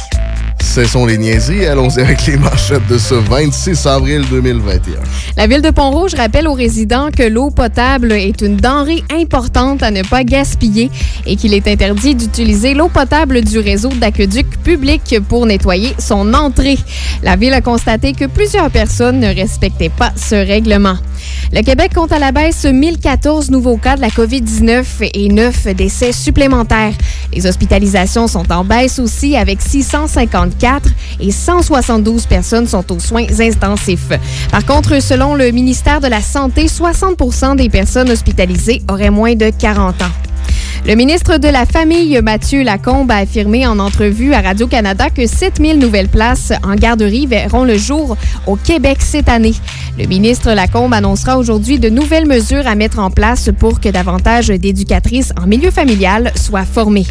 Ce 0.66 0.84
sont 0.84 1.06
les 1.06 1.18
niaiseries. 1.18 1.66
Allons-y 1.68 2.02
avec 2.02 2.26
les 2.26 2.38
manchettes 2.38 2.85
de 2.90 2.98
ce 2.98 3.14
26 3.14 3.85
avril 3.85 4.26
2021. 4.30 4.95
La 5.38 5.48
ville 5.48 5.61
de 5.61 5.69
Pont-Rouge 5.69 6.16
rappelle 6.16 6.50
aux 6.50 6.53
résidents 6.53 7.11
que 7.16 7.24
l'eau 7.24 7.50
potable 7.50 8.11
est 8.11 8.42
une 8.42 8.58
denrée 8.58 9.03
importante 9.10 9.84
à 9.84 9.92
ne 9.92 10.02
pas 10.02 10.26
gaspiller 10.26 10.92
et 11.26 11.38
qu'il 11.38 11.53
est 11.53 11.68
interdit 11.68 12.16
d'utiliser 12.16 12.74
l'eau 12.74 12.90
potable 12.90 13.42
du 13.42 13.60
réseau 13.60 13.90
d'aqueduc 13.90 14.48
public 14.64 15.16
pour 15.30 15.45
nettoyer 15.45 15.94
son 15.98 16.34
entrée. 16.34 16.77
La 17.24 17.38
ville 17.38 17.53
a 17.53 17.61
constaté 17.61 18.11
que 18.11 18.26
plusieurs 18.26 18.69
personnes 18.69 19.19
ne 19.19 19.34
respectaient 19.34 19.90
pas 19.90 20.11
ce 20.18 20.35
règlement. 20.35 20.98
Le 21.53 21.61
Québec 21.61 21.94
compte 21.94 22.11
à 22.11 22.19
la 22.19 22.32
baisse 22.32 22.66
1014 22.66 23.50
nouveaux 23.50 23.77
cas 23.77 23.95
de 23.95 24.02
la 24.02 24.10
COVID-19 24.10 25.10
et 25.14 25.30
9 25.30 25.68
décès 25.76 26.11
supplémentaires. 26.11 26.94
Les 27.34 27.45
hospitalisations 27.45 28.27
sont 28.27 28.52
en 28.52 28.64
baisse 28.64 29.00
aussi 29.00 29.38
avec 29.38 29.61
654 30.59 30.90
et 31.19 31.32
172 31.32 32.25
personnes 32.25 32.67
sont 32.67 32.92
aux 32.92 33.00
soins 33.00 33.25
intensifs. 33.40 34.09
Par 34.51 34.66
contre, 34.66 35.01
selon 35.01 35.35
le 35.35 35.51
ministère 35.51 36.01
de 36.01 36.08
la 36.08 36.22
Santé, 36.22 36.66
60% 36.66 37.56
des 37.56 37.69
personnes 37.69 38.09
hospitalisées 38.09 38.82
auraient 38.90 39.09
moins 39.09 39.35
de 39.35 39.50
40 39.50 40.01
ans. 40.01 40.11
Le 40.88 40.93
ministre 40.93 41.38
de 41.38 41.47
la 41.47 41.65
Famille, 41.65 42.19
Mathieu 42.22 42.61
Lacombe, 42.61 43.09
a 43.09 43.15
affirmé 43.15 43.65
en 43.65 43.80
entrevue 43.80 44.35
à 44.35 44.41
Radio-Canada 44.41 45.09
que 45.09 45.25
7000 45.25 45.80
nouvelles 45.80 46.09
places 46.09 46.53
en 46.64 46.75
garderie 46.75 47.25
verront 47.25 47.64
le 47.64 47.75
jour 47.75 48.15
au 48.45 48.55
Québec 48.55 48.97
cette 48.99 49.27
année. 49.27 49.55
Le 49.97 50.05
ministre 50.05 50.51
Lacombe 50.51 50.93
annoncera 50.93 51.39
aujourd'hui 51.39 51.80
de 51.80 51.89
nouvelles 51.89 52.27
mesures 52.27 52.67
à 52.67 52.75
mettre 52.75 52.99
en 52.99 53.09
place 53.09 53.49
pour 53.57 53.80
que 53.80 53.89
davantage 53.89 54.49
d'éducatrices 54.49 55.33
en 55.41 55.47
milieu 55.47 55.72
familial 55.72 56.31
soient 56.35 56.65
formées. 56.65 57.07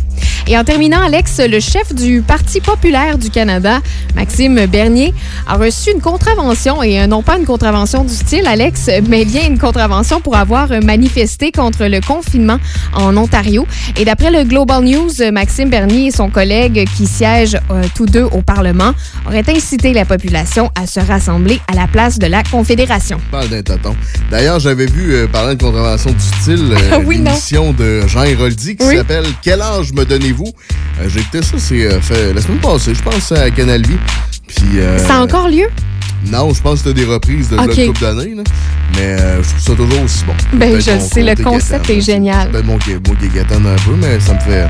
Et 0.46 0.58
en 0.58 0.64
terminant, 0.64 1.00
Alex, 1.00 1.40
le 1.40 1.58
chef 1.58 1.94
du 1.94 2.20
Parti 2.20 2.60
populaire 2.60 3.16
du 3.16 3.30
Canada, 3.30 3.80
Maxime 4.14 4.66
Bernier, 4.66 5.14
a 5.46 5.56
reçu 5.56 5.90
une 5.90 6.02
contravention, 6.02 6.82
et 6.82 7.00
euh, 7.00 7.06
non 7.06 7.22
pas 7.22 7.38
une 7.38 7.46
contravention 7.46 8.04
du 8.04 8.12
style, 8.12 8.46
Alex, 8.46 8.90
mais 9.08 9.24
bien 9.24 9.48
une 9.48 9.58
contravention 9.58 10.20
pour 10.20 10.36
avoir 10.36 10.68
manifesté 10.82 11.50
contre 11.50 11.86
le 11.86 12.00
confinement 12.02 12.58
en 12.92 13.16
Ontario. 13.16 13.63
Et 13.98 14.04
d'après 14.04 14.30
le 14.30 14.44
Global 14.44 14.82
News, 14.84 15.10
Maxime 15.32 15.70
Bernier 15.70 16.06
et 16.06 16.10
son 16.10 16.30
collègue 16.30 16.86
qui 16.96 17.06
siègent 17.06 17.58
euh, 17.70 17.82
tous 17.94 18.06
deux 18.06 18.24
au 18.24 18.42
Parlement 18.42 18.92
auraient 19.26 19.44
incité 19.48 19.92
la 19.92 20.04
population 20.04 20.70
à 20.74 20.86
se 20.86 21.00
rassembler 21.00 21.60
à 21.70 21.74
la 21.74 21.86
place 21.86 22.18
de 22.18 22.26
la 22.26 22.42
Confédération. 22.42 23.20
Parle 23.30 23.48
d'un 23.48 23.62
tonton. 23.62 23.94
D'ailleurs, 24.30 24.60
j'avais 24.60 24.86
vu, 24.86 25.14
euh, 25.14 25.26
parlant 25.26 25.54
de 25.54 25.62
contravention 25.62 26.10
du 26.12 26.20
style, 26.20 26.72
euh, 26.72 26.90
Ah 26.92 26.98
Oui, 27.04 27.18
l'émission 27.18 27.72
de 27.72 28.06
Jean 28.06 28.22
Héroldi 28.24 28.76
qui 28.76 28.86
Oui. 28.86 28.96
s'appelle 28.96 29.24
Quel 29.42 29.60
âge 29.62 29.92
me 29.92 30.04
donnez-vous? 30.04 30.52
Euh, 31.00 31.08
J'ai 31.08 31.20
écouté 31.20 31.42
ça, 31.42 31.56
c'est 31.58 32.00
fait 32.00 32.32
la 32.32 32.40
semaine 32.40 32.58
passée, 32.60 32.94
je 32.94 33.02
pense, 33.02 33.32
à 33.32 33.50
Canal 33.50 33.82
Vie. 33.86 33.96
Puis, 34.46 34.64
Ça 34.98 35.16
a 35.16 35.20
encore 35.22 35.48
lieu? 35.48 35.66
Non, 36.30 36.52
je 36.52 36.60
pense 36.62 36.82
que 36.82 36.88
c'était 36.88 37.04
des 37.04 37.10
reprises 37.10 37.48
de 37.48 37.56
Ok. 37.56 37.76
une 37.76 37.86
couple 37.88 38.00
d'années. 38.00 38.34
Mais 38.96 39.00
euh, 39.00 39.42
je 39.42 39.48
trouve 39.48 39.60
ça 39.60 39.74
toujours 39.74 40.02
aussi 40.04 40.24
bon. 40.24 40.32
Ben, 40.54 40.76
je 40.80 40.98
sais, 40.98 41.22
le 41.22 41.42
concept 41.42 41.90
est 41.90 42.00
génial. 42.00 42.50
Peut-être 42.50 42.66
mon, 42.66 42.74
mon 42.74 43.68
un 43.70 43.76
peu, 43.76 43.96
mais 43.96 44.20
ça 44.20 44.34
me 44.34 44.40
fait, 44.40 44.66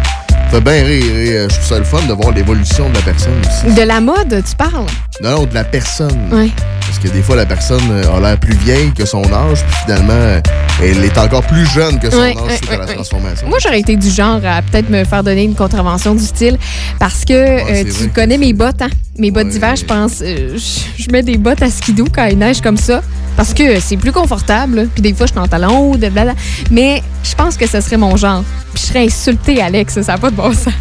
fait 0.50 0.60
bien 0.60 0.84
rire. 0.84 1.16
Et, 1.16 1.32
euh, 1.36 1.48
je 1.48 1.54
trouve 1.54 1.66
ça 1.66 1.78
le 1.78 1.84
fun 1.84 2.02
de 2.08 2.12
voir 2.12 2.32
l'évolution 2.32 2.88
de 2.88 2.94
la 2.94 3.02
personne 3.02 3.32
aussi. 3.40 3.74
De 3.74 3.82
la 3.82 4.00
mode, 4.00 4.42
tu 4.48 4.56
parles? 4.56 4.86
Non, 5.22 5.30
non, 5.30 5.44
de 5.46 5.54
la 5.54 5.64
personne. 5.64 6.28
Oui. 6.32 6.52
Parce 6.80 6.98
que 6.98 7.08
des 7.08 7.22
fois, 7.22 7.36
la 7.36 7.46
personne 7.46 7.82
euh, 7.90 8.16
a 8.16 8.20
l'air 8.20 8.38
plus 8.38 8.56
vieille 8.56 8.92
que 8.92 9.04
son 9.04 9.22
âge, 9.32 9.64
puis 9.66 9.76
finalement, 9.84 10.12
euh, 10.12 10.40
elle 10.82 11.04
est 11.04 11.18
encore 11.18 11.42
plus 11.42 11.66
jeune 11.66 11.98
que 11.98 12.10
son 12.10 12.20
âge 12.20 12.36
ouais, 12.36 12.56
suite 12.56 12.70
à 12.70 12.76
la 12.78 12.86
transformation. 12.86 13.48
Moi, 13.48 13.58
j'aurais 13.62 13.80
été 13.80 13.96
du 13.96 14.10
genre 14.10 14.40
à 14.44 14.62
peut-être 14.62 14.90
me 14.90 15.04
faire 15.04 15.22
donner 15.24 15.44
une 15.44 15.54
contravention 15.54 16.14
du 16.14 16.24
style 16.24 16.58
parce 16.98 17.24
que 17.24 17.32
euh, 17.32 17.84
tu 17.84 17.90
vrai. 17.90 18.08
connais 18.14 18.38
mes 18.38 18.52
bottes, 18.52 18.82
hein? 18.82 18.90
Mes 19.18 19.30
bottes 19.30 19.48
d'hiver, 19.48 19.76
je 19.76 19.84
pense, 19.84 20.20
euh, 20.22 20.56
je 20.56 21.04
je 21.04 21.10
mets 21.10 21.22
des 21.22 21.36
bottes 21.36 21.62
à 21.62 21.70
skidoo 21.70 22.06
quand 22.12 22.24
il 22.24 22.38
neige 22.38 22.60
comme 22.60 22.76
ça. 22.76 23.02
Parce 23.36 23.52
que 23.52 23.80
c'est 23.80 23.96
plus 23.96 24.12
confortable. 24.12 24.88
Puis 24.94 25.02
des 25.02 25.12
fois, 25.12 25.26
je 25.26 25.32
suis 25.32 25.40
en 25.40 25.46
talons 25.48 25.90
haut, 25.90 25.96
de 25.96 26.08
blabla. 26.08 26.34
Mais 26.70 27.02
je 27.22 27.34
pense 27.34 27.56
que 27.56 27.66
ce 27.66 27.80
serait 27.80 27.96
mon 27.96 28.16
genre. 28.16 28.44
Puis 28.72 28.82
je 28.82 28.88
serais 28.88 29.04
insultée, 29.04 29.60
Alex. 29.60 30.00
Ça 30.00 30.12
n'a 30.12 30.18
pas 30.18 30.30
de 30.30 30.36
bon 30.36 30.52
sens. 30.52 30.72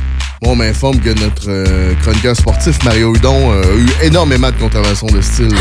Bon, 0.44 0.52
on 0.52 0.56
m'informe 0.56 1.00
que 1.00 1.10
notre 1.22 1.48
euh, 1.48 1.94
chroniqueur 2.02 2.36
sportif, 2.36 2.84
Mario 2.84 3.16
Hudon, 3.16 3.52
euh, 3.54 3.62
a 3.62 3.78
eu 3.78 4.08
énormément 4.08 4.50
de 4.52 4.56
contraventions 4.56 5.08
de 5.08 5.22
style. 5.22 5.54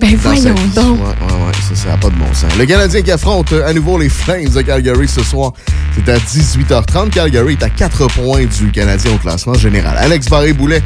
Ben 0.00 0.16
voyons 0.16 0.54
donc. 0.74 0.98
Ouais, 0.98 1.06
ouais, 1.06 1.46
ouais, 1.46 1.52
ça, 1.68 1.76
ça 1.76 1.88
n'a 1.90 1.96
pas 1.96 2.08
de 2.08 2.16
bon 2.16 2.26
sens. 2.34 2.50
Le 2.58 2.66
Canadien 2.66 3.02
qui 3.02 3.12
affronte 3.12 3.52
euh, 3.52 3.68
à 3.68 3.72
nouveau 3.72 3.98
les 3.98 4.08
Flames 4.08 4.48
de 4.48 4.60
Calgary 4.60 5.06
ce 5.06 5.22
soir, 5.22 5.52
c'est 5.94 6.08
à 6.10 6.18
18h30. 6.18 7.10
Calgary 7.10 7.52
est 7.52 7.62
à 7.62 7.70
4 7.70 8.08
points 8.08 8.46
du 8.46 8.72
Canadien 8.72 9.12
au 9.12 9.18
classement 9.18 9.54
général. 9.54 9.96
Alex 9.98 10.28
Barré-Boulet 10.28 10.82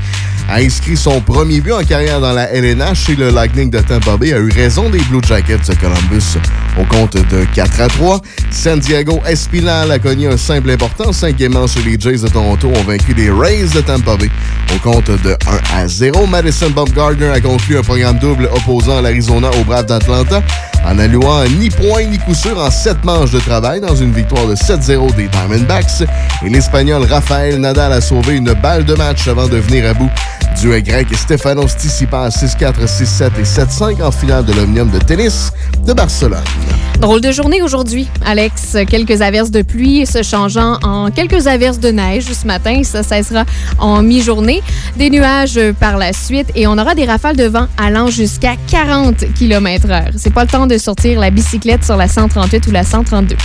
a 0.50 0.56
inscrit 0.58 0.98
son 0.98 1.20
premier 1.22 1.60
but 1.60 1.72
en 1.72 1.82
carrière 1.82 2.20
dans 2.20 2.32
la 2.32 2.52
LNH 2.52 3.06
chez 3.06 3.16
le 3.16 3.30
Lightning 3.30 3.70
de 3.70 3.80
Tampa 3.80 4.18
Bay, 4.18 4.34
a 4.34 4.38
eu 4.38 4.50
raison 4.50 4.90
des 4.90 5.00
Blue 5.04 5.20
Jackets 5.26 5.66
de 5.68 5.74
Columbus 5.74 6.36
au 6.78 6.84
compte 6.84 7.14
de 7.14 7.44
4 7.54 7.80
à 7.80 7.88
3. 7.88 8.20
San 8.50 8.78
Diego 8.78 9.20
Espinal 9.26 9.90
a 9.90 9.98
cogné 9.98 10.26
un 10.26 10.36
simple 10.36 10.70
important. 10.70 11.12
Cinquièmement 11.12 11.66
chez 11.66 11.82
les 11.82 11.98
Jays 11.98 12.22
de 12.22 12.28
Toronto 12.28 12.68
ont 12.68 12.84
vaincu 12.84 13.14
les 13.14 13.25
Rays 13.30 13.68
de 13.74 13.80
Tampa 13.80 14.16
Bay 14.16 14.30
au 14.74 14.78
compte 14.78 15.10
de 15.10 15.36
1 15.74 15.78
à 15.78 15.88
0. 15.88 16.26
Madison 16.26 16.70
Bumgarner 16.70 17.30
a 17.30 17.40
conclu 17.40 17.78
un 17.78 17.82
programme 17.82 18.18
double 18.18 18.48
opposant 18.54 19.00
l'Arizona 19.00 19.50
aux 19.60 19.64
Braves 19.64 19.86
d'Atlanta 19.86 20.42
en 20.84 20.98
allouant 20.98 21.44
ni 21.58 21.68
point 21.70 22.04
ni 22.04 22.18
coup 22.18 22.34
sûr 22.34 22.58
en 22.58 22.70
sept 22.70 23.04
manches 23.04 23.32
de 23.32 23.40
travail 23.40 23.80
dans 23.80 23.96
une 23.96 24.12
victoire 24.12 24.46
de 24.46 24.54
7-0 24.54 25.14
des 25.16 25.28
Diamondbacks. 25.28 26.04
Et 26.44 26.48
l'Espagnol 26.48 27.04
Rafael 27.04 27.58
Nadal 27.58 27.92
a 27.92 28.00
sauvé 28.00 28.36
une 28.36 28.52
balle 28.54 28.84
de 28.84 28.94
match 28.94 29.26
avant 29.28 29.48
de 29.48 29.56
venir 29.56 29.88
à 29.90 29.94
bout 29.94 30.10
du 30.60 30.68
grec 30.80 31.08
Stefanos 31.14 31.72
Tsitsipas 31.72 32.30
6-4, 32.30 32.86
6-7 32.86 33.30
et 33.38 33.42
7-5 33.42 34.02
en 34.02 34.10
finale 34.10 34.44
de 34.44 34.52
l'Omnium 34.54 34.90
de 34.90 34.98
tennis 34.98 35.52
de 35.84 35.92
Barcelone. 35.92 36.42
Drôle 36.98 37.20
de 37.20 37.30
journée 37.30 37.62
aujourd'hui, 37.62 38.08
Alex. 38.24 38.76
Quelques 38.88 39.20
averses 39.20 39.50
de 39.50 39.60
pluie 39.60 40.06
se 40.06 40.22
changeant 40.22 40.78
en 40.82 41.10
quelques 41.10 41.46
averses 41.46 41.78
de 41.78 41.90
neige 41.90 42.24
ce 42.24 42.46
matin. 42.46 42.82
Ça 42.84 43.02
cessera 43.06 43.44
en 43.78 44.02
mi-journée. 44.02 44.62
Des 44.96 45.10
nuages 45.10 45.60
par 45.78 45.96
la 45.98 46.12
suite 46.12 46.48
et 46.54 46.66
on 46.66 46.78
aura 46.78 46.94
des 46.94 47.04
rafales 47.04 47.36
de 47.36 47.44
vent 47.44 47.66
allant 47.76 48.08
jusqu'à 48.08 48.54
40 48.68 49.32
km 49.34 49.88
h 49.88 50.04
C'est 50.16 50.32
pas 50.32 50.42
le 50.42 50.50
temps 50.50 50.66
de 50.66 50.78
sortir 50.78 51.20
la 51.20 51.30
bicyclette 51.30 51.84
sur 51.84 51.96
la 51.96 52.08
138 52.08 52.66
ou 52.66 52.70
la 52.70 52.84
132. 52.84 53.36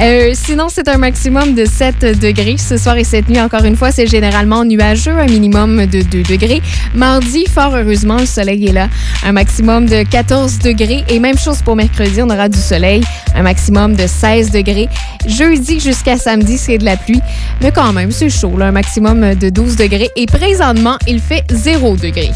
Euh, 0.00 0.32
sinon, 0.34 0.66
c'est 0.68 0.88
un 0.88 0.98
maximum 0.98 1.54
de 1.54 1.64
7 1.64 2.18
degrés. 2.18 2.56
Ce 2.58 2.76
soir 2.76 2.96
et 2.96 3.04
cette 3.04 3.28
nuit, 3.28 3.40
encore 3.40 3.64
une 3.64 3.76
fois, 3.76 3.92
c'est 3.92 4.06
généralement 4.06 4.64
nuageux, 4.64 5.16
un 5.16 5.26
minimum 5.26 5.86
de 5.86 6.02
2 6.02 6.22
degrés. 6.22 6.62
Mardi, 6.94 7.46
fort 7.46 7.74
heureusement, 7.76 8.18
le 8.18 8.26
soleil 8.26 8.66
est 8.66 8.72
là. 8.72 8.88
Un 9.24 9.32
maximum 9.32 9.86
de 9.86 10.02
14 10.02 10.58
degrés. 10.58 11.04
Et 11.08 11.20
même 11.20 11.38
chose 11.38 11.62
pour 11.62 11.76
mercredi, 11.76 12.22
on 12.22 12.30
aura 12.30 12.48
du 12.48 12.58
soleil, 12.58 13.02
un 13.34 13.42
maximum 13.42 13.94
de 13.94 14.06
16 14.06 14.50
degrés. 14.50 14.88
Jeudi 15.26 15.80
jusqu'à 15.80 16.16
samedi, 16.16 16.58
c'est 16.58 16.78
de 16.78 16.84
la 16.84 16.96
pluie. 16.96 17.20
Mais 17.60 17.70
quand 17.70 17.92
même, 17.92 18.10
c'est 18.10 18.30
chaud, 18.30 18.56
là, 18.56 18.66
un 18.66 18.72
maximum 18.72 19.03
de 19.12 19.50
12 19.50 19.76
degrés. 19.76 20.10
Et 20.16 20.24
présentement, 20.24 20.96
il 21.06 21.20
fait 21.20 21.44
0 21.50 21.96
degrés. 21.96 22.30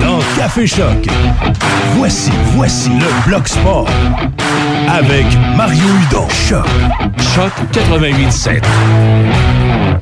Dans 0.00 0.18
Café 0.36 0.66
Choc, 0.66 1.06
voici, 1.96 2.30
voici 2.54 2.90
le 2.90 3.26
Bloc 3.26 3.48
Sport 3.48 3.88
avec 4.88 5.24
Mario 5.56 5.80
Hudon. 5.80 6.28
Choc. 6.28 6.66
Choc 7.34 7.52
88.7. 7.72 8.62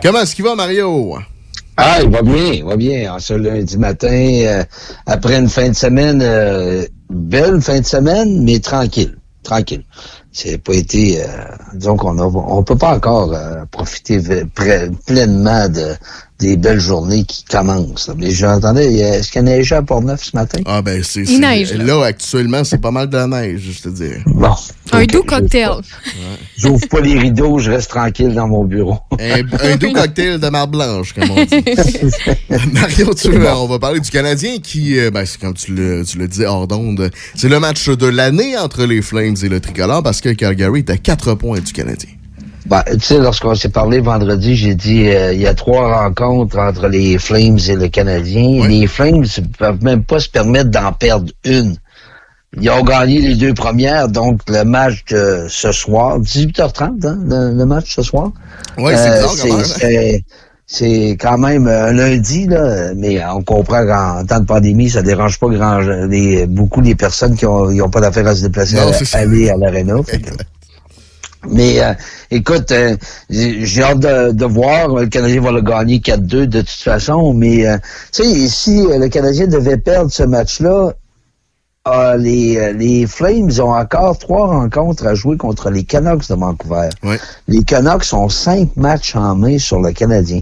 Comment 0.03 0.21
est-ce 0.21 0.35
qu'il 0.35 0.45
va, 0.45 0.57
Mario? 0.57 1.17
Ah, 1.77 1.99
il 2.03 2.11
va 2.11 2.23
bien, 2.23 2.53
il 2.53 2.65
va 2.65 2.77
bien. 2.77 3.15
En 3.15 3.19
ce 3.21 3.35
lundi 3.35 3.79
matin, 3.79 4.09
euh, 4.09 4.65
après 5.07 5.37
une 5.39 5.49
fin 5.49 5.69
de 5.69 5.75
semaine, 5.75 6.23
euh, 6.23 6.85
belle 7.11 7.61
fin 7.61 7.81
de 7.81 7.87
semaine, 7.87 8.43
mais 8.43 8.59
tranquille, 8.59 9.17
tranquille. 9.45 9.85
C'est 10.39 10.59
pas 10.59 10.75
été, 10.75 11.23
euh, 11.23 11.27
disons 11.73 11.97
qu'on 11.97 12.19
a, 12.19 12.25
on 12.25 12.63
peut 12.63 12.77
pas 12.77 12.95
encore 12.95 13.33
euh, 13.33 13.65
profiter 13.71 14.21
pleinement 15.07 15.67
de 15.71 15.95
des 16.39 16.57
belles 16.59 16.81
journées 16.81 17.25
qui 17.25 17.45
commencent. 17.45 18.09
là. 18.09 18.15
Mais 18.19 18.31
j'entendais, 18.31 18.91
il 18.93 18.99
y 18.99 19.03
a- 19.03 19.17
est-ce 19.17 19.29
qu'il 19.33 19.37
y 19.37 19.39
a 19.41 19.43
neigé 19.57 19.75
à 19.75 19.83
Port-Neuf 19.83 20.25
ce 20.25 20.37
matin? 20.37 20.59
Ah, 20.67 20.83
ben, 20.83 21.03
c'est. 21.03 21.23
Il 21.23 21.41
neige, 21.41 21.73
là. 21.73 21.85
Là, 21.85 22.05
actuellement, 22.05 22.63
c'est 22.63 22.81
pas 22.81 22.91
mal 22.91 23.09
de 23.09 23.17
la 23.17 23.27
neige, 23.27 23.63
je 23.79 23.83
te 23.83 23.89
dis. 23.89 24.13
Bon. 24.27 24.53
Un 24.93 25.05
doux 25.07 25.23
cocktail. 25.23 25.71
J'ouvre 26.59 26.87
pas 26.89 27.01
les 27.01 27.19
rideaux, 27.19 27.59
je 27.59 27.71
reste 27.71 27.91
tranquille 27.91 28.35
dans 28.35 28.49
mon 28.49 28.65
bureau. 28.65 28.99
Un, 29.19 29.43
un 29.63 29.77
doux 29.77 29.93
cocktail 29.95 30.39
de 30.39 30.49
marbre 30.49 30.77
blanche, 30.79 31.13
comme 31.15 31.31
on 31.31 31.45
dit. 31.45 31.65
Mario, 32.73 33.15
tu, 33.15 33.29
euh, 33.29 33.55
on 33.55 33.67
va 33.67 33.79
parler 33.79 34.01
du 34.01 34.11
Canadien 34.11 34.59
qui, 34.63 34.99
euh, 34.99 35.11
ben, 35.11 35.25
c'est 35.25 35.41
comme 35.41 35.55
tu 35.55 35.73
le, 35.75 36.05
tu 36.05 36.19
le 36.19 36.29
disais 36.29 36.47
hors 36.47 36.67
d'onde, 36.67 37.11
c'est 37.35 37.49
le 37.49 37.59
match 37.61 37.89
de 37.89 38.07
l'année 38.07 38.57
entre 38.57 38.85
les 38.85 39.03
Flames 39.03 39.37
et 39.43 39.49
le 39.49 39.61
Tricolore 39.61 40.03
parce 40.03 40.21
que 40.21 40.29
Calgary 40.31 40.81
est 40.81 40.91
à 40.91 40.97
4 40.99 41.35
points 41.35 41.61
du 41.61 41.73
Canadien. 41.73 42.11
Ben, 42.69 42.83
tu 42.93 43.01
sais, 43.01 43.19
lorsqu'on 43.19 43.55
s'est 43.55 43.69
parlé 43.69 44.01
vendredi, 44.01 44.57
j'ai 44.57 44.75
dit 44.75 45.09
euh, 45.09 45.33
il 45.33 45.41
y 45.41 45.47
a 45.47 45.55
trois 45.55 46.03
rencontres 46.05 46.59
entre 46.59 46.89
les 46.89 47.17
Flames 47.19 47.59
et 47.69 47.75
le 47.77 47.89
Canadien. 47.89 48.67
Les 48.69 48.87
Flames 48.87 49.21
ne 49.23 49.47
peuvent 49.59 49.83
même 49.85 50.03
pas 50.03 50.19
se 50.19 50.29
permettre 50.29 50.71
d'en 50.71 50.93
perdre 50.93 51.31
une. 51.45 51.77
Ils 52.61 52.71
ont 52.71 52.83
gagné 52.83 53.21
les 53.21 53.35
deux 53.37 53.55
premières, 53.55 54.09
donc 54.09 54.41
le 54.49 54.65
match 54.65 55.05
de 55.11 55.47
ce 55.49 55.73
soir, 55.73 56.19
18h30, 56.21 57.07
hein, 57.07 57.19
le, 57.25 57.55
le 57.57 57.67
match 57.67 57.95
ce 57.95 58.03
soir. 58.03 58.31
Oui, 58.79 58.93
c'est 58.97 59.11
même, 59.11 59.23
hein. 59.53 59.63
c'est- 59.65 60.25
C'est 60.69 61.11
quand 61.21 61.39
même 61.39 61.69
un 61.69 61.93
lundi, 61.93 62.49
là, 62.49 62.93
mais 62.97 63.25
on 63.27 63.41
comprend 63.45 63.87
qu'en 63.87 64.27
temps 64.27 64.41
de 64.41 64.47
pandémie, 64.47 64.91
ça 64.91 65.01
dérange 65.01 65.39
pas 65.39 65.47
grand 65.49 65.79
les, 66.09 66.45
beaucoup 66.49 66.81
les 66.81 66.97
personnes 66.97 67.37
qui 67.37 67.47
ont, 67.47 67.71
ils 67.71 67.81
ont 67.83 67.89
pas 67.89 68.01
d'affaires 68.01 68.27
à 68.27 68.35
se 68.35 68.43
déplacer 68.43 68.75
Non, 68.75 68.91
à, 68.91 69.19
aller 69.19 69.49
à 69.51 69.57
l'aréna. 69.57 69.95
Mais 71.51 71.83
euh, 71.83 71.93
écoute, 72.31 72.71
euh, 72.73 72.97
j'ai 73.31 73.83
hâte 73.83 74.01
de, 74.01 74.33
de 74.33 74.45
voir. 74.45 74.89
Le 74.89 75.07
Canadien 75.07 75.41
va 75.41 75.53
le 75.53 75.63
gagner 75.63 75.99
4-2 75.99 76.47
de 76.47 76.61
toute 76.61 76.69
façon. 76.71 77.33
Mais 77.35 77.67
euh, 77.67 77.77
tu 78.13 78.23
sais, 78.25 78.49
si 78.49 78.81
euh, 78.87 78.99
le 78.99 79.09
Canadien 79.09 79.47
devait 79.47 79.77
perdre 79.79 80.11
ce 80.11 80.23
match-là, 80.23 80.93
euh, 81.89 82.17
les, 82.17 82.57
euh, 82.57 82.73
les 82.73 83.07
Flames 83.07 83.51
ont 83.61 83.73
encore 83.75 84.19
trois 84.19 84.49
rencontres 84.49 85.07
à 85.07 85.15
jouer 85.15 85.37
contre 85.37 85.71
les 85.71 85.85
Canucks 85.85 86.29
de 86.29 86.35
Vancouver. 86.35 86.89
Les 87.47 87.63
Canucks 87.63 88.13
ont 88.13 88.29
cinq 88.29 88.77
matchs 88.77 89.15
en 89.15 89.37
main 89.37 89.59
sur 89.59 89.81
le 89.81 89.93
Canadien. 89.93 90.41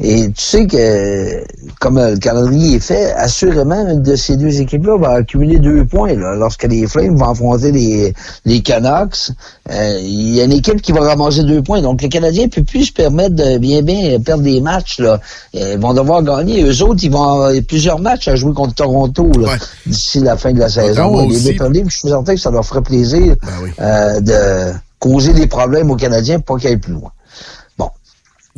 Et 0.00 0.28
tu 0.28 0.40
sais 0.40 0.66
que, 0.68 1.44
comme 1.80 1.98
euh, 1.98 2.12
le 2.12 2.18
calendrier 2.18 2.76
est 2.76 2.80
fait, 2.80 3.10
assurément, 3.14 3.84
une 3.88 4.00
de 4.00 4.14
ces 4.14 4.36
deux 4.36 4.60
équipes-là 4.60 4.96
va 4.96 5.10
accumuler 5.14 5.58
deux 5.58 5.84
points. 5.86 6.14
Là, 6.14 6.36
lorsque 6.36 6.62
les 6.64 6.86
Flames 6.86 7.16
vont 7.16 7.30
affronter 7.30 7.72
les, 7.72 8.14
les 8.44 8.60
Canucks, 8.60 9.32
euh, 9.72 9.98
il 10.00 10.36
y 10.36 10.40
a 10.40 10.44
une 10.44 10.52
équipe 10.52 10.80
qui 10.80 10.92
va 10.92 11.00
ramasser 11.00 11.42
deux 11.42 11.62
points. 11.64 11.82
Donc, 11.82 12.00
les 12.00 12.08
Canadiens 12.08 12.44
ne 12.44 12.48
peuvent 12.50 12.62
plus 12.62 12.84
se 12.84 12.92
permettre 12.92 13.34
de 13.34 13.58
bien, 13.58 13.82
bien 13.82 14.20
perdre 14.20 14.44
des 14.44 14.60
matchs. 14.60 15.00
Là. 15.00 15.20
Euh, 15.56 15.72
Ils 15.74 15.80
vont 15.80 15.94
devoir 15.94 16.22
gagner. 16.22 16.62
Eux 16.62 16.80
autres, 16.84 17.00
ils 17.02 17.10
vont 17.10 17.22
avoir 17.24 17.52
plusieurs 17.66 17.98
matchs 17.98 18.28
à 18.28 18.36
jouer 18.36 18.52
contre 18.54 18.74
Toronto 18.76 19.28
là, 19.40 19.56
d'ici 19.84 20.20
la 20.20 20.36
fin 20.36 20.52
de 20.52 20.60
la 20.60 20.68
saison. 20.68 21.10
Les. 21.28 21.54
Maple 21.58 21.72
Leafs, 21.72 21.90
je 21.90 21.98
suis 21.98 22.08
certain 22.08 22.34
que 22.36 22.40
ça 22.40 22.52
leur 22.52 22.64
ferait 22.64 22.82
plaisir 22.82 23.34
euh, 23.80 24.20
de 24.20 24.72
causer 25.00 25.32
des 25.32 25.48
problèmes 25.48 25.90
aux 25.90 25.96
Canadiens 25.96 26.38
pour 26.38 26.58
qu'ils 26.60 26.68
aillent 26.68 26.76
plus 26.76 26.92
loin. 26.92 27.10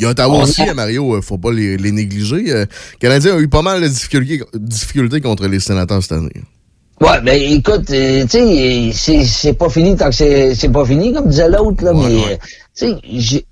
Il 0.01 0.05
y 0.05 0.07
a 0.07 0.11
Ottawa 0.11 0.39
On 0.39 0.43
aussi, 0.45 0.62
a- 0.62 0.73
Mario, 0.73 1.15
euh, 1.17 1.20
faut 1.20 1.37
pas 1.37 1.53
les, 1.53 1.77
les 1.77 1.93
négliger. 1.93 2.51
Euh, 2.53 2.65
le 2.65 2.99
Canadien 2.99 3.37
a 3.37 3.39
eu 3.39 3.49
pas 3.49 3.61
mal 3.61 3.83
de 3.83 3.87
difficultés, 3.89 4.43
difficultés 4.55 5.20
contre 5.20 5.47
les 5.47 5.61
sénateurs 5.61 6.03
cette 6.03 6.12
année. 6.12 6.31
Ouais, 7.03 7.20
ben 7.23 7.39
écoute, 7.41 7.91
euh, 7.91 8.23
tu 8.23 8.29
sais, 8.31 8.91
c'est 8.95 9.25
c'est 9.25 9.53
pas 9.55 9.69
fini 9.69 9.97
tant 9.97 10.09
que 10.11 10.15
c'est 10.15 10.55
c'est 10.55 10.69
pas 10.70 10.85
fini, 10.85 11.12
comme 11.12 11.29
disait 11.29 11.49
l'autre, 11.49 11.85
là, 11.85 11.93
mais 11.95 12.39
tu 12.75 12.87
sais, 12.87 12.97
j'ai 13.15 13.47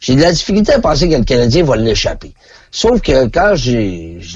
j'ai 0.00 0.14
de 0.16 0.20
la 0.20 0.32
difficulté 0.32 0.72
à 0.72 0.80
penser 0.80 1.08
que 1.08 1.14
le 1.16 1.24
Canadien 1.24 1.64
va 1.64 1.76
l'échapper. 1.76 2.32
Sauf 2.70 3.00
que 3.00 3.26
quand 3.26 3.54
je 3.56 3.78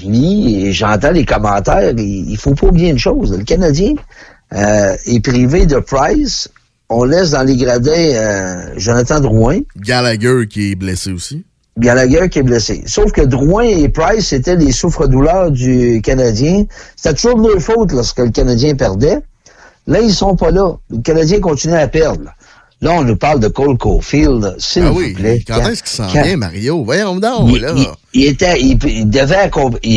lis 0.05 0.65
et 0.65 0.73
j'entends 0.73 1.11
les 1.11 1.23
commentaires, 1.25 1.91
il, 1.97 2.29
il 2.31 2.37
faut 2.37 2.53
pas 2.53 2.67
oublier 2.67 2.89
une 2.89 2.97
chose. 2.97 3.31
Le 3.37 3.43
Canadien 3.45 3.93
euh, 4.53 4.95
est 5.05 5.19
privé 5.21 5.65
de 5.65 5.79
Price. 5.79 6.49
On 6.93 7.05
laisse 7.05 7.29
dans 7.31 7.43
les 7.43 7.55
gradins 7.55 7.91
euh, 7.91 8.73
Jonathan 8.77 9.19
Drouin. 9.21 9.59
Gallagher 9.77 10.45
qui 10.49 10.71
est 10.71 10.75
blessé 10.75 11.11
aussi. 11.13 11.45
Gallagher 11.77 12.27
qui 12.29 12.39
est 12.39 12.43
blessé. 12.43 12.83
Sauf 12.85 13.13
que 13.13 13.21
Drouin 13.21 13.63
et 13.63 13.87
Price 13.87 14.27
c'était 14.27 14.57
les 14.57 14.73
souffres-douleurs 14.73 15.51
du 15.51 16.01
Canadien. 16.03 16.65
C'était 16.97 17.15
toujours 17.15 17.41
de 17.41 17.47
leur 17.47 17.61
faute 17.61 17.93
lorsque 17.93 18.19
le 18.19 18.29
Canadien 18.29 18.75
perdait. 18.75 19.19
Là, 19.87 20.01
ils 20.01 20.13
sont 20.13 20.35
pas 20.35 20.51
là. 20.51 20.73
Le 20.89 20.97
Canadien 21.01 21.39
continue 21.39 21.75
à 21.75 21.87
perdre. 21.87 22.25
Là, 22.81 22.91
on 22.93 23.03
nous 23.03 23.15
parle 23.15 23.39
de 23.39 23.47
Cole 23.47 23.77
Caulfield, 23.77 24.55
s'il 24.57 24.83
Ah 24.83 24.89
vous 24.89 24.99
oui, 24.99 25.13
plaît. 25.13 25.43
quand 25.47 25.59
est-ce 25.67 25.83
qu'il 25.83 25.91
s'en 25.91 26.07
Quand- 26.11 26.23
vient, 26.23 26.35
Mario? 26.35 26.83
Voyons 26.83 27.15
donc, 27.15 27.51
il, 27.53 27.61
là. 27.61 27.73
il- 27.75 27.87
il 28.13 28.25
était, 28.25 28.59
il, 28.59 28.77
il 28.85 29.09
devait 29.09 29.47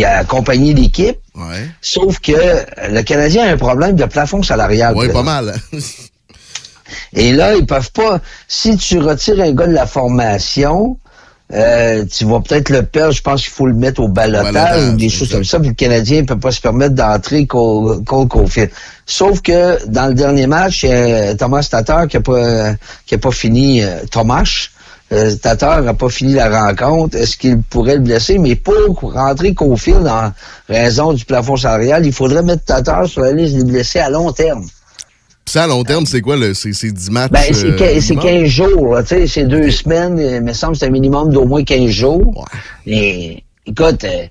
accompagner 0.05 0.75
l'équipe, 0.75 1.17
sauf 1.81 2.21
que 2.21 2.33
le 2.91 3.03
Canadien 3.03 3.47
a 3.47 3.53
un 3.53 3.57
problème 3.57 3.97
de 3.97 4.05
plafond 4.05 4.43
salarial. 4.43 4.95
Oui, 4.97 5.09
pas 5.09 5.23
mal. 5.23 5.55
Et 7.13 7.33
là, 7.33 7.55
ils 7.55 7.67
peuvent 7.67 7.93
pas. 7.93 8.21
Si 8.49 8.77
tu 8.77 8.99
retires 8.99 9.41
un 9.41 9.53
gars 9.53 9.67
de 9.67 9.73
la 9.73 9.87
formation, 9.87 10.99
euh, 11.53 12.05
tu 12.07 12.25
vas 12.25 12.41
peut-être 12.41 12.71
le 12.71 12.83
perdre. 12.83 13.13
Je 13.13 13.23
pense 13.23 13.43
qu'il 13.43 13.53
faut 13.53 13.67
le 13.67 13.75
mettre 13.75 14.01
au 14.01 14.09
balotage 14.09 14.53
balotage, 14.53 14.89
ou 14.89 14.97
des 14.97 15.09
choses 15.09 15.31
comme 15.31 15.45
ça. 15.45 15.61
Puis 15.61 15.69
le 15.69 15.75
Canadien 15.75 16.23
ne 16.23 16.27
peut 16.27 16.39
pas 16.39 16.51
se 16.51 16.61
permettre 16.61 16.95
d'entrer 16.95 17.47
Cole 17.47 18.03
Caulfield. 18.05 18.71
Sauf 19.07 19.43
que 19.43 19.85
dans 19.87 20.07
le 20.07 20.15
dernier 20.15 20.47
match, 20.47 20.85
il 20.85 20.91
y 20.91 20.93
a 20.93 21.35
Thomas 21.35 21.67
Tatar 21.71 22.09
qui 22.09 22.17
a 22.17 22.21
pas, 22.21 22.73
qui 23.07 23.15
a 23.15 23.19
pas 23.19 23.31
fini, 23.31 23.83
euh, 23.83 24.01
Thomas, 24.11 24.69
euh, 25.13 25.35
Tatar 25.37 25.83
n'a 25.83 25.93
pas 25.93 26.09
fini 26.09 26.33
la 26.33 26.49
rencontre. 26.49 27.17
Est-ce 27.17 27.37
qu'il 27.37 27.61
pourrait 27.63 27.97
le 27.97 28.01
blesser? 28.01 28.39
Mais 28.39 28.57
pour 28.57 29.13
rentrer 29.13 29.53
Caulfield 29.55 30.07
en 30.07 30.33
raison 30.69 31.13
du 31.13 31.25
plafond 31.27 31.57
salarial, 31.57 32.07
il 32.07 32.13
faudrait 32.13 32.43
mettre 32.43 32.65
Tatar 32.65 33.07
sur 33.07 33.21
la 33.21 33.33
liste 33.33 33.57
des 33.57 33.65
blessés 33.65 33.99
à 33.99 34.09
long 34.09 34.33
terme. 34.33 34.65
Ça, 35.47 35.65
à 35.65 35.67
long 35.67 35.85
terme, 35.85 36.07
c'est 36.07 36.21
quoi? 36.21 36.37
le- 36.37 36.55
C'est 36.55 36.73
c'est 36.73 36.91
10 36.91 37.11
matchs? 37.11 37.31
Ben, 37.31 37.41
c'est 37.53 37.65
euh, 37.67 37.77
quin- 37.77 38.01
c'est 38.01 38.15
minimum? 38.17 38.43
15 38.43 38.49
jours, 38.49 38.97
tu 39.03 39.07
sais, 39.09 39.27
c'est 39.27 39.45
deux 39.45 39.71
semaines, 39.71 40.19
euh, 40.19 40.37
il 40.37 40.43
me 40.43 40.53
semble 40.53 40.73
que 40.73 40.79
c'est 40.81 40.87
un 40.87 40.91
minimum 40.91 41.31
d'au 41.33 41.45
moins 41.45 41.63
15 41.63 41.91
jours. 41.91 42.47
Et, 42.87 43.45
écoute, 43.67 44.05
euh, 44.05 44.27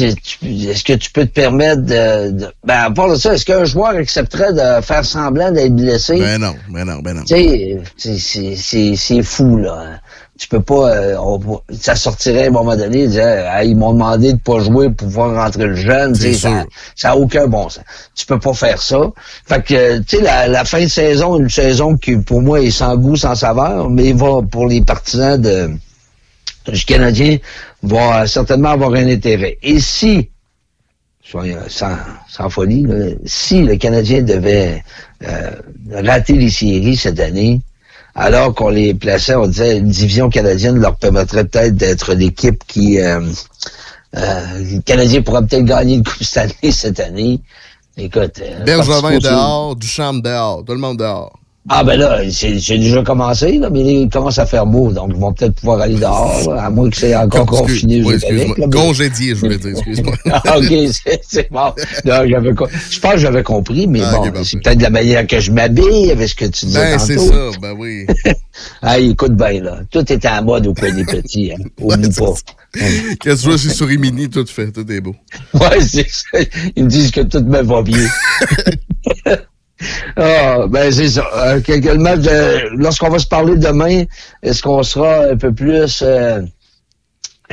est-ce 0.00 0.82
que 0.84 0.94
tu 0.94 1.10
peux 1.10 1.26
te 1.26 1.32
permettre 1.32 1.82
de... 1.82 2.30
de- 2.30 2.46
ben, 2.64 2.84
à 2.86 2.90
part 2.90 3.10
de 3.10 3.16
ça, 3.16 3.34
est-ce 3.34 3.44
qu'un 3.44 3.64
joueur 3.64 3.88
accepterait 3.90 4.52
de 4.54 4.80
faire 4.82 5.04
semblant 5.04 5.52
d'être 5.52 5.76
blessé? 5.76 6.18
Ben 6.18 6.38
non, 6.40 6.54
ben 6.70 6.84
non, 6.86 7.00
ben 7.00 7.14
non. 7.14 7.22
Tu 7.24 7.34
sais, 7.34 7.78
c'est- 7.96 8.18
c'est- 8.18 8.56
c'est 8.56 8.96
c'est 8.96 9.22
fou, 9.22 9.58
là. 9.58 10.00
Tu 10.36 10.48
peux 10.48 10.60
pas... 10.60 10.90
euh, 10.96 11.16
on- 11.18 11.60
ça 11.70 11.94
sortirait 11.94 12.44
à 12.44 12.46
un 12.48 12.50
moment 12.50 12.74
donné, 12.76 13.06
dire, 13.06 13.22
Hey, 13.22 13.70
ils 13.70 13.76
m'ont 13.76 13.92
demandé 13.92 14.32
de 14.32 14.38
pas 14.38 14.58
jouer 14.58 14.90
pour 14.90 15.06
pouvoir 15.06 15.44
rentrer 15.44 15.66
le 15.66 15.76
jeune. 15.76 16.12
Ça 16.34 16.64
ça 16.96 17.10
a 17.12 17.16
aucun 17.16 17.46
bon 17.46 17.68
sens. 17.68 17.84
Tu 18.16 18.26
peux 18.26 18.40
pas 18.40 18.52
faire 18.52 18.82
ça. 18.82 18.98
Fait 19.46 19.62
que, 19.62 19.98
tu 20.00 20.16
sais, 20.16 20.22
la, 20.22 20.48
la 20.48 20.64
fin 20.64 20.82
de 20.82 20.88
saison, 20.88 21.38
une 21.38 21.48
saison 21.48 21.96
qui, 21.96 22.16
pour 22.16 22.42
moi, 22.42 22.60
est 22.60 22.72
sans 22.72 22.96
goût, 22.96 23.14
sans 23.16 23.36
saveur, 23.36 23.88
mais 23.90 24.12
va 24.12 24.42
pour 24.42 24.66
les 24.66 24.80
partisans 24.82 25.40
de, 25.40 25.70
du 26.66 26.84
Canadien, 26.84 27.38
va 27.84 28.26
certainement 28.26 28.70
avoir 28.70 28.92
un 28.94 29.06
intérêt. 29.08 29.56
Et 29.62 29.78
si, 29.78 30.30
soyons 31.22 31.58
sans, 31.68 31.96
sans 32.28 32.50
folie, 32.50 32.82
là, 32.82 33.10
si 33.24 33.62
le 33.62 33.76
Canadien 33.76 34.22
devait 34.22 34.82
euh, 35.22 35.50
rater 35.92 36.32
les 36.32 36.50
séries 36.50 36.96
cette 36.96 37.20
année, 37.20 37.60
alors 38.14 38.54
qu'on 38.54 38.68
les 38.68 38.94
plaçait, 38.94 39.34
on 39.34 39.46
disait 39.46 39.78
une 39.78 39.88
division 39.88 40.30
canadienne 40.30 40.78
leur 40.78 40.96
permettrait 40.96 41.44
peut-être 41.44 41.76
d'être 41.76 42.14
l'équipe 42.14 42.62
qui... 42.66 43.00
Euh, 43.00 43.20
euh, 44.16 44.58
le 44.60 44.80
Canadien 44.80 45.22
pourra 45.22 45.42
peut-être 45.42 45.64
gagner 45.64 45.96
une 45.96 46.04
Coupe 46.04 46.22
Stanley 46.22 46.70
cette 46.70 47.00
année. 47.00 47.40
Écoute... 47.96 48.40
euh, 48.40 48.64
Bergevin 48.64 49.18
dehors, 49.18 49.74
Duchamp 49.74 50.14
dehors, 50.14 50.64
tout 50.64 50.72
le 50.72 50.78
monde 50.78 50.98
dehors. 50.98 51.32
Ah 51.70 51.82
ben 51.82 51.98
là, 51.98 52.20
c'est 52.30 52.52
déjà 52.52 53.02
commencé, 53.02 53.58
là, 53.58 53.70
mais 53.70 54.02
il 54.02 54.08
commence 54.10 54.38
à 54.38 54.44
faire 54.44 54.66
beau, 54.66 54.92
donc 54.92 55.12
ils 55.14 55.18
vont 55.18 55.32
peut-être 55.32 55.54
pouvoir 55.54 55.80
aller 55.80 55.94
dehors, 55.94 56.54
là, 56.54 56.64
à 56.64 56.70
moins 56.70 56.90
que 56.90 56.96
c'est 56.96 57.16
encore 57.16 57.46
confiné 57.46 58.02
oui, 58.02 58.16
mais- 58.30 58.68
Congédié, 58.70 59.30
je 59.34 59.40
voulais 59.40 59.56
dire, 59.56 59.70
excuse-moi. 59.70 60.14
Ah, 60.30 60.58
ok, 60.58 60.66
c'est 60.92 61.20
c'est 61.26 61.50
bon. 61.50 61.72
Je 62.04 63.00
pense 63.00 63.12
que 63.14 63.18
j'avais 63.18 63.42
compris, 63.42 63.86
mais 63.86 64.00
Ah, 64.02 64.18
bon, 64.30 64.44
c'est 64.44 64.60
peut-être 64.62 64.76
de 64.78 64.82
la 64.82 64.90
manière 64.90 65.26
que 65.26 65.40
je 65.40 65.50
m'habille 65.52 66.10
avec 66.10 66.28
ce 66.28 66.34
que 66.34 66.44
tu 66.44 66.66
disais 66.66 66.80
Ben, 66.80 66.98
c'est 66.98 67.18
ça, 67.18 67.50
ben 67.62 67.74
oui. 67.78 68.06
Ah, 68.82 68.98
écoute 68.98 69.34
bien, 69.34 69.62
là. 69.62 69.80
Tout 69.90 70.12
était 70.12 70.28
en 70.28 70.44
mode 70.44 70.66
au 70.66 70.72
des 70.72 71.04
petits, 71.04 71.52
hein. 71.52 71.64
Oublie 71.80 72.10
pas. 72.10 72.34
Qu'est-ce 72.74 73.16
que 73.18 73.40
tu 73.40 73.48
vois, 73.48 73.58
c'est 73.58 73.70
sur 73.70 73.86
Rimini, 73.86 74.28
tout 74.28 74.46
fait, 74.46 74.70
tout 74.70 74.90
est 74.92 75.00
beau. 75.00 75.16
Ouais, 75.54 75.80
c'est 75.80 76.06
ça. 76.08 76.38
Ils 76.76 76.84
me 76.84 76.88
disent 76.90 77.10
que 77.10 77.22
tout 77.22 77.40
me 77.40 77.62
va 77.62 77.82
bien. 77.82 78.06
Ah, 80.16 80.66
ben 80.68 80.90
c'est 80.92 81.08
ça. 81.08 81.26
Euh, 81.36 82.60
Lorsqu'on 82.76 83.08
va 83.10 83.18
se 83.18 83.26
parler 83.26 83.56
demain, 83.56 84.04
est-ce 84.42 84.62
qu'on 84.62 84.82
sera 84.82 85.24
un 85.26 85.36
peu 85.36 85.52
plus 85.52 86.02
euh, 86.02 86.42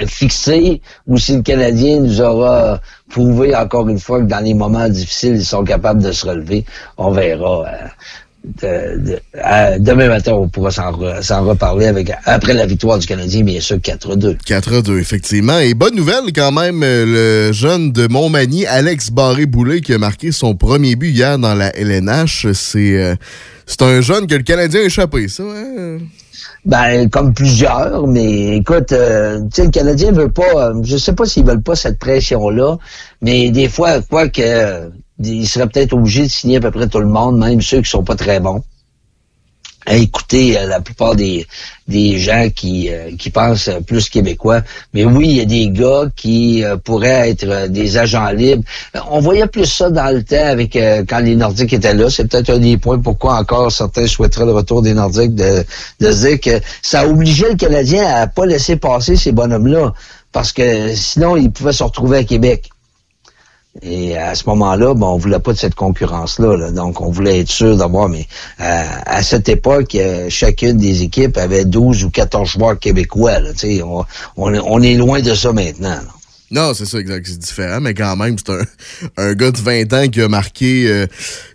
fixé 0.06 0.82
ou 1.08 1.18
si 1.18 1.36
le 1.36 1.42
Canadien 1.42 2.00
nous 2.00 2.22
aura 2.22 2.80
prouvé 3.10 3.56
encore 3.56 3.90
une 3.90 4.00
fois 4.00 4.20
que 4.20 4.26
dans 4.28 4.40
les 4.44 4.54
moments 4.54 4.88
difficiles, 4.88 5.36
ils 5.36 5.46
sont 5.46 5.64
capables 5.64 6.02
de 6.02 6.12
se 6.12 6.26
relever? 6.28 6.66
On 6.98 7.12
verra. 7.12 7.66
euh, 7.68 7.88
de- 8.44 8.98
de- 9.00 9.20
à- 9.40 9.78
demain 9.78 10.08
matin, 10.08 10.34
on 10.34 10.48
pourra 10.50 10.72
s'en 10.72 10.92
re- 10.92 11.22
s'en 11.22 11.46
reparler 11.46 11.86
avec 11.86 12.12
après 12.26 12.54
la 12.54 12.66
victoire 12.66 12.98
du 12.98 13.06
Canadien, 13.08 13.44
bien 13.44 13.60
sûr, 13.60 13.78
4-2. 13.78 14.36
4-2, 14.46 14.98
effectivement. 15.00 15.60
Et 15.60 15.74
bonne 15.74 15.96
nouvelle 15.96 16.34
quand 16.36 16.52
même, 16.52 16.82
euh, 16.84 17.48
le 17.48 17.54
jeune 17.54 17.92
de 17.92 18.08
Montmagny, 18.08 18.66
Alex 18.66 19.12
Barré-Boulet, 19.12 19.82
qui 19.82 19.94
a 19.94 19.98
marqué 20.00 20.32
son 20.32 20.56
premier 20.56 20.96
but 20.96 21.12
hier 21.12 21.38
dans 21.38 21.54
la 21.54 21.76
LNH. 21.78 22.48
C'est 22.54 22.98
euh, 23.00 23.16
c'est 23.68 23.84
un 23.84 24.02
jeune 24.02 24.26
que 24.28 24.36
le 24.36 24.44
Canadien 24.44 24.82
a 24.82 24.84
échappé, 24.86 25.28
ça, 25.28 25.44
hein? 25.44 26.00
Ben, 26.66 27.10
comme 27.10 27.34
plusieurs, 27.34 28.06
mais 28.08 28.58
écoute, 28.58 28.92
euh, 28.92 29.40
tu 29.44 29.48
sais, 29.54 29.64
le 29.66 29.70
Canadien 29.72 30.12
veut 30.12 30.30
pas, 30.30 30.44
euh, 30.70 30.74
je 30.84 30.96
sais 30.98 31.14
pas 31.14 31.26
s'ils 31.26 31.44
veulent 31.46 31.62
pas 31.64 31.76
cette 31.76 31.98
pression-là, 31.98 32.78
mais 33.22 33.50
des 33.50 33.68
fois, 33.68 34.00
quoi 34.02 34.28
que, 34.30 34.92
ils 35.24 35.48
seraient 35.48 35.68
peut-être 35.68 35.94
obligés 35.94 36.24
de 36.24 36.32
signer 36.32 36.58
à 36.58 36.62
peu 36.62 36.72
près 36.72 36.88
tout 36.88 37.00
le 37.00 37.08
monde, 37.08 37.38
même 37.38 37.62
ceux 37.62 37.82
qui 37.82 37.90
sont 37.90 38.04
pas 38.04 38.16
très 38.16 38.40
bons. 38.40 38.64
À 39.88 39.96
écouter 39.96 40.60
euh, 40.60 40.68
la 40.68 40.80
plupart 40.80 41.16
des, 41.16 41.48
des 41.88 42.20
gens 42.20 42.50
qui, 42.56 42.92
euh, 42.94 43.10
qui 43.18 43.32
pensent 43.32 43.68
plus 43.88 44.10
québécois. 44.10 44.62
Mais 44.94 45.06
oui, 45.06 45.28
il 45.28 45.38
y 45.38 45.42
a 45.42 45.46
des 45.46 45.70
gars 45.70 46.04
qui 46.16 46.64
euh, 46.64 46.78
pourraient 46.78 47.32
être 47.32 47.68
des 47.68 47.98
agents 47.98 48.30
libres. 48.30 48.64
On 49.10 49.20
voyait 49.22 49.48
plus 49.48 49.66
ça 49.66 49.90
dans 49.90 50.14
le 50.14 50.24
temps 50.24 50.46
avec 50.46 50.78
quand 51.10 51.20
les 51.20 51.36
Nordiques 51.36 51.74
étaient 51.74 51.96
là. 51.96 52.12
C'est 52.12 52.28
peut-être 52.28 52.52
un 52.52 52.60
des 52.60 52.78
points 52.78 53.00
pourquoi 53.00 53.40
encore 53.40 53.72
certains 53.72 54.06
souhaiteraient 54.06 54.46
le 54.46 54.54
retour 54.54 54.84
des 54.84 54.94
Nordiques 54.94 55.34
de, 55.34 55.66
de 56.00 56.12
se 56.12 56.28
dire 56.28 56.40
que 56.40 56.64
ça 56.84 57.08
obligeait 57.08 57.50
le 57.50 57.56
Canadien 57.56 58.06
à 58.06 58.28
pas 58.28 58.46
laisser 58.46 58.76
passer 58.76 59.16
ces 59.16 59.32
bonhommes-là. 59.32 59.94
Parce 60.32 60.54
que 60.54 60.94
sinon, 60.94 61.36
ils 61.36 61.52
pouvaient 61.52 61.74
se 61.74 61.84
retrouver 61.84 62.20
à 62.20 62.24
Québec. 62.24 62.70
Et 63.82 64.18
à 64.18 64.36
ce 64.36 64.44
moment-là, 64.50 64.94
bon, 64.94 65.08
on 65.14 65.18
voulait 65.18 65.40
pas 65.40 65.54
de 65.54 65.58
cette 65.58 65.76
concurrence-là. 65.76 66.58
là. 66.58 66.72
Donc, 66.72 67.00
on 67.00 67.10
voulait 67.10 67.40
être 67.40 67.50
sûr 67.50 67.78
d'avoir, 67.78 68.10
mais 68.10 68.28
euh, 68.60 68.84
à 69.06 69.24
cette 69.24 69.48
époque, 69.48 69.96
euh, 69.96 70.30
chacune 70.30 70.78
des 70.78 71.04
équipes 71.04 71.38
avait 71.38 71.64
12 71.64 72.04
ou 72.04 72.10
14 72.10 72.50
joueurs 72.50 72.78
québécois. 72.80 73.40
Là, 73.40 73.52
on, 73.86 74.06
on 74.36 74.82
est 74.82 74.96
loin 74.96 75.22
de 75.22 75.34
ça 75.34 75.54
maintenant. 75.54 75.90
là. 75.90 76.21
Non, 76.52 76.74
c'est 76.74 76.86
ça, 76.86 77.00
exact. 77.00 77.26
C'est 77.26 77.40
différent, 77.40 77.80
mais 77.80 77.94
quand 77.94 78.18
même, 78.18 78.36
c'est 78.38 78.52
un, 78.52 78.66
un 79.18 79.34
gars 79.34 79.52
de 79.52 79.58
20 79.58 79.94
ans 79.94 80.08
qui 80.10 80.22
a 80.22 80.28
marqué, 80.28 80.86
euh, 80.88 81.08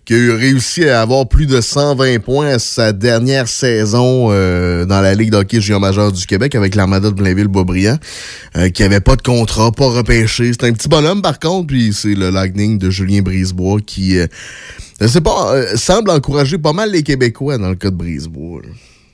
qui 0.07 0.15
a 0.15 0.35
réussi 0.35 0.89
à 0.89 1.03
avoir 1.03 1.29
plus 1.29 1.47
de 1.47 1.61
120 1.61 2.19
points 2.21 2.47
à 2.47 2.59
sa 2.59 2.95
dernière 2.95 3.47
saison 3.47 4.29
euh, 4.31 4.87
dans 4.87 5.03
la 5.03 5.15
Ligue 5.15 5.33
d'hockey 5.33 5.61
junior 5.61 5.81
majeur 5.81 6.13
du 6.13 6.25
Québec 6.25 6.55
avec 6.55 6.75
l'Armada 6.75 7.11
de 7.11 7.15
Blainville-Boisbriand, 7.15 7.99
euh, 8.57 8.71
qui 8.71 8.83
avait 8.85 9.01
pas 9.01 9.17
de 9.17 9.23
contrat, 9.23 9.71
pas 9.71 9.89
repêché. 9.89 10.53
C'est 10.53 10.67
un 10.67 10.73
petit 10.73 10.89
bonhomme, 10.89 11.21
par 11.21 11.39
contre, 11.39 11.67
puis 11.67 11.93
c'est 11.93 12.15
le 12.15 12.31
Lightning 12.31 12.79
de 12.79 12.89
Julien 12.89 13.21
Brisebois 13.21 13.81
qui, 13.85 14.19
euh, 14.19 14.27
je 14.99 15.09
sais 15.09 15.21
pas, 15.21 15.55
euh, 15.55 15.77
semble 15.77 16.11
encourager 16.11 16.57
pas 16.57 16.73
mal 16.73 16.91
les 16.91 17.03
Québécois 17.03 17.59
dans 17.59 17.69
le 17.69 17.77
cas 17.77 17.91
de 17.91 17.97
Brisebois. 17.97 18.63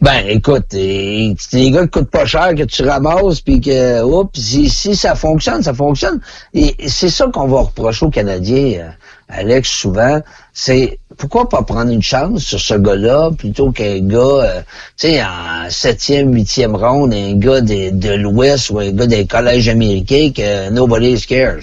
Ben, 0.02 0.26
écoute, 0.26 0.66
c'est 0.70 1.36
des 1.52 1.70
gars 1.70 1.84
qui 1.84 1.90
coûtent 1.90 2.10
pas 2.10 2.26
cher, 2.26 2.56
que 2.56 2.64
tu 2.64 2.82
ramasses, 2.82 3.40
puis 3.40 3.60
que, 3.60 4.02
oups, 4.02 4.36
si, 4.36 4.68
si 4.68 4.96
ça 4.96 5.14
fonctionne, 5.14 5.62
ça 5.62 5.72
fonctionne. 5.72 6.20
Et 6.54 6.74
c'est 6.88 7.08
ça 7.08 7.28
qu'on 7.32 7.46
va 7.46 7.60
reprocher 7.60 8.06
aux 8.06 8.10
Canadiens, 8.10 8.80
euh, 8.80 8.90
Alex, 9.28 9.70
souvent, 9.70 10.20
c'est 10.52 10.98
pourquoi 11.16 11.48
pas 11.48 11.62
prendre 11.62 11.92
une 11.92 12.02
chance 12.02 12.42
sur 12.42 12.58
ce 12.58 12.74
gars-là 12.74 13.30
plutôt 13.30 13.70
qu'un 13.70 14.00
gars, 14.00 14.18
euh, 14.18 14.60
tu 14.98 15.06
sais, 15.06 15.22
en 15.22 15.70
septième, 15.70 16.34
huitième 16.34 16.74
ronde, 16.74 17.14
un 17.14 17.36
gars 17.36 17.60
de, 17.60 17.90
de 17.90 18.14
l'Ouest 18.14 18.70
ou 18.70 18.80
un 18.80 18.90
gars 18.90 19.06
des 19.06 19.24
collèges 19.24 19.68
américains 19.68 20.32
que 20.34 20.68
nobody 20.70 21.16
cares. 21.24 21.60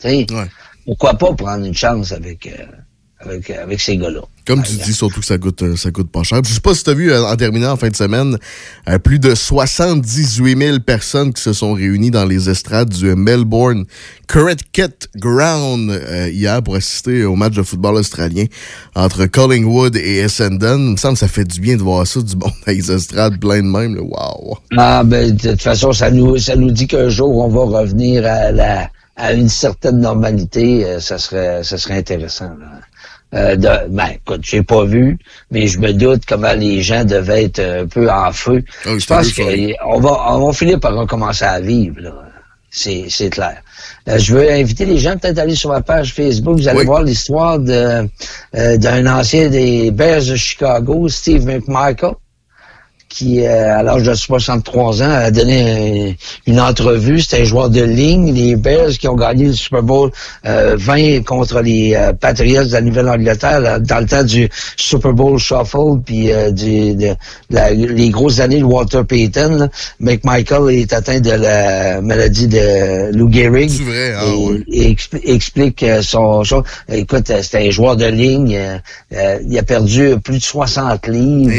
Tu 0.00 0.08
sais, 0.08 0.26
pourquoi 0.84 1.14
pas 1.14 1.32
prendre 1.34 1.64
une 1.64 1.74
chance 1.74 2.10
avec, 2.10 2.48
euh, 2.48 2.64
avec, 3.20 3.50
avec 3.50 3.80
ces 3.80 3.96
gars-là? 3.96 4.20
Comme 4.46 4.62
tu 4.62 4.72
dis, 4.74 4.92
surtout 4.92 5.20
que 5.20 5.26
ça 5.26 5.38
coûte, 5.38 5.62
euh, 5.62 5.74
ça 5.76 5.90
coûte 5.90 6.10
pas 6.10 6.22
cher. 6.22 6.40
Je 6.44 6.52
sais 6.52 6.60
pas 6.60 6.74
si 6.74 6.84
tu 6.84 6.90
as 6.90 6.94
vu, 6.94 7.10
euh, 7.10 7.24
en 7.26 7.34
terminant 7.36 7.72
en 7.72 7.76
fin 7.76 7.88
de 7.88 7.96
semaine, 7.96 8.36
euh, 8.88 8.98
plus 8.98 9.18
de 9.18 9.34
78 9.34 10.56
000 10.58 10.78
personnes 10.80 11.32
qui 11.32 11.42
se 11.42 11.52
sont 11.52 11.72
réunies 11.72 12.10
dans 12.12 12.24
les 12.24 12.48
estrades 12.48 12.90
du 12.90 13.14
Melbourne 13.16 13.84
Cricket 14.28 15.08
Ground 15.16 15.90
euh, 15.90 16.28
hier 16.30 16.62
pour 16.62 16.76
assister 16.76 17.24
au 17.24 17.34
match 17.36 17.54
de 17.54 17.62
football 17.62 17.96
australien 17.96 18.44
entre 18.94 19.26
Collingwood 19.26 19.96
et 19.96 20.18
Essendon. 20.18 20.78
Il 20.78 20.90
me 20.92 20.96
semble 20.96 21.14
que 21.14 21.20
ça 21.20 21.28
fait 21.28 21.44
du 21.44 21.60
bien 21.60 21.76
de 21.76 21.82
voir 21.82 22.06
ça, 22.06 22.20
du 22.20 22.36
bon 22.36 22.46
dans 22.66 22.72
les 22.72 22.90
estrades 22.92 23.40
plein 23.40 23.62
de 23.62 23.68
même. 23.68 23.94
là. 23.96 24.02
Wow! 24.02 24.58
Ah 24.76 25.02
ben 25.04 25.34
de 25.34 25.50
toute 25.50 25.62
façon, 25.62 25.92
ça 25.92 26.10
nous 26.10 26.38
ça 26.38 26.54
nous 26.54 26.70
dit 26.70 26.86
qu'un 26.86 27.08
jour 27.08 27.36
on 27.38 27.48
va 27.48 27.80
revenir 27.80 28.24
à 28.26 28.52
la 28.52 28.90
à 29.16 29.32
une 29.32 29.48
certaine 29.48 30.00
normalité. 30.00 30.84
euh, 30.84 31.00
ça 31.00 31.18
serait 31.18 31.64
ça 31.64 31.78
serait 31.78 31.94
intéressant. 31.98 32.50
Là. 32.60 32.80
Euh, 33.34 33.56
de, 33.56 33.88
ben, 33.88 34.06
écoute, 34.14 34.40
j'ai 34.44 34.62
pas 34.62 34.84
vu, 34.84 35.18
mais 35.50 35.66
je 35.66 35.78
me 35.78 35.92
doute 35.92 36.22
comment 36.28 36.52
les 36.52 36.80
gens 36.82 37.04
devaient 37.04 37.44
être 37.44 37.60
un 37.60 37.86
peu 37.86 38.08
en 38.10 38.32
feu. 38.32 38.62
je 38.84 39.04
pense 39.04 39.32
qu'on 39.32 40.00
va, 40.00 40.32
on 40.32 40.46
va 40.46 40.52
finir 40.52 40.78
par 40.78 40.94
recommencer 40.94 41.44
à 41.44 41.60
vivre, 41.60 42.00
là. 42.00 42.12
C'est, 42.70 43.06
c'est 43.08 43.30
clair. 43.30 43.62
Euh, 44.08 44.18
je 44.18 44.34
veux 44.34 44.50
inviter 44.50 44.84
les 44.84 44.98
gens 44.98 45.16
peut-être 45.16 45.38
à 45.38 45.42
aller 45.42 45.54
sur 45.54 45.70
ma 45.70 45.80
page 45.80 46.12
Facebook. 46.12 46.58
Vous 46.58 46.68
allez 46.68 46.84
voir 46.84 47.02
l'histoire 47.02 47.58
de, 47.58 48.06
euh, 48.54 48.76
d'un 48.76 49.06
ancien 49.06 49.48
des 49.48 49.90
Bears 49.90 50.24
de 50.24 50.36
Chicago, 50.36 51.08
Steve 51.08 51.46
McMichael, 51.46 52.14
qui, 53.16 53.46
euh, 53.46 53.78
à 53.78 53.82
l'âge 53.82 54.02
de 54.02 54.12
63 54.14 55.02
ans, 55.02 55.10
a 55.10 55.30
donné 55.30 55.62
un- 56.10 56.50
une 56.52 56.60
entrevue. 56.60 57.18
C'était 57.20 57.40
un 57.40 57.44
joueur 57.44 57.70
de 57.70 57.82
ligne, 57.82 58.32
les 58.34 58.56
Bears 58.56 58.90
qui 58.90 59.08
ont 59.08 59.14
gagné 59.16 59.46
le 59.46 59.52
Super 59.54 59.82
Bowl 59.82 60.10
euh, 60.44 60.76
20 60.78 61.24
contre 61.24 61.60
les 61.62 61.94
euh, 61.94 62.12
Patriots 62.12 62.64
de 62.64 62.72
la 62.72 62.82
Nouvelle-Angleterre 62.82 63.80
dans 63.80 64.00
le 64.00 64.06
temps 64.06 64.22
du 64.22 64.48
Super 64.76 65.12
Bowl 65.14 65.38
Shuffle, 65.38 66.00
puis 66.04 66.30
euh, 66.30 66.50
du, 66.50 66.94
de, 66.94 67.14
la- 67.48 67.70
les 67.72 68.10
grosses 68.10 68.40
années 68.40 68.58
de 68.58 68.64
Walter 68.64 69.02
Payton. 69.08 69.56
là. 69.60 69.68
McMichael 69.98 70.70
est 70.74 70.92
atteint 70.92 71.20
de 71.20 71.30
la 71.30 72.02
maladie 72.02 72.48
de 72.48 73.12
Lou 73.16 73.32
Gehrig. 73.32 73.70
C'est 73.70 73.82
vrai, 73.82 74.14
ah 74.18 74.24
et, 74.26 74.46
ouais. 74.46 74.62
et 74.70 74.92
expli- 74.94 75.20
explique 75.24 75.82
euh, 75.84 76.02
son 76.02 76.44
chose. 76.44 76.64
Écoute, 76.92 77.30
euh, 77.30 77.40
c'était 77.42 77.66
un 77.66 77.70
joueur 77.70 77.96
de 77.96 78.06
ligne. 78.06 78.58
il 79.48 79.58
a 79.58 79.62
perdu 79.62 80.16
plus 80.22 80.36
de 80.38 80.42
60 80.42 81.06
livres. 81.08 81.52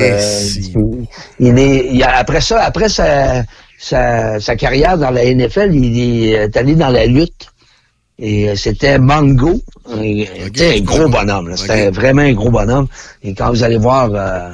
Euh, 1.48 1.52
il 1.52 1.60
est, 1.60 1.88
il 1.94 2.04
a- 2.04 2.18
après 2.18 2.42
ça, 2.42 2.62
après 2.64 2.90
sa, 2.90 3.44
sa, 3.80 4.40
sa 4.40 4.56
carrière 4.56 4.98
dans 4.98 5.12
la 5.12 5.24
NFL, 5.24 5.74
il 5.74 6.34
est 6.34 6.56
allé 6.58 6.76
dans 6.76 6.90
la 6.90 7.06
lutte. 7.06 7.48
Et 8.20 8.50
euh, 8.50 8.56
c'était 8.56 8.98
Mango. 8.98 9.62
Euh, 9.92 10.26
C'était 10.46 10.78
un 10.78 10.82
gros 10.82 11.08
bonhomme. 11.08 11.56
C'était 11.56 11.90
vraiment 11.92 12.24
un 12.24 12.34
gros 12.34 12.50
bonhomme. 12.50 12.88
Et 13.24 13.34
quand 13.36 13.50
vous 13.52 13.64
allez 13.64 13.78
voir 13.78 14.10
euh, 14.14 14.50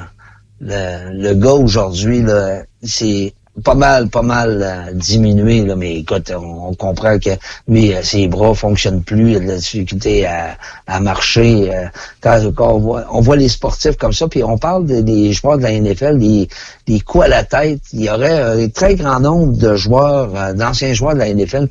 le, 0.60 1.22
le 1.22 1.34
gars 1.34 1.52
aujourd'hui, 1.52 2.22
là, 2.22 2.62
c'est 2.82 3.32
pas 3.62 3.74
mal, 3.74 4.08
pas 4.08 4.22
mal 4.22 4.60
euh, 4.62 4.92
diminué. 4.94 5.64
Là, 5.64 5.76
mais 5.76 5.96
écoute, 5.98 6.32
on, 6.36 6.74
comprend 6.74 7.18
que 7.18 7.30
lui, 7.68 7.94
euh, 7.94 8.02
ses 8.02 8.26
bras 8.26 8.54
fonctionnent 8.54 9.02
plus, 9.02 9.30
il 9.32 9.36
a 9.36 9.40
de 9.40 9.46
la 9.46 9.56
difficulté 9.56 10.26
à, 10.26 10.56
à 10.86 11.00
marcher. 11.00 11.72
euh, 11.72 11.86
quand, 12.20 12.40
quand 12.54 12.72
on, 12.74 12.78
voit, 12.78 13.04
on 13.12 13.20
voit 13.20 13.36
les 13.36 13.48
sportifs 13.48 13.96
comme 13.96 14.12
ça, 14.12 14.26
puis 14.26 14.42
on 14.42 14.58
parle 14.58 14.86
de- 14.86 15.00
des 15.02 15.32
joueurs 15.32 15.58
de 15.58 15.62
la 15.62 15.72
NFL, 15.72 16.18
des, 16.18 16.48
des 16.86 17.00
coups 17.00 17.24
à 17.24 17.28
la 17.28 17.44
tête. 17.44 17.80
Il 17.92 18.02
y 18.02 18.10
aurait 18.10 18.40
un 18.64 18.68
très 18.68 18.96
grand 18.96 19.20
nombre 19.20 19.56
de 19.56 19.76
joueurs, 19.76 20.30
euh, 20.34 20.52
d'anciens 20.52 20.92
joueurs 20.92 21.14
de 21.14 21.20
la 21.20 21.28
NFL, 21.32 21.68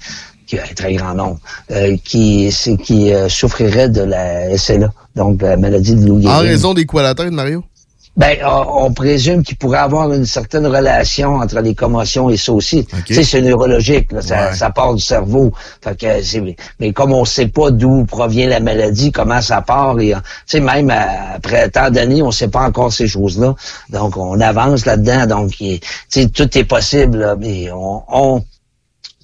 qui 0.48 0.58
un 0.60 0.74
très 0.76 0.94
grand 0.94 1.14
nombre, 1.16 1.40
qui, 2.04 2.54
qui 2.84 3.12
souffriraient 3.30 3.88
de 3.88 4.02
la 4.02 4.56
SLA, 4.58 4.92
donc 5.16 5.42
la 5.42 5.56
maladie 5.56 5.96
de 5.96 6.06
Lou 6.06 6.22
En 6.28 6.40
raison 6.40 6.74
des 6.74 6.86
coups 6.86 7.00
à 7.00 7.04
la 7.04 7.16
tête, 7.16 7.32
Mario? 7.32 7.64
Ben, 8.16 8.38
on, 8.46 8.86
on 8.86 8.94
présume 8.94 9.42
qu'il 9.42 9.58
pourrait 9.58 9.80
avoir 9.80 10.12
une 10.14 10.26
certaine 10.26 10.68
relation 10.68 11.38
entre 11.38 11.60
les 11.62 11.74
commotions 11.74 12.30
et 12.30 12.38
ça 12.38 12.54
aussi. 12.54 12.86
Tu 13.08 13.16
sais, 13.16 13.24
c'est 13.24 13.42
neurologique, 13.42 14.12
là, 14.12 14.22
ça, 14.22 14.50
Ouais. 14.50 14.56
ça 14.56 14.70
part 14.70 14.94
du 14.94 15.02
cerveau. 15.02 15.52
Fait 15.82 15.98
que 16.00 16.22
c'est- 16.22 16.56
mais 16.80 16.94
comme 16.94 17.12
on 17.12 17.26
sait 17.26 17.48
pas 17.48 17.72
d'où 17.72 18.06
provient 18.06 18.48
la 18.48 18.60
maladie, 18.60 19.12
comment 19.12 19.42
ça 19.42 19.62
part, 19.64 20.00
et, 20.00 20.12
tu 20.12 20.18
sais, 20.46 20.60
même 20.60 20.92
après 20.92 21.70
tant 21.70 21.90
d'années, 21.90 22.22
on 22.22 22.30
sait 22.30 22.50
pas 22.50 22.62
encore 22.62 22.94
ces 22.94 23.08
choses-là. 23.08 23.56
Donc, 23.90 24.16
on 24.16 24.40
avance 24.42 24.86
là-dedans. 24.86 25.26
Donc, 25.26 25.52
tu 25.52 25.80
sais, 26.10 26.28
tout 26.28 26.56
est 26.56 26.66
possible. 26.66 27.18
là, 27.18 27.36
mais 27.40 27.72
on, 27.72 28.04
on 28.10 28.44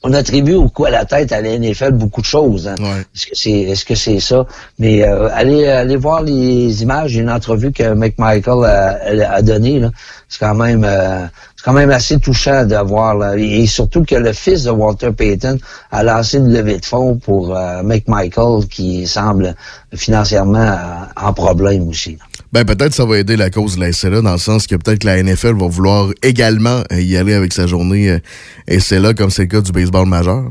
on 0.03 0.13
attribue 0.13 0.53
au 0.53 0.69
coup 0.69 0.85
à 0.85 0.89
la 0.89 1.05
tête 1.05 1.31
à 1.31 1.41
la 1.41 1.57
NFL 1.57 1.91
beaucoup 1.91 2.21
de 2.21 2.25
choses. 2.25 2.67
hein. 2.67 2.75
Est-ce 3.15 3.25
que 3.27 3.35
c'est 3.35 3.51
est-ce 3.51 3.85
que 3.85 3.95
c'est 3.95 4.19
ça? 4.19 4.45
Mais 4.77 5.03
euh, 5.07 5.29
allez, 5.33 5.67
allez 5.67 5.95
voir 5.97 6.23
les 6.23 6.81
images, 6.83 7.15
une 7.15 7.29
entrevue 7.29 7.71
que 7.71 7.93
McMichael 7.93 8.63
a, 8.65 9.33
a 9.33 9.41
donnée. 9.41 9.81
C'est 10.29 10.39
quand 10.39 10.55
même 10.55 10.83
euh, 10.85 11.25
c'est 11.55 11.65
quand 11.65 11.73
même 11.73 11.91
assez 11.91 12.17
touchant 12.19 12.65
de 12.65 12.75
voir. 12.77 13.15
là. 13.15 13.35
Et 13.37 13.67
surtout 13.67 14.05
que 14.05 14.15
le 14.15 14.31
fils 14.31 14.63
de 14.63 14.71
Walter 14.71 15.11
Payton 15.11 15.57
a 15.91 16.03
lancé 16.03 16.37
une 16.37 16.53
levée 16.53 16.77
de 16.77 16.85
fonds 16.85 17.17
pour 17.17 17.53
euh, 17.53 17.83
McMichael 17.83 18.65
qui 18.69 19.05
semble 19.05 19.55
financièrement 19.93 20.59
euh, 20.59 20.77
en 21.17 21.33
problème 21.33 21.89
aussi. 21.89 22.17
Ben, 22.51 22.65
peut-être 22.65 22.93
ça 22.93 23.05
va 23.05 23.19
aider 23.19 23.37
la 23.37 23.49
cause 23.49 23.75
de 23.75 23.81
la 23.81 23.91
SLA 23.91 24.21
dans 24.21 24.31
le 24.31 24.37
sens 24.37 24.65
que 24.65 24.75
peut-être 24.75 24.99
que 24.99 25.07
la 25.07 25.21
NFL 25.21 25.55
va 25.59 25.67
vouloir 25.67 26.09
également 26.23 26.81
euh, 26.91 27.01
y 27.01 27.17
aller 27.17 27.33
avec 27.33 27.53
sa 27.53 27.67
journée 27.67 28.09
euh, 28.09 28.79
SLA 28.79 29.13
comme 29.13 29.29
c'est 29.29 29.43
le 29.43 29.47
cas 29.49 29.61
du 29.61 29.71
baseball 29.71 30.07
majeur. 30.07 30.49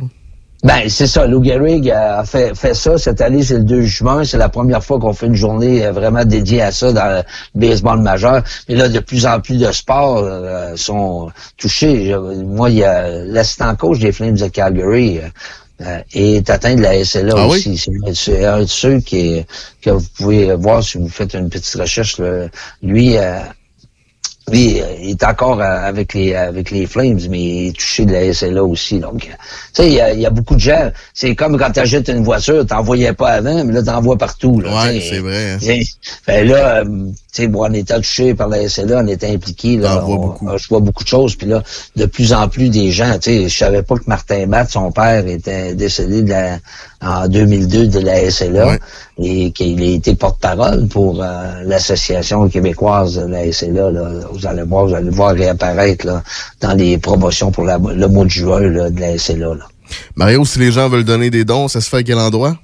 Ben, 0.64 0.88
c'est 0.88 1.06
ça. 1.06 1.24
Lou 1.26 1.42
Gehrig 1.44 1.88
a 1.90 2.24
fait, 2.24 2.52
fait 2.56 2.74
ça. 2.74 2.98
Cette 2.98 3.20
année, 3.20 3.42
c'est 3.44 3.58
le 3.58 3.62
2 3.64 3.82
juin. 3.82 4.24
C'est 4.24 4.38
la 4.38 4.48
première 4.48 4.82
fois 4.82 4.98
qu'on 4.98 5.12
fait 5.12 5.26
une 5.26 5.36
journée 5.36 5.86
euh, 5.86 5.92
vraiment 5.92 6.24
dédiée 6.24 6.62
à 6.62 6.72
ça 6.72 6.92
dans 6.92 7.06
le 7.18 7.22
baseball 7.54 8.00
majeur. 8.00 8.42
Mais 8.68 8.74
là, 8.74 8.88
de 8.88 8.98
plus 8.98 9.24
en 9.24 9.40
plus 9.40 9.56
de 9.58 9.70
sports 9.70 10.18
euh, 10.18 10.74
sont 10.74 11.30
touchés. 11.56 12.14
Moi, 12.44 12.70
il 12.70 12.76
y 12.78 12.84
a 12.84 13.08
l'assistant 13.08 13.74
coach 13.76 14.00
des 14.00 14.10
Flames 14.10 14.34
de 14.36 14.48
Calgary 14.48 15.18
euh, 15.18 15.28
euh, 15.86 16.00
est 16.12 16.50
atteint 16.50 16.74
de 16.74 16.82
la 16.82 17.04
SLA 17.04 17.34
Ah 17.36 17.46
oui? 17.46 17.50
aussi. 17.58 17.78
C'est- 17.78 18.14
C'est 18.14 18.44
un 18.44 18.60
de 18.62 18.66
ceux 18.66 18.98
qui, 18.98 19.46
que 19.80 19.90
vous 19.90 20.06
pouvez 20.16 20.52
voir 20.56 20.82
si 20.82 20.98
vous 20.98 21.08
faites 21.08 21.34
une 21.34 21.48
petite 21.50 21.72
recherche. 21.80 22.18
là. 22.18 22.46
Lui, 22.82 23.16
euh, 23.16 23.38
euh, 24.52 24.94
il 25.02 25.10
est 25.10 25.24
encore 25.24 25.60
avec 25.60 26.14
les 26.14 26.34
avec 26.34 26.70
les 26.70 26.86
Flames, 26.86 27.18
mais 27.30 27.40
il 27.40 27.68
est 27.68 27.72
touché 27.72 28.04
de 28.04 28.12
la 28.12 28.32
SLA 28.32 28.64
aussi. 28.64 28.98
Donc, 28.98 29.26
euh, 29.26 29.32
tu 29.74 29.82
sais, 29.82 29.88
il 29.88 29.94
y 29.94 30.00
a, 30.00 30.12
il 30.12 30.20
y 30.20 30.26
a 30.26 30.30
beaucoup 30.30 30.54
de 30.54 30.60
gens. 30.60 30.90
C'est 31.14 31.34
comme 31.34 31.58
quand 31.58 31.70
tu 31.70 31.80
achètes 31.80 32.08
une 32.08 32.24
voiture, 32.24 32.66
t'en 32.66 32.82
voyais 32.82 33.12
pas 33.12 33.28
avant, 33.32 33.64
mais 33.64 33.72
là, 33.72 33.82
t'en 33.82 34.00
vois 34.00 34.16
partout. 34.16 34.60
Là, 34.60 34.84
Ouais, 34.84 35.00
c'est 35.00 35.18
vrai, 35.18 35.52
hein. 35.52 35.58
Sais, 35.60 35.80
Ben 36.26 36.46
là, 36.48 36.78
euh, 36.78 36.84
sais, 37.32 37.46
bon, 37.48 37.64
en 37.64 37.72
étant 37.72 37.96
touché 37.96 38.34
par 38.34 38.48
la 38.48 38.68
SLA, 38.68 39.00
on 39.04 39.06
était 39.06 39.28
impliqué. 39.32 39.76
Là, 39.76 40.02
on- 40.06 40.56
je 40.58 40.68
vois 40.68 40.80
beaucoup 40.80 41.04
de 41.04 41.08
choses. 41.08 41.36
Puis 41.36 41.46
là, 41.46 41.62
de 41.96 42.06
plus 42.06 42.32
en 42.32 42.48
plus 42.48 42.68
des 42.70 42.90
gens, 42.90 43.14
tu 43.14 43.30
sais, 43.30 43.48
je 43.48 43.56
savais 43.56 43.82
pas 43.82 43.96
que 43.96 44.04
Martin 44.06 44.46
Matt, 44.46 44.70
son 44.70 44.90
père, 44.92 45.26
était 45.26 45.74
décédé 45.74 46.22
de 46.22 46.30
la, 46.30 46.58
en 47.02 47.28
2002 47.28 47.86
de 47.88 48.00
la 48.00 48.30
SLA 48.30 48.76
et 49.18 49.50
qu'il 49.52 49.80
a 49.82 49.86
été 49.86 50.14
porte-parole 50.14 50.88
pour 50.88 51.22
euh, 51.22 51.62
l'association 51.64 52.48
québécoise 52.48 53.16
de 53.16 53.26
la 53.26 53.44
SLA. 53.52 53.90
Là. 53.90 54.10
Vous 54.32 54.46
allez 54.46 54.62
voir, 54.62 54.86
vous 54.86 54.94
allez 54.94 55.06
le 55.06 55.12
voir 55.12 55.34
réapparaître 55.34 56.06
là, 56.06 56.22
dans 56.60 56.72
les 56.74 56.98
promotions 56.98 57.50
pour 57.50 57.64
la- 57.64 57.78
le 57.78 58.08
mois 58.08 58.24
de 58.24 58.30
juin 58.30 58.60
là, 58.60 58.90
de 58.90 59.00
la 59.00 59.16
SLA. 59.18 59.54
Là. 59.54 59.66
Mario, 60.16 60.44
si 60.44 60.58
les 60.58 60.72
gens 60.72 60.88
veulent 60.88 61.04
donner 61.04 61.30
des 61.30 61.44
dons, 61.44 61.68
ça 61.68 61.80
se 61.80 61.88
fait 61.88 61.98
à 61.98 62.02
quel 62.02 62.18
endroit? 62.18 62.56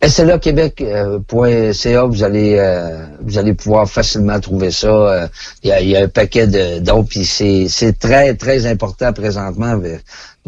SLAquebec.ca, 0.00 2.04
vous 2.04 2.22
allez 2.22 2.56
euh, 2.58 3.04
vous 3.20 3.36
allez 3.36 3.54
pouvoir 3.54 3.88
facilement 3.88 4.38
trouver 4.38 4.70
ça. 4.70 4.88
Euh, 4.88 5.26
Il 5.64 5.70
y, 5.70 5.72
a, 5.72 5.80
il 5.80 5.88
y 5.88 5.96
a 5.96 6.04
un 6.04 6.08
paquet 6.08 6.46
de 6.46 6.78
dons, 6.78 7.02
puis 7.02 7.24
c'est 7.24 7.98
très 7.98 8.34
très 8.34 8.66
important 8.66 9.12
présentement. 9.12 9.80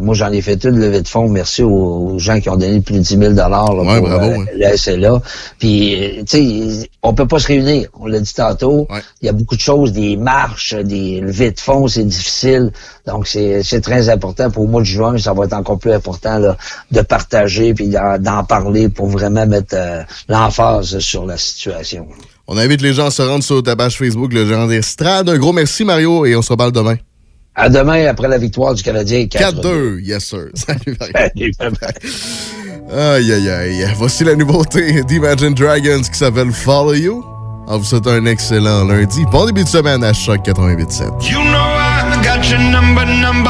Moi, 0.01 0.15
j'en 0.15 0.33
ai 0.33 0.41
fait 0.41 0.63
une 0.65 0.79
levée 0.79 1.03
de 1.03 1.09
fonds. 1.09 1.29
Merci 1.29 1.63
aux, 1.63 1.71
aux 2.15 2.19
gens 2.19 2.41
qui 2.41 2.49
ont 2.49 2.57
donné 2.57 2.81
plus 2.81 2.95
de 2.95 3.01
10 3.01 3.19
000 3.19 3.33
dollars 3.33 3.67
pour 3.67 3.87
Ouais, 3.87 4.01
bravo, 4.01 4.25
euh, 4.25 4.39
ouais. 4.39 4.53
la 4.57 4.77
SLA. 4.77 5.21
Puis, 5.59 5.95
euh, 5.95 6.23
tu 6.29 6.71
sais, 6.81 6.91
on 7.03 7.15
peut 7.15 7.27
pas 7.27 7.39
se 7.39 7.47
réunir. 7.49 7.89
On 7.99 8.07
l'a 8.07 8.21
dit 8.21 8.35
tantôt. 8.35 8.87
Il 9.23 9.27
y 9.27 9.29
a 9.29 9.33
beaucoup 9.33 9.57
de 9.57 9.61
choses, 9.61 9.93
des 9.93 10.17
marches, 10.17 10.75
des 10.75 11.21
levées 11.21 11.51
de 11.53 11.61
fonds, 11.61 11.89
c'est 11.89 12.05
difficile. 12.05 12.73
Donc, 13.07 13.27
c'est 13.27 13.81
très 13.83 14.09
important. 14.09 14.51
Pour 14.51 14.65
le 14.65 14.71
mois 14.71 14.81
de 14.81 14.87
juin, 14.87 15.17
ça 15.19 15.33
va 15.33 15.45
être 15.45 15.53
encore 15.55 15.79
plus 15.79 15.93
important 15.93 16.39
là, 16.39 16.57
de 16.91 17.01
partager 17.03 17.75
puis 17.75 17.89
d'en 17.89 18.45
parler 18.45 18.89
pour 18.89 19.07
vraiment 19.07 19.47
mettre 19.47 19.75
euh, 19.75 20.03
l'emphase 20.29 20.99
sur 20.99 21.27
la 21.27 21.37
situation. 21.37 22.07
On 22.47 22.57
invite 22.57 22.83
les 22.83 22.93
gens 22.93 23.07
à 23.07 23.11
se 23.11 23.23
rendre 23.23 23.45
sur 23.45 23.63
ta 23.63 23.77
page 23.77 23.97
Facebook, 23.97 24.33
le 24.33 24.45
gérant 24.45 24.67
d'Estrade. 24.67 25.29
Un 25.29 25.39
gros 25.39 25.53
merci, 25.53 25.85
Mario, 25.85 26.27
et 26.27 26.35
on 26.35 26.43
se 26.43 26.51
reparle 26.51 26.73
demain. 26.73 26.97
À 27.61 27.69
demain, 27.69 28.07
après 28.07 28.27
la 28.27 28.39
victoire 28.39 28.75
du 28.75 28.83
Canadien. 28.83 29.25
4-2, 29.25 30.01
yes 30.01 30.25
sir. 30.25 30.47
Salut, 30.55 30.97
Mario. 30.99 31.53
Aïe, 32.91 33.33
aïe, 33.33 33.51
aïe. 33.51 33.87
Voici 33.97 34.25
la 34.25 34.35
nouveauté 34.35 35.05
d'Imagine 35.07 35.53
Dragons 35.53 36.01
qui 36.01 36.19
s'appelle 36.19 36.53
Follow 36.53 36.95
You. 36.95 37.23
On 37.69 37.77
vous 37.77 37.85
souhaite 37.85 38.07
un 38.07 38.25
excellent 38.25 38.85
lundi. 38.85 39.27
Bon 39.31 39.45
début 39.45 39.65
de 39.65 39.69
semaine 39.69 40.03
à 40.03 40.15
Choc 40.15 40.41
88.7. 40.47 41.31
You 41.31 41.39
know 41.43 41.59
I 41.59 42.17
got 42.25 42.49
your 42.49 42.59
number, 42.59 43.05
number 43.05 43.50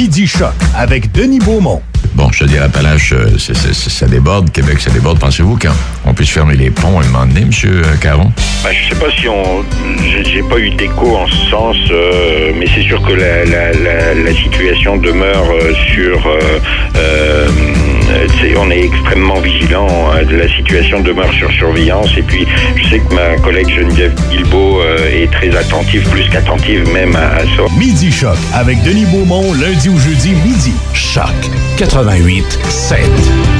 Midi 0.00 0.26
Choc 0.26 0.54
avec 0.74 1.12
Denis 1.12 1.40
Beaumont. 1.40 1.82
Bon, 2.14 2.32
je 2.32 2.38
te 2.38 2.44
dis, 2.48 2.56
Appalaches, 2.56 3.12
euh, 3.12 3.36
c'est- 3.38 3.52
c'est- 3.54 3.74
c'est- 3.74 3.90
ça 3.90 4.06
déborde, 4.06 4.50
Québec, 4.50 4.80
ça 4.80 4.90
déborde. 4.90 5.18
Pensez-vous 5.18 5.58
qu'on 5.58 6.14
puisse 6.14 6.30
fermer 6.30 6.54
les 6.56 6.70
ponts 6.70 6.98
à 6.98 7.02
un 7.04 7.06
moment 7.08 7.26
donné, 7.26 7.42
M. 7.42 7.50
Caron? 8.00 8.32
Ben, 8.64 8.70
je 8.72 8.88
sais 8.94 8.98
pas 8.98 9.10
si 9.20 9.28
on. 9.28 9.62
j'ai- 10.10 10.24
J'ai 10.24 10.42
pas 10.42 10.58
eu 10.58 10.70
d'écho 10.70 11.16
en 11.18 11.26
ce 11.26 11.50
sens, 11.50 11.76
euh, 11.90 12.52
mais 12.58 12.64
c'est 12.74 12.82
sûr 12.84 13.02
que 13.02 13.12
la, 13.12 13.44
la, 13.44 13.72
la, 13.72 14.14
la 14.14 14.34
situation 14.34 14.96
demeure 14.96 15.44
euh, 15.50 15.74
sur. 15.92 16.26
euh, 16.96 17.48
euh, 18.10 18.54
on 18.58 18.70
est 18.70 18.84
extrêmement 18.84 19.40
vigilant. 19.40 19.88
hein, 19.88 20.22
la 20.30 20.48
situation 20.48 21.00
demeure 21.00 21.32
sur 21.32 21.50
surveillance. 21.52 22.10
Et 22.16 22.22
puis, 22.22 22.46
je 22.76 22.88
sais 22.88 22.98
que 22.98 23.14
ma 23.14 23.36
collègue 23.42 23.68
Geneviève 23.68 24.14
Guilbeault 24.30 24.80
euh, 24.80 25.22
est 25.22 25.30
très 25.30 25.54
attentive, 25.56 26.08
plus 26.10 26.28
qu'attentive 26.28 26.88
même 26.92 27.14
à, 27.16 27.40
ça. 27.56 27.62
Midi 27.78 28.10
Choc 28.10 28.36
avec 28.54 28.82
Denis 28.82 29.06
Beaumont, 29.06 29.52
lundi 29.54 29.88
au 29.88 29.96
jeudi, 29.98 30.30
midi. 30.44 30.72
Choc 30.94 31.24
88 31.78 32.58
7. 32.68 33.59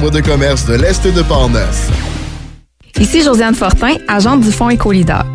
de 0.09 0.21
commerce 0.21 0.65
de 0.65 0.73
l'Est 0.73 1.05
de 1.05 1.21
Portneuf. 1.21 1.89
Ici 2.99 3.21
Josiane 3.21 3.55
Fortin, 3.55 3.95
agente 4.07 4.41
du 4.41 4.51
Fonds 4.51 4.69
Écolidar. 4.69 5.25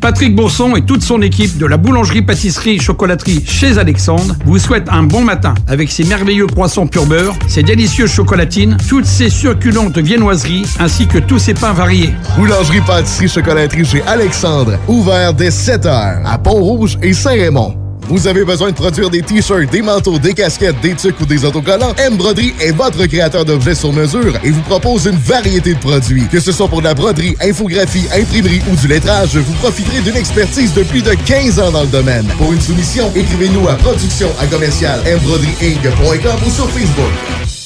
Patrick 0.00 0.34
Bourson 0.36 0.76
et 0.76 0.82
toute 0.82 1.02
son 1.02 1.22
équipe 1.22 1.58
de 1.58 1.66
la 1.66 1.76
boulangerie-pâtisserie-chocolaterie 1.76 3.44
chez 3.44 3.78
Alexandre 3.78 4.36
vous 4.44 4.58
souhaitent 4.58 4.88
un 4.88 5.02
bon 5.02 5.22
matin 5.22 5.54
avec 5.66 5.90
ses 5.90 6.04
merveilleux 6.04 6.46
croissants 6.46 6.86
pur 6.86 7.06
beurre, 7.06 7.34
ses 7.48 7.62
délicieuses 7.62 8.12
chocolatines, 8.12 8.76
toutes 8.88 9.06
ses 9.06 9.30
succulentes 9.30 9.98
viennoiseries 9.98 10.64
ainsi 10.78 11.06
que 11.06 11.18
tous 11.18 11.38
ses 11.38 11.54
pains 11.54 11.72
variés. 11.72 12.10
Boulangerie, 12.36 12.80
pâtisserie, 12.80 13.28
chocolaterie 13.28 13.84
chez 13.84 14.02
Alexandre, 14.02 14.78
ouvert 14.86 15.34
dès 15.34 15.50
7 15.50 15.86
heures 15.86 16.20
à 16.24 16.38
Pont-Rouge 16.38 16.98
et 17.02 17.12
Saint-Raymond. 17.12 17.87
Vous 18.08 18.26
avez 18.26 18.42
besoin 18.42 18.70
de 18.70 18.74
produire 18.74 19.10
des 19.10 19.20
t-shirts, 19.20 19.70
des 19.70 19.82
manteaux, 19.82 20.18
des 20.18 20.32
casquettes, 20.32 20.80
des 20.80 20.94
tucs 20.94 21.20
ou 21.20 21.26
des 21.26 21.44
autocollants? 21.44 21.94
M 21.98 22.16
Broderie 22.16 22.54
est 22.58 22.72
votre 22.72 23.04
créateur 23.04 23.44
d'objets 23.44 23.74
sur 23.74 23.92
mesure 23.92 24.34
et 24.42 24.50
vous 24.50 24.62
propose 24.62 25.06
une 25.06 25.18
variété 25.18 25.74
de 25.74 25.78
produits. 25.78 26.26
Que 26.28 26.40
ce 26.40 26.50
soit 26.50 26.68
pour 26.68 26.78
de 26.80 26.84
la 26.84 26.94
broderie, 26.94 27.36
infographie, 27.42 28.06
imprimerie 28.14 28.62
ou 28.72 28.76
du 28.76 28.88
lettrage, 28.88 29.36
vous 29.36 29.54
profiterez 29.54 30.00
d'une 30.00 30.16
expertise 30.16 30.72
de 30.72 30.84
plus 30.84 31.02
de 31.02 31.12
15 31.26 31.60
ans 31.60 31.70
dans 31.70 31.82
le 31.82 31.88
domaine. 31.88 32.26
Pour 32.38 32.50
une 32.52 32.60
soumission, 32.60 33.12
écrivez-nous 33.14 33.68
à 33.68 33.74
production 33.74 34.30
à 34.40 34.46
commercial 34.46 35.00
ou 35.06 36.50
sur 36.50 36.70
Facebook. 36.70 37.57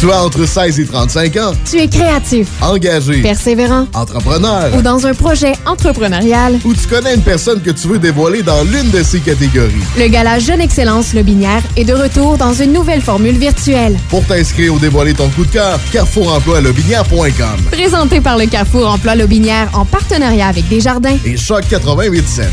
Tu 0.00 0.10
as 0.10 0.24
entre 0.24 0.46
16 0.46 0.80
et 0.80 0.86
35 0.86 1.36
ans. 1.36 1.52
Tu 1.70 1.76
es 1.78 1.86
créatif, 1.86 2.48
Engagé. 2.62 3.20
persévérant 3.20 3.86
Entrepreneur. 3.92 4.70
ou 4.74 4.80
dans 4.80 5.06
un 5.06 5.12
projet 5.12 5.52
entrepreneurial. 5.66 6.58
Ou 6.64 6.72
tu 6.72 6.86
connais 6.88 7.14
une 7.14 7.20
personne 7.20 7.60
que 7.60 7.70
tu 7.70 7.86
veux 7.86 7.98
dévoiler 7.98 8.42
dans 8.42 8.62
l'une 8.64 8.90
de 8.90 9.02
ces 9.02 9.20
catégories. 9.20 9.74
Le 9.98 10.08
gala 10.08 10.38
Jeune 10.38 10.62
Excellence 10.62 11.12
Lobinière 11.12 11.60
est 11.76 11.84
de 11.84 11.92
retour 11.92 12.38
dans 12.38 12.54
une 12.54 12.72
nouvelle 12.72 13.02
formule 13.02 13.36
virtuelle. 13.36 13.98
Pour 14.08 14.24
t'inscrire 14.24 14.72
ou 14.72 14.78
dévoiler 14.78 15.12
ton 15.12 15.28
coup 15.28 15.44
de 15.44 15.50
cœur, 15.52 15.78
carrefouremploilobinière.com 15.92 17.64
Présenté 17.70 18.22
par 18.22 18.38
le 18.38 18.46
Carrefour 18.46 18.88
Emploi 18.88 19.16
Lobinière 19.16 19.68
en 19.74 19.84
partenariat 19.84 20.46
avec 20.48 20.66
Desjardins. 20.68 21.18
et 21.26 21.36
Choc 21.36 21.64
88.7. 21.70 22.44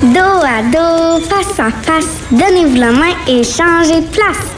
Dos 0.00 0.18
à 0.18 0.62
dos, 0.72 1.24
face 1.24 1.58
à 1.60 1.70
face, 1.70 2.06
donnez-vous 2.32 2.76
la 2.76 2.90
main 2.90 3.14
et 3.28 3.44
changez 3.44 4.00
de 4.00 4.06
place. 4.06 4.57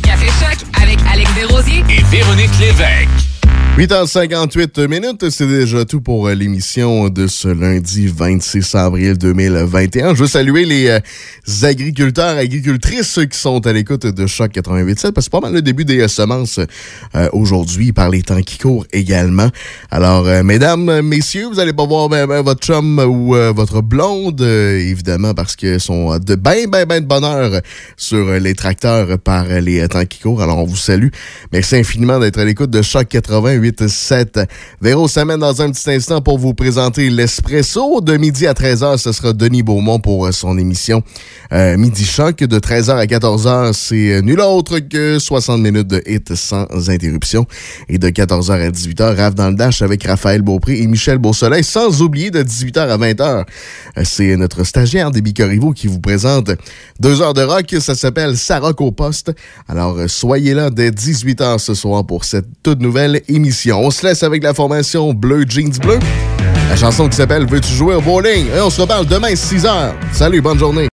Et 1.89 2.03
Véronique 2.11 2.59
Lévesque. 2.59 3.30
8h58 3.77 4.87
minutes, 4.89 5.29
c'est 5.29 5.47
déjà 5.47 5.85
tout 5.85 6.01
pour 6.01 6.27
euh, 6.27 6.35
l'émission 6.35 7.07
de 7.07 7.25
ce 7.27 7.47
lundi 7.47 8.07
26 8.07 8.75
avril 8.75 9.17
2021. 9.17 10.13
Je 10.13 10.19
veux 10.19 10.27
saluer 10.27 10.65
les 10.65 10.89
euh, 10.89 10.99
agriculteurs, 11.63 12.37
agricultrices 12.37 13.17
qui 13.31 13.39
sont 13.39 13.65
à 13.65 13.71
l'écoute 13.71 14.05
de 14.05 14.27
Choc 14.27 14.51
88.7 14.51 15.13
parce 15.13 15.13
que 15.13 15.21
c'est 15.21 15.31
pas 15.31 15.39
mal 15.39 15.53
le 15.53 15.61
début 15.61 15.85
des 15.85 16.01
euh, 16.01 16.09
semences 16.09 16.59
euh, 17.15 17.29
aujourd'hui 17.31 17.93
par 17.93 18.09
les 18.09 18.21
temps 18.23 18.41
qui 18.41 18.57
courent 18.57 18.85
également. 18.91 19.47
Alors, 19.89 20.27
euh, 20.27 20.43
mesdames, 20.43 20.99
messieurs, 21.01 21.47
vous 21.47 21.59
allez 21.59 21.73
pas 21.73 21.85
voir 21.85 22.09
ben, 22.09 22.27
ben, 22.27 22.41
votre 22.41 22.59
chum 22.59 22.99
ou 22.99 23.35
euh, 23.35 23.53
votre 23.55 23.81
blonde, 23.81 24.41
évidemment, 24.41 25.33
parce 25.33 25.55
qu'ils 25.55 25.79
sont 25.79 26.19
de 26.19 26.35
ben, 26.35 26.69
ben, 26.69 26.85
ben 26.85 26.99
de 26.99 27.07
bonheur 27.07 27.61
sur 27.95 28.31
les 28.33 28.53
tracteurs 28.53 29.17
par 29.17 29.45
les 29.45 29.87
temps 29.87 30.05
qui 30.05 30.19
courent. 30.19 30.41
Alors, 30.41 30.57
on 30.57 30.65
vous 30.65 30.75
salue. 30.75 31.09
Merci 31.53 31.77
infiniment 31.77 32.19
d'être 32.19 32.37
à 32.37 32.43
l'écoute 32.43 32.69
de 32.69 32.81
Choc 32.81 33.07
88.7. 33.09 33.60
88 33.61 34.47
Véro 34.81 35.07
s'amène 35.07 35.39
dans 35.39 35.61
un 35.61 35.71
petit 35.71 35.91
instant 35.91 36.21
pour 36.21 36.37
vous 36.37 36.53
présenter 36.53 37.09
l'Espresso. 37.09 38.01
De 38.01 38.17
midi 38.17 38.47
à 38.47 38.53
13h, 38.53 38.97
ce 38.97 39.11
sera 39.11 39.33
Denis 39.33 39.63
Beaumont 39.63 39.99
pour 39.99 40.25
euh, 40.25 40.31
son 40.31 40.57
émission 40.57 41.03
euh, 41.53 41.77
Midi 41.77 42.05
Choc. 42.05 42.37
De 42.37 42.59
13h 42.59 42.97
à 42.97 43.05
14h, 43.05 43.73
c'est 43.73 44.13
euh, 44.13 44.21
nul 44.21 44.39
autre 44.39 44.79
que 44.79 45.19
60 45.19 45.61
minutes 45.61 45.87
de 45.87 46.01
hit 46.05 46.33
sans 46.35 46.67
interruption. 46.89 47.45
Et 47.89 47.97
de 47.97 48.09
14h 48.09 48.51
à 48.51 48.69
18h, 48.69 49.15
Rave 49.15 49.35
dans 49.35 49.49
le 49.49 49.55
Dash 49.55 49.81
avec 49.81 50.03
Raphaël 50.03 50.41
Beaupré 50.41 50.79
et 50.79 50.87
Michel 50.87 51.17
Beausoleil. 51.17 51.63
Sans 51.63 52.01
oublier 52.01 52.31
de 52.31 52.41
18h 52.41 52.79
à 52.79 52.97
20h, 52.97 53.45
c'est 54.03 54.35
notre 54.37 54.63
stagiaire 54.63 55.11
des 55.11 55.21
Corriveau 55.31 55.71
qui 55.71 55.87
vous 55.87 55.99
présente 55.99 56.51
deux 56.99 57.21
heures 57.21 57.33
de 57.33 57.43
rock. 57.43 57.75
Ça 57.79 57.95
s'appelle 57.95 58.35
Sarah 58.35 58.73
au 58.79 58.91
poste. 58.91 59.31
Alors, 59.69 59.97
soyez 60.07 60.53
là 60.53 60.69
dès 60.69 60.89
18h 60.89 61.59
ce 61.59 61.73
soir 61.73 62.05
pour 62.05 62.25
cette 62.25 62.47
toute 62.63 62.81
nouvelle 62.81 63.21
On 63.73 63.91
se 63.91 64.05
laisse 64.05 64.23
avec 64.23 64.43
la 64.43 64.53
formation 64.53 65.13
Bleu 65.13 65.45
Jeans 65.47 65.77
Bleu. 65.81 65.99
La 66.69 66.75
chanson 66.77 67.09
qui 67.09 67.17
s'appelle 67.17 67.45
Veux-tu 67.45 67.73
jouer 67.73 67.95
au 67.95 68.01
bowling? 68.01 68.47
Et 68.55 68.61
on 68.61 68.69
se 68.69 68.79
reparle 68.79 69.05
demain 69.05 69.33
6h. 69.33 69.91
Salut, 70.13 70.41
bonne 70.41 70.57
journée. 70.57 70.89